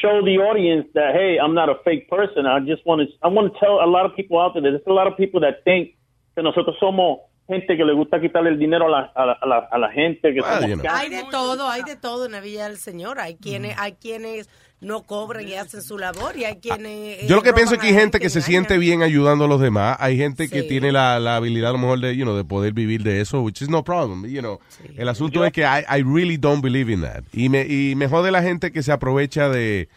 show 0.01 0.23
the 0.25 0.39
audience 0.39 0.87
that 0.95 1.15
hey, 1.15 1.39
I'm 1.39 1.55
not 1.55 1.69
a 1.69 1.77
fake 1.85 2.09
person. 2.09 2.47
I 2.47 2.61
just 2.61 2.85
want 2.87 3.03
to. 3.03 3.07
I 3.23 3.29
want 3.29 3.53
to 3.53 3.59
tell 3.59 3.81
a 3.83 3.87
lot 3.87 4.07
of 4.07 4.15
people 4.15 4.39
out 4.39 4.55
there. 4.55 4.63
There's 4.63 4.81
a 4.87 4.93
lot 4.93 5.07
of 5.07 5.17
people 5.17 5.41
that 5.41 5.65
think 5.65 5.97
que 6.35 6.43
nosotros 6.43 6.77
somos 6.81 7.21
gente 7.49 7.77
que 7.77 7.85
le 7.85 7.95
gusta 7.95 8.21
quitarle 8.21 8.51
el 8.51 8.59
dinero 8.59 8.87
a 8.87 8.91
la, 8.91 9.13
a 9.15 9.27
la, 9.27 9.33
a 9.33 9.47
la, 9.47 9.59
a 9.71 9.79
la 9.79 9.91
gente. 9.91 10.35
Que 10.35 10.41
somos 10.43 10.85
Hay 10.91 11.09
de 11.09 11.25
todo, 11.31 11.69
hay 11.69 11.83
de 11.83 11.97
todo 11.97 12.27
en 12.27 12.33
la 12.33 12.41
Villa 12.41 12.69
del 12.69 12.77
Señor. 12.77 13.19
Hay 13.21 13.37
quienes, 13.37 13.79
hay 13.79 13.93
quienes 13.93 14.49
no 14.81 15.03
cobran 15.05 15.49
y 15.49 15.55
hacen 15.55 15.83
su 15.83 15.99
labor 15.99 16.37
y 16.37 16.45
hay 16.45 16.57
quienes... 16.57 17.23
eh, 17.23 17.27
Yo 17.27 17.37
lo 17.37 17.43
que 17.43 17.53
pienso 17.55 17.75
es 17.75 17.81
que 17.81 17.87
hay 17.89 17.95
gente 17.95 18.21
que 18.21 18.29
se 18.29 18.43
siente 18.43 18.77
bien 18.79 19.03
ayudando 19.03 19.47
a 19.47 19.49
los 19.49 19.61
demás. 19.61 19.97
Hay 20.01 20.17
gente 20.19 20.49
que 20.49 20.63
tiene 20.65 20.93
la, 20.93 21.19
la 21.19 21.37
habilidad 21.37 21.71
a 21.71 21.73
lo 21.73 21.79
mejor 21.79 22.01
de, 22.01 22.15
you 22.17 22.25
know, 22.25 22.37
de 22.37 22.45
poder 22.45 22.73
vivir 22.75 23.03
de 23.03 23.21
eso, 23.21 23.41
which 23.41 23.63
is 23.63 23.69
no 23.69 23.83
problem, 23.83 24.27
you 24.27 24.41
know. 24.41 24.61
El 24.97 25.09
asunto 25.09 25.45
es 25.45 25.53
que 25.53 25.63
I, 25.63 25.85
I 25.89 26.03
really 26.03 26.37
don't 26.37 26.63
believe 26.63 26.93
in 26.93 27.01
that. 27.03 27.23
Y 27.33 27.49
me, 27.49 27.67
y 27.67 27.95
me 27.97 28.07
jode 28.07 28.31
la 28.31 28.43
gente 28.43 28.71
que 28.71 28.83
se 28.83 28.93
aprovecha 28.93 29.49
de, 29.49 29.89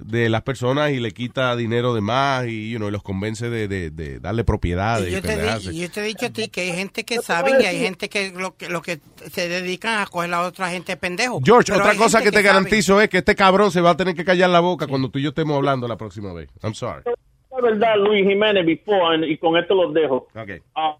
de 0.00 0.28
las 0.28 0.42
personas 0.42 0.90
y 0.92 1.00
le 1.00 1.10
quita 1.12 1.54
dinero 1.56 1.94
de 1.94 2.00
más 2.00 2.46
y, 2.46 2.70
you 2.70 2.78
know, 2.78 2.88
y 2.88 2.92
los 2.92 3.02
convence 3.02 3.48
de, 3.50 3.68
de, 3.68 3.90
de 3.90 4.20
darle 4.20 4.44
propiedades. 4.44 5.06
Y 5.06 5.10
y 5.10 5.12
yo, 5.14 5.22
te 5.22 5.36
di- 5.36 5.76
y 5.76 5.80
yo 5.82 5.90
te 5.90 6.00
he 6.00 6.04
dicho 6.04 6.26
a 6.26 6.30
ti 6.30 6.48
que 6.48 6.60
hay 6.62 6.72
gente 6.72 7.04
que 7.04 7.18
saben 7.18 7.56
y 7.60 7.64
hay 7.64 7.78
gente 7.80 8.08
que 8.08 8.30
lo, 8.32 8.56
que 8.56 8.68
lo 8.68 8.82
que 8.82 8.98
se 9.30 9.48
dedican 9.48 10.00
a 10.00 10.06
coger 10.06 10.28
a 10.32 10.38
la 10.40 10.46
otra 10.46 10.68
gente 10.70 10.96
pendejo. 10.96 11.40
George, 11.44 11.72
Pero 11.72 11.84
otra 11.84 11.96
cosa 11.96 12.18
que 12.20 12.30
te 12.30 12.36
sabe. 12.38 12.44
garantizo 12.48 13.00
es 13.00 13.08
que 13.08 13.18
este 13.18 13.34
cabrón 13.34 13.70
se 13.70 13.80
va 13.80 13.90
a 13.90 13.96
tener 13.96 14.14
que 14.14 14.24
callar 14.24 14.50
la 14.50 14.60
boca 14.60 14.86
cuando 14.86 15.10
tú 15.10 15.18
y 15.18 15.22
yo 15.22 15.30
estemos 15.30 15.56
hablando 15.56 15.86
la 15.88 15.96
próxima 15.96 16.32
vez. 16.32 16.48
I'm 16.62 16.74
sorry. 16.74 17.02
La 17.50 17.60
verdad, 17.60 17.96
Luis 17.96 18.24
Jiménez, 18.26 18.64
before, 18.64 19.26
y 19.28 19.36
con 19.38 19.56
esto 19.56 19.74
los 19.74 19.92
dejo. 19.92 20.28
Okay. 20.34 20.58
Ah, 20.76 20.96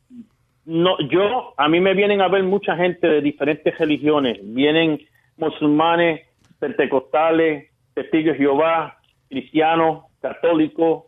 no, 0.65 0.97
yo, 1.09 1.55
a 1.57 1.69
mí 1.69 1.81
me 1.81 1.95
vienen 1.95 2.20
a 2.20 2.29
ver 2.29 2.43
mucha 2.43 2.77
gente 2.77 3.07
de 3.07 3.20
diferentes 3.23 3.79
religiones. 3.79 4.39
Vienen 4.43 5.01
musulmanes, 5.37 6.23
pentecostales, 6.59 7.69
testigos 8.03 8.33
de 8.35 8.39
Jehová, 8.39 8.97
cristianos, 9.29 10.05
católicos. 10.23 11.05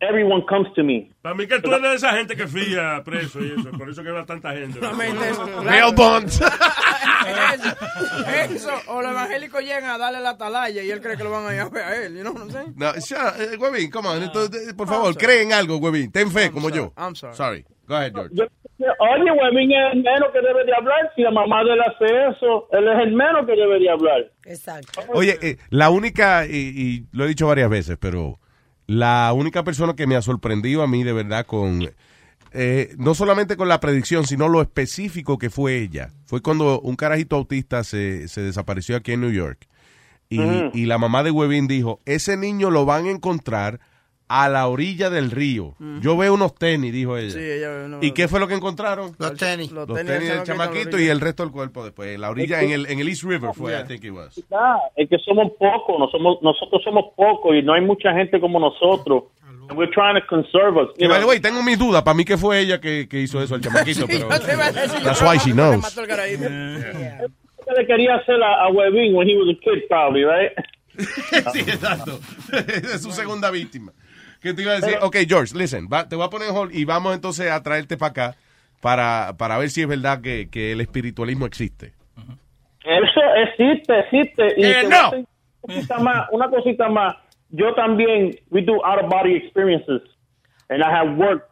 Everyone 0.00 0.42
comes 0.48 0.72
to 0.74 0.82
me. 0.82 1.12
Para 1.22 1.36
mí 1.36 1.46
que 1.46 1.60
tú 1.60 1.68
eres 1.72 1.82
de 1.90 1.94
esa 1.94 2.12
gente 2.14 2.34
que 2.34 2.48
fía 2.48 3.00
preso 3.04 3.38
y 3.40 3.52
eso, 3.56 3.70
por 3.78 3.88
eso 3.88 4.02
que 4.02 4.10
va 4.10 4.26
tanta 4.26 4.52
gente. 4.52 4.80
Bail 4.80 5.94
bonds. 5.94 6.42
Eso, 8.50 8.70
o 8.88 9.00
los 9.00 9.12
evangélicos 9.12 9.62
llegan 9.62 9.84
a 9.84 9.98
darle 9.98 10.20
la 10.20 10.30
atalaya 10.30 10.82
y 10.82 10.90
él 10.90 11.00
cree 11.00 11.16
que 11.16 11.22
lo 11.22 11.30
van 11.30 11.46
a 11.46 11.54
ir 11.54 11.60
a 11.60 11.94
él, 11.96 12.16
you 12.16 12.22
know 12.22 12.32
what 12.32 12.42
I'm 12.42 12.50
saying? 12.50 12.74
No, 12.76 12.92
shut- 12.94 13.38
eh, 13.38 13.56
Huevín, 13.56 13.90
come 13.90 14.08
on. 14.08 14.22
Entonces, 14.22 14.74
por 14.74 14.88
favor, 14.88 15.16
cree 15.16 15.42
en 15.42 15.52
algo, 15.52 15.76
Huevín. 15.76 16.10
Ten 16.10 16.30
fe, 16.32 16.50
como 16.50 16.68
yo. 16.70 16.92
I'm 16.96 17.14
sorry. 17.14 17.34
Sorry. 17.36 17.64
Go 17.92 17.96
ahead, 17.98 18.12
George. 18.14 18.34
Yo- 18.34 18.46
Oye, 18.98 19.30
Webin 19.30 19.70
es 19.70 19.92
el 19.92 20.02
menos 20.02 20.30
que 20.32 20.40
debe 20.40 20.64
de 20.64 20.74
hablar. 20.74 21.12
Si 21.14 21.22
la 21.22 21.30
mamá 21.30 21.62
de 21.62 21.74
él 21.74 21.80
hace 21.82 22.04
eso, 22.36 22.66
él 22.72 22.88
es 22.88 22.98
el 23.06 23.12
menos 23.14 23.46
que 23.46 23.52
debería 23.54 23.92
hablar. 23.92 24.32
Exacto. 24.46 25.00
Oye, 25.14 25.38
eh, 25.42 25.58
la 25.70 25.90
única, 25.90 26.46
y, 26.46 26.56
y 26.56 27.06
lo 27.12 27.24
he 27.24 27.28
dicho 27.28 27.46
varias 27.46 27.70
veces, 27.70 27.96
pero 28.00 28.40
la 28.86 29.32
única 29.34 29.62
persona 29.62 29.94
que 29.94 30.06
me 30.08 30.16
ha 30.16 30.22
sorprendido 30.22 30.82
a 30.82 30.88
mí 30.88 31.04
de 31.04 31.12
verdad 31.12 31.46
con, 31.46 31.82
eh, 32.52 32.88
no 32.98 33.14
solamente 33.14 33.56
con 33.56 33.68
la 33.68 33.78
predicción, 33.78 34.26
sino 34.26 34.48
lo 34.48 34.60
específico 34.62 35.38
que 35.38 35.48
fue 35.50 35.76
ella, 35.78 36.10
fue 36.26 36.40
cuando 36.42 36.80
un 36.80 36.96
carajito 36.96 37.36
autista 37.36 37.84
se, 37.84 38.26
se 38.26 38.40
desapareció 38.40 38.96
aquí 38.96 39.12
en 39.12 39.20
New 39.20 39.30
York. 39.32 39.68
Y, 40.28 40.40
y 40.72 40.86
la 40.86 40.96
mamá 40.98 41.22
de 41.22 41.30
Webin 41.30 41.68
dijo, 41.68 42.00
ese 42.06 42.36
niño 42.38 42.70
lo 42.70 42.84
van 42.86 43.04
a 43.06 43.10
encontrar 43.10 43.78
a 44.34 44.48
la 44.48 44.66
orilla 44.66 45.10
del 45.10 45.30
río. 45.30 45.74
Yo 46.00 46.16
veo 46.16 46.32
unos 46.32 46.54
tenis, 46.54 46.90
dijo 46.90 47.18
ella. 47.18 47.32
Sí, 47.32 47.38
ella 47.38 47.86
no- 47.86 47.98
¿Y 48.00 48.12
qué 48.12 48.28
fue 48.28 48.40
lo 48.40 48.48
que 48.48 48.54
encontraron? 48.54 49.14
Los 49.18 49.34
tenis. 49.34 49.70
Los 49.72 49.86
Los 49.86 49.98
tenis 49.98 50.12
tenis 50.12 50.28
del 50.30 50.42
chamaquito 50.44 50.98
y 50.98 51.06
el 51.08 51.20
resto 51.20 51.42
del 51.42 51.52
cuerpo 51.52 51.84
después. 51.84 52.18
La 52.18 52.30
orilla 52.30 52.62
en 52.62 52.70
el, 52.70 52.86
en 52.86 52.98
el 52.98 53.08
East 53.08 53.24
River 53.24 53.50
fue, 53.52 53.78
I 53.78 53.84
think 53.86 54.04
it 54.04 54.10
was. 54.12 54.42
Ah, 54.50 54.78
es 54.96 55.06
que 55.10 55.18
somos 55.18 55.52
pocos, 55.58 55.98
no 55.98 56.08
somos, 56.08 56.38
nosotros 56.40 56.80
somos 56.82 57.12
pocos 57.14 57.54
y 57.54 57.62
no 57.62 57.74
hay 57.74 57.82
mucha 57.82 58.14
gente 58.14 58.40
como 58.40 58.58
nosotros. 58.58 59.24
And 59.68 59.78
we're 59.78 59.92
trying 59.92 60.18
to 60.18 60.26
conserve 60.26 60.76
us. 60.80 60.88
Que, 60.98 61.06
by 61.06 61.20
the 61.20 61.26
way, 61.26 61.38
tengo 61.38 61.62
mis 61.62 61.78
dudas. 61.78 62.02
Para 62.02 62.14
mí 62.14 62.24
que 62.24 62.38
fue 62.38 62.58
ella 62.60 62.80
que, 62.80 63.06
que 63.08 63.20
hizo 63.20 63.42
eso 63.42 63.54
al 63.54 63.60
chamaquito, 63.62 64.06
pero... 64.06 64.32
a 64.32 64.38
decir, 64.38 65.02
That's 65.04 65.20
why 65.20 65.36
she 65.38 65.50
que 65.50 65.52
knows. 65.52 65.96
el 65.98 66.06
carajito. 66.06 66.44
¿Qué 66.48 67.72
le 67.80 67.86
quería 67.86 68.16
hacer 68.16 68.42
a, 68.42 68.64
a 68.64 68.70
Webin 68.70 69.14
when 69.14 69.28
he 69.28 69.36
was 69.36 69.48
a 69.54 69.60
kid, 69.60 69.86
probably, 69.88 70.24
right? 70.24 70.52
sí, 71.52 71.60
exacto. 71.60 72.18
es 72.52 73.02
su 73.02 73.12
segunda 73.12 73.50
víctima. 73.50 73.92
¿Qué 74.42 74.52
te 74.54 74.62
iba 74.62 74.72
a 74.72 74.76
decir? 74.80 74.96
Ok, 75.00 75.16
George, 75.28 75.56
listen, 75.56 75.88
va- 75.92 76.08
te 76.08 76.16
voy 76.16 76.24
a 76.26 76.30
poner 76.30 76.48
en 76.48 76.56
hold 76.56 76.74
y 76.74 76.84
vamos 76.84 77.14
entonces 77.14 77.50
a 77.50 77.62
traerte 77.62 77.96
para 77.96 78.10
acá 78.10 78.36
para, 78.80 79.34
para 79.38 79.56
ver 79.58 79.70
si 79.70 79.82
es 79.82 79.88
verdad 79.88 80.20
que, 80.20 80.48
que 80.50 80.72
el 80.72 80.80
espiritualismo 80.80 81.46
existe. 81.46 81.92
Eso 82.84 83.20
existe, 83.46 83.98
existe. 84.00 84.46
Y 84.56 84.64
Eh, 84.64 84.82
no. 84.88 85.10
Una 85.62 85.74
cosita 85.76 85.98
más, 86.00 86.28
una 86.32 86.50
cosita 86.50 86.88
más. 86.88 87.14
Yo 87.50 87.72
también, 87.74 88.34
we 88.50 88.62
do 88.62 88.84
out 88.84 88.98
of 89.04 89.08
body 89.08 89.36
experiences. 89.36 90.02
And 90.68 90.82
I 90.82 90.90
have 90.90 91.16
worked 91.16 91.51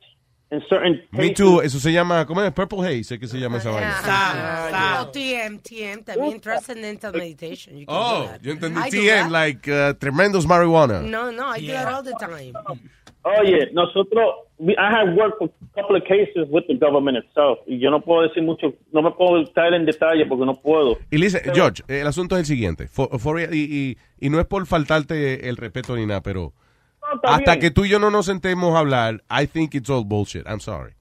in 0.50 0.60
certain 0.68 1.02
Me 1.12 1.28
cases. 1.30 1.34
too, 1.36 1.62
eso 1.62 1.78
se 1.78 1.92
llama, 1.92 2.26
¿cómo 2.26 2.42
es? 2.42 2.52
Purple 2.52 2.80
Haze, 2.80 3.14
es 3.14 3.20
que 3.20 3.26
se 3.28 3.38
llama 3.38 3.58
esa 3.58 3.70
vaina. 3.70 3.94
Ah, 4.04 5.04
o 5.06 5.10
TM, 5.10 5.58
TM, 5.60 6.02
también 6.04 6.40
Transcendental 6.40 7.12
Meditation. 7.12 7.76
You 7.78 7.86
can 7.86 7.94
do 7.94 8.00
Oh, 8.02 8.26
that. 8.26 8.40
yo 8.42 8.52
entendí 8.52 8.78
I 8.80 8.90
do 8.90 8.90
TM, 8.90 9.22
that. 9.22 9.30
like 9.30 9.68
uh, 9.70 9.94
tremendous 9.98 10.46
marijuana. 10.46 11.02
No, 11.02 11.30
no, 11.30 11.48
I 11.54 11.60
do 11.60 11.72
that 11.72 11.86
all 11.92 12.02
the 12.02 12.14
time. 12.18 12.52
Oye, 13.22 13.68
nosotros, 13.74 14.24
we- 14.58 14.74
I 14.78 14.90
have 14.90 15.14
worked 15.14 15.42
a 15.42 15.48
couple 15.78 15.94
of 15.96 16.04
cases 16.04 16.48
with 16.50 16.64
the 16.68 16.74
government 16.74 17.18
itself. 17.18 17.58
Y 17.66 17.78
yo 17.78 17.90
no 17.90 18.00
puedo 18.00 18.22
decir 18.26 18.42
mucho, 18.42 18.72
no 18.92 19.02
me 19.02 19.10
puedo 19.10 19.42
estar 19.42 19.74
en 19.74 19.84
detalle 19.84 20.24
porque 20.26 20.46
no 20.46 20.54
puedo. 20.54 20.96
Y 21.10 21.18
listen, 21.18 21.42
George, 21.54 21.82
el 21.86 22.06
asunto 22.06 22.34
es 22.36 22.40
el 22.40 22.46
siguiente. 22.46 22.88
For- 22.88 23.18
for- 23.20 23.38
y, 23.40 23.44
y- 23.60 23.96
y 24.26 24.30
no 24.30 24.40
es 24.40 24.46
por 24.46 24.64
faltarte 24.66 25.48
el 25.50 25.58
respeto 25.58 25.94
ni 25.96 26.06
nada, 26.06 26.22
pero 26.22 26.40
No, 26.42 26.52
está 27.14 27.34
hasta 27.34 27.52
bien. 27.52 27.60
que 27.60 27.70
tú 27.70 27.84
y 27.84 27.88
yo 27.88 27.98
no 27.98 28.10
nos 28.10 28.26
sentemos 28.26 28.74
a 28.74 28.80
hablar, 28.80 29.22
I 29.30 29.46
think 29.46 29.74
it's 29.74 29.90
all 29.90 30.04
bullshit. 30.04 30.46
I'm 30.46 30.60
sorry. 30.60 30.92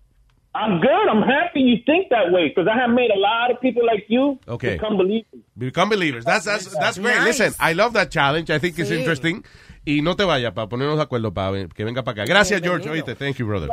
I'm 0.56 0.80
good. 0.82 1.08
I'm 1.08 1.22
happy 1.22 1.62
you 1.62 1.78
think 1.86 2.10
that 2.10 2.32
way 2.32 2.50
because 2.50 2.68
I 2.68 2.76
have 2.76 2.90
made 2.90 3.12
a 3.12 3.20
lot 3.20 3.52
of 3.52 3.62
people 3.62 3.86
like 3.86 4.06
you 4.10 4.40
Okay. 4.48 4.74
become 4.74 4.98
believers. 4.98 5.42
Become 5.56 5.90
believers. 5.90 6.26
That's, 6.26 6.46
that's, 6.46 6.66
that's 6.78 6.98
great. 6.98 7.16
Nice. 7.18 7.40
Listen, 7.40 7.54
I 7.60 7.74
love 7.74 7.94
that 7.94 8.10
challenge. 8.10 8.50
I 8.50 8.58
think 8.60 8.78
it's 8.80 8.90
interesting. 8.92 9.44
Y 9.86 10.02
no 10.02 10.16
te 10.16 10.24
vayas 10.26 10.52
para 10.54 10.68
ponernos 10.68 10.98
de 10.98 11.04
acuerdo 11.04 11.34
para 11.34 11.68
que 11.68 11.84
venga 11.86 12.04
para 12.04 12.24
acá. 12.24 12.26
Gracias, 12.30 12.62
George. 12.62 12.90
Oíste, 12.90 13.16
thank 13.16 13.38
you, 13.38 13.46
brother. 13.46 13.70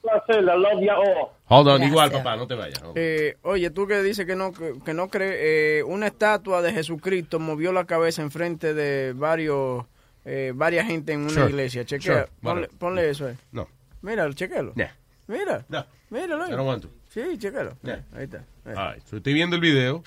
placer. 0.00 0.42
I 0.42 0.56
love 0.56 0.80
you 0.80 0.90
all. 0.90 1.30
Hold 1.46 1.68
on, 1.68 1.82
igual, 1.82 2.10
papá, 2.10 2.36
no 2.36 2.46
te 2.46 2.54
vayas. 2.54 2.80
Eh, 2.94 3.36
oye, 3.42 3.70
tú 3.70 3.86
que 3.86 4.02
dices 4.02 4.24
que 4.24 4.36
no, 4.36 4.52
que, 4.52 4.74
que 4.84 4.94
no 4.94 5.08
crees, 5.08 5.36
eh, 5.38 5.82
una 5.84 6.06
estatua 6.06 6.62
de 6.62 6.72
Jesucristo 6.72 7.38
movió 7.38 7.72
la 7.72 7.84
cabeza 7.84 8.22
enfrente 8.22 8.72
de 8.72 9.12
varios, 9.14 9.84
eh, 10.24 10.52
varias 10.54 10.86
gente 10.86 11.12
en 11.12 11.20
una 11.20 11.30
Sure. 11.30 11.48
iglesia. 11.50 11.84
Chequea, 11.84 12.28
Sure. 12.42 12.68
ponle, 12.78 13.10
eso 13.10 13.26
ahí. 13.26 13.36
No. 13.52 13.68
Mira, 14.02 14.32
chequelo. 14.34 14.74
Yeah. 14.74 14.94
Mira. 15.26 15.64
No. 15.68 15.84
Míralo 16.10 16.44
ahí. 16.44 16.50
I 16.52 16.56
don't 16.56 16.66
want 16.68 16.82
to. 16.82 16.90
Sí, 17.08 17.20
chequelo. 17.38 17.76
Yeah. 17.82 18.04
Ahí 18.14 18.24
está. 18.24 18.44
Ahí. 18.64 18.74
All 18.76 18.94
right, 18.94 19.06
so 19.06 19.16
estoy 19.18 19.32
viendo 19.34 19.56
el 19.56 19.62
video. 19.62 20.02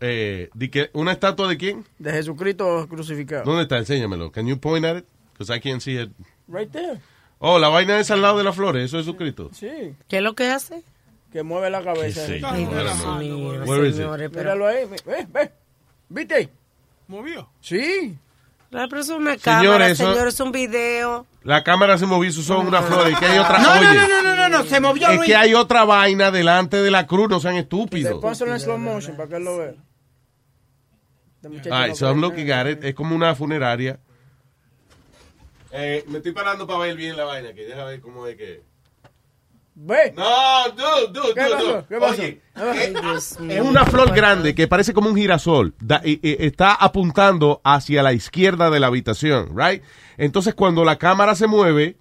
Eh, 0.00 0.50
di 0.54 0.68
que, 0.68 0.90
¿Una 0.92 1.12
estatua 1.12 1.48
de 1.48 1.56
quién? 1.56 1.84
De 1.98 2.12
Jesucristo 2.12 2.86
crucificado. 2.88 3.44
¿Dónde 3.44 3.62
está? 3.62 3.78
Enséñamelo. 3.78 4.30
Can 4.30 4.46
you 4.46 4.58
point 4.58 4.84
at 4.84 4.98
it? 4.98 5.04
Because 5.32 5.54
I 5.54 5.60
can't 5.60 5.80
see 5.80 5.98
it. 5.98 6.10
Right 6.48 6.70
there. 6.70 7.00
Oh, 7.38 7.58
la 7.58 7.68
vaina 7.68 7.98
es 7.98 8.10
al 8.10 8.22
lado 8.22 8.38
de 8.38 8.44
las 8.44 8.54
flores. 8.54 8.84
Eso 8.84 8.98
es 8.98 9.06
Jesucristo. 9.06 9.50
Sí. 9.52 9.94
¿Qué 10.08 10.18
es 10.18 10.22
lo 10.22 10.34
que 10.34 10.50
hace? 10.50 10.82
que 11.32 11.42
mueve 11.42 11.68
la 11.68 11.82
cabeza. 11.82 12.24
Sí, 12.26 12.40
Ay, 12.42 12.64
no, 12.64 12.70
Dios 12.82 12.98
no, 13.04 13.14
no. 13.14 13.18
mío, 13.18 13.64
Where 13.66 13.88
is 13.88 13.94
it? 13.96 14.00
señores, 14.00 14.32
Míralo 14.32 14.66
ahí, 14.66 14.86
ve, 15.04 15.26
ve. 15.30 15.52
¿Viste? 16.08 16.48
¿Movió? 17.08 17.50
Sí. 17.60 18.16
No, 18.70 18.88
pero 18.88 19.00
es 19.00 19.08
una 19.08 19.38
Señores, 19.38 19.42
cámara, 19.42 19.88
eso- 19.88 20.12
señor, 20.12 20.28
es 20.28 20.40
un 20.40 20.52
video. 20.52 21.26
La 21.42 21.62
cámara 21.62 21.96
se 21.98 22.06
movió, 22.06 22.28
eso 22.28 22.42
son 22.42 22.66
una 22.66 22.82
flor. 22.82 23.10
Y 23.10 23.14
que 23.14 23.26
hay 23.26 23.38
otra. 23.38 23.58
No, 23.58 23.74
no, 23.74 23.80
oye, 23.90 23.98
no, 24.00 24.08
no, 24.08 24.22
no, 24.22 24.36
no, 24.36 24.48
no, 24.48 24.64
se 24.64 24.80
movió 24.80 25.08
es 25.08 25.16
Luis. 25.16 25.26
que 25.28 25.36
hay 25.36 25.54
otra 25.54 25.84
vaina 25.84 26.30
delante 26.32 26.76
de 26.82 26.90
la 26.90 27.06
cruz, 27.06 27.28
no 27.28 27.38
sean 27.40 27.54
estúpidos. 27.56 28.20
Pónselo 28.20 28.52
en 28.52 28.60
slow 28.60 28.78
motion 28.78 29.16
para 29.16 29.28
que 29.28 29.36
él 29.36 29.44
lo 29.44 29.58
vea. 29.58 29.74
All 31.44 31.52
right, 31.52 31.88
no 31.90 31.94
so 31.94 32.08
I'm 32.08 32.20
looking 32.20 32.50
at 32.50 32.66
it. 32.66 32.82
Es 32.82 32.94
como 32.94 33.14
una 33.14 33.34
funeraria. 33.36 34.00
Eh, 35.70 36.04
me 36.08 36.18
estoy 36.18 36.32
parando 36.32 36.66
para 36.66 36.80
ver 36.80 36.96
bien 36.96 37.16
la 37.16 37.24
vaina, 37.24 37.52
que 37.52 37.64
deja 37.66 37.84
ver 37.84 38.00
cómo 38.00 38.26
es 38.26 38.36
que. 38.36 38.62
Ve. 39.78 40.14
No, 40.16 40.24
dude, 40.74 41.12
dude, 41.12 41.34
¿Qué 41.34 41.42
dude, 41.44 41.54
pasó? 41.54 41.66
dude. 41.66 41.84
¿Qué 41.86 41.96
pasó? 41.98 42.22
Oye, 42.22 42.40
Ay, 42.54 42.94
Es 43.50 43.60
una 43.60 43.84
flor 43.84 44.14
grande 44.14 44.54
que 44.54 44.66
parece 44.66 44.94
como 44.94 45.10
un 45.10 45.16
girasol. 45.16 45.74
Da- 45.80 46.00
y- 46.02 46.18
y- 46.22 46.36
está 46.46 46.72
apuntando 46.72 47.60
hacia 47.62 48.02
la 48.02 48.14
izquierda 48.14 48.70
de 48.70 48.80
la 48.80 48.86
habitación, 48.86 49.50
right? 49.54 49.82
Entonces 50.16 50.54
cuando 50.54 50.82
la 50.82 50.96
cámara 50.96 51.34
se 51.34 51.46
mueve, 51.46 51.98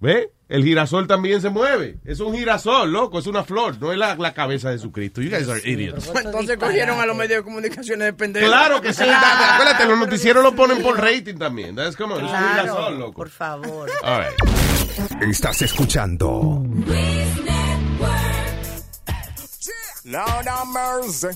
¿ve? 0.00 0.30
El 0.48 0.62
girasol 0.62 1.06
también 1.06 1.40
se 1.40 1.48
mueve. 1.48 1.96
Es 2.04 2.20
un 2.20 2.34
girasol, 2.34 2.92
loco, 2.92 3.18
es 3.18 3.26
una 3.26 3.42
flor, 3.44 3.80
no 3.80 3.90
es 3.92 3.98
la, 3.98 4.14
la 4.16 4.34
cabeza 4.34 4.68
de 4.68 4.76
Jesucristo. 4.76 5.22
You 5.22 5.30
guys 5.30 5.48
are 5.48 5.60
idiots. 5.64 6.10
Entonces 6.14 6.58
cogieron 6.58 7.00
a 7.00 7.06
los 7.06 7.16
medios 7.16 7.38
de 7.38 7.44
comunicaciones 7.44 8.06
de 8.06 8.12
pendejos. 8.12 8.50
Claro 8.50 8.80
que 8.82 8.92
sí. 8.92 9.04
da- 9.04 9.54
Acuérdate, 9.54 9.86
los 9.86 9.98
noticieros 9.98 10.42
lo 10.44 10.54
ponen 10.54 10.82
por 10.82 11.00
rating 11.00 11.36
también. 11.36 11.74
That's 11.74 11.98
on, 11.98 12.12
es 12.12 12.18
un 12.18 12.28
girasol, 12.28 12.98
loco. 12.98 13.12
por 13.14 13.30
favor. 13.30 13.90
All 14.02 14.20
right. 14.20 15.30
Estás 15.30 15.62
escuchando 15.62 16.62
Lord 20.04 20.46
have 20.46 20.68
mercy. 20.70 21.28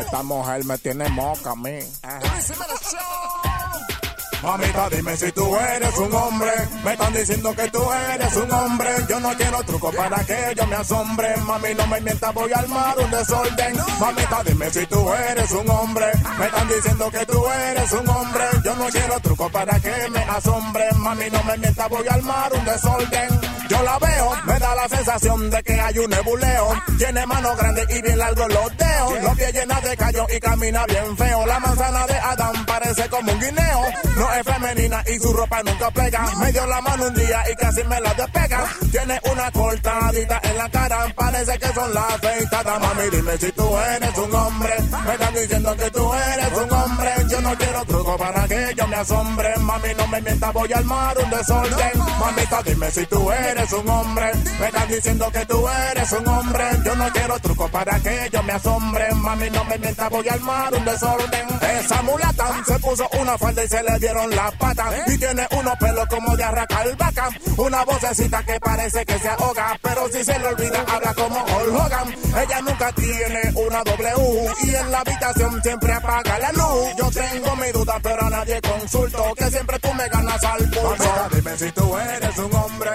Esta 0.00 0.22
mujer 0.22 0.64
me 0.66 0.76
tiene 0.76 1.08
moca 1.08 1.52
a 1.52 1.56
mí. 1.56 1.78
Mamita, 4.44 4.90
dime 4.90 5.16
si 5.16 5.32
tú 5.32 5.56
eres 5.56 5.96
un 5.96 6.14
hombre. 6.14 6.50
Me 6.84 6.92
están 6.92 7.12
diciendo 7.14 7.54
que 7.54 7.70
tú 7.70 7.82
eres 8.12 8.36
un 8.36 8.52
hombre. 8.52 8.90
Yo 9.08 9.18
no 9.20 9.34
quiero 9.36 9.62
truco 9.62 9.90
para 9.92 10.22
que 10.24 10.54
yo 10.54 10.66
me 10.66 10.76
asombre. 10.76 11.36
Mami, 11.38 11.74
no 11.74 11.86
me 11.86 12.00
mientas, 12.02 12.34
voy 12.34 12.52
a 12.52 12.58
armar 12.58 12.98
un 12.98 13.10
desorden. 13.10 13.76
Mamita, 13.98 14.42
dime 14.44 14.70
si 14.70 14.86
tú 14.86 15.12
eres 15.14 15.50
un 15.50 15.70
hombre. 15.70 16.06
Me 16.38 16.46
están 16.46 16.68
diciendo 16.68 17.10
que 17.10 17.26
tú 17.26 17.46
eres 17.70 17.92
un 17.92 18.08
hombre. 18.08 18.44
Yo 18.64 18.76
no 18.76 18.86
quiero 18.88 19.20
truco 19.20 19.48
para 19.48 19.80
que 19.80 20.10
me 20.10 20.20
asombre. 20.20 20.84
Mami, 20.96 21.30
no 21.30 21.42
me 21.44 21.56
mientas, 21.56 21.88
voy 21.88 22.06
a 22.06 22.14
armar 22.14 22.52
un 22.52 22.64
desorden. 22.66 23.53
Yo 23.68 23.82
la 23.82 23.98
veo, 23.98 24.32
me 24.44 24.58
da 24.58 24.74
la 24.74 24.88
sensación 24.88 25.50
de 25.50 25.62
que 25.62 25.80
hay 25.80 25.98
un 25.98 26.10
nebuleo. 26.10 26.82
Tiene 26.98 27.26
manos 27.26 27.56
grandes 27.56 27.86
y 27.90 28.02
bien 28.02 28.18
largos 28.18 28.48
los 28.48 28.76
dedos. 28.76 29.22
Los 29.22 29.36
pies 29.36 29.52
llenos 29.54 29.82
de 29.82 29.96
callo 29.96 30.26
y 30.34 30.40
camina 30.40 30.84
bien 30.86 31.16
feo. 31.16 31.46
La 31.46 31.58
manzana 31.60 32.06
de 32.06 32.14
Adán 32.14 32.66
parece 32.66 33.08
como 33.08 33.32
un 33.32 33.40
guineo. 33.40 33.80
No 34.16 34.34
es 34.34 34.42
femenina 34.44 35.02
y 35.06 35.18
su 35.18 35.32
ropa 35.32 35.62
nunca 35.62 35.90
pega. 35.90 36.26
Me 36.40 36.52
dio 36.52 36.66
la 36.66 36.80
mano 36.82 37.06
un 37.06 37.14
día 37.14 37.42
y 37.50 37.54
casi 37.56 37.84
me 37.84 38.00
la 38.00 38.14
despega. 38.14 38.64
Tiene 38.90 39.20
una 39.32 39.50
cortadita 39.50 40.40
en 40.42 40.58
la 40.58 40.68
cara. 40.68 41.06
Parece 41.14 41.58
que 41.58 41.68
son 41.68 41.94
las 41.94 42.12
afeitadas. 42.12 42.80
Mami, 42.80 43.10
dime 43.10 43.38
si 43.38 43.52
tú 43.52 43.78
eres 43.78 44.18
un 44.18 44.34
hombre. 44.34 44.74
Me 45.06 45.12
están 45.12 45.34
diciendo 45.34 45.76
que 45.76 45.90
tú 45.90 46.12
eres 46.14 46.52
un 46.52 46.72
hombre. 46.72 47.10
Yo 47.30 47.40
no 47.40 47.56
quiero 47.56 47.84
truco 47.86 48.16
para 48.18 48.46
que 48.46 48.74
yo 48.76 48.86
me 48.88 48.96
asombre. 48.96 49.56
Mami, 49.56 49.88
no 49.96 50.06
me 50.08 50.20
mientas, 50.20 50.52
voy 50.52 50.72
a 50.72 50.78
armar 50.78 51.16
un 51.18 51.30
desorden. 51.30 51.98
Mamita, 52.20 52.62
dime 52.62 52.90
si 52.90 53.06
tú 53.06 53.32
eres 53.32 53.53
un 53.54 53.88
hombre. 53.88 54.32
Me 54.58 54.66
están 54.66 54.88
diciendo 54.88 55.30
que 55.32 55.46
tú 55.46 55.68
eres 55.90 56.12
un 56.12 56.28
hombre. 56.28 56.64
Yo 56.84 56.94
no 56.96 57.08
quiero 57.12 57.38
truco 57.38 57.68
para 57.68 58.00
que 58.00 58.28
yo 58.32 58.42
me 58.42 58.52
asombre. 58.52 59.14
Mami, 59.14 59.50
no 59.50 59.64
me 59.64 59.78
mientas, 59.78 60.10
voy 60.10 60.28
a 60.28 60.34
armar 60.34 60.74
un 60.74 60.84
desorden. 60.84 61.46
Esa 61.78 62.02
mulata 62.02 62.62
se 62.66 62.78
puso 62.80 63.08
una 63.20 63.38
falda 63.38 63.64
y 63.64 63.68
se 63.68 63.82
le 63.82 63.98
dieron 63.98 64.30
las 64.30 64.52
patas. 64.56 64.86
Y 65.06 65.18
tiene 65.18 65.46
unos 65.58 65.76
pelos 65.76 66.06
como 66.08 66.36
de 66.36 66.44
arracar 66.44 66.96
vaca. 66.96 67.28
Una 67.56 67.84
vocecita 67.84 68.42
que 68.42 68.58
parece 68.60 69.06
que 69.06 69.18
se 69.18 69.28
ahoga. 69.28 69.78
Pero 69.80 70.08
si 70.08 70.24
se 70.24 70.38
le 70.38 70.46
olvida, 70.46 70.84
habla 70.92 71.14
como 71.14 71.36
Hulk 71.36 71.74
Hogan. 71.74 72.14
Ella 72.42 72.60
nunca 72.60 72.92
tiene 72.92 73.52
una 73.54 73.82
W. 73.84 74.52
Y 74.64 74.74
en 74.74 74.90
la 74.90 74.98
habitación 74.98 75.62
siempre 75.62 75.92
apaga 75.92 76.38
la 76.38 76.52
luz. 76.52 76.88
Yo 76.98 77.10
tengo 77.10 77.56
mi 77.56 77.70
duda, 77.72 77.98
pero 78.02 78.26
a 78.26 78.30
nadie 78.30 78.60
consulto. 78.60 79.32
Que 79.36 79.50
siempre 79.50 79.78
tú 79.78 79.92
me 79.94 80.08
ganas 80.08 80.42
al 80.44 80.70
pulso. 80.70 81.04
Mamita, 81.04 81.28
dime 81.32 81.56
si 81.56 81.72
tú 81.72 81.96
eres 81.96 82.38
un 82.38 82.54
hombre. 82.54 82.90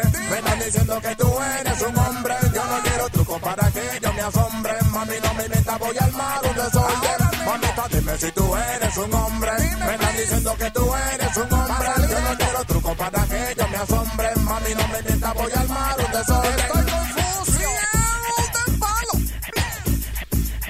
Están 0.50 0.66
diciendo 0.66 1.02
que 1.02 1.16
tú 1.16 1.42
eres 1.60 1.82
un 1.82 1.98
hombre. 1.98 2.36
Yo 2.54 2.66
no 2.66 2.82
quiero 2.82 3.10
truco 3.10 3.40
para 3.40 3.72
que 3.72 4.00
yo 4.02 4.14
me 4.14 4.22
asombre. 4.22 4.74
Mami, 4.92 5.16
no 5.24 5.34
me 5.36 5.50
mientas, 5.50 5.80
voy 5.80 5.98
a 5.98 6.04
armar 6.04 6.46
un 6.46 6.56
desorden. 6.56 7.46
Mamita, 7.46 7.88
dime 7.92 8.18
si 8.18 8.32
tú 8.32 8.56
eres 8.56 8.98
un 8.98 9.14
hombre. 9.14 9.52
Me 9.86 9.94
están 9.94 10.18
diciendo 10.18 10.56
que 10.58 10.72
tú 10.72 10.96
eres 11.14 11.38
un 11.38 11.54
hombre. 11.54 11.90
Yo 12.10 12.22
no 12.22 12.38
quiero 12.38 12.66
truco 12.66 12.96
para 12.96 13.26
que 13.28 13.56
yo 13.58 13.68
me 13.68 13.78
asombre. 13.78 14.36
Mami, 14.38 14.76
no 14.76 14.88
me 14.88 15.02
mientas, 15.04 15.34
voy 15.36 15.52
a 15.56 15.60
armar 15.60 16.00
un 16.00 16.12
desorden. 16.12 16.60
Estoy 16.60 16.84
confuso. 16.84 17.60
palo. 18.80 19.14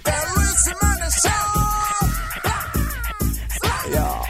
The 0.04 0.16
Rizzy 0.36 0.74
Man 0.82 1.02
Show. 1.24 1.48
Yeah. 3.92 4.24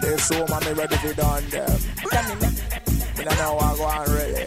This 0.00 0.30
woman 0.30 0.76
ready 0.76 0.96
for 0.96 1.14
done 1.14 1.48
them. 1.50 2.57
they 3.28 3.36
know 3.36 3.58
I 3.58 3.76
go 3.76 3.88
and 3.88 4.08
really. 4.16 4.46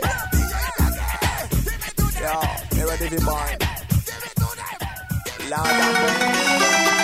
Yo, 2.21 2.35
they 2.75 2.83
ready 2.85 3.07
to 3.15 3.21
burn. 3.25 3.57
Loud 5.49 5.67
and 5.67 7.01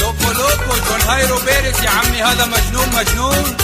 loco 0.00 0.28
loco 0.40 0.74
جون 0.88 1.00
هايرو 1.08 1.38
بيرس 1.38 1.82
يا 1.82 1.90
عمي 1.90 2.22
هذا 2.22 2.46
مجنون 2.46 2.88
مجنون 2.96 3.56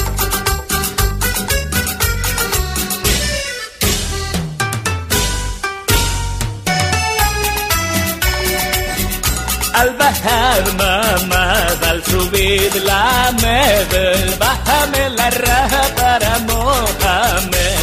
Al 9.74 9.90
bajar 9.97 10.62
mamá, 10.74 11.66
al 11.90 12.05
subir 12.05 12.70
la 12.85 13.32
med, 13.40 14.39
bájame 14.39 15.11
la 15.11 15.31
raja 15.31 15.82
para 15.97 16.39
Mohamed. 16.40 17.81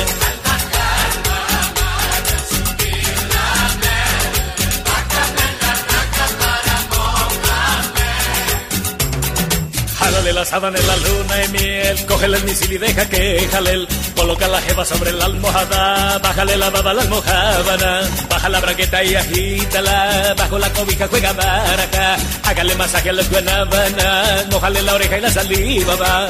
La 10.39 10.67
en 10.69 10.87
la 10.87 10.95
luna 10.95 11.43
y 11.43 11.47
miel, 11.49 12.05
cógele 12.05 12.37
el 12.37 12.43
misil 12.45 12.71
y 12.71 12.77
deja 12.77 13.09
que 13.09 13.45
jale. 13.51 13.85
Coloca 14.15 14.47
la 14.47 14.61
jeva 14.61 14.85
sobre 14.85 15.11
la 15.11 15.25
almohada, 15.25 16.17
bájale 16.19 16.55
la 16.55 16.69
baba 16.69 16.91
a 16.91 16.93
la 16.93 17.01
almohábana, 17.01 18.01
baja 18.29 18.47
la 18.47 18.59
braqueta 18.61 19.03
y 19.03 19.15
agítala, 19.15 20.33
bajo 20.37 20.57
la 20.57 20.71
cobija 20.71 21.07
juega 21.09 21.33
baraja, 21.33 22.15
hágale 22.43 22.75
masaje 22.75 23.09
a 23.09 23.13
la 23.13 23.23
guanábana, 23.23 24.45
mojale 24.49 24.81
la 24.81 24.93
oreja 24.93 25.17
y 25.17 25.21
la 25.21 25.31
saliva 25.31 25.95
va. 25.97 26.29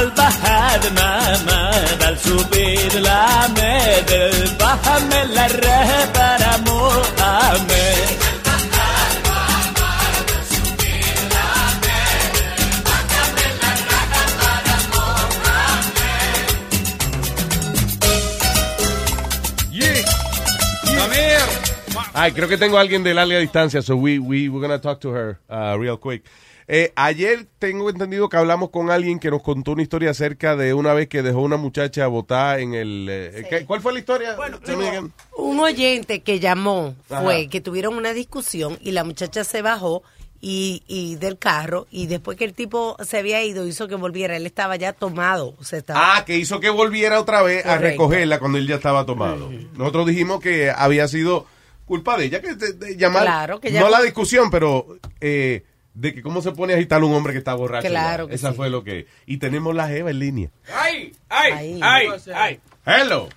Al 0.00 0.10
bajar 0.12 0.80
mamá, 0.94 1.70
al 2.06 2.18
subir 2.18 2.94
la 3.02 3.46
med, 3.54 4.56
bájame 4.58 5.26
la 5.26 5.46
para 6.14 6.56
Mohamed. 6.64 8.20
Ay, 22.14 22.32
creo 22.32 22.48
que 22.48 22.56
tengo 22.56 22.78
a 22.78 22.80
alguien 22.80 23.02
de 23.02 23.12
larga 23.12 23.38
distancia, 23.38 23.82
so 23.82 23.96
we, 23.96 24.18
we, 24.18 24.48
we're 24.48 24.60
gonna 24.62 24.78
talk 24.78 25.00
to 25.00 25.10
her 25.10 25.38
uh, 25.50 25.76
real 25.78 25.98
quick. 25.98 26.24
Eh, 26.68 26.92
ayer 26.94 27.46
tengo 27.58 27.90
entendido 27.90 28.28
que 28.28 28.36
hablamos 28.36 28.70
con 28.70 28.90
alguien 28.90 29.18
que 29.18 29.30
nos 29.30 29.42
contó 29.42 29.72
una 29.72 29.82
historia 29.82 30.10
acerca 30.10 30.54
de 30.56 30.72
una 30.74 30.92
vez 30.94 31.08
que 31.08 31.22
dejó 31.22 31.40
una 31.40 31.56
muchacha 31.56 32.06
botada 32.06 32.60
en 32.60 32.74
el... 32.74 33.06
eh, 33.10 33.46
¿qué- 33.50 33.64
¿Cuál 33.66 33.80
fue 33.80 33.92
la 33.92 33.98
historia? 33.98 34.36
Again. 34.36 35.12
Un 35.36 35.60
oyente 35.60 36.20
que 36.20 36.38
llamó 36.40 36.94
fue 37.08 37.40
Ajá. 37.42 37.50
que 37.50 37.60
tuvieron 37.60 37.94
una 37.96 38.12
discusión 38.12 38.78
y 38.80 38.92
la 38.92 39.04
muchacha 39.04 39.42
se 39.44 39.62
bajó 39.62 40.02
y, 40.42 40.82
y 40.86 41.16
del 41.16 41.36
carro 41.38 41.86
y 41.90 42.06
después 42.06 42.38
que 42.38 42.44
el 42.46 42.54
tipo 42.54 42.96
se 43.04 43.18
había 43.18 43.42
ido 43.44 43.66
hizo 43.66 43.88
que 43.88 43.94
volviera. 43.96 44.36
Él 44.36 44.46
estaba 44.46 44.76
ya 44.76 44.92
tomado. 44.92 45.54
O 45.58 45.64
sea, 45.64 45.80
estaba, 45.80 46.16
Ah, 46.16 46.24
que 46.24 46.36
hizo 46.38 46.60
que 46.60 46.70
volviera 46.70 47.20
otra 47.20 47.42
vez 47.42 47.66
a 47.66 47.76
recogerla 47.78 48.38
cuando 48.38 48.58
él 48.58 48.66
ya 48.66 48.76
estaba 48.76 49.04
tomado. 49.04 49.50
Nosotros 49.74 50.06
dijimos 50.06 50.40
que 50.40 50.70
había 50.70 51.06
sido 51.08 51.46
culpa 51.84 52.16
de 52.16 52.26
ella 52.26 52.40
que 52.40 52.54
te- 52.54 52.72
de 52.72 52.96
llamar. 52.96 53.24
Claro, 53.24 53.60
que 53.60 53.68
ella- 53.68 53.80
no 53.80 53.90
la 53.90 54.00
discusión, 54.00 54.50
pero 54.50 54.86
eh, 55.20 55.64
de 55.94 56.14
que 56.14 56.22
cómo 56.22 56.40
se 56.42 56.52
pone 56.52 56.72
a 56.72 56.76
agitar 56.76 57.02
un 57.02 57.12
hombre 57.14 57.32
que 57.32 57.38
está 57.38 57.54
borracho. 57.54 57.88
Claro 57.88 58.28
que 58.28 58.34
Esa 58.34 58.50
sí. 58.50 58.56
fue 58.56 58.70
lo 58.70 58.84
que. 58.84 59.06
Y 59.26 59.38
tenemos 59.38 59.74
la 59.74 59.92
Eva 59.92 60.10
en 60.10 60.18
línea. 60.18 60.48
¡Ay! 60.74 61.12
¡Ay! 61.28 61.80
¡Ay! 61.82 62.08
¡Ay! 62.34 62.60
Hello. 62.86 63.28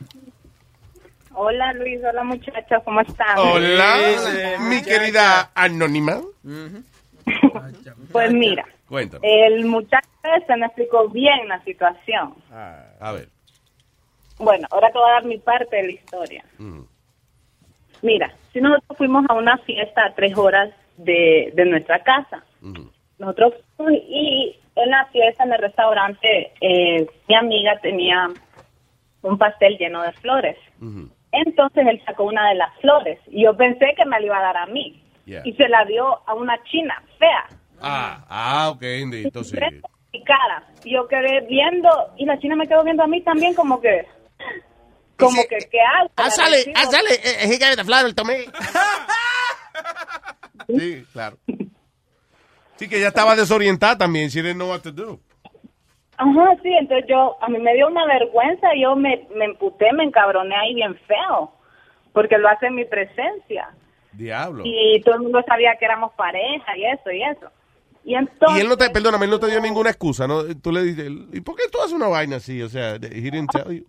Hola 1.35 1.73
Luis, 1.73 1.99
hola 2.07 2.23
muchachos, 2.23 2.83
¿cómo 2.85 3.01
están? 3.01 3.37
Hola, 3.39 3.97
mi 4.69 4.83
querida 4.83 5.49
anónima. 5.55 6.21
Pues 8.11 8.31
mira, 8.31 8.65
Cuéntame. 8.87 9.47
el 9.47 9.65
muchacho 9.65 10.07
ese 10.37 10.55
me 10.57 10.67
explicó 10.67 11.09
bien 11.09 11.47
la 11.47 11.61
situación. 11.63 12.35
A 12.51 13.11
ver. 13.13 13.29
Bueno, 14.37 14.67
ahora 14.71 14.91
te 14.91 14.97
voy 14.99 15.09
a 15.09 15.13
dar 15.13 15.25
mi 15.25 15.37
parte 15.39 15.75
de 15.75 15.83
la 15.83 15.91
historia. 15.91 16.45
Mm. 16.59 16.81
Mira, 18.03 18.33
si 18.51 18.59
nosotros 18.61 18.97
fuimos 18.97 19.25
a 19.29 19.33
una 19.33 19.57
fiesta 19.59 20.05
a 20.05 20.13
tres 20.13 20.37
horas 20.37 20.69
de, 20.97 21.51
de 21.55 21.65
nuestra 21.65 21.99
casa, 22.03 22.43
nosotros 23.19 23.53
fuimos 23.77 23.93
y 24.07 24.55
en 24.75 24.89
la 24.89 25.05
fiesta, 25.07 25.43
en 25.43 25.53
el 25.53 25.59
restaurante, 25.59 26.51
eh, 26.61 27.05
mi 27.27 27.35
amiga 27.35 27.79
tenía 27.81 28.29
un 29.21 29.37
pastel 29.37 29.77
lleno 29.77 30.01
de 30.01 30.11
flores. 30.13 30.57
Entonces 31.31 31.87
él 31.87 32.01
sacó 32.05 32.23
una 32.25 32.49
de 32.49 32.55
las 32.55 32.75
flores 32.79 33.19
y 33.27 33.43
yo 33.43 33.55
pensé 33.55 33.85
que 33.97 34.05
me 34.05 34.19
la 34.19 34.25
iba 34.25 34.37
a 34.37 34.41
dar 34.41 34.57
a 34.57 34.65
mí. 34.67 34.99
Yeah. 35.25 35.41
Y 35.45 35.53
se 35.53 35.69
la 35.69 35.85
dio 35.85 36.19
a 36.27 36.33
una 36.33 36.61
china 36.65 37.01
fea, 37.17 37.47
Ah, 37.81 38.25
ah, 38.29 38.69
ok, 38.71 38.81
sí. 39.43 39.57
mi 40.13 40.23
cara. 40.23 40.63
Y 40.83 40.93
yo 40.93 41.07
quedé 41.07 41.41
viendo 41.47 41.89
y 42.17 42.25
la 42.25 42.37
china 42.39 42.55
me 42.55 42.67
quedó 42.67 42.83
viendo 42.83 43.03
a 43.03 43.07
mí 43.07 43.21
también 43.21 43.53
como 43.53 43.79
que... 43.81 44.05
Como 45.17 45.41
que, 45.49 45.57
¿qué 45.71 45.79
hago? 45.79 46.09
Ah, 46.17 46.25
Le 46.25 46.31
sale, 46.31 46.73
ah, 46.75 46.85
sale, 46.85 47.13
eh, 47.13 47.45
he 47.47 47.57
got 47.57 47.75
the 47.77 47.83
flower 47.83 48.13
to 48.13 48.23
me. 48.25 48.45
Sí, 50.67 51.05
claro. 51.13 51.37
Sí, 52.75 52.89
que 52.89 52.97
ella 52.97 53.09
estaba 53.09 53.35
desorientada 53.35 53.97
también. 53.97 54.29
She 54.29 54.41
didn't 54.41 54.55
know 54.57 54.69
what 54.69 54.81
to 54.81 54.91
do. 54.91 55.19
Ajá, 56.17 56.55
sí, 56.61 56.69
entonces 56.79 57.05
yo, 57.09 57.37
a 57.41 57.49
mí 57.49 57.59
me 57.59 57.73
dio 57.73 57.87
una 57.87 58.05
vergüenza, 58.05 58.67
yo 58.79 58.95
me, 58.95 59.27
me 59.35 59.45
emputé, 59.45 59.91
me 59.93 60.03
encabroné 60.03 60.55
ahí 60.55 60.75
bien 60.75 60.95
feo, 61.07 61.51
porque 62.13 62.37
lo 62.37 62.47
hace 62.49 62.67
en 62.67 62.75
mi 62.75 62.85
presencia. 62.85 63.69
Diablo. 64.11 64.61
Y 64.63 65.01
todo 65.01 65.15
el 65.15 65.21
mundo 65.21 65.43
sabía 65.47 65.75
que 65.79 65.85
éramos 65.85 66.13
pareja 66.13 66.77
y 66.77 66.85
eso 66.85 67.11
y 67.11 67.23
eso. 67.23 67.51
Y 68.05 68.15
entonces... 68.15 68.57
Y 68.57 68.61
él 68.61 68.69
no 68.69 68.77
te, 68.77 68.89
perdóname, 68.91 69.25
él 69.25 69.31
no 69.31 69.39
te 69.39 69.47
dio 69.47 69.59
ninguna 69.59 69.89
excusa, 69.89 70.27
¿no? 70.27 70.43
Tú 70.61 70.71
le 70.71 70.83
dices, 70.83 71.09
¿y 71.31 71.41
por 71.41 71.55
qué 71.55 71.63
tú 71.71 71.79
haces 71.79 71.93
una 71.93 72.07
vaina 72.07 72.35
así? 72.35 72.61
O 72.61 72.69
sea, 72.69 72.95
he 72.95 72.99
didn't 73.31 73.49
tell 73.49 73.75
you. 73.75 73.85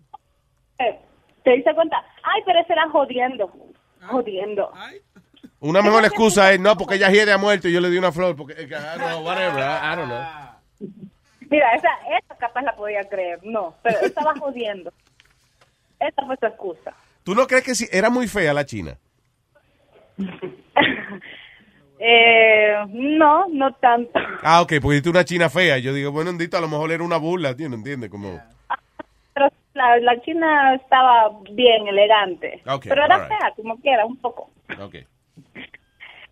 eh, 0.79 0.99
¿Te 1.43 1.51
diste 1.51 1.75
cuenta? 1.75 1.97
Ay, 2.23 2.41
pero 2.43 2.59
ese 2.59 2.73
era 2.73 2.89
jodiendo, 2.89 3.51
jodiendo. 4.07 4.71
Una 5.59 5.81
mejor 5.81 6.05
excusa 6.05 6.51
es, 6.51 6.59
no, 6.59 6.77
porque 6.77 6.95
ella 6.95 7.09
hiede 7.09 7.31
a 7.31 7.37
muerto 7.37 7.67
y 7.67 7.73
yo 7.73 7.81
le 7.81 7.89
di 7.89 7.97
una 7.97 8.11
flor, 8.11 8.35
porque, 8.35 8.53
eh, 8.53 8.67
don't 8.67 8.97
know, 8.97 9.23
whatever, 9.25 9.59
I, 9.59 9.93
I 9.93 9.95
don't 9.95 10.07
know. 10.07 10.21
Mira, 11.49 11.73
esa, 11.75 11.89
esa 12.17 12.35
capaz 12.37 12.61
la 12.61 12.75
podía 12.75 13.03
creer, 13.03 13.39
no, 13.43 13.75
pero 13.81 13.99
estaba 14.01 14.33
jodiendo. 14.39 14.91
Esa 15.99 16.25
fue 16.25 16.35
su 16.37 16.45
excusa. 16.45 16.93
¿Tú 17.23 17.33
no 17.33 17.47
crees 17.47 17.63
que 17.63 17.75
sí? 17.75 17.87
Era 17.91 18.09
muy 18.09 18.27
fea 18.27 18.53
la 18.53 18.65
china. 18.65 18.97
Eh, 21.97 22.75
no, 22.89 23.45
no 23.47 23.73
tanto. 23.75 24.19
Ah, 24.43 24.61
ok, 24.61 24.73
porque 24.81 25.01
tú 25.01 25.11
una 25.11 25.23
china 25.23 25.49
fea. 25.49 25.77
Yo 25.77 25.93
digo, 25.93 26.11
bueno, 26.11 26.33
Ndito, 26.33 26.57
a 26.57 26.61
lo 26.61 26.67
mejor 26.67 26.91
era 26.91 27.01
una 27.01 27.15
burla, 27.15 27.55
tío, 27.55 27.69
¿no 27.69 27.75
entiendes? 27.75 28.09
Como... 28.09 28.37
Pero 29.33 29.47
la, 29.73 29.97
la 29.99 30.21
china 30.21 30.75
estaba 30.75 31.29
bien 31.51 31.87
elegante. 31.87 32.61
Pero 32.83 33.05
era 33.05 33.27
fea, 33.27 33.53
como 33.55 33.77
quiera, 33.77 34.05
un 34.05 34.17
poco. 34.17 34.49
Ok. 34.77 34.95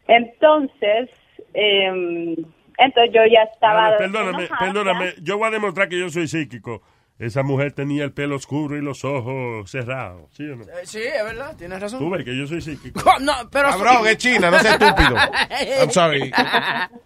Entonces, 0.08 1.10
eh, 1.54 2.36
entonces 2.78 3.14
yo 3.14 3.22
ya 3.32 3.44
estaba. 3.54 3.84
Dale, 3.92 3.98
perdóname, 3.98 4.44
enojada. 4.46 4.60
perdóname. 4.74 5.14
Yo 5.22 5.38
voy 5.38 5.48
a 5.48 5.52
demostrar 5.52 5.90
que 5.90 6.00
yo 6.00 6.10
soy 6.10 6.28
psíquico. 6.28 6.82
Esa 7.20 7.44
mujer 7.44 7.74
tenía 7.74 8.04
el 8.04 8.12
pelo 8.12 8.36
oscuro 8.36 8.76
y 8.76 8.82
los 8.82 9.06
ojos 9.06 9.70
cerrados. 9.70 10.34
¿Sí 10.34 10.44
o 10.50 10.56
no? 10.56 10.64
Eh, 10.64 10.68
sí, 10.84 11.00
es 11.00 11.24
verdad, 11.24 11.56
tienes 11.56 11.80
razón. 11.80 12.00
Tú 12.00 12.10
ves 12.10 12.26
que 12.26 12.36
yo 12.36 12.48
soy 12.48 12.60
psíquico. 12.60 13.02
Co- 13.04 13.20
No, 13.22 13.34
pero... 13.52 13.70
Cabrón, 13.70 14.08
es 14.08 14.18
china, 14.18 14.50
no 14.50 14.58
seas 14.60 14.82
estúpido. 14.82 15.16
I'm 15.80 15.92
sorry. 15.92 16.32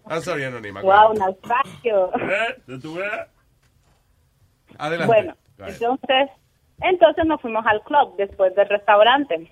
I'm 0.09 0.21
sorry, 0.21 0.45
Anónima. 0.45 0.81
Wow, 0.81 1.13
naufragio. 1.13 2.09
¿Eh? 2.21 2.79
¿Tú 2.81 2.95
ves? 2.95 3.11
Adelante. 4.77 5.13
Bueno, 5.13 5.35
entonces, 5.59 6.29
entonces 6.81 7.25
nos 7.25 7.41
fuimos 7.41 7.65
al 7.65 7.81
club 7.83 8.15
después 8.17 8.55
del 8.55 8.69
restaurante. 8.69 9.51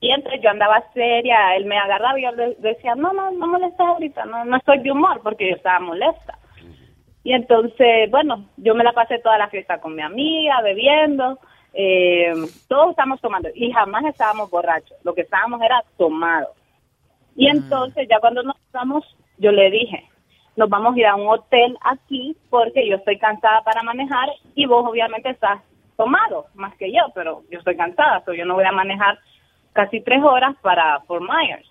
Y 0.00 0.10
entonces 0.10 0.40
yo 0.42 0.50
andaba 0.50 0.84
seria, 0.92 1.56
él 1.56 1.64
me 1.64 1.78
agarraba 1.78 2.18
y 2.18 2.22
yo 2.22 2.32
le 2.32 2.54
decía, 2.56 2.94
no, 2.94 3.12
no, 3.12 3.30
no 3.30 3.46
molestes 3.46 3.80
ahorita, 3.80 4.24
no, 4.26 4.44
no 4.44 4.56
estoy 4.56 4.78
de 4.80 4.92
humor 4.92 5.20
porque 5.22 5.48
yo 5.48 5.56
estaba 5.56 5.80
molesta. 5.80 6.38
Y 7.22 7.32
entonces, 7.32 8.10
bueno, 8.10 8.46
yo 8.56 8.74
me 8.74 8.84
la 8.84 8.92
pasé 8.92 9.18
toda 9.18 9.38
la 9.38 9.48
fiesta 9.48 9.80
con 9.80 9.94
mi 9.94 10.02
amiga, 10.02 10.60
bebiendo, 10.62 11.38
eh, 11.72 12.32
todos 12.68 12.90
estábamos 12.90 13.20
tomando 13.20 13.48
y 13.54 13.70
jamás 13.72 14.04
estábamos 14.04 14.50
borrachos, 14.50 14.96
lo 15.04 15.14
que 15.14 15.22
estábamos 15.22 15.60
era 15.62 15.82
tomados. 15.96 16.50
Y 17.36 17.46
entonces 17.48 18.06
ya 18.08 18.20
cuando 18.20 18.42
nos 18.42 18.56
vamos, 18.72 19.04
yo 19.38 19.52
le 19.52 19.70
dije, 19.70 20.08
nos 20.56 20.68
vamos 20.68 20.94
a 20.94 20.98
ir 20.98 21.06
a 21.06 21.14
un 21.14 21.28
hotel 21.28 21.78
aquí 21.82 22.36
porque 22.50 22.86
yo 22.88 22.96
estoy 22.96 23.18
cansada 23.18 23.62
para 23.62 23.82
manejar 23.82 24.28
y 24.54 24.66
vos 24.66 24.84
obviamente 24.86 25.30
estás 25.30 25.60
tomado 26.00 26.46
más 26.54 26.74
que 26.76 26.90
yo, 26.90 27.02
pero 27.14 27.42
yo 27.50 27.58
estoy 27.58 27.76
cansada, 27.76 28.22
so 28.24 28.32
yo 28.32 28.46
no 28.46 28.54
voy 28.54 28.64
a 28.64 28.72
manejar 28.72 29.18
casi 29.74 30.00
tres 30.00 30.22
horas 30.22 30.56
para 30.62 31.00
Fort 31.00 31.22
Myers. 31.22 31.68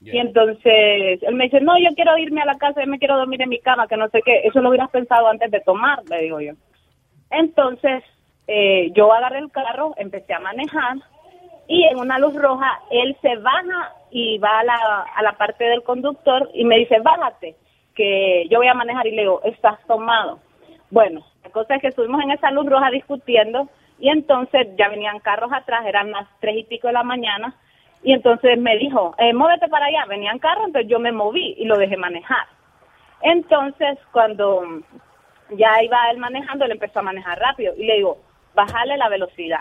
Y 0.00 0.18
entonces 0.18 1.22
él 1.22 1.34
me 1.34 1.44
dice, 1.44 1.60
no, 1.60 1.76
yo 1.78 1.94
quiero 1.94 2.16
irme 2.16 2.40
a 2.40 2.46
la 2.46 2.56
casa, 2.56 2.80
yo 2.80 2.86
me 2.86 2.98
quiero 2.98 3.16
dormir 3.18 3.42
en 3.42 3.48
mi 3.48 3.58
cama, 3.58 3.86
que 3.86 3.96
no 3.96 4.08
sé 4.08 4.20
qué. 4.24 4.42
Eso 4.44 4.60
lo 4.60 4.68
hubieras 4.68 4.90
pensado 4.90 5.26
antes 5.28 5.50
de 5.50 5.60
tomar, 5.60 6.02
le 6.08 6.22
digo 6.22 6.40
yo. 6.40 6.52
Entonces 7.30 8.02
eh, 8.46 8.92
yo 8.94 9.12
agarré 9.12 9.40
el 9.40 9.50
carro, 9.50 9.94
empecé 9.98 10.32
a 10.32 10.40
manejar 10.40 10.96
y 11.68 11.84
en 11.84 11.98
una 11.98 12.18
luz 12.18 12.34
roja 12.34 12.80
él 12.90 13.16
se 13.20 13.36
baja 13.36 13.92
y 14.10 14.38
va 14.38 14.60
a 14.60 14.64
la, 14.64 15.06
a 15.16 15.22
la 15.22 15.32
parte 15.32 15.64
del 15.64 15.82
conductor 15.82 16.48
y 16.54 16.64
me 16.64 16.78
dice, 16.78 17.00
bájate, 17.00 17.56
que 17.94 18.46
yo 18.48 18.58
voy 18.58 18.68
a 18.68 18.74
manejar 18.74 19.06
y 19.06 19.12
le 19.12 19.22
digo, 19.22 19.40
estás 19.44 19.78
tomado. 19.86 20.38
Bueno, 20.90 21.26
la 21.46 21.52
cosa 21.52 21.76
es 21.76 21.80
que 21.80 21.88
estuvimos 21.88 22.20
en 22.24 22.32
esa 22.32 22.50
luz 22.50 22.66
roja 22.66 22.90
discutiendo 22.90 23.68
y 24.00 24.08
entonces 24.08 24.66
ya 24.76 24.88
venían 24.88 25.20
carros 25.20 25.52
atrás, 25.52 25.86
eran 25.86 26.10
las 26.10 26.26
tres 26.40 26.56
y 26.56 26.64
pico 26.64 26.88
de 26.88 26.92
la 26.94 27.04
mañana 27.04 27.54
y 28.02 28.12
entonces 28.12 28.58
me 28.58 28.76
dijo, 28.76 29.14
eh, 29.18 29.32
móvete 29.32 29.68
para 29.68 29.86
allá, 29.86 30.06
venían 30.06 30.40
carros, 30.40 30.66
entonces 30.66 30.90
yo 30.90 30.98
me 30.98 31.12
moví 31.12 31.54
y 31.56 31.64
lo 31.64 31.78
dejé 31.78 31.96
manejar. 31.96 32.48
Entonces 33.22 33.96
cuando 34.10 34.64
ya 35.50 35.80
iba 35.84 36.10
él 36.10 36.18
manejando, 36.18 36.64
él 36.64 36.72
empezó 36.72 36.98
a 36.98 37.02
manejar 37.02 37.38
rápido 37.38 37.74
y 37.76 37.86
le 37.86 37.94
digo, 37.94 38.18
bájale 38.52 38.96
la 38.96 39.08
velocidad. 39.08 39.60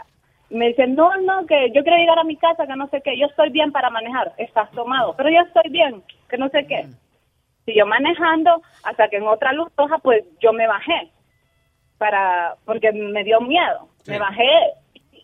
Y 0.50 0.56
me 0.56 0.70
dice, 0.70 0.88
no, 0.88 1.16
no, 1.18 1.46
que 1.46 1.72
yo 1.72 1.84
quiero 1.84 1.98
llegar 1.98 2.18
a 2.18 2.24
mi 2.24 2.36
casa, 2.36 2.66
que 2.66 2.76
no 2.76 2.88
sé 2.88 3.02
qué, 3.02 3.16
yo 3.16 3.28
estoy 3.28 3.52
bien 3.52 3.72
para 3.72 3.92
manejar, 3.92 4.34
estás 4.38 4.72
tomado, 4.72 5.14
pero 5.16 5.30
yo 5.30 5.42
estoy 5.42 5.70
bien, 5.70 6.02
que 6.30 6.38
no 6.40 6.50
sé 6.50 6.66
qué. 6.66 6.88
Siguió 7.64 7.86
manejando 7.86 8.64
hasta 8.84 9.08
que 9.08 9.18
en 9.18 9.28
otra 9.28 9.54
luz 9.54 9.70
roja, 9.78 10.00
pues 10.00 10.24
yo 10.40 10.52
me 10.52 10.66
bajé, 10.66 11.12
para 11.98 12.56
porque 12.66 12.92
me 12.92 13.24
dio 13.24 13.40
miedo. 13.42 13.90
Me 14.08 14.20
bajé 14.20 14.48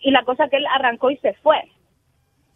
y 0.01 0.11
la 0.11 0.24
cosa 0.24 0.48
que 0.50 0.58
él 0.58 0.66
arrancó 0.67 1.11
y 1.11 1.17
se 1.17 1.33
fue. 1.35 1.58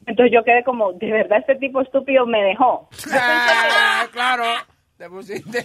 Entonces 0.07 0.31
yo 0.33 0.43
quedé 0.43 0.63
como, 0.63 0.93
de 0.93 1.11
verdad 1.11 1.39
este 1.39 1.55
tipo 1.55 1.81
estúpido 1.81 2.25
me 2.25 2.41
dejó. 2.43 2.89
Ah, 3.13 4.05
claro. 4.11 4.43
Te 4.97 5.09
pusiste. 5.09 5.61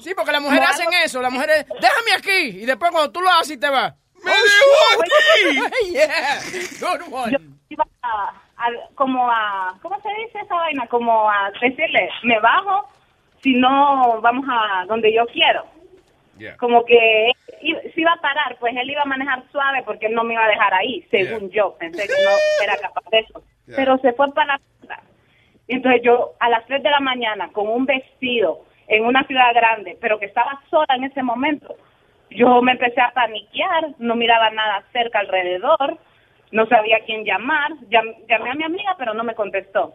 Sí, 0.00 0.14
porque 0.16 0.32
las 0.32 0.40
mujeres 0.40 0.66
hacen 0.70 0.88
eso. 1.04 1.20
Las 1.20 1.32
mujeres, 1.32 1.66
déjame 1.68 2.12
aquí. 2.16 2.62
Y 2.62 2.64
después 2.66 2.90
cuando 2.90 3.12
tú 3.12 3.20
lo 3.20 3.28
haces 3.30 3.50
y 3.56 3.60
te 3.60 3.68
vas. 3.68 3.94
¡Me 4.24 4.30
dejó 4.30 5.02
aquí! 5.02 5.90
yeah. 5.92 6.38
Good 6.80 7.12
one. 7.12 7.32
Yo 7.32 7.38
iba 7.68 7.84
a, 8.02 8.28
a- 8.56 8.94
como 8.94 9.30
a, 9.30 9.76
¿cómo 9.82 10.00
se 10.00 10.08
dice 10.24 10.38
esa 10.42 10.54
vaina? 10.54 10.86
Como 10.86 11.28
a 11.28 11.50
decirle, 11.60 12.08
me 12.22 12.38
bajo, 12.40 12.88
si 13.42 13.52
no 13.54 14.20
vamos 14.22 14.46
a 14.48 14.84
donde 14.86 15.12
yo 15.12 15.26
quiero. 15.26 15.66
Como 16.58 16.84
que 16.84 17.32
se 17.60 18.00
iba 18.00 18.12
a 18.12 18.20
parar, 18.20 18.56
pues 18.58 18.74
él 18.76 18.90
iba 18.90 19.02
a 19.02 19.06
manejar 19.06 19.42
suave 19.52 19.82
porque 19.84 20.06
él 20.06 20.14
no 20.14 20.24
me 20.24 20.34
iba 20.34 20.44
a 20.44 20.48
dejar 20.48 20.74
ahí, 20.74 21.06
según 21.10 21.50
yo. 21.50 21.76
Pensé 21.78 22.06
que 22.08 22.22
no 22.22 22.30
era 22.60 22.76
capaz 22.78 23.04
de 23.10 23.18
eso. 23.20 23.42
Yeah. 23.66 23.76
Pero 23.76 23.98
se 23.98 24.12
fue 24.14 24.32
para 24.32 24.58
la 24.88 25.00
entonces 25.68 26.02
yo 26.02 26.32
a 26.40 26.48
las 26.48 26.66
3 26.66 26.82
de 26.82 26.90
la 26.90 27.00
mañana 27.00 27.48
con 27.52 27.68
un 27.68 27.86
vestido 27.86 28.64
en 28.88 29.04
una 29.04 29.24
ciudad 29.24 29.54
grande, 29.54 29.96
pero 30.00 30.18
que 30.18 30.26
estaba 30.26 30.60
sola 30.68 30.96
en 30.96 31.04
ese 31.04 31.22
momento, 31.22 31.76
yo 32.30 32.60
me 32.60 32.72
empecé 32.72 33.00
a 33.00 33.12
paniquear, 33.12 33.90
no 33.98 34.16
miraba 34.16 34.50
nada 34.50 34.82
cerca 34.92 35.20
alrededor, 35.20 35.98
no 36.50 36.66
sabía 36.66 36.96
a 36.96 37.00
quién 37.06 37.24
llamar, 37.24 37.70
Llam- 37.88 38.14
llamé 38.28 38.50
a 38.50 38.54
mi 38.54 38.64
amiga 38.64 38.96
pero 38.98 39.14
no 39.14 39.22
me 39.24 39.34
contestó. 39.34 39.94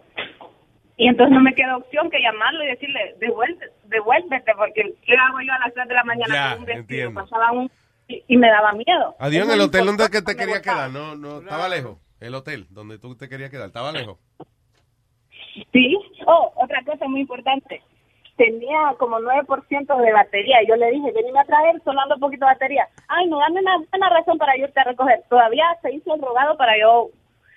Y 0.99 1.07
entonces 1.07 1.33
no 1.35 1.41
me 1.41 1.53
quedó 1.53 1.77
opción 1.77 2.09
que 2.09 2.19
llamarlo 2.21 2.63
y 2.63 2.67
decirle, 2.67 3.15
devuélvete, 3.19 3.71
devuélvete, 3.85 4.51
porque 4.57 4.95
¿qué 5.05 5.13
hago 5.13 5.39
yo 5.41 5.53
a 5.53 5.59
las 5.59 5.73
3 5.73 5.87
de 5.87 5.93
la 5.93 6.03
mañana 6.03 6.33
Ya, 6.33 6.49
con 6.51 6.59
un 6.59 6.65
vestido? 6.65 6.81
entiendo. 6.81 7.21
Pasaba 7.21 7.51
un... 7.51 7.71
Y, 8.07 8.23
y 8.27 8.37
me 8.37 8.49
daba 8.49 8.71
miedo. 8.73 9.15
Adiós, 9.19 9.45
en 9.47 9.53
el 9.53 9.61
hotel 9.61 9.85
donde 9.85 10.09
que 10.09 10.21
te 10.21 10.35
quería 10.35 10.55
gustaba. 10.55 10.87
quedar, 10.87 10.89
no, 10.91 11.15
no, 11.15 11.39
estaba 11.39 11.69
lejos. 11.69 11.97
El 12.19 12.33
hotel 12.33 12.65
donde 12.71 12.97
tú 12.97 13.15
te 13.15 13.29
querías 13.29 13.51
quedar. 13.51 13.67
¿Estaba 13.67 13.91
lejos? 13.91 14.17
Sí. 15.71 15.97
Oh, 16.25 16.51
otra 16.55 16.83
cosa 16.83 17.07
muy 17.07 17.21
importante. 17.21 17.81
Tenía 18.35 18.93
como 18.97 19.19
9% 19.19 20.01
de 20.01 20.13
batería. 20.13 20.63
Y 20.63 20.67
yo 20.67 20.75
le 20.77 20.89
dije, 20.91 21.11
venime 21.11 21.39
a 21.39 21.43
traer 21.45 21.81
sonando 21.83 22.15
un 22.15 22.21
poquito 22.21 22.45
de 22.45 22.53
batería. 22.53 22.87
Ay, 23.07 23.27
no, 23.27 23.37
dame 23.39 23.61
una 23.61 23.77
buena 23.91 24.09
razón 24.09 24.37
para 24.37 24.57
irte 24.57 24.79
a 24.79 24.83
recoger. 24.85 25.23
Todavía 25.29 25.65
se 25.81 25.91
hizo 25.93 26.15
el 26.15 26.21
rogado 26.21 26.57
para 26.57 26.73
yo... 26.79 27.09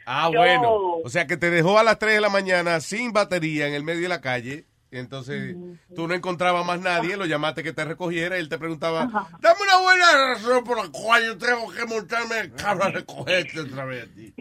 Ah, 0.07 0.31
yo- 0.33 0.39
bueno. 0.39 0.73
O 1.05 1.09
sea, 1.09 1.27
que 1.27 1.37
te 1.37 1.51
dejó 1.51 1.79
a 1.79 1.83
las 1.85 1.99
3 1.99 2.15
de 2.15 2.21
la 2.21 2.29
mañana 2.31 2.81
sin 2.81 3.13
batería 3.13 3.67
en 3.69 3.75
el 3.75 3.85
medio 3.85 4.03
de 4.03 4.09
la 4.09 4.21
calle. 4.21 4.65
Y 4.93 4.99
entonces 4.99 5.55
tú 5.95 6.09
no 6.09 6.15
encontrabas 6.15 6.67
más 6.67 6.81
nadie, 6.81 7.17
lo 7.17 7.25
llamaste 7.25 7.63
que 7.63 7.73
te 7.73 7.85
recogiera 7.85 8.37
y 8.37 8.41
él 8.41 8.49
te 8.49 8.59
preguntaba, 8.59 9.05
dame 9.41 9.61
una 9.63 9.79
buena 9.83 10.05
razón 10.35 10.65
por 10.65 10.85
la 10.85 10.91
cual 10.91 11.23
yo 11.25 11.39
tengo 11.39 11.71
que 11.71 11.85
montarme 11.87 12.41
el 12.41 12.53
carro 12.55 12.83
a 12.85 12.89
recogerte 12.91 13.61
otra 13.61 13.85
vez. 13.85 14.05
a 14.05 14.15
ti". 14.15 14.35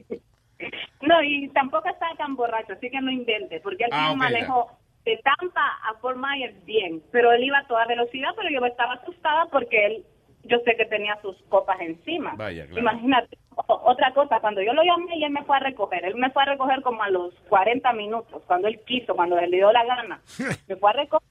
No, 1.02 1.22
y 1.24 1.48
tampoco 1.50 1.88
estaba 1.90 2.16
tan 2.18 2.36
borracho, 2.36 2.74
así 2.74 2.90
que 2.90 3.00
no 3.00 3.12
invente, 3.12 3.60
porque 3.62 3.84
él 3.86 3.90
Ah, 3.94 4.08
sí 4.08 4.12
ok, 4.14 4.18
manejó 4.18 4.72
de 5.06 5.18
Tampa 5.24 5.62
a 5.88 5.94
Fort 6.02 6.18
Myers 6.18 6.66
bien, 6.66 7.02
pero 7.12 7.32
él 7.32 7.44
iba 7.44 7.60
a 7.60 7.68
toda 7.68 7.86
velocidad, 7.86 8.30
pero 8.36 8.50
yo 8.50 8.66
estaba 8.66 8.94
asustada 8.96 9.46
porque 9.52 9.86
él, 9.86 10.06
yo 10.44 10.58
sé 10.66 10.76
que 10.76 10.86
tenía 10.86 11.20
sus 11.22 11.36
copas 11.50 11.80
encima. 11.82 12.34
Vaya, 12.36 12.66
claro. 12.66 12.82
Imagínate, 12.82 13.38
otra 13.68 14.14
cosa, 14.14 14.40
cuando 14.40 14.62
yo 14.62 14.74
lo 14.74 14.84
llamé 14.84 15.18
y 15.18 15.24
él 15.24 15.32
me 15.32 15.44
fue 15.44 15.58
a 15.58 15.62
recoger, 15.62 16.06
él 16.06 16.16
me 16.16 16.32
fue 16.32 16.44
a 16.44 16.48
recoger 16.48 16.82
como 16.82 17.04
a 17.04 17.10
los 17.10 17.34
40 17.50 17.92
minutos, 17.94 18.42
cuando 18.48 18.68
él 18.68 18.80
quiso, 18.86 19.16
cuando 19.16 19.38
él 19.38 19.52
le 19.52 19.58
dio 19.58 19.72
la 19.72 19.86
gana, 19.86 20.22
me 20.68 20.76
fue 20.76 20.90
a 20.90 20.94
recoger 20.94 21.28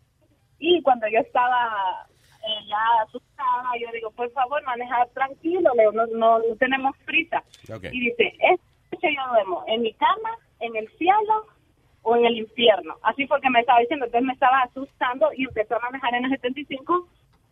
y 0.58 0.82
cuando 0.82 1.06
yo 1.08 1.20
estaba 1.20 2.06
eh, 2.42 2.66
ya 2.68 3.02
asustada, 3.04 3.70
yo 3.80 3.88
digo, 3.92 4.10
por 4.10 4.30
favor, 4.32 4.62
maneja 4.64 5.06
tranquilo, 5.14 5.70
Leo, 5.76 5.92
no, 5.92 6.06
no, 6.06 6.38
no 6.38 6.56
tenemos 6.58 6.96
prisa. 7.04 7.42
Y 7.92 8.00
dice, 8.00 8.34
esta 8.40 8.64
noche 8.92 9.14
yo 9.14 9.32
duermo 9.32 9.64
en 9.68 9.82
mi 9.82 9.92
cama, 9.94 10.30
en 10.60 10.76
el 10.76 10.88
cielo 10.98 11.46
o 12.02 12.16
en 12.16 12.26
el 12.26 12.38
infierno. 12.38 12.96
Así 13.02 13.26
fue 13.26 13.40
que 13.40 13.50
me 13.50 13.60
estaba 13.60 13.80
diciendo, 13.80 14.06
entonces 14.06 14.26
me 14.26 14.32
estaba 14.32 14.62
asustando 14.62 15.30
y 15.36 15.44
empezó 15.44 15.76
a 15.76 15.80
manejar 15.80 16.14
en 16.14 16.24
el 16.24 16.30
75 16.30 17.08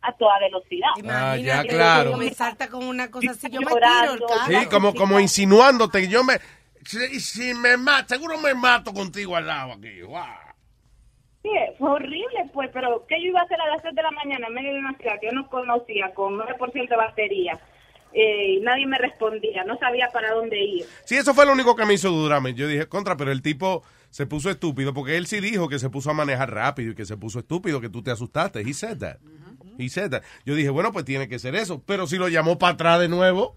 a 0.07 0.13
toda 0.13 0.39
velocidad. 0.39 0.89
Ah, 1.09 1.37
ya, 1.37 1.63
claro. 1.65 2.17
Me 2.17 2.33
salta 2.33 2.69
con 2.69 2.85
una 2.85 3.11
cosa 3.11 3.33
así, 3.33 3.49
yo 3.51 3.61
me 3.61 3.67
tiro 3.67 4.15
el 4.15 4.21
carro. 4.21 4.61
Sí, 4.61 4.67
como, 4.67 4.95
como 4.95 5.19
insinuándote 5.21 6.03
que 6.03 6.09
yo 6.09 6.25
me... 6.25 6.39
Si, 6.85 7.21
si 7.21 7.55
me 7.55 7.77
mato, 7.77 8.15
seguro 8.15 8.39
me 8.39 8.55
mato 8.55 8.93
contigo 8.93 9.35
al 9.35 9.47
lado 9.47 9.73
aquí. 9.73 10.03
Guau. 10.03 10.25
Sí, 11.43 11.51
fue 11.79 11.91
horrible, 11.91 12.51
pues, 12.53 12.71
pero 12.73 13.05
¿qué 13.09 13.21
yo 13.21 13.29
iba 13.29 13.41
a 13.41 13.45
hacer 13.45 13.61
a 13.61 13.69
las 13.69 13.83
3 13.83 13.95
de 13.95 14.03
la 14.03 14.11
mañana 14.11 14.49
en 14.49 14.55
medio 14.55 14.73
de 14.73 14.81
una 14.81 14.97
ciudad 14.97 15.15
que 15.21 15.27
yo 15.27 15.33
no 15.33 15.49
conocía, 15.49 16.13
con 16.15 16.37
9% 16.37 16.89
de 16.89 16.97
batería? 16.97 17.61
Eh, 18.13 18.55
y 18.55 18.61
nadie 18.61 18.87
me 18.87 18.99
respondía, 18.99 19.63
no 19.65 19.77
sabía 19.79 20.09
para 20.13 20.33
dónde 20.33 20.59
ir. 20.59 20.87
Sí, 21.05 21.17
eso 21.17 21.35
fue 21.35 21.47
lo 21.47 21.53
único 21.53 21.77
que 21.77 21.85
me 21.85 21.95
hizo 21.95 22.11
dudarme. 22.11 22.55
Yo 22.55 22.67
dije, 22.67 22.87
contra, 22.89 23.17
pero 23.17 23.31
el 23.31 23.43
tipo 23.43 23.85
se 24.11 24.27
puso 24.27 24.51
estúpido 24.51 24.95
porque 24.95 25.17
él 25.17 25.27
sí 25.27 25.41
dijo 25.41 25.69
que 25.69 25.79
se 25.79 25.91
puso 25.91 26.11
a 26.11 26.15
manejar 26.15 26.53
rápido 26.53 26.93
y 26.93 26.95
que 26.95 27.05
se 27.05 27.17
puso 27.17 27.41
estúpido, 27.41 27.81
que 27.81 27.91
tú 27.91 28.03
te 28.03 28.11
asustaste. 28.11 28.61
He 28.63 28.73
said 28.73 28.99
that. 28.99 29.19
He 29.79 29.89
said 29.89 30.11
that. 30.11 30.23
Yo 30.45 30.55
dije, 30.55 30.71
bueno, 30.71 30.93
pues 30.93 31.05
tiene 31.05 31.29
que 31.29 31.39
ser 31.39 31.55
eso. 31.55 31.83
Pero 31.85 32.07
si 32.07 32.17
lo 32.17 32.29
llamó 32.29 32.59
para 32.59 32.75
atrás 32.75 33.01
de 33.01 33.09
nuevo, 33.09 33.57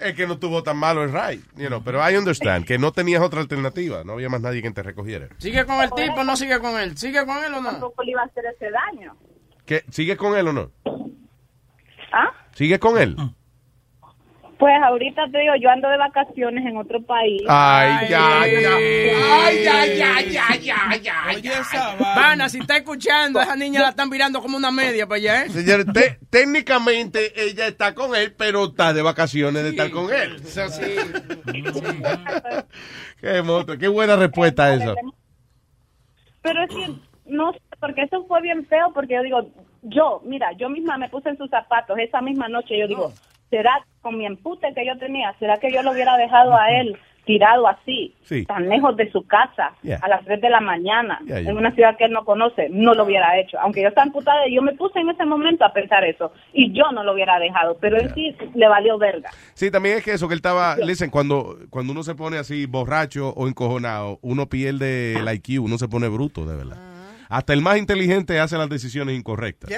es 0.00 0.14
que 0.14 0.26
no 0.26 0.34
estuvo 0.34 0.62
tan 0.62 0.76
malo 0.76 1.02
el 1.02 1.12
ride. 1.12 1.42
You 1.56 1.68
know, 1.68 1.82
pero 1.82 1.98
I 2.08 2.16
understand 2.16 2.66
que 2.66 2.78
no 2.78 2.92
tenías 2.92 3.22
otra 3.22 3.40
alternativa. 3.40 4.04
No 4.04 4.14
había 4.14 4.28
más 4.28 4.40
nadie 4.40 4.62
que 4.62 4.70
te 4.70 4.82
recogiera. 4.82 5.28
¿Sigue 5.38 5.64
con 5.64 5.80
el 5.82 5.90
tipo 5.92 6.20
o 6.20 6.24
no 6.24 6.36
sigue 6.36 6.58
con 6.60 6.78
él? 6.78 6.96
¿Sigue 6.96 7.24
con 7.24 7.42
él 7.44 7.54
o 7.54 7.60
no? 7.60 7.70
Tampoco 7.70 8.02
le 8.02 8.12
iba 8.12 8.22
a 8.22 8.26
hacer 8.26 8.44
ese 8.46 8.70
daño. 8.70 9.16
¿Qué? 9.64 9.84
¿Sigues 9.90 10.16
con 10.16 10.36
él 10.36 10.48
o 10.48 10.52
no? 10.52 10.70
¿Ah? 12.12 12.32
¿Sigues 12.52 12.78
con 12.78 12.98
él? 12.98 13.16
Pues 14.58 14.72
ahorita 14.82 15.28
te 15.30 15.38
digo, 15.38 15.52
yo 15.60 15.68
ando 15.68 15.86
de 15.90 15.98
vacaciones 15.98 16.64
en 16.64 16.78
otro 16.78 17.02
país. 17.02 17.42
Ay, 17.46 18.08
ya, 18.08 18.46
ya. 18.46 18.74
Ay, 18.74 19.64
ya, 19.64 19.86
ya, 19.86 20.20
ya, 20.22 20.56
ya, 20.56 20.96
ya. 20.96 21.14
Oye, 21.34 21.52
esa 21.52 21.94
Vana, 21.96 22.48
si 22.48 22.58
está 22.60 22.78
escuchando, 22.78 23.38
esa 23.40 23.54
niña 23.54 23.82
la 23.82 23.90
están 23.90 24.08
mirando 24.08 24.40
como 24.40 24.56
una 24.56 24.70
media 24.70 25.06
para 25.06 25.16
allá, 25.16 25.44
¿eh? 25.44 25.50
Señor, 25.50 25.84
te- 25.92 26.18
técnicamente 26.30 27.32
ella 27.38 27.66
está 27.66 27.94
con 27.94 28.16
él, 28.16 28.34
pero 28.36 28.64
está 28.64 28.94
de 28.94 29.02
vacaciones 29.02 29.62
de 29.62 29.70
estar 29.70 29.90
con 29.90 30.10
él. 30.12 30.36
O 30.36 30.48
sea, 30.48 30.68
Qué, 33.20 33.42
monstruo, 33.42 33.78
qué 33.78 33.88
buena 33.88 34.16
respuesta 34.16 34.72
esa. 34.74 34.94
Pero 36.42 36.62
es 36.62 36.70
que 36.70 36.92
no 37.26 37.52
sé, 37.52 37.58
porque 37.80 38.02
eso 38.02 38.24
fue 38.26 38.40
bien 38.40 38.64
feo, 38.66 38.92
porque 38.94 39.14
yo 39.14 39.22
digo, 39.22 39.50
yo, 39.82 40.22
mira, 40.24 40.52
yo 40.52 40.68
misma 40.70 40.96
me 40.96 41.08
puse 41.08 41.28
en 41.28 41.36
sus 41.36 41.50
zapatos 41.50 41.98
esa 41.98 42.20
misma 42.20 42.48
noche, 42.48 42.78
yo 42.78 42.86
digo, 42.86 43.12
¿será 43.50 43.72
con 44.02 44.18
mi 44.18 44.26
empute 44.26 44.72
que 44.74 44.86
yo 44.86 44.96
tenía, 44.98 45.34
será 45.38 45.58
que 45.58 45.72
yo 45.72 45.82
lo 45.82 45.92
hubiera 45.92 46.16
dejado 46.16 46.54
a 46.56 46.70
él 46.70 46.96
tirado 47.24 47.66
así, 47.66 48.14
Sí. 48.22 48.46
tan 48.46 48.68
lejos 48.68 48.96
de 48.96 49.10
su 49.10 49.26
casa, 49.26 49.72
Yeah. 49.82 49.98
a 50.00 50.06
las 50.08 50.24
3 50.24 50.40
de 50.40 50.48
la 50.48 50.60
mañana, 50.60 51.18
Yeah, 51.26 51.40
yeah. 51.40 51.50
en 51.50 51.56
una 51.56 51.72
ciudad 51.74 51.96
que 51.96 52.04
él 52.04 52.12
no 52.12 52.24
conoce? 52.24 52.68
No 52.70 52.94
lo 52.94 53.02
hubiera 53.02 53.36
hecho. 53.40 53.58
Aunque 53.58 53.82
yo 53.82 53.88
estaba 53.88 54.06
emputada, 54.06 54.42
yo 54.48 54.62
me 54.62 54.74
puse 54.74 55.00
en 55.00 55.10
ese 55.10 55.24
momento 55.24 55.64
a 55.64 55.72
pensar 55.72 56.04
eso, 56.04 56.32
y 56.52 56.72
yo 56.72 56.84
no 56.92 57.02
lo 57.02 57.14
hubiera 57.14 57.40
dejado, 57.40 57.78
pero 57.80 57.96
él 57.96 58.12
sí 58.14 58.32
le 58.54 58.68
valió 58.68 58.96
verga. 58.96 59.30
Sí, 59.54 59.72
también 59.72 59.96
es 59.98 60.04
que 60.04 60.12
eso 60.12 60.28
que 60.28 60.34
él 60.34 60.38
estaba, 60.38 60.76
listen, 60.76 61.10
cuando, 61.10 61.56
cuando 61.68 61.92
uno 61.92 62.04
se 62.04 62.14
pone 62.14 62.38
así 62.38 62.66
borracho 62.66 63.30
o 63.30 63.48
encojonado, 63.48 64.20
uno 64.22 64.46
pierde 64.48 65.14
el 65.14 65.28
IQ, 65.28 65.60
uno 65.64 65.78
se 65.78 65.88
pone 65.88 66.06
bruto, 66.06 66.46
de 66.46 66.56
verdad. 66.56 66.78
Hasta 67.28 67.52
el 67.54 67.60
más 67.60 67.76
inteligente 67.76 68.38
hace 68.38 68.56
las 68.56 68.68
decisiones 68.68 69.18
incorrectas. 69.18 69.68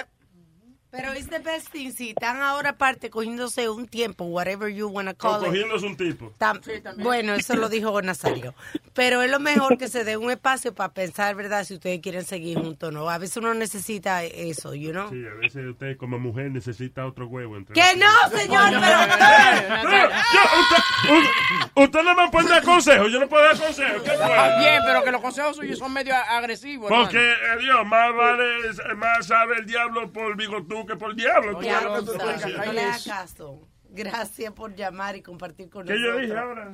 Pero 1.01 1.13
es 1.13 1.29
the 1.31 1.39
best 1.39 1.69
thing, 1.71 1.93
si 1.93 2.09
están 2.11 2.43
ahora 2.43 2.71
aparte 2.71 3.09
cogiéndose 3.09 3.69
un 3.69 3.87
tiempo, 3.87 4.25
whatever 4.25 4.69
you 4.69 4.89
wanna 4.89 5.15
call 5.15 5.41
it. 5.43 5.47
cogiéndose 5.47 5.87
un 5.87 5.97
tipo. 5.97 6.33
Tam- 6.41 6.61
bueno, 6.97 7.35
eso 7.35 7.55
lo 7.55 7.69
dijo 7.69 8.03
Nazario. 8.03 8.53
Pero 8.95 9.23
es 9.23 9.31
lo 9.31 9.39
mejor 9.39 9.79
que 9.79 9.87
se 9.87 10.03
dé 10.03 10.17
un 10.17 10.29
espacio 10.29 10.75
para 10.75 10.93
pensar, 10.93 11.37
¿verdad? 11.37 11.63
Si 11.63 11.75
ustedes 11.75 12.01
quieren 12.01 12.25
seguir 12.25 12.59
juntos 12.59 12.89
o 12.89 12.91
no. 12.91 13.09
A 13.09 13.19
veces 13.19 13.37
uno 13.37 13.55
necesita 13.55 14.25
eso, 14.25 14.75
you 14.75 14.91
know. 14.91 15.09
Sí, 15.11 15.25
a 15.25 15.35
veces 15.35 15.67
usted 15.67 15.97
como 15.97 16.19
mujer 16.19 16.51
necesita 16.51 17.07
otro 17.07 17.29
huevo. 17.29 17.57
Entre 17.57 17.75
¡Que 17.75 17.97
no, 17.97 18.37
señor! 18.37 18.73
No, 18.73 18.81
Pero... 18.81 20.09
yo, 20.11 20.41
usted, 20.61 21.31
usted 21.77 22.03
no 22.03 22.15
me 22.17 22.29
puede 22.31 22.49
dar 22.49 22.65
consejos, 22.65 23.13
yo 23.13 23.21
no 23.21 23.29
puedo 23.29 23.45
dar 23.45 23.57
consejos. 23.57 24.03
¿Qué 24.03 24.11
fue? 24.11 24.59
Bien, 24.59 24.83
pero 24.85 25.05
que 25.05 25.13
los 25.13 25.21
consejos 25.21 25.55
suyos 25.55 25.79
son 25.79 25.93
medio 25.93 26.17
agresivos. 26.17 26.89
Porque, 26.89 27.19
hermano. 27.19 27.61
eh, 27.61 27.65
Dios, 27.65 27.87
más 27.87 28.15
vale, 28.17 28.95
más 28.97 29.27
sabe 29.29 29.59
el 29.61 29.67
diablo 29.67 30.11
por 30.13 30.37
bigotú 30.37 30.88
que 30.89 30.97
por 30.97 31.15
diablo. 31.15 31.57
¿Tú 31.59 31.63
Ya 31.63 31.75
ves 31.75 31.85
lo 31.85 31.89
lo 31.91 32.01
que 32.01 32.05
te 32.07 32.13
estoy 32.13 32.21
sabe, 32.21 32.35
diciendo? 32.35 32.67
no 32.67 32.73
le 32.73 32.83
haga 32.83 32.99
caso. 33.07 33.61
Gracias 33.91 34.53
por 34.53 34.75
llamar 34.75 35.17
y 35.17 35.23
compartir 35.23 35.71
con 35.71 35.87
¿Qué 35.87 35.93
yo 35.95 35.99
nosotros. 36.01 36.23
dije 36.23 36.37
ahora? 36.39 36.73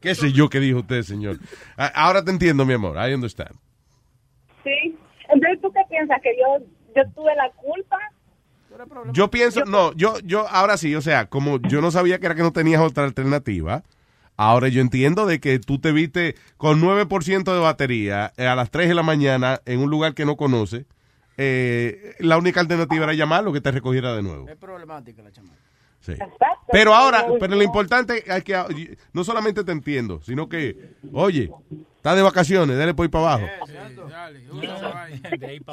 ¿Qué 0.00 0.14
sé 0.14 0.32
yo 0.32 0.48
que 0.48 0.60
dijo 0.60 0.78
usted, 0.80 1.02
señor? 1.02 1.38
Ahora 1.76 2.24
te 2.24 2.30
entiendo, 2.30 2.64
mi 2.64 2.72
amor. 2.74 2.96
I 2.96 3.14
understand. 3.14 3.54
Sí. 4.64 4.96
Entonces, 5.28 5.60
¿tú 5.60 5.72
qué 5.72 5.80
piensas? 5.88 6.18
¿Que 6.22 6.30
yo, 6.38 6.64
yo 6.94 7.02
tuve 7.12 7.34
la 7.36 7.50
culpa? 7.52 7.98
Yo 9.12 9.30
pienso, 9.30 9.64
no, 9.64 9.94
yo, 9.94 10.18
yo, 10.20 10.46
ahora 10.48 10.76
sí, 10.76 10.94
o 10.94 11.00
sea, 11.00 11.26
como 11.26 11.58
yo 11.62 11.80
no 11.80 11.90
sabía 11.90 12.18
que 12.18 12.26
era 12.26 12.34
que 12.34 12.42
no 12.42 12.52
tenías 12.52 12.82
otra 12.82 13.04
alternativa, 13.04 13.84
ahora 14.36 14.68
yo 14.68 14.82
entiendo 14.82 15.24
de 15.24 15.40
que 15.40 15.58
tú 15.58 15.78
te 15.78 15.92
viste 15.92 16.34
con 16.58 16.82
9% 16.82 17.54
de 17.54 17.58
batería 17.58 18.32
eh, 18.36 18.46
a 18.46 18.54
las 18.54 18.70
3 18.70 18.88
de 18.88 18.94
la 18.94 19.02
mañana 19.02 19.62
en 19.64 19.80
un 19.80 19.88
lugar 19.88 20.12
que 20.12 20.26
no 20.26 20.36
conoces, 20.36 20.84
eh, 21.36 22.14
la 22.20 22.36
única 22.38 22.60
alternativa 22.60 23.04
era 23.04 23.14
llamarlo 23.14 23.52
que 23.52 23.60
te 23.60 23.70
recogiera 23.70 24.14
de 24.14 24.22
nuevo. 24.22 24.48
Es 24.48 24.56
problemática 24.56 25.22
la 25.22 25.32
chamaca. 25.32 25.56
Sí. 26.00 26.12
Pero 26.70 26.94
ahora, 26.94 27.26
pero 27.40 27.56
lo 27.56 27.62
importante 27.62 28.22
es 28.26 28.44
que 28.44 28.96
no 29.12 29.24
solamente 29.24 29.64
te 29.64 29.72
entiendo, 29.72 30.20
sino 30.22 30.48
que, 30.48 30.94
oye, 31.12 31.50
está 31.96 32.14
de 32.14 32.22
vacaciones, 32.22 32.78
dale 32.78 32.94
por 32.94 33.04
ahí 33.04 33.08
para 33.08 33.34
abajo. 33.34 33.46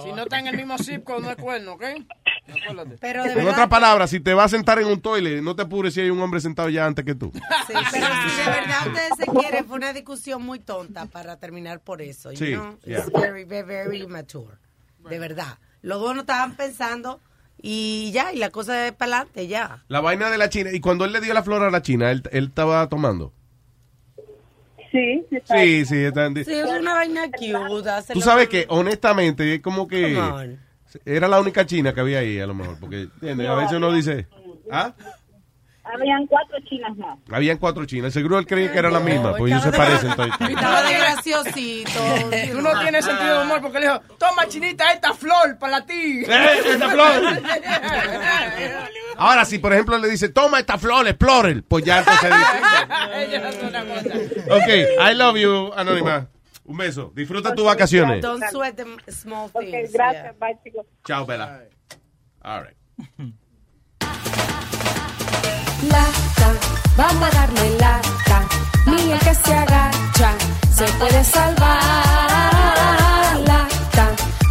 Si 0.04 0.12
no 0.12 0.24
está 0.24 0.40
en 0.40 0.48
el 0.48 0.58
mismo 0.58 0.78
zip 0.78 1.04
code, 1.04 1.22
no 1.22 1.30
es 1.30 1.36
cuerno, 1.38 1.74
¿ok? 1.74 1.84
Acuérdate. 2.48 2.98
Pero 3.00 3.24
de 3.24 3.30
En 3.30 3.36
verdad, 3.36 3.52
otras 3.54 3.68
palabras, 3.68 4.10
si 4.10 4.20
te 4.20 4.34
vas 4.34 4.46
a 4.46 4.58
sentar 4.58 4.80
en 4.80 4.88
un 4.88 5.02
toile, 5.02 5.42
no 5.42 5.56
te 5.56 5.62
apures 5.64 5.94
si 5.94 6.02
hay 6.02 6.10
un 6.10 6.20
hombre 6.22 6.40
sentado 6.42 6.70
ya 6.70 6.86
antes 6.86 7.06
que 7.06 7.16
tú. 7.16 7.32
sí, 7.34 7.74
pero 7.92 8.08
si 8.08 8.38
de 8.38 8.46
verdad 8.46 8.88
ustedes 8.88 9.12
se 9.18 9.26
quieren, 9.40 9.66
fue 9.66 9.78
una 9.78 9.94
discusión 9.94 10.42
muy 10.44 10.60
tonta 10.60 11.06
para 11.06 11.38
terminar 11.38 11.80
por 11.82 12.02
eso. 12.02 12.32
you 12.32 12.38
Sí, 12.38 12.54
know? 12.54 12.78
yeah. 12.86 13.00
It's 13.00 13.12
very, 13.12 13.44
very, 13.44 13.66
very 13.68 14.02
immature. 14.02 14.58
De 15.10 15.20
verdad. 15.20 15.58
Los 15.82 16.00
dos 16.00 16.14
no 16.16 16.22
estaban 16.22 16.56
pensando 16.56 17.20
y 17.62 18.12
ya, 18.14 18.34
y 18.34 18.38
la 18.38 18.50
cosa 18.50 18.88
es 18.88 18.94
para 18.94 19.18
adelante, 19.18 19.48
ya. 19.48 19.84
La 19.88 20.02
vaina 20.02 20.30
de 20.30 20.38
la 20.38 20.50
China. 20.50 20.72
Y 20.74 20.80
cuando 20.80 21.06
él 21.06 21.12
le 21.14 21.22
dio 21.22 21.34
la 21.34 21.44
flor 21.44 21.64
a 21.64 21.72
la 21.72 21.82
China, 21.82 22.12
él, 22.12 22.24
él 22.32 22.46
estaba 22.48 22.88
tomando. 22.90 23.34
Sí, 24.92 25.26
sí. 25.30 25.38
Sí, 25.46 25.86
sí. 25.86 26.04
está- 26.04 26.30
Sí, 26.30 26.42
es 26.54 26.70
una 26.80 26.94
vaina 26.94 27.24
cute. 27.32 28.14
Tú 28.14 28.22
sabes 28.22 28.48
que, 28.48 28.66
honestamente, 28.70 29.56
es 29.56 29.62
como 29.62 29.88
que 29.88 30.16
era 31.06 31.28
la 31.28 31.40
única 31.40 31.66
China 31.66 31.94
que 31.94 32.00
había 32.02 32.20
ahí, 32.20 32.40
a 32.40 32.46
lo 32.46 32.54
mejor. 32.54 32.78
Porque, 32.80 33.02
¿entiendes? 33.04 33.48
A 33.50 33.56
veces 33.56 33.74
uno 33.74 33.92
dice, 33.92 34.28
¿ah? 34.72 34.94
Habían 35.84 36.26
cuatro 36.28 36.58
chinas 36.62 36.96
más. 36.98 37.20
Habían 37.30 37.58
cuatro 37.58 37.86
chinas. 37.86 38.14
Seguro 38.14 38.40
él 38.40 38.48
creía 38.48 38.72
que 38.72 38.80
era 38.80 38.90
la 38.90 39.02
misma, 39.02 39.36
pues 39.36 39.52
ellos 39.52 39.64
se 39.64 39.72
parecen. 39.72 40.12
Estaba 40.40 40.84
de 40.84 40.94
graciosito. 40.94 42.00
Tú 42.52 42.62
no 42.62 42.80
tienes 42.80 43.04
sentido 43.04 43.40
de 43.40 43.46
humor 43.46 43.62
porque 43.62 43.80
le 43.80 43.88
dijo, 43.88 44.02
toma 44.18 44.48
chinita 44.48 44.92
esta 44.94 45.14
flor 45.14 45.58
para 45.60 45.86
ti. 45.86 46.24
¡Eh, 46.26 46.60
esta 46.66 46.90
flor! 46.90 47.42
Ahora, 49.18 49.44
si 49.44 49.60
por 49.60 49.74
ejemplo 49.74 49.98
le 49.98 50.08
dice, 50.08 50.30
toma 50.30 50.60
esta 50.60 50.78
flor, 50.78 51.06
explore, 51.08 51.62
pues 51.64 51.84
ya 51.84 52.00
entonces 52.00 52.32
Ok, 54.50 55.12
I 55.12 55.16
love 55.16 55.38
you, 55.38 55.74
Anónima. 55.76 56.30
Un 56.66 56.78
beso. 56.78 57.12
Disfruta 57.14 57.54
tus 57.54 57.66
vacaciones. 57.66 58.22
Don't 58.22 58.42
sweat 58.50 58.76
the 58.76 58.86
small 59.12 59.50
things. 59.52 59.92
gracias, 59.92 60.40
bye, 60.40 60.58
chicos. 60.64 60.86
Chao, 61.04 61.26
Bella. 61.26 61.68
All 62.42 62.64
right. 62.64 62.78
Lata, 65.92 66.50
vamos 66.98 67.24
a 67.24 67.32
darle 67.32 67.78
lata. 67.78 68.38
Ni 68.88 69.12
el 69.12 69.20
que 69.20 69.34
se 69.34 69.54
agacha 69.54 70.32
se 70.72 70.86
puede 70.98 71.24
salvar. 71.24 71.82
Lata, 73.48 74.06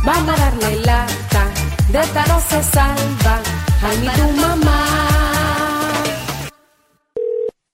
vamos 0.05 0.41
a 0.41 0.45
darle 0.45 0.77
lata. 0.85 1.43
De 1.91 2.01
esta 2.01 2.27
no 2.27 2.41
se 2.41 2.63
salva. 2.63 3.41
Ay, 3.85 3.99
ni 3.99 4.09
tu 4.09 4.29
mamá. 4.41 4.83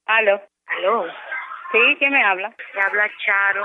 Aló. 0.06 0.40
Aló. 0.66 1.06
Sí, 1.72 1.78
¿quién 1.98 2.12
me 2.12 2.24
habla? 2.24 2.52
Te 2.72 2.80
habla 2.80 3.10
Charo. 3.24 3.64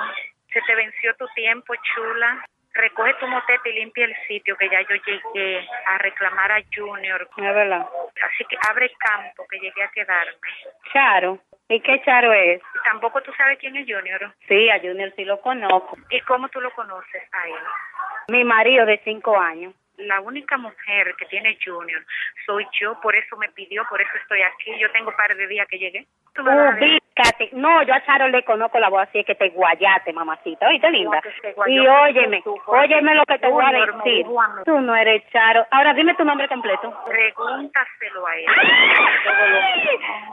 Se 0.51 0.61
te 0.61 0.75
venció 0.75 1.15
tu 1.15 1.25
tiempo, 1.35 1.73
chula. 1.95 2.45
Recoge 2.73 3.13
tu 3.19 3.27
motete 3.27 3.69
y 3.69 3.79
limpia 3.79 4.05
el 4.05 4.15
sitio 4.27 4.57
que 4.57 4.69
ya 4.69 4.81
yo 4.81 4.95
llegué 5.05 5.67
a 5.87 5.97
reclamar 5.99 6.51
a 6.51 6.61
Junior. 6.75 7.29
Es 7.37 7.43
verdad. 7.43 7.87
Así 8.23 8.45
que 8.45 8.57
abre 8.69 8.91
campo 8.99 9.45
que 9.49 9.59
llegué 9.59 9.83
a 9.83 9.89
quedarme. 9.89 10.33
Charo. 10.93 11.39
¿Y 11.67 11.79
qué 11.81 12.01
Charo 12.03 12.31
es? 12.33 12.61
Tampoco 12.83 13.21
tú 13.21 13.31
sabes 13.33 13.57
quién 13.59 13.75
es 13.75 13.85
Junior. 13.87 14.33
Sí, 14.47 14.69
a 14.69 14.79
Junior 14.79 15.11
sí 15.15 15.25
lo 15.25 15.41
conozco. 15.41 15.97
¿Y 16.09 16.19
cómo 16.21 16.47
tú 16.49 16.61
lo 16.61 16.71
conoces 16.71 17.23
a 17.31 17.47
él? 17.47 17.63
Mi 18.29 18.43
marido 18.43 18.85
de 18.85 19.01
cinco 19.03 19.37
años. 19.37 19.73
La 19.97 20.21
única 20.21 20.57
mujer 20.57 21.13
que 21.17 21.25
tiene 21.25 21.57
Junior 21.63 22.03
soy 22.45 22.65
yo, 22.79 22.99
por 23.01 23.15
eso 23.15 23.37
me 23.37 23.49
pidió, 23.49 23.85
por 23.89 24.01
eso 24.01 24.11
estoy 24.21 24.41
aquí. 24.41 24.77
Yo 24.79 24.91
tengo 24.91 25.09
un 25.09 25.15
par 25.15 25.35
de 25.35 25.47
días 25.47 25.67
que 25.67 25.77
llegué. 25.77 26.07
Tú 26.33 26.43
me 26.43 26.55
vas 26.55 26.75
a 26.75 27.02
Ubícate. 27.13 27.49
No, 27.53 27.83
yo 27.83 27.93
a 27.93 28.03
Charo 28.05 28.27
le 28.27 28.43
conozco 28.43 28.79
la 28.79 28.89
voz 28.89 29.03
así 29.03 29.19
es 29.19 29.25
que 29.25 29.35
te 29.35 29.49
guayate, 29.49 30.13
mamacita. 30.13 30.67
Oíste, 30.67 30.89
linda. 30.89 31.21
Y 31.67 31.79
óyeme, 31.79 32.41
tú, 32.41 32.59
óyeme 32.67 33.15
lo 33.15 33.23
que 33.25 33.37
te 33.37 33.47
voy 33.47 33.63
a 33.63 33.71
decir. 33.71 34.25
Tú 34.65 34.79
no 34.79 34.95
eres 34.95 35.23
Charo. 35.31 35.65
Ahora 35.71 35.93
dime 35.93 36.15
tu 36.15 36.25
nombre 36.25 36.47
completo. 36.47 36.93
Pregúntaselo 37.05 38.27
a 38.27 38.37
él. 38.37 38.45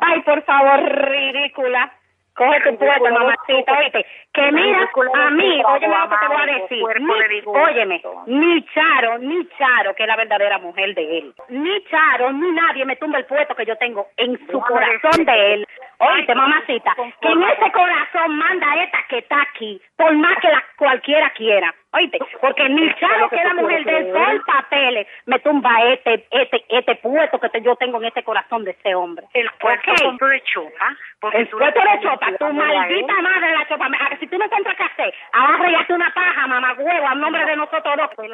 Ay, 0.00 0.20
por 0.22 0.42
favor, 0.42 0.80
ridícula. 1.08 1.92
Coge 2.34 2.60
tu 2.60 2.78
puesto, 2.78 3.04
mamacita, 3.04 3.78
oíste. 3.78 4.06
Que 4.32 4.52
mira, 4.52 4.88
a 5.14 5.30
mí, 5.30 5.62
óyeme 5.62 5.98
lo 5.98 6.08
que 6.08 6.16
te 6.16 6.26
voy 6.28 6.36
a 6.40 6.46
decir. 6.46 6.84
Ni, 7.00 7.42
óyeme, 7.44 8.02
ni 8.26 8.64
Charo, 8.66 9.18
ni 9.18 9.48
Charo, 9.58 9.94
que 9.94 10.04
es 10.04 10.06
la 10.06 10.16
verdadera 10.16 10.58
mujer 10.58 10.94
de 10.94 11.18
él. 11.18 11.34
Ni 11.48 11.84
Charo, 11.84 12.32
ni 12.32 12.50
nadie 12.52 12.86
me 12.86 12.96
tumba 12.96 13.18
el 13.18 13.26
puesto 13.26 13.54
que 13.54 13.66
yo 13.66 13.76
tengo 13.76 14.06
en 14.16 14.38
su 14.46 14.58
corazón 14.60 15.24
de 15.26 15.54
él. 15.54 15.68
Oíste, 16.00 16.34
mamacita, 16.34 16.94
que 17.20 17.28
en 17.28 17.42
ese 17.42 17.72
corazón 17.72 18.36
manda 18.38 18.74
esta 18.82 18.98
que 19.08 19.18
está 19.18 19.36
aquí, 19.42 19.80
por 19.96 20.12
más 20.16 20.38
que 20.40 20.48
la 20.48 20.62
cualquiera 20.76 21.30
quiera. 21.36 21.74
Oíste, 21.92 22.18
porque 22.40 22.68
ni 22.70 22.88
Charo, 22.94 23.28
que 23.28 23.36
la 23.44 23.52
mujer 23.54 23.84
de 23.84 24.04
por 24.12 24.44
papeles, 24.46 25.06
me 25.26 25.38
tumba 25.40 25.70
este, 25.92 26.26
este, 26.30 26.64
este 26.68 26.94
puesto 26.96 27.38
que 27.40 27.48
te- 27.50 27.60
yo 27.62 27.74
tengo 27.76 27.98
en 27.98 28.04
este 28.06 28.22
corazón 28.22 28.64
de 28.64 28.70
ese 28.70 28.94
hombre. 28.94 29.26
El 29.34 29.50
puesto 29.60 29.92
de 30.26 30.42
chopa. 30.44 30.96
Porque 31.20 31.38
El 31.38 31.50
tú 31.50 31.58
puesto 31.58 31.80
le 31.84 31.90
de 31.90 32.00
chopa, 32.02 32.26
tu 32.38 32.46
él. 32.46 32.54
maldita 32.54 33.14
madre 33.20 33.52
la 33.58 33.68
chopa. 33.68 33.86
A 33.86 34.08
que 34.10 34.16
si 34.18 34.26
tú 34.28 34.38
no 34.38 34.44
encuentras 34.46 34.76
qué 34.76 34.84
hacer, 34.84 35.14
agarra 35.32 35.70
y 35.70 35.74
hazte 35.74 35.92
una 35.94 36.14
paja, 36.14 36.46
mamá 36.46 36.72
huevo, 36.78 37.06
a 37.08 37.14
nombre 37.16 37.44
de 37.44 37.56
nosotros 37.56 37.94
dos. 37.96 38.26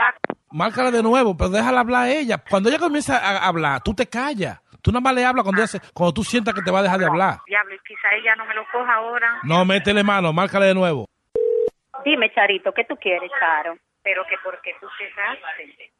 Márcala 0.53 0.91
de 0.91 1.03
nuevo, 1.03 1.37
pero 1.37 1.51
déjala 1.51 1.81
hablar 1.81 2.03
a 2.05 2.11
ella. 2.11 2.37
Cuando 2.49 2.69
ella 2.69 2.79
comienza 2.79 3.17
a 3.19 3.49
hablar, 3.49 3.81
tú 3.83 3.95
te 3.95 4.07
callas. 4.07 4.61
Tú 4.87 4.93
nada 4.93 5.01
más 5.01 5.15
le 5.17 5.25
hablas 5.27 5.43
cuando, 5.43 5.67
se- 5.67 5.81
cuando 5.93 6.15
tú 6.15 6.23
sientas 6.23 6.55
que 6.55 6.63
te 6.63 6.71
va 6.71 6.79
a 6.79 6.83
dejar 6.85 7.01
de 7.01 7.07
hablar. 7.07 7.39
Diablo, 7.45 7.75
y 7.75 7.79
quizá 7.81 8.07
ella 8.15 8.37
no 8.37 8.45
me 8.47 8.55
lo 8.55 8.65
coja 8.71 8.95
ahora. 8.95 9.41
No, 9.43 9.65
métele 9.65 10.05
mano, 10.05 10.33
márcale 10.33 10.67
de 10.67 10.75
nuevo. 10.77 11.07
Dime, 12.05 12.31
Charito, 12.33 12.73
¿qué 12.73 12.85
tú 12.85 12.95
quieres, 12.97 13.29
Charo? 13.41 13.75
Pero 14.05 14.25
que 14.27 14.37
porque 14.45 14.77
tú 14.81 14.87
cerraste. 14.97 15.91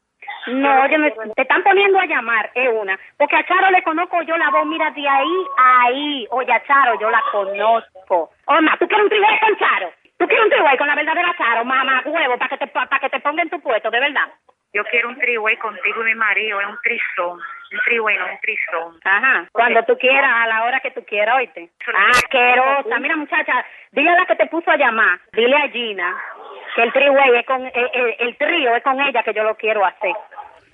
No, 0.47 0.83
oye, 0.83 0.97
me- 0.97 1.11
te 1.11 1.41
están 1.41 1.63
poniendo 1.63 1.99
a 1.99 2.05
llamar, 2.05 2.49
es 2.55 2.69
una. 2.73 2.97
Porque 3.17 3.35
a 3.35 3.45
Charo 3.45 3.71
le 3.71 3.83
conozco 3.83 4.21
yo 4.21 4.37
la 4.37 4.49
voz, 4.51 4.65
mira, 4.65 4.89
de 4.91 5.05
ahí 5.05 5.45
a 5.57 5.81
ahí. 5.83 6.27
Oye, 6.31 6.53
a 6.53 6.63
Charo 6.65 6.97
yo 6.97 7.09
la 7.09 7.21
conozco. 7.29 8.31
Oma, 8.45 8.77
¿tú 8.79 8.87
quieres 8.87 9.03
un 9.03 9.09
tribuay 9.09 9.37
con 9.41 9.57
Charo? 9.57 9.91
¿Tú 10.17 10.25
quieres 10.27 10.45
un 10.45 10.51
tribuay 10.51 10.77
con 10.77 10.87
la 10.87 10.95
verdadera 10.95 11.35
Charo, 11.37 11.65
mamá 11.65 12.03
huevo, 12.05 12.37
para 12.37 12.49
que 12.57 12.65
te 12.65 12.67
para 12.67 12.99
que 13.01 13.09
te 13.09 13.19
ponga 13.19 13.43
en 13.43 13.49
tu 13.49 13.59
puesto, 13.59 13.91
de 13.91 13.99
verdad? 13.99 14.31
Yo 14.73 14.83
quiero 14.85 15.09
un 15.09 15.17
triway 15.17 15.57
contigo 15.57 16.01
y 16.01 16.05
mi 16.05 16.15
marido, 16.15 16.59
es 16.61 16.67
un 16.67 16.77
trizón. 16.83 17.39
Un 17.71 17.79
triway, 17.85 18.17
no 18.17 18.25
un 18.25 18.39
trizón. 18.41 18.99
Ajá, 19.03 19.47
cuando 19.51 19.83
tú 19.83 19.97
quieras, 19.97 20.31
a 20.33 20.47
la 20.47 20.63
hora 20.65 20.79
que 20.81 20.91
tú 20.91 21.03
quieras, 21.05 21.35
oíste. 21.37 21.69
Asquerosa. 22.11 22.99
Mira, 22.99 23.15
muchacha, 23.15 23.65
dile 23.91 24.09
a 24.11 24.15
la 24.19 24.25
que 24.25 24.35
te 24.35 24.45
puso 24.47 24.69
a 24.71 24.77
llamar, 24.77 25.19
dile 25.33 25.55
a 25.55 25.69
Gina, 25.69 26.15
que 26.75 26.83
el 26.83 26.93
triway 26.93 27.37
es 27.39 27.45
con, 27.45 27.65
el, 27.65 27.89
el- 27.93 28.15
el 28.19 28.37
trío 28.37 28.75
es 28.75 28.83
con 28.83 28.99
ella 29.01 29.23
que 29.23 29.33
yo 29.33 29.43
lo 29.43 29.55
quiero 29.55 29.85
hacer. 29.85 30.13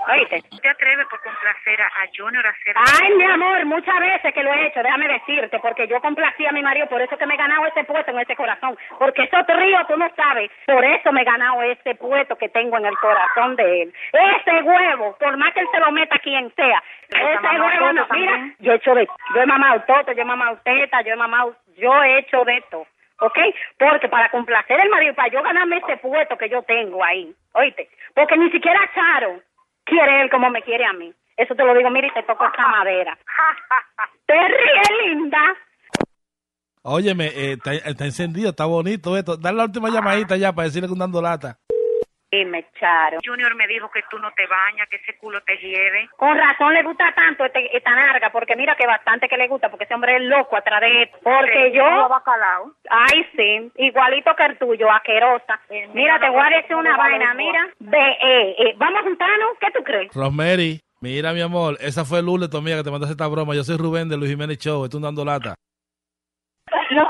Oíste. 0.07 0.41
¿Tú 0.49 0.57
te 0.57 0.69
atreves 0.69 1.07
por 1.07 1.21
complacer 1.21 1.81
a, 1.81 1.89
Junior 2.15 2.45
a 2.45 2.49
hacer 2.49 2.75
Ay, 2.75 3.13
mi 3.15 3.23
amor, 3.23 3.65
muchas 3.65 3.99
veces 3.99 4.33
que 4.33 4.43
lo 4.43 4.53
he 4.53 4.67
hecho, 4.67 4.83
déjame 4.83 5.07
decirte, 5.07 5.59
porque 5.59 5.87
yo 5.87 6.01
complací 6.01 6.45
a 6.45 6.51
mi 6.51 6.61
marido, 6.61 6.87
por 6.87 7.01
eso 7.01 7.17
que 7.17 7.25
me 7.25 7.35
he 7.35 7.37
ganado 7.37 7.65
ese 7.67 7.83
puesto 7.85 8.11
en 8.11 8.19
ese 8.19 8.35
corazón, 8.35 8.77
porque 8.99 9.23
esos 9.23 9.45
tríos 9.45 9.87
tú 9.87 9.97
no 9.97 10.09
sabes, 10.15 10.51
por 10.65 10.83
eso 10.83 11.11
me 11.11 11.21
he 11.21 11.25
ganado 11.25 11.61
ese 11.63 11.95
puesto 11.95 12.37
que 12.37 12.49
tengo 12.49 12.77
en 12.77 12.85
el 12.85 12.97
corazón 12.97 13.55
de 13.55 13.83
él. 13.83 13.93
Ese 14.11 14.61
huevo, 14.61 15.15
por 15.17 15.37
más 15.37 15.53
que 15.53 15.61
él 15.61 15.67
se 15.71 15.79
lo 15.79 15.91
meta 15.91 16.15
a 16.15 16.19
quien 16.19 16.53
sea, 16.55 16.83
ese 17.07 17.59
huevo, 17.59 17.93
no, 17.93 17.93
mira, 17.93 18.07
también. 18.07 18.55
yo 18.59 18.73
he 18.73 18.75
hecho 18.75 18.95
de, 18.95 19.07
yo 19.35 19.41
he 19.41 19.45
mamado 19.45 19.81
toto, 19.81 20.11
yo 20.11 20.21
he 20.21 20.25
mamado 20.25 20.59
teta, 20.63 21.01
yo 21.01 21.13
he 21.13 21.17
mamado, 21.17 21.55
yo 21.77 22.03
he 22.03 22.19
hecho 22.19 22.43
de 22.43 22.57
esto. 22.57 22.87
¿Ok? 23.19 23.37
Porque 23.77 24.09
para 24.09 24.29
complacer 24.29 24.77
el 24.81 24.89
marido, 24.89 25.13
para 25.13 25.29
yo 25.29 25.41
ganarme 25.41 25.77
ese 25.77 25.95
puesto 25.97 26.37
que 26.37 26.49
yo 26.49 26.61
tengo 26.63 27.01
ahí, 27.03 27.33
oíste, 27.53 27.87
porque 28.13 28.35
ni 28.35 28.49
siquiera 28.51 28.79
Charo 28.93 29.39
quiere 29.85 30.21
él 30.21 30.29
como 30.29 30.49
me 30.49 30.61
quiere 30.61 30.85
a 30.85 30.93
mí. 30.93 31.13
Eso 31.37 31.55
te 31.55 31.63
lo 31.63 31.73
digo, 31.73 31.89
mira, 31.89 32.07
y 32.07 32.11
te 32.11 32.23
toco 32.23 32.45
esta 32.45 32.67
madera. 32.67 33.17
te 34.25 34.33
ríes, 34.33 34.89
linda. 35.05 35.39
Óyeme, 36.83 37.27
eh, 37.27 37.53
está, 37.53 37.73
está 37.73 38.05
encendido, 38.05 38.49
está 38.49 38.65
bonito 38.65 39.17
esto. 39.17 39.37
Dale 39.37 39.57
la 39.57 39.63
última 39.63 39.89
llamadita 39.89 40.35
ya 40.35 40.53
para 40.53 40.67
decirle 40.67 40.87
que 40.87 40.93
un 40.93 40.99
dando 40.99 41.21
lata. 41.21 41.57
Dime, 42.33 42.65
Charo. 42.79 43.19
Junior 43.23 43.53
me 43.53 43.67
dijo 43.67 43.91
que 43.91 44.01
tú 44.09 44.17
no 44.17 44.31
te 44.31 44.47
bañas, 44.47 44.89
que 44.89 44.95
ese 44.95 45.15
culo 45.19 45.39
te 45.41 45.55
hiede. 45.59 46.09
Con 46.17 46.35
razón 46.35 46.73
le 46.73 46.81
gusta 46.81 47.13
tanto 47.13 47.45
este, 47.45 47.77
esta 47.77 47.91
narga, 47.91 48.31
porque 48.31 48.55
mira 48.55 48.75
que 48.75 48.87
bastante 48.87 49.29
que 49.29 49.37
le 49.37 49.47
gusta, 49.47 49.69
porque 49.69 49.83
ese 49.83 49.93
hombre 49.93 50.15
es 50.15 50.23
loco 50.23 50.57
atrás 50.57 50.81
de 50.81 51.03
él. 51.03 51.09
Porque 51.21 51.69
Sí, 51.69 51.77
yo... 51.77 52.09
bacalao. 52.09 52.71
Ay, 52.89 53.23
sí, 53.35 53.71
igualito 53.75 54.35
que 54.35 54.45
el 54.45 54.57
tuyo, 54.57 54.89
asquerosa. 54.91 55.61
Mira, 55.93 56.19
te 56.19 56.27
voy 56.31 56.41
a 56.41 56.57
decir 56.57 56.75
una 56.75 56.97
vaina, 56.97 57.35
mira. 57.35 57.67
Ve, 57.77 58.11
eh, 58.19 58.55
eh, 58.57 58.73
vamos 58.77 59.01
a 59.01 59.03
juntarnos, 59.03 59.49
¿qué 59.59 59.67
tú 59.69 59.83
crees? 59.83 60.11
Rosemary, 60.15 60.79
mira 61.01 61.33
mi 61.33 61.41
amor, 61.41 61.77
esa 61.81 62.03
fue 62.03 62.23
Lule, 62.23 62.47
tu 62.49 62.57
amiga, 62.57 62.77
que 62.77 62.83
te 62.83 62.89
mandó 62.89 63.05
esta 63.05 63.27
broma. 63.27 63.53
Yo 63.53 63.63
soy 63.63 63.77
Rubén 63.77 64.09
de 64.09 64.17
Luis 64.17 64.31
Jiménez 64.31 64.57
Show, 64.57 64.85
estoy 64.85 65.03
dando 65.03 65.23
lata. 65.23 65.53
No. 66.89 67.07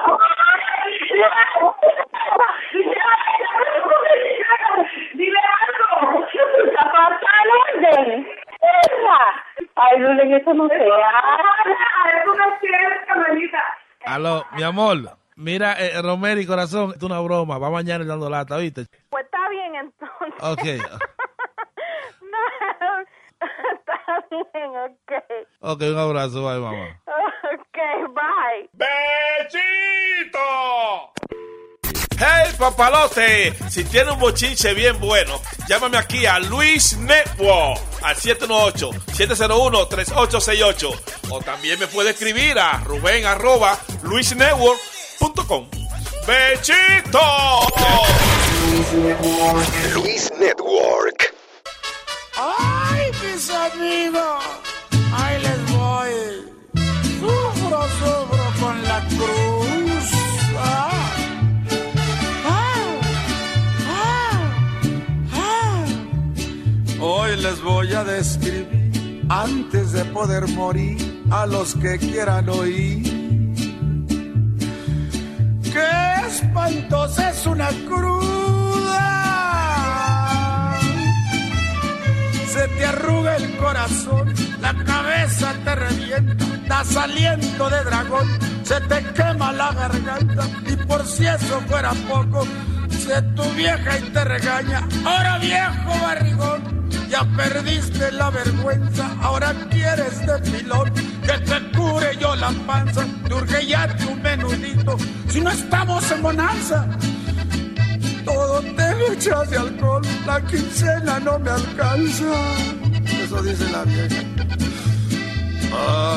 El 7.43 7.49
orden. 7.85 8.27
Ay, 9.75 9.99
Lule, 9.99 10.37
eso 10.37 10.53
no 10.53 10.67
se 10.67 10.75
hace. 10.75 10.83
Eso 10.83 12.33
no 12.33 12.43
es 12.53 12.59
cierto, 12.61 13.15
manita. 13.19 13.77
Aló, 14.05 14.45
mi 14.53 14.63
amor, 14.63 14.97
mira, 15.35 15.73
eh, 15.79 16.01
Rosemary, 16.01 16.45
corazón, 16.45 16.93
es 16.95 17.03
una 17.03 17.19
broma. 17.19 17.57
Va 17.57 17.69
mañana 17.69 18.01
el 18.03 18.07
dando 18.07 18.29
lata, 18.29 18.57
¿viste? 18.57 18.85
Pues 19.09 19.25
está 19.25 19.49
bien 19.49 19.75
entonces. 19.75 20.41
Ok, 20.41 20.63
No, 22.21 22.39
está 23.73 24.25
bien, 24.31 24.69
ok. 24.77 25.11
ok, 25.59 25.81
un 25.91 25.97
abrazo, 25.99 26.43
bye, 26.43 26.59
mamá. 26.59 26.99
Ok, 27.53 27.77
bye. 28.13 28.69
¡Bechito! 28.73 30.39
¡Hey, 32.17 32.53
papalote! 32.57 33.53
Si 33.69 33.83
tiene 33.85 34.11
un 34.11 34.19
bochinche 34.19 34.73
bien 34.73 34.99
bueno, 34.99 35.39
llámame 35.67 35.97
aquí 35.97 36.25
a 36.25 36.39
Luis 36.39 36.97
Network 36.97 37.79
al 38.01 38.15
718-701-3868. 38.15 40.99
O 41.29 41.41
también 41.41 41.79
me 41.79 41.87
puede 41.87 42.09
escribir 42.11 42.57
a 42.59 42.79
Rubén 42.79 43.25
arroba 43.25 43.77
luisnetwork.com. 44.03 45.69
¡Bechito! 46.27 47.19
Luis 49.93 50.31
Network. 50.39 51.33
¡Ay, 52.37 53.11
mis 53.21 53.49
amigos! 53.49 54.43
Les 67.37 67.61
voy 67.61 67.91
a 67.93 68.03
describir 68.03 69.25
antes 69.27 69.91
de 69.91 70.05
poder 70.05 70.47
morir 70.49 71.23
a 71.31 71.47
los 71.47 71.73
que 71.75 71.97
quieran 71.97 72.47
oír. 72.47 73.01
Qué 75.63 76.27
espantosa 76.27 77.31
es 77.31 77.45
una 77.47 77.69
cruda. 77.87 79.03
Se 82.47 82.67
te 82.67 82.85
arruga 82.85 83.35
el 83.37 83.57
corazón, 83.57 84.31
la 84.61 84.73
cabeza 84.85 85.53
te 85.63 85.75
revienta, 85.75 86.45
da 86.67 86.85
saliendo 86.85 87.69
de 87.69 87.83
dragón, 87.83 88.27
se 88.63 88.79
te 88.81 89.03
quema 89.13 89.51
la 89.51 89.73
garganta 89.73 90.47
y 90.71 90.75
por 90.85 91.03
si 91.07 91.25
eso 91.25 91.59
fuera 91.67 91.93
poco, 92.07 92.45
se 93.03 93.21
tu 93.35 93.43
vieja 93.55 93.99
y 93.99 94.01
te 94.11 94.23
regaña, 94.23 94.87
ahora 95.05 95.37
viejo 95.39 95.91
barrigón, 96.01 96.89
ya 97.09 97.25
perdiste 97.35 98.11
la 98.13 98.29
vergüenza, 98.29 99.11
ahora 99.21 99.53
quieres 99.69 100.25
de 100.25 100.39
pilón, 100.39 100.93
que 100.93 101.33
te 101.33 101.77
cure 101.77 102.17
yo 102.19 102.35
la 102.35 102.51
panza, 102.65 103.05
te 103.27 103.33
urge 103.33 103.67
ya 103.67 103.87
tu 103.97 104.15
menudito, 104.15 104.97
si 105.27 105.41
no 105.41 105.51
estamos 105.51 106.09
en 106.11 106.21
bonanza. 106.21 106.87
Todo 108.23 108.61
te 108.61 108.95
lo 108.95 109.45
de 109.45 109.57
alcohol, 109.57 110.01
la 110.25 110.39
quincena 110.45 111.19
no 111.19 111.37
me 111.39 111.51
alcanza. 111.51 112.33
Eso 113.21 113.43
dice 113.43 113.69
la 113.69 113.83
vieja. 113.83 114.21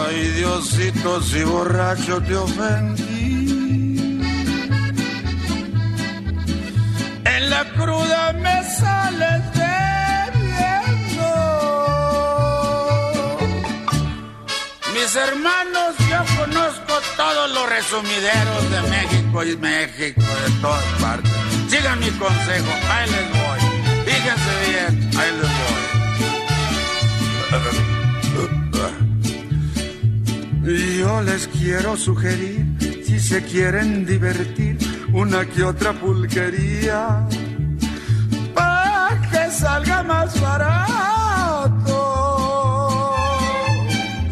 Ay, 0.06 0.28
Diosito, 0.36 1.20
si 1.20 1.42
borracho 1.42 2.20
te 2.22 2.36
ofendí. 2.36 3.35
En 7.36 7.50
la 7.50 7.64
cruda 7.74 8.32
me 8.32 8.62
sales 8.78 9.42
debiendo. 9.52 11.28
Mis 14.94 15.16
hermanos, 15.16 15.96
yo 16.10 16.24
conozco 16.38 16.94
todos 17.16 17.50
los 17.52 17.68
resumideros 17.68 18.70
de 18.70 18.80
México 18.88 19.44
y 19.44 19.56
México, 19.58 20.22
de 20.22 20.50
todas 20.62 20.84
partes. 21.02 21.32
Sigan 21.68 21.98
mi 22.00 22.10
consejo, 22.12 22.72
ahí 22.90 23.10
les 23.10 23.28
voy. 23.30 23.60
Fíjense 24.06 24.52
bien, 24.70 25.10
ahí 25.18 25.32
les 25.32 25.50
voy. 25.60 25.86
Yo 30.98 31.22
les 31.22 31.46
quiero 31.48 31.96
sugerir, 31.96 32.64
si 33.04 33.20
se 33.20 33.44
quieren 33.44 34.04
divertir, 34.06 34.78
una 35.12 35.44
que 35.46 35.64
otra 35.64 35.92
pulquería, 35.92 37.26
para 38.54 39.20
que 39.30 39.50
salga 39.50 40.02
más 40.02 40.40
barato. 40.40 42.02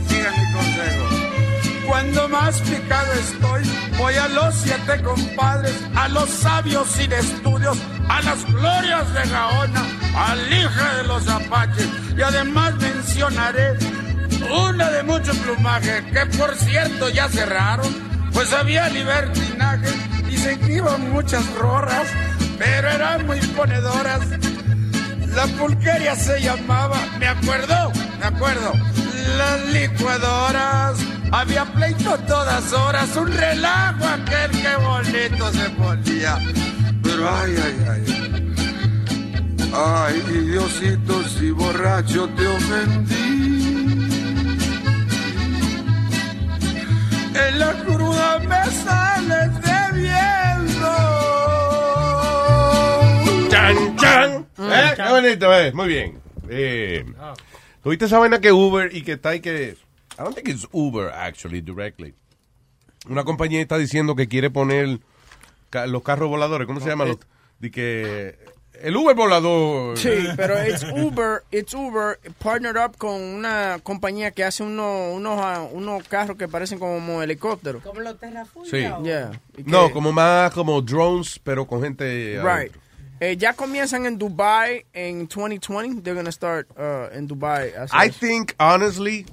Sigan 0.09 0.33
mi 0.33 0.53
consejo. 0.53 1.07
Cuando 1.87 2.29
más 2.29 2.61
picado 2.61 3.13
estoy, 3.13 3.63
voy 3.99 4.15
a 4.15 4.29
los 4.29 4.55
siete 4.55 5.03
compadres, 5.03 5.75
a 5.95 6.09
los 6.09 6.29
sabios 6.29 6.89
sin 6.89 7.13
estudios, 7.13 7.79
a 8.09 8.23
las 8.23 8.45
glorias 8.47 9.15
de 9.15 9.29
Gaona, 9.29 9.83
al 10.17 10.53
hija 10.53 10.95
de 10.97 11.05
los 11.05 11.29
apaches, 11.29 11.89
y 12.17 12.23
además 12.23 12.75
mencionaré 12.77 13.79
una 14.51 14.91
de 14.91 15.03
mucho 15.05 15.33
plumaje, 15.43 16.05
que 16.13 16.27
por 16.37 16.55
cierto 16.57 17.09
ya 17.09 17.29
cerraron, 17.29 17.93
pues 18.33 18.53
había 18.53 18.89
libertinaje, 18.89 19.89
que 20.45 20.75
iban 20.75 21.11
muchas 21.13 21.45
rorras, 21.55 22.07
pero 22.59 22.89
eran 22.89 23.27
muy 23.27 23.41
ponedoras. 23.57 24.21
La 25.35 25.47
pulqueria 25.59 26.15
se 26.15 26.41
llamaba, 26.41 26.99
me 27.19 27.27
acuerdo, 27.27 27.93
me 28.21 28.27
acuerdo, 28.27 28.73
las 29.39 29.61
licuadoras. 29.73 30.99
Había 31.33 31.65
pleito 31.65 32.17
todas 32.29 32.73
horas, 32.73 33.17
un 33.17 33.33
relajo 33.33 34.05
aquel 34.07 34.51
que 34.51 34.77
bonito 34.77 35.53
se 35.53 35.71
ponía. 35.71 36.39
Pero 37.03 37.29
ay, 37.29 37.55
ay, 37.65 37.87
ay. 37.91 38.25
Ay, 39.75 40.21
Diosito, 40.51 41.25
si 41.25 41.51
borracho 41.51 42.29
te 42.37 42.47
ofendí. 42.47 43.25
En 47.35 47.59
la 47.59 47.73
cruda 47.85 48.39
me 48.39 48.65
sales 48.85 49.74
debiendo. 49.95 50.91
Chan, 53.51 53.97
chan. 53.97 54.47
¿Eh? 54.59 54.93
Qué 54.97 55.03
bonito, 55.11 55.55
eh. 55.59 55.73
Muy 55.73 55.89
bien. 55.89 56.19
Eh, 56.49 57.05
¿Tuviste 57.83 58.05
esa 58.07 58.19
vaina 58.19 58.41
que 58.41 58.53
Uber 58.53 58.95
y 58.95 59.03
que 59.03 59.13
está 59.13 59.31
ahí 59.31 59.41
que... 59.41 59.77
I 60.19 60.23
don't 60.23 60.35
think 60.35 60.49
it's 60.49 60.67
Uber, 60.73 61.09
actually, 61.13 61.61
directly. 61.61 62.15
Una 63.09 63.25
compañía 63.25 63.61
está 63.61 63.77
diciendo 63.79 64.15
que 64.15 64.29
quiere 64.29 64.49
poner 64.51 65.01
ca- 65.71 65.87
los 65.87 66.03
carros 66.03 66.29
voladores, 66.29 66.67
¿cómo 66.67 66.81
se 66.81 66.89
llama? 66.89 67.05
Los, 67.05 67.19
de 67.59 67.71
que 67.71 68.39
el 68.83 68.97
Uber 68.97 69.15
volador. 69.15 69.97
Sí, 69.99 70.29
pero 70.37 70.55
it's 70.67 70.83
Uber, 70.83 71.43
it's 71.51 71.75
Uber 71.75 72.19
partnered 72.39 72.77
up 72.77 72.97
con 72.97 73.21
una 73.21 73.79
compañía 73.83 74.31
que 74.31 74.45
hace 74.45 74.63
unos 74.63 75.15
unos 75.15 75.39
ah, 75.41 75.67
unos 75.73 76.07
carros 76.09 76.37
que 76.37 76.49
parecen 76.49 76.79
como 76.79 77.23
helicópteros. 77.23 77.83
Como 77.83 78.01
los 78.01 78.19
terrafugios. 78.19 78.71
Sí. 78.71 79.05
Yeah. 79.05 79.33
No, 79.65 79.91
como 79.91 80.13
más 80.13 80.53
como 80.53 80.81
drones, 80.83 81.41
pero 81.43 81.67
con 81.67 81.83
gente. 81.83 82.41
Right. 82.43 82.73
Eh, 83.21 83.37
ya 83.37 83.55
comienzan 83.55 84.07
en 84.07 84.19
Dubai 84.19 84.85
en 84.93 85.29
2020. 85.29 86.03
They're 86.03 86.15
gonna 86.15 86.33
start 86.33 86.69
uh, 86.77 87.15
en 87.17 87.27
Dubai. 87.27 87.69
I 87.93 88.09
es. 88.09 88.17
think, 88.19 88.53
honestly, 88.59 89.25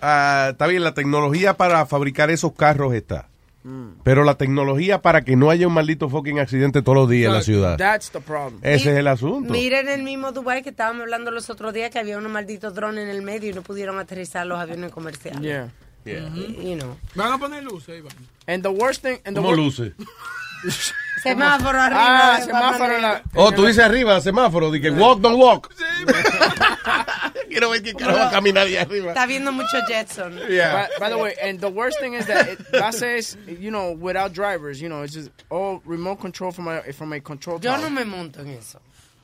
ah, 0.00 0.48
está 0.52 0.66
bien, 0.66 0.82
la 0.82 0.92
tecnología 0.92 1.56
para 1.56 1.86
fabricar 1.86 2.30
esos 2.30 2.52
carros 2.52 2.92
está. 2.94 3.28
Mm. 3.64 4.00
Pero 4.02 4.24
la 4.24 4.34
tecnología 4.36 5.02
para 5.02 5.22
que 5.22 5.36
no 5.36 5.50
haya 5.50 5.66
un 5.68 5.74
maldito 5.74 6.08
fucking 6.08 6.38
accidente 6.40 6.82
todos 6.82 6.96
los 6.96 7.08
días 7.08 7.28
en 7.28 7.34
la 7.34 7.42
ciudad. 7.42 7.76
That's 7.78 8.10
the 8.10 8.20
problem. 8.20 8.58
Ese 8.62 8.92
es 8.92 8.98
el 8.98 9.06
asunto. 9.06 9.52
Miren 9.52 9.88
el 9.88 10.02
mismo 10.02 10.32
Dubai 10.32 10.62
que 10.62 10.70
estábamos 10.70 11.02
hablando 11.02 11.30
los 11.30 11.48
otros 11.50 11.72
días 11.72 11.90
que 11.90 11.98
había 11.98 12.18
unos 12.18 12.32
malditos 12.32 12.74
drones 12.74 13.04
en 13.04 13.10
el 13.10 13.22
medio 13.22 13.50
y 13.50 13.52
no 13.52 13.62
pudieron 13.62 13.98
aterrizar 13.98 14.46
los 14.46 14.58
aviones 14.58 14.90
comerciales. 14.90 15.42
Yeah. 15.42 15.68
Y- 16.04 16.70
you 16.70 16.76
know. 16.76 16.96
Van 17.14 17.32
a 17.32 17.38
poner 17.38 17.62
luces, 17.62 17.98
Iván. 18.00 18.12
And 18.48 18.62
the 18.64 18.70
worst 18.70 19.02
thing. 19.02 19.18
And 19.24 19.36
the 19.36 19.40
¿Cómo 19.42 19.50
wor- 19.52 19.56
luce? 19.56 19.92
Semáforo 21.22 21.80
arriba. 21.80 22.34
Ah, 22.34 22.40
semáforo 22.40 22.96
en 22.96 23.02
la. 23.02 23.22
Oh, 23.34 23.52
tú 23.52 23.64
dices 23.66 23.84
arriba, 23.84 24.20
semáforo, 24.20 24.70
que 24.72 24.90
walk, 24.90 25.20
don't 25.20 25.38
walk. 25.38 25.70
Quiero 27.48 27.70
ver 27.70 27.82
quién 27.82 27.96
carajo 27.96 28.18
va 28.18 28.28
a 28.28 28.30
caminar 28.30 28.66
ahí 28.66 28.76
arriba. 28.76 29.08
Está 29.12 29.26
viendo 29.26 29.52
mucho 29.52 29.76
Jetson. 29.86 30.34
By, 30.36 30.88
by 30.98 31.10
the 31.10 31.18
way, 31.18 31.34
and 31.42 31.60
the 31.60 31.68
worst 31.68 32.00
thing 32.00 32.14
is 32.14 32.26
that 32.26 32.48
it, 32.48 32.72
buses, 32.72 33.36
you 33.46 33.70
know, 33.70 33.92
without 33.92 34.32
drivers, 34.32 34.80
you 34.80 34.88
know, 34.88 35.02
it's 35.02 35.12
just 35.14 35.30
all 35.50 35.80
remote 35.84 36.18
control 36.20 36.50
from 36.50 36.68
a 36.68 36.82
from 36.92 37.12
a 37.12 37.20
control 37.20 37.58
Yo 37.60 37.70
tower. 37.70 37.82
no 37.82 37.90
me 37.90 38.04
monto 38.04 38.40
en 38.40 38.48
eso. 38.48 38.80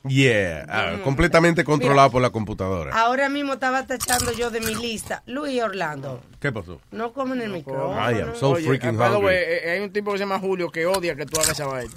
Yeah, 0.07 0.65
ah, 0.69 0.97
completamente 1.03 1.63
controlado 1.63 2.09
por 2.11 2.21
la 2.21 2.29
computadora. 2.29 2.95
Ahora 2.95 3.27
mismo 3.29 3.53
estaba 3.53 3.85
tachando 3.85 4.31
yo 4.31 4.49
de 4.49 4.61
mi 4.61 4.73
lista. 4.75 5.23
Luis 5.25 5.61
Orlando. 5.61 6.21
¿Qué 6.39 6.51
pasó? 6.51 6.79
No 6.91 7.11
comen 7.11 7.41
el 7.41 7.49
micrófono. 7.51 7.93
I 7.95 8.21
am 8.21 8.35
so 8.35 8.51
Oye, 8.51 8.65
freaking 8.65 8.97
by 8.97 9.09
the 9.09 9.15
hungry. 9.17 9.25
way, 9.27 9.35
eh, 9.37 9.71
hay 9.71 9.79
un 9.81 9.91
tipo 9.91 10.11
que 10.11 10.17
se 10.17 10.23
llama 10.23 10.39
Julio 10.39 10.69
que 10.71 10.85
odia 10.85 11.15
que 11.15 11.25
tú 11.25 11.37
hagas 11.39 11.51
esa 11.51 11.65
vaina. 11.65 11.91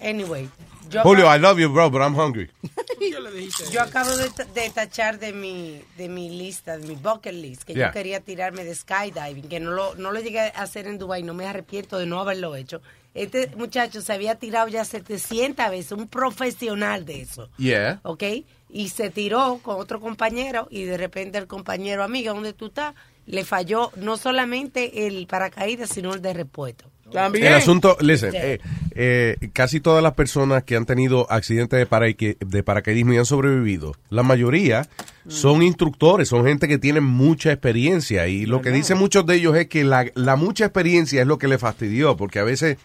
Anyway. 0.00 0.48
Yo 0.90 1.02
Julio, 1.02 1.28
acabo- 1.28 1.36
I 1.36 1.40
love 1.40 1.58
you, 1.60 1.68
bro, 1.72 1.90
but 1.90 2.00
I'm 2.02 2.14
hungry. 2.18 2.50
Yo 3.70 3.80
acabo 3.82 4.10
de, 4.16 4.30
de 4.54 4.70
tachar 4.70 5.18
de 5.18 5.32
mi, 5.32 5.82
de 5.96 6.08
mi 6.08 6.28
lista, 6.30 6.76
de 6.78 6.86
mi 6.86 6.94
bucket 6.96 7.34
list, 7.34 7.62
que 7.64 7.72
Yeah. 7.74 7.88
yo 7.88 7.92
quería 7.92 8.20
tirarme 8.20 8.64
de 8.64 8.74
skydiving, 8.74 9.48
que 9.48 9.60
no 9.60 9.70
lo, 9.72 9.94
no 9.94 10.12
lo 10.12 10.20
llegué 10.20 10.40
a 10.40 10.48
hacer 10.62 10.86
en 10.86 10.98
Dubai, 10.98 11.22
no 11.22 11.34
me 11.34 11.46
arrepiento 11.46 11.98
de 11.98 12.06
no 12.06 12.20
haberlo 12.20 12.54
hecho. 12.56 12.80
Este 13.14 13.48
muchacho 13.56 14.00
se 14.00 14.12
había 14.12 14.36
tirado 14.36 14.68
ya 14.68 14.84
700 14.84 15.70
veces, 15.70 15.92
un 15.92 16.08
profesional 16.08 17.04
de 17.04 17.22
eso, 17.22 17.50
Yeah. 17.58 18.00
¿ok? 18.04 18.22
Y 18.70 18.88
se 18.88 19.10
tiró 19.10 19.60
con 19.62 19.78
otro 19.78 20.00
compañero 20.00 20.66
y 20.70 20.84
de 20.84 20.96
repente 20.96 21.36
el 21.38 21.46
compañero, 21.46 22.02
amiga, 22.02 22.32
¿dónde 22.32 22.54
tú 22.54 22.66
estás? 22.66 22.94
Le 23.26 23.44
falló 23.44 23.92
no 23.96 24.16
solamente 24.16 25.06
el 25.06 25.26
paracaídas, 25.26 25.90
sino 25.90 26.14
el 26.14 26.22
de 26.22 26.32
repuesto. 26.32 26.91
El 27.14 27.54
asunto, 27.54 27.96
listen, 28.00 28.30
Sí. 28.32 28.36
eh, 28.40 28.60
eh, 28.94 29.36
casi 29.52 29.80
todas 29.80 30.02
las 30.02 30.14
personas 30.14 30.64
que 30.64 30.76
han 30.76 30.86
tenido 30.86 31.30
accidentes 31.30 31.78
de, 31.78 31.86
paraque- 31.88 32.36
de 32.38 32.62
paracaidismo 32.62 33.12
y 33.12 33.18
han 33.18 33.26
sobrevivido, 33.26 33.94
la 34.10 34.22
mayoría 34.22 34.88
son 35.28 35.62
instructores, 35.62 36.28
son 36.28 36.44
gente 36.44 36.68
que 36.68 36.78
tienen 36.78 37.04
mucha 37.04 37.52
experiencia 37.52 38.26
y 38.26 38.46
lo 38.46 38.60
que 38.60 38.70
dicen 38.70 38.98
muchos 38.98 39.24
de 39.26 39.36
ellos 39.36 39.56
es 39.56 39.68
que 39.68 39.84
la, 39.84 40.06
la 40.14 40.36
mucha 40.36 40.64
experiencia 40.64 41.20
es 41.22 41.26
lo 41.26 41.38
que 41.38 41.48
le 41.48 41.58
fastidió, 41.58 42.16
porque 42.16 42.38
a 42.38 42.44
veces 42.44 42.76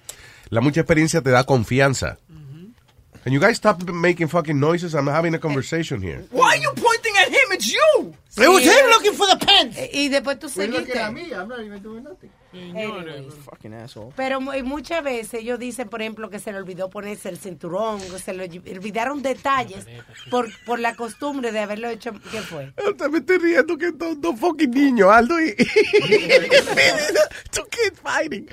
la 0.50 0.62
mucha 0.62 0.82
experiencia 0.82 1.22
te 1.22 1.30
da 1.32 1.44
confianza. 1.44 2.18
Can 3.24 3.34
you 3.34 3.42
guys 3.42 3.58
stop 3.58 3.84
making 3.90 4.30
fucking 4.30 4.58
noises? 4.58 4.94
I'm 4.94 5.10
having 5.10 5.36
a 5.36 5.40
conversation 5.40 6.02
here. 6.02 6.24
Why 6.32 6.44
are 6.54 6.62
you 6.62 6.70
pointing 6.76 7.14
at 7.22 7.28
him? 7.28 7.52
It's 7.52 7.66
you. 7.68 8.14
It 8.42 8.48
was 8.48 8.64
him 8.64 8.88
looking 8.94 9.14
for 9.14 9.28
the 9.28 9.46
pens. 9.46 9.76
Y 9.92 10.08
después 10.08 10.40
tú 10.40 10.48
seguiste. 10.48 10.98
I'm 10.98 11.50
not 11.50 11.60
even 11.60 11.82
doing 11.84 12.04
nothing. 12.06 12.30
Anyways. 12.54 13.34
Fucking 13.46 13.74
asshole. 13.74 14.14
Pero 14.16 14.40
muchas 14.42 15.04
veces 15.04 15.42
ellos 15.42 15.60
dicen, 15.60 15.90
por 15.90 16.02
ejemplo, 16.02 16.30
que 16.30 16.40
se 16.40 16.52
le 16.52 16.58
olvidó 16.58 16.90
ponerse 16.90 17.30
el 17.30 17.38
cinturón, 17.38 18.00
se 18.02 18.34
le 18.34 18.46
olvidaron 18.76 19.22
detalles 19.22 19.86
por, 20.32 20.48
por 20.66 20.80
la 20.80 20.96
costumbre 20.96 21.52
de 21.52 21.60
haberlo 21.60 21.90
hecho. 21.90 22.14
¿Qué 22.32 22.42
fue? 22.42 22.72
Te 22.98 23.10
me 23.10 23.20
estoy 23.20 23.38
riendo 23.40 23.78
que 23.78 23.92
dos 23.92 24.20
dos 24.22 24.40
fucking 24.40 24.72
niños, 24.72 25.10
Aldo 25.12 25.40
y... 25.42 25.54
Two 27.52 27.66
kids 27.70 28.00
fighting. 28.02 28.48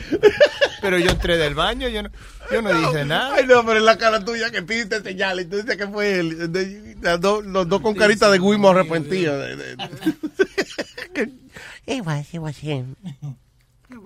Pero 0.80 0.98
yo 0.98 1.10
entré 1.10 1.36
del 1.36 1.54
baño, 1.54 1.88
yo 1.88 2.02
no, 2.02 2.10
yo 2.50 2.62
no 2.62 2.72
dije 2.74 3.04
nada. 3.04 3.34
Ay, 3.36 3.46
no, 3.46 3.64
pero 3.64 3.78
es 3.78 3.84
la 3.84 3.96
cara 3.98 4.24
tuya 4.24 4.50
que 4.50 4.62
pidiste 4.62 5.02
señal 5.02 5.40
y 5.40 5.44
tú 5.46 5.56
dices 5.56 5.76
que 5.76 5.86
fue 5.88 6.18
él. 6.18 6.52
De- 6.52 6.96
las 7.00 7.20
dos- 7.20 7.44
los 7.44 7.68
dos 7.68 7.80
con 7.80 7.94
carita 7.94 8.30
de 8.30 8.38
Guimo 8.38 8.70
arrepentido. 8.70 9.38
de- 9.38 9.56
de- 9.56 9.76
It 11.86 12.04
was, 12.04 12.32
it 12.32 12.40
was 12.40 12.56
him. 12.62 12.96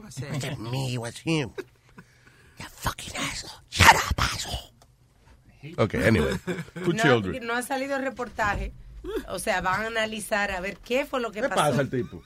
It 0.08 0.30
was 0.30 0.44
It 0.44 0.50
wasn't 0.50 0.72
me, 0.72 0.94
it 0.94 0.98
was 0.98 1.18
him. 1.18 1.50
You 2.58 2.64
fucking 2.70 3.14
asshole. 3.16 3.50
Shut 3.68 3.94
up, 3.94 4.14
asshole. 4.18 4.72
Okay, 5.78 6.06
anyway. 6.06 6.36
Two 6.84 6.92
no, 6.92 7.02
children. 7.02 7.46
no 7.46 7.54
ha 7.54 7.62
salido 7.62 7.96
el 7.96 8.02
reportaje. 8.02 8.72
O 9.28 9.38
sea, 9.38 9.60
van 9.60 9.82
a 9.82 9.86
analizar 9.86 10.50
a 10.50 10.60
ver 10.60 10.76
qué 10.84 11.04
fue 11.06 11.20
lo 11.20 11.30
que 11.30 11.40
¿Qué 11.40 11.48
pasó. 11.48 11.70
pasa 11.70 11.80
el 11.82 11.90
tipo? 11.90 12.22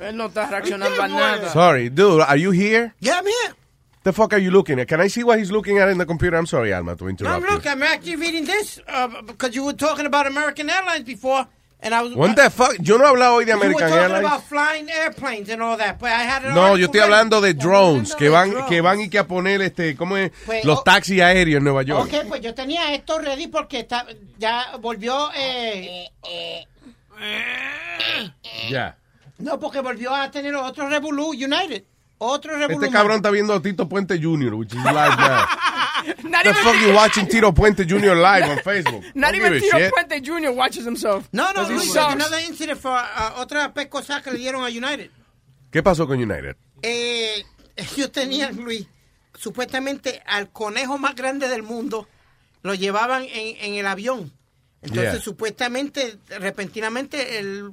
Él 0.00 0.16
no 0.16 0.26
está 0.26 0.48
reaccionando 0.48 1.02
a 1.02 1.08
nada. 1.08 1.52
Sorry, 1.52 1.90
dude, 1.90 2.22
are 2.22 2.38
you 2.40 2.50
here? 2.52 2.94
Yeah, 3.00 3.18
I'm 3.18 3.26
here. 3.26 3.54
The 4.04 4.12
fuck 4.12 4.32
are 4.34 4.38
you 4.38 4.50
looking 4.50 4.78
at? 4.80 4.86
Can 4.88 5.00
I 5.00 5.08
see 5.08 5.22
what 5.24 5.38
he's 5.38 5.50
looking 5.50 5.78
at 5.78 5.88
in 5.88 5.96
the 5.98 6.04
computer? 6.06 6.36
I'm 6.36 6.46
sorry, 6.46 6.72
Alma, 6.74 6.94
to 6.96 7.08
interrupt. 7.08 7.30
No, 7.30 7.36
interrupt 7.38 7.64
look, 7.64 7.72
I'm 7.72 7.82
actually 7.82 8.16
reading 8.16 8.44
this 8.44 8.78
uh, 8.86 9.22
because 9.22 9.54
you 9.54 9.64
were 9.64 9.72
talking 9.74 10.04
about 10.06 10.26
American 10.26 10.68
Airlines 10.68 11.04
before, 11.04 11.46
and 11.84 11.94
I 11.94 12.02
was. 12.02 12.14
What 12.14 12.34
the 12.34 12.50
fuck? 12.50 12.76
Yo 12.80 12.96
no 12.98 13.04
he 13.04 13.10
hablado 13.10 13.34
hoy 13.34 13.44
de 13.44 13.52
American 13.52 13.92
Airlines. 13.92 14.42
flying 14.48 14.88
airplanes 14.90 15.48
and 15.50 15.62
all 15.62 15.76
that, 15.76 15.98
but 16.00 16.08
I 16.10 16.24
had 16.24 16.44
an 16.44 16.54
No, 16.54 16.76
yo 16.76 16.86
estoy 16.86 17.00
hablando 17.00 17.40
de 17.40 17.54
drones, 17.54 18.14
que 18.14 18.28
van, 18.28 18.50
drones. 18.50 18.68
que 18.68 18.80
van 18.80 19.00
y 19.00 19.08
que 19.10 19.18
a 19.18 19.26
poner 19.26 19.60
este, 19.62 19.94
¿cómo 19.94 20.16
es? 20.16 20.32
Pues, 20.46 20.64
Los 20.64 20.80
oh. 20.80 20.82
taxis 20.82 21.20
aéreos 21.20 21.58
en 21.58 21.64
Nueva 21.64 21.82
York. 21.82 22.08
Ok, 22.12 22.26
pues 22.28 22.40
yo 22.40 22.54
tenía 22.54 22.92
esto 22.94 23.18
ready 23.18 23.46
porque 23.48 23.80
está, 23.80 24.06
ya 24.38 24.76
volvió. 24.80 25.30
Eh, 25.36 26.08
Ya. 28.70 28.96
no, 29.38 29.58
porque 29.60 29.80
volvió 29.80 30.14
a 30.14 30.30
tener 30.30 30.54
otro 30.56 30.88
Revolu 30.88 31.30
United. 31.30 31.84
Otro. 32.18 32.56
Este 32.66 32.90
cabrón 32.90 33.16
está 33.16 33.30
viendo 33.30 33.52
a 33.54 33.60
Tito 33.62 33.88
Puente 33.88 34.18
Jr., 34.20 34.54
which 34.54 34.72
is 34.72 34.78
live 34.84 34.94
now. 35.18 35.46
Not 36.24 36.44
the 36.44 36.50
even- 36.50 36.54
fuck 36.62 36.76
you 36.80 36.94
watching 36.94 37.26
Tito 37.28 37.52
Puente 37.52 37.84
Jr. 37.86 38.14
live 38.14 38.50
on 38.50 38.58
Facebook? 38.58 39.02
Not 39.14 39.32
Don't 39.32 39.46
even 39.46 39.60
Tito 39.60 39.78
shit. 39.78 39.92
Puente 39.92 40.20
Jr. 40.24 40.50
watches 40.52 40.84
himself. 40.84 41.28
No, 41.32 41.50
no, 41.52 41.62
Luis, 41.68 41.92
sucks. 41.92 42.14
another 42.14 42.38
incident 42.40 42.78
for 42.80 42.92
uh, 42.92 43.40
otra 43.40 43.72
pescosa 43.74 44.22
que 44.22 44.30
le 44.30 44.38
dieron 44.38 44.62
a 44.64 44.68
United. 44.68 45.10
¿Qué 45.70 45.82
pasó 45.82 46.06
con 46.06 46.18
United? 46.20 46.56
Eh, 46.82 47.44
ellos 47.76 48.12
tenían, 48.12 48.56
Luis, 48.56 48.86
supuestamente 49.34 50.22
al 50.26 50.50
conejo 50.50 50.98
más 50.98 51.14
grande 51.14 51.48
del 51.48 51.62
mundo, 51.62 52.08
lo 52.62 52.74
llevaban 52.74 53.22
en, 53.24 53.56
en 53.60 53.74
el 53.74 53.86
avión. 53.86 54.32
Entonces, 54.82 55.12
Yeah. 55.14 55.20
supuestamente, 55.20 56.18
repentinamente, 56.28 57.38
el, 57.38 57.72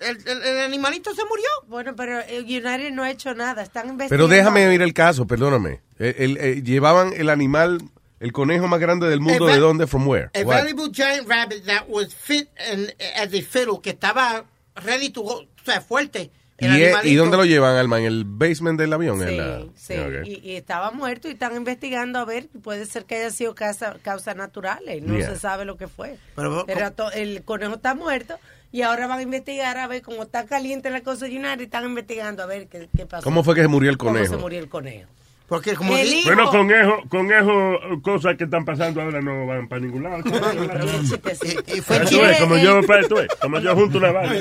el, 0.00 0.16
el- 0.26 0.42
el 0.42 0.58
animalito 0.60 1.14
se 1.14 1.24
murió. 1.24 1.46
Bueno, 1.66 1.94
pero 1.96 2.20
eh, 2.20 2.40
United 2.40 2.90
no 2.92 3.02
ha 3.02 3.10
hecho 3.10 3.34
nada. 3.34 3.62
Están 3.62 3.88
investigando. 3.88 4.10
Pero 4.10 4.28
déjame 4.28 4.66
oír 4.68 4.82
el 4.82 4.94
caso, 4.94 5.26
perdóname. 5.26 5.80
El- 5.98 6.14
el- 6.18 6.36
eh, 6.38 6.62
llevaban 6.62 7.12
el 7.16 7.28
animal, 7.30 7.80
el 8.20 8.32
conejo 8.32 8.66
más 8.68 8.80
grande 8.80 9.08
del 9.08 9.20
mundo, 9.20 9.46
¿de 9.46 9.58
dónde? 9.58 9.86
From 9.86 10.06
where? 10.06 10.30
A 10.34 10.40
What? 10.44 10.56
valuable 10.64 10.90
giant 10.92 11.28
rabbit 11.28 11.64
that 11.66 11.84
was 11.88 12.14
fit 12.14 12.48
and, 12.72 12.94
as 13.16 13.28
a 13.34 13.42
fiddle, 13.42 13.80
que 13.82 13.90
estaba 13.90 14.44
ready 14.84 15.10
to 15.10 15.22
go, 15.22 15.34
o 15.40 15.46
sea, 15.64 15.80
fuerte. 15.80 16.30
¿Y, 16.60 16.64
eh, 16.64 16.68
animalito. 16.68 17.08
¿Y 17.08 17.14
dónde 17.14 17.36
lo 17.36 17.44
llevan, 17.44 17.76
Alma? 17.76 18.00
¿En 18.00 18.06
el 18.06 18.24
basement 18.24 18.80
del 18.80 18.92
avión? 18.92 19.20
Sí, 19.20 19.26
En 19.28 19.36
la- 19.36 19.64
sí. 19.76 19.94
Ok. 19.96 20.26
Y, 20.26 20.40
y 20.50 20.56
estaba 20.56 20.90
muerto 20.90 21.28
y 21.28 21.32
están 21.32 21.54
investigando 21.54 22.18
a 22.18 22.24
ver, 22.24 22.48
puede 22.64 22.84
ser 22.86 23.04
que 23.04 23.14
haya 23.14 23.30
sido 23.30 23.54
causa, 23.54 23.96
causas 24.02 24.34
naturales, 24.34 25.00
no 25.02 25.16
Yeah. 25.16 25.30
se 25.30 25.38
sabe 25.38 25.64
lo 25.64 25.76
que 25.76 25.86
fue. 25.86 26.16
Pero- 26.34 26.64
Pero 26.66 26.92
el 27.12 27.44
conejo 27.44 27.74
está 27.76 27.94
muerto 27.94 28.38
y 28.72 28.82
ahora 28.82 29.06
van 29.06 29.18
a 29.18 29.22
investigar 29.22 29.76
a 29.78 29.86
ver 29.86 30.02
cómo 30.02 30.22
está 30.24 30.44
caliente 30.46 30.90
la 30.90 31.02
cosa 31.02 31.26
de 31.26 31.36
United, 31.36 31.60
están 31.62 31.84
investigando 31.84 32.42
a 32.42 32.46
ver 32.46 32.68
qué, 32.68 32.88
qué 32.96 33.06
pasó. 33.06 33.24
¿Cómo 33.24 33.42
fue 33.44 33.54
que 33.54 33.62
se 33.62 33.68
murió 33.68 33.90
el 33.90 33.96
¿Cómo 33.98 34.12
conejo? 34.12 34.34
se 34.34 34.40
murió 34.40 34.58
el 34.58 34.68
conejo? 34.68 35.08
Porque 35.48 35.74
como 35.74 35.96
El 35.96 36.06
hijo- 36.12 36.26
Bueno, 36.26 36.50
con 36.50 36.70
eso, 36.70 36.96
con 37.08 37.32
eso, 37.32 37.78
cosas 38.02 38.36
que 38.36 38.44
están 38.44 38.66
pasando 38.66 39.00
ahora 39.00 39.22
no 39.22 39.46
van 39.46 39.66
para 39.66 39.80
ningún 39.80 40.02
lado. 40.02 40.18
y 41.74 41.80
fue 41.80 41.96
es, 42.02 42.38
como 42.38 42.58
yo, 42.58 42.82
pues, 42.86 43.08
tú 43.08 43.14
ves, 43.14 43.28
como 43.40 43.58
yo 43.58 43.74
junto 43.74 43.96
una 43.96 44.12
vaina. 44.12 44.34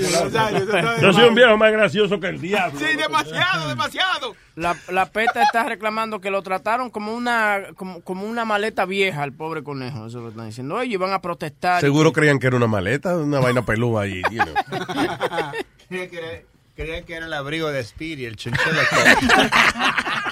Yo 1.01 1.13
soy 1.13 1.29
un 1.29 1.35
viejo 1.35 1.55
más 1.57 1.71
gracioso 1.71 2.19
que 2.19 2.27
el 2.27 2.41
diablo. 2.41 2.77
Sí, 2.77 2.97
demasiado, 2.97 3.69
demasiado. 3.69 4.35
La, 4.55 4.75
la 4.89 5.05
PETA 5.05 5.43
está 5.43 5.63
reclamando 5.63 6.19
que 6.19 6.29
lo 6.29 6.41
trataron 6.41 6.89
como 6.89 7.13
una 7.13 7.67
como, 7.75 8.01
como 8.01 8.25
una 8.25 8.43
maleta 8.43 8.85
vieja 8.85 9.23
al 9.23 9.31
pobre 9.31 9.63
conejo. 9.63 10.07
Eso 10.07 10.19
lo 10.19 10.29
están 10.29 10.47
diciendo. 10.47 10.81
Ellos 10.81 10.99
van 10.99 11.13
a 11.13 11.21
protestar. 11.21 11.79
Seguro 11.79 12.11
creían 12.11 12.37
que 12.39 12.47
era 12.47 12.57
una 12.57 12.67
maleta, 12.67 13.15
una 13.15 13.39
vaina 13.39 13.61
pelúa 13.63 14.01
ahí. 14.03 14.21
you 14.31 14.43
know. 14.43 14.53
Creían 15.87 16.09
que 16.09 16.17
era, 16.17 16.41
creían 16.75 17.03
que 17.05 17.13
era 17.15 17.25
el 17.27 17.33
abrigo 17.33 17.69
de 17.69 17.81
Speedy, 17.81 18.25
el 18.25 18.35
chinchilla. 18.35 18.65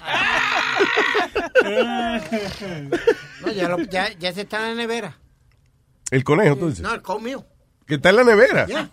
No, 3.42 3.52
ya, 3.52 3.70
lo- 3.70 3.80
ya, 3.84 4.10
ya 4.18 4.34
se 4.34 4.42
está 4.42 4.58
en 4.58 4.76
la 4.76 4.82
nevera. 4.84 5.18
El 6.12 6.24
conejo, 6.24 6.56
tú 6.56 6.68
dices. 6.70 6.82
No, 6.82 6.94
el 6.94 7.02
cow 7.02 7.20
mío. 7.20 7.46
Que 7.88 7.96
está 7.96 8.10
en 8.10 8.16
la 8.18 8.24
nevera. 8.24 8.66
Yeah. 8.66 8.90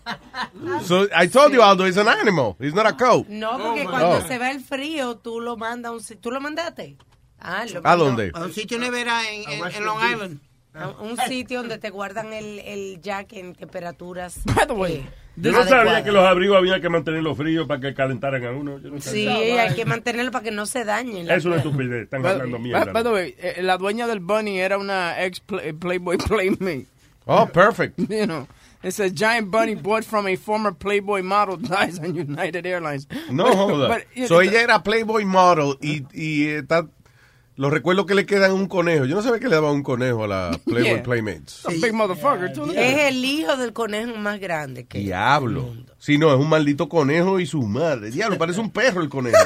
So, 0.85 1.05
I 1.19 1.29
told 1.29 1.53
you, 1.53 1.63
Aldo, 1.63 1.87
it's 1.87 1.97
an 1.97 2.09
animal. 2.09 2.57
It's 2.61 2.75
not 2.75 2.87
a 2.87 2.97
cow. 2.97 3.25
No, 3.29 3.59
porque 3.59 3.85
cuando 3.85 4.21
se 4.27 4.39
va 4.39 4.51
el 4.51 4.61
frío, 4.61 5.17
tú 5.17 5.41
lo 5.41 5.57
mandas 5.57 5.91
a 5.91 5.93
un 5.95 6.03
si- 6.03 6.17
¿Tú 6.17 6.31
lo 6.31 6.41
mandaste? 6.41 6.97
Ah, 7.39 7.65
lo 7.73 7.81
¿A 7.85 7.97
dónde? 7.97 8.31
A 8.35 8.41
un 8.45 8.53
sitio 8.53 8.79
nevera 8.79 9.29
en, 9.31 9.49
en, 9.51 9.67
en 9.75 9.85
Long 9.85 9.99
Island. 10.13 10.41
A 10.75 10.89
un 10.89 11.17
sitio 11.29 11.61
donde 11.61 11.79
te 11.79 11.91
guardan 11.91 12.33
el, 12.33 12.59
el 12.61 13.01
jack 13.03 13.33
en 13.35 13.55
temperaturas. 13.55 14.41
By 14.45 14.67
the 14.67 14.73
way, 14.73 14.93
eh, 14.97 15.11
Yo 15.37 15.51
no 15.53 15.65
sabía 15.65 16.05
que 16.05 16.13
los 16.13 16.25
abrigos 16.25 16.59
había 16.59 16.81
que 16.81 16.89
mantenerlos 16.91 17.37
fríos 17.39 17.67
para 17.67 17.81
que 17.81 17.95
calentaran 17.95 18.45
a 18.45 18.51
uno. 18.51 18.79
Yo 18.81 18.91
no 18.91 19.01
Sí, 19.01 19.25
sabía. 19.25 19.63
hay 19.63 19.75
que 19.75 19.85
mantenerlo 19.87 20.31
para 20.31 20.45
que 20.45 20.51
no 20.51 20.67
se 20.67 20.85
dañen. 20.85 21.31
Es 21.31 21.45
una 21.47 21.57
estupidez. 21.57 22.05
Están 22.05 22.25
hablando 22.27 22.59
mierda. 22.59 22.93
by 22.93 23.03
the 23.03 23.09
way, 23.11 23.35
eh, 23.39 23.63
la 23.63 23.79
dueña 23.79 24.07
del 24.07 24.21
bunny 24.21 24.59
era 24.61 24.77
una 24.79 25.23
ex 25.25 25.41
play- 25.41 25.73
Playboy 25.73 26.19
Playmate. 26.29 26.87
Oh, 27.27 27.47
perfect. 27.47 27.99
You 28.11 28.27
know, 28.27 28.47
it 28.83 28.93
says 28.93 29.13
giant 29.15 29.51
bunny 29.51 29.75
bought 29.75 30.05
from 30.05 30.27
a 30.27 30.37
former 30.37 30.73
Playboy 30.75 31.23
model 31.23 31.57
dies 31.61 31.99
on 31.99 32.15
United 32.15 32.67
Airlines. 32.67 33.07
No 33.31 33.45
But- 33.45 33.57
joda. 33.57 33.89
but, 33.89 34.29
so 34.29 34.35
know, 34.35 34.41
ella 34.43 34.61
era 34.63 34.83
Playboy 34.83 35.25
model 35.25 35.77
y, 35.81 36.05
y 36.13 36.49
está... 36.49 36.87
Los 37.57 37.71
recuerdos 37.71 38.07
que 38.07 38.15
le 38.15 38.25
quedan 38.25 38.53
un 38.53 38.67
conejo. 38.67 39.05
Yo 39.05 39.15
no 39.15 39.23
sabía 39.23 39.39
que 39.39 39.49
le 39.49 39.57
daban 39.57 39.73
un 39.73 39.83
conejo 39.83 40.25
a 40.25 40.29
la 40.29 40.51
Playboy 40.65 40.83
Yeah. 40.95 41.03
Playmates. 41.03 41.63
big 41.83 41.93
motherfucker, 41.93 42.51
Es 42.75 42.99
el 43.09 43.25
hijo 43.25 43.57
del 43.57 43.73
conejo 43.73 44.15
más 44.17 44.41
grande 44.41 44.87
que 44.87 44.99
Diablo. 44.99 45.75
Si 45.99 46.17
no, 46.19 46.33
es 46.33 46.39
un 46.41 46.49
maldito 46.49 46.89
conejo 46.89 47.39
y 47.41 47.47
su 47.47 47.63
madre. 47.63 48.11
Diablo, 48.11 48.39
parece 48.39 48.61
un 48.61 48.71
perro 48.71 49.03
el 49.03 49.09
conejo. 49.09 49.37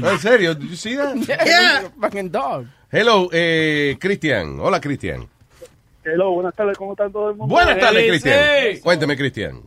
No, 0.00 0.10
en 0.12 0.18
serio, 0.18 0.54
did 0.54 0.68
you 0.68 0.76
see 0.76 0.96
that? 0.96 1.14
Yeah. 1.16 1.90
Fucking 2.00 2.30
dog. 2.30 2.66
Hello, 2.90 3.28
eh, 3.32 3.96
Cristian. 3.98 4.58
Hola, 4.60 4.80
Cristian. 4.80 5.26
Hello, 6.04 6.32
buenas 6.32 6.54
tardes, 6.54 6.76
¿cómo 6.76 6.92
está 6.92 7.08
todo 7.10 7.30
el 7.30 7.36
mundo? 7.36 7.54
Buenas 7.54 7.78
tardes, 7.78 8.06
Cristian. 8.08 8.80
Cuénteme, 8.82 9.16
Cristian. 9.16 9.62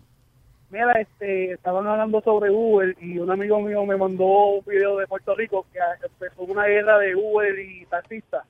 Mira, 0.74 0.92
este, 0.94 1.52
estaban 1.52 1.86
hablando 1.86 2.20
sobre 2.22 2.50
Uber 2.50 2.98
y 3.00 3.20
un 3.20 3.30
amigo 3.30 3.62
mío 3.62 3.86
me 3.86 3.96
mandó 3.96 4.26
un 4.26 4.66
video 4.66 4.98
de 4.98 5.06
Puerto 5.06 5.36
Rico 5.36 5.68
que 5.72 5.78
empezó 6.04 6.42
una 6.42 6.66
guerra 6.66 6.98
de 6.98 7.16
Uber 7.16 7.60
y 7.60 7.86
taxistas. 7.86 8.44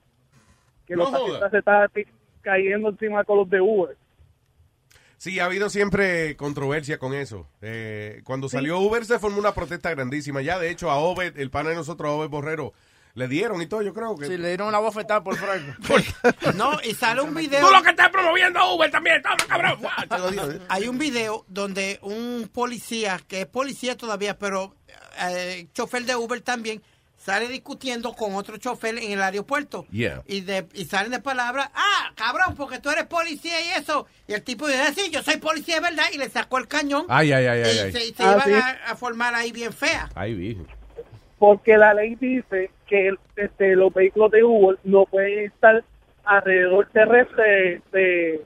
Que 0.88 0.96
No 0.96 1.04
los 1.04 1.12
taxistas 1.12 1.52
se 1.52 1.58
están 1.58 1.90
cayendo 2.42 2.88
encima 2.88 3.26
con 3.26 3.40
los 3.40 3.50
de 3.50 3.60
Uber. 3.60 3.98
Sí, 5.18 5.42
ha 5.42 5.46
habido 5.46 5.70
siempre 5.70 6.38
controversia 6.38 6.98
con 6.98 7.14
eso. 7.14 7.46
Eh, 7.62 8.22
cuando 8.24 8.48
salió 8.48 8.80
Uber 8.80 9.04
se 9.04 9.20
formó 9.20 9.40
una 9.40 9.54
protesta 9.54 9.90
grandísima. 9.90 10.42
Ya, 10.42 10.60
de 10.60 10.70
hecho, 10.70 10.90
a 10.90 11.00
Obed, 11.00 11.38
el 11.38 11.50
pana 11.50 11.72
de 11.72 11.76
nosotros, 11.76 12.10
a 12.10 12.14
Obed 12.14 12.30
Borrero, 12.30 12.72
le 13.16 13.28
dieron 13.28 13.62
y 13.62 13.68
todo, 13.68 13.82
yo 13.84 13.94
creo 13.94 14.16
que... 14.16 14.26
Sí, 14.26 14.38
le 14.38 14.48
dieron 14.50 14.68
una 14.70 14.80
bofetada 14.80 15.24
por 15.24 15.36
Franco. 15.38 15.74
No, 16.56 16.80
y 16.84 16.94
sale 16.96 17.22
un 17.22 17.34
video. 17.34 17.66
Tú 17.66 17.72
lo 17.72 17.82
que 17.84 17.92
estás 17.92 18.10
promoviendo 18.10 18.74
Uber 18.74 18.90
también, 18.90 19.22
toma, 19.22 19.36
cabrón. 19.48 19.80
Hay 20.70 20.88
un 20.88 20.98
video 20.98 21.46
donde 21.48 22.00
un 22.02 22.50
policía, 22.52 23.20
que 23.28 23.42
es 23.42 23.46
policía 23.48 23.96
todavía, 23.98 24.38
pero 24.38 24.76
eh, 25.20 25.68
chofer 25.74 26.06
de 26.06 26.16
Uber 26.16 26.42
también, 26.42 26.82
sale 27.18 27.48
discutiendo 27.48 28.14
con 28.14 28.36
otro 28.36 28.58
chofer 28.58 28.98
en 28.98 29.12
el 29.14 29.22
aeropuerto. 29.22 29.86
Yeah. 29.92 30.24
Y, 30.26 30.42
de, 30.42 30.68
y 30.74 30.86
salen 30.86 31.12
de 31.12 31.20
palabras, 31.20 31.70
ah, 31.74 32.12
cabrón, 32.16 32.56
porque 32.56 32.80
tú 32.80 32.90
eres 32.90 33.06
policía 33.06 33.62
y 33.62 33.80
eso. 33.80 34.08
Y 34.28 34.34
el 34.34 34.44
tipo 34.44 34.68
dice, 34.68 34.94
sí, 34.94 35.10
yo 35.12 35.22
soy 35.24 35.38
policía 35.38 35.76
de 35.76 35.82
verdad. 35.82 36.06
Y 36.12 36.18
le 36.18 36.30
sacó 36.30 36.58
el 36.58 36.68
cañón. 36.68 37.06
Ay, 37.10 37.32
ay, 37.32 37.46
ay, 37.46 37.62
ay, 37.64 37.76
y 37.76 37.80
ay. 37.80 37.92
se, 37.92 38.24
Ah, 38.24 38.32
iban 38.34 38.44
sí. 38.46 38.54
a, 38.54 38.92
a 38.92 38.96
formar 38.98 39.34
ahí 39.36 39.52
bien 39.54 39.72
fea. 39.72 40.10
Ay, 40.16 40.34
viejo. 40.34 40.66
Porque 41.44 41.78
la 41.78 41.94
ley 41.94 42.16
dice 42.16 42.72
que 42.88 43.10
el- 43.10 43.20
este, 43.36 43.76
los 43.76 43.94
vehículos 43.94 44.32
de 44.32 44.46
Uber 44.46 44.80
no 44.86 45.04
pueden 45.06 45.40
estar 45.48 45.84
alrededor 46.24 46.88
terrestre 46.94 47.82
de, 47.92 48.46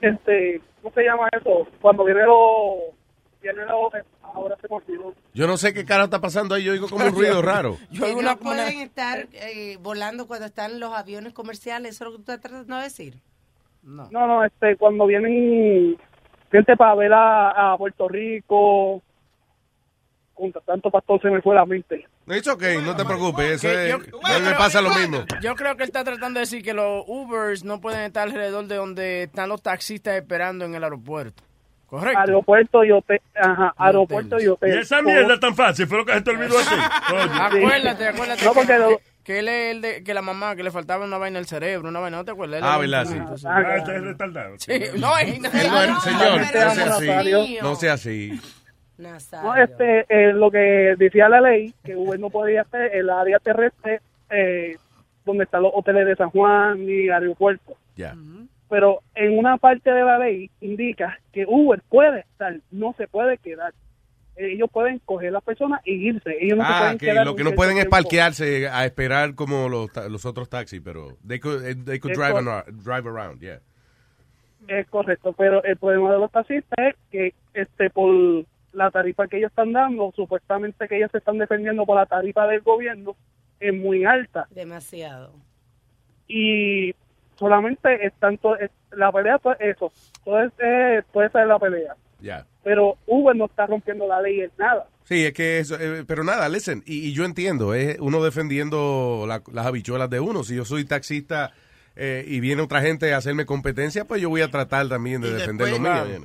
este, 0.00 0.60
¿cómo 0.82 0.92
se 0.92 1.04
llama 1.04 1.28
eso? 1.40 1.68
Cuando 1.80 2.02
viene 2.04 2.24
los, 2.24 2.94
viene 3.40 3.64
los, 3.64 3.92
ahora 4.24 4.56
se 4.60 4.66
olvidó. 4.68 5.14
Yo 5.34 5.46
no 5.46 5.56
sé 5.56 5.72
qué 5.72 5.84
cara 5.84 6.02
está 6.02 6.20
pasando 6.20 6.56
ahí, 6.56 6.64
yo 6.64 6.72
oigo 6.72 6.88
como 6.88 7.04
un 7.06 7.12
ruido 7.14 7.42
raro. 7.42 7.76
Que 7.92 8.12
no 8.22 8.36
pueden 8.38 8.80
estar 8.80 9.28
eh, 9.32 9.76
volando 9.80 10.26
cuando 10.26 10.46
están 10.46 10.80
los 10.80 10.92
aviones 10.92 11.32
comerciales, 11.32 11.94
¿eso 11.94 12.06
es 12.06 12.10
lo 12.10 12.16
que 12.18 12.24
tú 12.24 12.32
estás 12.32 12.50
tratando 12.50 12.76
de 12.76 12.82
decir? 12.82 13.14
No, 13.84 14.08
no, 14.10 14.44
este, 14.44 14.74
cuando 14.76 15.06
vienen 15.06 15.96
gente 16.50 16.76
para 16.76 16.96
ver 16.96 17.12
a, 17.12 17.72
a 17.72 17.78
Puerto 17.78 18.08
Rico, 18.08 19.00
tanto 20.66 20.90
pastor 20.90 21.20
se 21.20 21.30
me 21.30 21.40
fue 21.42 21.54
la 21.54 21.64
mente. 21.66 22.06
It's 22.28 22.46
okay, 22.48 22.78
no 22.78 22.94
te 22.96 23.04
preocupes, 23.04 23.64
eso 23.64 23.68
es, 23.70 23.90
yo- 23.90 23.98
me 23.98 24.54
pasa 24.54 24.80
lo 24.80 24.90
mismo. 24.90 25.24
Yo 25.40 25.54
creo 25.54 25.76
que 25.76 25.84
él 25.84 25.88
está 25.88 26.04
tratando 26.04 26.38
de 26.38 26.46
decir 26.46 26.62
que 26.62 26.74
los 26.74 27.04
Ubers 27.06 27.64
no 27.64 27.80
pueden 27.80 28.00
estar 28.02 28.24
alrededor 28.28 28.66
de 28.66 28.76
donde 28.76 29.22
están 29.24 29.48
los 29.48 29.62
taxistas 29.62 30.14
esperando 30.16 30.64
en 30.64 30.74
el 30.74 30.84
aeropuerto. 30.84 31.42
¿Correcto? 31.86 32.20
Aeropuerto 32.20 32.84
y 32.84 32.90
hotel, 32.92 33.18
ajá, 33.34 33.72
aeropuerto 33.78 34.38
y 34.38 34.44
Y 34.44 34.48
hotel. 34.48 34.78
esa 34.78 35.00
mierda 35.00 35.40
tan 35.40 35.56
fácil, 35.56 35.86
fue 35.86 35.96
lo 35.96 36.04
que 36.04 36.12
se 36.12 36.20
te 36.20 36.30
olvidó 36.32 36.58
así. 36.58 36.74
Acuérdate, 37.40 38.08
acuérdate 38.08 38.44
No, 38.44 38.52
que, 38.52 38.58
porque 38.60 38.78
lo- 38.78 39.00
que 39.24 39.38
él 39.38 39.48
es 39.48 39.74
el 39.74 39.80
de, 39.80 40.04
que 40.04 40.12
la 40.14 40.20
mamá, 40.22 40.54
que 40.56 40.62
le 40.62 40.70
faltaba 40.70 41.04
una 41.06 41.16
vaina 41.18 41.38
al 41.38 41.46
cerebro, 41.46 41.88
una 41.88 42.00
vaina, 42.00 42.18
¿no 42.18 42.24
te 42.26 42.30
acuerdas? 42.32 42.60
Ah, 42.62 42.76
verdad, 42.78 43.04
sí. 43.06 43.18
Ah, 43.46 43.76
este 43.78 43.96
es 43.96 44.02
retardado. 44.02 44.54
Sí, 44.58 44.72
no, 44.98 45.16
es- 45.18 45.28
Él 45.34 45.42
no 45.42 45.48
es- 45.48 46.02
señor, 46.02 46.40
no 46.40 46.46
sea 46.74 46.90
así. 46.94 47.58
No 47.62 47.74
sea 47.76 47.92
así. 47.94 48.40
No, 48.98 49.56
este, 49.56 50.06
eh, 50.08 50.32
lo 50.32 50.50
que 50.50 50.94
decía 50.98 51.28
la 51.28 51.40
ley, 51.40 51.72
que 51.84 51.94
Uber 51.96 52.18
no 52.18 52.30
podía 52.30 52.62
hacer 52.62 52.94
el 52.96 53.08
área 53.10 53.38
terrestre 53.38 54.00
eh, 54.30 54.76
donde 55.24 55.44
están 55.44 55.62
los 55.62 55.72
hoteles 55.74 56.04
de 56.06 56.16
San 56.16 56.30
Juan 56.30 56.82
y 56.88 57.08
aeropuertos. 57.08 57.76
Ya. 57.96 58.14
Pero 58.68 59.00
en 59.14 59.38
una 59.38 59.56
parte 59.56 59.90
de 59.90 60.02
la 60.02 60.18
ley 60.18 60.50
indica 60.60 61.18
que 61.32 61.44
Uber 61.46 61.80
puede 61.88 62.20
estar, 62.20 62.56
no 62.70 62.92
se 62.98 63.06
puede 63.06 63.38
quedar. 63.38 63.72
Ellos 64.36 64.68
pueden 64.70 64.98
coger 65.04 65.28
a 65.30 65.32
las 65.32 65.42
personas 65.42 65.80
y 65.84 65.94
irse. 66.08 66.36
Ellos 66.40 66.58
no 66.58 66.64
se 66.64 66.72
Ah, 66.72 66.78
pueden 66.80 66.98
que 66.98 67.06
quedar. 67.06 67.26
lo 67.26 67.34
que 67.34 67.44
no 67.44 67.52
pueden 67.52 67.72
es 67.76 67.84
tiempo. 67.84 67.96
parquearse 67.96 68.68
a 68.68 68.84
esperar 68.84 69.34
como 69.34 69.68
los, 69.68 69.90
ta- 69.92 70.08
los 70.08 70.24
otros 70.26 70.48
taxis, 70.48 70.80
pero 70.84 71.16
they 71.26 71.40
could, 71.40 71.64
eh, 71.64 71.74
they 71.74 71.98
could 71.98 72.12
Es 72.12 72.18
drive, 72.18 72.32
cor- 72.32 72.48
around, 72.48 72.84
drive 72.84 73.08
around, 73.08 73.40
yeah. 73.40 73.58
Es 74.68 74.86
correcto, 74.88 75.32
pero 75.32 75.62
el 75.64 75.76
problema 75.76 76.12
de 76.12 76.18
los 76.18 76.30
taxistas 76.30 76.78
es 76.88 76.94
que 77.10 77.34
este 77.54 77.90
por 77.90 78.44
la 78.72 78.90
tarifa 78.90 79.26
que 79.28 79.38
ellos 79.38 79.50
están 79.50 79.72
dando, 79.72 80.12
supuestamente 80.14 80.86
que 80.88 80.96
ellos 80.98 81.10
se 81.10 81.18
están 81.18 81.38
defendiendo 81.38 81.84
por 81.86 81.96
la 81.96 82.06
tarifa 82.06 82.46
del 82.46 82.60
gobierno, 82.60 83.16
es 83.60 83.74
muy 83.74 84.04
alta. 84.04 84.46
Demasiado. 84.50 85.32
y 86.28 86.94
solamente 87.38 88.04
es 88.06 88.12
tanto 88.18 88.56
es- 88.58 88.70
la 88.92 89.10
pelea 89.12 89.38
pues 89.38 89.56
eso 89.60 89.90
todo 90.24 90.42
es, 90.42 90.52
eh, 90.58 91.02
puede 91.12 91.30
ser 91.30 91.46
la 91.46 91.58
pelea 91.58 91.94
Ya. 92.20 92.44
pero 92.62 92.96
Uber 93.06 93.34
no 93.34 93.46
está 93.46 93.66
rompiendo 93.66 94.06
la 94.06 94.20
ley 94.20 94.40
en 94.42 94.50
nada 94.58 94.86
Sí, 95.04 95.24
es 95.24 95.32
que 95.32 95.60
eso, 95.60 95.76
eh, 95.80 96.04
pero 96.06 96.22
nada, 96.22 96.50
listen, 96.50 96.82
y, 96.84 97.08
y 97.08 97.14
yo 97.14 97.24
entiendo, 97.24 97.72
es 97.72 97.98
uno 97.98 98.22
defendiendo 98.22 99.24
la- 99.26 99.42
las 99.54 99.64
habichuelas 99.64 100.10
de 100.10 100.20
uno. 100.20 100.44
Si 100.44 100.54
yo 100.54 100.66
soy 100.66 100.84
taxista 100.84 101.50
eh, 102.00 102.24
y 102.28 102.38
viene 102.38 102.62
otra 102.62 102.80
gente 102.80 103.12
a 103.12 103.16
hacerme 103.16 103.44
competencia, 103.44 104.04
pues 104.04 104.22
yo 104.22 104.28
voy 104.28 104.40
a 104.40 104.50
tratar 104.52 104.88
también 104.88 105.20
de 105.20 105.30
Y 105.30 105.32
defender 105.32 105.70
lo 105.70 105.80
mío. 105.80 106.20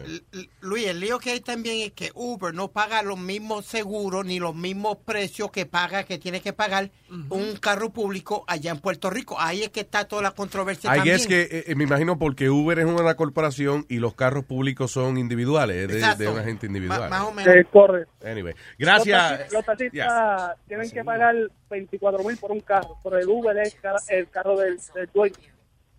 Luis, 0.62 0.86
el 0.86 1.00
lío 1.00 1.18
que 1.18 1.32
hay 1.32 1.40
también 1.40 1.88
es 1.88 1.94
que 1.94 2.12
Uber 2.14 2.54
no 2.54 2.68
paga 2.68 3.02
los 3.02 3.18
mismos 3.18 3.66
seguros 3.66 4.24
ni 4.24 4.40
los 4.40 4.54
mismos 4.54 4.98
precios 5.04 5.50
que 5.50 5.66
paga, 5.66 6.04
que 6.04 6.20
tiene 6.20 6.42
que 6.42 6.54
pagar 6.54 6.92
un 7.10 7.56
carro 7.60 7.90
público 7.92 8.46
allá 8.48 8.70
en 8.70 8.80
Puerto 8.80 9.10
Rico. 9.10 9.36
Ahí 9.40 9.64
es 9.64 9.70
que 9.70 9.80
está 9.80 10.08
toda 10.08 10.22
la 10.22 10.32
controversia 10.32 10.92
I 10.94 10.98
también. 10.98 11.18
guess 11.18 11.28
que 11.28 11.42
eh, 11.42 11.64
eh, 11.68 11.76
me 11.76 11.86
imagino 11.86 12.20
porque 12.20 12.52
Uber 12.52 12.78
es 12.78 12.86
una 12.86 13.16
corporación 13.16 13.88
y 13.90 13.98
los 13.98 14.14
carros 14.14 14.46
públicos 14.46 14.92
son 14.92 15.18
individuales, 15.18 15.90
es 15.90 16.18
de, 16.20 16.28
una 16.28 16.44
gente 16.44 16.68
individual. 16.68 17.02
Ma- 17.02 17.10
más 17.10 17.28
o 17.30 17.32
menos. 17.34 17.56
Eh, 17.56 17.66
corre 17.72 18.06
Anyway, 18.24 18.54
los, 18.54 18.78
gracias. 18.78 19.52
los 19.52 19.66
taxistas 19.66 20.56
tienen 20.68 20.90
que 20.92 21.04
pagar 21.04 21.36
24 21.70 22.24
mil 22.24 22.38
por 22.38 22.52
un 22.52 22.60
carro 22.60 22.96
pero 23.04 23.18
el 23.18 23.28
Uber 23.28 23.58
es 23.58 23.76
el 24.10 24.30
carro 24.30 24.56
del, 24.58 24.78
del 24.94 25.10
dueño 25.12 25.36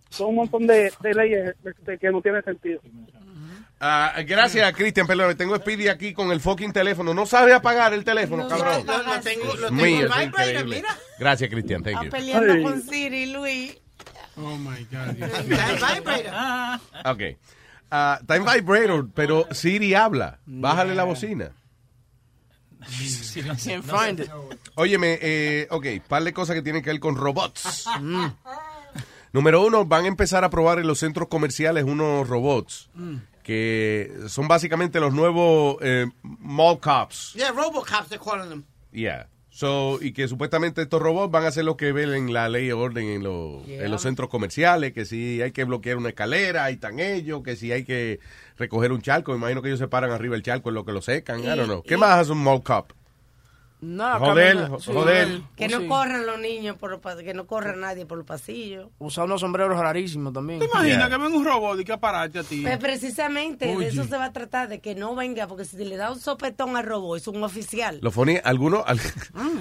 son 0.09 0.29
un 0.29 0.35
montón 0.35 0.67
de, 0.67 0.91
de 1.01 1.13
leyes 1.13 1.55
este, 1.63 1.97
que 1.97 2.09
no 2.11 2.21
tienen 2.21 2.43
sentido 2.43 2.81
Ah, 3.79 4.13
gracias, 4.25 4.71
Cristian, 4.73 5.05
perdón, 5.05 5.35
tengo 5.35 5.55
Speedy 5.57 5.89
aquí 5.89 6.13
con 6.13 6.31
el 6.31 6.39
fucking 6.39 6.71
teléfono. 6.71 7.13
No 7.13 7.25
sabe 7.25 7.53
apagar 7.53 7.93
el 7.93 8.05
teléfono, 8.05 8.47
cabrón. 8.47 8.85
Lo, 8.87 9.03
lo 9.03 9.19
tengo, 9.19 9.45
lo 9.55 9.67
tengo 9.67 9.71
Mío, 9.83 9.97
vibrator, 9.99 10.23
increíble. 10.23 10.75
mira. 10.77 10.97
Gracias, 11.19 11.49
Cristian, 11.49 11.83
thank 11.83 12.03
you. 12.03 12.09
peleando 12.09 12.63
con 12.63 12.81
Siri, 12.81 13.33
Luis. 13.33 13.77
Oh 14.37 14.57
my 14.57 14.87
God. 14.89 15.21
Está 15.21 15.97
en 15.97 16.03
vibrator. 16.03 16.79
Ok. 17.05 17.21
Ah, 17.91 18.17
está 18.21 18.35
en 18.37 18.45
vibrator, 18.45 19.09
pero 19.13 19.45
Siri 19.51 19.93
habla. 19.93 20.39
Bájale 20.45 20.95
la 20.95 21.03
bocina. 21.03 21.51
Can't 23.65 23.83
find 23.83 24.19
it. 24.21 24.29
Óyeme, 24.75 25.19
eh, 25.21 25.67
ok, 25.69 25.85
par 26.07 26.23
de 26.23 26.33
cosas 26.33 26.55
que 26.55 26.61
tienen 26.61 26.81
que 26.81 26.91
ver 26.91 26.99
con 26.99 27.15
robots. 27.15 27.87
Número 29.35 29.61
uno, 29.65 29.83
van 29.85 30.05
a 30.05 30.07
empezar 30.07 30.45
a 30.45 30.49
probar 30.49 30.79
en 30.79 30.87
los 30.87 30.99
centros 30.99 31.27
comerciales 31.27 31.83
unos 31.83 32.25
robots 32.29 32.89
que 33.43 34.09
son 34.29 34.47
básicamente 34.47 35.01
los 35.01 35.13
nuevos 35.13 35.75
eh, 35.81 36.07
mall 36.23 36.79
cops. 36.79 37.33
Yeah, 37.35 37.51
Robocops, 37.51 38.07
they're 38.07 38.17
calling 38.23 38.47
them. 38.47 38.63
Yeah. 38.93 39.27
So, 39.49 39.99
y 40.01 40.13
que 40.13 40.27
supuestamente 40.29 40.81
estos 40.83 41.01
robots 41.01 41.31
van 41.31 41.43
a 41.43 41.47
hacer 41.49 41.65
lo 41.65 41.75
que 41.75 41.91
ven 41.91 42.31
la 42.33 42.47
ley 42.47 42.67
y 42.67 42.71
orden 42.71 43.07
en, 43.07 43.23
los- 43.23 43.65
Yeah. 43.65 43.83
en 43.83 43.91
los 43.91 44.01
centros 44.03 44.29
comerciales, 44.29 44.93
que 44.93 45.03
si 45.05 45.41
hay 45.41 45.51
que 45.51 45.65
bloquear 45.65 45.97
una 45.97 46.09
escalera, 46.09 46.63
ahí 46.63 46.75
están 46.75 46.99
ellos, 47.01 47.43
que 47.43 47.57
si 47.57 47.71
hay 47.73 47.83
que 47.83 48.21
recoger 48.57 48.93
un 48.93 49.01
charco, 49.01 49.31
me 49.33 49.37
imagino 49.37 49.61
que 49.61 49.67
ellos 49.67 49.79
se 49.79 49.89
paran 49.89 50.11
arriba 50.11 50.33
del 50.35 50.43
charco 50.43 50.69
en 50.69 50.75
lo 50.75 50.85
que 50.85 50.93
lo 50.93 51.01
secan, 51.01 51.41
I 51.41 51.47
don't 51.47 51.65
know. 51.65 51.83
¿Qué 51.83 51.97
más 51.97 52.19
hace 52.19 52.31
un 52.31 52.41
mall 52.41 52.63
cop? 52.63 52.93
No, 53.81 54.17
Joder, 54.19 54.55
camina- 54.57 54.79
sí, 54.79 54.91
joder. 54.91 55.41
Que 55.55 55.67
no 55.67 55.81
sí. 55.81 55.87
corran 55.87 56.25
los 56.25 56.39
niños, 56.39 56.75
por 56.77 56.89
los 56.91 57.01
que 57.23 57.33
no 57.35 57.45
corra 57.45 57.75
nadie 57.75 58.05
por 58.05 58.17
los 58.17 58.25
pasillos. 58.25 58.87
Usa 58.97 59.25
unos 59.25 59.41
sombreros 59.41 59.77
rarísimos 59.77 60.33
también. 60.33 60.59
¿Te 60.59 60.65
imaginas 60.65 61.09
que 61.09 61.17
venga 61.17 61.35
un 61.37 61.45
robot 61.45 61.79
y 61.79 61.83
que 61.83 61.91
aparate 61.93 62.39
a 62.39 62.43
ti? 62.43 62.61
Pues 62.63 62.77
precisamente 62.79 63.75
Oye. 63.75 63.85
de 63.85 63.91
eso 63.91 64.05
se 64.05 64.17
va 64.17 64.25
a 64.25 64.33
tratar, 64.33 64.69
de 64.69 64.79
que 64.79 64.95
no 64.95 65.13
venga, 65.13 65.45
porque 65.47 65.65
si 65.65 65.77
le 65.83 65.97
da 65.97 66.11
un 66.11 66.19
sopetón 66.19 66.75
al 66.77 66.85
robot, 66.85 67.17
es 67.17 67.27
un 67.27 67.43
oficial. 67.43 67.99
Lo 68.01 68.11
funny, 68.11 68.37
algunos, 68.43 68.81
al- 68.87 68.99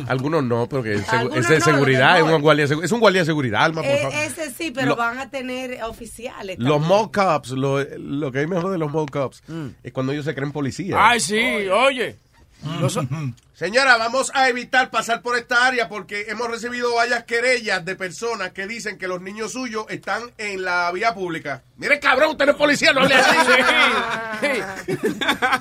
algunos 0.07 0.43
no, 0.45 0.69
porque 0.69 0.95
es, 0.95 1.11
de 1.11 1.59
no, 1.59 1.65
seguridad, 1.65 2.17
es 2.19 2.23
un 2.25 2.41
guardia, 2.41 2.65
es 2.65 2.93
un 2.93 3.01
guardia 3.01 3.23
de 3.23 3.27
seguridad, 3.27 3.65
alma, 3.65 3.83
por 3.83 3.91
Eh, 3.91 3.99
favor. 3.99 4.15
ese 4.21 4.51
sí, 4.53 4.71
pero 4.71 4.91
Lo- 4.91 4.97
van 4.97 5.19
a 5.19 5.29
tener 5.29 5.83
oficiales. 5.83 6.57
Los 6.59 6.81
también. 6.81 7.09
cops, 7.09 7.51
lo, 7.51 7.83
lo 7.85 8.33
que 8.33 8.39
hay 8.39 8.47
mejor 8.47 8.71
de 8.71 8.79
los 8.79 8.91
mall 8.91 9.11
cops 9.11 9.43
es 9.83 9.93
cuando 9.93 10.13
ellos 10.13 10.25
se 10.25 10.35
creen 10.35 10.53
policías. 10.53 10.99
Ay, 11.03 11.21
sí, 11.21 11.69
oye. 11.69 12.17
Los- 12.81 12.99
Señora, 13.55 13.97
vamos 13.97 14.33
a 14.35 14.49
evitar 14.49 14.91
pasar 14.91 15.23
por 15.23 15.37
esta 15.37 15.65
área 15.65 15.89
porque 15.89 16.27
hemos 16.29 16.51
recibido 16.51 16.93
varias 16.97 17.23
querellas 17.23 17.85
de 17.85 17.95
personas 17.95 18.51
que 18.51 18.67
dicen 18.67 18.99
que 18.99 19.07
los 19.07 19.21
niños 19.23 19.53
suyos 19.53 19.87
están 19.91 20.23
en 20.39 20.65
la 20.65 20.91
vía 20.91 21.15
pública. 21.15 21.63
Mire, 21.77 22.01
cabrón, 22.01 22.31
usted 22.31 22.47
no 22.47 22.51
es 22.53 22.59
policía, 22.59 22.93
no 22.93 23.03
así. 23.03 23.15
Sí, 24.41 24.49
sí. 24.89 25.09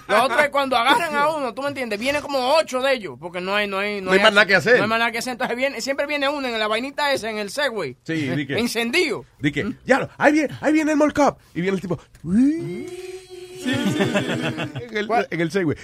Lo 0.07 0.23
otro 0.23 0.39
es 0.39 0.49
cuando 0.49 0.75
agarran 0.75 1.15
a 1.15 1.29
uno, 1.29 1.53
tú 1.53 1.61
me 1.61 1.67
entiendes, 1.67 1.99
viene 1.99 2.19
como 2.21 2.55
ocho 2.55 2.81
de 2.81 2.93
ellos, 2.93 3.15
porque 3.19 3.39
no 3.41 3.55
hay, 3.55 3.67
no 3.67 3.77
hay, 3.77 4.01
No 4.01 4.11
hay 4.11 4.19
más 4.19 4.33
nada 4.33 4.47
que 4.47 4.55
hacer. 4.55 4.77
No 4.77 4.83
hay 4.83 4.89
más 4.89 4.97
nada 4.99 5.11
que 5.11 5.19
hacer. 5.19 5.33
Entonces 5.33 5.55
viene, 5.55 5.79
siempre 5.79 6.07
viene 6.07 6.27
uno 6.27 6.47
en 6.47 6.57
la 6.57 6.67
vainita 6.67 7.13
esa, 7.13 7.29
en 7.29 7.37
el 7.37 7.51
Segway. 7.51 7.95
Sí, 8.03 8.13
di 8.13 8.47
que- 8.47 8.57
Encendido. 8.57 9.23
Di 9.39 9.51
que, 9.51 9.71
ya, 9.85 9.99
lo- 9.99 10.09
ahí 10.17 10.31
viene, 10.33 10.49
ahí 10.61 10.73
viene 10.73 10.91
el 10.93 10.97
mall 10.97 11.13
cop. 11.13 11.37
Y 11.53 11.61
viene 11.61 11.75
el 11.75 11.81
tipo. 11.81 11.99
En 13.63 14.97
el, 14.97 15.09
en 15.29 15.41
el 15.41 15.51
Segway. 15.51 15.77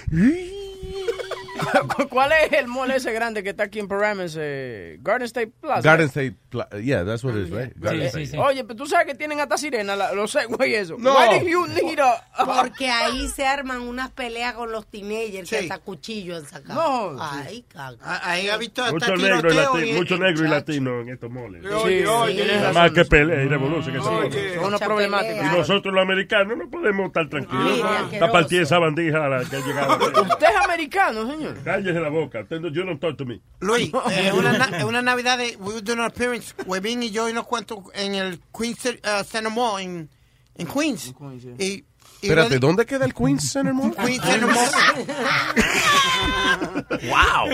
¿Cuál 2.08 2.32
es 2.32 2.52
el 2.52 2.66
mall 2.66 2.90
ese 2.90 3.12
grande 3.12 3.42
que 3.42 3.50
está 3.50 3.64
aquí 3.64 3.78
en 3.78 3.88
Paramus? 3.88 4.36
Eh, 4.38 4.98
Garden 5.00 5.26
State 5.26 5.52
Plaza. 5.60 5.80
Garden 5.82 6.06
State. 6.08 6.34
Pla- 6.50 6.68
yeah, 6.82 7.04
that's 7.04 7.22
what 7.22 7.34
it 7.36 7.46
is, 7.46 7.50
right? 7.50 7.72
Garden 7.76 8.02
State. 8.02 8.36
Oye, 8.38 8.64
pero 8.64 8.76
tú 8.76 8.86
sabes 8.86 9.06
que 9.06 9.14
tienen 9.14 9.38
hasta 9.40 9.56
sirena 9.56 9.94
la- 9.94 10.12
los 10.14 10.32
Segway 10.32 10.70
y 10.70 10.74
eso. 10.74 10.96
No. 10.98 11.14
Why 11.14 11.38
do 11.40 11.46
you 11.48 11.66
need 11.68 12.00
a- 12.00 12.24
Porque 12.44 12.88
ahí 12.90 13.28
se 13.28 13.46
arman 13.46 13.82
unas 13.82 14.10
peleas 14.10 14.54
con 14.54 14.72
los 14.72 14.86
teenagers 14.88 15.48
que 15.48 15.58
hasta 15.58 15.78
cuchillos 15.78 16.42
han 16.42 16.48
sacado. 16.48 17.12
No. 17.14 17.22
Ay, 17.22 17.64
caga. 17.72 18.20
Ahí 18.24 18.48
ha 18.48 18.56
visto 18.56 18.82
hasta 18.82 18.94
Mucho 18.94 19.16
negro, 19.16 19.52
y 19.52 19.54
latino, 19.56 19.84
y- 19.84 19.92
mucho 19.92 20.16
negro 20.18 20.44
y 20.44 20.48
latino 20.48 21.00
en 21.02 21.08
estos 21.10 21.30
moles. 21.30 21.64
Oye, 21.66 22.06
oye, 22.06 22.60
más 22.74 22.90
que 22.90 23.04
pelea 23.04 23.44
y 23.44 23.48
revolución. 23.48 24.02
son 24.02 24.64
unos 24.64 24.80
problemáticos. 24.80 25.44
Y 25.44 25.56
nosotros 25.56 25.94
los 25.94 26.02
americanos 26.02 26.58
no 26.58 26.68
podemos 26.68 27.06
estar 27.06 27.28
tranquilos. 27.28 27.80
Está 28.12 28.30
partida 28.32 28.62
esa 28.62 28.78
bandija 28.78 29.24
a 29.24 29.28
la 29.28 29.44
que 29.44 29.56
ha 29.56 29.60
llegado. 29.60 29.96
Usted 30.22 30.46
es 30.48 30.56
americano, 30.64 31.30
señor. 31.30 31.49
Cállese 31.64 32.00
la 32.00 32.08
boca. 32.08 32.46
You 32.50 32.84
don't 32.84 33.00
talk 33.00 33.16
to 33.18 33.24
me. 33.24 33.40
Luis, 33.60 33.90
eh, 34.10 34.32
una, 34.32 34.52
na- 34.58 34.78
en 34.78 34.86
una 34.86 35.02
Navidad 35.02 35.38
de, 35.38 35.56
we 35.58 35.74
were 35.74 35.82
doing 35.82 35.98
an 35.98 36.06
appearance, 36.06 36.54
Webin 36.66 37.02
y 37.02 37.10
yo 37.10 37.28
y 37.28 37.32
nos 37.32 37.46
cuento 37.46 37.82
en 37.94 38.14
el 38.14 38.40
Queens 38.56 38.84
uh, 38.86 39.24
Center 39.24 39.50
Mall 39.50 39.80
en, 39.80 40.08
en 40.56 40.66
Queens. 40.66 41.12
Y, 41.58 41.64
y 41.64 41.84
Espérate, 42.22 42.58
¿dónde 42.58 42.84
queda 42.84 43.06
el 43.06 43.14
Queens 43.14 43.50
Center 43.50 43.72
Mall? 43.72 43.94
Queens 43.96 44.22
Center 44.22 44.46
Mall. 44.46 44.70
wow. 47.08 47.48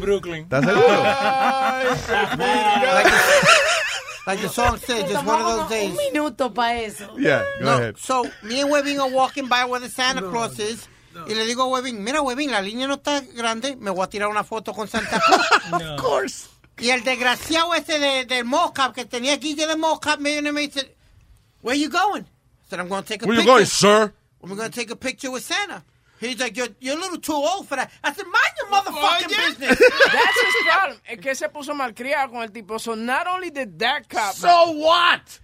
Brooklyn. 0.00 0.44
¿Estás 0.44 0.64
seguro? 0.64 1.02
like 4.26 4.40
the 4.40 4.48
song 4.48 4.78
says, 4.78 5.04
just 5.10 5.24
one 5.26 5.40
of 5.40 5.46
those 5.46 5.68
days. 5.68 5.90
Un 5.90 5.96
minuto 5.96 6.52
para 6.54 6.80
eso. 6.80 7.14
Yeah, 7.18 7.42
go 7.58 7.64
no, 7.64 7.72
ahead. 7.74 7.98
so 7.98 8.24
me 8.42 8.60
and 8.60 8.70
Webin 8.70 8.98
are 8.98 9.10
walking 9.10 9.48
by 9.48 9.64
where 9.64 9.80
the 9.80 9.88
Santa 9.88 10.22
Claus 10.22 10.58
is, 10.58 10.88
Y 11.28 11.34
le 11.34 11.44
digo 11.46 11.62
a 11.62 11.66
Webin, 11.66 12.02
mira 12.02 12.20
Webin, 12.22 12.50
la 12.50 12.60
línea 12.60 12.86
no 12.86 12.94
está 12.94 13.20
grande, 13.20 13.76
me 13.76 13.90
voy 13.90 14.04
a 14.04 14.08
tirar 14.08 14.28
una 14.28 14.44
foto 14.44 14.72
con 14.72 14.88
Santa 14.88 15.20
Claus. 15.20 15.82
Of 15.82 16.00
course. 16.00 16.48
Y 16.78 16.90
el 16.90 17.04
desgraciado 17.04 17.72
ese 17.74 17.98
de, 17.98 18.24
del 18.24 18.44
mocap, 18.44 18.94
que 18.94 19.04
tenía 19.04 19.36
guille 19.36 19.66
de 19.66 19.76
mocap, 19.76 20.18
me 20.18 20.30
viene 20.32 20.48
y 20.48 20.52
me 20.52 20.60
dice, 20.62 20.94
where 21.62 21.78
you 21.78 21.88
going? 21.88 22.22
I 22.24 22.68
said, 22.68 22.80
I'm 22.80 22.88
going 22.88 23.02
to 23.02 23.08
take 23.08 23.22
a 23.22 23.26
Where 23.26 23.36
you 23.36 23.42
picture. 23.42 23.52
going, 23.52 23.66
sir? 23.66 24.12
I'm 24.42 24.54
going 24.56 24.70
to 24.70 24.74
take 24.74 24.90
a 24.90 24.96
picture 24.96 25.30
with 25.30 25.44
Santa. 25.44 25.84
He's 26.20 26.38
like, 26.40 26.56
you're, 26.56 26.68
you're 26.80 26.96
a 26.96 27.00
little 27.00 27.18
too 27.18 27.32
old 27.34 27.68
for 27.68 27.76
that. 27.76 27.90
I 28.02 28.12
said, 28.12 28.24
mind 28.24 28.54
your 28.58 28.70
motherfucking 28.70 29.28
business. 29.28 29.78
That's 30.12 30.40
his 30.42 30.54
problem. 30.66 31.00
Es 31.06 31.18
que 31.20 31.34
se 31.34 31.48
puso 31.48 31.74
malcriado 31.74 32.30
con 32.32 32.42
el 32.42 32.48
tipo. 32.50 32.78
So 32.80 32.94
not 32.94 33.26
only 33.26 33.50
did 33.50 33.78
that 33.80 34.08
cop. 34.08 34.34
So 34.34 34.72
what? 34.72 35.40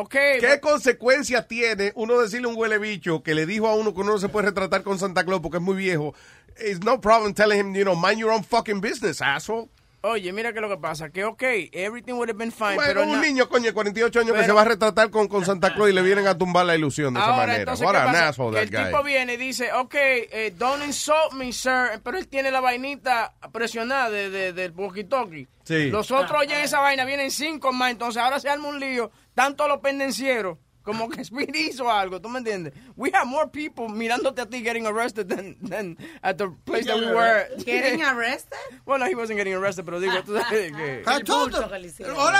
Okay. 0.00 0.40
¿Qué 0.40 0.60
consecuencia 0.60 1.46
tiene 1.46 1.92
uno 1.94 2.18
decirle 2.20 2.46
a 2.48 2.50
un 2.50 2.56
huele 2.56 2.78
bicho 2.78 3.22
que 3.22 3.34
le 3.34 3.46
dijo 3.46 3.66
a 3.66 3.74
uno 3.74 3.94
que 3.94 4.00
uno 4.00 4.12
no 4.12 4.18
se 4.18 4.28
puede 4.28 4.46
retratar 4.46 4.82
con 4.82 4.98
Santa 4.98 5.24
Claus 5.24 5.40
porque 5.40 5.56
es 5.58 5.62
muy 5.62 5.76
viejo? 5.76 6.14
It's 6.58 6.80
no 6.84 7.00
problem 7.00 7.32
telling 7.34 7.58
him, 7.58 7.74
you 7.74 7.82
know, 7.84 7.94
mind 7.96 8.18
your 8.18 8.30
own 8.30 8.44
fucking 8.44 8.80
business, 8.80 9.20
asshole. 9.22 9.68
Oye, 10.02 10.32
mira 10.32 10.52
que 10.52 10.60
lo 10.60 10.68
que 10.68 10.76
pasa. 10.76 11.10
Que 11.10 11.24
ok, 11.24 11.42
everything 11.72 12.12
would 12.12 12.28
have 12.28 12.38
been 12.38 12.52
fine. 12.52 12.76
Bueno, 12.76 12.86
pero 12.86 13.02
un 13.04 13.12
na- 13.12 13.20
niño, 13.22 13.48
coño, 13.48 13.64
de 13.64 13.72
48 13.72 14.20
años 14.20 14.32
que 14.32 14.38
Pero- 14.38 14.46
se 14.46 14.52
va 14.52 14.60
a 14.62 14.64
retratar 14.66 15.10
con, 15.10 15.26
con 15.26 15.44
Santa 15.44 15.74
Claus 15.74 15.90
y 15.90 15.92
le 15.92 16.02
vienen 16.02 16.26
a 16.28 16.38
tumbar 16.38 16.64
la 16.64 16.76
ilusión 16.76 17.12
de 17.14 17.18
esa 17.18 17.26
Ahora, 17.30 17.38
manera. 17.38 17.58
entonces, 17.60 17.84
What 17.86 17.92
¿qué 17.92 17.98
an 17.98 18.06
pasa? 18.12 18.28
asshole 18.28 18.60
Que 18.60 18.66
that 18.70 18.80
el 18.82 18.86
tipo 18.90 19.02
guy. 19.02 19.12
viene 19.12 19.34
y 19.34 19.36
dice, 19.36 19.72
ok, 19.72 19.94
eh, 19.96 20.54
don't 20.56 20.84
insult 20.84 21.32
me, 21.32 21.52
sir, 21.52 22.00
pero 22.04 22.18
él 22.18 22.28
tiene 22.28 22.52
la 22.52 22.60
vainita 22.60 23.34
presionada 23.52 24.10
de, 24.10 24.30
de- 24.30 24.52
del 24.52 24.72
walkie-talkie. 24.76 25.48
Sí. 25.64 25.90
Los 25.90 26.10
otros 26.12 26.40
oyen 26.40 26.60
esa 26.60 26.78
vaina, 26.80 27.04
vienen 27.04 27.32
cinco 27.32 27.72
más, 27.72 27.90
entonces 27.90 28.22
ahora 28.22 28.38
se 28.38 28.48
arma 28.48 28.68
un 28.68 28.78
lío, 28.78 29.10
tanto 29.36 29.68
los 29.68 29.78
pendencieros, 29.78 30.58
como 30.82 31.08
que 31.08 31.20
Speed 31.24 31.54
hizo 31.54 31.90
algo, 31.90 32.20
¿tú 32.20 32.28
me 32.28 32.38
entiendes? 32.38 32.72
We 32.96 33.10
have 33.12 33.26
more 33.26 33.48
people 33.48 33.88
mirándote 33.88 34.40
a 34.40 34.46
ti 34.46 34.62
getting 34.62 34.86
arrested 34.86 35.28
than, 35.28 35.56
than 35.60 35.96
at 36.22 36.38
the 36.38 36.48
place 36.64 36.86
that 36.86 36.96
we 36.98 37.06
were. 37.06 37.46
Getting 37.64 38.02
arrested? 38.02 38.58
Well, 38.86 38.98
no, 38.98 39.06
he 39.06 39.14
wasn't 39.14 39.36
getting 39.38 39.54
arrested, 39.54 39.84
pero 39.84 40.00
digo, 40.00 40.22
tú 40.24 40.32
sabes 40.32 40.72
que... 40.76 41.02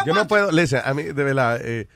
Yo 0.06 0.14
no 0.14 0.26
puedo, 0.26 0.50
listen, 0.50 0.80
a 0.84 0.94
mí, 0.94 1.02
de 1.02 1.24
verdad, 1.24 1.60
eh, 1.62 1.88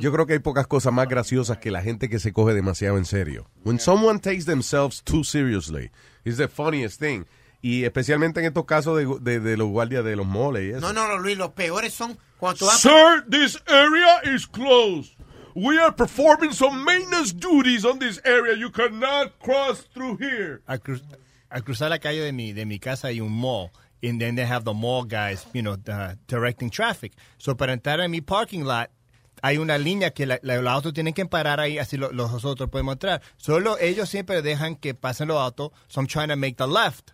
yo 0.00 0.12
creo 0.12 0.26
que 0.26 0.34
hay 0.34 0.38
pocas 0.38 0.66
cosas 0.66 0.92
más 0.92 1.08
graciosas 1.08 1.58
que 1.58 1.70
la 1.70 1.82
gente 1.82 2.08
que 2.08 2.18
se 2.18 2.32
coge 2.32 2.54
demasiado 2.54 2.96
en 2.96 3.04
serio. 3.04 3.48
When 3.64 3.78
someone 3.78 4.20
takes 4.20 4.44
themselves 4.46 5.02
too 5.02 5.24
seriously, 5.24 5.90
it's 6.24 6.38
the 6.38 6.48
funniest 6.48 7.00
thing. 7.00 7.26
Y 7.62 7.84
especialmente 7.84 8.40
en 8.40 8.46
estos 8.46 8.64
casos 8.66 8.98
de, 8.98 9.06
de, 9.20 9.40
de 9.40 9.56
los 9.56 9.68
guardias 9.68 10.04
de 10.04 10.16
los 10.16 10.26
moles 10.26 10.64
y 10.64 10.70
eso. 10.70 10.80
No, 10.80 10.92
no, 10.92 11.06
no, 11.06 11.18
Luis, 11.18 11.38
los 11.38 11.50
peores 11.52 11.94
son 11.94 12.18
cuando 12.38 12.58
tú 12.58 12.66
vas... 12.66 12.80
Sir, 12.80 13.24
this 13.30 13.56
area 13.68 14.20
is 14.34 14.46
closed. 14.46 15.12
We 15.54 15.78
are 15.78 15.92
performing 15.94 16.52
some 16.52 16.84
maintenance 16.84 17.32
duties 17.32 17.84
on 17.84 17.98
this 18.00 18.20
area. 18.24 18.56
You 18.56 18.70
cannot 18.70 19.38
cross 19.38 19.82
through 19.94 20.16
here. 20.18 20.60
Al, 20.66 20.78
cru- 20.80 21.00
al 21.50 21.62
cruzar 21.62 21.90
la 21.90 21.98
calle 21.98 22.20
de 22.24 22.32
mi, 22.32 22.52
de 22.52 22.66
mi 22.66 22.78
casa 22.80 23.08
hay 23.08 23.20
un 23.20 23.30
mall. 23.32 23.70
And 24.02 24.20
then 24.20 24.34
they 24.34 24.44
have 24.44 24.64
the 24.64 24.74
mall 24.74 25.04
guys, 25.04 25.46
you 25.52 25.62
know, 25.62 25.76
uh, 25.86 26.14
directing 26.26 26.68
traffic. 26.70 27.12
So 27.38 27.54
para 27.56 27.72
entrar 27.72 28.00
en 28.00 28.10
mi 28.10 28.20
parking 28.22 28.64
lot, 28.64 28.90
hay 29.40 29.58
una 29.58 29.78
línea 29.78 30.10
que 30.10 30.26
la- 30.26 30.40
la- 30.42 30.56
los 30.60 30.72
autos 30.72 30.92
tienen 30.94 31.14
que 31.14 31.24
parar 31.26 31.60
ahí, 31.60 31.78
así 31.78 31.96
lo- 31.96 32.10
los 32.10 32.44
otros 32.44 32.68
podemos 32.70 32.94
entrar. 32.94 33.22
Solo 33.36 33.78
ellos 33.78 34.08
siempre 34.08 34.42
dejan 34.42 34.74
que 34.74 34.94
pasen 34.94 35.28
los 35.28 35.36
autos, 35.38 35.70
so 35.86 36.00
I'm 36.00 36.08
trying 36.08 36.30
to 36.30 36.36
make 36.36 36.56
the 36.56 36.66
left. 36.66 37.12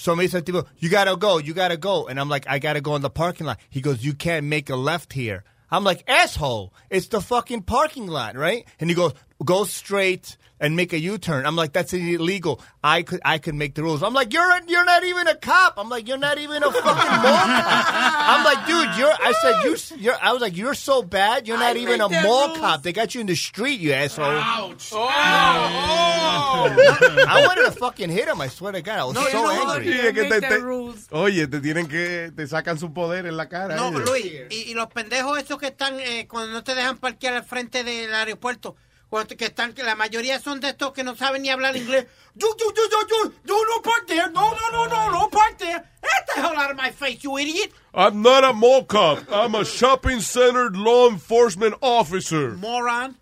So 0.00 0.16
dice 0.16 0.34
el 0.34 0.40
tipo, 0.40 0.64
you 0.78 0.88
gotta 0.88 1.14
go, 1.14 1.36
you 1.36 1.52
gotta 1.52 1.76
go. 1.76 2.08
And 2.08 2.18
I'm 2.18 2.30
like, 2.30 2.46
I 2.48 2.58
gotta 2.58 2.80
go 2.80 2.96
in 2.96 3.02
the 3.02 3.10
parking 3.10 3.46
lot. 3.46 3.58
He 3.68 3.82
goes, 3.82 4.02
you 4.02 4.14
can't 4.14 4.46
make 4.46 4.70
a 4.70 4.76
left 4.76 5.12
here. 5.12 5.44
I'm 5.70 5.84
like, 5.84 6.04
asshole, 6.08 6.72
it's 6.88 7.08
the 7.08 7.20
fucking 7.20 7.64
parking 7.64 8.06
lot, 8.06 8.34
right? 8.34 8.66
And 8.80 8.88
he 8.88 8.96
goes, 8.96 9.12
go 9.44 9.64
straight 9.64 10.38
and 10.60 10.76
make 10.76 10.92
a 10.92 10.98
U-turn. 10.98 11.46
I'm 11.46 11.56
like, 11.56 11.72
that's 11.72 11.92
illegal. 11.94 12.60
I 12.84 13.02
could, 13.02 13.20
I 13.24 13.38
could 13.38 13.54
make 13.54 13.74
the 13.74 13.82
rules. 13.82 14.02
I'm 14.02 14.12
like, 14.14 14.32
you're, 14.32 14.48
a, 14.50 14.60
you're 14.68 14.84
not 14.84 15.02
even 15.04 15.26
a 15.26 15.34
cop. 15.34 15.74
I'm 15.78 15.88
like, 15.88 16.06
you're 16.06 16.18
not 16.18 16.38
even 16.38 16.62
a 16.62 16.70
fucking 16.70 16.84
mall 16.84 16.94
cop. 16.94 17.86
I'm 18.32 18.44
like, 18.44 18.66
dude, 18.66 18.94
you're, 18.98 19.10
I 19.12 19.32
said, 19.42 19.62
you, 19.64 19.76
you're, 20.04 20.16
I 20.22 20.32
was 20.32 20.42
like, 20.42 20.56
you're 20.56 20.74
so 20.74 21.02
bad. 21.02 21.48
You're 21.48 21.58
not 21.58 21.76
I 21.76 21.80
even 21.80 22.00
a 22.00 22.08
mall 22.08 22.48
rules. 22.48 22.58
cop. 22.58 22.82
They 22.82 22.92
got 22.92 23.14
you 23.14 23.22
in 23.22 23.26
the 23.26 23.34
street, 23.34 23.80
you 23.80 23.92
asshole. 23.92 24.26
Ouch. 24.26 24.92
I 26.62 27.44
wanted 27.46 27.64
to 27.64 27.72
fucking 27.72 28.10
hit 28.10 28.28
him. 28.28 28.40
I 28.40 28.48
swear 28.48 28.72
to 28.72 28.82
God, 28.82 28.98
I 28.98 29.04
was 29.04 29.14
No, 29.14 29.24
so 29.28 29.42
no, 29.42 29.50
angry. 29.72 29.86
Sí, 29.92 29.98
es 29.98 30.12
que 30.14 30.24
te- 30.28 30.40
te- 30.40 30.62
oye, 31.12 31.46
te 31.46 31.60
tienen 31.60 31.86
que, 31.88 32.32
te 32.36 32.46
sacan 32.46 32.78
su 32.78 32.92
poder 32.92 33.26
en 33.26 33.36
la 33.36 33.48
cara. 33.48 33.76
No, 33.76 33.88
ellos. 33.88 34.08
Luis, 34.08 34.24
y, 34.50 34.70
y 34.70 34.74
los 34.74 34.86
pendejos 34.88 35.38
esos 35.38 35.58
que 35.58 35.68
están, 35.68 35.98
eh, 36.00 36.26
cuando 36.28 36.52
no 36.52 36.62
te 36.62 36.74
dejan 36.74 36.98
parquear 36.98 37.34
al 37.34 37.44
frente 37.44 37.84
del 37.84 38.12
aeropuerto, 38.14 38.76
que 39.10 39.46
están, 39.46 39.72
que 39.72 39.82
la 39.82 39.96
mayoría 39.96 40.38
son 40.38 40.60
de 40.60 40.68
estos 40.68 40.92
que 40.92 41.02
no 41.02 41.16
saben 41.16 41.42
ni 41.42 41.50
hablar 41.50 41.76
inglés. 41.76 42.06
You, 42.36 42.48
you, 42.58 42.72
you, 42.76 42.88
you, 42.90 43.06
you, 43.08 43.32
you 43.44 43.66
no 43.68 43.82
park 43.82 44.06
there, 44.06 44.30
no, 44.30 44.52
no, 44.52 44.70
no, 44.70 44.86
no, 44.86 45.10
no 45.10 45.28
park 45.28 45.58
there. 45.58 45.84
Get 46.00 46.26
the 46.34 46.40
hell 46.40 46.56
out 46.56 46.70
of 46.70 46.76
my 46.76 46.90
face, 46.90 47.24
you 47.24 47.36
idiot. 47.36 47.72
I'm 47.92 48.22
not 48.22 48.44
a 48.44 48.52
mall 48.52 48.84
cop. 48.84 49.24
I'm 49.30 49.56
a 49.56 49.64
shopping 49.64 50.20
center 50.20 50.70
law 50.70 51.08
enforcement 51.10 51.74
officer. 51.80 52.56
Moron. 52.56 53.16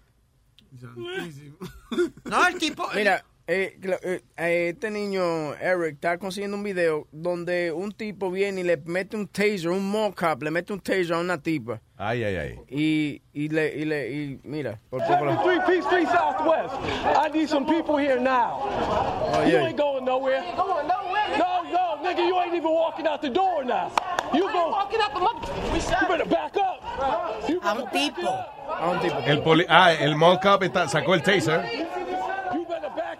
No, 2.24 2.46
el 2.46 2.58
tipo... 2.58 2.86
Mira, 2.94 3.24
eh, 3.48 4.20
eh, 4.36 4.68
este 4.68 4.90
niño, 4.90 5.54
Eric, 5.54 5.94
está 5.94 6.18
consiguiendo 6.18 6.56
un 6.56 6.62
video 6.62 7.06
donde 7.10 7.72
un 7.72 7.92
tipo 7.92 8.30
viene 8.30 8.60
y 8.60 8.64
le 8.64 8.76
mete 8.84 9.16
un 9.16 9.26
taser, 9.26 9.70
un 9.70 9.90
mall 9.90 10.14
cop, 10.14 10.42
le 10.42 10.50
mete 10.50 10.72
un 10.72 10.80
taser 10.80 11.14
a 11.14 11.18
una 11.18 11.38
tipa. 11.42 11.80
Ay, 11.96 12.22
ay, 12.24 12.36
ay. 12.36 12.60
Y, 12.68 13.22
y, 13.32 13.48
le, 13.48 13.74
y, 13.74 13.84
le, 13.86 14.10
y 14.10 14.40
mira, 14.44 14.78
por 14.90 15.00
poco 15.06 15.24
la- 15.24 15.42
Three 15.42 15.58
P 15.66 15.78
Street 15.78 16.06
Southwest. 16.08 16.74
I 17.04 17.28
need 17.32 17.48
some 17.48 17.64
people 17.66 17.96
here 17.96 18.20
now. 18.20 18.60
Oh, 18.62 19.42
you 19.48 19.56
ain't 19.56 19.76
going 19.78 20.04
nowhere. 20.04 20.42
Going 20.54 20.86
nowhere? 20.86 21.38
No, 21.38 21.62
no, 21.72 22.02
nigga, 22.04 22.18
you 22.28 22.38
ain't 22.40 22.54
even 22.54 22.70
walking 22.70 23.06
out 23.06 23.20
the 23.22 23.30
door 23.30 23.64
now. 23.64 23.90
You 24.34 24.42
go 24.52 24.68
walking 24.70 25.00
out 25.00 25.14
the 25.14 25.20
mother. 25.20 25.52
You 25.74 26.06
better 26.06 26.26
back 26.26 26.54
up. 26.58 27.48
You 27.48 27.60
better 27.60 27.86
tipo. 27.92 28.28
a 28.68 28.90
un 28.90 29.00
tipo. 29.00 29.18
El 29.26 29.40
poli 29.42 29.64
ah, 29.68 29.94
el 29.94 30.14
mall 30.16 30.38
cop 30.38 30.62
está- 30.62 30.86
sacó 30.86 31.14
el 31.14 31.22
taser. 31.22 31.64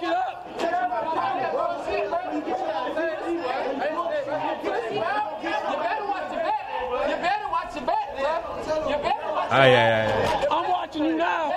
Back 0.01 0.09
it 0.09 0.15
up. 0.15 0.39
Ay, 9.51 9.71
ay, 9.71 9.77
ay. 9.77 10.07
ay. 10.07 10.47
I'm 10.51 10.71
watching 10.71 11.05
you 11.05 11.17
now. 11.17 11.51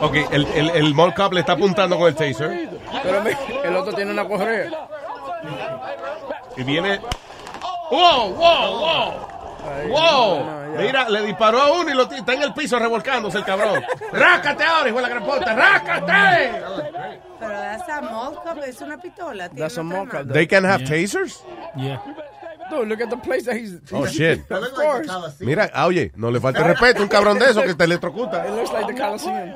Ok, 0.00 0.14
el, 0.32 0.46
el, 0.46 0.70
el 0.70 0.94
mall 0.94 1.14
cop 1.14 1.32
le 1.32 1.40
está 1.40 1.52
apuntando 1.52 1.96
con 1.96 2.08
el 2.08 2.14
taser. 2.14 2.68
Pero 3.02 3.22
el 3.64 3.76
otro 3.76 3.92
tiene 3.94 4.10
una 4.10 4.26
correa. 4.26 4.68
Y 6.56 6.64
viene. 6.64 7.00
¡Wow, 7.90 8.34
wow, 8.34 8.78
wow! 8.78 9.31
¡Wow! 9.88 10.76
Mira, 10.78 11.08
le 11.08 11.22
disparó 11.22 11.60
a 11.60 11.72
uno 11.80 11.90
y 11.90 11.94
lo, 11.94 12.10
está 12.10 12.34
en 12.34 12.42
el 12.42 12.54
piso 12.54 12.78
revolcándose 12.78 13.38
el 13.38 13.44
cabrón. 13.44 13.82
¡Rácate 14.12 14.64
ahora, 14.64 14.88
hijo 14.88 14.96
de 14.96 15.02
la 15.02 15.08
gran 15.08 15.24
puta! 15.24 15.54
¡Rácate! 15.54 16.62
Pero 17.38 17.62
esa 17.62 18.00
mall 18.00 18.34
cop 18.34 18.58
es 18.66 18.80
una 18.80 18.98
pistola. 18.98 19.48
tiene 19.48 19.68
That's 19.68 19.78
a. 19.78 20.24
They 20.24 20.46
can 20.46 20.64
have 20.64 20.84
tasers? 20.84 21.42
Yeah. 21.76 22.00
Dude, 22.70 22.88
look 22.88 23.00
at 23.02 23.10
the 23.10 23.16
place 23.16 23.44
that 23.44 23.56
he's. 23.56 23.80
Oh, 23.92 24.06
shit. 24.16 24.50
Of 24.50 24.74
course. 24.74 25.08
Mira, 25.40 25.70
ah, 25.74 25.86
oye, 25.86 26.12
no 26.16 26.30
le 26.30 26.40
falta 26.40 26.62
respeto 26.62 27.00
a 27.00 27.02
un 27.02 27.08
cabrón 27.08 27.38
de 27.38 27.50
eso 27.50 27.62
que 27.62 27.74
te 27.74 27.84
electrocuta. 27.84 28.46
It 28.46 28.54
looks 28.54 28.72
like 28.72 28.86
the 28.86 28.94
Coliseum. 28.94 29.52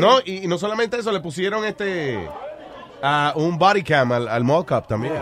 No, 0.00 0.20
y, 0.24 0.44
y 0.44 0.46
no 0.46 0.58
solamente 0.58 0.98
eso, 0.98 1.10
le 1.12 1.20
pusieron 1.20 1.64
este 1.64 2.28
a 3.02 3.32
un 3.36 3.58
body 3.58 3.82
cam 3.82 4.12
al, 4.12 4.28
al 4.28 4.44
mall 4.44 4.64
cop 4.64 4.86
también. 4.86 5.14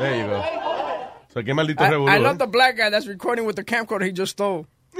There 0.00 0.16
you 0.16 0.26
go. 0.28 0.38
O 0.40 1.32
sea, 1.34 1.42
qué 1.42 1.52
maldito 1.52 1.84
I. 1.84 1.90
I 1.90 2.16
¿eh? 2.16 2.18
love 2.20 2.38
the 2.38 2.46
black 2.46 2.78
guy 2.78 2.88
that's 2.88 3.06
recording 3.06 3.44
with 3.44 3.56
the 3.56 3.64
camcorder 3.64 4.06
he 4.06 4.12
just 4.12 4.32
stole. 4.32 4.66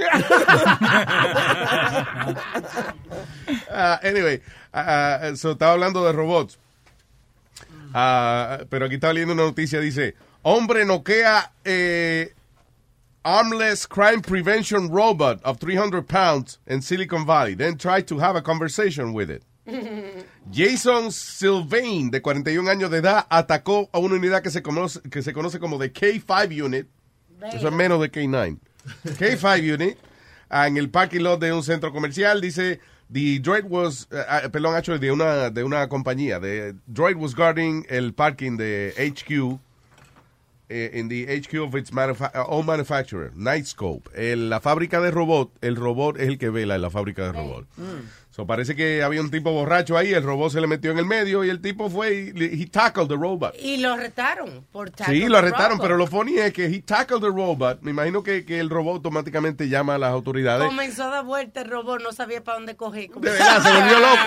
Ah, 3.73 3.99
anyway, 4.03 4.41
ah, 4.73 5.31
so, 5.35 5.55
estaba 5.55 5.73
hablando 5.73 6.05
de 6.05 6.11
robots. 6.11 6.57
Ah, 7.93 8.59
pero 8.69 8.85
aquí 8.85 8.95
estaba 8.95 9.13
leyendo 9.13 9.33
una 9.33 9.43
noticia, 9.43 9.79
dice, 9.79 10.13
hombre 10.43 10.85
noquea 10.85 11.51
eh, 11.65 12.33
armless 13.23 13.87
crime 13.87 14.21
prevention 14.21 14.89
robot 14.89 15.41
of 15.43 15.57
300 15.59 16.07
pounds 16.07 16.59
in 16.67 16.81
Silicon 16.81 17.25
Valley, 17.25 17.55
then 17.55 17.77
tried 17.77 18.07
to 18.07 18.19
have 18.19 18.35
a 18.35 18.41
conversation 18.41 19.13
with 19.13 19.29
it. 19.29 19.43
Jason 20.51 21.11
Sylvain, 21.11 22.09
de 22.11 22.21
41 22.21 22.69
años 22.69 22.89
de 22.91 22.97
edad, 22.99 23.25
atacó 23.29 23.89
a 23.93 23.99
una 23.99 24.15
unidad 24.15 24.41
que 24.41 24.49
se 24.49 24.61
conoce, 24.61 25.01
que 25.09 25.21
se 25.21 25.33
conoce 25.33 25.59
como 25.59 25.77
the 25.79 25.91
K5 25.93 26.63
Unit. 26.63 26.87
Eso 27.53 27.67
es 27.69 27.73
menos 27.73 27.99
de 28.01 28.11
K9. 28.11 28.57
K5 29.05 29.73
Unit, 29.75 29.97
ah, 30.49 30.67
en 30.67 30.77
el 30.77 30.89
parking 30.89 31.21
lot 31.21 31.39
de 31.39 31.53
un 31.53 31.63
centro 31.63 31.91
comercial. 31.91 32.39
Dice, 32.41 32.79
the 33.11 33.39
droid 33.39 33.65
was, 33.67 34.07
ah, 34.11 34.41
perdón, 34.51 34.75
actually, 34.75 34.99
de 34.99 35.11
una, 35.11 35.49
de 35.49 35.63
una 35.63 35.87
compañía. 35.87 36.39
The 36.39 36.75
droid 36.87 37.15
was 37.17 37.35
guarding 37.35 37.85
el 37.89 38.13
parking 38.13 38.57
de 38.57 38.93
HQ 38.97 39.59
eh, 40.69 40.91
in 40.93 41.09
the 41.09 41.25
HQ 41.27 41.53
of 41.67 41.75
its 41.75 41.91
manufa- 41.91 42.31
uh, 42.33 42.45
own 42.47 42.65
manufacturer, 42.65 43.31
Nightscope. 43.35 44.09
El- 44.15 44.49
la 44.49 44.59
fábrica 44.61 45.01
de 45.01 45.11
robot, 45.11 45.51
el 45.61 45.75
robot 45.75 46.17
es 46.17 46.27
el 46.29 46.37
que 46.37 46.49
vela 46.49 46.75
en 46.75 46.81
la 46.81 46.89
fábrica 46.89 47.23
de 47.25 47.31
robot. 47.33 47.67
So, 48.31 48.47
parece 48.47 48.77
que 48.77 49.03
había 49.03 49.19
un 49.19 49.29
tipo 49.29 49.51
borracho 49.51 49.97
ahí, 49.97 50.13
el 50.13 50.23
robot 50.23 50.53
se 50.53 50.61
le 50.61 50.67
metió 50.67 50.89
en 50.91 50.97
el 50.97 51.05
medio 51.05 51.43
y 51.43 51.49
el 51.49 51.61
tipo 51.61 51.89
fue 51.89 52.31
y 52.33 52.63
he 52.63 52.65
tackled 52.67 53.09
the 53.09 53.15
robot. 53.15 53.53
Y 53.59 53.75
lo 53.75 53.97
retaron 53.97 54.65
por 54.71 54.89
tackle 54.89 55.13
Sí, 55.13 55.27
lo 55.27 55.37
arrestaron, 55.37 55.77
pero 55.79 55.97
lo 55.97 56.07
funny 56.07 56.37
es 56.37 56.53
que 56.53 56.65
he 56.67 56.81
tackled 56.81 57.19
the 57.19 57.27
robot. 57.27 57.81
Me 57.81 57.91
imagino 57.91 58.23
que, 58.23 58.45
que 58.45 58.61
el 58.61 58.69
robot 58.69 58.95
automáticamente 58.95 59.67
llama 59.67 59.95
a 59.95 59.97
las 59.97 60.11
autoridades. 60.11 60.65
Comenzó 60.65 61.03
a 61.03 61.07
dar 61.07 61.25
vuelta 61.25 61.61
el 61.61 61.69
robot, 61.69 62.01
no 62.01 62.13
sabía 62.13 62.41
para 62.41 62.57
dónde 62.57 62.77
coger. 62.77 63.09
De 63.09 63.31
verdad, 63.31 63.61
se 63.61 63.69
volvió 63.69 63.99
loco. 63.99 64.21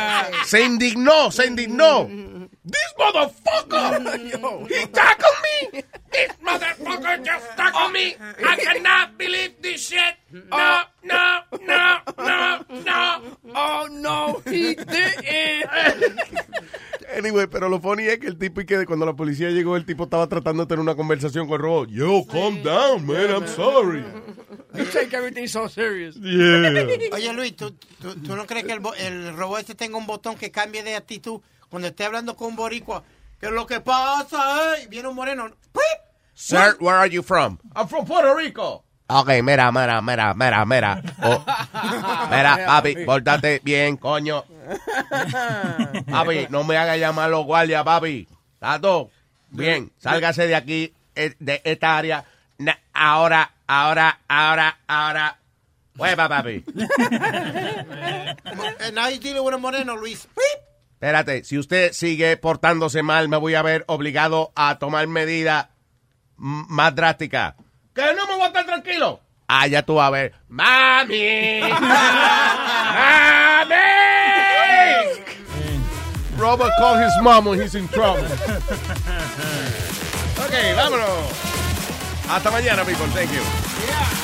Se 0.45 0.63
indignó, 0.63 1.31
se 1.31 1.47
indignó. 1.47 2.07
This 2.07 2.95
motherfucker! 2.99 4.03
He 4.71 4.87
tackled 4.87 5.39
me! 5.45 5.83
This 6.13 6.31
motherfucker 6.43 7.25
just 7.25 7.57
tackled 7.57 7.93
me. 7.93 8.15
I 8.45 8.57
cannot 8.57 9.17
believe 9.19 9.55
this 9.61 9.89
shit. 9.89 10.15
No, 10.33 10.83
no, 11.03 11.41
no, 11.67 12.01
no, 12.19 12.65
no. 12.85 13.21
Oh, 13.55 13.89
no, 13.91 14.43
he 14.47 14.75
didn't. 14.75 15.67
Anyway, 17.17 17.47
pero 17.47 17.69
lo 17.69 17.81
funny 17.81 18.05
es 18.07 18.19
que 18.19 18.27
el 18.27 18.37
tipo 18.39 18.61
y 18.61 18.67
que 18.67 18.87
cuando 18.87 19.07
la 19.07 19.13
policía 19.15 19.51
llegó, 19.51 19.77
el 19.77 19.85
tipo 19.85 20.05
estaba 20.05 20.27
tratando 20.29 20.65
de 20.65 20.69
tener 20.69 20.81
una 20.81 20.95
conversación 20.97 21.47
con 21.47 21.57
el 21.57 21.63
robot. 21.63 21.89
Yo, 21.91 22.25
calm 22.27 22.63
down, 22.63 23.07
man, 23.07 23.31
I'm 23.31 23.47
sorry. 23.47 24.03
You 24.75 24.85
take 24.87 25.15
everything 25.17 25.47
so 25.47 25.69
serious. 25.69 26.17
Yeah. 26.17 26.85
Oye, 27.13 27.33
Luis, 27.33 27.55
¿tú, 27.55 27.73
tú, 28.01 28.15
tú 28.17 28.35
no 28.35 28.47
crees 28.47 28.65
que 28.65 28.73
el, 28.73 28.81
bo- 28.81 28.95
el 28.95 29.37
robot 29.37 29.61
este 29.61 29.75
tenga 29.77 29.97
un 29.97 30.07
botón 30.07 30.35
que 30.37 30.51
cambie 30.51 30.83
de 30.83 30.97
actitud 30.97 31.41
cuando 31.69 31.89
esté 31.89 32.05
hablando 32.05 32.35
con 32.35 32.49
un 32.49 32.57
boricua? 32.57 33.05
Que 33.45 33.51
lo 33.51 33.67
que 33.67 33.79
pasa 33.79 34.75
es... 34.75 34.85
Y 34.85 34.87
viene 34.87 35.09
un 35.09 35.15
moreno... 35.15 35.51
Sir, 36.33 36.79
where 36.81 36.97
are 36.97 37.11
you 37.11 37.23
from? 37.23 37.59
I'm 37.77 37.87
from 37.87 38.07
Puerto 38.07 38.35
Rico. 38.35 38.85
Ok, 39.07 39.29
mira, 39.43 39.71
mira, 39.71 40.01
mira, 40.01 40.33
mira, 40.33 40.65
mira. 40.65 41.03
Oh. 41.23 41.45
Mira, 42.31 42.65
papi, 42.67 43.05
pórtate 43.05 43.61
bien, 43.63 43.99
coño. 43.99 44.45
Papi, 46.11 46.47
no 46.49 46.65
me 46.65 46.79
haga 46.79 46.97
llamar 46.97 47.29
los 47.29 47.45
guardias, 47.45 47.85
papi. 47.85 48.27
Tato, 48.59 49.11
bien, 49.51 49.93
sálgase 49.99 50.47
de 50.47 50.57
aquí, 50.57 50.95
eh, 51.15 51.35
de 51.39 51.61
esta 51.65 51.99
área. 51.99 52.25
Ahora, 52.95 53.53
ahora, 53.67 54.21
ahora, 54.27 54.79
ahora. 54.89 55.37
Hueva, 55.99 56.29
papi. 56.31 56.65
Eh, 58.81 59.19
dealing 59.21 59.45
with 59.45 59.55
a 59.55 59.59
moreno, 59.59 59.97
Luis. 59.97 60.27
Espérate, 61.05 61.45
si 61.45 61.59
usted 61.59 61.93
sigue 61.93 62.35
portándose 62.39 63.03
mal, 63.03 63.29
me 63.29 63.37
voy 63.37 63.55
a 63.55 63.61
ver 63.61 63.85
obligado 63.89 64.53
a 64.57 64.79
tomar 64.79 65.07
medidas 65.07 65.67
más 66.39 66.95
drásticas. 66.95 67.57
Que 67.95 68.15
no 68.15 68.27
me 68.27 68.37
voy 68.37 68.45
a 68.45 68.47
estar 68.47 68.65
tranquilo. 68.65 69.21
Ah, 69.47 69.67
ya 69.67 69.83
tú 69.83 69.97
vas 69.97 70.07
a 70.07 70.11
ver. 70.11 70.33
¡Mami! 70.49 71.61
¡Mami! 73.61 73.75
Robert 76.39 76.73
called 76.79 77.05
his 77.05 77.13
mom 77.21 77.45
when 77.49 77.61
he's 77.61 77.75
in 77.75 77.87
trouble. 77.89 78.25
ok, 80.39 80.75
vámonos. 80.75 81.09
Hasta 82.31 82.51
mañana, 82.51 82.83
people. 82.83 83.09
Thank 83.09 83.31
you. 83.31 84.24